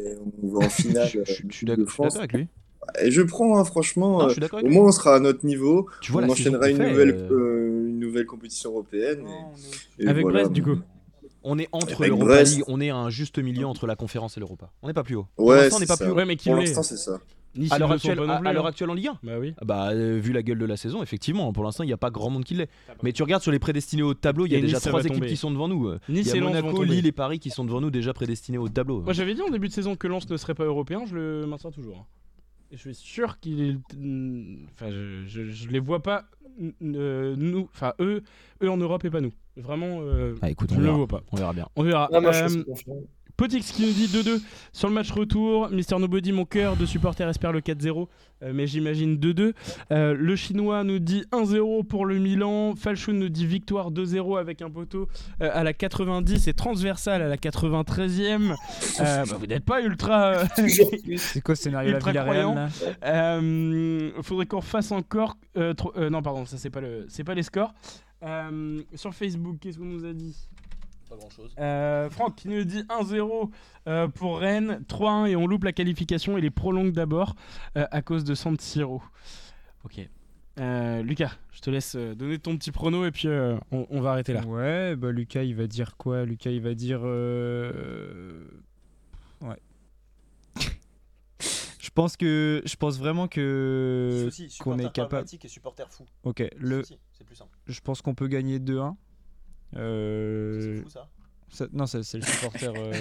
on 0.44 0.48
va 0.60 0.66
en 0.66 0.70
finale. 0.70 1.08
Je- 1.08 1.20
je- 1.26 1.44
je 1.50 1.56
suis 1.56 1.66
d'accord 1.66 2.16
avec 2.18 2.34
lui. 2.34 2.48
Et 3.02 3.10
je 3.10 3.22
prends, 3.24 3.58
hein, 3.58 3.66
franchement. 3.66 4.20
Non, 4.20 4.20
je 4.20 4.26
euh, 4.26 4.30
suis 4.34 4.42
d'accord 4.42 4.60
avec 4.60 4.72
au 4.72 4.74
moins, 4.74 4.88
on 4.90 4.92
sera 4.92 5.16
à 5.16 5.20
notre 5.20 5.46
niveau. 5.46 5.88
Tu 6.02 6.12
vois 6.12 6.22
on 6.24 6.30
enchaînera 6.30 6.66
qu'on 6.66 6.72
une 6.72 6.78
fait, 6.78 6.90
nouvelle, 6.92 7.10
euh, 7.10 7.32
euh, 7.32 7.88
une 7.90 8.00
nouvelle 8.00 8.26
compétition 8.28 8.72
européenne. 8.72 9.26
et- 10.00 10.04
et 10.04 10.08
Avec 10.08 10.22
voilà. 10.22 10.40
Brest, 10.42 10.52
du 10.54 10.62
coup. 10.64 10.78
On 11.48 11.58
est 11.60 11.68
entre 11.72 12.06
l'Europa. 12.06 12.42
League, 12.44 12.64
on 12.68 12.80
est 12.82 12.90
à 12.90 12.96
un 12.96 13.10
juste 13.10 13.38
milieu 13.40 13.66
entre 13.68 13.86
la 13.88 13.96
conférence 13.96 14.38
et 14.38 14.40
l'Europa. 14.40 14.72
On 14.82 14.88
n'est 14.88 14.94
pas 14.94 15.04
plus 15.04 15.16
haut. 15.16 15.28
Pour 15.36 15.48
Ouais, 15.48 15.58
l'instant, 15.58 15.78
on 15.78 15.80
n'est 15.80 15.86
pas 15.86 15.96
ça. 15.96 16.06
plus 16.06 16.12
haut. 16.14 16.16
Ouais, 16.16 16.26
mais 16.26 16.36
qui 16.38 16.50
Pour 16.50 16.58
l'instant, 16.60 16.82
c'est 16.84 16.98
ça. 16.98 17.20
Nice, 17.58 17.72
À 17.72 17.80
l'heure 17.80 17.92
actuelle, 17.92 18.20
à- 18.20 18.38
plus, 18.38 18.48
à 18.48 18.54
l'heure 18.54 18.66
hein. 18.66 18.70
actuelle 18.70 18.90
en 18.90 18.94
Ligue 18.94 19.08
1 19.08 19.20
Bah 19.24 19.34
oui. 19.40 19.54
Bah, 19.64 19.90
euh, 19.92 20.20
vu 20.22 20.34
la 20.34 20.44
gueule 20.44 20.58
de 20.60 20.66
la 20.66 20.78
saison, 20.78 21.02
effectivement, 21.02 21.52
pour 21.54 21.64
l'instant, 21.64 21.84
il 21.84 21.88
n'y 21.88 21.94
a 21.94 21.98
pas 21.98 22.10
grand 22.12 22.30
monde 22.30 22.44
qui 22.44 22.54
l'est. 22.56 22.70
Mais 23.04 23.12
tu 23.14 23.24
regardes 23.24 23.44
sur 23.44 23.52
les 23.52 23.60
prédestinés 23.60 24.04
au 24.04 24.14
tableau, 24.14 24.46
il 24.46 24.54
y 24.54 24.56
a 24.56 24.62
déjà 24.62 24.80
trois 24.80 25.00
équipes 25.02 25.14
tomber. 25.16 25.28
qui 25.28 25.38
sont 25.38 25.52
devant 25.52 25.68
nous. 25.68 25.92
Il 26.10 26.16
Nice 26.16 26.34
y 26.34 26.38
et 26.38 26.40
a 26.40 26.44
Monaco, 26.44 26.72
tomber. 26.74 26.86
Lille 26.88 27.06
et 27.08 27.12
Paris 27.12 27.40
qui 27.40 27.50
sont 27.50 27.64
devant 27.66 27.82
nous 27.82 27.92
déjà 27.92 28.14
prédestinés 28.14 28.58
au 28.58 28.68
tableau. 28.68 29.02
Moi 29.02 29.14
j'avais 29.14 29.34
dit 29.36 29.42
en 29.42 29.50
début 29.50 29.68
de 29.70 29.74
saison 29.74 29.96
que 29.96 30.08
Lens 30.08 30.30
ne 30.30 30.38
serait 30.38 30.56
pas 30.56 30.66
européen, 30.66 31.04
je 31.06 31.16
le 31.16 31.46
maintiens 31.48 31.72
toujours. 31.72 31.98
hein. 32.00 32.06
Et 32.72 32.78
je 32.78 32.82
suis 32.82 32.96
sûr 32.96 33.40
qu'il. 33.40 33.80
Enfin, 34.74 34.90
je, 34.92 35.24
je, 35.28 35.50
je 35.52 35.70
les 35.70 35.80
vois 35.80 36.02
pas, 36.02 36.26
euh, 36.84 37.36
nous, 37.38 37.70
enfin 37.74 37.94
eux, 38.00 38.24
eux 38.64 38.70
en 38.70 38.78
Europe 38.78 39.06
et 39.06 39.10
pas 39.12 39.22
nous. 39.22 39.32
Vraiment, 39.56 40.00
euh, 40.02 40.34
Ah, 40.42 40.50
écoute, 40.50 40.70
je 40.72 40.76
on 40.76 40.80
ne 40.80 40.82
le 40.82 40.88
verra. 40.88 40.98
vois 40.98 41.08
pas. 41.08 41.22
On 41.32 41.36
verra 41.38 41.54
bien. 41.54 41.68
On 41.76 41.84
verra. 41.84 42.10
Non, 42.12 42.22
moi, 42.22 42.32
je 42.32 42.44
Euh, 42.44 42.48
suis. 42.50 42.64
Potix 43.38 43.72
qui 43.72 43.82
nous 43.86 43.92
dit 43.92 44.08
2-2 44.08 44.42
sur 44.72 44.88
le 44.88 44.94
match 44.94 45.12
retour. 45.12 45.70
Mister 45.70 45.98
Nobody, 46.00 46.32
mon 46.32 46.46
cœur 46.46 46.76
de 46.78 46.86
supporter 46.86 47.28
espère 47.28 47.52
le 47.52 47.60
4-0, 47.62 48.08
euh, 48.44 48.52
mais 48.54 48.66
j'imagine 48.68 49.18
2-2. 49.18 49.54
Euh, 49.92 50.14
le 50.18 50.36
chinois 50.36 50.84
nous 50.84 51.00
dit 51.00 51.26
1-0 51.32 51.84
pour 51.86 52.06
le 52.06 52.18
Milan. 52.18 52.76
Falchun 52.76 53.14
nous 53.14 53.30
dit 53.30 53.46
victoire 53.46 53.92
2-0 53.92 54.40
avec 54.40 54.62
un 54.62 54.70
poteau 54.70 55.08
euh, 55.42 55.50
à 55.54 55.64
la 55.64 55.74
90 55.74 56.48
et 56.48 56.54
transversal 56.54 57.22
à 57.22 57.28
la 57.28 57.38
93e. 57.38 58.56
Euh, 59.02 59.26
bah, 59.26 59.38
vous 59.38 59.48
n'êtes 59.48 59.66
pas 59.66 59.82
ultra. 59.82 60.44
C'est 61.18 61.42
quoi 61.42 61.56
ce 61.56 61.64
scénario 61.64 61.92
la 61.92 61.98
Ultra 61.98 62.12
Villarreal 62.12 62.44
croyant. 62.44 62.56
là 62.56 62.70
Euh, 63.06 64.12
faudrait 64.22 64.46
qu'on 64.46 64.60
refasse 64.60 64.92
encore. 64.92 65.38
euh, 65.58 65.74
euh, 65.98 66.10
non, 66.10 66.22
pardon, 66.22 66.46
ça 66.46 66.58
c'est 66.58 66.70
pas 66.70 66.82
le, 66.82 67.06
c'est 67.10 67.24
pas 67.24 67.34
les 67.34 67.44
scores. 67.44 67.74
Euh, 68.24 68.82
sur 68.96 69.14
Facebook, 69.14 69.58
qu'est-ce 69.60 69.78
qu'on 69.78 69.86
nous 69.86 70.06
a 70.06 70.14
dit? 70.14 70.36
Pas 71.16 71.20
grand 71.22 71.30
chose. 71.30 71.54
euh, 71.60 72.10
Franck 72.10 72.36
qui 72.36 72.48
nous 72.50 72.64
dit 72.64 72.84
1-0 72.84 73.50
euh, 73.88 74.08
pour 74.08 74.40
Rennes, 74.40 74.84
3-1 74.88 75.28
et 75.28 75.36
on 75.36 75.48
loupe 75.48 75.64
la 75.64 75.72
qualification 75.74 76.38
et 76.38 76.42
les 76.42 76.50
prolongue 76.52 76.92
d'abord 76.92 77.36
euh, 77.78 77.86
à 77.92 78.02
cause 78.02 78.24
de 78.24 78.36
San 78.36 78.58
Siro. 78.60 79.02
Ok. 79.84 80.00
Euh, 80.58 81.02
Lucas, 81.04 81.34
je 81.52 81.60
te 81.60 81.70
laisse 81.70 81.96
donner 81.96 82.40
ton 82.40 82.56
petit 82.58 82.72
prono 82.72 83.06
et 83.06 83.12
puis 83.12 83.28
euh, 83.28 83.58
on, 83.72 83.86
on 83.90 84.00
va 84.02 84.12
arrêter 84.12 84.32
là. 84.34 84.42
Ouais, 84.46 84.96
bah 84.96 85.12
Lucas 85.12 85.44
il 85.44 85.54
va 85.56 85.68
dire 85.68 85.98
quoi? 85.98 86.24
Lucas 86.26 86.50
il 86.52 86.62
va 86.62 86.74
dire. 86.74 87.02
euh, 87.04 88.42
Ouais. 89.42 89.58
je 91.80 91.90
pense 91.94 92.16
que. 92.18 92.62
Je 92.66 92.76
pense 92.78 92.98
vraiment 92.98 93.28
que. 93.28 94.30
Qu'on 94.62 94.80
est 94.80 94.92
capable. 94.92 95.28
et 95.44 95.48
supporter 95.48 95.92
fou. 95.92 96.06
Ok, 96.24 96.44
le, 96.58 96.84
C'est 96.84 97.26
plus 97.26 97.36
simple. 97.36 97.52
je 97.68 97.80
pense 97.82 98.02
qu'on 98.02 98.16
peut 98.16 98.28
gagner 98.28 98.60
2-1. 98.60 98.96
Euh, 99.78 100.62
C'est 100.78 100.84
fou 100.84 100.90
ça. 100.90 101.08
ça- 101.50 101.68
non, 101.74 101.86
c'est 101.86 101.98
le 102.18 102.24
supporter. 102.24 102.74
euh. 102.76 102.94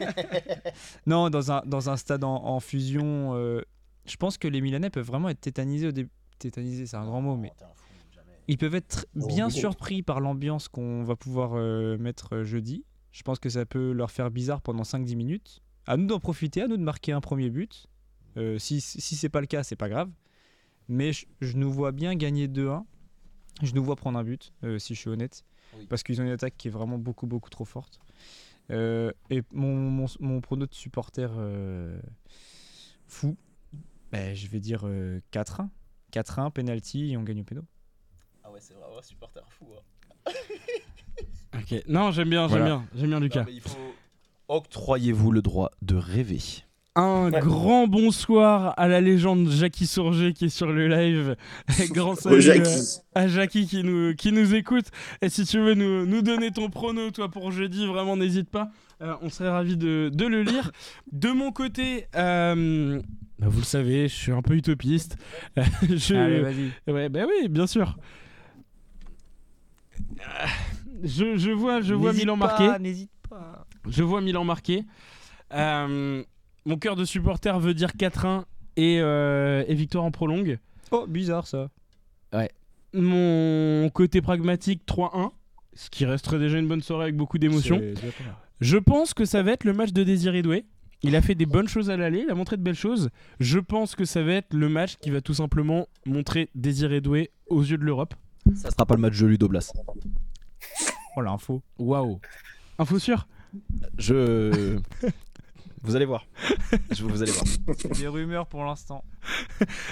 non, 1.06 1.30
dans 1.30 1.52
un, 1.52 1.62
dans 1.66 1.90
un 1.90 1.96
stade 1.96 2.24
en, 2.24 2.34
en 2.44 2.60
fusion, 2.60 3.34
euh, 3.34 3.62
je 4.06 4.16
pense 4.16 4.38
que 4.38 4.48
les 4.48 4.60
Milanais 4.60 4.90
peuvent 4.90 5.06
vraiment 5.06 5.28
être 5.28 5.40
tétanisés 5.40 5.88
au 5.88 5.92
début. 5.92 6.10
Tétanisés, 6.38 6.86
c'est 6.86 6.96
un 6.96 7.04
grand 7.04 7.20
mot, 7.20 7.36
mais 7.36 7.52
Oh, 7.60 7.64
jamais. 8.14 8.26
ils 8.48 8.58
peuvent 8.58 8.74
être 8.74 9.06
Oh, 9.20 9.26
bien 9.26 9.46
oui. 9.46 9.52
surpris 9.52 10.02
par 10.02 10.20
l'ambiance 10.20 10.68
qu'on 10.68 11.04
va 11.04 11.16
pouvoir 11.16 11.52
euh, 11.54 11.96
mettre 11.98 12.42
jeudi. 12.42 12.84
Je 13.12 13.22
pense 13.22 13.38
que 13.38 13.48
ça 13.48 13.64
peut 13.64 13.92
leur 13.92 14.10
faire 14.10 14.30
bizarre 14.30 14.60
pendant 14.60 14.82
5-10 14.82 15.14
minutes. 15.16 15.60
À 15.86 15.96
nous 15.96 16.06
d'en 16.06 16.18
profiter, 16.18 16.62
à 16.62 16.66
nous 16.68 16.76
de 16.76 16.82
marquer 16.82 17.12
un 17.12 17.20
premier 17.20 17.50
but. 17.50 17.86
Euh, 18.36 18.58
si 18.58 18.80
si 18.80 19.14
c'est 19.14 19.28
pas 19.28 19.40
le 19.40 19.46
cas, 19.46 19.62
c'est 19.62 19.76
pas 19.76 19.88
grave. 19.88 20.10
Mais 20.88 21.12
je, 21.12 21.26
je 21.40 21.56
nous 21.56 21.70
vois 21.72 21.92
bien 21.92 22.14
gagner 22.16 22.48
2-1. 22.48 22.82
Je 23.62 23.72
nous 23.74 23.84
vois 23.84 23.94
prendre 23.94 24.18
un 24.18 24.24
but, 24.24 24.52
euh, 24.64 24.78
si 24.80 24.94
je 24.96 25.00
suis 25.00 25.08
honnête. 25.10 25.44
Oui. 25.78 25.86
Parce 25.86 26.02
qu'ils 26.02 26.20
ont 26.20 26.24
une 26.24 26.30
attaque 26.30 26.54
qui 26.56 26.68
est 26.68 26.70
vraiment 26.70 26.98
beaucoup, 26.98 27.26
beaucoup 27.26 27.50
trop 27.50 27.64
forte. 27.64 27.98
Euh, 28.70 29.12
et 29.30 29.42
mon, 29.52 29.74
mon, 29.74 30.06
mon 30.20 30.40
prono 30.40 30.66
de 30.66 30.74
supporter 30.74 31.30
euh, 31.36 32.00
fou, 33.06 33.36
ben, 34.10 34.34
je 34.34 34.46
vais 34.48 34.60
dire 34.60 34.82
euh, 34.84 35.20
4-1. 35.32 35.68
4-1, 36.12 36.50
penalty 36.52 37.12
et 37.12 37.16
on 37.16 37.22
gagne 37.22 37.40
au 37.40 37.44
péno. 37.44 37.62
Ah 38.42 38.50
ouais, 38.50 38.60
c'est 38.60 38.74
vraiment 38.74 38.98
un 38.98 39.02
supporter 39.02 39.42
fou. 39.50 39.66
hein. 40.26 40.32
Ok. 41.56 41.84
Non, 41.86 42.10
j'aime 42.10 42.30
bien, 42.30 42.48
j'aime 42.48 42.58
Voilà. 42.58 42.76
bien, 42.78 42.88
j'aime 42.96 43.10
bien 43.10 43.20
Lucas. 43.20 43.46
Faut. 43.62 43.78
Octroyez-vous 44.48 45.30
le 45.30 45.40
droit 45.40 45.70
de 45.82 45.94
rêver. 45.94 46.40
Un 46.96 47.32
Ouais. 47.32 47.40
grand 47.40 47.88
bonsoir 47.88 48.72
à 48.76 48.86
la 48.86 49.00
légende 49.00 49.48
Jackie 49.50 49.86
Sorger 49.86 50.32
qui 50.32 50.44
est 50.44 50.48
sur 50.48 50.70
le 50.70 50.86
live. 50.86 51.34
grand 51.90 52.14
salut 52.14 52.36
euh, 52.36 52.40
Jackie. 52.40 53.00
à 53.16 53.26
Jackie 53.26 53.66
qui 53.66 53.82
nous, 53.82 54.14
qui 54.14 54.30
nous 54.30 54.54
écoute. 54.54 54.86
Et 55.20 55.28
si 55.28 55.44
tu 55.44 55.58
veux 55.58 55.74
nous, 55.74 56.06
nous 56.06 56.22
donner 56.22 56.52
ton 56.52 56.70
prono, 56.70 57.10
toi, 57.10 57.28
pour 57.28 57.50
jeudi, 57.50 57.84
vraiment, 57.86 58.16
n'hésite 58.16 58.48
pas. 58.48 58.70
Euh, 59.02 59.14
on 59.22 59.28
serait 59.28 59.48
ravis 59.50 59.76
de, 59.76 60.08
de 60.14 60.24
le 60.26 60.42
lire. 60.44 60.70
De 61.10 61.30
mon 61.32 61.50
côté, 61.50 62.06
euh, 62.14 63.00
bah, 63.40 63.46
vous 63.48 63.58
le 63.58 63.64
savez, 63.64 64.06
je 64.06 64.14
suis 64.14 64.30
un 64.32 64.42
peu 64.42 64.54
utopiste. 64.54 65.16
Euh, 65.58 65.64
je, 65.96 66.14
Allez, 66.14 66.40
vas-y. 66.42 66.92
ouais, 66.92 67.08
bah 67.08 67.22
oui, 67.26 67.48
bien 67.48 67.66
sûr. 67.66 67.96
Je, 71.02 71.36
je 71.36 71.50
vois, 71.50 71.80
je 71.80 71.92
vois 71.94 72.12
Milan 72.12 72.38
pas, 72.38 72.46
marqué. 72.46 72.82
N'hésite 72.82 73.10
pas. 73.28 73.66
Je 73.88 74.04
vois 74.04 74.20
Milan 74.20 74.44
marqué. 74.44 74.84
Euh, 75.52 76.22
mon 76.66 76.76
cœur 76.76 76.96
de 76.96 77.04
supporter 77.04 77.58
veut 77.58 77.74
dire 77.74 77.90
4-1 77.90 78.44
et, 78.76 79.00
euh, 79.00 79.64
et 79.66 79.74
victoire 79.74 80.04
en 80.04 80.10
prolongue. 80.10 80.58
Oh, 80.90 81.06
bizarre 81.06 81.46
ça. 81.46 81.70
Mon 82.96 83.90
côté 83.90 84.22
pragmatique 84.22 84.82
3-1, 84.86 85.30
ce 85.74 85.90
qui 85.90 86.04
resterait 86.04 86.38
déjà 86.38 86.58
une 86.58 86.68
bonne 86.68 86.80
soirée 86.82 87.04
avec 87.04 87.16
beaucoup 87.16 87.38
d'émotions. 87.38 87.80
Je 88.60 88.78
pense 88.78 89.14
que 89.14 89.24
ça 89.24 89.42
va 89.42 89.52
être 89.52 89.64
le 89.64 89.72
match 89.72 89.92
de 89.92 90.04
Désiré 90.04 90.42
Doué. 90.42 90.64
Il 91.02 91.16
a 91.16 91.20
fait 91.22 91.34
des 91.34 91.44
bonnes 91.44 91.66
choses 91.68 91.90
à 91.90 91.96
l'aller, 91.96 92.20
il 92.20 92.30
a 92.30 92.34
montré 92.34 92.56
de 92.56 92.62
belles 92.62 92.76
choses. 92.76 93.10
Je 93.40 93.58
pense 93.58 93.94
que 93.96 94.04
ça 94.04 94.22
va 94.22 94.34
être 94.34 94.54
le 94.54 94.68
match 94.68 94.96
qui 94.96 95.10
va 95.10 95.20
tout 95.20 95.34
simplement 95.34 95.88
montrer 96.06 96.50
Désiré 96.54 97.00
Doué 97.00 97.30
aux 97.48 97.62
yeux 97.62 97.76
de 97.76 97.84
l'Europe. 97.84 98.14
Ça 98.54 98.70
sera 98.70 98.86
pas 98.86 98.94
le 98.94 99.00
match 99.00 99.18
de 99.18 99.26
Ludo 99.26 99.48
Blas. 99.48 99.72
Oh 101.16 101.20
l'info. 101.20 101.62
Waouh 101.78 102.20
Info 102.78 102.98
sûre 102.98 103.26
Je. 103.98 104.78
Vous 105.84 105.94
allez 105.96 106.04
voir. 106.04 106.26
Je, 106.90 107.04
vous 107.04 107.22
allez 107.22 107.30
voir. 107.32 107.44
Des 107.98 108.08
rumeurs 108.08 108.46
pour 108.46 108.64
l'instant. 108.64 109.04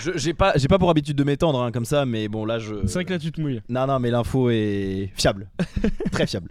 Je- 0.01 0.17
J'ai 0.17 0.35
pas, 0.35 0.53
j'ai 0.57 0.67
pas 0.69 0.79
pour 0.79 0.91
habitude 0.91 1.17
de 1.17 1.25
m'étendre 1.25 1.61
hein, 1.63 1.71
comme 1.71 1.85
ça, 1.85 2.05
mais 2.07 2.29
bon 2.29 2.45
là 2.45 2.59
je. 2.59 2.75
C'est 2.87 2.95
vrai 2.95 3.05
que 3.05 3.13
là 3.13 3.19
tu 3.19 3.31
te 3.31 3.41
mouilles. 3.41 3.63
Non, 3.69 3.87
non, 3.87 3.99
mais 4.01 4.11
l'info 4.11 4.51
est 4.51 5.11
fiable. 5.15 5.49
Très 6.13 6.27
fiable. 6.27 6.51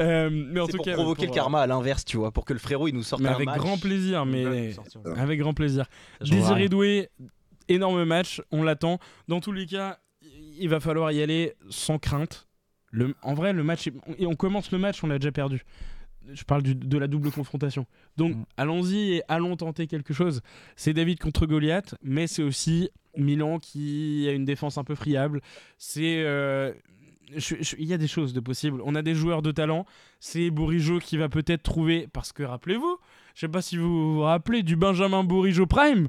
Euh, 0.00 0.28
mais 0.30 0.60
en 0.60 0.66
C'est 0.66 0.72
tout 0.72 0.76
pour 0.78 0.86
cas, 0.86 0.94
provoquer 0.94 1.26
pour, 1.26 1.34
le 1.34 1.40
karma 1.40 1.60
à 1.62 1.66
l'inverse, 1.66 2.04
tu 2.04 2.16
vois, 2.18 2.30
pour 2.32 2.44
que 2.44 2.52
le 2.52 2.58
frérot 2.58 2.88
il 2.88 2.94
nous 2.94 3.02
sorte 3.02 3.22
Mais 3.22 3.28
un 3.30 3.34
avec 3.34 3.46
match. 3.46 3.58
grand 3.58 3.78
plaisir, 3.78 4.26
mais 4.26 4.74
avec 5.16 5.38
grand 5.40 5.54
plaisir. 5.54 5.86
Désiré. 6.20 6.68
Doué, 6.68 7.08
énorme 7.68 8.04
match, 8.04 8.42
on 8.50 8.62
l'attend. 8.62 8.98
Dans 9.28 9.40
tous 9.40 9.52
les 9.52 9.66
cas, 9.66 9.98
il 10.58 10.68
va 10.68 10.80
falloir 10.80 11.12
y 11.12 11.22
aller 11.22 11.54
sans 11.70 11.98
crainte. 11.98 12.46
Le, 12.92 13.14
en 13.22 13.34
vrai, 13.34 13.52
le 13.52 13.62
match, 13.62 13.86
est- 13.88 13.94
et 14.18 14.26
on 14.26 14.34
commence 14.34 14.70
le 14.72 14.78
match, 14.78 15.02
on 15.04 15.06
l'a 15.08 15.18
déjà 15.18 15.32
perdu. 15.32 15.62
Je 16.32 16.44
parle 16.44 16.62
du- 16.62 16.74
de 16.74 16.98
la 16.98 17.06
double 17.06 17.30
confrontation. 17.30 17.86
Donc, 18.16 18.34
Mm. 18.36 18.44
allons-y 18.56 19.12
et 19.14 19.22
allons 19.28 19.56
tenter 19.56 19.86
quelque 19.86 20.12
chose. 20.14 20.40
C'est 20.76 20.92
David 20.92 21.18
contre 21.20 21.46
Goliath, 21.46 21.94
mais 22.02 22.26
c'est 22.26 22.42
aussi 22.42 22.90
Milan 23.16 23.58
qui 23.58 24.26
a 24.28 24.32
une 24.32 24.44
défense 24.44 24.78
un 24.78 24.84
peu 24.84 24.94
friable. 24.94 25.40
C'est. 25.78 26.22
euh, 26.24 26.72
Il 27.76 27.84
y 27.86 27.92
a 27.92 27.98
des 27.98 28.06
choses 28.06 28.32
de 28.32 28.38
possibles. 28.38 28.80
On 28.84 28.94
a 28.94 29.02
des 29.02 29.16
joueurs 29.16 29.42
de 29.42 29.50
talent. 29.50 29.84
C'est 30.20 30.48
Bourigeau 30.50 31.00
qui 31.00 31.16
va 31.16 31.28
peut-être 31.28 31.64
trouver. 31.64 32.06
Parce 32.12 32.32
que 32.32 32.44
rappelez-vous, 32.44 32.98
je 33.34 33.40
sais 33.40 33.48
pas 33.48 33.62
si 33.62 33.76
vous 33.76 34.14
vous 34.14 34.20
rappelez 34.20 34.62
du 34.62 34.76
Benjamin 34.76 35.24
Bourigeau 35.24 35.66
Prime. 35.66 36.06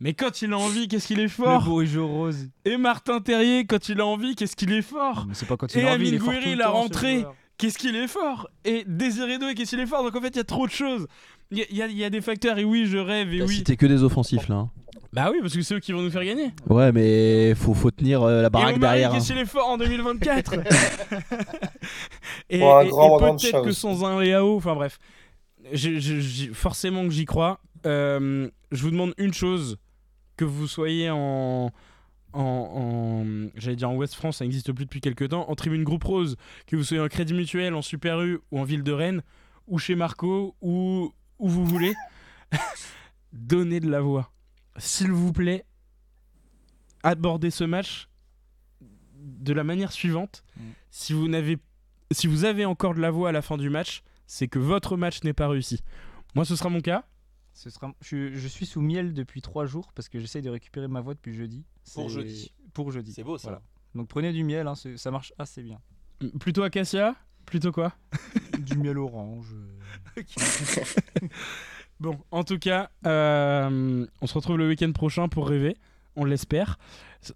Mais 0.00 0.12
quand 0.12 0.42
il 0.42 0.52
a 0.52 0.58
envie, 0.58 0.88
qu'est-ce 0.88 1.06
qu'il 1.06 1.20
est 1.20 1.24
Le 1.24 1.28
fort? 1.28 1.62
Bourigeau 1.64 2.04
rose. 2.08 2.48
Et 2.64 2.76
Martin 2.78 3.20
Terrier, 3.20 3.64
quand 3.64 3.88
il 3.90 4.00
a 4.00 4.06
envie, 4.06 4.34
qu'est-ce 4.34 4.56
qu'il 4.56 4.72
est 4.72 4.82
fort? 4.82 5.24
Mais 5.28 5.34
c'est 5.34 5.46
pas 5.46 5.56
quand 5.56 5.72
Et 5.76 5.80
il 5.82 5.86
a 5.86 5.92
envie, 5.92 6.08
Amine 6.08 6.18
Gouiri, 6.18 6.52
le 6.52 6.58
la 6.58 6.68
rentrée. 6.70 7.24
Qu'est-ce 7.60 7.76
qu'il 7.78 7.94
est 7.94 8.08
fort 8.08 8.48
Et 8.64 8.84
Désiré 8.86 9.38
Doué, 9.38 9.54
qu'est-ce 9.54 9.70
qu'il 9.70 9.80
est 9.80 9.86
fort 9.86 10.02
Donc 10.02 10.16
en 10.16 10.20
fait, 10.22 10.28
il 10.28 10.36
y 10.36 10.40
a 10.40 10.44
trop 10.44 10.66
de 10.66 10.72
choses. 10.72 11.06
Il 11.50 11.58
y, 11.58 11.62
a- 11.62 11.86
il 11.88 11.92
y 11.92 12.00
y 12.00 12.04
a 12.04 12.10
des 12.10 12.20
facteurs, 12.22 12.58
et 12.58 12.64
oui, 12.64 12.86
je 12.86 12.96
rêve, 12.96 13.34
et 13.34 13.42
oui. 13.42 13.56
cité 13.56 13.76
que 13.76 13.84
des 13.86 14.02
offensifs 14.02 14.48
là. 14.48 14.54
hein. 14.56 14.70
Bah 15.12 15.28
oui, 15.32 15.38
parce 15.42 15.54
que 15.54 15.60
c'est 15.62 15.74
eux 15.74 15.80
qui 15.80 15.90
vont 15.92 16.00
nous 16.02 16.10
faire 16.10 16.24
gagner. 16.24 16.52
Ouais, 16.68 16.90
mais 16.92 17.54
faut, 17.56 17.74
faut 17.74 17.90
tenir 17.90 18.22
euh, 18.22 18.42
la 18.42 18.46
Et 18.46 18.50
baraque 18.50 18.76
Omari, 18.76 18.80
derrière. 18.80 19.10
hein. 19.10 19.14
qu'est-ce 19.14 19.26
qu'il 19.32 19.38
est 19.38 19.44
fort 19.44 19.68
en 19.68 19.76
2024 19.76 20.54
Et, 22.50 22.58
Pour 22.60 22.76
un 22.78 22.82
et- 22.84 22.88
grand 22.88 23.18
et 23.18 23.36
peut-être 23.36 23.62
que 23.64 23.72
sans 23.72 24.04
un 24.04 24.20
Léao, 24.22 24.56
enfin 24.56 24.74
bref, 24.74 24.98
Je- 25.72 25.98
je- 25.98 26.20
j'y- 26.20 26.48
forcément 26.54 27.04
que 27.04 27.10
j'y 27.10 27.24
crois. 27.24 27.60
Euh, 27.86 28.48
je 28.72 28.82
vous 28.82 28.90
demande 28.90 29.14
une 29.18 29.32
chose, 29.34 29.76
que 30.36 30.44
vous 30.44 30.66
soyez 30.68 31.10
en... 31.10 31.70
En, 32.32 32.40
en- 32.42 33.50
j'allais 33.56 33.76
dire 33.76 33.90
en 33.90 33.96
Ouest 33.96 34.14
France, 34.14 34.38
ça 34.38 34.44
n'existe 34.44 34.72
plus 34.72 34.84
depuis 34.84 35.00
quelques 35.00 35.28
temps, 35.30 35.48
en 35.50 35.54
tribune 35.54 35.84
groupe 35.84 36.04
rose, 36.04 36.36
que 36.66 36.76
vous 36.76 36.84
soyez 36.84 37.02
en 37.02 37.08
crédit 37.08 37.34
mutuel, 37.34 37.74
en 37.74 37.82
super 37.82 38.20
U 38.22 38.38
ou 38.50 38.60
en 38.60 38.64
ville 38.64 38.82
de 38.82 38.92
Rennes, 38.92 39.22
ou 39.66 39.78
chez 39.78 39.94
Marco, 39.94 40.54
ou 40.60 41.12
où 41.38 41.48
vous 41.48 41.64
voulez, 41.64 41.94
donnez 43.32 43.80
de 43.80 43.88
la 43.90 44.00
voix. 44.00 44.32
S'il 44.76 45.10
vous 45.10 45.32
plaît, 45.32 45.64
abordez 47.02 47.50
ce 47.50 47.64
match 47.64 48.08
de 48.80 49.52
la 49.52 49.64
manière 49.64 49.92
suivante. 49.92 50.44
Mm. 50.56 50.62
Si 50.90 51.12
vous 51.12 51.28
n'avez 51.28 51.58
si 52.12 52.26
vous 52.26 52.44
avez 52.44 52.64
encore 52.64 52.94
de 52.94 53.00
la 53.00 53.10
voix 53.10 53.28
à 53.28 53.32
la 53.32 53.42
fin 53.42 53.56
du 53.56 53.70
match, 53.70 54.02
c'est 54.26 54.48
que 54.48 54.58
votre 54.58 54.96
match 54.96 55.22
n'est 55.22 55.32
pas 55.32 55.48
réussi. 55.48 55.80
Moi, 56.34 56.44
ce 56.44 56.56
sera 56.56 56.68
mon 56.68 56.80
cas. 56.80 57.04
Ce 57.52 57.70
sera... 57.70 57.92
je, 58.00 58.32
je 58.34 58.48
suis 58.48 58.66
sous 58.66 58.80
miel 58.80 59.14
depuis 59.14 59.42
trois 59.42 59.64
jours 59.66 59.92
parce 59.92 60.08
que 60.08 60.18
j'essaie 60.18 60.42
de 60.42 60.50
récupérer 60.50 60.88
ma 60.88 61.00
voix 61.00 61.14
depuis 61.14 61.34
jeudi. 61.34 61.64
Pour 61.94 62.08
jeudi. 62.08 62.52
Pour 62.72 62.90
jeudi. 62.92 63.12
C'est 63.12 63.24
beau 63.24 63.38
ça. 63.38 63.48
Voilà. 63.48 63.62
Donc 63.94 64.08
prenez 64.08 64.32
du 64.32 64.44
miel, 64.44 64.66
hein, 64.66 64.74
ça 64.96 65.10
marche 65.10 65.32
assez 65.38 65.62
bien. 65.62 65.78
Plutôt 66.38 66.62
Acacia 66.62 67.14
Plutôt 67.46 67.72
quoi 67.72 67.92
du 68.60 68.76
miel 68.78 68.98
orange. 68.98 69.48
Bon, 71.98 72.16
en 72.30 72.44
tout 72.44 72.58
cas, 72.58 72.88
euh, 73.06 74.06
on 74.22 74.26
se 74.26 74.32
retrouve 74.32 74.56
le 74.56 74.66
week-end 74.68 74.90
prochain 74.92 75.28
pour 75.28 75.46
rêver. 75.46 75.76
On 76.16 76.24
l'espère. 76.24 76.78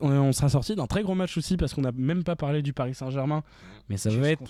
On, 0.00 0.10
on 0.10 0.32
sera 0.32 0.48
sorti 0.48 0.74
d'un 0.74 0.86
très 0.86 1.02
gros 1.02 1.14
match 1.14 1.36
aussi 1.36 1.58
parce 1.58 1.74
qu'on 1.74 1.82
n'a 1.82 1.92
même 1.92 2.24
pas 2.24 2.34
parlé 2.34 2.62
du 2.62 2.72
Paris 2.72 2.94
Saint-Germain. 2.94 3.42
Mais 3.90 3.98
ça 3.98 4.08
va 4.08 4.30
être 4.30 4.42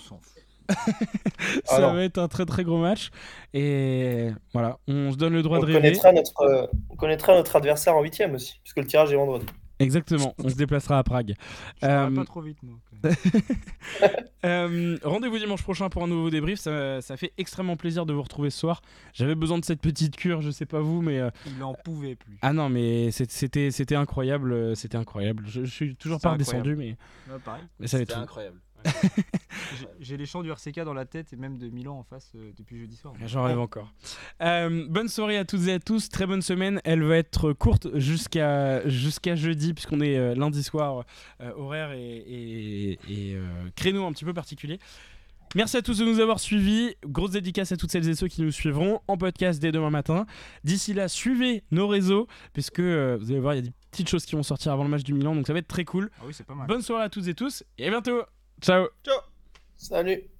ça 1.65 1.75
Alors. 1.75 1.93
va 1.95 2.03
être 2.03 2.17
un 2.17 2.29
très 2.29 2.45
très 2.45 2.63
gros 2.63 2.79
match. 2.79 3.09
Et 3.53 4.29
voilà, 4.53 4.79
on 4.87 5.11
se 5.11 5.17
donne 5.17 5.33
le 5.33 5.43
droit 5.43 5.57
On 5.57 5.61
de 5.61 5.65
rêver. 5.65 5.79
connaîtra, 5.79 6.13
notre, 6.13 6.41
euh, 6.43 6.65
on 6.89 6.95
connaîtra 6.95 7.33
notre 7.35 7.55
adversaire 7.57 7.95
en 7.97 8.01
huitième 8.01 8.35
aussi, 8.35 8.59
puisque 8.63 8.77
le 8.77 8.87
tirage 8.87 9.11
est 9.11 9.17
vendredi. 9.17 9.45
Exactement, 9.79 10.33
on 10.37 10.49
se 10.49 10.55
déplacera 10.55 10.97
à 10.99 11.03
Prague. 11.03 11.35
Euh, 11.83 12.09
pas 12.09 12.25
trop 12.25 12.41
vite, 12.41 12.57
moi. 12.63 12.77
Euh, 14.45 14.97
Rendez-vous 15.03 15.39
dimanche 15.39 15.63
prochain 15.63 15.89
pour 15.89 16.03
un 16.03 16.07
nouveau 16.07 16.29
débrief. 16.29 16.59
Ça, 16.59 17.01
ça 17.01 17.17
fait 17.17 17.33
extrêmement 17.39 17.77
plaisir 17.77 18.05
de 18.05 18.13
vous 18.13 18.21
retrouver 18.21 18.51
ce 18.51 18.59
soir. 18.59 18.83
J'avais 19.11 19.33
besoin 19.33 19.57
de 19.57 19.65
cette 19.65 19.81
petite 19.81 20.15
cure, 20.15 20.41
je 20.41 20.51
sais 20.51 20.67
pas 20.67 20.81
vous, 20.81 21.01
mais 21.01 21.19
euh, 21.19 21.31
Il 21.47 21.63
en 21.63 21.73
pouvait 21.73 22.15
plus. 22.15 22.37
ah 22.43 22.53
non, 22.53 22.69
mais 22.69 23.09
c'était 23.09 23.95
incroyable, 23.95 24.53
euh, 24.53 24.75
c'était 24.75 24.97
incroyable. 24.97 25.45
Je, 25.47 25.65
je 25.65 25.71
suis 25.71 25.95
toujours 25.95 26.19
pas 26.19 26.33
redescendu, 26.33 26.75
mais 26.75 26.95
Ouais, 27.27 27.39
pareil. 27.43 27.63
mais 27.79 27.87
ça 27.87 27.97
incroyable. 28.15 28.59
J'ai- 29.99 30.17
les 30.17 30.25
chants 30.25 30.43
du 30.43 30.49
RCK 30.51 30.81
dans 30.83 30.93
la 30.93 31.05
tête 31.05 31.33
et 31.33 31.35
même 31.35 31.57
de 31.57 31.69
Milan 31.69 31.97
en 31.99 32.03
face 32.03 32.31
euh, 32.35 32.51
depuis 32.57 32.79
jeudi 32.79 32.95
soir. 32.95 33.13
J'en 33.25 33.43
rêve 33.43 33.59
encore. 33.59 33.91
Euh, 34.41 34.85
bonne 34.89 35.07
soirée 35.07 35.37
à 35.37 35.45
toutes 35.45 35.67
et 35.67 35.73
à 35.73 35.79
tous. 35.79 36.09
Très 36.09 36.25
bonne 36.25 36.41
semaine. 36.41 36.79
Elle 36.83 37.03
va 37.03 37.17
être 37.17 37.53
courte 37.53 37.87
jusqu'à 37.97 38.87
jusqu'à 38.87 39.35
jeudi, 39.35 39.73
puisqu'on 39.73 40.01
est 40.01 40.17
euh, 40.17 40.35
lundi 40.35 40.63
soir, 40.63 41.03
horaire 41.57 41.91
et, 41.93 41.99
et- 41.99 42.99
et, 43.09 43.37
créneau 43.75 44.05
un 44.05 44.11
petit 44.13 44.25
peu 44.25 44.33
particulier. 44.33 44.79
Merci 45.55 45.77
à 45.77 45.81
tous 45.81 45.99
de 45.99 46.05
nous 46.05 46.19
avoir 46.19 46.39
suivis. 46.39 46.95
Grosse 47.05 47.31
dédicace 47.31 47.71
à 47.71 47.77
toutes 47.77 47.89
celles 47.91 48.09
et 48.09 48.15
ceux 48.15 48.27
qui 48.27 48.41
nous 48.41 48.51
suivront 48.51 48.99
en 49.07 49.15
podcast 49.17 49.61
dès 49.61 49.71
demain 49.71 49.89
matin. 49.89 50.25
D'ici 50.65 50.93
là, 50.93 51.07
suivez 51.07 51.63
nos 51.71 51.87
réseaux, 51.87 52.27
puisque 52.51 52.79
euh, 52.79 53.17
vous 53.19 53.31
allez 53.31 53.39
voir, 53.39 53.53
il 53.53 53.57
y 53.57 53.59
a 53.59 53.61
des 53.63 53.73
petites 53.89 54.09
choses 54.09 54.25
qui 54.25 54.35
vont 54.35 54.43
sortir 54.43 54.73
avant 54.73 54.83
le 54.83 54.89
match 54.89 55.03
du 55.03 55.13
Milan, 55.13 55.33
donc 55.33 55.47
ça 55.47 55.53
va 55.53 55.59
être 55.59 55.67
très 55.67 55.85
cool. 55.85 56.09
Ah 56.19 56.23
oui, 56.27 56.33
c'est 56.33 56.45
pas 56.45 56.55
mal. 56.55 56.67
Bonne 56.67 56.81
soirée 56.81 57.05
à 57.05 57.09
toutes 57.09 57.27
et 57.27 57.33
tous, 57.35 57.63
et 57.77 57.87
à 57.87 57.89
bientôt. 57.89 58.21
Ciao. 58.61 58.89
Salut 59.77 60.29